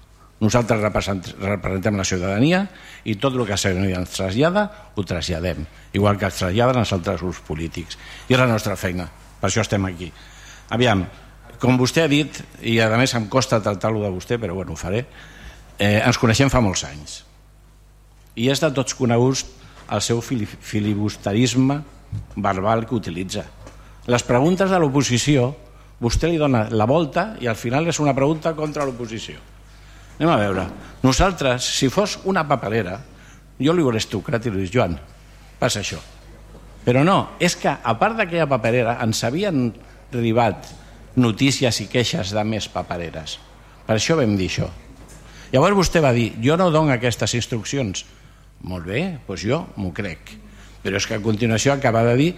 Nosaltres 0.42 0.80
representem 0.82 1.94
la 1.94 2.04
ciutadania 2.04 2.64
i 3.06 3.14
tot 3.22 3.36
el 3.36 3.44
que 3.46 3.54
ens 3.54 4.14
trasllada 4.16 4.64
ho 4.96 5.04
traslladem, 5.06 5.60
igual 5.94 6.18
que 6.18 6.26
es 6.26 6.40
traslladen 6.40 6.80
els 6.80 6.92
altres 6.96 7.20
grups 7.22 7.38
polítics. 7.46 7.98
I 8.26 8.34
és 8.34 8.40
la 8.40 8.48
nostra 8.50 8.74
feina, 8.74 9.06
per 9.38 9.48
això 9.48 9.62
estem 9.62 9.86
aquí. 9.86 10.08
Aviam, 10.74 11.04
com 11.62 11.78
vostè 11.78 12.02
ha 12.02 12.10
dit, 12.10 12.40
i 12.58 12.80
a 12.82 12.88
més 12.98 13.14
em 13.14 13.28
costa 13.30 13.60
tractar-lo 13.62 14.02
de 14.02 14.10
vostè, 14.10 14.40
però 14.42 14.56
bueno, 14.58 14.74
ho 14.74 14.80
faré, 14.80 15.04
eh, 15.78 16.00
ens 16.00 16.18
coneixem 16.18 16.50
fa 16.50 16.64
molts 16.64 16.82
anys. 16.90 17.20
I 18.34 18.50
és 18.50 18.58
de 18.58 18.72
tots 18.74 18.98
coneguts 18.98 19.44
el 19.94 20.02
seu 20.02 20.18
filibusterisme 20.24 21.78
verbal 22.34 22.82
que 22.88 22.98
utilitza. 22.98 23.46
Les 24.10 24.26
preguntes 24.26 24.74
de 24.74 24.82
l'oposició, 24.82 25.52
vostè 26.02 26.34
li 26.34 26.42
dona 26.42 26.66
la 26.74 26.90
volta 26.90 27.36
i 27.38 27.46
al 27.46 27.54
final 27.54 27.86
és 27.86 28.02
una 28.02 28.16
pregunta 28.16 28.56
contra 28.58 28.82
l'oposició 28.82 29.52
Anem 30.18 30.32
a 30.32 30.38
veure. 30.40 30.66
Nosaltres, 31.02 31.66
si 31.78 31.88
fos 31.90 32.18
una 32.30 32.44
papelera, 32.48 32.98
jo 33.62 33.74
li 33.74 33.82
hauré 33.82 34.02
trucat 34.06 34.46
i 34.46 34.52
li 34.52 34.62
dius, 34.62 34.72
Joan, 34.74 34.96
passa 35.58 35.80
això. 35.82 35.98
Però 36.82 37.04
no, 37.06 37.34
és 37.38 37.54
que 37.58 37.70
a 37.70 37.94
part 37.98 38.18
d'aquella 38.18 38.48
paperera 38.50 38.96
ens 39.04 39.22
havien 39.24 39.68
arribat 40.12 40.68
notícies 41.16 41.80
i 41.82 41.88
queixes 41.90 42.32
de 42.34 42.44
més 42.44 42.68
papereres. 42.72 43.38
Per 43.86 43.96
això 43.96 44.16
vam 44.18 44.34
dir 44.38 44.48
això. 44.50 44.68
Llavors 45.52 45.76
vostè 45.76 46.00
va 46.00 46.14
dir, 46.16 46.32
jo 46.42 46.56
no 46.56 46.70
dono 46.72 46.94
aquestes 46.94 47.34
instruccions. 47.36 48.06
Molt 48.66 48.86
bé, 48.88 49.02
doncs 49.26 49.44
jo 49.46 49.60
m'ho 49.76 49.92
crec. 49.94 50.36
Però 50.82 50.98
és 50.98 51.06
que 51.06 51.18
a 51.18 51.22
continuació 51.22 51.74
acaba 51.74 52.02
de 52.06 52.16
dir, 52.18 52.30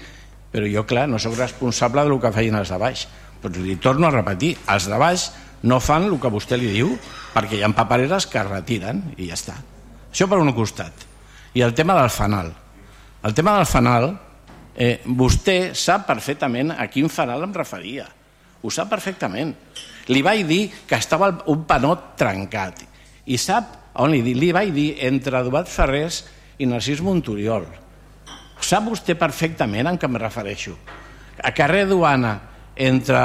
però 0.53 0.69
jo, 0.71 0.85
clar, 0.89 1.07
no 1.09 1.21
sóc 1.23 1.37
responsable 1.39 2.05
del 2.05 2.21
que 2.21 2.33
feien 2.35 2.59
els 2.59 2.73
de 2.73 2.79
baix. 2.81 3.07
Doncs 3.43 3.61
li 3.61 3.77
torno 3.81 4.09
a 4.09 4.13
repetir, 4.15 4.55
els 4.73 4.89
de 4.91 4.99
baix 5.01 5.29
no 5.65 5.81
fan 5.81 6.11
el 6.11 6.19
que 6.21 6.33
vostè 6.33 6.59
li 6.61 6.69
diu 6.75 6.93
perquè 7.35 7.59
hi 7.59 7.65
ha 7.65 7.71
papereres 7.73 8.27
que 8.29 8.41
es 8.41 8.51
retiren 8.51 9.01
i 9.17 9.31
ja 9.31 9.39
està. 9.39 9.57
Això 10.11 10.29
per 10.31 10.39
un 10.39 10.53
costat. 10.55 11.07
I 11.55 11.63
el 11.65 11.75
tema 11.75 11.97
del 11.97 12.11
fanal. 12.13 12.53
El 13.25 13.35
tema 13.35 13.57
del 13.57 13.67
fanal, 13.67 14.11
eh, 14.77 15.01
vostè 15.07 15.75
sap 15.75 16.07
perfectament 16.07 16.75
a 16.77 16.87
quin 16.93 17.09
fanal 17.09 17.43
em 17.47 17.55
referia. 17.55 18.05
Ho 18.63 18.71
sap 18.71 18.91
perfectament. 18.91 19.55
Li 20.09 20.21
vaig 20.23 20.45
dir 20.47 20.71
que 20.87 20.97
estava 21.01 21.31
un 21.47 21.65
panot 21.65 22.13
trencat. 22.21 22.85
I 23.27 23.39
sap 23.39 23.95
on 24.05 24.11
li, 24.13 24.35
li 24.35 24.53
vaig 24.53 24.73
dir 24.75 24.89
entre 25.07 25.41
Eduard 25.41 25.69
Ferrés 25.71 26.25
i 26.59 26.67
Narcís 26.67 27.01
Montoriol. 27.01 27.65
Sap 28.61 28.85
vostè 28.85 29.17
perfectament 29.17 29.89
en 29.89 29.99
què 29.99 30.09
em 30.09 30.21
refereixo. 30.21 30.77
A 31.43 31.53
carrer 31.57 31.87
Duana, 31.89 32.35
entre 32.77 33.19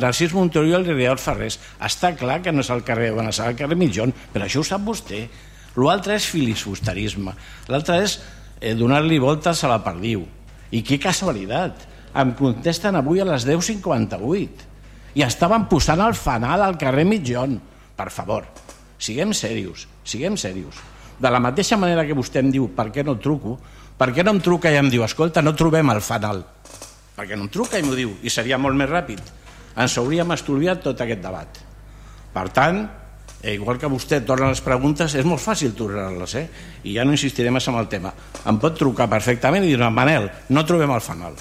Narcís 0.00 0.34
Montoriol 0.36 0.84
i 0.86 0.94
Riol 0.94 1.20
Ferrés. 1.20 1.58
Està 1.80 2.12
clar 2.18 2.40
que 2.44 2.52
no 2.52 2.60
és 2.64 2.70
el 2.72 2.84
carrer 2.84 3.10
de 3.10 3.16
Benassar, 3.16 3.48
el 3.50 3.58
carrer 3.58 3.78
Mitjón, 3.78 4.12
però 4.32 4.46
això 4.46 4.60
ho 4.60 4.66
sap 4.66 4.84
vostè. 4.84 5.24
L'altre 5.80 6.18
és 6.18 6.28
filibusterisme, 6.28 7.32
l'altre 7.72 8.02
és 8.04 8.18
eh, 8.60 8.74
donar-li 8.76 9.18
voltes 9.22 9.64
a 9.64 9.72
la 9.72 9.80
perdiu. 9.84 10.26
I 10.72 10.82
que 10.84 11.00
casualitat, 11.00 11.86
em 12.20 12.34
contesten 12.36 12.96
avui 12.98 13.22
a 13.22 13.28
les 13.28 13.46
10.58 13.48 14.68
i 15.16 15.24
estaven 15.24 15.64
posant 15.68 16.00
el 16.04 16.16
fanal 16.16 16.64
al 16.64 16.78
carrer 16.80 17.06
Mitjón. 17.08 17.58
Per 17.96 18.08
favor, 18.12 18.44
siguem 19.00 19.32
serios, 19.36 19.86
siguem 20.04 20.36
serios. 20.36 20.76
De 21.20 21.30
la 21.30 21.40
mateixa 21.40 21.78
manera 21.80 22.04
que 22.04 22.16
vostè 22.16 22.40
em 22.42 22.50
diu 22.52 22.68
per 22.76 22.90
què 22.92 23.04
no 23.04 23.16
truco, 23.20 23.56
per 23.96 24.10
què 24.12 24.24
no 24.24 24.34
em 24.36 24.40
truca 24.44 24.72
i 24.72 24.76
em 24.80 24.88
diu 24.92 25.04
escolta, 25.04 25.44
no 25.44 25.56
trobem 25.56 25.88
el 25.92 26.00
fanal 26.04 26.44
perquè 27.16 27.36
no 27.36 27.46
em 27.46 27.52
truca 27.52 27.78
i 27.78 27.84
m'ho 27.84 27.94
diu, 27.96 28.16
i 28.22 28.32
seria 28.32 28.58
molt 28.58 28.76
més 28.78 28.90
ràpid. 28.90 29.20
Ens 29.82 29.96
hauríem 30.00 30.32
estalviat 30.34 30.82
tot 30.84 31.00
aquest 31.00 31.22
debat. 31.24 31.60
Per 32.32 32.46
tant, 32.52 32.82
eh, 33.42 33.54
igual 33.54 33.78
que 33.78 33.90
vostè 33.90 34.22
torna 34.24 34.48
les 34.52 34.60
preguntes, 34.64 35.14
és 35.14 35.28
molt 35.28 35.40
fàcil 35.42 35.74
tornar-les, 35.76 36.34
eh? 36.40 36.46
i 36.84 36.96
ja 36.96 37.04
no 37.04 37.12
insistiré 37.12 37.50
més 37.50 37.68
en 37.68 37.78
el 37.80 37.88
tema. 37.88 38.12
Em 38.46 38.58
pot 38.58 38.76
trucar 38.78 39.08
perfectament 39.12 39.64
i 39.64 39.72
dir, 39.74 39.90
Manel, 39.90 40.30
no 40.48 40.64
trobem 40.64 40.92
el 40.92 41.00
fanal. 41.04 41.36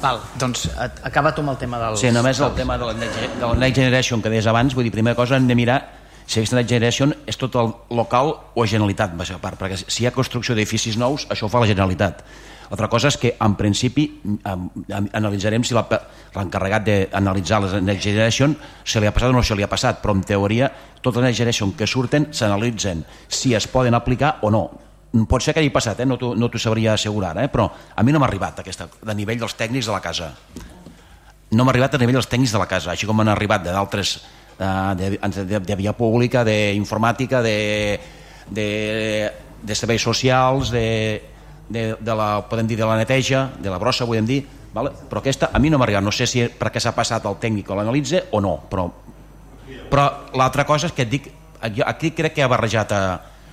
Val, 0.00 0.18
doncs 0.36 0.66
acaba 0.76 1.32
tu 1.34 1.40
amb 1.40 1.54
el 1.54 1.60
tema 1.60 1.78
del... 1.80 1.96
Sí, 1.96 2.10
només 2.12 2.40
el 2.44 2.52
tema 2.54 2.76
de 2.76 2.90
la, 2.90 2.92
de 2.92 3.46
la 3.46 3.54
Next 3.56 3.80
Generation 3.80 4.20
que 4.20 4.32
deies 4.32 4.46
abans, 4.46 4.74
vull 4.76 4.84
dir, 4.84 4.92
primera 4.92 5.16
cosa 5.16 5.38
hem 5.40 5.46
de 5.48 5.56
mirar 5.56 5.78
si 6.26 6.40
aquesta 6.40 6.58
Next 6.58 6.68
Generation 6.68 7.14
és 7.24 7.38
tot 7.40 7.56
el 7.56 7.72
local 7.96 8.34
o 8.52 8.66
Generalitat, 8.66 9.14
part, 9.40 9.56
perquè 9.56 9.78
si 9.80 10.04
hi 10.04 10.10
ha 10.10 10.12
construcció 10.12 10.54
d'edificis 10.54 10.98
nous, 11.00 11.24
això 11.32 11.46
ho 11.46 11.52
fa 11.52 11.64
la 11.64 11.70
Generalitat 11.70 12.20
altra 12.70 12.88
cosa 12.88 13.08
és 13.12 13.18
que, 13.20 13.34
en 13.40 13.54
principi, 13.58 14.06
analitzarem 14.46 15.64
si 15.64 15.76
l'encarregat 15.76 16.86
d'analitzar 16.86 17.60
les 17.62 17.76
Next 17.82 18.04
Generation 18.04 18.56
se 18.84 19.00
li 19.00 19.06
ha 19.06 19.14
passat 19.14 19.30
o 19.30 19.36
no 19.36 19.42
se 19.42 19.56
li 19.56 19.66
ha 19.66 19.70
passat, 19.70 20.00
però 20.02 20.16
en 20.16 20.24
teoria 20.26 20.70
totes 21.00 21.20
les 21.20 21.30
Next 21.30 21.42
Generation 21.42 21.72
que 21.78 21.86
surten 21.86 22.28
s'analitzen 22.32 23.04
si 23.28 23.54
es 23.54 23.68
poden 23.70 23.94
aplicar 23.94 24.38
o 24.42 24.50
no. 24.50 24.64
Pot 25.30 25.42
ser 25.42 25.54
que 25.54 25.62
hagi 25.62 25.70
passat, 25.72 26.00
eh? 26.02 26.06
no 26.06 26.18
t'ho 26.20 26.34
no 26.36 26.50
sabria 26.58 26.94
assegurar, 26.94 27.36
eh? 27.40 27.48
però 27.48 27.70
a 27.70 28.02
mi 28.02 28.12
no 28.12 28.20
m'ha 28.20 28.26
arribat 28.28 28.60
aquesta, 28.60 28.88
de 29.02 29.14
nivell 29.14 29.38
dels 29.40 29.54
tècnics 29.56 29.86
de 29.86 29.94
la 29.94 30.02
casa. 30.04 30.32
No 31.52 31.64
m'ha 31.64 31.72
arribat 31.72 31.94
a 31.94 32.00
nivell 32.02 32.18
dels 32.18 32.28
tècnics 32.28 32.52
de 32.52 32.60
la 32.60 32.66
casa, 32.68 32.90
així 32.92 33.06
com 33.06 33.22
han 33.22 33.30
arribat 33.32 33.64
d'altres 33.64 34.18
de, 34.58 34.68
de, 34.98 35.44
de, 35.44 35.60
de 35.60 35.76
via 35.78 35.94
pública, 35.96 36.42
d'informàtica, 36.44 37.40
de, 37.42 38.00
de, 38.50 39.30
de 39.62 39.74
serveis 39.74 40.02
socials, 40.02 40.70
de, 40.74 41.22
de, 41.68 41.96
de 42.00 42.14
la, 42.14 42.46
podem 42.48 42.68
dir 42.68 42.78
de 42.78 42.86
la 42.86 42.96
neteja, 42.98 43.50
de 43.58 43.70
la 43.70 43.78
brossa, 43.82 44.06
podem 44.06 44.26
dir, 44.26 44.42
vale? 44.74 44.92
però 45.08 45.22
aquesta 45.22 45.50
a 45.52 45.60
mi 45.62 45.70
no 45.70 45.78
m'ha 45.78 45.88
arribat, 45.88 46.04
no 46.04 46.12
sé 46.14 46.26
si 46.30 46.44
perquè 46.46 46.82
s'ha 46.82 46.94
passat 46.96 47.24
el 47.26 47.38
tècnic 47.42 47.70
o 47.70 47.78
l'analitza 47.78 48.26
o 48.32 48.42
no, 48.44 48.58
però, 48.70 48.86
però 49.90 50.06
l'altra 50.36 50.66
cosa 50.68 50.90
és 50.90 50.94
que 50.94 51.06
et 51.06 51.10
dic, 51.10 51.30
aquí 51.60 52.12
crec 52.14 52.36
que 52.36 52.44
ha 52.44 52.50
barrejat 52.52 52.92
a, 52.92 53.02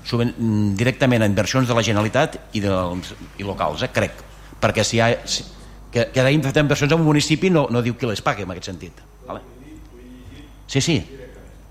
sovint, 0.03 0.33
mm, 0.37 0.75
directament 0.75 1.23
a 1.23 1.29
inversions 1.29 1.67
de 1.67 1.73
la 1.73 1.83
Generalitat 1.83 2.37
i, 2.53 2.61
dels, 2.63 3.13
i 3.39 3.47
locals, 3.47 3.83
eh, 3.83 3.91
crec, 3.91 4.23
perquè 4.61 4.83
si 4.83 4.97
hi 4.97 5.01
ha, 5.01 5.09
si, 5.25 5.45
que, 5.91 6.09
que 6.11 6.21
hagin 6.21 6.43
fet 6.43 6.59
inversions 6.61 6.91
en 6.91 6.99
un 6.99 7.07
municipi 7.07 7.49
no, 7.49 7.67
no 7.71 7.81
diu 7.81 7.95
qui 7.95 8.09
les 8.09 8.21
pagui 8.21 8.43
en 8.43 8.51
aquest 8.51 8.71
sentit. 8.71 9.03
Vale? 9.27 9.41
Sí, 10.67 10.81
sí, 10.81 10.97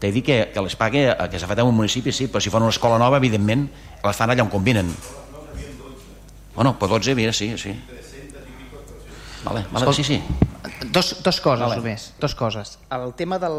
t'he 0.00 0.12
dit 0.12 0.24
que, 0.24 0.38
que 0.54 0.64
les 0.64 0.76
pagui, 0.78 1.04
que 1.30 1.38
s'ha 1.38 1.50
fet 1.50 1.62
en 1.62 1.68
un 1.68 1.76
municipi, 1.76 2.12
sí, 2.14 2.28
però 2.28 2.40
si 2.40 2.50
fan 2.50 2.64
una 2.64 2.74
escola 2.74 2.98
nova, 2.98 3.20
evidentment, 3.20 3.68
les 4.02 4.16
fan 4.16 4.32
allà 4.32 4.46
on 4.46 4.52
convinen. 4.52 4.88
Bueno, 6.54 6.78
pues 6.78 6.90
12, 6.90 7.14
mira, 7.14 7.32
sí, 7.32 7.56
sí. 7.56 7.70
Vale, 9.44 9.66
vale, 9.70 9.86
Escolta, 9.86 9.92
sí, 9.92 10.04
sí. 10.04 10.22
Dos, 10.90 11.22
dos 11.22 11.40
coses 11.40 11.66
vale. 11.66 11.76
només, 11.80 12.12
dos 12.20 12.34
coses. 12.34 12.78
El 12.90 13.14
tema 13.18 13.38
del, 13.42 13.56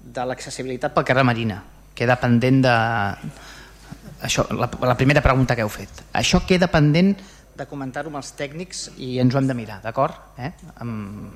de 0.00 0.24
l'accessibilitat 0.28 0.94
pel 0.96 1.04
carrer 1.08 1.24
Marina 1.26 1.62
queda 1.96 2.16
pendent 2.20 2.62
de... 2.64 2.76
Això, 4.26 4.46
la, 4.56 4.68
la 4.88 4.96
primera 4.96 5.20
pregunta 5.24 5.56
que 5.56 5.64
heu 5.64 5.72
fet. 5.72 6.04
Això 6.16 6.40
queda 6.48 6.70
pendent 6.72 7.14
de 7.56 7.66
comentar-ho 7.68 8.12
amb 8.12 8.20
els 8.20 8.32
tècnics 8.36 8.86
i 9.00 9.16
ens 9.20 9.34
ho 9.34 9.40
hem 9.40 9.48
de 9.48 9.56
mirar, 9.56 9.80
d'acord? 9.84 10.16
Eh? 10.40 10.52
Um, 10.84 11.32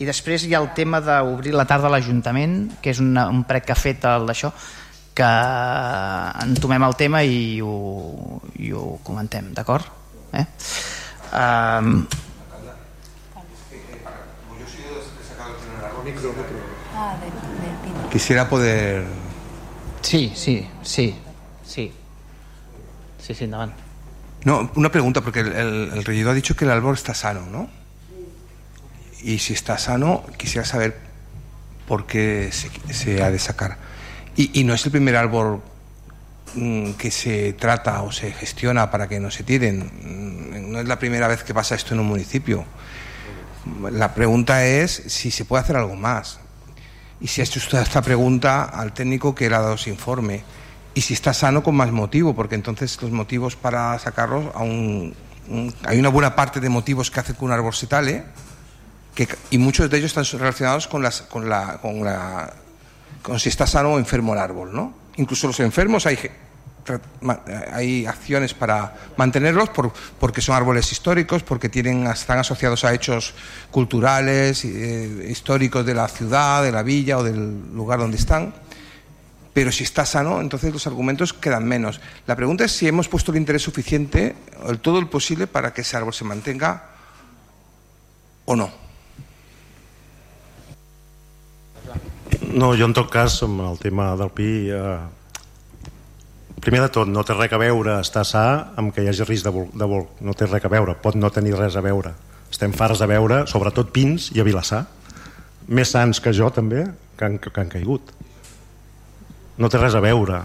I 0.00 0.08
després 0.08 0.44
hi 0.46 0.54
ha 0.54 0.60
el 0.62 0.70
tema 0.76 1.00
d'obrir 1.04 1.52
la 1.56 1.66
tarda 1.68 1.88
a 1.88 1.92
l'Ajuntament, 1.92 2.62
que 2.80 2.92
és 2.92 3.00
una, 3.04 3.26
un 3.32 3.44
prec 3.48 3.68
que 3.68 3.76
ha 3.76 3.80
fet 3.80 4.04
el 4.08 4.28
d'això, 4.28 4.52
que 5.20 6.46
entomem 6.46 6.86
el 6.86 6.96
tema 6.96 7.20
i 7.26 7.60
ho, 7.60 8.40
i 8.56 8.72
ho 8.72 8.96
comentem, 9.04 9.52
d'acord? 9.56 9.84
Eh? 10.32 10.46
Um... 11.36 12.06
Quisiera 18.10 18.48
poder... 18.48 19.04
Sí, 20.02 20.32
sí, 20.34 20.66
sí, 20.82 21.14
sí. 21.62 21.92
Sí, 23.20 23.34
sí, 23.34 23.44
endavant. 23.44 23.72
No, 24.44 24.70
una 24.74 24.90
pregunta, 24.90 25.20
porque 25.20 25.40
el, 25.40 25.52
el, 25.52 25.92
el 25.92 26.04
regidor 26.04 26.32
ha 26.32 26.34
dicho 26.34 26.56
que 26.56 26.64
el 26.64 26.70
árbol 26.70 26.94
está 26.94 27.14
sano, 27.14 27.46
¿no? 27.46 27.68
Y 29.22 29.38
si 29.38 29.52
está 29.52 29.76
sano, 29.78 30.24
quisiera 30.38 30.64
saber 30.64 30.98
por 31.86 32.06
qué 32.06 32.50
se, 32.52 32.70
se 32.92 33.22
ha 33.22 33.30
de 33.30 33.38
sacar. 33.38 33.76
Y, 34.36 34.64
no 34.64 34.74
es 34.74 34.84
el 34.86 34.92
primer 34.92 35.16
árbol 35.16 35.60
mm, 36.54 36.92
que 36.92 37.10
se 37.10 37.52
trata 37.52 38.02
o 38.02 38.12
se 38.12 38.32
gestiona 38.32 38.90
para 38.90 39.08
que 39.08 39.20
no 39.20 39.30
se 39.30 39.42
tiren. 39.42 39.90
Mm, 40.02 40.72
no 40.72 40.80
es 40.80 40.88
la 40.88 40.98
primera 40.98 41.28
vez 41.28 41.42
que 41.42 41.52
pasa 41.52 41.74
esto 41.74 41.94
en 41.94 42.00
un 42.00 42.06
municipio. 42.06 42.64
La 43.90 44.14
pregunta 44.14 44.64
es 44.64 44.90
si 44.90 45.30
se 45.30 45.44
puede 45.44 45.62
hacer 45.62 45.76
algo 45.76 45.96
más. 45.96 46.40
Y 47.20 47.26
si 47.26 47.42
ha 47.42 47.44
hecho 47.44 47.58
usted 47.58 47.78
esta 47.78 48.00
pregunta 48.00 48.64
al 48.64 48.94
técnico 48.94 49.34
que 49.34 49.50
le 49.50 49.56
ha 49.56 49.60
dado 49.60 49.74
ese 49.74 49.90
informe. 49.90 50.42
y 50.92 51.02
si 51.02 51.14
está 51.14 51.32
sano 51.32 51.62
con 51.62 51.76
más 51.76 51.92
motivo, 51.92 52.34
porque 52.34 52.56
entonces 52.56 53.00
los 53.00 53.12
motivos 53.12 53.54
para 53.54 53.96
sacarlos, 53.98 54.46
aún, 54.54 55.14
hay 55.84 55.98
una 55.98 56.08
buena 56.08 56.34
parte 56.34 56.58
de 56.58 56.68
motivos 56.68 57.10
que 57.10 57.20
hacen 57.20 57.36
que 57.36 57.44
un 57.44 57.52
árbol 57.52 57.74
se 57.74 57.86
tale, 57.86 58.24
y 59.50 59.58
muchos 59.58 59.90
de 59.90 59.98
ellos 59.98 60.16
están 60.16 60.40
relacionados 60.40 60.86
con, 60.86 61.02
las, 61.02 61.22
con, 61.22 61.48
la, 61.48 61.78
con, 61.78 62.04
la, 62.04 62.54
con 63.22 63.38
si 63.38 63.48
está 63.48 63.66
sano 63.66 63.94
o 63.94 63.98
enfermo 63.98 64.32
el 64.34 64.40
árbol. 64.40 64.74
¿no? 64.74 64.94
Incluso 65.16 65.46
los 65.46 65.60
enfermos 65.60 66.06
hay, 66.06 66.18
hay 67.72 68.06
acciones 68.06 68.54
para 68.54 68.96
mantenerlos 69.16 69.68
por, 69.70 69.92
porque 70.18 70.40
son 70.40 70.56
árboles 70.56 70.90
históricos, 70.92 71.42
porque 71.42 71.68
tienen, 71.68 72.06
están 72.06 72.38
asociados 72.38 72.84
a 72.84 72.94
hechos 72.94 73.34
culturales, 73.70 74.64
eh, 74.64 75.26
históricos 75.28 75.84
de 75.86 75.94
la 75.94 76.08
ciudad, 76.08 76.62
de 76.62 76.72
la 76.72 76.82
villa 76.82 77.18
o 77.18 77.22
del 77.22 77.74
lugar 77.74 77.98
donde 77.98 78.16
están 78.16 78.52
pero 79.52 79.72
si 79.72 79.84
está 79.84 80.06
sano, 80.06 80.40
entonces 80.40 80.72
los 80.72 80.86
argumentos 80.86 81.32
quedan 81.32 81.64
menos. 81.64 82.00
La 82.26 82.36
pregunta 82.36 82.64
es 82.64 82.72
si 82.72 82.86
hemos 82.86 83.08
puesto 83.08 83.32
el 83.32 83.38
interés 83.38 83.62
suficiente, 83.62 84.36
el 84.66 84.78
todo 84.78 84.98
el 84.98 85.08
posible, 85.08 85.46
para 85.46 85.74
que 85.74 85.80
ese 85.80 85.96
árbol 85.96 86.14
se 86.14 86.24
mantenga 86.24 86.90
o 88.44 88.54
no. 88.54 88.79
No, 92.48 92.72
jo 92.74 92.88
en 92.88 92.96
tot 92.96 93.10
cas, 93.12 93.42
amb 93.44 93.60
el 93.68 93.78
tema 93.78 94.14
del 94.16 94.30
pi, 94.34 94.70
eh, 94.72 94.98
primer 96.60 96.80
de 96.86 96.88
tot, 96.94 97.08
no 97.08 97.24
té 97.24 97.36
res 97.36 97.52
a 97.52 97.60
veure 97.60 97.98
estar 98.00 98.24
sa 98.24 98.44
amb 98.80 98.94
que 98.94 99.04
hi 99.04 99.10
hagi 99.12 99.28
risc 99.28 99.44
de 99.44 99.52
vol, 99.54 99.68
de 99.74 99.86
vol. 99.86 100.08
No 100.20 100.34
té 100.34 100.48
res 100.48 100.64
a 100.64 100.72
veure, 100.72 100.96
pot 100.96 101.14
no 101.14 101.30
tenir 101.30 101.54
res 101.58 101.76
a 101.76 101.84
veure. 101.84 102.14
Estem 102.50 102.72
farts 102.72 102.98
de 102.98 103.06
veure, 103.06 103.44
sobretot 103.46 103.92
pins 103.92 104.30
i 104.34 104.40
a 104.40 104.46
Vilassar, 104.48 104.86
més 105.68 105.92
sants 105.92 106.18
que 106.20 106.32
jo 106.34 106.48
també, 106.50 106.88
que 107.16 107.28
han, 107.28 107.38
que 107.38 107.60
han 107.60 107.68
caigut 107.68 108.10
no 109.60 109.68
té 109.68 109.78
res 109.78 109.94
a 109.94 110.00
veure 110.00 110.40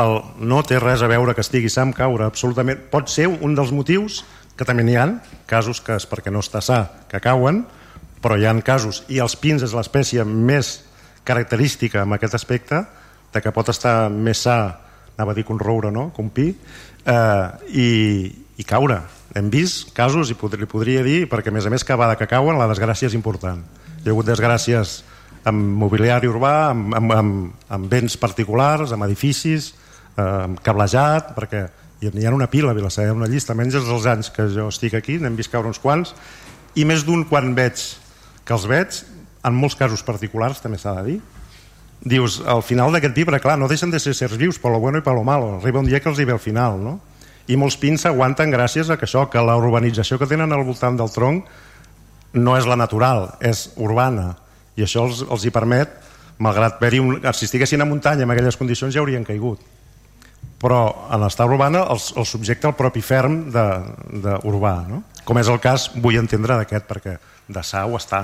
el, 0.00 0.18
no 0.44 0.60
té 0.68 0.78
res 0.80 1.02
a 1.02 1.08
veure 1.10 1.34
que 1.34 1.44
estigui 1.44 1.72
Sam 1.72 1.94
caure 1.96 2.28
absolutament, 2.28 2.86
pot 2.92 3.08
ser 3.12 3.26
un 3.30 3.56
dels 3.56 3.72
motius 3.74 4.22
que 4.56 4.66
també 4.68 4.84
n'hi 4.84 4.98
han 5.00 5.16
casos 5.48 5.80
que 5.84 5.96
és 5.96 6.06
perquè 6.08 6.32
no 6.32 6.44
està 6.44 6.60
sa 6.64 6.82
que 7.10 7.22
cauen 7.24 7.64
però 8.20 8.36
hi 8.36 8.46
han 8.48 8.60
casos 8.60 9.02
i 9.08 9.20
els 9.24 9.36
pins 9.40 9.64
és 9.64 9.74
l'espècie 9.76 10.26
més 10.28 10.74
característica 11.24 12.02
en 12.02 12.16
aquest 12.16 12.34
aspecte 12.38 12.84
de 13.32 13.42
que 13.42 13.52
pot 13.54 13.68
estar 13.70 14.10
més 14.10 14.42
sa 14.46 14.56
anava 15.16 15.32
a 15.32 15.36
dir 15.36 15.44
que 15.44 15.52
un 15.52 15.60
roure 15.60 15.90
no? 15.92 16.10
que 16.14 16.22
un 16.22 16.30
pi 16.34 16.48
eh, 16.50 17.46
i, 17.70 17.88
i 18.56 18.64
caure 18.64 19.02
hem 19.36 19.50
vist 19.52 19.92
casos 19.94 20.32
i 20.32 20.38
podria, 20.38 20.66
podria 20.66 21.04
dir 21.06 21.28
perquè 21.30 21.52
a 21.52 21.54
més 21.54 21.66
a 21.66 21.70
més 21.70 21.84
de 21.84 22.16
que 22.18 22.30
cauen 22.30 22.58
la 22.58 22.68
desgràcia 22.70 23.08
és 23.08 23.14
important 23.14 23.62
hi 24.00 24.08
ha 24.08 24.14
hagut 24.14 24.26
desgràcies 24.26 25.02
amb 25.44 25.76
mobiliari 25.80 26.28
urbà, 26.28 26.70
amb, 26.70 26.94
amb, 26.94 27.12
amb, 27.12 27.52
amb 27.72 27.88
béns 27.90 28.16
particulars, 28.20 28.92
amb 28.92 29.06
edificis, 29.06 29.72
eh, 30.16 30.22
amb 30.22 30.60
cablejat, 30.64 31.34
perquè 31.36 31.66
hi 32.00 32.26
ha 32.26 32.34
una 32.34 32.48
pila 32.48 32.72
a 32.72 32.76
Vilassar, 32.76 33.10
una 33.12 33.28
llista, 33.28 33.54
menys 33.54 33.76
dels 33.76 34.06
anys 34.08 34.30
que 34.32 34.48
jo 34.52 34.68
estic 34.72 34.96
aquí, 34.96 35.18
n'hem 35.20 35.36
vist 35.36 35.52
caure 35.52 35.68
uns 35.68 35.80
quants, 35.80 36.14
i 36.76 36.84
més 36.84 37.04
d'un 37.04 37.24
quan 37.28 37.54
veig 37.56 37.80
que 38.44 38.56
els 38.56 38.66
veig, 38.68 39.02
en 39.44 39.56
molts 39.56 39.76
casos 39.78 40.02
particulars 40.06 40.60
també 40.60 40.78
s'ha 40.78 40.94
de 41.00 41.04
dir, 41.06 41.18
dius, 42.00 42.40
al 42.48 42.62
final 42.64 42.92
d'aquest 42.92 43.16
llibre, 43.16 43.40
clar, 43.40 43.58
no 43.60 43.68
deixen 43.68 43.92
de 43.92 44.00
ser 44.00 44.14
sers 44.16 44.36
vius, 44.40 44.58
per 44.58 44.72
lo 44.72 44.80
bueno 44.80 45.00
i 45.00 45.04
per 45.04 45.14
lo 45.14 45.24
malo, 45.24 45.56
arriba 45.58 45.80
un 45.80 45.88
dia 45.88 46.00
que 46.00 46.08
els 46.08 46.20
hi 46.20 46.28
ve 46.28 46.36
al 46.36 46.42
final, 46.42 46.78
no? 46.80 46.98
I 47.50 47.56
molts 47.58 47.76
pins 47.80 48.04
s'aguanten 48.04 48.52
gràcies 48.52 48.90
a 48.90 48.96
que 48.96 49.08
això, 49.08 49.26
que 49.28 49.42
la 49.42 49.56
urbanització 49.58 50.18
que 50.20 50.28
tenen 50.30 50.52
al 50.52 50.64
voltant 50.64 50.96
del 50.96 51.10
tronc 51.10 51.48
no 52.32 52.54
és 52.56 52.68
la 52.68 52.78
natural, 52.78 53.32
és 53.40 53.70
urbana, 53.76 54.36
i 54.76 54.86
això 54.86 55.04
els, 55.08 55.24
els 55.28 55.44
hi 55.44 55.52
permet 55.52 55.92
malgrat 56.40 56.78
haver-hi 56.78 57.02
un, 57.04 57.18
si 57.36 57.46
estiguessin 57.46 57.82
a 57.84 57.88
muntanya 57.88 58.24
en 58.24 58.32
aquelles 58.32 58.56
condicions 58.56 58.94
ja 58.94 59.02
haurien 59.02 59.26
caigut 59.26 59.60
però 60.60 61.08
en 61.12 61.20
l'estat 61.22 61.48
urbana 61.48 61.84
els, 61.92 62.10
els 62.16 62.32
subjecta 62.32 62.68
el 62.70 62.76
propi 62.76 63.02
ferm 63.04 63.42
de, 63.52 63.66
de 64.24 64.36
urbà 64.48 64.74
no? 64.88 65.02
com 65.24 65.40
és 65.40 65.48
el 65.52 65.60
cas, 65.60 65.90
vull 66.00 66.18
entendre 66.20 66.56
d'aquest 66.60 66.88
perquè 66.88 67.16
de 67.50 67.64
sa 67.66 67.84
ho 67.86 67.96
està 67.98 68.22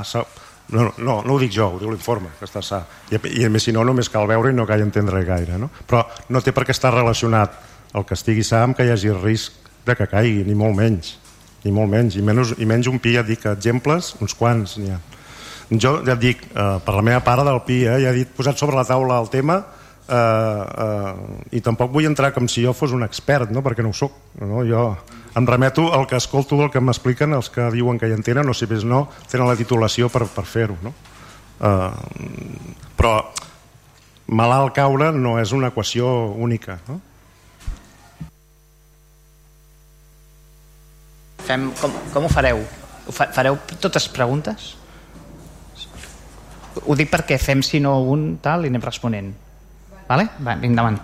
no, 0.73 0.89
no, 0.99 1.20
no 1.23 1.35
ho 1.35 1.39
dic 1.41 1.53
jo, 1.55 1.69
ho 1.75 1.81
diu 1.83 1.91
l'informe 1.93 2.33
que 2.39 2.47
està 2.49 2.62
sa, 2.65 2.83
i, 3.11 3.20
i 3.41 3.47
a 3.47 3.51
més 3.53 3.67
si 3.69 3.75
no 3.75 3.85
només 3.86 4.11
cal 4.12 4.27
veure 4.31 4.51
i 4.51 4.57
no 4.57 4.67
cal 4.67 4.83
entendre 4.83 5.23
gaire 5.27 5.59
no? 5.61 5.70
però 5.86 6.05
no 6.31 6.43
té 6.43 6.55
per 6.57 6.67
què 6.67 6.75
estar 6.75 6.95
relacionat 6.95 7.55
el 7.97 8.05
que 8.07 8.19
estigui 8.19 8.45
sa 8.45 8.65
amb 8.65 8.77
que 8.77 8.86
hi 8.86 8.93
hagi 8.95 9.15
risc 9.15 9.62
de 9.86 9.95
que 9.95 10.09
caigui, 10.11 10.43
ni 10.47 10.59
molt 10.59 10.77
menys 10.78 11.17
ni 11.67 11.73
molt 11.75 11.91
menys, 11.91 12.15
i, 12.19 12.23
menys, 12.23 12.55
i 12.62 12.67
menys 12.69 12.91
un 12.91 13.01
pi 13.03 13.17
ja 13.17 13.27
dic 13.27 13.47
exemples, 13.51 14.15
uns 14.23 14.35
quants 14.39 14.78
n'hi 14.78 14.95
ha 14.95 15.01
jo 15.70 15.97
ja 16.07 16.15
et 16.15 16.20
dic, 16.23 16.45
eh, 16.55 16.78
per 16.85 16.95
la 16.95 17.03
meva 17.03 17.20
part 17.27 17.45
del 17.45 17.61
PI, 17.67 17.81
eh, 17.85 17.99
ja 18.05 18.11
he 18.12 18.20
dit, 18.20 18.28
posat 18.31 18.59
sobre 18.59 18.77
la 18.77 18.85
taula 18.86 19.19
el 19.19 19.28
tema 19.28 19.59
eh, 20.09 20.15
eh, 20.15 21.59
i 21.59 21.61
tampoc 21.61 21.91
vull 21.93 22.07
entrar 22.07 22.33
com 22.33 22.47
si 22.49 22.62
jo 22.62 22.73
fos 22.73 22.93
un 22.93 23.03
expert, 23.03 23.51
no? 23.51 23.62
perquè 23.62 23.83
no 23.83 23.91
ho 23.91 23.97
soc. 23.97 24.15
No? 24.41 24.62
Jo 24.67 24.93
em 25.36 25.47
remeto 25.47 25.92
al 25.92 26.06
que 26.06 26.16
escolto 26.16 26.56
del 26.56 26.70
que 26.73 26.81
m'expliquen 26.81 27.34
els 27.36 27.50
que 27.52 27.68
diuen 27.74 27.98
que 28.00 28.08
hi 28.08 28.15
entenen 28.16 28.48
o 28.48 28.55
si 28.56 28.68
més 28.70 28.86
no 28.89 29.02
tenen 29.28 29.48
la 29.48 29.56
titulació 29.58 30.08
per, 30.08 30.24
per 30.32 30.47
fer-ho. 30.48 30.78
No? 30.81 30.94
Eh, 31.60 32.86
però 32.97 33.18
malalt 34.32 34.73
caure 34.76 35.10
no 35.12 35.36
és 35.40 35.52
una 35.52 35.68
equació 35.74 36.08
única. 36.32 36.78
No? 36.89 37.00
Fem, 41.47 41.68
com, 41.78 41.92
com 42.15 42.26
ho 42.26 42.32
fareu? 42.32 42.62
Ho 43.06 43.15
fa, 43.15 43.28
fareu 43.36 43.60
totes 43.78 44.08
preguntes? 44.10 44.73
Ho 46.81 46.97
dic 46.97 47.12
perquè 47.12 47.36
fem, 47.40 47.60
si 47.65 47.78
no, 47.81 47.98
un 48.08 48.39
tal 48.42 48.65
i 48.65 48.73
anem 48.73 48.82
responent. 48.84 49.31
Vale? 50.08 50.26
Va, 50.40 50.56
endavant. 50.65 50.98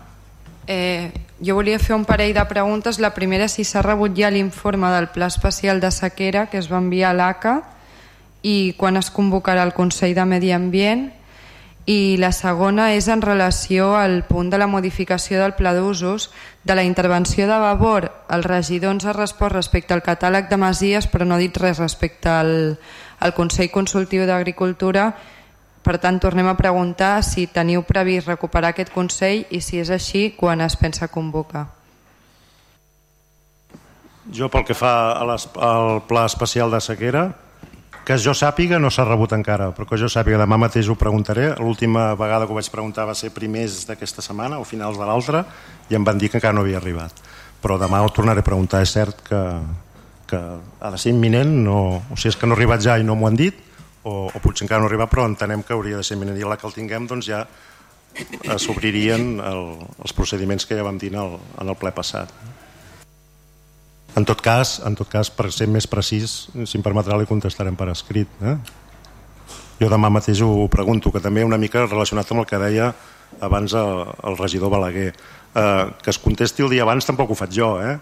Eh, 0.66 1.10
jo 1.42 1.56
volia 1.58 1.80
fer 1.82 1.96
un 1.96 2.04
parell 2.06 2.34
de 2.34 2.44
preguntes. 2.46 3.00
La 3.00 3.14
primera, 3.14 3.48
si 3.48 3.64
s'ha 3.64 3.82
rebut 3.82 4.14
ja 4.16 4.30
l'informe 4.30 4.90
del 4.94 5.08
Pla 5.10 5.26
Especial 5.26 5.80
de 5.80 5.90
Sequera 5.90 6.46
que 6.46 6.58
es 6.58 6.70
va 6.70 6.78
enviar 6.78 7.10
a 7.10 7.18
l'ACA 7.18 7.56
i 8.42 8.74
quan 8.78 8.96
es 8.96 9.10
convocarà 9.10 9.62
el 9.62 9.74
Consell 9.74 10.14
de 10.14 10.24
Medi 10.26 10.52
Ambient 10.52 11.10
i 11.86 12.16
la 12.18 12.30
segona 12.30 12.92
és 12.94 13.08
en 13.10 13.22
relació 13.22 13.96
al 13.98 14.22
punt 14.28 14.50
de 14.50 14.58
la 14.58 14.68
modificació 14.70 15.40
del 15.40 15.56
pla 15.58 15.72
d'usos 15.74 16.28
de 16.62 16.76
la 16.78 16.84
intervenció 16.86 17.48
de 17.48 17.58
Vavor 17.58 18.12
el 18.30 18.44
regidor 18.46 18.94
ens 18.94 19.06
ha 19.06 19.14
respost 19.16 19.54
respecte 19.54 19.94
al 19.94 20.04
catàleg 20.06 20.46
de 20.50 20.60
masies 20.62 21.08
però 21.10 21.26
no 21.26 21.34
ha 21.34 21.42
dit 21.42 21.56
res 21.58 21.82
respecte 21.82 22.30
al, 22.30 22.78
al 23.18 23.34
Consell 23.34 23.72
Consultiu 23.74 24.26
d'Agricultura 24.30 25.10
per 25.82 25.98
tant, 25.98 26.20
tornem 26.22 26.46
a 26.46 26.56
preguntar 26.58 27.24
si 27.26 27.48
teniu 27.50 27.82
previst 27.82 28.30
recuperar 28.30 28.70
aquest 28.72 28.92
Consell 28.94 29.46
i 29.50 29.60
si 29.60 29.80
és 29.82 29.90
així, 29.90 30.30
quan 30.38 30.62
es 30.62 30.76
pensa 30.78 31.10
convocar. 31.10 31.66
Jo 34.30 34.46
pel 34.46 34.62
que 34.62 34.76
fa 34.78 35.18
a 35.18 35.24
les, 35.26 35.48
al 35.58 36.04
pla 36.06 36.28
especial 36.30 36.70
de 36.70 36.78
sequera, 36.80 37.24
que 38.06 38.16
jo 38.18 38.34
sàpiga 38.34 38.78
no 38.82 38.90
s'ha 38.90 39.04
rebut 39.06 39.34
encara, 39.34 39.70
però 39.74 39.86
que 39.86 39.98
jo 39.98 40.08
sàpiga 40.10 40.38
demà 40.40 40.58
mateix 40.58 40.88
ho 40.90 40.96
preguntaré. 40.98 41.52
L'última 41.58 42.12
vegada 42.18 42.46
que 42.46 42.54
ho 42.54 42.58
vaig 42.58 42.70
preguntar 42.70 43.06
va 43.06 43.14
ser 43.18 43.30
primers 43.34 43.82
d'aquesta 43.86 44.22
setmana 44.22 44.58
o 44.58 44.66
finals 44.66 44.98
de 44.98 45.06
l'altra 45.06 45.44
i 45.90 45.98
em 45.98 46.06
van 46.06 46.18
dir 46.18 46.30
que 46.30 46.38
encara 46.38 46.54
no 46.54 46.62
havia 46.62 46.78
arribat. 46.82 47.14
Però 47.62 47.78
demà 47.78 48.02
ho 48.02 48.10
tornaré 48.10 48.42
a 48.42 48.46
preguntar. 48.46 48.82
És 48.82 48.94
cert 48.94 49.22
que, 49.26 49.42
que 50.30 50.40
ha 50.80 50.90
de 50.90 50.98
ser 50.98 51.14
imminent, 51.14 51.54
no, 51.62 51.78
o 52.10 52.18
sigui, 52.18 52.34
és 52.34 52.38
que 52.38 52.46
no 52.46 52.56
ha 52.56 52.58
arribat 52.58 52.82
ja 52.82 52.98
i 52.98 53.06
no 53.06 53.14
m'ho 53.18 53.30
han 53.30 53.38
dit, 53.38 53.58
o, 54.02 54.28
o 54.28 54.42
potser 54.42 54.66
encara 54.66 54.82
no 54.82 54.88
arriba, 54.90 55.08
però 55.10 55.26
entenem 55.28 55.62
que 55.66 55.74
hauria 55.76 56.00
de 56.00 56.06
ser 56.06 56.16
imminent. 56.18 56.38
I 56.38 56.48
la 56.48 56.58
que 56.58 56.66
el 56.68 56.74
tinguem 56.74 57.06
doncs 57.10 57.28
ja 57.30 57.44
s'obririen 58.60 59.38
el, 59.40 59.62
els 60.04 60.12
procediments 60.16 60.66
que 60.68 60.76
ja 60.76 60.84
vam 60.84 60.98
dir 61.00 61.12
en 61.14 61.20
el, 61.22 61.38
en 61.62 61.72
el 61.72 61.78
ple 61.80 61.94
passat. 61.96 62.32
En 64.12 64.26
tot 64.28 64.42
cas, 64.44 64.76
en 64.84 64.96
tot 64.98 65.08
cas, 65.08 65.30
per 65.32 65.48
ser 65.54 65.70
més 65.72 65.88
precís, 65.88 66.34
si 66.52 66.76
em 66.76 66.84
permetrà, 66.84 67.16
li 67.16 67.28
contestarem 67.28 67.78
per 67.78 67.88
escrit. 67.94 68.28
Eh? 68.44 68.56
Jo 69.80 69.88
demà 69.88 70.10
mateix 70.12 70.42
ho 70.44 70.68
pregunto, 70.68 71.10
que 71.14 71.22
també 71.24 71.46
una 71.46 71.58
mica 71.58 71.86
relacionat 71.86 72.28
amb 72.30 72.44
el 72.44 72.50
que 72.50 72.60
deia 72.60 72.90
abans 73.40 73.72
el, 73.72 74.02
el 74.28 74.36
regidor 74.36 74.70
Balaguer. 74.74 75.14
Eh, 75.54 75.86
que 76.04 76.12
es 76.12 76.20
contesti 76.20 76.64
el 76.64 76.72
dia 76.72 76.84
abans 76.84 77.08
tampoc 77.08 77.32
ho 77.32 77.38
faig 77.38 77.56
jo, 77.56 77.72
eh? 77.80 77.96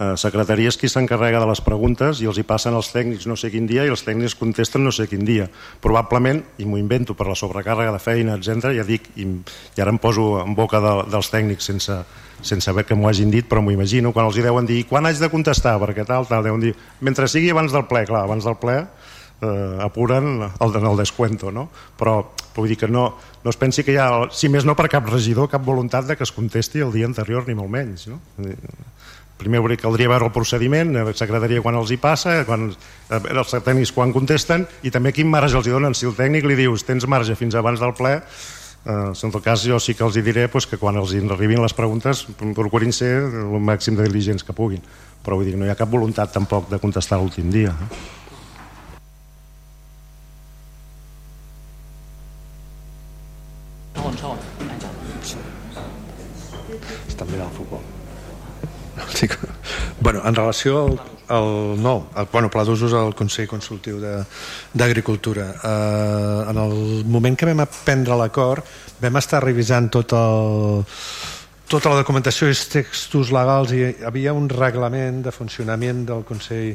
Eh, 0.00 0.14
secretaria 0.16 0.70
és 0.72 0.78
qui 0.80 0.88
s'encarrega 0.88 1.42
de 1.42 1.48
les 1.50 1.60
preguntes 1.64 2.22
i 2.24 2.28
els 2.30 2.40
hi 2.40 2.44
passen 2.48 2.76
els 2.76 2.88
tècnics 2.94 3.28
no 3.28 3.36
sé 3.36 3.52
quin 3.52 3.68
dia 3.68 3.84
i 3.84 3.92
els 3.92 4.04
tècnics 4.06 4.36
contesten 4.40 4.84
no 4.84 4.92
sé 4.94 5.06
quin 5.10 5.26
dia. 5.28 5.50
Probablement, 5.84 6.42
i 6.58 6.66
m'ho 6.66 6.80
invento 6.80 7.14
per 7.18 7.28
la 7.28 7.36
sobrecàrrega 7.38 7.92
de 7.94 8.02
feina, 8.02 8.38
etc 8.40 8.72
ja 8.78 8.86
dic, 8.86 9.12
i, 9.20 9.28
i 9.76 9.84
ara 9.84 9.92
em 9.92 10.00
poso 10.00 10.32
en 10.40 10.56
boca 10.56 10.80
de, 10.82 10.96
dels 11.12 11.30
tècnics 11.32 11.70
sense, 11.72 12.00
sense 12.40 12.64
saber 12.64 12.86
que 12.88 12.96
m'ho 12.96 13.08
hagin 13.10 13.30
dit, 13.32 13.46
però 13.48 13.62
m'ho 13.62 13.74
imagino, 13.74 14.14
quan 14.16 14.30
els 14.30 14.40
hi 14.40 14.46
deuen 14.46 14.68
dir 14.68 14.82
quan 14.88 15.06
haig 15.06 15.20
de 15.20 15.30
contestar, 15.32 15.76
perquè 15.82 16.06
tal, 16.08 16.28
tal, 16.30 16.44
deuen 16.46 16.62
dir 16.64 16.74
mentre 17.00 17.28
sigui 17.28 17.52
abans 17.52 17.74
del 17.76 17.86
ple, 17.90 18.06
clar, 18.08 18.24
abans 18.24 18.46
del 18.48 18.56
ple 18.60 18.80
eh, 19.40 19.78
apuren 19.84 20.38
el, 20.48 20.76
el 20.76 20.96
descuento, 20.96 21.52
no? 21.52 21.68
Però 21.98 22.20
vull 22.56 22.68
dir 22.68 22.76
que 22.80 22.88
no, 22.88 23.06
no 23.44 23.52
es 23.52 23.56
pensi 23.56 23.84
que 23.86 23.94
hi 23.94 24.00
ha, 24.00 24.10
si 24.34 24.50
més 24.52 24.66
no 24.68 24.74
per 24.76 24.88
cap 24.92 25.06
regidor, 25.08 25.48
cap 25.52 25.64
voluntat 25.64 26.08
de 26.08 26.16
que 26.16 26.26
es 26.26 26.32
contesti 26.34 26.82
el 26.84 26.92
dia 26.92 27.08
anterior, 27.08 27.46
ni 27.48 27.56
molt 27.56 27.72
menys, 27.72 28.08
no? 28.10 28.20
Primer 29.40 29.64
caldria 29.80 30.12
veure 30.12 30.28
el 30.28 30.32
procediment, 30.34 30.92
la 30.94 31.16
secretaria 31.16 31.64
quan 31.64 31.80
els 31.80 31.90
hi 31.90 31.96
passa, 31.96 32.44
quan, 32.44 32.70
eh, 33.10 33.20
els 33.32 33.56
tècnics 33.56 33.92
quan 33.96 34.12
contesten, 34.12 34.68
i 34.84 34.90
també 34.92 35.12
quin 35.16 35.28
marge 35.30 35.56
els 35.56 35.66
hi 35.66 35.74
donen. 35.74 35.94
Si 35.96 36.06
el 36.06 36.14
tècnic 36.14 36.44
li 36.44 36.60
dius 36.60 36.84
tens 36.84 37.08
marge 37.08 37.34
fins 37.34 37.56
abans 37.56 37.80
del 37.80 37.94
ple, 37.96 38.18
Eh, 38.80 39.12
en 39.12 39.30
tot 39.30 39.42
cas, 39.44 39.60
jo 39.60 39.76
sí 39.76 39.92
que 39.92 40.04
els 40.06 40.16
hi 40.16 40.22
diré 40.24 40.46
pues, 40.48 40.64
que 40.66 40.78
quan 40.80 40.96
els 40.96 41.12
arribin 41.12 41.60
les 41.60 41.74
preguntes 41.76 42.22
procurin 42.56 42.94
ser 42.96 43.10
el 43.28 43.60
màxim 43.60 43.96
de 43.96 44.06
diligents 44.06 44.42
que 44.42 44.56
puguin. 44.56 44.80
Però 45.20 45.36
vull 45.36 45.44
dir, 45.44 45.56
no 45.60 45.66
hi 45.66 45.68
ha 45.68 45.76
cap 45.76 45.90
voluntat 45.92 46.32
tampoc 46.32 46.70
de 46.70 46.78
contestar 46.80 47.18
l'últim 47.20 47.50
dia. 47.52 47.74
Eh? 47.76 48.00
Segon, 54.00 54.16
segon. 54.16 54.38
Està 57.10 57.26
mirant 57.28 57.50
el 57.50 57.56
futbol. 57.56 57.84
Sí, 59.12 59.28
que- 59.28 59.48
bueno, 60.10 60.28
en 60.28 60.34
relació 60.34 60.86
al, 60.86 61.00
al 61.28 61.82
no, 61.82 62.10
al, 62.14 62.26
bueno, 62.32 62.50
pla 62.50 62.64
d'usos 62.66 62.92
al 62.98 63.14
Consell 63.14 63.46
Consultiu 63.46 64.00
d'Agricultura 64.00 65.46
eh, 65.62 66.50
en 66.50 66.58
el 66.58 67.04
moment 67.06 67.36
que 67.38 67.46
vam 67.46 67.62
prendre 67.84 68.16
l'acord 68.18 68.66
vam 69.00 69.20
estar 69.20 69.42
revisant 69.44 69.86
tot 69.94 70.14
el, 70.18 70.82
tota 71.70 71.92
la 71.92 72.00
documentació 72.02 72.50
i 72.50 72.56
els 72.56 72.64
textos 72.72 73.30
legals 73.30 73.70
i 73.70 73.84
hi 73.84 73.92
havia 74.06 74.34
un 74.34 74.50
reglament 74.50 75.22
de 75.22 75.34
funcionament 75.34 76.02
del 76.10 76.26
Consell 76.26 76.74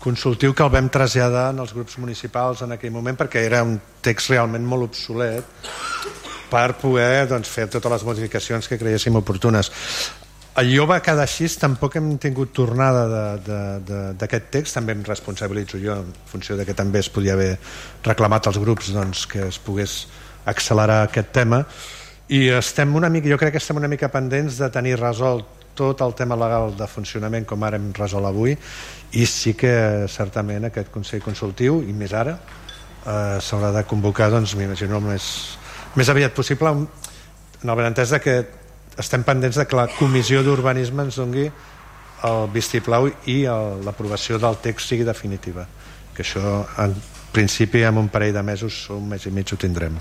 consultiu 0.00 0.56
que 0.56 0.64
el 0.64 0.72
vam 0.72 0.88
traslladar 0.88 1.50
als 1.52 1.76
grups 1.76 2.00
municipals 2.00 2.64
en 2.64 2.72
aquell 2.72 2.94
moment 2.96 3.20
perquè 3.20 3.44
era 3.44 3.60
un 3.62 3.76
text 4.00 4.32
realment 4.32 4.64
molt 4.64 4.88
obsolet 4.88 5.44
per 6.52 6.72
poder 6.80 7.28
doncs, 7.28 7.48
fer 7.48 7.68
totes 7.68 7.92
les 7.92 8.02
modificacions 8.04 8.66
que 8.68 8.76
creiéssim 8.80 9.14
oportunes. 9.16 9.70
Allò 10.52 10.84
va 10.84 10.98
quedar 11.00 11.24
així, 11.24 11.46
tampoc 11.56 11.94
hem 11.96 12.10
tingut 12.20 12.50
tornada 12.52 13.06
d'aquest 13.40 14.50
text, 14.52 14.76
també 14.76 14.92
em 14.92 15.00
responsabilitzo 15.06 15.80
jo 15.80 15.94
en 16.02 16.10
funció 16.28 16.58
de 16.58 16.66
que 16.68 16.74
també 16.76 17.00
es 17.00 17.08
podia 17.08 17.32
haver 17.32 17.54
reclamat 18.04 18.50
als 18.50 18.58
grups 18.60 18.90
doncs, 18.92 19.24
que 19.32 19.46
es 19.48 19.56
pogués 19.56 19.94
accelerar 20.44 21.06
aquest 21.06 21.32
tema. 21.32 21.62
I 22.28 22.50
estem 22.58 22.92
una 23.00 23.08
mica, 23.08 23.32
jo 23.32 23.40
crec 23.40 23.56
que 23.56 23.64
estem 23.64 23.80
una 23.80 23.88
mica 23.88 24.12
pendents 24.12 24.60
de 24.60 24.68
tenir 24.68 24.98
resolt 25.00 25.48
tot 25.74 26.04
el 26.04 26.12
tema 26.12 26.36
legal 26.36 26.76
de 26.76 26.84
funcionament 26.84 27.48
com 27.48 27.64
ara 27.64 27.80
hem 27.80 27.88
resolt 27.96 28.28
avui. 28.28 28.52
I 29.16 29.24
sí 29.24 29.56
que 29.56 30.04
certament 30.04 30.68
aquest 30.68 30.92
Consell 30.92 31.24
Consultiu 31.24 31.80
i 31.80 31.96
més 31.96 32.12
ara 32.12 32.36
eh, 32.36 33.38
s'haurà 33.40 33.72
de 33.72 33.88
convocar 33.88 34.28
doncs 34.28 34.52
m'imagino 34.60 35.00
més, 35.00 35.28
més 35.96 36.12
aviat 36.12 36.36
possible. 36.36 36.76
En 37.62 37.70
el 37.70 37.78
benentès 37.78 38.12
que 38.20 38.42
estem 38.98 39.24
pendents 39.24 39.56
de 39.56 39.66
que 39.66 39.76
la 39.76 39.88
comissió 39.96 40.42
d'urbanisme 40.44 41.06
ens 41.06 41.16
dongui 41.20 41.48
el 42.28 42.48
vistiplau 42.54 43.08
i 43.26 43.42
l'aprovació 43.86 44.38
del 44.42 44.58
text 44.62 44.92
sigui 44.92 45.06
definitiva 45.08 45.66
que 46.14 46.22
això 46.22 46.62
en 46.84 46.94
principi 47.32 47.82
en 47.88 47.98
un 47.98 48.08
parell 48.12 48.34
de 48.36 48.42
mesos 48.42 48.84
o 48.90 48.98
un 49.00 49.08
mes 49.08 49.26
i 49.26 49.32
mig 49.32 49.52
ho 49.52 49.56
tindrem 49.56 49.96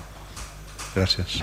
gràcies 0.95 1.39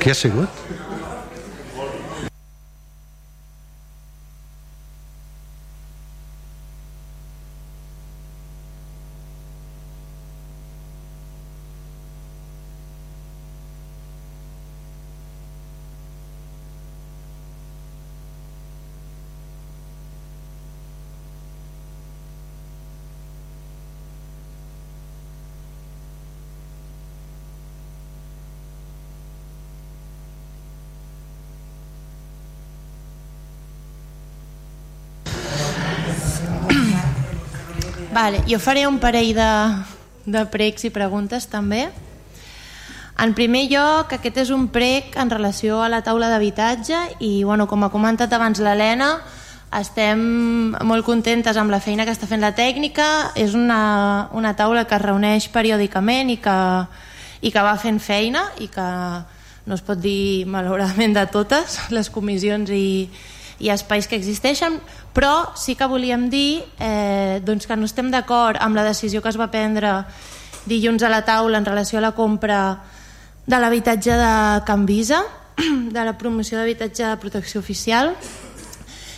qui 0.00 0.10
ha 0.12 0.14
sigut? 0.14 0.75
Vale, 38.16 38.40
jo 38.48 38.56
faré 38.56 38.86
un 38.88 38.96
parell 38.96 39.34
de, 39.36 39.52
de 40.24 40.42
pregs 40.48 40.86
i 40.88 40.90
preguntes 40.90 41.44
també. 41.52 41.82
En 43.20 43.34
primer 43.36 43.66
lloc, 43.68 44.14
aquest 44.16 44.38
és 44.40 44.52
un 44.56 44.70
prec 44.72 45.18
en 45.20 45.28
relació 45.28 45.82
a 45.84 45.90
la 45.92 46.00
taula 46.00 46.30
d'habitatge 46.32 46.96
i, 47.20 47.44
bueno, 47.44 47.66
com 47.68 47.84
ha 47.84 47.90
comentat 47.92 48.32
abans 48.32 48.62
l'Helena, 48.64 49.10
estem 49.82 50.24
molt 50.88 51.04
contentes 51.04 51.60
amb 51.60 51.68
la 51.68 51.82
feina 51.84 52.08
que 52.08 52.16
està 52.16 52.24
fent 52.24 52.40
la 52.40 52.54
tècnica. 52.56 53.34
És 53.36 53.52
una, 53.52 54.30
una 54.32 54.56
taula 54.56 54.86
que 54.88 54.96
es 54.96 55.04
reuneix 55.04 55.50
periòdicament 55.52 56.32
i 56.32 56.40
que, 56.40 56.58
i 57.44 57.52
que 57.52 57.68
va 57.68 57.76
fent 57.76 58.00
feina 58.00 58.48
i 58.64 58.72
que 58.72 58.90
no 59.68 59.76
es 59.76 59.84
pot 59.84 60.00
dir 60.00 60.48
malauradament 60.48 61.20
de 61.20 61.28
totes 61.28 61.82
les 61.92 62.08
comissions 62.08 62.72
i, 62.72 63.10
i 63.60 63.72
espais 63.76 64.08
que 64.08 64.16
existeixen, 64.16 64.80
però 65.16 65.56
sí 65.56 65.72
que 65.80 65.88
volíem 65.88 66.28
dir 66.28 66.60
eh, 66.76 67.40
doncs 67.40 67.64
que 67.64 67.76
no 67.80 67.88
estem 67.88 68.10
d'acord 68.12 68.60
amb 68.60 68.76
la 68.76 68.84
decisió 68.84 69.22
que 69.24 69.30
es 69.32 69.38
va 69.40 69.48
prendre 69.48 70.02
dilluns 70.68 71.00
a 71.00 71.08
la 71.08 71.22
taula 71.24 71.56
en 71.56 71.64
relació 71.64 71.96
a 71.96 72.04
la 72.04 72.12
compra 72.12 72.82
de 73.46 73.56
l'habitatge 73.56 74.12
de 74.12 74.32
Can 74.68 74.84
Visa, 74.84 75.22
de 75.96 76.04
la 76.04 76.18
promoció 76.18 76.58
d'habitatge 76.58 77.06
de 77.06 77.16
protecció 77.16 77.62
oficial. 77.64 78.12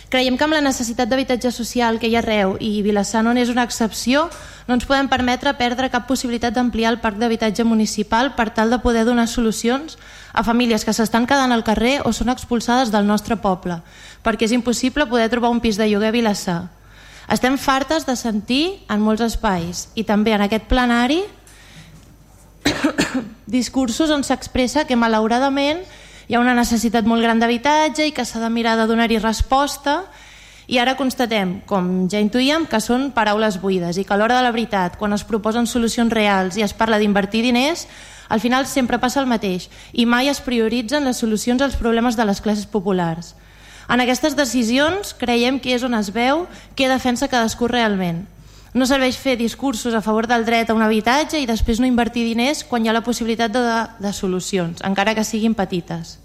Creiem 0.07 0.37
que 0.39 0.47
amb 0.47 0.55
la 0.55 0.63
necessitat 0.63 1.09
d'habitatge 1.09 1.51
social 1.51 1.99
que 1.99 2.07
hi 2.07 2.15
ha 2.15 2.23
arreu 2.23 2.55
i 2.63 2.79
Vilassar 2.81 3.25
no 3.25 3.35
n'és 3.35 3.51
una 3.51 3.67
excepció, 3.67 4.29
no 4.69 4.77
ens 4.79 4.87
podem 4.87 5.11
permetre 5.11 5.51
perdre 5.59 5.91
cap 5.91 6.07
possibilitat 6.07 6.55
d'ampliar 6.55 6.95
el 6.95 7.01
parc 7.03 7.19
d'habitatge 7.19 7.67
municipal 7.67 8.37
per 8.39 8.53
tal 8.55 8.71
de 8.71 8.79
poder 8.79 9.03
donar 9.03 9.27
solucions 9.27 9.99
a 10.33 10.43
famílies 10.43 10.85
que 10.85 10.93
s'estan 10.93 11.25
quedant 11.27 11.51
al 11.51 11.65
carrer 11.65 11.99
o 12.05 12.13
són 12.13 12.29
expulsades 12.29 12.91
del 12.93 13.07
nostre 13.07 13.37
poble, 13.41 13.79
perquè 14.23 14.45
és 14.45 14.53
impossible 14.55 15.07
poder 15.09 15.29
trobar 15.29 15.49
un 15.53 15.61
pis 15.63 15.77
de 15.77 15.87
lloguer 15.89 16.11
a 16.11 16.15
Vilassar. 16.15 16.61
Estem 17.29 17.57
fartes 17.61 18.05
de 18.07 18.15
sentir 18.17 18.81
en 18.89 19.01
molts 19.05 19.21
espais 19.21 19.87
i 19.95 20.03
també 20.03 20.33
en 20.33 20.45
aquest 20.45 20.65
plenari 20.69 21.21
discursos 23.45 24.09
on 24.09 24.25
s'expressa 24.25 24.85
que 24.89 24.97
malauradament 24.97 25.83
hi 26.29 26.37
ha 26.37 26.41
una 26.41 26.57
necessitat 26.57 27.05
molt 27.09 27.25
gran 27.25 27.41
d'habitatge 27.41 28.05
i 28.09 28.13
que 28.13 28.25
s'ha 28.25 28.41
de 28.41 28.49
mirar 28.53 28.75
de 28.77 28.87
donar-hi 28.89 29.17
resposta 29.21 30.03
i 30.69 30.77
ara 30.77 30.93
constatem, 30.93 31.63
com 31.65 32.05
ja 32.09 32.19
intuïem, 32.21 32.67
que 32.69 32.77
són 32.77 33.07
paraules 33.15 33.57
buides 33.57 33.97
i 33.97 34.03
que 34.05 34.13
a 34.13 34.19
l'hora 34.21 34.37
de 34.37 34.45
la 34.45 34.53
veritat, 34.53 34.99
quan 35.01 35.15
es 35.17 35.25
proposen 35.25 35.65
solucions 35.65 36.13
reals 36.13 36.59
i 36.59 36.65
es 36.65 36.75
parla 36.77 36.99
d'invertir 37.01 37.41
diners, 37.41 37.87
al 38.29 38.39
final 38.39 38.67
sempre 38.69 38.99
passa 39.01 39.19
el 39.19 39.27
mateix 39.27 39.67
i 39.91 40.05
mai 40.05 40.29
es 40.29 40.39
prioritzen 40.45 41.03
les 41.03 41.17
solucions 41.17 41.61
als 41.61 41.75
problemes 41.75 42.15
de 42.15 42.25
les 42.29 42.39
classes 42.39 42.69
populars. 42.69 43.33
En 43.89 43.99
aquestes 43.99 44.37
decisions 44.37 45.15
creiem 45.17 45.57
que 45.59 45.73
és 45.73 45.83
on 45.83 45.97
es 45.97 46.13
veu 46.13 46.45
què 46.77 46.87
defensa 46.87 47.27
cadascú 47.27 47.67
realment. 47.67 48.27
No 48.71 48.85
serveix 48.85 49.17
fer 49.17 49.33
discursos 49.35 49.95
a 49.97 50.03
favor 50.05 50.29
del 50.29 50.45
dret 50.45 50.69
a 50.69 50.77
un 50.77 50.85
habitatge 50.85 51.41
i 51.41 51.49
després 51.49 51.81
no 51.81 51.89
invertir 51.89 52.27
diners 52.27 52.61
quan 52.63 52.85
hi 52.85 52.89
ha 52.89 52.93
la 52.93 53.03
possibilitat 53.03 53.51
de, 53.51 53.65
de 53.97 54.13
solucions, 54.13 54.85
encara 54.85 55.17
que 55.17 55.25
siguin 55.25 55.57
petites. 55.57 56.19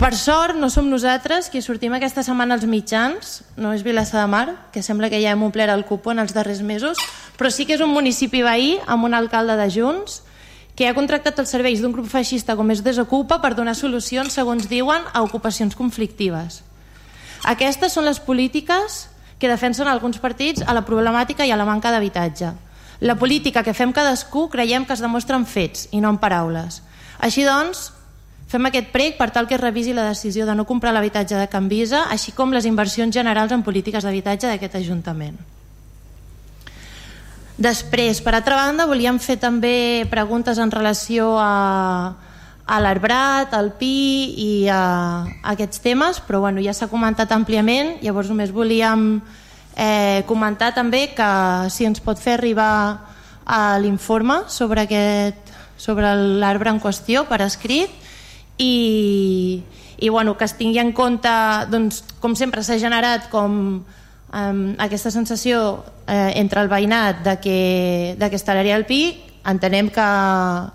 Per 0.00 0.16
sort, 0.16 0.56
no 0.56 0.70
som 0.72 0.86
nosaltres 0.88 1.50
qui 1.52 1.60
sortim 1.60 1.92
aquesta 1.92 2.22
setmana 2.24 2.54
als 2.56 2.64
mitjans, 2.64 3.42
no 3.60 3.74
és 3.76 3.82
Vilassar 3.84 4.22
de 4.22 4.30
Mar, 4.32 4.46
que 4.72 4.80
sembla 4.80 5.10
que 5.12 5.18
ja 5.20 5.34
hem 5.34 5.42
omplert 5.44 5.74
el 5.74 5.84
cupo 5.84 6.14
en 6.14 6.22
els 6.22 6.32
darrers 6.32 6.62
mesos, 6.64 6.96
però 7.36 7.50
sí 7.52 7.66
que 7.68 7.76
és 7.76 7.84
un 7.84 7.92
municipi 7.92 8.40
veí 8.40 8.78
amb 8.88 9.04
un 9.04 9.12
alcalde 9.12 9.58
de 9.60 9.66
Junts 9.68 10.22
que 10.72 10.88
ha 10.88 10.96
contractat 10.96 11.44
els 11.44 11.52
serveis 11.52 11.84
d'un 11.84 11.92
grup 11.92 12.08
feixista 12.08 12.56
com 12.56 12.72
és 12.72 12.80
Desocupa 12.80 13.42
per 13.44 13.52
donar 13.52 13.76
solucions, 13.76 14.32
segons 14.32 14.70
diuen, 14.72 15.04
a 15.12 15.20
ocupacions 15.20 15.76
conflictives. 15.76 16.62
Aquestes 17.44 17.92
són 17.92 18.08
les 18.08 18.24
polítiques 18.24 19.02
que 19.36 19.52
defensen 19.52 19.84
alguns 19.84 20.16
partits 20.16 20.64
a 20.64 20.72
la 20.72 20.86
problemàtica 20.88 21.44
i 21.44 21.52
a 21.52 21.60
la 21.60 21.68
manca 21.68 21.92
d'habitatge. 21.92 22.54
La 23.04 23.20
política 23.20 23.60
que 23.60 23.76
fem 23.76 23.92
cadascú 23.92 24.48
creiem 24.48 24.88
que 24.88 24.96
es 24.96 25.04
demostra 25.04 25.36
en 25.36 25.44
fets 25.44 25.90
i 25.92 26.00
no 26.00 26.08
en 26.08 26.16
paraules. 26.16 26.80
Així 27.20 27.44
doncs, 27.44 27.90
fem 28.50 28.66
aquest 28.66 28.90
prec 28.90 29.14
per 29.18 29.30
tal 29.30 29.46
que 29.46 29.54
es 29.54 29.62
revisi 29.62 29.94
la 29.94 30.08
decisió 30.08 30.46
de 30.46 30.56
no 30.58 30.66
comprar 30.66 30.92
l'habitatge 30.92 31.38
de 31.38 31.46
Can 31.48 31.68
Visa, 31.70 32.08
així 32.10 32.34
com 32.34 32.50
les 32.50 32.66
inversions 32.66 33.14
generals 33.14 33.54
en 33.54 33.62
polítiques 33.62 34.02
d'habitatge 34.02 34.50
d'aquest 34.50 34.74
Ajuntament. 34.80 35.38
Després, 37.60 38.22
per 38.24 38.32
altra 38.34 38.56
banda, 38.56 38.88
volíem 38.88 39.20
fer 39.20 39.36
també 39.38 40.02
preguntes 40.10 40.58
en 40.58 40.72
relació 40.72 41.36
a, 41.38 42.16
a 42.66 42.80
l'arbrat, 42.80 43.54
al 43.54 43.70
pi 43.78 44.32
i 44.40 44.52
a, 44.72 44.80
a 45.28 45.54
aquests 45.54 45.84
temes, 45.84 46.18
però 46.24 46.40
bueno, 46.40 46.64
ja 46.64 46.74
s'ha 46.74 46.90
comentat 46.90 47.30
àmpliament, 47.36 47.98
llavors 48.02 48.32
només 48.32 48.50
volíem 48.50 49.20
eh, 49.76 50.24
comentar 50.26 50.72
també 50.74 51.10
que 51.14 51.30
si 51.70 51.86
ens 51.86 52.02
pot 52.02 52.18
fer 52.18 52.38
arribar 52.40 53.06
l'informe 53.82 54.44
sobre, 54.48 54.88
aquest, 54.88 55.54
sobre 55.76 56.14
l'arbre 56.40 56.70
en 56.70 56.78
qüestió 56.82 57.28
per 57.28 57.42
escrit 57.44 57.90
i, 58.60 59.62
i 59.98 60.08
bueno, 60.08 60.36
que 60.36 60.44
es 60.44 60.54
tingui 60.58 60.80
en 60.82 60.92
compte, 60.92 61.32
doncs, 61.72 62.04
com 62.20 62.36
sempre 62.36 62.62
s'ha 62.62 62.78
generat 62.80 63.30
com 63.32 63.56
um, 63.80 64.62
aquesta 64.78 65.10
sensació 65.10 65.82
eh, 66.06 66.36
entre 66.40 66.62
el 66.62 66.70
veïnat 66.70 67.24
de 67.24 67.36
que, 67.40 67.58
de 68.20 68.30
que 68.30 68.38
estaria 68.38 68.76
al 68.76 68.86
pi 68.86 69.02
entenem 69.48 69.88
que, 69.88 70.08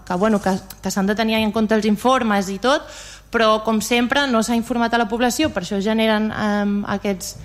que, 0.07 0.15
bueno, 0.17 0.41
que, 0.41 0.55
que 0.81 0.91
s'han 0.91 1.05
de 1.05 1.15
tenir 1.15 1.37
en 1.37 1.53
compte 1.53 1.77
els 1.77 1.85
informes 1.85 2.49
i 2.49 2.57
tot 2.59 2.87
però 3.31 3.59
com 3.65 3.81
sempre 3.83 4.25
no 4.31 4.41
s'ha 4.43 4.57
informat 4.57 4.93
a 4.93 5.01
la 5.03 5.09
població 5.11 5.51
per 5.53 5.61
això 5.63 5.81
generen 5.83 6.31
um, 6.31 6.79
aquests 6.89 7.35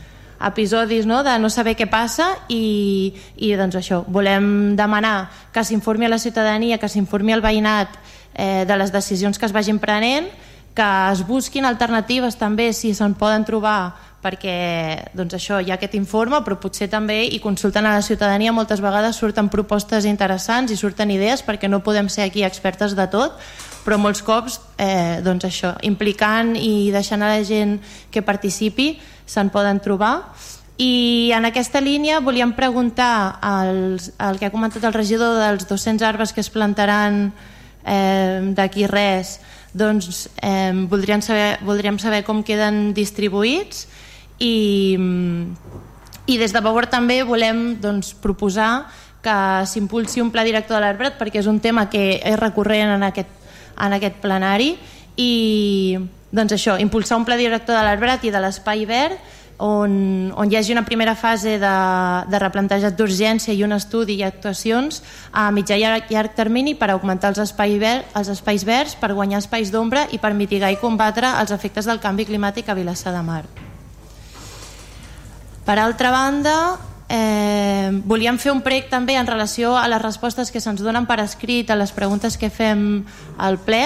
episodis 0.40 1.04
no? 1.04 1.20
de 1.22 1.36
no 1.38 1.50
saber 1.52 1.74
què 1.76 1.84
passa 1.90 2.30
i, 2.48 3.12
i 3.36 3.52
doncs 3.60 3.76
això, 3.76 4.00
volem 4.08 4.74
demanar 4.78 5.28
que 5.52 5.64
s'informi 5.66 6.08
a 6.08 6.14
la 6.14 6.18
ciutadania, 6.18 6.78
que 6.80 6.88
s'informi 6.88 7.36
al 7.36 7.44
veïnat 7.44 7.98
eh, 8.40 8.64
de 8.64 8.78
les 8.80 8.92
decisions 8.92 9.36
que 9.36 9.44
es 9.44 9.52
vagin 9.52 9.78
prenent, 9.78 10.30
que 10.72 10.88
es 11.12 11.20
busquin 11.28 11.66
alternatives 11.68 12.38
també 12.40 12.70
si 12.72 12.94
se'n 12.96 13.12
poden 13.18 13.44
trobar 13.44 14.08
perquè 14.20 15.12
doncs 15.16 15.34
això, 15.36 15.58
hi 15.60 15.72
ha 15.72 15.78
aquest 15.78 15.96
informe 15.96 16.42
però 16.44 16.58
potser 16.60 16.90
també 16.92 17.22
i 17.24 17.40
consulten 17.40 17.86
a 17.88 17.94
la 17.96 18.04
ciutadania 18.04 18.52
moltes 18.52 18.82
vegades 18.84 19.16
surten 19.16 19.48
propostes 19.48 20.04
interessants 20.04 20.72
i 20.72 20.76
surten 20.76 21.10
idees 21.10 21.42
perquè 21.42 21.68
no 21.72 21.80
podem 21.80 22.08
ser 22.12 22.26
aquí 22.28 22.44
expertes 22.44 22.94
de 22.96 23.06
tot 23.12 23.40
però 23.84 23.96
molts 23.98 24.22
cops 24.22 24.60
eh, 24.76 25.20
doncs 25.24 25.46
això, 25.48 25.74
implicant 25.88 26.54
i 26.56 26.90
deixant 26.92 27.22
a 27.24 27.32
la 27.32 27.44
gent 27.44 27.78
que 28.12 28.22
participi 28.22 28.92
se'n 29.24 29.50
poden 29.52 29.80
trobar. 29.80 30.18
I 30.80 31.30
en 31.36 31.44
aquesta 31.48 31.80
línia 31.80 32.20
volíem 32.24 32.54
preguntar 32.56 33.38
als, 33.44 34.10
al 34.18 34.40
que 34.40 34.48
ha 34.48 34.52
comentat 34.52 34.84
el 34.84 34.96
regidor 34.96 35.36
dels 35.40 35.68
200 35.68 36.06
arbres 36.08 36.32
que 36.32 36.40
es 36.40 36.50
plantaran 36.52 37.30
eh, 37.84 38.52
d'aquí 38.56 38.86
res 38.90 39.38
doncs 39.72 40.28
eh, 40.42 40.72
voldríem, 40.90 41.22
saber, 41.22 41.58
voldríem 41.62 41.98
saber 42.02 42.24
com 42.26 42.42
queden 42.42 42.90
distribuïts 42.94 43.86
i, 44.42 44.98
i 46.26 46.38
des 46.40 46.52
de 46.52 46.62
Bauer 46.64 46.88
també 46.90 47.20
volem 47.22 47.76
doncs, 47.80 48.14
proposar 48.18 48.88
que 49.22 49.66
s'impulsi 49.68 50.22
un 50.24 50.32
pla 50.32 50.44
director 50.46 50.78
de 50.78 50.84
l'arbret 50.86 51.18
perquè 51.20 51.42
és 51.42 51.50
un 51.50 51.60
tema 51.60 51.88
que 51.92 52.18
és 52.18 52.38
recurrent 52.40 52.96
en 52.96 53.04
aquest, 53.06 53.30
en 53.78 53.94
aquest 53.94 54.18
plenari 54.22 54.74
i 55.20 55.98
doncs 56.30 56.54
això, 56.56 56.78
impulsar 56.80 57.18
un 57.18 57.26
pla 57.26 57.36
director 57.36 57.76
de 57.76 57.84
l'arbrat 57.84 58.24
i 58.24 58.32
de 58.32 58.40
l'espai 58.42 58.86
verd 58.88 59.18
on, 59.60 60.32
on 60.36 60.50
hi 60.50 60.56
hagi 60.56 60.72
una 60.72 60.84
primera 60.84 61.14
fase 61.14 61.58
de, 61.60 61.74
de 62.32 62.38
replantejat 62.40 62.96
d'urgència 62.96 63.52
i 63.54 63.62
un 63.62 63.76
estudi 63.76 64.16
i 64.16 64.24
actuacions 64.24 65.02
a 65.36 65.50
mitjà 65.52 65.76
i 65.76 65.84
llarg, 65.84 66.08
llarg 66.10 66.34
termini 66.34 66.74
per 66.74 66.90
augmentar 66.94 67.34
els, 67.34 67.42
espai 67.44 67.76
ver, 67.78 68.00
els 68.16 68.32
espais 68.32 68.64
verds, 68.64 68.96
per 68.96 69.12
guanyar 69.12 69.42
espais 69.44 69.70
d'ombra 69.70 70.06
i 70.16 70.18
per 70.18 70.32
mitigar 70.34 70.72
i 70.72 70.80
combatre 70.80 71.34
els 71.42 71.52
efectes 71.52 71.86
del 71.86 72.00
canvi 72.00 72.26
climàtic 72.30 72.68
a 72.68 72.78
Vilassar 72.78 73.12
de 73.12 73.22
Mar. 73.22 73.44
Per 75.68 75.78
altra 75.78 76.10
banda, 76.10 76.56
eh, 77.12 77.90
volíem 78.08 78.40
fer 78.40 78.54
un 78.56 78.64
prec 78.64 78.88
també 78.88 79.20
en 79.20 79.28
relació 79.28 79.76
a 79.76 79.86
les 79.92 80.00
respostes 80.02 80.50
que 80.50 80.64
se'ns 80.64 80.80
donen 80.80 81.04
per 81.04 81.20
escrit 81.20 81.70
a 81.70 81.76
les 81.76 81.92
preguntes 81.92 82.40
que 82.40 82.48
fem 82.48 83.04
al 83.36 83.60
ple 83.60 83.84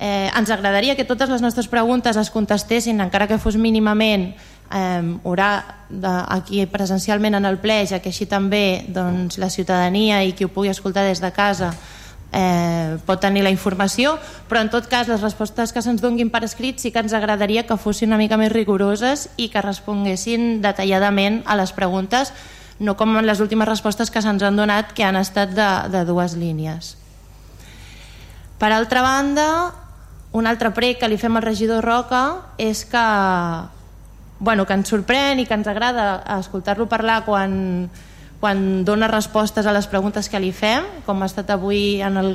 Eh, 0.00 0.32
ens 0.32 0.48
agradaria 0.48 0.96
que 0.96 1.04
totes 1.04 1.28
les 1.28 1.42
nostres 1.44 1.68
preguntes 1.68 2.16
es 2.16 2.30
contestessin, 2.32 3.02
encara 3.04 3.26
que 3.28 3.36
fos 3.36 3.58
mínimament 3.60 4.30
eh, 4.72 5.18
haurà 5.24 5.50
de, 5.88 6.10
aquí 6.28 6.64
presencialment 6.66 7.34
en 7.34 7.46
el 7.46 7.58
ple, 7.58 7.82
ja 7.86 8.00
que 8.00 8.10
així 8.14 8.26
també 8.26 8.84
doncs, 8.88 9.38
la 9.38 9.50
ciutadania 9.50 10.22
i 10.24 10.32
qui 10.32 10.46
ho 10.46 10.52
pugui 10.52 10.70
escoltar 10.70 11.04
des 11.06 11.20
de 11.20 11.32
casa 11.34 11.74
eh, 12.32 12.96
pot 13.06 13.20
tenir 13.20 13.42
la 13.42 13.50
informació, 13.50 14.16
però 14.48 14.62
en 14.62 14.70
tot 14.70 14.86
cas 14.90 15.08
les 15.08 15.20
respostes 15.22 15.72
que 15.72 15.82
se'ns 15.82 16.02
donguin 16.02 16.30
per 16.30 16.44
escrit 16.46 16.78
sí 16.78 16.92
que 16.92 17.02
ens 17.02 17.14
agradaria 17.16 17.66
que 17.66 17.76
fossin 17.76 18.10
una 18.10 18.20
mica 18.20 18.38
més 18.38 18.52
rigoroses 18.52 19.28
i 19.36 19.50
que 19.50 19.62
responguessin 19.64 20.60
detalladament 20.62 21.42
a 21.46 21.56
les 21.58 21.72
preguntes, 21.72 22.32
no 22.78 22.96
com 22.96 23.18
en 23.18 23.26
les 23.26 23.40
últimes 23.40 23.68
respostes 23.68 24.10
que 24.10 24.22
se'ns 24.22 24.42
han 24.42 24.56
donat 24.56 24.94
que 24.94 25.04
han 25.04 25.18
estat 25.18 25.52
de, 25.56 25.70
de 25.90 26.04
dues 26.08 26.36
línies. 26.38 26.96
Per 28.60 28.70
altra 28.72 29.02
banda, 29.02 29.72
un 30.32 30.46
altre 30.46 30.70
prec 30.76 31.00
que 31.00 31.08
li 31.08 31.18
fem 31.18 31.36
al 31.36 31.44
regidor 31.44 31.84
Roca 31.84 32.24
és 32.60 32.84
que, 32.88 33.04
bueno, 34.40 34.66
que 34.66 34.74
ens 34.74 34.88
sorprèn 34.88 35.38
i 35.38 35.46
que 35.46 35.54
ens 35.54 35.68
agrada 35.68 36.18
escoltar-lo 36.40 36.88
parlar 36.88 37.20
quan, 37.28 37.90
quan 38.40 38.82
dona 38.88 39.08
respostes 39.12 39.68
a 39.68 39.76
les 39.76 39.86
preguntes 39.86 40.32
que 40.32 40.40
li 40.40 40.50
fem, 40.50 40.88
com 41.06 41.22
ha 41.22 41.28
estat 41.28 41.52
avui 41.52 42.00
en 42.02 42.16
el, 42.16 42.34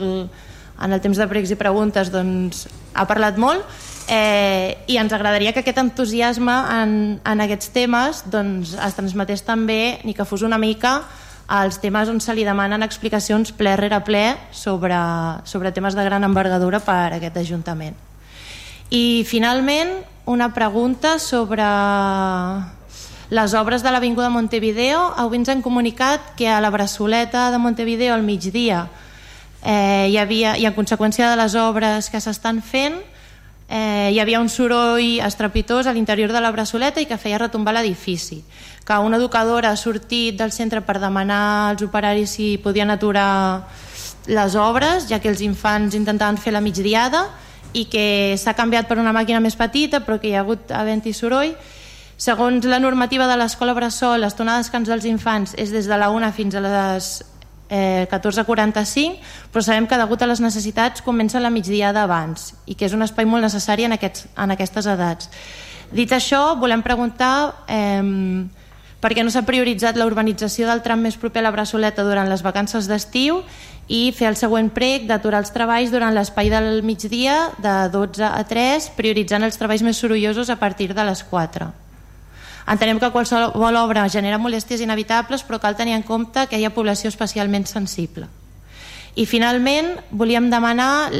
en 0.80 0.94
el 0.94 1.02
temps 1.02 1.18
de 1.18 1.28
pregs 1.28 1.52
i 1.52 1.60
preguntes, 1.60 2.14
doncs 2.14 2.68
ha 2.94 3.08
parlat 3.10 3.42
molt 3.42 3.66
eh, 4.08 4.78
i 4.88 5.02
ens 5.02 5.14
agradaria 5.18 5.52
que 5.52 5.66
aquest 5.66 5.82
entusiasme 5.82 6.56
en, 6.78 6.96
en 7.26 7.46
aquests 7.46 7.74
temes 7.76 8.24
doncs, 8.32 8.78
es 8.78 8.98
transmetés 8.98 9.44
també 9.46 10.00
ni 10.06 10.14
que 10.14 10.30
fos 10.30 10.46
una 10.46 10.62
mica 10.62 11.00
als 11.48 11.78
temes 11.82 12.10
on 12.10 12.22
se 12.22 12.34
li 12.34 12.46
demanen 12.46 12.86
explicacions 12.86 13.52
ple 13.54 13.76
rere 13.78 14.00
ple 14.06 14.26
sobre, 14.54 14.98
sobre 15.46 15.74
temes 15.74 15.98
de 15.98 16.06
gran 16.06 16.26
envergadura 16.26 16.82
per 16.82 17.14
a 17.14 17.16
aquest 17.20 17.38
Ajuntament. 17.38 17.98
I 18.90 19.26
finalment 19.26 19.94
una 20.26 20.54
pregunta 20.54 21.20
sobre 21.20 21.64
les 23.30 23.54
obres 23.54 23.84
de 23.84 23.92
l'Avinguda 23.92 24.30
Montevideo. 24.30 25.14
Avui 25.18 25.38
ens 25.38 25.50
han 25.50 25.62
comunicat 25.62 26.34
que 26.38 26.50
a 26.50 26.62
la 26.62 26.70
Bressoleta 26.74 27.52
de 27.52 27.58
Montevideo 27.58 28.14
al 28.14 28.24
migdia 28.24 28.88
eh, 29.64 30.10
hi 30.10 30.18
havia, 30.18 30.58
i 30.58 30.66
en 30.66 30.74
conseqüència 30.74 31.30
de 31.30 31.38
les 31.38 31.56
obres 31.56 32.10
que 32.10 32.22
s'estan 32.22 32.62
fent 32.62 32.98
eh, 33.70 34.12
hi 34.14 34.20
havia 34.22 34.42
un 34.42 34.50
soroll 34.50 35.22
estrepitós 35.26 35.88
a 35.88 35.94
l'interior 35.94 36.34
de 36.34 36.42
la 36.42 36.52
Bressoleta 36.54 37.02
i 37.02 37.10
que 37.10 37.18
feia 37.18 37.42
retombar 37.42 37.74
l'edifici 37.74 38.44
que 38.86 38.98
una 39.02 39.18
educadora 39.18 39.72
ha 39.72 39.78
sortit 39.78 40.38
del 40.38 40.54
centre 40.54 40.82
per 40.86 41.00
demanar 41.02 41.72
als 41.72 41.82
operaris 41.82 42.38
si 42.38 42.58
podien 42.62 42.94
aturar 42.94 43.66
les 44.26 44.56
obres, 44.56 45.10
ja 45.10 45.20
que 45.20 45.30
els 45.30 45.42
infants 45.42 45.98
intentaven 45.98 46.38
fer 46.38 46.54
la 46.54 46.62
migdiada 46.62 47.26
i 47.76 47.86
que 47.92 48.36
s'ha 48.40 48.56
canviat 48.56 48.88
per 48.88 48.98
una 49.02 49.14
màquina 49.16 49.42
més 49.44 49.58
petita 49.60 50.02
però 50.06 50.18
que 50.22 50.32
hi 50.32 50.36
ha 50.36 50.44
hagut 50.46 50.72
vent 50.88 51.06
i 51.06 51.14
soroll. 51.14 51.54
Segons 52.18 52.64
la 52.72 52.80
normativa 52.80 53.28
de 53.28 53.36
l'escola 53.36 53.76
Bressol, 53.76 54.22
l'estona 54.24 54.56
de 54.56 54.64
descans 54.64 54.88
dels 54.88 55.06
infants 55.10 55.56
és 55.60 55.74
des 55.76 55.90
de 55.92 55.98
la 56.00 56.08
1 56.14 56.32
fins 56.38 56.56
a 56.56 56.64
les 56.64 57.10
eh, 57.70 58.08
14.45, 58.12 59.20
però 59.52 59.64
sabem 59.66 59.88
que 59.88 60.00
degut 60.00 60.24
a 60.24 60.30
les 60.32 60.40
necessitats 60.40 61.04
comença 61.04 61.44
la 61.44 61.52
migdiada 61.52 62.06
abans 62.08 62.54
i 62.66 62.76
que 62.80 62.88
és 62.88 62.96
un 62.96 63.04
espai 63.04 63.28
molt 63.28 63.44
necessari 63.44 63.84
en, 63.84 63.98
aquests, 63.98 64.30
en 64.38 64.56
aquestes 64.56 64.88
edats. 64.88 65.32
Dit 65.92 66.16
això, 66.16 66.56
volem 66.60 66.82
preguntar 66.86 67.66
eh, 67.68 68.48
perquè 69.04 69.22
no 69.22 69.30
s'ha 69.30 69.46
prioritzat 69.46 70.00
la 70.00 70.08
urbanització 70.08 70.70
del 70.70 70.82
tram 70.86 71.04
més 71.06 71.20
proper 71.20 71.44
a 71.44 71.50
la 71.50 71.54
Bressoleta 71.54 72.06
durant 72.08 72.30
les 72.32 72.42
vacances 72.42 72.88
d'estiu 72.90 73.44
i 73.88 74.10
fer 74.18 74.28
el 74.32 74.38
següent 74.40 74.72
prec 74.74 75.06
d'aturar 75.06 75.44
els 75.44 75.52
treballs 75.54 75.92
durant 75.94 76.14
l'espai 76.16 76.50
del 76.50 76.82
migdia 76.84 77.52
de 77.62 77.76
12 77.94 78.26
a 78.26 78.44
3, 78.50 78.92
prioritzant 78.98 79.46
els 79.46 79.60
treballs 79.62 79.86
més 79.86 80.00
sorollosos 80.02 80.50
a 80.50 80.58
partir 80.58 80.94
de 80.94 81.06
les 81.06 81.22
4. 81.30 81.70
Entenem 82.66 82.98
que 82.98 83.12
qualsevol 83.14 83.78
obra 83.78 84.08
genera 84.10 84.42
molèsties 84.42 84.82
inevitables, 84.82 85.44
però 85.46 85.60
cal 85.62 85.78
tenir 85.78 85.94
en 85.94 86.06
compte 86.06 86.48
que 86.50 86.58
hi 86.58 86.66
ha 86.66 86.74
població 86.74 87.12
especialment 87.14 87.70
sensible. 87.70 88.26
I 89.16 89.28
finalment 89.30 89.94
volíem 90.10 90.50
demanar 90.52 91.12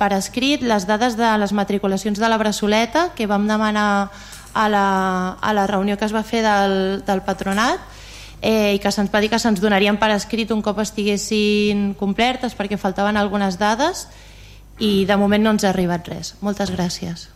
per 0.00 0.14
escrit 0.16 0.64
les 0.64 0.88
dades 0.88 1.14
de 1.20 1.28
les 1.38 1.52
matriculacions 1.52 2.18
de 2.18 2.28
la 2.28 2.38
Bressoleta 2.40 3.10
que 3.14 3.28
vam 3.30 3.44
demanar 3.46 4.08
a 4.54 4.68
la, 4.68 4.86
a 5.40 5.52
la 5.52 5.66
reunió 5.66 5.98
que 5.98 6.08
es 6.08 6.14
va 6.14 6.24
fer 6.26 6.40
del, 6.42 7.04
del 7.06 7.22
patronat 7.26 7.93
eh, 8.44 8.76
i 8.76 8.80
que 8.82 8.92
se'ns 8.92 9.08
va 9.12 9.22
dir 9.24 9.30
que 9.32 9.40
se'ns 9.40 9.62
donarien 9.62 9.96
per 9.96 10.10
escrit 10.12 10.52
un 10.52 10.60
cop 10.62 10.82
estiguessin 10.82 11.94
complertes 11.96 12.52
perquè 12.58 12.76
faltaven 12.76 13.16
algunes 13.16 13.56
dades 13.56 14.04
i 14.84 15.06
de 15.08 15.16
moment 15.16 15.42
no 15.42 15.54
ens 15.54 15.64
ha 15.64 15.70
arribat 15.72 16.10
res. 16.12 16.34
Moltes 16.44 16.72
gràcies. 16.74 17.30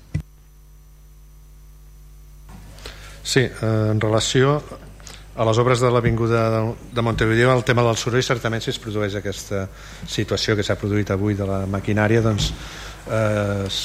Sí, 3.22 3.46
eh, 3.46 3.70
en 3.92 4.00
relació 4.00 4.58
a 5.38 5.46
les 5.46 5.58
obres 5.62 5.80
de 5.80 5.90
l'Avinguda 5.94 6.42
de 6.92 7.02
Montevideo, 7.02 7.54
el 7.54 7.64
tema 7.64 7.84
del 7.86 7.96
soroll, 7.96 8.24
certament 8.26 8.60
si 8.60 8.72
es 8.74 8.80
produeix 8.82 9.14
aquesta 9.14 9.68
situació 10.04 10.56
que 10.58 10.66
s'ha 10.66 10.76
produït 10.80 11.12
avui 11.14 11.38
de 11.38 11.46
la 11.46 11.62
maquinària, 11.70 12.20
doncs 12.24 12.50
eh, 13.06 13.64
es 13.68 13.80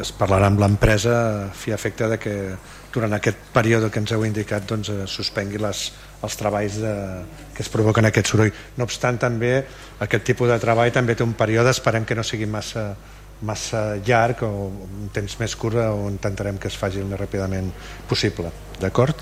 es 0.00 0.12
parlarà 0.12 0.50
amb 0.50 0.60
l'empresa 0.60 1.14
a 1.46 1.52
fi 1.56 1.72
efecte 1.72 2.08
de 2.10 2.18
que 2.20 2.34
durant 2.92 3.12
aquest 3.16 3.38
període 3.52 3.90
que 3.92 4.00
ens 4.02 4.12
heu 4.12 4.24
indicat 4.26 4.66
doncs, 4.68 4.90
eh, 4.92 5.06
suspengui 5.08 5.60
les, 5.60 5.90
els 6.24 6.38
treballs 6.40 6.78
de, 6.80 6.94
que 7.54 7.64
es 7.64 7.70
provoquen 7.72 8.08
aquest 8.08 8.32
soroll. 8.32 8.54
No 8.78 8.86
obstant, 8.88 9.18
també 9.20 9.52
aquest 10.00 10.24
tipus 10.24 10.50
de 10.52 10.58
treball 10.62 10.92
també 10.94 11.16
té 11.16 11.26
un 11.26 11.36
període, 11.36 11.74
esperem 11.74 12.06
que 12.08 12.16
no 12.16 12.24
sigui 12.24 12.48
massa, 12.48 12.88
massa 13.46 13.84
llarg 14.06 14.42
o 14.46 14.52
un 14.70 15.10
temps 15.12 15.38
més 15.40 15.56
curt 15.56 15.80
on 15.84 16.14
intentarem 16.14 16.58
que 16.58 16.68
es 16.72 16.78
faci 16.78 17.02
el 17.02 17.10
més 17.10 17.20
ràpidament 17.20 17.70
possible. 18.08 18.52
D'acord? 18.80 19.20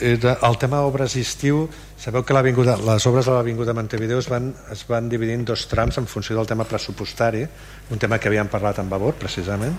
Eh, 0.00 0.18
el 0.18 0.56
tema 0.58 0.82
obres 0.82 1.14
estiu 1.16 1.68
Sabeu 2.04 2.24
que 2.26 2.34
les 2.34 3.06
obres 3.06 3.24
de 3.24 3.32
l'Avinguda 3.32 3.72
Montevideo 3.72 4.18
es 4.18 4.26
van, 4.28 4.50
es 4.72 4.82
van 4.84 5.08
dividir 5.08 5.38
en 5.38 5.44
dos 5.48 5.62
trams 5.70 5.96
en 5.96 6.06
funció 6.06 6.36
del 6.36 6.46
tema 6.46 6.66
pressupostari, 6.68 7.46
un 7.90 7.98
tema 7.98 8.18
que 8.18 8.28
havíem 8.28 8.50
parlat 8.52 8.82
amb 8.82 8.92
Vavor, 8.92 9.14
precisament, 9.16 9.78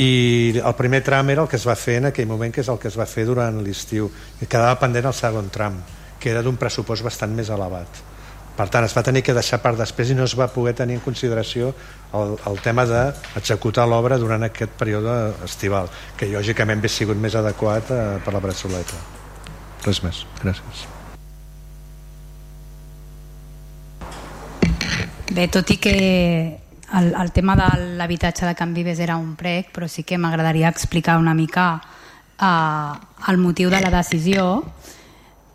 i 0.00 0.54
el 0.56 0.74
primer 0.78 1.02
tram 1.04 1.28
era 1.30 1.42
el 1.42 1.48
que 1.48 1.58
es 1.60 1.66
va 1.68 1.76
fer 1.76 1.98
en 2.00 2.08
aquell 2.08 2.28
moment 2.30 2.54
que 2.54 2.62
és 2.62 2.70
el 2.72 2.78
que 2.80 2.88
es 2.88 2.96
va 2.96 3.06
fer 3.06 3.26
durant 3.28 3.60
l'estiu. 3.64 4.08
I 4.40 4.46
quedava 4.46 4.78
pendent 4.80 5.10
el 5.10 5.16
segon 5.16 5.50
tram 5.52 5.76
que 6.22 6.30
era 6.30 6.42
d'un 6.42 6.56
pressupost 6.56 7.02
bastant 7.02 7.34
més 7.34 7.50
elevat. 7.50 8.00
Per 8.56 8.68
tant 8.68 8.84
es 8.84 8.92
va 8.94 9.02
tenir 9.02 9.22
que 9.24 9.34
deixar 9.34 9.58
per 9.64 9.72
després 9.76 10.12
i 10.12 10.14
no 10.14 10.26
es 10.28 10.36
va 10.38 10.46
poder 10.52 10.74
tenir 10.76 10.98
en 10.98 11.04
consideració 11.04 11.72
el, 12.14 12.36
el 12.46 12.60
tema 12.62 12.84
d'executar 12.86 13.88
l'obra 13.88 14.20
durant 14.20 14.44
aquest 14.44 14.76
període 14.78 15.34
estival 15.44 15.88
que 16.16 16.28
lògicament 16.30 16.82
hauria 16.82 16.92
sigut 16.92 17.18
més 17.18 17.34
adequat 17.34 17.90
eh, 17.90 18.02
per 18.24 18.34
la 18.36 18.42
Bressoleta. 18.44 19.00
Res 19.82 20.02
més, 20.04 20.24
gràcies. 20.44 20.84
Bé, 25.32 25.48
tot 25.48 25.70
i 25.72 25.78
que 25.80 25.96
el, 26.98 27.14
el 27.14 27.32
tema 27.32 27.56
de 27.56 27.96
l'habitatge 27.96 28.46
de 28.46 28.54
Can 28.54 28.74
Vives 28.74 29.00
era 29.00 29.16
un 29.16 29.34
prec, 29.36 29.72
però 29.72 29.88
sí 29.88 30.04
que 30.04 30.18
m'agradaria 30.18 30.68
explicar 30.68 31.18
una 31.18 31.34
mica 31.34 31.80
eh, 32.40 32.92
el 33.28 33.38
motiu 33.38 33.70
de 33.70 33.80
la 33.80 33.90
decisió 33.90 34.62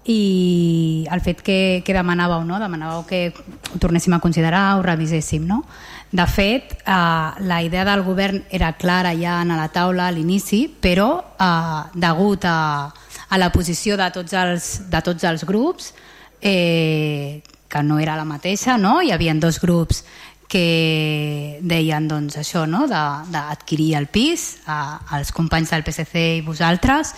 i 0.08 1.06
el 1.12 1.22
fet 1.22 1.44
que, 1.44 1.60
que 1.84 1.96
demanàveu, 1.96 2.46
no? 2.48 2.62
demanàveu 2.62 3.04
que 3.10 3.22
ho 3.36 3.80
tornéssim 3.80 4.16
a 4.16 4.22
considerar, 4.24 4.78
ho 4.78 4.86
reviséssim. 4.86 5.44
No? 5.46 5.64
De 6.12 6.26
fet, 6.32 6.78
eh, 6.80 7.44
la 7.44 7.62
idea 7.64 7.84
del 7.86 8.06
govern 8.08 8.42
era 8.50 8.74
clara 8.80 9.14
ja 9.20 9.42
en 9.44 9.52
la 9.52 9.68
taula 9.70 10.08
a 10.08 10.16
l'inici, 10.16 10.66
però 10.70 11.36
eh, 11.36 11.84
degut 11.94 12.48
a, 12.48 12.88
a 13.28 13.38
la 13.38 13.52
posició 13.52 14.00
de 14.00 14.10
tots 14.16 14.34
els, 14.34 14.72
de 14.90 15.04
tots 15.04 15.28
els 15.28 15.44
grups, 15.46 15.94
eh, 16.42 17.44
que 17.68 17.84
no 17.84 18.00
era 18.00 18.16
la 18.16 18.24
mateixa, 18.24 18.78
no? 18.78 19.02
hi 19.02 19.12
havia 19.12 19.34
dos 19.36 19.60
grups 19.60 20.06
que 20.48 21.60
deien 21.62 22.08
doncs, 22.08 22.38
això 22.40 22.66
no? 22.70 22.86
d'adquirir 22.88 23.94
el 24.00 24.08
pis 24.08 24.58
a, 24.66 25.00
als 25.18 25.34
companys 25.36 25.74
del 25.76 25.84
PSC 25.84 26.24
i 26.40 26.46
vosaltres 26.46 27.14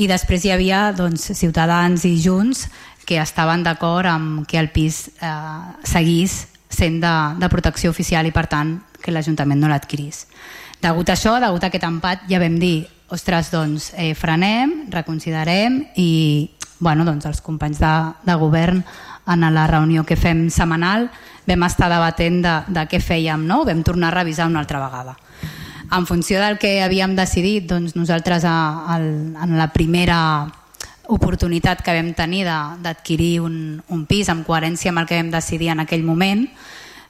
i 0.00 0.06
després 0.08 0.44
hi 0.44 0.52
havia 0.54 0.90
doncs, 0.96 1.30
Ciutadans 1.36 2.04
i 2.08 2.14
Junts 2.20 2.68
que 3.08 3.18
estaven 3.20 3.64
d'acord 3.64 4.06
amb 4.06 4.46
que 4.48 4.60
el 4.60 4.70
pis 4.70 5.08
eh, 5.18 5.32
seguís 5.84 6.46
sent 6.70 7.00
de, 7.02 7.14
de 7.40 7.48
protecció 7.50 7.90
oficial 7.90 8.28
i 8.28 8.32
per 8.32 8.46
tant 8.46 8.76
que 9.00 9.10
l'Ajuntament 9.10 9.58
no 9.58 9.68
l'adquirís. 9.72 10.26
Degut 10.80 11.10
a 11.10 11.16
això, 11.16 11.34
degut 11.42 11.64
a 11.64 11.68
aquest 11.72 11.84
empat, 11.88 12.24
ja 12.30 12.38
vam 12.40 12.60
dir 12.60 12.86
ostres, 13.10 13.50
doncs 13.50 13.90
eh, 13.98 14.14
frenem, 14.14 14.86
reconsiderem 14.92 15.80
i 15.98 16.10
bueno, 16.80 17.04
doncs, 17.04 17.26
els 17.28 17.42
companys 17.44 17.80
de, 17.82 17.94
de 18.24 18.36
govern 18.40 18.80
en 19.30 19.44
la 19.52 19.66
reunió 19.68 20.06
que 20.08 20.16
fem 20.16 20.48
setmanal 20.50 21.10
vam 21.50 21.66
estar 21.66 21.90
debatent 21.90 22.40
de, 22.44 22.54
de 22.70 22.86
què 22.90 23.02
fèiem, 23.02 23.44
no? 23.46 23.64
vam 23.66 23.82
tornar 23.86 24.12
a 24.12 24.18
revisar 24.20 24.48
una 24.48 24.62
altra 24.62 24.80
vegada. 24.82 25.16
En 25.90 26.06
funció 26.06 26.38
del 26.38 26.58
que 26.62 26.78
havíem 26.84 27.16
decidit, 27.18 27.66
doncs 27.70 27.96
nosaltres 27.98 28.46
a, 28.46 28.56
a, 28.94 28.98
en 29.00 29.56
la 29.58 29.72
primera 29.74 30.20
oportunitat 31.10 31.82
que 31.82 31.94
vam 31.96 32.12
tenir 32.14 32.44
d'adquirir 32.46 33.40
un, 33.42 33.56
un 33.90 34.04
pis 34.06 34.30
en 34.30 34.44
coherència 34.46 34.92
amb 34.92 35.02
el 35.02 35.08
que 35.10 35.18
vam 35.18 35.32
decidir 35.34 35.72
en 35.74 35.82
aquell 35.82 36.06
moment, 36.06 36.46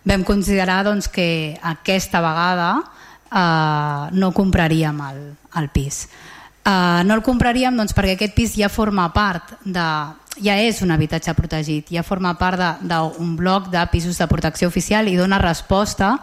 vam 0.08 0.24
considerar 0.24 0.80
doncs, 0.88 1.10
que 1.12 1.58
aquesta 1.60 2.22
vegada 2.24 2.70
eh, 2.80 4.04
no 4.16 4.32
compraríem 4.32 5.04
el, 5.10 5.20
el 5.60 5.68
pis. 5.68 6.06
Eh, 6.64 7.02
no 7.04 7.18
el 7.18 7.24
compraríem 7.26 7.76
doncs, 7.76 7.92
perquè 7.96 8.16
aquest 8.16 8.36
pis 8.36 8.56
ja 8.56 8.72
forma 8.72 9.10
part 9.12 9.58
de, 9.64 9.88
ja 10.38 10.58
és 10.60 10.82
un 10.82 10.92
habitatge 10.94 11.34
protegit, 11.34 11.90
ja 11.90 12.04
forma 12.06 12.36
part 12.38 12.80
d'un 12.82 13.34
bloc 13.36 13.70
de 13.72 13.82
pisos 13.90 14.18
de 14.18 14.28
protecció 14.30 14.68
oficial 14.68 15.08
i 15.08 15.16
dona 15.16 15.40
resposta 15.42 16.18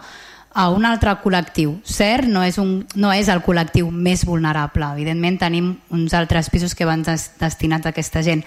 a 0.57 0.69
un 0.73 0.87
altre 0.89 1.11
col·lectiu. 1.21 1.75
Cert, 1.85 2.25
no 2.25 2.41
és, 2.41 2.57
un, 2.57 2.81
no 2.95 3.11
és 3.13 3.27
el 3.29 3.43
col·lectiu 3.45 3.91
més 3.91 4.23
vulnerable. 4.25 4.87
Evidentment 4.95 5.37
tenim 5.37 5.75
uns 5.93 6.15
altres 6.17 6.49
pisos 6.49 6.73
que 6.73 6.87
van 6.87 7.03
des, 7.05 7.27
destinats 7.37 7.85
a 7.85 7.91
aquesta 7.93 8.23
gent, 8.25 8.41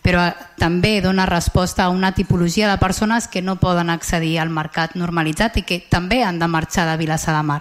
però 0.00 0.30
també 0.56 1.02
dona 1.04 1.26
resposta 1.28 1.84
a 1.84 1.92
una 1.92 2.14
tipologia 2.16 2.70
de 2.70 2.78
persones 2.80 3.28
que 3.28 3.42
no 3.42 3.58
poden 3.60 3.90
accedir 3.90 4.38
al 4.40 4.48
mercat 4.48 4.96
normalitzat 4.96 5.60
i 5.60 5.66
que 5.68 5.82
també 5.90 6.22
han 6.24 6.38
de 6.40 6.48
marxar 6.48 6.88
de 6.88 6.96
Vilassar 6.96 7.36
de 7.36 7.44
Mar. 7.44 7.60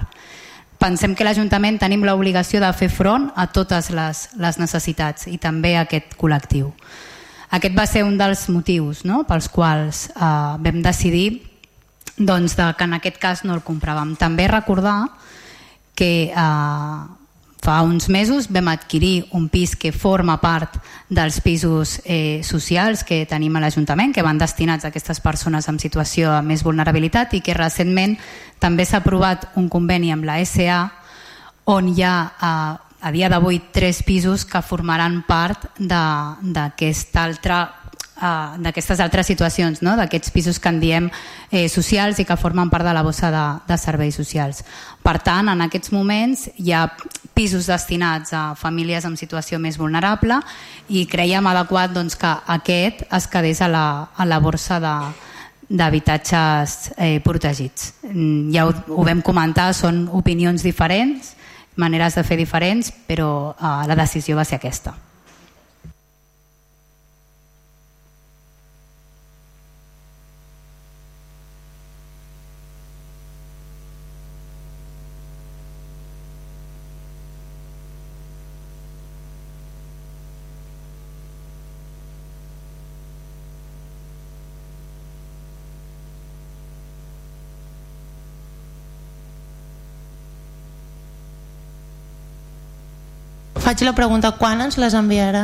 Pensem 0.79 1.11
que 1.11 1.27
l'Ajuntament 1.27 1.75
tenim 1.81 2.05
l'obligació 2.07 2.61
de 2.63 2.71
fer 2.71 2.87
front 2.87 3.33
a 3.35 3.49
totes 3.51 3.91
les, 3.91 4.29
les 4.39 4.59
necessitats 4.63 5.27
i 5.27 5.35
també 5.37 5.75
a 5.75 5.83
aquest 5.83 6.15
col·lectiu. 6.15 6.71
Aquest 7.49 7.77
va 7.77 7.85
ser 7.89 8.03
un 8.05 8.17
dels 8.17 8.45
motius 8.53 9.03
no? 9.09 9.23
pels 9.29 9.49
quals 9.49 10.07
eh, 10.13 10.33
vam 10.61 10.83
decidir 10.85 11.41
doncs, 12.19 12.55
de, 12.59 12.67
que 12.77 12.85
en 12.85 12.97
aquest 12.99 13.17
cas 13.17 13.45
no 13.47 13.55
el 13.55 13.63
compràvem. 13.65 14.13
També 14.19 14.45
recordar 14.51 15.07
que 15.97 16.29
eh, 16.29 16.99
fa 17.59 17.81
uns 17.83 18.07
mesos 18.09 18.47
vam 18.51 18.69
adquirir 18.71 19.27
un 19.35 19.49
pis 19.49 19.75
que 19.75 19.91
forma 19.91 20.37
part 20.39 20.77
dels 21.09 21.39
pisos 21.41 21.99
eh, 22.05 22.41
socials 22.43 23.03
que 23.03 23.25
tenim 23.27 23.55
a 23.55 23.63
l'Ajuntament, 23.63 24.13
que 24.15 24.23
van 24.23 24.39
destinats 24.39 24.85
a 24.85 24.91
aquestes 24.93 25.19
persones 25.19 25.67
amb 25.67 25.81
situació 25.81 26.35
de 26.35 26.43
més 26.45 26.63
vulnerabilitat 26.63 27.33
i 27.35 27.41
que 27.43 27.57
recentment 27.57 28.15
també 28.59 28.85
s'ha 28.85 29.01
aprovat 29.01 29.49
un 29.59 29.67
conveni 29.69 30.13
amb 30.13 30.27
la 30.27 30.39
SA 30.45 30.85
on 31.69 31.91
hi 31.91 32.03
ha 32.03 32.15
eh, 32.29 32.88
a 33.01 33.11
dia 33.11 33.29
d'avui 33.29 33.61
tres 33.71 34.03
pisos 34.03 34.45
que 34.45 34.61
formaran 34.61 35.21
part 35.27 35.69
d'aquesta 35.79 37.23
altra 37.23 37.59
uh, 38.19 38.57
d'aquestes 38.59 38.99
altres 38.99 39.27
situacions, 39.27 39.81
no? 39.81 39.95
d'aquests 39.97 40.31
pisos 40.35 40.59
que 40.59 40.69
en 40.69 40.79
diem 40.81 41.07
eh, 41.51 41.67
socials 41.69 42.19
i 42.19 42.25
que 42.27 42.37
formen 42.37 42.69
part 42.69 42.85
de 42.85 42.93
la 42.93 43.03
bossa 43.03 43.31
de, 43.31 43.45
de 43.67 43.77
serveis 43.79 44.19
socials. 44.19 44.63
Per 45.03 45.17
tant, 45.23 45.49
en 45.51 45.63
aquests 45.65 45.93
moments 45.95 46.49
hi 46.57 46.73
ha 46.75 46.85
pisos 47.33 47.69
destinats 47.71 48.33
a 48.35 48.53
famílies 48.59 49.07
en 49.07 49.15
situació 49.15 49.59
més 49.63 49.79
vulnerable 49.79 50.41
i 50.89 51.05
creiem 51.07 51.47
adequat 51.47 51.95
doncs, 51.95 52.19
que 52.19 52.35
aquest 52.59 53.05
es 53.07 53.27
quedés 53.31 53.63
a 53.63 53.71
la, 53.71 53.87
a 54.15 54.27
la 54.27 54.39
borsa 54.43 54.79
de, 54.83 54.95
d'habitatges 55.69 56.91
eh, 56.97 57.19
protegits. 57.23 57.93
Mm, 58.09 58.49
ja 58.55 58.65
ho, 58.67 58.73
ho 58.73 59.05
vam 59.05 59.21
comentar, 59.21 59.69
són 59.77 60.07
opinions 60.17 60.65
diferents, 60.65 61.35
maneres 61.79 62.19
de 62.19 62.25
fer 62.27 62.37
diferents, 62.39 62.91
però 63.07 63.29
eh, 63.55 63.75
la 63.87 63.97
decisió 63.97 64.37
va 64.37 64.45
ser 64.45 64.59
aquesta. 64.59 64.93
Faig 93.69 93.83
la 93.85 93.91
pregunta, 93.93 94.31
quan 94.33 94.63
ens 94.65 94.79
les 94.81 94.95
enviarà? 94.97 95.43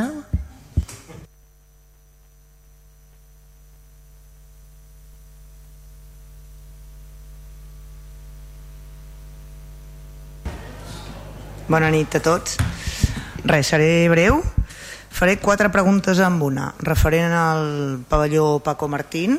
Bona 11.70 11.92
nit 11.94 12.18
a 12.18 12.20
tots. 12.24 12.56
Res, 13.46 13.70
seré 13.70 14.08
breu. 14.10 14.40
Faré 15.14 15.36
quatre 15.38 15.70
preguntes 15.70 16.18
amb 16.18 16.42
una. 16.42 16.72
Referent 16.82 17.30
al 17.30 18.00
pavelló 18.10 18.56
Paco 18.58 18.90
Martín, 18.90 19.38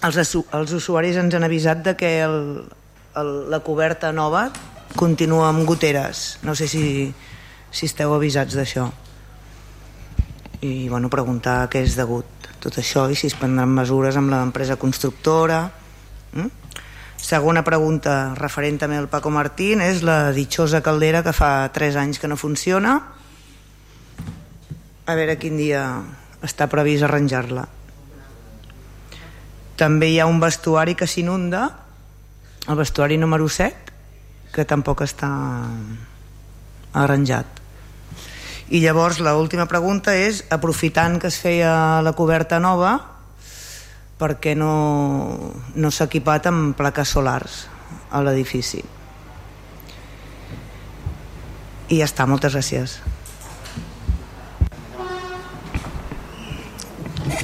els, 0.00 0.22
els 0.24 0.72
usuaris 0.72 1.20
ens 1.20 1.36
han 1.36 1.44
avisat 1.44 1.84
de 1.84 2.00
que 2.00 2.22
el, 2.24 2.64
el, 3.12 3.34
la 3.52 3.60
coberta 3.60 4.08
nova 4.08 4.46
continua 4.96 5.50
amb 5.52 5.68
goteres. 5.68 6.38
No 6.48 6.56
sé 6.56 6.64
si 6.64 7.12
si 7.70 7.86
esteu 7.86 8.14
avisats 8.14 8.56
d'això. 8.58 8.88
I 10.60 10.88
bueno, 10.88 11.08
preguntar 11.08 11.64
què 11.72 11.84
és 11.86 11.96
degut 11.96 12.50
tot 12.60 12.76
això 12.78 13.06
i 13.08 13.16
si 13.16 13.30
es 13.30 13.36
prendran 13.38 13.70
mesures 13.72 14.16
amb 14.20 14.28
l'empresa 14.28 14.76
constructora 14.76 15.62
mm? 16.34 16.60
segona 17.20 17.62
pregunta 17.64 18.34
referent 18.36 18.80
també 18.80 18.96
al 18.96 19.08
Paco 19.12 19.30
Martín 19.30 19.80
és 19.84 20.02
la 20.02 20.32
ditxosa 20.32 20.80
caldera 20.82 21.22
que 21.22 21.34
fa 21.36 21.68
3 21.72 21.98
anys 22.00 22.18
que 22.18 22.28
no 22.28 22.40
funciona. 22.40 22.96
A 25.06 25.14
veure 25.18 25.36
quin 25.38 25.58
dia 25.60 25.84
està 26.44 26.68
previst 26.72 27.04
arranjar-la. 27.04 27.66
També 29.80 30.10
hi 30.10 30.18
ha 30.20 30.28
un 30.28 30.40
vestuari 30.40 30.96
que 30.96 31.08
s'inunda 31.08 31.68
el 32.68 32.76
vestuari 32.76 33.16
número 33.20 33.48
7 33.48 34.52
que 34.54 34.66
tampoc 34.68 35.04
està 35.04 35.30
arranjat 36.92 37.59
i 38.70 38.80
llavors 38.84 39.18
l'última 39.22 39.66
pregunta 39.66 40.14
és, 40.14 40.44
aprofitant 40.50 41.18
que 41.18 41.30
es 41.30 41.40
feia 41.42 42.00
la 42.06 42.14
coberta 42.14 42.60
nova, 42.62 42.94
per 44.20 44.36
què 44.38 44.54
no, 44.54 45.52
no 45.74 45.90
s'ha 45.90 46.06
equipat 46.06 46.50
amb 46.50 46.76
plaques 46.78 47.16
solars 47.16 47.66
a 48.10 48.22
l'edifici? 48.22 48.82
i 51.90 51.98
ja 51.98 52.06
està, 52.06 52.26
moltes 52.30 52.54
gràcies. 52.54 53.00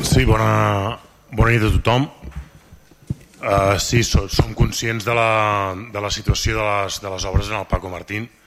Sí, 0.07 0.23
bona, 0.29 0.95
bona 1.35 1.51
nit 1.51 1.67
a 1.67 1.73
tothom. 1.81 2.07
Uh, 3.47 3.77
sí, 3.83 4.03
som 4.07 4.55
conscients 4.59 5.05
de 5.07 5.15
la, 5.15 5.75
de 5.93 6.03
la 6.03 6.11
situació 6.15 6.57
de 6.59 6.65
les, 6.65 7.01
de 7.03 7.13
les 7.13 7.27
obres 7.29 7.51
en 7.51 7.59
el 7.61 7.67
Paco 7.71 7.91
Martín. 7.91 8.27
Uh, 8.27 8.45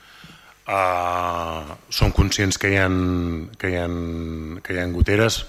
som 0.70 2.12
conscients 2.14 2.60
que 2.62 2.70
hi 2.74 2.78
ha, 2.78 2.88
que 3.58 3.72
hi 3.72 3.80
ha, 3.80 3.88
que 4.64 4.76
hi 4.76 4.80
ha 4.82 4.88
goteres. 4.94 5.42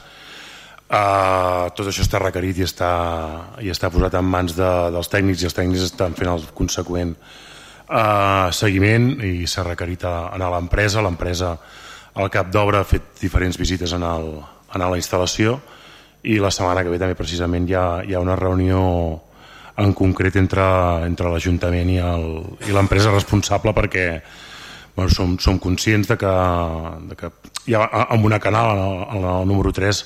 Uh, 0.90 1.70
tot 1.78 1.86
això 1.86 2.02
està 2.02 2.18
requerit 2.18 2.58
i 2.58 2.64
està, 2.66 2.90
i 3.62 3.70
està 3.70 3.92
posat 3.94 4.16
en 4.18 4.26
mans 4.26 4.56
de, 4.58 4.70
dels 4.90 5.10
tècnics 5.12 5.44
i 5.44 5.46
els 5.46 5.54
tècnics 5.54 5.84
estan 5.86 6.16
fent 6.18 6.32
el 6.32 6.48
conseqüent 6.56 7.12
uh, 7.14 8.50
seguiment 8.50 9.12
i 9.22 9.46
s'ha 9.46 9.62
requerit 9.68 10.02
a, 10.08 10.32
a 10.34 10.50
l'empresa. 10.56 11.04
L'empresa 11.04 11.54
al 12.14 12.32
cap 12.32 12.50
d'obra 12.50 12.82
ha 12.82 12.88
fet 12.88 13.14
diferents 13.20 13.60
visites 13.60 13.94
en, 13.94 14.02
el, 14.02 14.32
en 14.74 14.82
la 14.82 14.98
instal·lació 14.98 15.60
i 16.26 16.40
la 16.42 16.50
setmana 16.50 16.82
que 16.82 16.90
ve 16.92 16.98
també 17.00 17.16
precisament 17.16 17.68
hi 17.68 17.76
ha, 17.78 17.86
hi 18.02 18.16
ha 18.16 18.20
una 18.20 18.36
reunió 18.36 18.80
en 19.80 19.94
concret 19.96 20.36
entre, 20.36 20.64
entre 21.06 21.30
l'Ajuntament 21.30 21.88
i 21.94 22.74
l'empresa 22.74 23.14
responsable 23.14 23.72
perquè 23.76 24.06
bueno, 24.96 25.10
som, 25.10 25.38
som 25.38 25.58
conscients 25.58 26.08
de 26.08 26.16
que, 26.20 26.34
de 27.10 27.16
que 27.16 27.30
hi 27.70 27.76
ha, 27.76 27.86
amb 28.10 28.24
una 28.26 28.40
canal, 28.42 28.78
en 29.10 29.24
el, 29.24 29.48
número 29.48 29.72
3, 29.72 30.04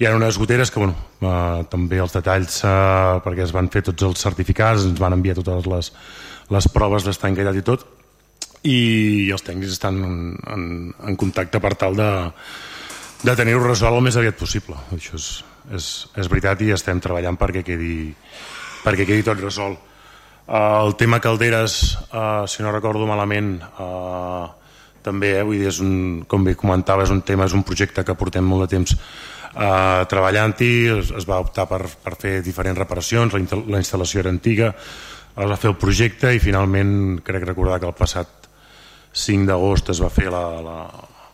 hi 0.00 0.08
ha 0.08 0.16
unes 0.16 0.38
goteres 0.38 0.70
que 0.70 0.82
bueno, 0.82 0.96
eh, 1.20 1.64
també 1.70 2.00
els 2.02 2.14
detalls 2.16 2.62
eh, 2.64 3.22
perquè 3.24 3.46
es 3.46 3.54
van 3.54 3.70
fer 3.72 3.84
tots 3.88 4.08
els 4.08 4.22
certificats, 4.28 4.86
ens 4.88 5.02
van 5.02 5.16
enviar 5.18 5.38
totes 5.40 5.68
les, 5.70 5.92
les 6.52 6.70
proves 6.72 7.06
d'estanquetat 7.06 7.60
i 7.60 7.66
tot 7.66 7.88
i 8.62 9.30
els 9.34 9.42
tècnics 9.42 9.74
estan 9.74 9.98
en, 10.06 10.18
en, 10.54 10.66
en 11.08 11.16
contacte 11.18 11.58
per 11.62 11.74
tal 11.78 11.96
de, 11.98 12.10
de 13.26 13.34
tenir-ho 13.38 13.62
resolt 13.64 13.98
el 13.98 14.04
més 14.06 14.18
aviat 14.18 14.38
possible. 14.38 14.78
Això 14.94 15.18
és, 15.18 15.28
és, 15.74 15.88
és 16.18 16.30
veritat 16.30 16.62
i 16.62 16.72
estem 16.74 17.00
treballant 17.02 17.38
perquè 17.38 17.64
quedi, 17.66 18.12
perquè 18.84 19.06
quedi 19.08 19.26
tot 19.26 19.42
resolt. 19.42 19.90
El 20.48 20.96
tema 20.98 21.20
Calderes, 21.22 21.98
uh, 22.10 22.46
si 22.50 22.62
no 22.62 22.72
recordo 22.72 23.06
malament, 23.06 23.60
uh, 23.78 24.48
també, 25.02 25.36
eh, 25.38 25.44
vull 25.46 25.60
dir, 25.60 25.68
és 25.70 25.78
un, 25.82 26.24
com 26.26 26.42
bé 26.44 26.56
comentava, 26.58 27.04
és 27.06 27.12
un 27.14 27.22
tema, 27.22 27.46
és 27.46 27.54
un 27.54 27.62
projecte 27.62 28.02
que 28.04 28.16
portem 28.18 28.44
molt 28.44 28.66
de 28.66 28.76
temps 28.76 28.96
uh, 28.96 30.02
treballant-hi, 30.10 30.72
es, 30.98 31.12
es 31.14 31.26
va 31.28 31.40
optar 31.42 31.68
per, 31.70 31.84
per 31.86 32.14
fer 32.18 32.40
diferents 32.42 32.78
reparacions, 32.78 33.34
la, 33.34 33.62
la 33.76 33.82
instal·lació 33.82 34.22
era 34.22 34.34
antiga, 34.34 34.72
es 35.32 35.48
va 35.48 35.56
fer 35.56 35.70
el 35.70 35.78
projecte 35.80 36.34
i 36.34 36.42
finalment 36.42 37.20
crec 37.24 37.46
recordar 37.46 37.78
que 37.80 37.88
el 37.88 37.96
passat 37.96 38.48
5 39.12 39.48
d'agost 39.48 39.92
es 39.92 40.00
va 40.02 40.10
fer 40.12 40.28
la, 40.32 40.42
la, 40.64 40.78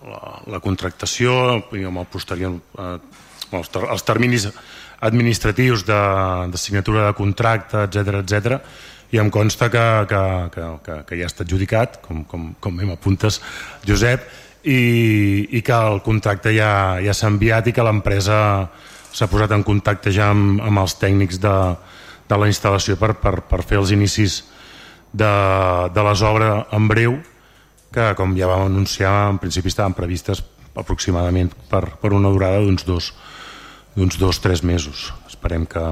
la, 0.06 0.20
la 0.54 0.60
contractació 0.62 1.32
i 1.74 1.84
amb 1.86 2.02
el 2.02 2.06
posterior 2.10 2.54
eh, 2.54 2.92
els, 3.58 3.70
ter 3.72 3.82
els 3.86 4.06
terminis 4.06 4.48
administratius 5.08 5.84
de, 5.86 5.98
de 6.52 6.58
signatura 6.58 7.06
de 7.06 7.16
contracte, 7.18 7.84
etc 7.86 8.22
etc. 8.22 8.60
i 9.12 9.20
em 9.20 9.30
consta 9.32 9.70
que, 9.72 9.84
que, 10.08 10.22
que, 10.54 10.66
que, 10.84 10.98
que 11.08 11.18
ja 11.20 11.28
està 11.30 11.46
adjudicat, 11.46 12.00
com, 12.04 12.24
com, 12.28 12.50
com 12.60 12.76
bé 12.76 12.88
m'apuntes, 12.88 13.40
Josep, 13.88 14.26
i, 14.68 14.80
i 15.54 15.62
que 15.64 15.76
el 15.76 16.02
contracte 16.04 16.52
ja, 16.56 16.98
ja 17.04 17.14
s'ha 17.16 17.30
enviat 17.32 17.70
i 17.70 17.74
que 17.76 17.86
l'empresa 17.86 18.38
s'ha 19.14 19.30
posat 19.30 19.54
en 19.56 19.64
contacte 19.64 20.12
ja 20.12 20.28
amb, 20.34 20.60
amb 20.60 20.82
els 20.82 20.98
tècnics 21.00 21.40
de, 21.40 21.56
de 22.28 22.38
la 22.38 22.50
instal·lació 22.50 22.98
per, 23.00 23.14
per, 23.22 23.38
per 23.48 23.62
fer 23.64 23.80
els 23.80 23.94
inicis 23.94 24.42
de, 25.12 25.32
de 25.94 26.04
les 26.04 26.22
obres 26.26 26.68
en 26.76 26.88
breu 26.90 27.16
que 27.94 28.12
com 28.18 28.36
ja 28.36 28.50
vam 28.50 28.66
anunciar 28.66 29.30
en 29.30 29.40
principi 29.40 29.72
estaven 29.72 29.96
previstes 29.96 30.42
aproximadament 30.78 31.54
per, 31.70 31.86
per 31.96 32.12
una 32.12 32.30
durada 32.34 32.60
d'uns 32.60 32.84
dos 32.84 33.12
d'uns 33.98 34.18
dos, 34.20 34.38
tres 34.38 34.62
mesos. 34.62 35.08
Esperem 35.26 35.64
que, 35.66 35.82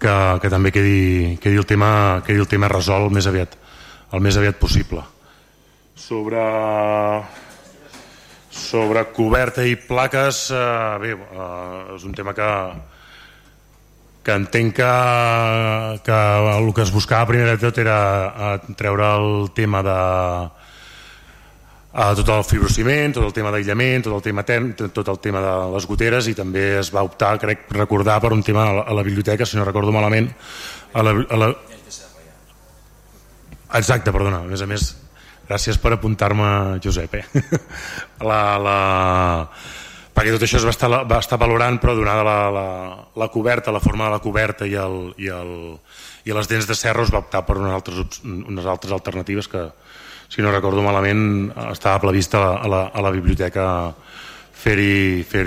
que, 0.00 0.16
que 0.42 0.50
també 0.52 0.72
quedi, 0.74 1.36
quedi, 1.42 1.58
el 1.60 1.66
tema, 1.66 2.22
quedi 2.26 2.42
el 2.42 2.50
tema 2.50 2.70
resolt 2.72 3.12
més 3.14 3.28
aviat, 3.30 3.56
el 4.12 4.22
més 4.24 4.38
aviat 4.40 4.60
possible. 4.60 5.04
Sobre 5.94 6.42
sobre 8.54 9.02
coberta 9.10 9.64
i 9.66 9.74
plaques 9.74 10.46
eh, 10.54 10.98
bé, 11.02 11.14
eh, 11.14 11.94
és 11.96 12.04
un 12.06 12.14
tema 12.14 12.34
que 12.36 12.50
que 14.24 14.32
entenc 14.32 14.78
que, 14.78 14.92
que 16.06 16.18
el 16.56 16.70
que 16.72 16.84
es 16.86 16.92
buscava 16.94 17.28
primer 17.28 17.50
de 17.50 17.58
tot 17.60 17.80
era 17.82 17.98
eh, 18.30 18.74
treure 18.78 19.10
el 19.18 19.50
tema 19.58 19.82
de 19.84 19.98
a 21.94 22.08
tot 22.18 22.30
el 22.34 22.42
fibrociment, 22.42 23.12
tot 23.14 23.22
el 23.22 23.34
tema 23.36 23.52
d'aïllament, 23.54 24.02
tot 24.02 24.16
el 24.16 24.22
tema 24.24 24.42
term, 24.42 24.72
tot 24.74 25.08
el 25.12 25.20
tema 25.22 25.38
de 25.44 25.52
les 25.76 25.86
goteres 25.86 26.26
i 26.26 26.34
també 26.34 26.64
es 26.80 26.90
va 26.90 27.04
optar, 27.06 27.36
crec 27.38 27.70
recordar, 27.76 28.18
per 28.24 28.32
un 28.34 28.42
tema 28.42 28.64
a 28.66 28.72
la, 28.80 28.82
a 28.90 28.96
la 28.98 29.04
biblioteca, 29.06 29.46
si 29.46 29.56
no 29.56 29.66
recordo 29.68 29.94
malament, 29.94 30.32
a 30.92 31.06
la, 31.06 31.14
a 31.14 31.38
la... 31.38 31.52
Exacte, 33.78 34.10
perdona, 34.10 34.42
a 34.42 34.50
més 34.50 34.62
a 34.62 34.68
més, 34.70 34.88
gràcies 35.46 35.78
per 35.78 35.94
apuntar-me, 35.94 36.80
Josep, 36.82 37.14
eh? 37.14 37.46
la, 38.28 38.42
la, 38.58 38.76
perquè 40.18 40.34
tot 40.34 40.42
això 40.48 40.58
es 40.58 40.66
va 40.66 40.74
estar, 40.74 40.90
va 40.90 41.22
estar 41.22 41.38
valorant 41.38 41.78
però 41.82 41.94
donada 41.94 42.26
la, 42.26 42.38
la, 42.58 42.68
la 43.22 43.30
coberta, 43.30 43.74
la 43.74 43.82
forma 43.82 44.08
de 44.08 44.16
la 44.16 44.22
coberta 44.24 44.66
i, 44.66 44.74
el, 44.74 45.12
i, 45.22 45.30
el, 45.30 45.54
i 46.26 46.34
les 46.34 46.50
dents 46.50 46.66
de 46.66 46.74
serra 46.74 47.06
es 47.06 47.14
va 47.14 47.22
optar 47.22 47.46
per 47.46 47.60
unes 47.62 47.74
altres, 47.78 48.22
unes 48.26 48.66
altres 48.66 48.94
alternatives 48.98 49.46
que 49.46 49.68
si 50.28 50.42
no 50.42 50.52
recordo 50.52 50.82
malament 50.82 51.52
estava 51.70 52.00
prevista 52.02 52.58
a 52.58 52.68
la, 52.68 52.82
a 52.88 53.02
la 53.04 53.12
biblioteca 53.14 53.66
fer-hi 54.64 55.22
fer, 55.28 55.46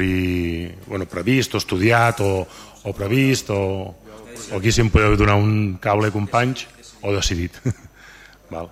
bueno, 0.85 1.07
previst 1.09 1.56
o 1.56 1.61
estudiat 1.61 2.22
o, 2.22 2.45
o 2.83 2.93
previst 2.93 3.49
o, 3.49 3.61
o 4.51 4.59
aquí 4.59 4.72
si 4.72 4.83
em 4.83 4.91
podeu 4.93 5.17
donar 5.17 5.39
un 5.41 5.77
cable 5.81 6.11
companys 6.14 6.67
o 7.01 7.14
decidit. 7.15 7.57
Val. 8.53 8.69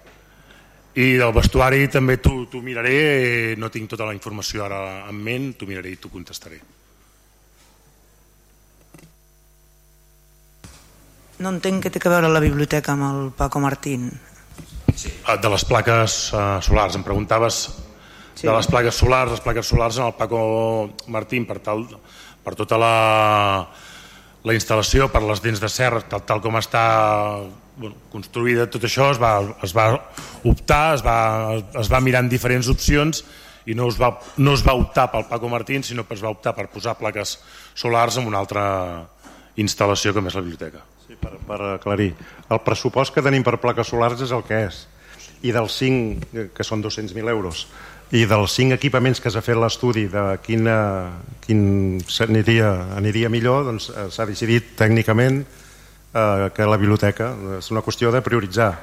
I 0.96 1.18
del 1.20 1.34
vestuari 1.36 1.90
també 1.92 2.20
t'ho 2.24 2.62
miraré 2.64 3.56
no 3.60 3.68
tinc 3.74 3.90
tota 3.92 4.08
la 4.08 4.16
informació 4.16 4.64
ara 4.64 4.80
en 5.10 5.18
ment 5.20 5.52
t'ho 5.58 5.68
miraré 5.68 5.92
i 5.92 6.00
t'ho 6.00 6.14
contestaré. 6.14 6.62
No 11.44 11.52
entenc 11.52 11.84
què 11.84 11.92
té 11.92 12.00
a 12.00 12.14
veure 12.14 12.32
la 12.32 12.40
biblioteca 12.40 12.94
amb 12.94 13.10
el 13.10 13.22
Paco 13.36 13.60
Martín 13.60 14.08
sí. 14.96 15.14
Ah, 15.26 15.38
de 15.38 15.52
les 15.52 15.66
plaques 15.66 16.20
uh, 16.34 16.60
solars 16.66 16.96
em 16.96 17.04
preguntaves 17.04 17.64
sí. 18.34 18.46
de 18.46 18.52
les 18.52 18.68
plaques 18.68 18.96
solars 18.96 19.36
les 19.36 19.44
plaques 19.44 19.68
solars 19.68 20.00
en 20.00 20.08
el 20.08 20.16
Paco 20.18 20.40
Martín 21.08 21.46
per, 21.46 21.60
tal, 21.60 21.86
per 22.44 22.56
tota 22.56 22.80
la 22.80 22.96
la 24.46 24.54
instal·lació 24.54 25.10
per 25.10 25.24
les 25.26 25.42
dents 25.42 25.62
de 25.62 25.70
serra 25.72 26.04
tal, 26.06 26.22
tal 26.26 26.42
com 26.44 26.58
està 26.60 26.84
bueno, 27.76 27.96
construïda 28.14 28.68
tot 28.72 28.84
això 28.86 29.10
es 29.12 29.20
va, 29.22 29.40
es 29.66 29.74
va 29.76 29.88
optar, 30.46 30.84
es 30.96 31.04
va, 31.06 31.18
es 31.82 31.92
va 31.92 32.02
mirar 32.04 32.24
en 32.24 32.30
diferents 32.32 32.70
opcions 32.72 33.24
i 33.66 33.74
no 33.74 33.90
es, 33.90 33.98
va, 33.98 34.12
no 34.38 34.54
es 34.54 34.62
va 34.66 34.78
optar 34.78 35.10
pel 35.12 35.26
Paco 35.30 35.50
Martín 35.50 35.84
sinó 35.84 36.06
que 36.08 36.14
es 36.14 36.24
va 36.24 36.34
optar 36.34 36.54
per 36.56 36.70
posar 36.70 36.98
plaques 37.00 37.40
solars 37.74 38.22
en 38.22 38.30
una 38.30 38.40
altra 38.40 38.66
instal·lació 39.58 40.14
com 40.14 40.30
és 40.30 40.38
la 40.38 40.44
biblioteca. 40.46 40.84
Per, 41.26 41.40
per 41.48 41.60
aclarir, 41.74 42.12
el 42.54 42.62
pressupost 42.62 43.14
que 43.16 43.24
tenim 43.26 43.44
per 43.46 43.58
plaques 43.62 43.90
solars 43.90 44.22
és 44.22 44.34
el 44.36 44.46
que 44.46 44.66
és. 44.68 44.86
I 45.46 45.54
dels 45.56 45.74
5, 45.82 46.50
que 46.54 46.66
són 46.66 46.84
200.000 46.86 47.34
euros. 47.34 47.66
I 48.14 48.26
dels 48.30 48.54
5 48.54 48.78
equipaments 48.78 49.22
que 49.22 49.32
s'ha 49.34 49.42
fet 49.42 49.58
l'estudi 49.58 50.06
de 50.12 50.26
quina, 50.46 50.78
quin 51.46 51.98
aniria, 52.28 52.72
aniria 52.98 53.32
millor 53.34 53.66
doncs 53.66 53.90
eh, 53.90 54.08
s'ha 54.14 54.28
decidit 54.30 54.76
tècnicament 54.78 55.42
eh, 55.42 56.50
que 56.54 56.68
la 56.70 56.78
biblioteca 56.78 57.32
és 57.58 57.72
una 57.74 57.82
qüestió 57.86 58.14
de 58.14 58.22
prioritzar. 58.26 58.76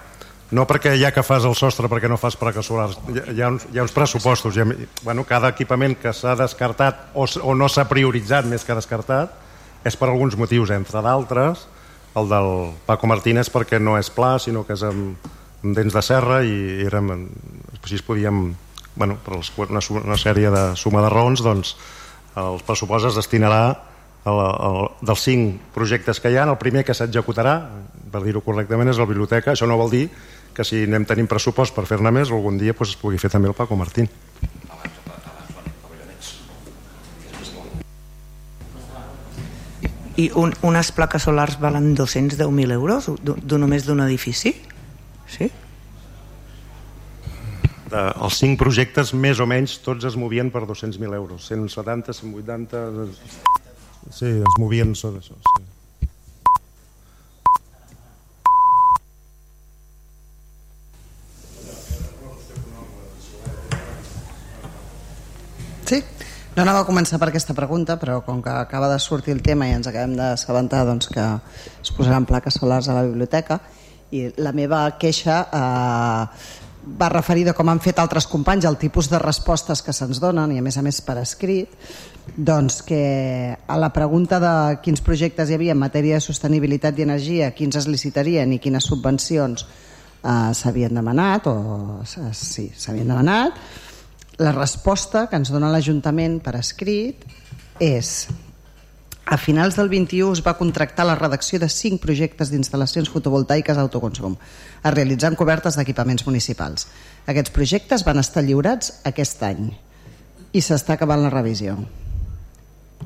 No 0.53 0.67
perquè 0.69 0.97
ja 1.01 1.12
que 1.15 1.23
fas 1.25 1.47
el 1.49 1.55
sostre 1.57 1.89
perquè 1.89 2.11
no 2.11 2.19
fas 2.21 2.37
plaques 2.37 2.67
solars. 2.69 2.99
Hi 3.09 3.41
ha, 3.41 3.53
uns, 3.55 3.69
hi 3.73 3.79
ha 3.79 3.87
uns 3.87 3.95
pressupostos. 3.95 4.59
Ha, 4.59 4.67
bueno, 5.07 5.25
cada 5.25 5.49
equipament 5.55 5.95
que 6.03 6.12
s'ha 6.12 6.35
descartat 6.37 7.15
o, 7.15 7.25
o 7.25 7.55
no 7.57 7.71
s'ha 7.73 7.87
prioritzat 7.89 8.51
més 8.51 8.67
que 8.67 8.77
descartat 8.77 9.39
és 9.87 9.97
per 9.97 10.11
alguns 10.11 10.37
motius 10.39 10.75
entre 10.75 11.01
d'altres 11.03 11.65
el 12.18 12.28
del 12.28 12.50
Paco 12.86 13.08
Martínez 13.08 13.49
perquè 13.52 13.81
no 13.81 13.97
és 13.99 14.10
pla 14.12 14.36
sinó 14.42 14.66
que 14.68 14.76
és 14.76 14.84
amb, 14.86 15.31
amb 15.62 15.76
dents 15.76 15.94
de 15.94 16.02
serra 16.05 16.42
i 16.44 16.84
érem, 16.86 17.12
així 17.81 18.02
podíem 18.05 18.44
bueno, 18.94 19.16
per 19.24 19.41
una, 19.68 19.81
una 20.02 20.18
sèrie 20.20 20.50
de 20.52 20.65
suma 20.76 21.02
de 21.05 21.12
raons 21.12 21.42
doncs 21.44 21.76
el 22.36 22.60
pressupost 22.66 23.08
es 23.10 23.16
destinarà 23.16 23.65
el, 24.24 24.39
el, 24.39 24.78
dels 25.02 25.24
cinc 25.24 25.73
projectes 25.74 26.20
que 26.23 26.31
hi 26.32 26.39
ha, 26.39 26.47
el 26.47 26.58
primer 26.60 26.84
que 26.86 26.94
s'executarà, 26.94 27.57
per 28.12 28.23
dir-ho 28.24 28.42
correctament, 28.44 28.92
és 28.92 29.00
la 29.00 29.08
biblioteca. 29.08 29.52
Això 29.52 29.66
no 29.68 29.78
vol 29.81 29.91
dir 29.92 30.07
que 30.55 30.66
si 30.68 30.84
anem 30.86 31.07
tenint 31.08 31.28
pressupost 31.31 31.74
per 31.74 31.86
fer-ne 31.89 32.12
més, 32.15 32.31
algun 32.31 32.60
dia 32.60 32.76
doncs, 32.76 32.94
es 32.94 33.00
pugui 33.00 33.18
fer 33.18 33.32
també 33.32 33.50
el 33.50 33.58
Paco 33.58 33.76
Martín. 33.76 34.08
I 40.20 40.28
un, 40.36 40.52
unes 40.62 40.92
plaques 40.92 41.24
solars 41.24 41.58
valen 41.60 41.94
210.000 41.97 42.73
euros 42.73 43.08
només 43.58 43.86
d'un 43.86 44.02
edifici? 44.05 44.55
Sí? 45.32 45.49
de, 47.92 48.02
els 48.24 48.41
cinc 48.41 48.58
projectes 48.60 49.12
més 49.16 49.41
o 49.42 49.47
menys 49.49 49.76
tots 49.84 50.07
es 50.08 50.16
movien 50.20 50.50
per 50.55 50.65
200.000 50.68 51.18
euros 51.18 51.49
170, 51.50 52.16
180 52.16 52.82
sí, 54.10 54.32
es 54.41 54.58
movien 54.60 54.97
sobre 54.99 55.23
això 55.23 55.36
sí. 55.36 55.72
No 66.55 66.63
anava 66.63 66.83
a 66.83 66.87
començar 66.89 67.17
per 67.21 67.31
aquesta 67.31 67.55
pregunta, 67.57 67.97
però 67.97 68.19
com 68.27 68.43
que 68.45 68.53
acaba 68.53 68.91
de 68.93 68.99
sortir 69.01 69.33
el 69.33 69.41
tema 69.43 69.69
i 69.69 69.73
ens 69.73 69.89
acabem 69.89 70.17
d'assabentar 70.19 70.83
doncs, 70.85 71.09
que 71.09 71.25
es 71.81 71.93
posaran 71.97 72.27
plaques 72.29 72.59
solars 72.61 72.89
a 72.89 72.97
la 72.99 73.07
biblioteca, 73.07 73.61
i 74.13 74.27
la 74.37 74.53
meva 74.53 74.85
queixa 75.01 75.39
eh, 75.49 76.25
va 77.01 77.09
referida, 77.09 77.55
com 77.57 77.71
han 77.73 77.81
fet 77.81 78.01
altres 78.03 78.27
companys, 78.29 78.67
al 78.69 78.77
tipus 78.77 79.09
de 79.09 79.21
respostes 79.23 79.81
que 79.83 79.95
se'ns 79.97 80.21
donen, 80.21 80.53
i 80.53 80.61
a 80.61 80.65
més 80.65 80.77
a 80.77 80.83
més 80.85 81.01
per 81.01 81.17
escrit, 81.23 81.73
doncs 82.37 82.83
que 82.85 83.03
a 83.57 83.79
la 83.81 83.89
pregunta 83.95 84.41
de 84.43 84.53
quins 84.85 85.01
projectes 85.01 85.49
hi 85.49 85.57
havia 85.57 85.73
en 85.73 85.81
matèria 85.81 86.19
de 86.19 86.27
sostenibilitat 86.27 86.99
i 86.99 87.07
energia, 87.07 87.53
quins 87.57 87.81
es 87.81 87.89
licitarien 87.89 88.53
i 88.53 88.61
quines 88.61 88.91
subvencions 88.93 89.65
eh, 89.65 90.53
s'havien 90.53 91.01
demanat, 91.01 91.49
o 91.49 92.03
sí, 92.05 92.69
s'havien 92.77 93.09
demanat, 93.09 93.57
la 94.39 94.52
resposta 94.52 95.27
que 95.28 95.36
ens 95.36 95.52
dona 95.52 95.70
l'Ajuntament 95.73 96.39
per 96.44 96.57
escrit 96.57 97.27
és 97.83 98.28
a 99.25 99.36
finals 99.39 99.77
del 99.78 99.89
21 99.89 100.33
es 100.35 100.43
va 100.43 100.57
contractar 100.59 101.07
la 101.07 101.15
redacció 101.15 101.61
de 101.62 101.69
5 101.70 102.01
projectes 102.02 102.51
d'instal·lacions 102.51 103.11
fotovoltaiques 103.12 103.78
d'autoconsum 103.78 104.35
a 104.83 104.91
realitzar 104.91 105.31
en 105.31 105.39
cobertes 105.39 105.78
d'equipaments 105.78 106.27
municipals. 106.27 106.89
Aquests 107.27 107.55
projectes 107.55 108.05
van 108.05 108.19
estar 108.19 108.43
lliurats 108.43 108.99
aquest 109.09 109.43
any 109.47 109.70
i 110.52 110.61
s'està 110.61 110.97
acabant 110.99 111.23
la 111.23 111.31
revisió. 111.31 111.77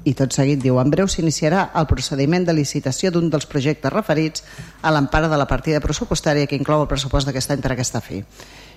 I 0.06 0.14
tot 0.14 0.32
seguit 0.32 0.60
diu, 0.62 0.78
en 0.80 0.90
breu 0.92 1.08
s'iniciarà 1.08 1.70
el 1.74 1.86
procediment 1.90 2.44
de 2.46 2.54
licitació 2.54 3.10
d'un 3.10 3.28
dels 3.30 3.46
projectes 3.46 3.92
referits 3.92 4.44
a 4.82 4.92
l'empara 4.94 5.28
de 5.28 5.36
la 5.36 5.48
partida 5.50 5.82
pressupostària 5.84 6.46
que 6.46 6.56
inclou 6.56 6.82
el 6.84 6.90
pressupost 6.90 7.28
d'aquest 7.28 7.52
any 7.52 7.64
per 7.64 7.72
a 7.72 7.76
aquesta 7.76 8.00
fi 8.00 8.22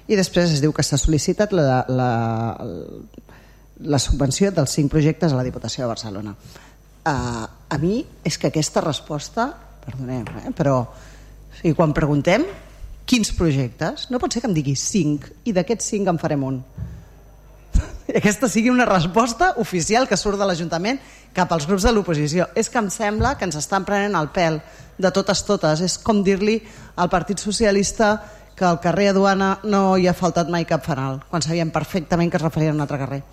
i 0.09 0.17
després 0.17 0.55
es 0.55 0.61
diu 0.63 0.73
que 0.73 0.83
s'ha 0.85 0.97
sol·licitat 0.97 1.53
la, 1.53 1.83
la, 1.87 2.11
la 3.93 3.99
subvenció 4.01 4.49
dels 4.51 4.73
cinc 4.73 4.89
projectes 4.91 5.33
a 5.33 5.37
la 5.37 5.45
Diputació 5.45 5.85
de 5.85 5.91
Barcelona. 5.91 6.33
Uh, 6.99 7.45
a 7.45 7.77
mi 7.81 8.01
és 8.25 8.37
que 8.37 8.49
aquesta 8.49 8.81
resposta, 8.81 9.51
perdoneu, 9.85 10.25
eh, 10.41 10.53
però 10.57 10.81
o 10.81 11.61
sigui, 11.61 11.75
quan 11.77 11.93
preguntem 11.93 12.43
quins 13.09 13.31
projectes, 13.37 14.07
no 14.09 14.19
pot 14.21 14.33
ser 14.33 14.41
que 14.43 14.49
em 14.49 14.57
digui 14.57 14.75
cinc 14.77 15.29
i 15.49 15.53
d'aquests 15.53 15.93
cinc 15.93 16.09
en 16.09 16.19
farem 16.21 16.43
un. 16.45 16.59
I 18.09 18.17
aquesta 18.17 18.49
sigui 18.49 18.73
una 18.73 18.89
resposta 18.89 19.53
oficial 19.61 20.09
que 20.09 20.17
surt 20.17 20.41
de 20.41 20.49
l'Ajuntament 20.49 20.99
cap 21.33 21.53
als 21.53 21.65
grups 21.69 21.85
de 21.85 21.93
l'oposició. 21.93 22.49
És 22.57 22.69
que 22.69 22.81
em 22.81 22.89
sembla 22.93 23.35
que 23.37 23.45
ens 23.45 23.57
estan 23.61 23.85
prenent 23.85 24.17
el 24.17 24.29
pèl 24.33 24.59
de 24.97 25.13
totes 25.15 25.45
totes. 25.47 25.81
És 25.85 25.97
com 26.01 26.21
dir-li 26.25 26.59
al 26.97 27.09
Partit 27.09 27.41
Socialista 27.41 28.15
que 28.59 28.67
al 28.67 28.81
carrer 28.83 29.13
Aduana 29.13 29.53
no 29.63 29.95
hi 29.95 30.09
ha 30.09 30.13
faltat 30.13 30.49
mai 30.51 30.65
cap 30.67 30.83
fanal, 30.83 31.21
quan 31.31 31.41
sabien 31.41 31.71
perfectament 31.71 32.27
que 32.27 32.35
es 32.37 32.43
referien 32.43 32.75
a 32.75 32.81
un 32.81 32.83
altre 32.83 32.99
carrer 32.99 33.23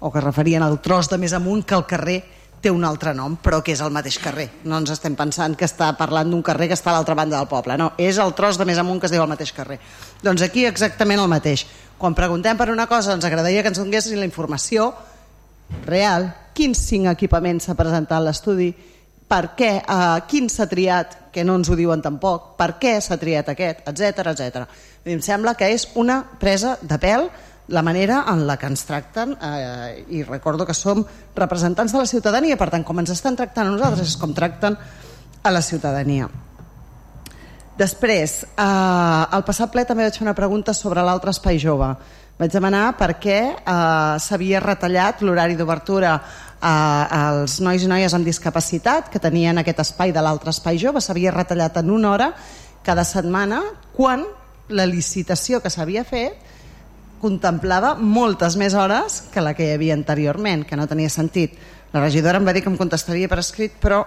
o 0.00 0.10
que 0.12 0.18
es 0.18 0.24
referien 0.24 0.62
al 0.62 0.80
tros 0.80 1.08
de 1.08 1.18
més 1.20 1.32
amunt 1.36 1.64
que 1.64 1.76
el 1.76 1.86
carrer 1.88 2.18
té 2.60 2.70
un 2.72 2.84
altre 2.84 3.14
nom, 3.16 3.38
però 3.40 3.62
que 3.64 3.72
és 3.72 3.80
el 3.80 3.92
mateix 3.92 4.18
carrer. 4.20 4.46
No 4.68 4.76
ens 4.80 4.92
estem 4.92 5.14
pensant 5.16 5.54
que 5.56 5.64
està 5.64 5.90
parlant 5.96 6.28
d'un 6.28 6.42
carrer 6.44 6.68
que 6.68 6.76
està 6.76 6.90
a 6.92 6.98
l'altra 6.98 7.16
banda 7.16 7.38
del 7.38 7.48
poble. 7.48 7.76
No, 7.80 7.92
és 7.96 8.20
el 8.20 8.34
tros 8.36 8.58
de 8.60 8.66
més 8.68 8.80
amunt 8.80 9.00
que 9.00 9.08
es 9.08 9.14
diu 9.14 9.22
el 9.24 9.30
mateix 9.30 9.52
carrer. 9.56 9.78
Doncs 10.20 10.44
aquí 10.44 10.66
exactament 10.68 11.20
el 11.20 11.32
mateix. 11.32 11.64
Quan 12.00 12.16
preguntem 12.16 12.60
per 12.60 12.68
una 12.72 12.88
cosa, 12.88 13.14
ens 13.16 13.24
agradaria 13.24 13.62
que 13.62 13.72
ens 13.72 13.80
donessin 13.80 14.20
la 14.20 14.28
informació 14.28 14.90
real. 15.86 16.30
Quins 16.56 16.84
cinc 16.90 17.08
equipaments 17.12 17.68
s'ha 17.68 17.76
presentat 17.78 18.24
l'estudi? 18.24 18.74
Per 19.30 19.44
què? 19.56 19.72
Uh, 19.86 20.20
quin 20.26 20.50
s'ha 20.50 20.66
triat? 20.66 21.20
que 21.32 21.44
no 21.44 21.56
ens 21.58 21.70
ho 21.70 21.76
diuen 21.78 22.02
tampoc, 22.02 22.54
per 22.58 22.74
què 22.82 22.96
s'ha 23.02 23.18
triat 23.20 23.52
aquest, 23.52 23.84
etc 23.90 24.32
etc. 24.32 24.66
Em 25.06 25.22
sembla 25.24 25.54
que 25.58 25.70
és 25.72 25.86
una 26.00 26.20
presa 26.40 26.76
de 26.82 26.98
pèl 27.00 27.28
la 27.70 27.84
manera 27.86 28.24
en 28.32 28.46
la 28.48 28.56
que 28.58 28.66
ens 28.66 28.82
tracten 28.86 29.36
eh, 29.38 30.02
i 30.10 30.24
recordo 30.26 30.66
que 30.66 30.74
som 30.74 31.04
representants 31.36 31.94
de 31.94 32.02
la 32.02 32.10
ciutadania, 32.10 32.58
per 32.58 32.70
tant, 32.72 32.84
com 32.84 32.98
ens 32.98 33.14
estan 33.14 33.38
tractant 33.38 33.68
a 33.68 33.74
nosaltres 33.76 34.10
és 34.10 34.18
com 34.18 34.34
tracten 34.34 34.74
a 35.42 35.52
la 35.54 35.62
ciutadania. 35.62 36.26
Després, 37.78 38.40
eh, 38.50 38.64
al 38.66 39.46
passat 39.46 39.70
ple 39.72 39.86
també 39.86 40.04
vaig 40.04 40.18
fer 40.18 40.26
una 40.26 40.36
pregunta 40.36 40.74
sobre 40.74 41.04
l'altre 41.06 41.30
espai 41.30 41.62
jove. 41.62 41.94
Vaig 42.40 42.54
demanar 42.54 42.94
per 42.96 43.18
què 43.20 43.38
eh, 43.52 44.14
s'havia 44.24 44.62
retallat 44.64 45.20
l'horari 45.20 45.58
d'obertura 45.58 46.14
als 46.60 47.54
nois 47.64 47.80
i 47.84 47.88
noies 47.88 48.12
amb 48.12 48.26
discapacitat 48.28 49.08
que 49.12 49.20
tenien 49.20 49.56
aquest 49.60 49.78
espai 49.80 50.12
de 50.12 50.20
l'altre 50.20 50.52
espai 50.52 50.76
jove 50.80 51.00
s'havia 51.00 51.32
retallat 51.32 51.78
en 51.80 51.88
una 51.90 52.10
hora 52.10 52.26
cada 52.84 53.04
setmana 53.04 53.62
quan 53.96 54.26
la 54.68 54.84
licitació 54.84 55.60
que 55.60 55.72
s'havia 55.72 56.04
fet 56.04 56.36
contemplava 57.20 57.94
moltes 57.96 58.56
més 58.56 58.76
hores 58.76 59.22
que 59.32 59.44
la 59.44 59.52
que 59.52 59.66
hi 59.66 59.74
havia 59.76 59.96
anteriorment, 59.96 60.64
que 60.64 60.76
no 60.76 60.88
tenia 60.88 61.12
sentit. 61.12 61.58
La 61.92 62.00
regidora 62.00 62.40
em 62.40 62.46
va 62.48 62.54
dir 62.56 62.62
que 62.64 62.70
em 62.72 62.78
contestaria 62.80 63.28
per 63.28 63.40
escrit, 63.42 63.76
però 63.80 64.00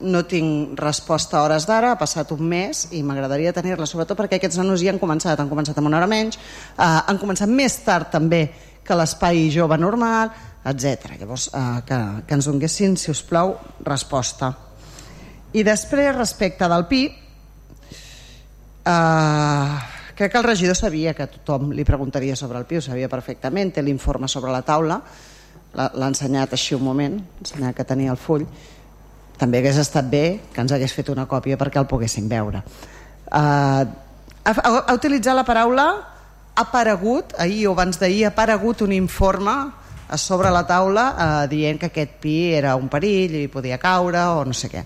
no 0.00 0.24
tinc 0.26 0.78
resposta 0.80 1.38
a 1.38 1.44
hores 1.44 1.66
d'ara, 1.68 1.92
ha 1.94 2.00
passat 2.00 2.32
un 2.34 2.42
mes 2.48 2.88
i 2.96 3.02
m'agradaria 3.06 3.52
tenir-la, 3.54 3.86
sobretot 3.86 4.18
perquè 4.18 4.40
aquests 4.40 4.58
nanos 4.58 4.82
ja 4.82 4.90
han 4.92 5.00
començat, 5.02 5.38
han 5.38 5.50
començat 5.50 5.78
amb 5.78 5.90
una 5.90 6.00
hora 6.00 6.10
menys, 6.10 6.38
eh, 6.74 6.82
han 6.82 7.20
començat 7.20 7.48
més 7.48 7.78
tard 7.86 8.10
també 8.10 8.48
que 8.84 8.96
l'espai 8.98 9.48
jove 9.54 9.78
normal, 9.78 10.32
etc. 10.66 11.14
Llavors, 11.20 11.48
eh, 11.54 11.80
que, 11.86 12.00
que 12.26 12.38
ens 12.38 12.50
donguessin, 12.50 12.96
si 13.00 13.10
us 13.14 13.22
plau, 13.22 13.54
resposta. 13.86 14.52
I 15.54 15.62
després, 15.62 16.10
respecte 16.16 16.68
del 16.68 16.86
PI, 16.90 17.04
eh, 18.90 19.76
crec 20.14 20.32
que 20.32 20.38
el 20.38 20.48
regidor 20.50 20.76
sabia 20.76 21.14
que 21.14 21.28
tothom 21.38 21.70
li 21.72 21.86
preguntaria 21.86 22.36
sobre 22.36 22.58
el 22.58 22.66
PI, 22.66 22.82
ho 22.82 22.88
sabia 22.90 23.08
perfectament, 23.08 23.72
té 23.74 23.82
l'informe 23.82 24.28
sobre 24.28 24.52
la 24.52 24.64
taula, 24.66 25.00
l'ha 25.74 26.08
ensenyat 26.10 26.52
així 26.54 26.76
un 26.76 26.84
moment, 26.86 27.18
ensenyat 27.42 27.74
que 27.76 27.86
tenia 27.86 28.12
el 28.12 28.20
full, 28.20 28.44
també 29.44 29.60
hagués 29.60 29.78
estat 29.82 30.08
bé 30.08 30.24
que 30.54 30.64
ens 30.64 30.72
hagués 30.72 30.96
fet 30.96 31.12
una 31.12 31.28
còpia 31.28 31.60
perquè 31.60 31.78
el 31.82 31.88
poguéssim 31.90 32.26
veure. 32.32 32.64
Uh, 33.28 33.84
ha, 34.44 34.52
ha 34.56 34.96
utilitzat 34.96 35.36
la 35.36 35.44
paraula 35.46 35.88
ha 36.54 36.62
aparegut, 36.62 37.34
ahir 37.38 37.66
o 37.68 37.72
abans 37.74 37.98
d'ahir, 37.98 38.24
ha 38.24 38.30
aparegut 38.30 38.84
un 38.86 38.92
informe 38.94 39.54
a 40.08 40.18
sobre 40.18 40.50
la 40.54 40.62
taula 40.66 41.04
eh, 41.10 41.48
dient 41.50 41.80
que 41.80 41.88
aquest 41.90 42.18
pi 42.22 42.36
era 42.54 42.76
un 42.76 42.86
perill 42.92 43.34
i 43.40 43.48
podia 43.50 43.80
caure 43.82 44.20
o 44.36 44.44
no 44.46 44.54
sé 44.54 44.70
què. 44.70 44.84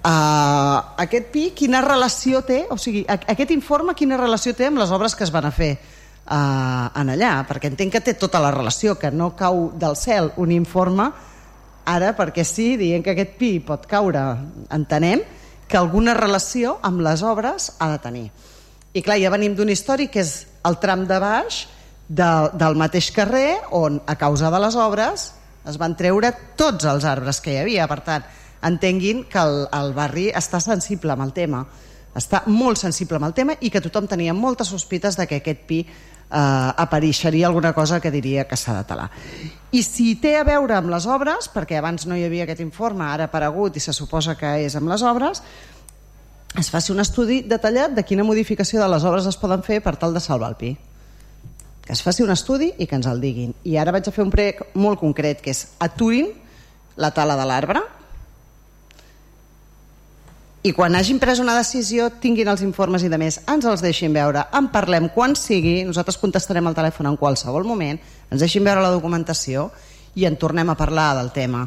Uh, 0.00 0.78
aquest 1.02 1.26
pi 1.28 1.50
quina 1.52 1.82
relació 1.84 2.40
té, 2.46 2.62
o 2.72 2.78
sigui, 2.80 3.02
aquest 3.04 3.50
informe 3.52 3.92
quina 3.92 4.16
relació 4.16 4.54
té 4.56 4.70
amb 4.70 4.80
les 4.80 4.92
obres 4.96 5.12
que 5.12 5.26
es 5.26 5.32
van 5.34 5.44
a 5.44 5.50
fer 5.52 5.74
uh, 5.74 6.86
en 6.96 7.10
allà, 7.12 7.34
perquè 7.48 7.68
entenc 7.68 7.92
que 7.92 8.00
té 8.06 8.14
tota 8.16 8.40
la 8.40 8.54
relació, 8.54 8.94
que 8.96 9.10
no 9.12 9.34
cau 9.36 9.66
del 9.76 9.98
cel 10.00 10.30
un 10.40 10.54
informe 10.56 11.10
ara 11.88 12.14
perquè 12.18 12.44
sí, 12.44 12.74
dient 12.80 13.04
que 13.04 13.14
aquest 13.14 13.36
pi 13.38 13.58
pot 13.64 13.86
caure, 13.90 14.22
entenem 14.72 15.22
que 15.70 15.78
alguna 15.78 16.14
relació 16.18 16.78
amb 16.82 17.02
les 17.06 17.22
obres 17.22 17.70
ha 17.78 17.90
de 17.92 17.98
tenir. 18.02 18.28
I 18.92 19.02
clar, 19.06 19.20
ja 19.22 19.30
venim 19.30 19.54
d'un 19.54 19.70
històric 19.70 20.10
que 20.16 20.24
és 20.24 20.32
el 20.66 20.80
tram 20.82 21.06
de 21.06 21.18
baix 21.22 21.62
de, 22.08 22.30
del 22.58 22.74
mateix 22.78 23.12
carrer 23.14 23.60
on 23.70 24.00
a 24.06 24.16
causa 24.18 24.50
de 24.50 24.58
les 24.58 24.74
obres 24.74 25.30
es 25.70 25.76
van 25.78 25.94
treure 25.94 26.32
tots 26.58 26.88
els 26.88 27.06
arbres 27.06 27.38
que 27.40 27.54
hi 27.54 27.60
havia. 27.60 27.86
Per 27.86 28.00
tant, 28.06 28.26
entenguin 28.66 29.24
que 29.30 29.38
el, 29.38 29.62
el 29.76 29.94
barri 29.94 30.28
està 30.34 30.60
sensible 30.64 31.14
amb 31.14 31.28
el 31.28 31.34
tema, 31.36 31.62
està 32.16 32.42
molt 32.50 32.80
sensible 32.80 33.20
amb 33.20 33.28
el 33.28 33.36
tema 33.36 33.54
i 33.60 33.70
que 33.70 33.82
tothom 33.84 34.08
tenia 34.10 34.34
moltes 34.34 34.72
sospites 34.72 35.16
de 35.20 35.28
que 35.30 35.38
aquest 35.38 35.62
pi 35.68 35.84
eh, 36.30 36.72
apareixeria 36.76 37.48
alguna 37.48 37.72
cosa 37.72 38.00
que 38.00 38.10
diria 38.10 38.46
que 38.48 38.56
s'ha 38.56 38.76
de 38.78 38.84
talar. 38.84 39.10
I 39.70 39.82
si 39.82 40.14
té 40.22 40.36
a 40.38 40.44
veure 40.46 40.76
amb 40.78 40.90
les 40.90 41.06
obres, 41.06 41.50
perquè 41.52 41.78
abans 41.78 42.06
no 42.06 42.16
hi 42.16 42.24
havia 42.26 42.46
aquest 42.46 42.62
informe, 42.64 43.04
ara 43.04 43.26
ha 43.26 43.30
aparegut 43.30 43.76
i 43.76 43.82
se 43.82 43.94
suposa 43.94 44.36
que 44.38 44.56
és 44.64 44.76
amb 44.76 44.90
les 44.90 45.02
obres, 45.02 45.42
es 46.58 46.70
faci 46.70 46.90
un 46.90 47.00
estudi 47.00 47.42
detallat 47.46 47.94
de 47.94 48.02
quina 48.02 48.26
modificació 48.26 48.80
de 48.82 48.88
les 48.90 49.04
obres 49.06 49.26
es 49.30 49.38
poden 49.38 49.62
fer 49.62 49.78
per 49.84 49.94
tal 49.96 50.14
de 50.14 50.22
salvar 50.22 50.50
el 50.50 50.58
pi. 50.58 50.72
Que 51.86 51.94
es 51.94 52.02
faci 52.02 52.22
un 52.22 52.30
estudi 52.34 52.72
i 52.78 52.86
que 52.86 52.98
ens 52.98 53.06
el 53.06 53.22
diguin. 53.22 53.54
I 53.64 53.78
ara 53.78 53.94
vaig 53.94 54.08
a 54.08 54.14
fer 54.14 54.24
un 54.26 54.34
prec 54.34 54.64
molt 54.74 54.98
concret, 54.98 55.40
que 55.42 55.54
és 55.54 55.68
aturin 55.78 56.32
la 56.98 57.12
tala 57.14 57.36
de 57.38 57.46
l'arbre, 57.46 57.82
i 60.62 60.74
quan 60.76 60.94
hagin 60.94 61.18
pres 61.18 61.40
una 61.40 61.56
decisió 61.56 62.10
tinguin 62.20 62.50
els 62.52 62.62
informes 62.66 63.04
i 63.04 63.08
de 63.08 63.18
més, 63.20 63.40
ens 63.48 63.64
els 63.64 63.80
deixin 63.84 64.12
veure 64.12 64.44
en 64.56 64.68
parlem 64.72 65.08
quan 65.14 65.36
sigui, 65.38 65.80
nosaltres 65.88 66.20
contestarem 66.20 66.66
al 66.68 66.76
telèfon 66.76 67.08
en 67.08 67.18
qualsevol 67.20 67.64
moment 67.64 68.00
ens 68.30 68.44
deixin 68.44 68.64
veure 68.66 68.84
la 68.84 68.92
documentació 68.92 69.70
i 70.14 70.26
en 70.28 70.36
tornem 70.36 70.68
a 70.68 70.76
parlar 70.76 71.14
del 71.16 71.32
tema 71.32 71.64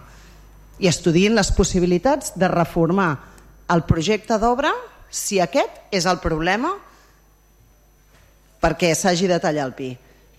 i 0.79 0.89
estudien 0.89 1.35
les 1.35 1.51
possibilitats 1.55 2.33
de 2.37 2.49
reformar 2.51 3.11
el 3.73 3.85
projecte 3.89 4.37
d'obra 4.37 4.73
si 5.13 5.39
aquest 5.41 5.93
és 5.93 6.05
el 6.09 6.19
problema 6.21 6.73
perquè 8.63 8.93
s'hagi 8.95 9.27
de 9.27 9.39
tallar 9.43 9.67
el 9.67 9.75
pi. 9.77 9.91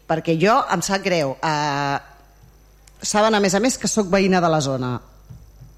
Perquè 0.08 0.36
jo 0.40 0.56
em 0.72 0.82
sap 0.84 1.04
greu. 1.04 1.36
Eh, 1.44 1.98
saben, 3.04 3.36
a 3.36 3.40
més 3.40 3.54
a 3.54 3.60
més, 3.60 3.76
que 3.78 3.88
sóc 3.88 4.08
veïna 4.12 4.40
de 4.40 4.50
la 4.52 4.60
zona. 4.64 4.94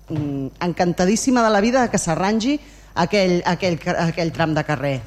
Mm, 0.08 0.48
encantadíssima 0.60 1.42
de 1.42 1.50
la 1.50 1.60
vida 1.60 1.90
que 1.90 1.98
s'arrangi 1.98 2.60
aquell, 2.94 3.40
aquell, 3.44 3.78
aquell 3.98 4.32
tram 4.32 4.54
de 4.54 4.62
carrer. 4.62 5.00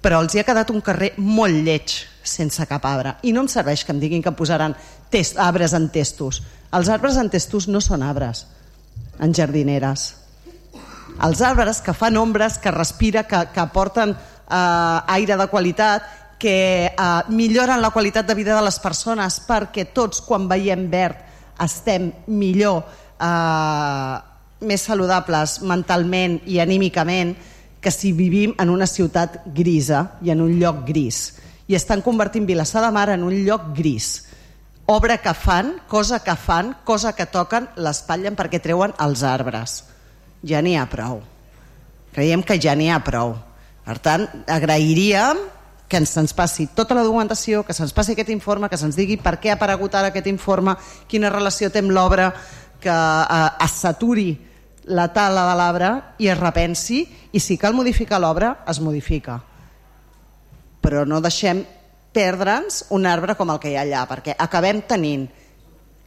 Però 0.00 0.20
els 0.20 0.34
hi 0.34 0.42
ha 0.42 0.44
quedat 0.48 0.70
un 0.72 0.82
carrer 0.84 1.14
molt 1.16 1.56
lleig, 1.64 1.94
sense 2.22 2.64
cap 2.68 2.84
arbre. 2.84 3.14
I 3.24 3.32
no 3.32 3.46
em 3.46 3.48
serveix 3.48 3.84
que 3.84 3.94
em 3.96 4.00
diguin 4.00 4.22
que 4.22 4.32
posaran 4.36 4.76
test, 5.08 5.40
arbres 5.40 5.72
en 5.76 5.88
testos. 5.88 6.42
Els 6.76 6.88
arbres 6.92 7.16
en 7.16 7.32
testos 7.32 7.68
no 7.68 7.80
són 7.80 8.04
arbres, 8.04 8.44
en 9.20 9.32
jardineres. 9.34 10.14
Els 11.20 11.40
arbres 11.40 11.80
que 11.80 11.96
fan 11.96 12.16
ombres, 12.16 12.58
que 12.60 12.70
respira, 12.70 13.24
que, 13.24 13.40
que 13.54 13.60
aporten 13.60 14.12
eh, 14.12 15.14
aire 15.16 15.36
de 15.36 15.48
qualitat, 15.48 16.12
que 16.40 16.92
eh, 16.92 17.08
milloren 17.28 17.80
la 17.80 17.90
qualitat 17.90 18.28
de 18.28 18.36
vida 18.36 18.56
de 18.56 18.64
les 18.68 18.78
persones 18.80 19.40
perquè 19.48 19.90
tots 19.96 20.20
quan 20.24 20.48
veiem 20.48 20.88
verd 20.92 21.28
estem 21.60 22.08
millor, 22.32 22.84
eh, 23.20 24.16
més 24.60 24.84
saludables 24.84 25.60
mentalment 25.62 26.40
i 26.46 26.58
anímicament 26.60 27.36
que 27.80 27.90
si 27.90 28.12
vivim 28.12 28.54
en 28.60 28.70
una 28.70 28.86
ciutat 28.86 29.40
grisa 29.56 30.18
i 30.22 30.32
en 30.32 30.42
un 30.44 30.58
lloc 30.60 30.84
gris. 30.88 31.38
I 31.68 31.76
estan 31.78 32.02
convertint 32.02 32.48
Vilassar 32.48 32.82
de 32.84 32.90
Mar 32.92 33.08
en 33.10 33.24
un 33.24 33.36
lloc 33.46 33.70
gris. 33.76 34.26
Obra 34.90 35.18
que 35.22 35.32
fan, 35.34 35.76
cosa 35.88 36.18
que 36.24 36.34
fan, 36.36 36.74
cosa 36.84 37.14
que 37.14 37.28
toquen, 37.30 37.68
l'espatllen 37.76 38.36
perquè 38.36 38.60
treuen 38.60 38.92
els 38.98 39.22
arbres. 39.22 39.84
Ja 40.42 40.60
n'hi 40.60 40.74
ha 40.76 40.88
prou. 40.90 41.20
Creiem 42.12 42.42
que 42.42 42.58
ja 42.60 42.74
n'hi 42.74 42.90
ha 42.90 42.98
prou. 43.06 43.36
Per 43.86 43.96
tant, 44.02 44.26
agrairíem 44.50 45.38
que 45.90 45.98
ens, 45.98 46.12
ens 46.18 46.34
passi 46.34 46.68
tota 46.74 46.94
la 46.94 47.04
documentació, 47.06 47.64
que 47.66 47.74
se'ns 47.74 47.94
passi 47.94 48.14
aquest 48.14 48.30
informe, 48.30 48.68
que 48.70 48.78
se'ns 48.78 48.98
digui 48.98 49.16
per 49.18 49.38
què 49.42 49.50
ha 49.50 49.56
aparegut 49.58 49.94
ara 49.94 50.12
aquest 50.12 50.28
informe, 50.30 50.76
quina 51.10 51.32
relació 51.32 51.70
té 51.70 51.82
amb 51.82 51.94
l'obra, 51.94 52.28
que 52.82 52.94
eh, 52.94 53.64
es 53.64 53.76
saturi 53.82 54.30
la 54.90 55.08
tala 55.14 55.44
de 55.50 55.56
l'arbre 55.58 55.90
i 56.18 56.30
es 56.32 56.38
repensi 56.38 57.04
i 57.32 57.40
si 57.40 57.58
cal 57.60 57.76
modificar 57.76 58.20
l'obra, 58.20 58.56
es 58.68 58.80
modifica. 58.80 59.38
Però 60.80 61.04
no 61.06 61.20
deixem 61.20 61.62
perdre'ns 62.12 62.86
un 62.96 63.06
arbre 63.06 63.36
com 63.38 63.52
el 63.52 63.60
que 63.62 63.70
hi 63.70 63.76
ha 63.78 63.84
allà, 63.84 64.06
perquè 64.10 64.34
acabem 64.38 64.82
tenint 64.88 65.28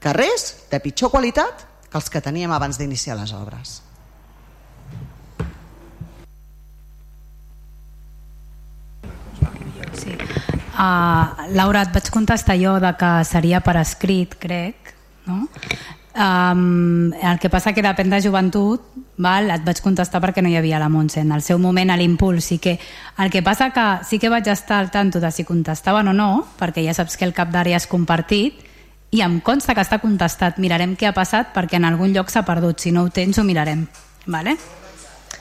carrers 0.03 0.67
de 0.71 0.81
pitjor 0.83 1.13
qualitat 1.13 1.63
que 1.89 1.99
els 1.99 2.09
que 2.09 2.21
teníem 2.25 2.51
abans 2.51 2.79
d'iniciar 2.81 3.15
les 3.19 3.31
obres. 3.37 3.79
Sí. 9.93 10.17
Uh, 10.73 11.53
Laura, 11.53 11.83
et 11.85 11.93
vaig 11.93 12.09
contestar 12.11 12.57
jo 12.57 12.79
de 12.81 12.89
que 12.97 13.11
seria 13.29 13.61
per 13.61 13.77
escrit, 13.79 14.33
crec, 14.41 14.95
no? 15.29 15.45
Um, 16.13 17.11
el 17.13 17.39
que 17.41 17.49
passa 17.49 17.71
que 17.73 17.81
depèn 17.81 18.11
de 18.13 18.19
joventut 18.21 18.83
val? 19.17 19.47
et 19.49 19.63
vaig 19.65 19.79
contestar 19.81 20.19
perquè 20.21 20.43
no 20.45 20.49
hi 20.51 20.59
havia 20.59 20.77
la 20.77 20.85
Montse 20.85 21.23
en 21.23 21.31
el 21.33 21.41
seu 21.41 21.57
moment 21.57 21.89
a 21.89 21.95
l'impuls 21.97 22.45
sí 22.51 22.59
que, 22.61 22.75
el 23.17 23.31
que 23.33 23.41
passa 23.41 23.71
que 23.73 23.85
sí 24.05 24.19
que 24.21 24.29
vaig 24.29 24.45
estar 24.53 24.77
al 24.77 24.91
tanto 24.91 25.19
de 25.19 25.31
si 25.33 25.41
contestaven 25.43 26.11
o 26.11 26.13
no 26.13 26.45
perquè 26.59 26.85
ja 26.85 26.93
saps 26.93 27.17
que 27.17 27.25
el 27.25 27.33
cap 27.33 27.49
d'àrea 27.49 27.81
és 27.81 27.89
compartit 27.89 28.61
i 29.09 29.23
em 29.25 29.39
consta 29.41 29.73
que 29.73 29.81
està 29.81 29.97
contestat 30.05 30.61
mirarem 30.61 30.93
què 30.93 31.09
ha 31.09 31.17
passat 31.17 31.49
perquè 31.49 31.81
en 31.81 31.89
algun 31.89 32.13
lloc 32.13 32.29
s'ha 32.29 32.45
perdut 32.45 32.77
si 32.77 32.93
no 32.93 33.07
ho 33.07 33.09
tens 33.09 33.41
ho 33.41 33.43
mirarem 33.43 33.87
vale? 34.27 34.53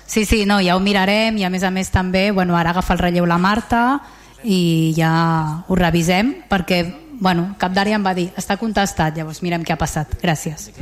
sí, 0.06 0.24
sí, 0.24 0.46
no, 0.48 0.62
ja 0.64 0.76
ho 0.76 0.80
mirarem 0.80 1.36
i 1.36 1.44
a 1.44 1.52
més 1.52 1.68
a 1.68 1.70
més 1.70 1.92
també, 1.92 2.30
bueno, 2.32 2.56
ara 2.56 2.72
agafa 2.72 2.96
el 2.96 3.04
relleu 3.04 3.28
la 3.28 3.36
Marta 3.36 4.00
i 4.42 4.94
ja 4.96 5.12
ho 5.68 5.76
revisem 5.76 6.32
perquè 6.48 7.01
bueno, 7.22 7.52
cap 7.58 7.70
d'àrea 7.70 8.00
em 8.00 8.02
va 8.02 8.16
dir, 8.18 8.32
està 8.38 8.58
contestat, 8.58 9.14
llavors 9.14 9.44
mirem 9.46 9.62
què 9.62 9.76
ha 9.76 9.78
passat. 9.78 10.18
Gràcies. 10.22 10.72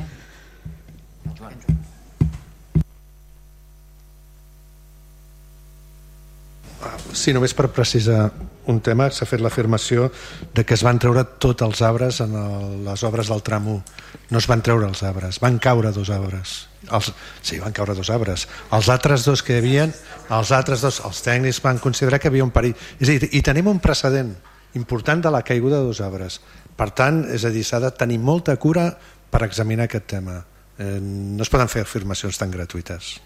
Sí, 7.13 7.35
només 7.35 7.53
per 7.53 7.67
precisar 7.75 8.31
un 8.71 8.79
tema, 8.81 9.11
s'ha 9.13 9.27
fet 9.29 9.43
l'afirmació 9.43 10.07
de 10.55 10.65
que 10.65 10.77
es 10.79 10.85
van 10.87 11.01
treure 11.03 11.27
tots 11.43 11.67
els 11.67 11.83
arbres 11.85 12.21
en 12.25 12.37
el, 12.39 12.69
les 12.87 13.03
obres 13.05 13.29
del 13.29 13.43
tram 13.45 13.67
1. 13.69 14.05
No 14.31 14.41
es 14.41 14.49
van 14.49 14.63
treure 14.65 14.89
els 14.89 15.03
arbres, 15.05 15.41
van 15.43 15.59
caure 15.61 15.93
dos 15.93 16.09
arbres. 16.15 16.55
Els, 16.89 17.11
sí, 17.43 17.59
van 17.61 17.75
caure 17.77 17.97
dos 17.99 18.09
arbres. 18.15 18.47
Els 18.73 18.89
altres 18.89 19.27
dos 19.29 19.43
que 19.45 19.59
hi 19.59 19.61
havia, 19.61 19.91
els 20.39 20.55
altres 20.57 20.87
dos, 20.87 21.03
els 21.05 21.21
tècnics 21.27 21.61
van 21.67 21.83
considerar 21.83 22.23
que 22.23 22.31
havia 22.33 22.47
un 22.47 22.55
perill. 22.55 22.79
És 22.97 23.11
a 23.11 23.19
dir, 23.19 23.29
i 23.37 23.43
tenim 23.45 23.69
un 23.69 23.83
precedent 23.83 24.33
important 24.75 25.23
de 25.23 25.31
la 25.31 25.43
caiguda 25.43 25.81
de 25.81 25.89
dos 25.91 26.01
arbres. 26.01 26.41
Per 26.77 26.91
tant, 26.97 27.25
és 27.29 27.45
a 27.45 27.51
dir, 27.53 27.65
s'ha 27.67 27.81
de 27.83 27.91
tenir 27.93 28.19
molta 28.19 28.57
cura 28.57 28.87
per 29.31 29.43
examinar 29.47 29.89
aquest 29.89 30.07
tema. 30.15 30.41
Eh, 30.79 30.99
no 31.01 31.43
es 31.45 31.51
poden 31.53 31.69
fer 31.69 31.85
afirmacions 31.85 32.39
tan 32.41 32.53
gratuïtes. 32.55 33.19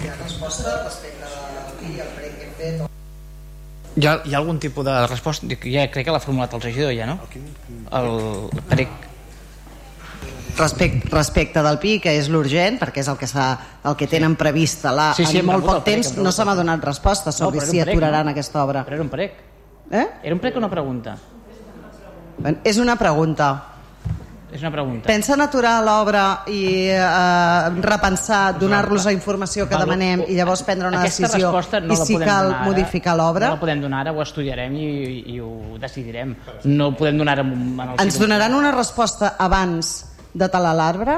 Hi 0.00 0.08
ha 0.08 0.16
resposta 0.22 0.78
respecte 0.84 1.26
al 1.26 2.14
prec 2.16 2.38
que 2.38 2.46
hem 2.46 2.56
fet? 2.56 2.88
Hi 4.00 4.06
ha, 4.06 4.16
hi 4.24 4.34
ha 4.34 4.38
algun 4.38 4.60
tipus 4.62 4.86
de 4.86 4.94
resposta? 5.10 5.50
Ja 5.66 5.86
crec 5.92 6.06
que 6.08 6.14
l'ha 6.14 6.22
formulat 6.22 6.54
el 6.56 6.64
regidor 6.64 6.94
ja, 6.96 7.10
no? 7.10 7.18
El 7.98 8.12
prec 8.70 9.09
respecte, 10.58 11.08
respecte 11.12 11.62
del 11.62 11.78
PI, 11.82 11.96
que 12.04 12.14
és 12.18 12.30
l'urgent, 12.32 12.78
perquè 12.80 13.04
és 13.04 13.10
el 13.12 13.18
que, 13.20 13.28
el 13.30 13.96
que 13.98 14.08
tenen 14.10 14.36
previst 14.40 14.86
la, 14.90 15.10
sí, 15.16 15.26
sí, 15.28 15.40
en 15.42 15.48
molt 15.48 15.66
poc 15.66 15.82
prec, 15.84 15.88
temps, 15.94 16.14
no 16.20 16.32
se 16.34 16.46
m'ha 16.46 16.56
donat 16.58 16.84
resposta 16.84 17.34
sobre 17.34 17.62
no, 17.62 17.66
si 17.68 17.80
prec, 17.80 17.94
aturaran 17.94 18.28
no? 18.28 18.36
aquesta 18.36 18.64
obra. 18.64 18.84
Però 18.86 19.00
era 19.00 19.06
un 19.06 19.12
prec. 19.12 19.42
Eh? 19.90 20.06
Era 20.22 20.34
un 20.34 20.40
prec 20.42 20.56
o 20.56 20.62
una 20.62 20.70
pregunta? 20.70 21.18
És 22.64 22.78
una 22.78 22.96
pregunta. 22.96 23.50
És 24.50 24.62
una 24.64 24.70
pregunta. 24.74 25.06
Pensen 25.06 25.40
aturar 25.44 25.76
l'obra 25.86 26.22
i 26.50 26.90
eh, 26.90 27.82
repensar, 27.84 28.56
donar-los 28.58 29.06
la 29.06 29.12
informació 29.14 29.68
que 29.70 29.78
demanem 29.78 30.24
i 30.26 30.34
llavors 30.34 30.64
prendre 30.66 30.90
una 30.90 31.04
Aquesta 31.04 31.28
decisió 31.28 31.52
no 31.84 31.94
i 31.94 31.98
si 32.00 32.18
cal 32.18 32.50
ara, 32.50 32.64
modificar 32.66 33.14
l'obra? 33.18 33.52
No 33.52 33.60
la 33.60 33.62
podem 33.62 33.84
donar 33.84 34.02
ara, 34.02 34.14
ho 34.16 34.22
estudiarem 34.24 34.74
i, 34.74 34.90
i 35.36 35.38
ho 35.38 35.78
decidirem. 35.78 36.34
No 36.66 36.90
ho 36.90 36.96
podem 36.98 37.22
donar 37.22 37.38
en, 37.44 37.54
en 37.54 37.84
el 37.86 38.02
Ens 38.02 38.18
donaran 38.18 38.58
una 38.58 38.74
resposta 38.74 39.36
abans 39.38 40.09
de 40.34 40.48
talar 40.48 40.74
l'arbre? 40.76 41.16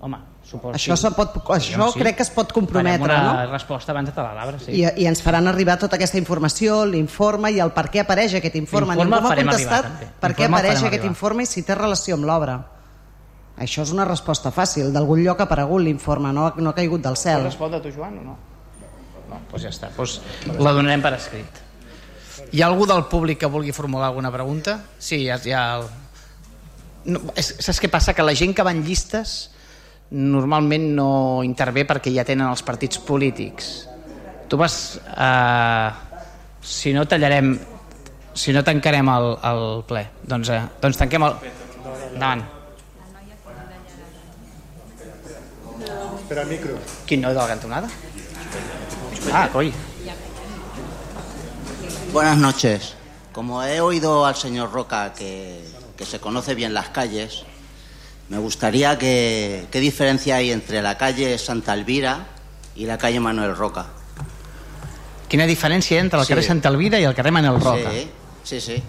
Home, 0.00 0.18
suposo 0.44 0.76
això, 0.76 0.96
sí. 1.00 1.10
pot, 1.16 1.34
això 1.56 1.88
sí. 1.92 2.00
crec 2.00 2.18
que 2.18 2.24
es 2.26 2.30
pot 2.30 2.52
comprometre, 2.54 3.08
Farem 3.08 3.28
una 3.32 3.44
no? 3.46 3.52
resposta 3.52 3.92
abans 3.92 4.10
de 4.10 4.14
talar 4.14 4.34
l'arbre, 4.36 4.60
sí. 4.62 4.74
I, 4.76 4.84
I 5.02 5.08
ens 5.10 5.22
faran 5.24 5.48
arribar 5.50 5.78
tota 5.80 5.96
aquesta 5.96 6.20
informació, 6.20 6.84
l'informe 6.86 7.50
i 7.52 7.60
el 7.64 7.72
per 7.76 7.88
què 7.92 8.04
apareix 8.04 8.36
aquest 8.38 8.56
informe. 8.60 8.94
Ningú 8.96 9.10
m'ha 9.10 9.34
contestat 9.34 9.90
arribar, 9.90 10.14
per 10.22 10.32
què 10.36 10.48
apareix 10.48 10.78
aquest 10.78 11.00
arribar. 11.00 11.12
informe 11.12 11.46
i 11.46 11.50
si 11.50 11.64
té 11.66 11.74
relació 11.78 12.18
amb 12.20 12.28
l'obra. 12.28 12.58
Això 13.56 13.86
és 13.86 13.92
una 13.94 14.04
resposta 14.04 14.52
fàcil. 14.52 14.90
D'algun 14.92 15.22
lloc 15.24 15.40
ha 15.40 15.46
aparegut 15.48 15.80
l'informe, 15.80 16.32
no, 16.36 16.50
no 16.60 16.70
ha 16.70 16.76
caigut 16.76 17.00
del 17.04 17.16
cel. 17.16 17.40
Pots 17.40 17.54
respondre 17.54 17.80
tu, 17.80 17.92
Joan, 17.94 18.18
o 18.20 18.24
no? 18.26 18.36
No, 19.30 19.38
doncs 19.50 19.62
ja 19.64 19.72
està. 19.72 19.88
Doncs 19.96 20.20
la 20.60 20.74
donarem 20.76 21.02
per 21.02 21.14
escrit. 21.16 21.62
Hi 22.52 22.60
ha 22.60 22.68
algú 22.68 22.84
del 22.86 23.06
públic 23.10 23.40
que 23.40 23.48
vulgui 23.50 23.72
formular 23.72 24.10
alguna 24.10 24.30
pregunta? 24.30 24.76
Sí, 24.98 25.22
hi 25.24 25.30
ha, 25.32 25.40
hi 25.42 25.54
ha 25.56 25.62
el, 25.78 25.88
no, 27.06 27.22
és, 27.38 27.52
saps 27.64 27.80
què 27.82 27.90
passa? 27.92 28.14
Que 28.16 28.24
la 28.26 28.34
gent 28.36 28.54
que 28.56 28.64
va 28.66 28.74
en 28.74 28.82
llistes 28.86 29.36
normalment 30.10 30.90
no 30.94 31.10
intervé 31.46 31.86
perquè 31.86 32.12
ja 32.14 32.24
tenen 32.26 32.48
els 32.48 32.62
partits 32.66 33.00
polítics. 33.02 33.70
Tu 34.48 34.58
vas... 34.58 34.98
Eh, 35.14 35.90
si 36.62 36.92
no 36.94 37.06
tallarem... 37.06 37.56
Si 38.36 38.52
no 38.52 38.60
tancarem 38.60 39.08
el, 39.08 39.30
el 39.48 39.62
ple, 39.88 40.02
doncs, 40.28 40.50
eh, 40.52 40.60
doncs 40.82 41.00
tanquem 41.00 41.24
el... 41.24 41.38
Endavant. 42.12 42.44
Espera 46.20 46.42
el 46.42 46.50
micro. 46.50 46.76
Quin 47.06 47.22
no, 47.22 47.30
de 47.30 47.38
la 47.38 47.46
cantonada? 47.46 47.88
Ah, 49.32 49.48
coi. 49.52 49.72
Buenas 52.12 52.36
noches. 52.36 52.94
Como 53.32 53.62
he 53.62 53.80
oído 53.80 54.26
al 54.26 54.34
señor 54.34 54.72
Roca 54.72 55.12
que 55.12 55.64
que 55.96 56.04
se 56.04 56.20
conoce 56.20 56.54
bien 56.54 56.74
las 56.74 56.90
calles, 56.90 57.44
me 58.28 58.38
gustaría 58.38 58.98
que 58.98 59.66
qué 59.70 59.80
diferencia 59.80 60.36
hay 60.36 60.50
entre 60.50 60.82
la 60.82 60.98
calle 60.98 61.38
Santa 61.38 61.74
Elvira 61.74 62.26
y 62.74 62.86
la 62.86 62.98
calle 62.98 63.20
Manuel 63.20 63.56
Roca. 63.56 63.86
Quina 65.26 65.46
diferència 65.46 65.98
entre 65.98 66.20
el 66.20 66.26
sí. 66.26 66.30
carrer 66.30 66.44
Santa 66.44 66.68
Elvira 66.68 67.00
y 67.00 67.04
el 67.04 67.14
carrer 67.14 67.32
Manuel 67.32 67.60
Roca? 67.60 67.90
Sí, 67.90 68.10
sí, 68.44 68.60
sí. 68.60 68.82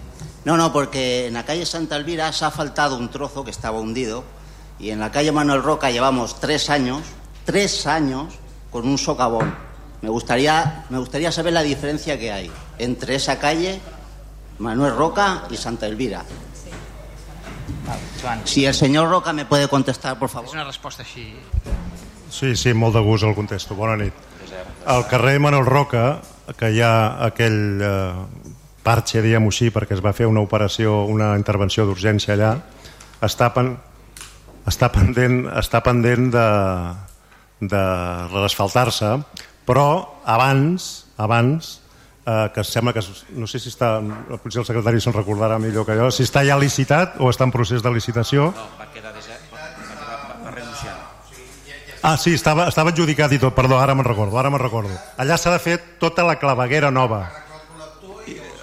No, 0.44 0.56
no, 0.56 0.72
porque 0.72 1.26
en 1.26 1.34
la 1.34 1.44
calle 1.44 1.66
Santa 1.66 1.96
Elvira 1.96 2.32
se 2.32 2.44
ha 2.44 2.50
faltado 2.50 2.96
un 2.96 3.10
trozo 3.10 3.44
que 3.44 3.50
estaba 3.50 3.80
hundido 3.80 4.24
y 4.78 4.90
en 4.90 5.00
la 5.00 5.10
calle 5.10 5.32
Manuel 5.32 5.62
Roca 5.62 5.90
llevamos 5.90 6.38
tres 6.40 6.70
años, 6.70 7.02
tres 7.44 7.86
años 7.86 8.34
con 8.70 8.86
un 8.86 8.98
socavón. 8.98 9.54
Me 10.00 10.08
gustaría, 10.08 10.84
me 10.90 10.98
gustaría 10.98 11.32
saber 11.32 11.52
la 11.52 11.62
diferencia 11.62 12.18
que 12.18 12.30
hay 12.30 12.50
entre 12.78 13.16
esa 13.16 13.38
calle 13.38 13.80
Manuel 14.58 14.94
Roca 14.94 15.44
y 15.50 15.56
Santa 15.56 15.86
Elvira. 15.86 16.24
Joan. 18.20 18.42
Si 18.44 18.64
el 18.66 18.74
senyor 18.74 19.08
Roca 19.08 19.32
me 19.32 19.44
puede 19.44 19.68
contestar, 19.68 20.18
por 20.18 20.28
favor. 20.28 20.48
És 20.48 20.54
una 20.54 20.64
resposta 20.64 21.02
així. 21.02 21.34
Sí, 22.30 22.54
sí, 22.56 22.74
molt 22.74 22.94
de 22.94 23.00
gust 23.00 23.24
el 23.24 23.34
contesto. 23.34 23.74
Bona 23.74 23.96
nit. 23.96 24.26
al 24.86 25.06
carrer 25.06 25.38
Manol 25.38 25.66
Roca, 25.66 26.20
que 26.56 26.70
hi 26.72 26.80
ha 26.80 27.20
aquell 27.26 27.82
eh, 27.84 28.12
parxe, 28.82 29.20
diguem-ho 29.20 29.50
així, 29.52 29.68
perquè 29.74 29.96
es 29.98 30.04
va 30.04 30.14
fer 30.16 30.26
una 30.26 30.40
operació, 30.40 31.02
una 31.04 31.34
intervenció 31.36 31.84
d'urgència 31.84 32.32
allà, 32.34 32.54
està, 33.24 33.50
pen, 33.52 33.74
està 34.68 34.88
pendent, 34.94 35.42
està 35.60 35.82
pendent 35.84 36.30
de, 36.32 36.46
de 37.60 37.82
reasfaltar-se, 38.32 39.12
però 39.68 39.88
abans, 40.24 40.88
abans 41.20 41.74
eh, 42.28 42.50
que 42.54 42.64
sembla 42.64 42.92
que, 42.92 43.00
no 43.40 43.46
sé 43.48 43.58
si 43.62 43.70
està, 43.72 43.94
potser 44.42 44.60
el 44.60 44.66
secretari 44.68 45.00
se'n 45.00 45.14
recordarà 45.16 45.56
millor 45.62 45.86
que 45.88 45.96
jo, 45.96 46.10
si 46.12 46.26
està 46.28 46.44
ja 46.44 46.58
licitat 46.60 47.16
o 47.18 47.30
està 47.32 47.48
en 47.48 47.54
procés 47.54 47.80
de 47.82 47.90
licitació. 47.94 48.50
No, 48.52 48.66
va 48.78 48.86
quedar 48.92 49.14
desert, 49.16 49.48
va, 49.52 49.64
va, 49.64 50.20
va, 50.36 50.44
va 50.44 50.54
renunciar. 50.54 50.94
Ah, 52.02 52.16
sí, 52.20 52.34
estava, 52.36 52.68
estava 52.68 52.92
adjudicat 52.92 53.32
i 53.32 53.38
tot, 53.42 53.54
perdó, 53.56 53.80
ara 53.80 53.94
me'n 53.98 54.06
recordo, 54.06 54.36
ara 54.38 54.50
me'n 54.52 54.60
recordo. 54.62 54.92
Allà 55.18 55.38
s'ha 55.40 55.56
de 55.56 55.58
fer 55.64 55.78
tota 55.98 56.22
la 56.28 56.36
claveguera 56.38 56.90
nova. 56.94 57.24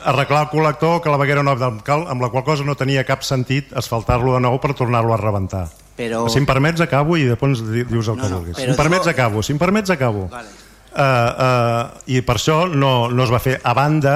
Arreglar 0.05 0.43
el 0.45 0.49
col·lector, 0.51 0.99
claveguera 1.01 1.41
nova, 1.41 1.71
amb 1.73 2.21
la 2.21 2.29
qual 2.29 2.43
cosa 2.45 2.63
no 2.63 2.75
tenia 2.77 3.01
cap 3.07 3.23
sentit 3.25 3.71
asfaltar-lo 3.73 4.35
de 4.35 4.41
nou 4.45 4.59
per 4.61 4.75
tornar-lo 4.77 5.15
a 5.15 5.17
rebentar. 5.17 5.63
Però- 5.97 6.27
Si 6.29 6.37
em 6.37 6.45
permets 6.45 6.81
acabo 6.83 7.17
i 7.17 7.23
després 7.25 7.63
di- 7.65 7.85
dius 7.89 8.07
el 8.11 8.19
que 8.19 8.29
no, 8.29 8.37
vulguis. 8.37 8.55
Si 8.57 8.61
però 8.61 8.69
em 8.71 8.77
permets 8.77 9.07
acabo, 9.07 9.41
si 9.41 9.53
em 9.53 9.57
permets 9.57 9.89
acabo. 9.89 10.27
Vale. 10.29 10.47
Uh, 10.95 11.01
uh, 11.01 12.01
I 12.07 12.21
per 12.23 12.37
això 12.37 12.61
no, 12.71 13.09
no 13.11 13.23
es 13.25 13.31
va 13.33 13.41
fer, 13.43 13.57
a 13.63 13.73
banda 13.75 14.15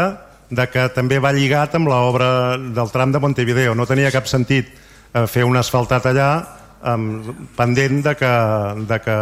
de 0.49 0.65
que 0.71 0.87
també 0.95 1.19
va 1.19 1.33
lligat 1.35 1.75
amb 1.75 1.91
l'obra 1.91 2.57
del 2.57 2.93
tram 2.93 3.11
de 3.11 3.19
Montevideo. 3.19 3.75
No 3.75 3.85
tenia 3.89 4.13
cap 4.15 4.29
sentit 4.31 4.71
uh, 4.71 5.25
fer 5.27 5.43
un 5.43 5.59
asfaltat 5.59 6.07
allà 6.09 6.29
um, 6.83 7.35
pendent 7.57 8.01
de 8.03 8.15
que, 8.15 8.31
de 8.87 8.99
que 9.03 9.15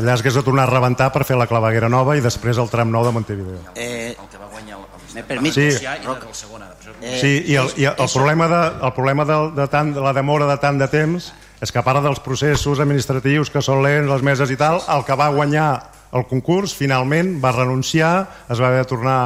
allà 0.00 0.14
es 0.14 0.20
hagués 0.20 0.36
de 0.38 0.44
tornar 0.46 0.68
a 0.68 0.70
rebentar 0.70 1.10
per 1.12 1.24
fer 1.24 1.38
la 1.40 1.48
claveguera 1.50 1.88
nova 1.88 2.16
i 2.16 2.24
després 2.24 2.60
el 2.60 2.70
tram 2.70 2.92
nou 2.92 3.06
de 3.06 3.12
Montevideo. 3.16 3.62
Eh, 3.74 4.12
el 4.12 4.28
que 4.30 4.38
va 4.38 4.50
guanyar 4.52 4.78
el, 4.78 4.86
me 5.14 5.24
permite 5.24 5.54
Sí. 5.54 5.78
Sí. 5.78 5.84
i 5.84 6.06
el 6.06 6.34
segon 6.34 6.62
ara. 6.62 6.76
Eh, 7.00 7.18
Sí, 7.20 7.32
i 7.46 7.56
el, 7.56 7.70
i 7.76 7.84
el, 7.88 8.10
problema, 8.12 8.48
de, 8.48 8.86
el 8.86 8.92
problema 8.92 9.24
de, 9.24 9.38
de, 9.56 9.66
tant, 9.68 9.94
de 9.94 10.00
la 10.00 10.12
demora 10.12 10.46
de 10.46 10.58
tant 10.60 10.78
de 10.78 10.88
temps 10.88 11.32
és 11.60 11.72
que 11.72 11.78
a 11.78 11.84
part 11.84 12.00
dels 12.00 12.20
processos 12.24 12.80
administratius 12.80 13.50
que 13.52 13.60
són 13.60 13.82
lents, 13.84 14.08
les 14.08 14.22
meses 14.24 14.50
i 14.50 14.56
tal, 14.56 14.80
el 14.88 15.04
que 15.04 15.16
va 15.16 15.28
guanyar 15.28 15.89
el 16.12 16.26
concurs 16.30 16.74
finalment 16.74 17.36
va 17.42 17.52
renunciar, 17.54 18.14
es 18.50 18.60
va 18.60 18.70
haver 18.70 18.84
de 18.84 18.90
tornar 18.90 19.20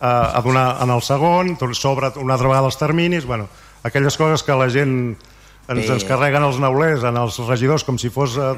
eh, 0.00 0.06
a 0.06 0.42
donar 0.44 0.68
en 0.82 0.90
el 0.94 1.02
segon, 1.02 1.56
sobre 1.74 2.12
una 2.16 2.34
altra 2.34 2.48
vegada 2.48 2.66
els 2.70 2.78
terminis, 2.78 3.26
bueno, 3.26 3.48
aquelles 3.82 4.16
coses 4.16 4.42
que 4.42 4.54
la 4.54 4.68
gent 4.70 5.16
ens, 5.68 5.88
ens 5.90 6.04
carreguen 6.08 6.44
els 6.46 6.60
neulers 6.62 7.04
en 7.04 7.16
els 7.20 7.38
regidors 7.48 7.84
com 7.84 7.98
si 7.98 8.10
fos 8.10 8.38
eh, 8.38 8.52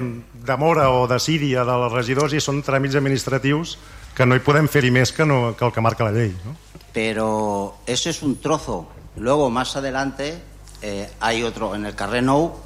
demora 0.47 0.91
o 0.91 1.07
desídia 1.09 1.65
de 1.65 1.79
les 1.85 1.97
regidors 1.97 2.37
i 2.37 2.41
són 2.41 2.63
tràmits 2.63 2.99
administratius 3.01 3.79
que 4.17 4.27
no 4.27 4.37
hi 4.37 4.45
podem 4.45 4.69
fer-hi 4.69 4.91
més 4.93 5.13
que, 5.13 5.25
no, 5.25 5.55
que 5.57 5.65
el 5.65 5.73
que 5.73 5.85
marca 5.85 6.05
la 6.05 6.13
llei. 6.13 6.35
No? 6.45 6.59
pero 6.93 7.77
eso 7.87 8.11
es 8.11 8.23
un 8.23 8.41
trozo. 8.41 8.89
Luego, 9.17 9.51
más 9.51 9.77
adelante, 9.77 10.41
eh, 10.83 11.11
hay 11.21 11.43
otro, 11.43 11.75
en 11.75 11.87
el 11.87 11.95
Carré 11.95 12.23
Nou, 12.23 12.57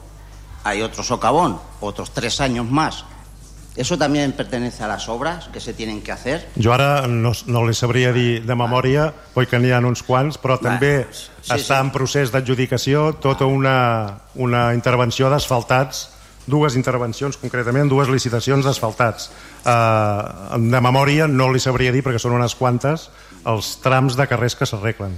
hay 0.64 0.82
otro 0.82 1.02
socavón, 1.02 1.60
otros 1.80 2.12
tres 2.12 2.40
años 2.40 2.68
más. 2.68 3.04
¿Eso 3.76 3.98
también 3.98 4.32
pertenece 4.32 4.84
a 4.84 4.88
las 4.88 5.08
obras 5.08 5.48
que 5.48 5.58
se 5.58 5.74
tienen 5.74 6.00
que 6.00 6.12
hacer? 6.12 6.48
Jo 6.54 6.72
ara 6.72 7.08
no, 7.08 7.32
no 7.46 7.64
li 7.66 7.74
sabria 7.74 8.12
dir 8.14 8.44
de 8.46 8.54
memòria, 8.54 9.08
oi 9.34 9.48
que 9.50 9.58
n'hi 9.58 9.72
ha 9.74 9.80
uns 9.82 10.04
quants, 10.06 10.38
però 10.38 10.60
també 10.62 11.08
sí, 11.10 11.26
està 11.50 11.80
en 11.82 11.90
procés 11.90 12.30
d'adjudicació 12.30 13.16
tota 13.18 13.48
una, 13.50 14.20
una 14.38 14.68
intervenció 14.78 15.26
d'asfaltats, 15.26 16.04
dues 16.46 16.76
intervencions 16.78 17.34
concretament, 17.40 17.90
dues 17.90 18.12
licitacions 18.12 18.62
d'asfaltats. 18.62 19.32
Uh, 19.64 20.54
de 20.60 20.80
memòria 20.80 21.26
no 21.26 21.48
li 21.50 21.58
sabria 21.58 21.90
dir, 21.90 22.04
perquè 22.06 22.20
són 22.22 22.36
unes 22.38 22.54
quantes, 22.54 23.08
els 23.42 23.72
trams 23.82 24.14
de 24.14 24.28
carrers 24.30 24.54
que 24.54 24.68
s'arreglen. 24.70 25.16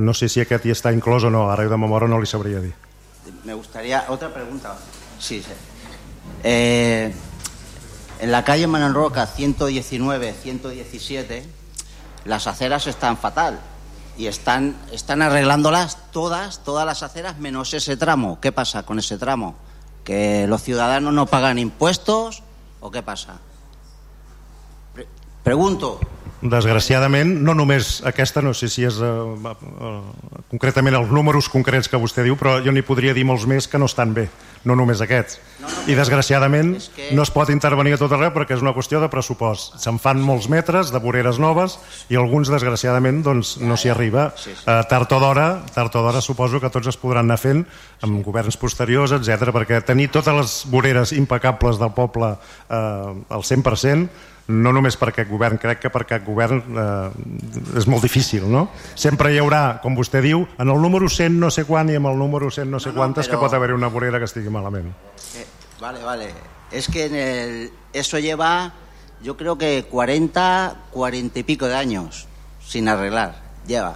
No 0.00 0.14
sé 0.16 0.30
si 0.32 0.40
aquest 0.40 0.64
hi 0.64 0.72
està 0.72 0.94
inclòs 0.96 1.28
o 1.28 1.30
no, 1.34 1.50
ara 1.52 1.68
de 1.68 1.76
memòria 1.76 2.08
no 2.08 2.22
li 2.22 2.30
sabria 2.30 2.64
dir. 2.64 2.72
Me 3.44 3.52
gustaría 3.52 4.06
otra 4.08 4.32
pregunta. 4.32 4.72
Sí, 5.18 5.42
sí. 5.44 5.52
Eh, 6.42 7.12
en 8.22 8.30
la 8.30 8.44
calle 8.44 8.68
Manuel 8.68 8.94
Roca 8.94 9.26
119, 9.26 10.32
117, 10.32 11.44
las 12.24 12.46
aceras 12.46 12.86
están 12.86 13.18
fatal 13.18 13.58
y 14.16 14.28
están, 14.28 14.76
están 14.92 15.22
arreglándolas 15.22 15.98
todas, 16.12 16.62
todas 16.62 16.86
las 16.86 17.02
aceras 17.02 17.38
menos 17.38 17.74
ese 17.74 17.96
tramo. 17.96 18.38
¿Qué 18.40 18.52
pasa 18.52 18.84
con 18.84 19.00
ese 19.00 19.18
tramo? 19.18 19.56
¿Que 20.04 20.46
los 20.46 20.62
ciudadanos 20.62 21.12
no 21.12 21.26
pagan 21.26 21.58
impuestos 21.58 22.44
o 22.80 22.92
qué 22.92 23.02
pasa? 23.02 23.38
Pre- 24.94 25.08
pregunto. 25.42 25.98
Desgraciadament, 26.42 27.36
no 27.46 27.54
només 27.54 28.00
aquesta, 28.08 28.42
no 28.42 28.50
sé 28.50 28.66
si 28.66 28.82
és 28.82 28.96
eh, 28.98 29.06
eh, 29.06 29.90
concretament 30.50 30.96
els 30.98 31.12
números 31.14 31.46
concrets 31.48 31.86
que 31.88 32.00
vostè 32.02 32.24
diu, 32.26 32.34
però 32.40 32.56
jo 32.64 32.72
n'hi 32.74 32.82
podria 32.82 33.14
dir 33.14 33.22
molts 33.28 33.46
més 33.46 33.68
que 33.70 33.78
no 33.78 33.86
estan 33.86 34.10
bé, 34.16 34.24
no 34.66 34.74
només 34.74 34.98
aquests. 35.04 35.38
I 35.86 35.94
desgraciadament 35.94 36.72
que- 36.96 37.12
no 37.14 37.22
es 37.22 37.30
pot 37.30 37.50
intervenir 37.54 37.94
a 37.94 38.00
tot 38.00 38.10
arreu 38.12 38.32
perquè 38.34 38.56
és 38.56 38.62
una 38.62 38.72
qüestió 38.74 38.98
de 39.00 39.08
pressupost. 39.08 39.76
Se'n 39.78 40.00
fan 40.02 40.18
molts 40.20 40.48
metres 40.50 40.90
de 40.90 40.98
voreres 40.98 41.38
noves 41.38 41.78
i 42.10 42.18
alguns, 42.18 42.50
desgraciadament, 42.50 43.22
doncs, 43.22 43.58
no 43.62 43.76
s'hi 43.76 43.90
arriba. 43.94 44.32
Eh, 44.66 44.82
tard 44.90 45.12
o 45.12 45.20
d'hora, 45.22 45.62
tard 45.72 45.94
o 45.94 46.02
d'hora 46.02 46.20
suposo 46.20 46.58
que 46.60 46.70
tots 46.70 46.88
es 46.90 46.96
podran 46.98 47.26
anar 47.30 47.38
fent 47.38 47.62
amb 48.02 48.18
governs 48.26 48.56
posteriors, 48.58 49.12
etc 49.14 49.54
perquè 49.54 49.78
tenir 49.84 50.10
totes 50.10 50.34
les 50.34 50.58
voreres 50.66 51.12
impecables 51.12 51.78
del 51.78 51.92
poble 51.94 52.34
eh, 52.34 52.74
al 53.30 53.42
100% 53.46 54.08
no 54.48 54.72
només 54.72 54.96
per 54.98 55.08
aquest 55.12 55.30
govern, 55.30 55.58
crec 55.58 55.78
que 55.80 55.90
per 55.90 56.02
aquest 56.02 56.24
govern 56.26 56.62
eh, 56.76 57.76
és 57.78 57.86
molt 57.86 58.02
difícil, 58.02 58.48
no? 58.50 58.68
Sempre 58.94 59.32
hi 59.32 59.38
haurà, 59.38 59.80
com 59.82 59.94
vostè 59.96 60.20
diu, 60.24 60.46
en 60.58 60.68
el 60.68 60.80
número 60.82 61.08
100 61.08 61.38
no 61.38 61.50
sé 61.50 61.64
quan 61.64 61.88
i 61.90 61.94
amb 61.96 62.06
el 62.10 62.18
número 62.18 62.50
100 62.50 62.70
no 62.70 62.80
sé 62.80 62.88
No, 62.90 62.94
no, 62.94 63.00
quantes 63.00 63.26
però- 63.28 63.30
que 63.38 63.44
pot 63.46 63.54
haver 63.54 63.72
una 63.72 63.88
vorera 63.88 64.18
que 64.18 64.24
estigui 64.26 64.50
malament. 64.50 64.90
Eh, 65.36 65.46
vale, 65.80 66.02
vale. 66.02 66.30
Es 66.70 66.88
que 66.88 67.06
en 67.06 67.14
el, 67.14 67.70
eso 67.92 68.18
lleva, 68.18 68.72
yo 69.22 69.36
creo 69.36 69.56
que 69.58 69.84
40, 69.88 70.76
40 70.90 71.38
y 71.38 71.42
pico 71.44 71.66
de 71.68 71.76
años 71.76 72.26
sin 72.66 72.88
arreglar. 72.88 73.40
Lleva. 73.66 73.94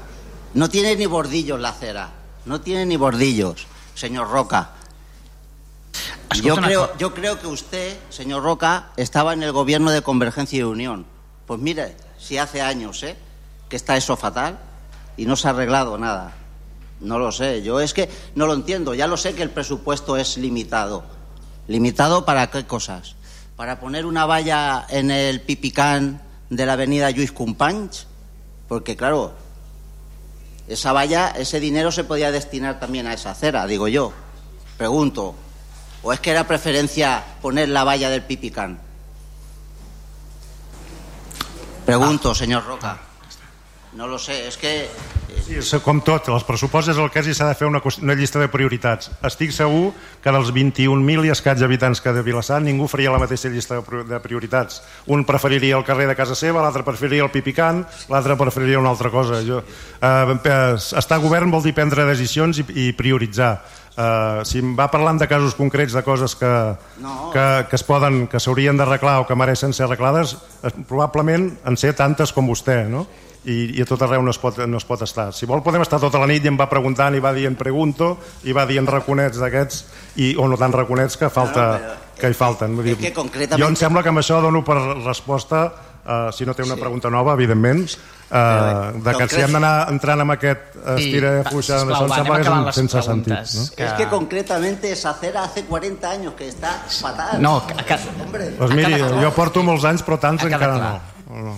No 0.55 0.69
tiene 0.69 0.95
ni 0.97 1.07
bordillos 1.07 1.59
la 1.61 1.71
acera. 1.71 2.11
No 2.45 2.61
tiene 2.61 2.87
ni 2.87 2.97
bordillos, 2.97 3.67
señor 3.95 4.31
Roca. 4.31 4.71
Yo 6.43 6.57
creo, 6.57 6.97
yo 6.99 7.15
creo 7.15 7.41
que 7.41 7.47
usted, 7.47 7.97
señor 8.11 8.43
Roca, 8.43 8.91
estaba 8.97 9.33
en 9.33 9.43
el 9.43 9.53
gobierno 9.53 9.91
de 9.91 10.03
Convergencia 10.03 10.59
y 10.59 10.63
Unión. 10.63 11.07
Pues 11.47 11.61
mire, 11.61 11.97
si 12.19 12.39
hace 12.39 12.61
años, 12.61 13.03
¿eh? 13.03 13.17
Que 13.69 13.77
está 13.77 13.97
eso 13.97 14.17
fatal 14.17 14.59
y 15.17 15.27
no 15.27 15.37
se 15.37 15.49
ha 15.49 15.51
arreglado 15.51 15.97
nada. 15.99 16.35
No 17.01 17.19
lo 17.19 17.31
sé, 17.33 17.63
yo 17.63 17.81
es 17.81 17.95
que 17.95 18.09
no 18.35 18.47
lo 18.47 18.55
entiendo. 18.55 18.95
Ya 18.95 19.07
lo 19.07 19.17
sé 19.17 19.35
que 19.35 19.43
el 19.43 19.51
presupuesto 19.51 20.17
es 20.17 20.37
limitado. 20.37 21.05
¿Limitado 21.69 22.25
para 22.25 22.51
qué 22.51 22.67
cosas? 22.67 23.17
¿Para 23.57 23.81
poner 23.81 24.07
una 24.07 24.27
valla 24.27 24.87
en 24.89 25.11
el 25.11 25.41
pipicán 25.41 26.23
de 26.51 26.67
la 26.67 26.75
avenida 26.75 27.11
Lluís 27.11 27.33
Companys? 27.33 28.07
Porque 28.69 28.97
claro, 28.97 29.35
esa 30.69 30.93
valla, 30.93 31.31
ese 31.31 31.61
dinero 31.61 31.93
se 31.93 32.05
podía 32.05 32.33
destinar 32.33 32.81
también 32.81 33.07
a 33.07 33.15
esa 33.15 33.31
acera, 33.31 33.67
digo 33.67 33.89
yo. 33.89 34.13
Pregunto, 34.77 35.35
¿o 36.07 36.13
es 36.13 36.21
que 36.21 36.31
era 36.31 36.47
preferencia 36.47 37.25
poner 37.43 37.69
la 37.69 37.83
valla 37.83 38.09
del 38.11 38.23
pipicán? 38.23 38.79
Pregunto, 41.85 42.33
señor 42.35 42.65
Roca. 42.65 42.99
No 43.93 44.07
lo 44.07 44.19
sé, 44.19 44.47
es 44.49 44.57
que... 44.57 44.89
Sí, 45.47 45.55
és 45.59 45.69
com 45.83 45.99
tot, 46.05 46.27
els 46.33 46.45
pressupostos 46.47 46.95
és 46.95 46.99
el 47.01 47.09
que 47.13 47.21
és 47.23 47.29
i 47.31 47.35
s'ha 47.37 47.47
de 47.49 47.55
fer 47.59 47.67
una, 47.69 47.79
una 48.03 48.15
llista 48.19 48.39
de 48.43 48.49
prioritats. 48.51 49.09
Estic 49.27 49.53
segur 49.55 49.93
que 50.23 50.33
dels 50.35 50.51
21.000 50.55 51.27
i 51.27 51.31
escaig 51.33 51.63
habitants 51.63 52.03
que 52.03 52.13
de 52.15 52.23
Vilassar 52.27 52.59
ningú 52.65 52.89
faria 52.91 53.13
la 53.15 53.21
mateixa 53.23 53.49
llista 53.53 53.79
de 53.79 53.85
pri- 53.87 54.05
de 54.09 54.19
prioritats. 54.23 54.81
Un 55.07 55.25
preferiria 55.27 55.79
el 55.79 55.85
carrer 55.87 56.07
de 56.11 56.17
casa 56.19 56.35
seva, 56.39 56.63
l'altre 56.65 56.85
preferiria 56.87 57.25
el 57.27 57.33
Pipicant, 57.35 57.85
l'altre 58.11 58.37
preferiria 58.39 58.79
una 58.83 58.91
altra 58.95 59.11
cosa. 59.11 59.41
Jo, 59.47 59.63
eh, 59.63 60.37
eh, 60.37 60.77
estar 60.77 61.19
a 61.19 61.23
govern 61.23 61.51
vol 61.55 61.63
dir 61.67 61.75
prendre 61.75 62.05
decisions 62.11 62.61
i, 62.63 62.67
i 62.89 62.93
prioritzar. 62.99 63.55
Eh, 63.97 64.41
si 64.45 64.59
em 64.61 64.75
va 64.77 64.91
parlant 64.93 65.17
de 65.17 65.25
casos 65.29 65.55
concrets 65.57 65.95
de 65.97 66.03
coses 66.05 66.35
que, 66.37 66.51
No. 67.01 67.31
que, 67.33 67.65
que 67.71 67.77
es 67.77 67.83
poden 67.83 68.27
que 68.29 68.37
s'haurien 68.39 68.77
d'arreglar 68.77 69.23
o 69.23 69.27
que 69.27 69.35
mereixen 69.35 69.73
ser 69.73 69.87
arreglades 69.87 70.35
eh, 70.63 70.71
probablement 70.87 71.55
en 71.65 71.77
ser 71.81 71.95
tantes 71.97 72.33
com 72.37 72.45
vostè 72.47 72.83
no? 72.93 73.07
I, 73.47 73.79
i 73.79 73.81
a 73.81 73.87
tot 73.87 74.03
arreu 74.03 74.21
no 74.27 74.33
es, 74.35 74.39
pot, 74.43 74.59
no 74.67 74.77
es 74.77 74.85
pot 74.85 75.01
estar 75.07 75.31
si 75.33 75.47
vol 75.47 75.63
podem 75.65 75.81
estar 75.81 76.01
tota 76.03 76.19
la 76.21 76.27
nit 76.29 76.45
i 76.45 76.49
em 76.51 76.57
va 76.59 76.67
preguntant 76.69 77.15
i 77.17 77.23
va 77.25 77.33
dient 77.33 77.57
pregunto 77.57 78.17
i 78.45 78.53
va 78.53 78.67
dient 78.67 78.85
raconets 78.91 79.39
d'aquests 79.41 79.85
i, 80.21 80.33
o 80.37 80.45
no 80.51 80.59
tant 80.61 80.75
raconets 80.77 81.17
que, 81.17 81.31
falta, 81.33 81.67
No, 81.79 81.89
no, 81.95 81.95
que 82.21 82.29
hi 82.29 82.37
falten 82.37 82.75
Vull 82.77 82.91
dir, 82.91 82.97
que 83.01 83.15
concretament- 83.15 83.63
jo 83.65 83.69
em 83.71 83.77
sembla 83.81 84.03
que 84.03 84.11
amb 84.13 84.19
això 84.21 84.43
dono 84.43 84.65
per 84.67 84.77
resposta 85.07 85.71
uh, 86.07 86.33
si 86.33 86.47
no 86.47 86.55
té 86.55 86.65
una 86.65 86.79
pregunta 86.79 87.11
nova, 87.11 87.35
evidentment, 87.35 87.85
uh, 88.31 88.97
de 89.03 89.15
que 89.19 89.29
si 89.29 89.43
hem 89.43 89.59
d'anar 89.59 89.75
entrant 89.93 90.25
amb 90.25 90.37
aquest 90.37 90.79
estira 90.97 91.33
i 91.41 91.45
sisplau, 91.45 91.61
això 91.91 92.07
em 92.07 92.15
sembla 92.15 92.41
que 92.41 92.57
és 92.57 92.81
sense 92.81 93.05
sentit. 93.11 93.55
No? 93.59 93.69
Es 93.87 93.95
que 93.99 94.09
concretamente 94.13 94.93
esa 94.93 95.11
acera 95.11 95.45
hace 95.45 95.65
40 95.65 96.11
años 96.11 96.35
que 96.35 96.49
está 96.49 96.75
fatal. 96.89 97.41
No, 97.43 97.59
que, 97.67 97.75
que, 97.85 97.99
Hombre, 98.23 98.51
Doncs 98.59 98.77
miri, 98.77 99.01
jo 99.23 99.33
porto 99.37 99.63
molts 99.67 99.85
anys, 99.89 100.05
però 100.07 100.21
tants 100.23 100.47
encara 100.47 100.77
no. 100.81 100.93
no. 101.51 101.57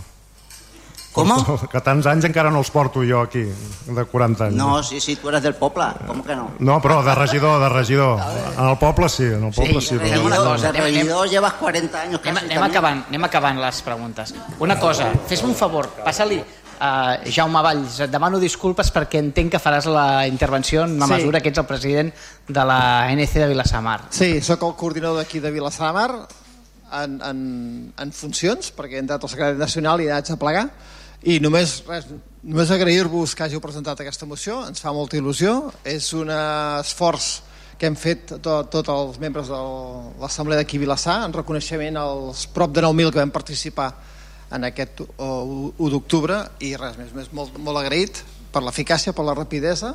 Com? 1.18 1.66
Que 1.72 1.80
tants 1.84 2.06
anys 2.06 2.24
encara 2.28 2.50
no 2.54 2.60
els 2.62 2.70
porto 2.70 3.02
jo 3.04 3.20
aquí, 3.24 3.42
de 3.86 4.04
40 4.04 4.44
anys. 4.46 4.56
No, 4.56 4.82
sí, 4.82 5.00
sí, 5.00 5.16
tú 5.16 5.28
eres 5.28 5.42
del 5.42 5.54
Popla, 5.54 5.94
¿cómo 6.06 6.22
que 6.24 6.36
no? 6.36 6.50
No, 6.58 6.78
però 6.80 7.02
de 7.02 7.14
regidor, 7.14 7.60
de 7.60 7.68
regidor. 7.68 8.20
En 8.56 8.68
el 8.68 8.78
poble 8.78 9.08
sí, 9.08 9.24
en 9.24 9.44
el 9.48 9.52
poble 9.52 9.80
sí. 9.80 9.96
de 9.96 10.04
però- 10.04 10.28
regidor, 10.28 10.60
de 10.60 10.72
regidor 10.72 11.28
llevas 11.28 11.52
40 11.54 12.00
años 12.00 12.20
Anem, 12.24 12.36
anem, 12.44 12.62
acabant, 12.62 13.04
anem 13.08 13.24
acabant 13.24 13.58
les 13.60 13.82
preguntes. 13.82 14.34
Una 14.60 14.78
cosa, 14.78 15.10
fes-me 15.26 15.48
un 15.50 15.54
favor, 15.56 15.88
passa-li 16.04 16.40
a 16.80 17.18
Jaume 17.26 17.58
Valls, 17.60 17.96
et 18.06 18.10
demano 18.10 18.38
disculpes 18.38 18.92
perquè 18.94 19.18
entenc 19.18 19.50
que 19.56 19.58
faràs 19.58 19.88
la 19.90 20.28
intervenció 20.30 20.84
en 20.84 20.98
la 21.00 21.06
Sí. 21.08 21.12
mesura 21.16 21.40
que 21.42 21.48
ets 21.50 21.58
el 21.58 21.66
president 21.66 22.12
de 22.46 22.64
la 22.64 23.10
NC 23.10 23.40
de 23.40 23.48
Vilassamar. 23.48 24.04
Sí, 24.10 24.40
sóc 24.40 24.62
el 24.62 24.76
coordinador 24.78 25.16
d'aquí 25.18 25.40
de 25.40 25.50
Vilassar 25.50 25.88
de 25.88 25.92
Mar 25.92 26.12
en, 27.02 27.18
en, 27.20 27.92
en 27.98 28.12
funcions, 28.12 28.70
perquè 28.76 28.94
he 28.96 29.02
entrat 29.02 29.24
al 29.26 29.28
secretari 29.32 29.58
nacional 29.58 30.00
i 30.00 30.06
haig 30.08 30.24
de 30.30 30.36
plegar. 30.40 30.68
I 31.26 31.40
només, 31.42 31.80
res, 31.88 32.06
només 32.46 32.70
agrair-vos 32.70 33.34
que 33.34 33.42
hàgiu 33.46 33.62
presentat 33.62 34.04
aquesta 34.04 34.26
moció, 34.28 34.60
ens 34.68 34.82
fa 34.82 34.92
molta 34.94 35.18
il·lusió. 35.18 35.72
És 35.82 36.12
un 36.14 36.30
esforç 36.30 37.40
que 37.78 37.86
hem 37.86 37.96
fet 37.98 38.34
tot, 38.42 38.70
tots 38.70 38.90
els 38.90 39.18
membres 39.22 39.50
de 39.50 39.58
l'Assemblea 40.20 40.60
d'aquí 40.60 40.78
Vilassar 40.82 41.20
en 41.26 41.34
reconeixement 41.34 41.98
als 42.00 42.46
prop 42.54 42.74
de 42.74 42.82
9.000 42.82 43.14
que 43.14 43.22
vam 43.22 43.34
participar 43.34 43.92
en 44.54 44.64
aquest 44.66 45.02
uh, 45.04 45.70
1 45.76 45.92
d'octubre 45.92 46.40
i 46.64 46.72
res 46.80 46.96
més, 46.98 47.12
més 47.14 47.30
molt, 47.36 47.58
molt 47.62 47.82
agraït 47.82 48.22
per 48.54 48.64
l'eficàcia, 48.64 49.14
per 49.14 49.26
la 49.26 49.36
rapidesa, 49.36 49.92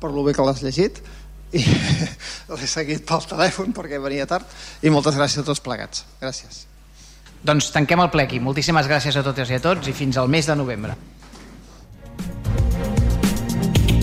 per 0.00 0.12
lo 0.14 0.24
bé 0.24 0.36
que 0.36 0.46
l'has 0.46 0.62
llegit 0.64 1.02
i 1.52 1.64
l'he 2.54 2.70
seguit 2.70 3.04
pel 3.04 3.26
telèfon 3.28 3.74
perquè 3.76 4.00
venia 4.00 4.28
tard 4.30 4.46
i 4.86 4.92
moltes 4.94 5.18
gràcies 5.18 5.42
a 5.42 5.48
tots 5.50 5.64
plegats. 5.64 6.06
Gràcies. 6.22 6.69
Doncs 7.44 7.70
tanquem 7.72 8.02
el 8.02 8.10
ple 8.12 8.26
aquí. 8.26 8.40
Moltíssimes 8.40 8.88
gràcies 8.90 9.16
a 9.16 9.24
totes 9.24 9.50
i 9.50 9.56
a 9.56 9.64
tots 9.64 9.88
i 9.88 9.96
fins 9.96 10.20
al 10.20 10.28
mes 10.28 10.46
de 10.50 10.56
novembre. 10.56 10.96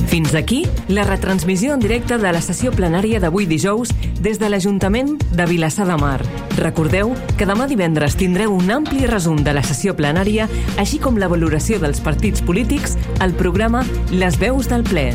Fins 0.07 0.33
aquí 0.33 0.65
la 0.87 1.03
retransmissió 1.03 1.73
en 1.73 1.81
directe 1.83 2.17
de 2.17 2.31
la 2.31 2.41
sessió 2.41 2.71
plenària 2.71 3.19
d'avui 3.19 3.45
dijous 3.45 3.91
des 4.23 4.39
de 4.39 4.49
l'Ajuntament 4.49 5.17
de 5.35 5.45
Vilassar 5.45 5.85
de 5.85 5.97
Mar. 5.99 6.21
Recordeu 6.57 7.11
que 7.37 7.45
demà 7.45 7.67
divendres 7.67 8.15
tindreu 8.17 8.55
un 8.55 8.71
ampli 8.71 9.05
resum 9.05 9.43
de 9.43 9.53
la 9.53 9.65
sessió 9.67 9.93
plenària, 9.99 10.47
així 10.79 10.97
com 10.97 11.19
la 11.21 11.29
valoració 11.29 11.77
dels 11.83 11.99
partits 12.01 12.41
polítics 12.41 12.97
al 13.19 13.35
programa 13.35 13.83
Les 14.09 14.39
veus 14.39 14.71
del 14.71 14.87
ple. 14.87 15.11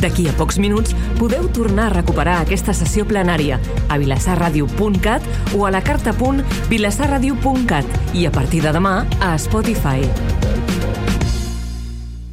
D'aquí 0.00 0.28
a 0.28 0.32
pocs 0.38 0.58
minuts 0.62 0.94
podeu 1.18 1.48
tornar 1.52 1.86
a 1.90 1.94
recuperar 1.96 2.36
aquesta 2.40 2.72
sessió 2.76 3.04
plenària 3.08 3.58
a 3.88 3.98
vilassarradio.cat 3.98 5.22
o 5.56 5.66
a 5.66 5.70
la 5.74 5.82
carta.vilassarradio.cat 5.84 7.86
i 8.14 8.26
a 8.26 8.30
partir 8.32 8.62
de 8.64 8.72
demà 8.72 9.06
a 9.20 9.38
Spotify. 9.38 10.41